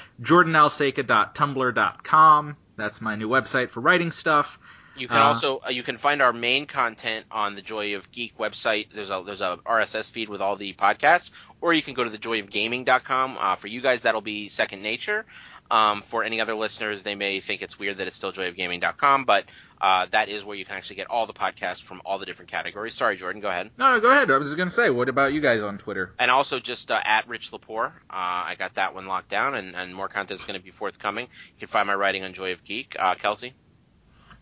JordanAlseca.tumblr.com. 1.35 2.57
That's 2.77 3.01
my 3.01 3.17
new 3.17 3.29
website 3.29 3.71
for 3.71 3.81
writing 3.81 4.11
stuff. 4.11 4.59
You 4.97 5.09
can 5.09 5.17
Uh, 5.17 5.23
also 5.25 5.61
uh, 5.67 5.71
you 5.71 5.83
can 5.83 5.99
find 5.99 6.23
our 6.23 6.33
main 6.33 6.67
content 6.67 7.27
on 7.31 7.57
the 7.57 7.63
Joy 7.63 7.97
of 7.97 8.11
Geek 8.13 8.39
website. 8.39 8.89
There's 8.95 9.11
a 9.11 9.23
there's 9.27 9.41
a 9.41 9.59
RSS 9.67 10.09
feed 10.11 10.29
with 10.29 10.41
all 10.41 10.55
the 10.57 10.73
podcasts, 10.75 11.31
or 11.61 11.73
you 11.75 11.83
can 11.83 11.95
go 11.95 12.05
to 12.05 12.11
the 12.11 12.19
joyofgaming.com. 12.19 13.37
Uh, 13.39 13.57
for 13.57 13.67
you 13.67 13.81
guys, 13.81 14.03
that'll 14.03 14.21
be 14.21 14.49
second 14.49 14.83
nature. 14.83 15.27
Um, 15.71 16.03
for 16.03 16.25
any 16.25 16.41
other 16.41 16.55
listeners, 16.55 17.03
they 17.03 17.15
may 17.15 17.41
think 17.41 17.63
it's 17.63 17.79
weird 17.79 17.99
that 17.99 18.07
it's 18.07 18.17
still 18.17 18.33
joyofgaming.com, 18.33 19.25
but 19.25 19.47
uh, 19.81 20.07
that 20.13 20.29
is 20.29 20.45
where 20.45 20.57
you 20.57 20.65
can 20.65 20.77
actually 20.77 20.97
get 20.97 21.09
all 21.09 21.27
the 21.27 21.33
podcasts 21.33 21.83
from 21.83 22.03
all 22.05 22.19
the 22.19 22.27
different 22.27 22.51
categories. 22.51 22.95
Sorry, 22.95 23.17
Jordan, 23.17 23.41
go 23.41 23.49
ahead. 23.49 23.71
No, 23.79 23.93
no, 23.93 24.01
go 24.01 24.11
ahead. 24.11 24.31
I 24.31 24.37
was 24.37 24.49
just 24.49 24.59
gonna 24.59 24.71
say, 24.71 24.91
what 24.91 25.09
about 25.09 25.33
you 25.33 25.41
guys 25.41 25.63
on 25.63 25.79
Twitter? 25.79 26.13
And 26.19 26.31
also 26.31 26.61
just 26.61 26.91
uh, 26.91 27.01
at 27.05 27.29
Rich 27.29 27.51
Lepore. 27.51 27.87
Uh, 27.87 27.93
I 28.11 28.57
got 28.59 28.75
that 28.75 28.95
one 28.95 29.07
locked 29.07 29.31
down, 29.31 29.55
and, 29.55 29.75
and 29.75 29.95
more 29.95 30.09
content 30.09 30.41
is 30.41 30.47
going 30.47 30.59
to 30.59 30.65
be 30.65 30.71
forthcoming. 30.71 31.27
You 31.27 31.61
can 31.61 31.69
find 31.69 31.87
my 31.87 31.95
writing 31.95 32.25
on 32.25 32.35
Joy 32.35 32.53
of 32.53 32.65
Geek. 32.65 32.97
Uh, 32.99 33.15
Kelsey. 33.15 33.55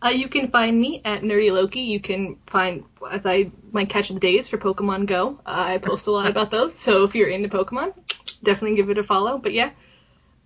Uh, 0.03 0.09
you 0.09 0.27
can 0.27 0.51
find 0.51 0.77
me 0.77 1.01
at 1.05 1.21
Nerdy 1.21 1.51
Loki. 1.51 1.81
You 1.81 2.01
can 2.01 2.37
find 2.45 2.83
as 3.09 3.25
I 3.25 3.51
my 3.71 3.85
catch 3.85 4.09
of 4.09 4.15
the 4.15 4.19
days 4.19 4.49
for 4.49 4.57
Pokemon 4.57 5.05
Go. 5.05 5.39
Uh, 5.45 5.63
I 5.67 5.77
post 5.77 6.07
a 6.07 6.11
lot 6.11 6.29
about 6.29 6.51
those, 6.51 6.73
so 6.77 7.03
if 7.03 7.15
you're 7.15 7.29
into 7.29 7.47
Pokemon, 7.47 7.93
definitely 8.43 8.75
give 8.75 8.89
it 8.89 8.97
a 8.97 9.03
follow. 9.03 9.37
But 9.37 9.53
yeah, 9.53 9.71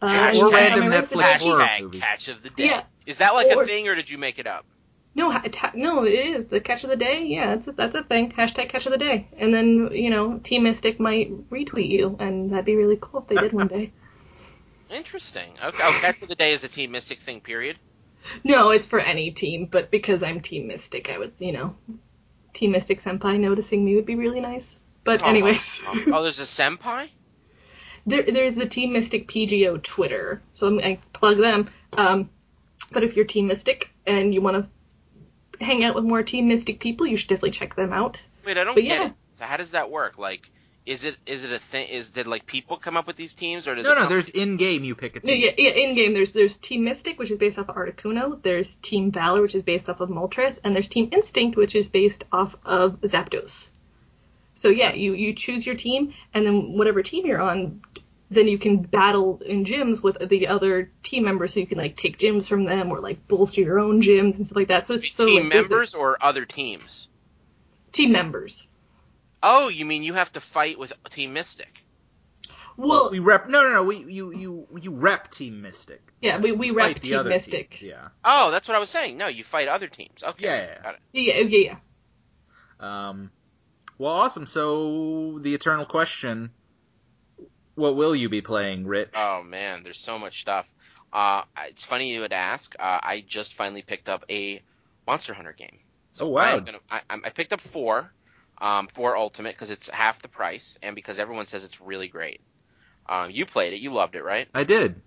uh, 0.02 0.08
Hashtag- 0.32 0.42
Or 0.42 0.52
random 0.52 0.84
Netflix 0.86 1.38
horror 1.38 1.62
Hashtag 1.64 1.82
movies. 1.82 2.02
catch 2.02 2.28
of 2.28 2.44
the 2.44 2.50
day. 2.52 2.66
Yeah. 2.66 2.84
Is 3.06 3.18
that 3.18 3.34
like 3.34 3.56
Or- 3.56 3.64
a 3.64 3.66
thing, 3.66 3.88
or 3.88 3.96
did 3.96 4.10
you 4.10 4.18
make 4.18 4.38
it 4.40 4.48
up? 4.48 4.66
No, 5.16 5.32
ha- 5.32 5.72
no, 5.74 6.04
it 6.06 6.10
is 6.14 6.46
the 6.46 6.60
catch 6.62 6.84
of 6.84 6.92
the 6.92 6.96
day. 6.96 7.24
Yeah, 7.26 7.48
that's 7.56 7.68
a, 7.68 7.72
that's 7.72 7.96
a 7.96 8.04
thing. 8.04 8.32
Hashtag 8.32 8.70
catch 8.70 8.86
of 8.86 8.92
the 8.92 9.00
day, 9.00 9.28
and 9.38 9.52
then 9.52 9.90
you 9.92 10.12
know, 10.12 10.38
Team 10.38 10.64
Mystic 10.64 11.00
might 11.00 11.32
retweet 11.50 11.90
you, 11.90 12.16
and 12.20 12.52
that'd 12.52 12.66
be 12.66 12.76
really 12.76 13.00
cool 13.02 13.22
if 13.22 13.28
they 13.28 13.36
did 13.36 13.52
one 13.54 13.68
day. 13.68 13.92
Interesting. 14.92 15.50
Okay. 15.64 15.78
Oh, 15.82 15.98
catch 16.02 16.22
of 16.22 16.30
the 16.30 16.36
day 16.36 16.54
is 16.54 16.64
a 16.64 16.68
Team 16.68 16.92
Mystic 16.92 17.20
thing. 17.22 17.42
Period. 17.42 17.78
No, 18.44 18.70
it's 18.70 18.86
for 18.86 19.00
any 19.00 19.32
team, 19.32 19.66
but 19.66 19.90
because 19.92 20.22
I'm 20.24 20.40
Team 20.42 20.68
Mystic, 20.68 21.10
I 21.10 21.18
would, 21.18 21.34
you 21.40 21.52
know, 21.52 21.76
Team 22.54 22.72
Mystic 22.72 23.02
Senpai 23.02 23.40
noticing 23.40 23.84
me 23.86 23.96
would 23.96 24.06
be 24.06 24.16
really 24.16 24.40
nice. 24.42 24.80
But 25.04 25.24
Oh, 25.24 25.28
anyways, 25.28 25.84
oh, 26.12 26.24
there's 26.24 26.40
a 26.40 26.44
senpai. 26.44 27.10
There, 28.08 28.24
there's 28.24 28.56
the 28.56 28.68
Team 28.68 28.94
Mystic 28.94 29.28
PGO 29.28 29.82
Twitter, 29.82 30.42
so 30.54 30.66
I'm, 30.68 30.80
I 30.80 31.00
plug 31.14 31.38
them. 31.38 31.70
Um, 31.94 32.30
but 32.92 33.04
if 33.04 33.16
you're 33.16 33.26
Team 33.26 33.48
Mystic 33.48 33.92
and 34.06 34.34
you 34.34 34.42
want 34.42 34.58
to 35.60 35.64
hang 35.64 35.84
out 35.84 35.94
with 35.96 36.06
more 36.06 36.24
Team 36.24 36.48
Mystic 36.48 36.80
people, 36.80 37.06
you 37.06 37.18
should 37.18 37.30
definitely 37.30 37.52
check 37.52 37.76
them 37.76 37.94
out. 37.94 38.24
Wait, 38.46 38.58
I 38.58 38.64
don't 38.64 38.76
But 38.76 38.82
get 38.84 39.00
yeah. 39.02 39.06
it. 39.08 39.14
So 39.40 39.46
how 39.46 39.58
does 39.58 39.72
that 39.72 39.92
work? 39.92 40.18
Like, 40.18 40.50
is 40.86 41.04
it 41.04 41.18
is 41.26 41.44
it 41.44 41.52
a 41.52 41.60
thing? 41.60 41.90
Is 41.90 42.10
did 42.12 42.28
like 42.28 42.46
people 42.46 42.78
come 42.78 42.96
up 42.96 43.08
with 43.08 43.18
these 43.18 43.34
teams, 43.34 43.68
or 43.68 43.76
does 43.76 43.84
No, 43.84 43.94
no. 43.94 44.08
There's 44.08 44.30
in 44.30 44.56
game 44.56 44.86
you 44.86 44.96
pick 44.96 45.16
a 45.18 45.20
Yeah, 45.24 45.34
team. 45.34 45.44
yeah, 45.44 45.52
yeah, 45.58 45.90
in 45.90 45.96
game 45.96 46.14
there's 46.14 46.32
there's 46.32 46.56
Team 46.56 46.86
Mystic, 46.86 47.20
which 47.20 47.30
is 47.30 47.38
based 47.38 47.60
off 47.60 47.68
of 47.68 47.76
Articuno. 47.76 48.42
There's 48.42 48.76
Team 48.76 49.12
Valor, 49.12 49.42
which 49.42 49.54
is 49.54 49.64
based 49.64 49.90
off 49.90 50.00
of 50.00 50.10
Moltres, 50.10 50.60
and 50.64 50.74
there's 50.74 50.88
Team 50.88 51.10
Instinct, 51.12 51.58
which 51.58 51.76
is 51.76 51.90
based 51.90 52.24
off 52.32 52.56
of 52.64 53.02
Zapdos. 53.02 53.72
So 54.58 54.70
yeah, 54.70 54.94
you 54.94 55.14
you 55.14 55.34
choose 55.34 55.66
your 55.66 55.76
team, 55.76 56.14
and 56.34 56.46
then 56.46 56.78
whatever 56.78 57.04
team 57.04 57.26
you're 57.26 57.40
on, 57.42 57.82
then 58.30 58.48
you 58.48 58.58
can 58.58 58.82
battle 58.82 59.42
in 59.46 59.66
gyms 59.66 60.02
with 60.04 60.18
the 60.30 60.48
other 60.48 60.92
team 61.04 61.24
members, 61.26 61.54
so 61.54 61.60
you 61.60 61.68
can 61.68 61.78
like 61.78 61.96
take 61.96 62.18
gyms 62.18 62.48
from 62.48 62.66
them 62.66 62.92
or 62.92 63.00
like 63.00 63.28
bolster 63.28 63.62
your 63.62 63.80
own 63.80 64.02
gyms 64.02 64.36
and 64.38 64.46
stuff 64.46 64.56
like 64.58 64.68
that. 64.70 64.88
So 64.88 64.96
it's 64.96 65.12
so 65.14 65.26
team 65.26 65.44
like, 65.44 65.54
there's 65.54 65.66
a- 65.66 65.70
members 65.70 65.94
or 65.94 66.18
other 66.22 66.46
teams? 66.46 67.08
team 67.92 68.12
members. 68.12 68.68
Oh, 69.42 69.68
you 69.70 69.86
mean 69.86 70.04
you 70.04 70.14
have 70.14 70.32
to 70.34 70.42
fight 70.42 70.78
with 70.80 70.92
Team 71.12 71.34
Mystic? 71.34 71.84
Well, 72.76 73.10
we 73.12 73.20
rep. 73.20 73.50
No, 73.50 73.64
no, 73.64 73.72
no. 73.74 73.84
We 73.84 73.98
you 73.98 74.32
you 74.36 74.68
you 74.82 74.92
rep 74.92 75.32
Team 75.32 75.62
Mystic. 75.62 76.02
yeah, 76.22 76.40
we 76.40 76.52
we 76.52 76.72
rep 76.72 77.00
Team 77.00 77.24
Mystic. 77.28 77.72
teams, 77.72 77.82
Yeah. 77.84 78.08
Oh, 78.26 78.52
that's 78.52 78.68
what 78.68 78.76
I 78.76 78.80
was 78.80 78.90
saying. 78.90 79.18
No, 79.18 79.28
you 79.28 79.44
fight 79.44 79.68
other 79.68 79.88
teams. 79.88 80.22
Okay. 80.24 80.44
Yeah, 80.46 80.58
yeah, 80.58 80.66
yeah. 80.76 80.82
Got 80.84 80.96
it. 80.96 81.00
Yeah, 81.14 81.40
yeah, 81.42 81.78
yeah. 82.80 83.10
Um. 83.10 83.32
Well, 83.98 84.14
awesome. 84.14 84.46
So 84.46 85.40
the 85.42 85.54
eternal 85.54 85.86
question: 85.86 86.52
What 87.76 87.96
will 87.96 88.16
you 88.16 88.30
be 88.30 88.42
playing, 88.42 88.86
Rich? 88.86 89.12
Oh 89.16 89.44
man, 89.44 89.84
there's 89.84 90.00
so 90.00 90.20
much 90.20 90.42
stuff. 90.42 90.68
Uh, 91.12 91.44
it's 91.68 91.86
funny 91.86 92.14
you 92.14 92.22
would 92.22 92.34
ask. 92.34 92.76
Uh, 92.78 93.00
I 93.02 93.24
just 93.28 93.56
finally 93.56 93.82
picked 93.82 94.10
up 94.10 94.26
a 94.30 94.62
Monster 95.08 95.34
Hunter 95.34 95.54
game. 95.54 95.80
oh 96.20 96.28
wow. 96.28 96.60
Gonna, 96.60 96.80
I, 96.90 97.02
I 97.10 97.30
picked 97.30 97.54
up 97.54 97.62
four, 97.62 98.12
um, 98.60 98.90
four 98.94 99.16
Ultimate 99.16 99.56
because 99.56 99.72
it's 99.72 99.90
half 99.90 100.22
the 100.22 100.28
price 100.28 100.78
and 100.84 100.96
because 100.96 101.18
everyone 101.18 101.46
says 101.46 101.64
it's 101.64 101.80
really 101.82 102.08
great. 102.08 102.42
Um, 103.08 103.32
you 103.32 103.46
played 103.46 103.74
it, 103.74 103.80
you 103.80 103.94
loved 103.94 104.16
it, 104.16 104.24
right? 104.24 104.48
I 104.54 104.64
did. 104.66 105.02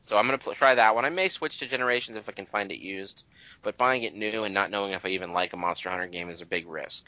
So 0.00 0.16
I'm 0.16 0.26
gonna 0.26 0.38
pl- 0.38 0.54
try 0.54 0.74
that 0.74 0.94
one. 0.94 1.04
I 1.04 1.10
may 1.10 1.28
switch 1.28 1.58
to 1.58 1.68
Generations 1.68 2.16
if 2.16 2.28
I 2.28 2.32
can 2.32 2.46
find 2.46 2.72
it 2.72 2.80
used, 2.80 3.22
but 3.62 3.76
buying 3.76 4.02
it 4.02 4.14
new 4.14 4.42
and 4.42 4.54
not 4.54 4.70
knowing 4.70 4.92
if 4.92 5.04
I 5.04 5.10
even 5.10 5.32
like 5.32 5.52
a 5.52 5.56
Monster 5.56 5.90
Hunter 5.90 6.08
game 6.08 6.28
is 6.28 6.40
a 6.40 6.46
big 6.46 6.66
risk. 6.66 7.04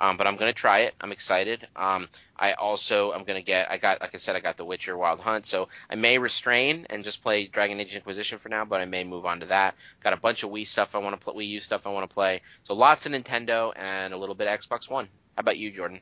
Um, 0.00 0.16
but 0.16 0.26
I'm 0.26 0.36
gonna 0.36 0.52
try 0.52 0.80
it. 0.80 0.94
I'm 1.00 1.10
excited. 1.10 1.66
Um, 1.74 2.08
I 2.36 2.52
also 2.52 3.12
I'm 3.12 3.24
gonna 3.24 3.42
get. 3.42 3.70
I 3.70 3.78
got 3.78 4.00
like 4.00 4.14
I 4.14 4.18
said, 4.18 4.36
I 4.36 4.40
got 4.40 4.56
The 4.56 4.64
Witcher 4.64 4.96
Wild 4.96 5.20
Hunt, 5.20 5.46
so 5.46 5.68
I 5.90 5.96
may 5.96 6.18
restrain 6.18 6.86
and 6.88 7.02
just 7.02 7.22
play 7.22 7.46
Dragon 7.46 7.80
Age 7.80 7.94
Inquisition 7.94 8.38
for 8.38 8.48
now, 8.48 8.64
but 8.64 8.80
I 8.80 8.84
may 8.84 9.02
move 9.02 9.26
on 9.26 9.40
to 9.40 9.46
that. 9.46 9.74
Got 10.04 10.12
a 10.12 10.16
bunch 10.16 10.44
of 10.44 10.50
Wii 10.50 10.66
stuff 10.66 10.94
I 10.94 10.98
want 10.98 11.18
to 11.18 11.24
play, 11.24 11.34
Wii 11.34 11.48
U 11.50 11.60
stuff 11.60 11.86
I 11.86 11.90
want 11.90 12.08
to 12.08 12.14
play. 12.14 12.42
So 12.64 12.74
lots 12.74 13.06
of 13.06 13.12
Nintendo 13.12 13.72
and 13.76 14.14
a 14.14 14.16
little 14.16 14.34
bit 14.36 14.46
of 14.46 14.58
Xbox 14.60 14.88
One. 14.88 15.06
How 15.36 15.40
about 15.40 15.58
you, 15.58 15.70
Jordan? 15.72 16.00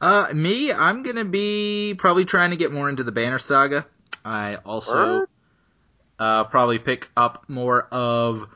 Uh, 0.00 0.28
me, 0.32 0.72
I'm 0.72 1.02
gonna 1.02 1.24
be 1.24 1.94
probably 1.98 2.24
trying 2.24 2.50
to 2.50 2.56
get 2.56 2.72
more 2.72 2.88
into 2.88 3.02
the 3.02 3.12
Banner 3.12 3.38
Saga. 3.38 3.86
I 4.24 4.56
also 4.56 5.26
uh 6.18 6.44
probably 6.44 6.78
pick 6.78 7.10
up 7.16 7.44
more 7.48 7.82
of 7.90 8.48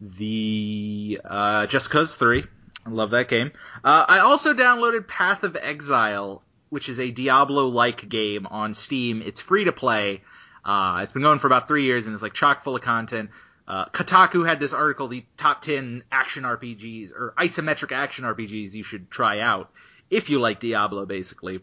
the 0.00 1.20
uh 1.24 1.66
Just 1.66 1.90
Cause 1.90 2.16
three. 2.16 2.44
I 2.86 2.90
love 2.90 3.10
that 3.10 3.28
game. 3.28 3.52
Uh, 3.84 4.04
I 4.08 4.20
also 4.20 4.54
downloaded 4.54 5.06
Path 5.06 5.44
of 5.44 5.56
Exile, 5.60 6.42
which 6.70 6.88
is 6.88 6.98
a 6.98 7.10
Diablo-like 7.10 8.08
game 8.08 8.46
on 8.46 8.74
Steam. 8.74 9.22
It's 9.22 9.40
free 9.40 9.64
to 9.64 9.72
play. 9.72 10.22
Uh, 10.64 11.00
it's 11.02 11.12
been 11.12 11.22
going 11.22 11.38
for 11.38 11.46
about 11.46 11.68
three 11.68 11.84
years 11.84 12.06
and 12.06 12.14
it's 12.14 12.22
like 12.22 12.34
chock 12.34 12.64
full 12.64 12.76
of 12.76 12.82
content. 12.82 13.30
Uh, 13.68 13.84
Kotaku 13.86 14.46
had 14.46 14.58
this 14.58 14.72
article, 14.72 15.08
the 15.08 15.24
top 15.36 15.62
10 15.62 16.04
action 16.10 16.42
RPGs 16.44 17.12
or 17.12 17.34
isometric 17.38 17.92
action 17.92 18.24
RPGs 18.24 18.72
you 18.72 18.82
should 18.82 19.10
try 19.10 19.40
out 19.40 19.70
if 20.10 20.28
you 20.28 20.40
like 20.40 20.58
Diablo, 20.58 21.06
basically. 21.06 21.60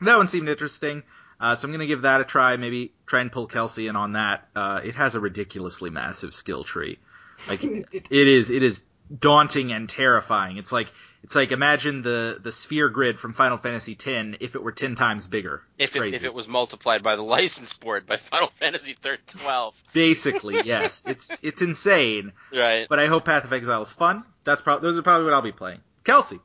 That 0.00 0.16
one 0.16 0.28
seemed 0.28 0.48
interesting. 0.48 1.02
Uh, 1.38 1.54
so 1.54 1.66
I'm 1.66 1.72
gonna 1.72 1.86
give 1.86 2.02
that 2.02 2.20
a 2.20 2.24
try. 2.24 2.56
Maybe 2.56 2.92
try 3.06 3.20
and 3.20 3.32
pull 3.32 3.46
Kelsey 3.46 3.86
in 3.86 3.96
on 3.96 4.12
that. 4.12 4.48
Uh, 4.54 4.80
it 4.84 4.94
has 4.96 5.14
a 5.14 5.20
ridiculously 5.20 5.88
massive 5.88 6.34
skill 6.34 6.64
tree. 6.64 6.98
Like 7.48 7.62
it 7.64 8.10
is, 8.10 8.50
it 8.50 8.62
is 8.62 8.84
daunting 9.18 9.72
and 9.72 9.88
terrifying. 9.88 10.56
It's 10.56 10.72
like 10.72 10.92
it's 11.22 11.34
like 11.34 11.52
imagine 11.52 12.02
the 12.02 12.38
the 12.42 12.52
sphere 12.52 12.88
grid 12.88 13.18
from 13.18 13.34
Final 13.34 13.58
Fantasy 13.58 13.92
X 13.92 14.36
if 14.40 14.54
it 14.54 14.62
were 14.62 14.72
ten 14.72 14.94
times 14.94 15.26
bigger. 15.26 15.62
It's 15.78 15.90
If 15.90 15.96
it, 15.96 15.98
crazy. 15.98 16.16
if 16.16 16.24
it 16.24 16.32
was 16.34 16.48
multiplied 16.48 17.02
by 17.02 17.16
the 17.16 17.22
license 17.36 17.72
board 17.74 18.06
by 18.06 18.16
Final 18.16 18.48
Fantasy 18.58 18.96
12. 19.26 19.82
Basically, 19.92 20.60
yes, 20.64 21.02
it's 21.06 21.38
it's 21.42 21.62
insane. 21.62 22.32
Right. 22.54 22.86
But 22.88 22.98
I 22.98 23.06
hope 23.06 23.24
Path 23.24 23.44
of 23.44 23.52
Exile 23.52 23.82
is 23.82 23.92
fun. 23.92 24.24
That's 24.44 24.62
probably 24.62 24.88
those 24.88 24.98
are 24.98 25.02
probably 25.02 25.24
what 25.24 25.34
I'll 25.34 25.42
be 25.42 25.52
playing. 25.52 25.80
Kelsey, 26.04 26.40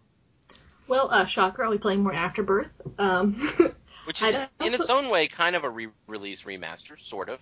Well, 0.87 1.07
uh, 1.09 1.25
shocker, 1.25 1.63
I'll 1.63 1.71
be 1.71 1.77
playing 1.77 2.03
more 2.03 2.13
Afterbirth. 2.13 2.69
Um, 2.99 3.33
Which 4.05 4.21
is, 4.21 4.35
in 4.59 4.73
its 4.75 4.89
own 4.89 5.09
way, 5.09 5.27
kind 5.27 5.55
of 5.55 5.63
a 5.63 5.69
re-release 5.69 6.43
remaster, 6.43 6.99
sort 6.99 7.29
of. 7.29 7.39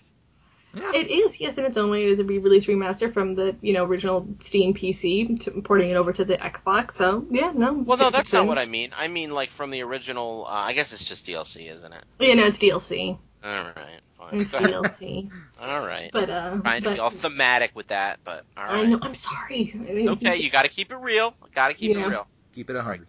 Yeah, 0.75 0.91
it 0.95 1.11
is, 1.11 1.39
yes, 1.39 1.57
in 1.57 1.65
its 1.65 1.77
own 1.77 1.91
way, 1.91 2.03
it 2.03 2.09
is 2.09 2.19
a 2.19 2.23
re-release 2.23 2.65
remaster 2.65 3.13
from 3.13 3.35
the 3.35 3.55
you 3.61 3.73
know 3.73 3.85
original 3.85 4.27
Steam 4.39 4.73
PC, 4.73 5.39
to, 5.41 5.51
porting 5.61 5.89
it 5.91 5.95
over 5.95 6.11
to 6.13 6.25
the 6.25 6.37
Xbox. 6.37 6.91
So 6.93 7.25
yeah, 7.29 7.51
no. 7.53 7.73
Well, 7.73 7.97
no, 7.97 8.09
that's 8.09 8.33
not 8.33 8.47
what 8.47 8.57
I 8.57 8.65
mean. 8.65 8.91
I 8.97 9.07
mean, 9.07 9.31
like, 9.31 9.51
from 9.51 9.69
the 9.71 9.81
original, 9.83 10.45
uh, 10.47 10.51
I 10.51 10.73
guess 10.73 10.91
it's 10.93 11.03
just 11.03 11.25
DLC, 11.25 11.69
isn't 11.69 11.93
it? 11.93 12.03
Yeah, 12.19 12.33
no, 12.35 12.45
it's 12.45 12.57
DLC. 12.59 13.17
Alright, 13.45 13.75
fine. 14.17 14.29
It's 14.33 14.51
DLC. 14.53 15.29
Alright. 15.61 16.11
but 16.13 16.29
uh, 16.29 16.57
Trying 16.61 16.81
to 16.83 16.89
but 16.89 16.93
be 16.95 16.99
all 16.99 17.09
thematic 17.09 17.71
with 17.75 17.87
that, 17.87 18.19
but 18.23 18.45
I 18.55 18.85
know. 18.85 18.99
I'm 19.01 19.15
sorry. 19.15 19.73
Okay, 20.13 20.37
you 20.37 20.49
gotta 20.49 20.69
keep 20.69 20.91
it 20.91 20.97
real. 20.97 21.33
Gotta 21.53 21.73
keep 21.73 21.95
Yeah. 21.95 22.05
it 22.05 22.09
real. 22.09 22.27
keep 22.53 22.69
it 22.69 22.75
a 22.75 22.81
hundred. 22.81 23.07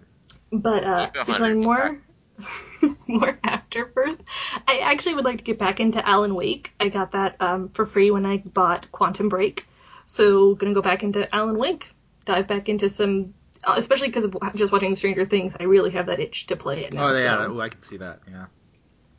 But 0.53 0.85
uh, 0.85 1.07
Keep 1.07 1.15
it 1.17 1.29
100, 1.29 1.39
playing 1.39 1.61
more, 1.63 1.99
more 3.07 3.39
Afterbirth. 3.45 4.21
I 4.67 4.79
actually 4.79 5.15
would 5.17 5.25
like 5.25 5.39
to 5.39 5.45
get 5.45 5.59
back 5.59 5.81
into 5.81 6.07
Alan 6.07 6.35
Wake. 6.35 6.73
I 6.81 6.89
got 6.89 7.13
that 7.13 7.37
um, 7.41 7.69
for 7.71 7.87
free 7.87 8.11
when 8.11 8.27
I 8.27 8.39
bought 8.39 8.91
Quantum 8.93 9.29
Break, 9.29 9.67
so 10.07 10.55
gonna 10.55 10.75
go 10.75 10.83
back 10.83 11.03
into 11.03 11.33
Alan 11.35 11.59
Wake. 11.59 11.89
Dive 12.25 12.49
back 12.49 12.69
into 12.69 12.89
some, 12.89 13.35
uh, 13.65 13.75
especially 13.77 14.09
because 14.09 14.25
of 14.25 14.37
just 14.57 14.73
watching 14.73 14.95
Stranger 14.95 15.27
Things. 15.27 15.55
I 15.61 15.65
really 15.65 15.91
have 15.91 16.07
that 16.07 16.21
itch 16.21 16.47
to 16.47 16.57
play 16.57 16.85
it 16.85 16.93
now. 16.95 17.09
Oh 17.11 17.13
yeah, 17.17 17.47
so- 17.47 17.53
ooh, 17.53 17.61
I 17.61 17.69
can 17.69 17.83
see 17.83 17.99
that. 17.99 18.21
Yeah. 18.31 18.47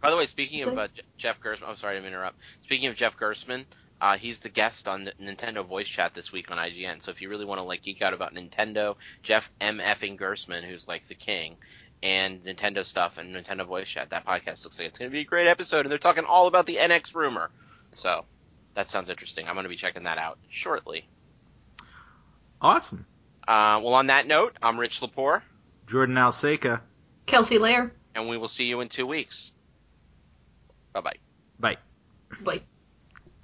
By 0.01 0.11
the 0.11 0.17
way, 0.17 0.27
speaking 0.27 0.61
of 0.63 0.77
uh, 0.77 0.87
Jeff 1.17 1.39
Gerstmann, 1.41 1.69
I'm 1.69 1.77
sorry 1.77 1.99
to 1.99 2.05
interrupt. 2.07 2.37
Speaking 2.63 2.89
of 2.89 2.95
Jeff 2.95 3.17
Gerstmann, 3.17 3.65
uh, 3.99 4.17
he's 4.17 4.37
the 4.39 4.49
guest 4.49 4.87
on 4.87 5.05
the 5.05 5.13
Nintendo 5.13 5.65
Voice 5.65 5.87
Chat 5.87 6.13
this 6.13 6.31
week 6.31 6.51
on 6.51 6.57
IGN. 6.57 7.01
So 7.01 7.09
if 7.11 7.21
you 7.21 7.29
really 7.29 7.45
want 7.45 7.57
to 7.59 7.63
like 7.63 7.81
geek 7.81 8.03
out 8.03 8.13
about 8.13 8.35
Nintendo, 8.35 8.97
Jeff 9.23 9.49
M. 9.59 9.79
Effing 9.79 10.19
Gerstmann, 10.19 10.63
who's 10.63 10.87
like 10.87 11.07
the 11.07 11.15
king, 11.15 11.55
and 12.03 12.43
Nintendo 12.43 12.85
stuff 12.85 13.17
and 13.17 13.35
Nintendo 13.35 13.65
Voice 13.65 13.87
Chat, 13.87 14.09
that 14.11 14.25
podcast 14.25 14.63
looks 14.63 14.77
like 14.77 14.87
it's 14.89 14.99
going 14.99 15.09
to 15.09 15.13
be 15.13 15.21
a 15.21 15.25
great 15.25 15.47
episode, 15.47 15.81
and 15.81 15.91
they're 15.91 15.97
talking 15.97 16.25
all 16.25 16.47
about 16.47 16.65
the 16.65 16.77
NX 16.77 17.15
rumor. 17.15 17.49
So 17.95 18.25
that 18.75 18.89
sounds 18.89 19.09
interesting. 19.09 19.47
I'm 19.47 19.55
going 19.55 19.63
to 19.63 19.69
be 19.69 19.77
checking 19.77 20.03
that 20.03 20.17
out 20.17 20.37
shortly. 20.49 21.07
Awesome. 22.61 23.05
Uh, 23.47 23.79
well, 23.83 23.93
on 23.93 24.07
that 24.07 24.27
note, 24.27 24.57
I'm 24.61 24.79
Rich 24.79 25.01
Lepore, 25.01 25.41
Jordan 25.87 26.15
Alseca. 26.15 26.81
Kelsey 27.25 27.57
Lair. 27.57 27.91
and 28.15 28.27
we 28.29 28.37
will 28.37 28.47
see 28.47 28.65
you 28.65 28.81
in 28.81 28.89
two 28.89 29.05
weeks. 29.05 29.51
Bye 30.93 31.01
bye. 31.01 31.15
Bye. 31.59 31.77
Like 32.43 32.63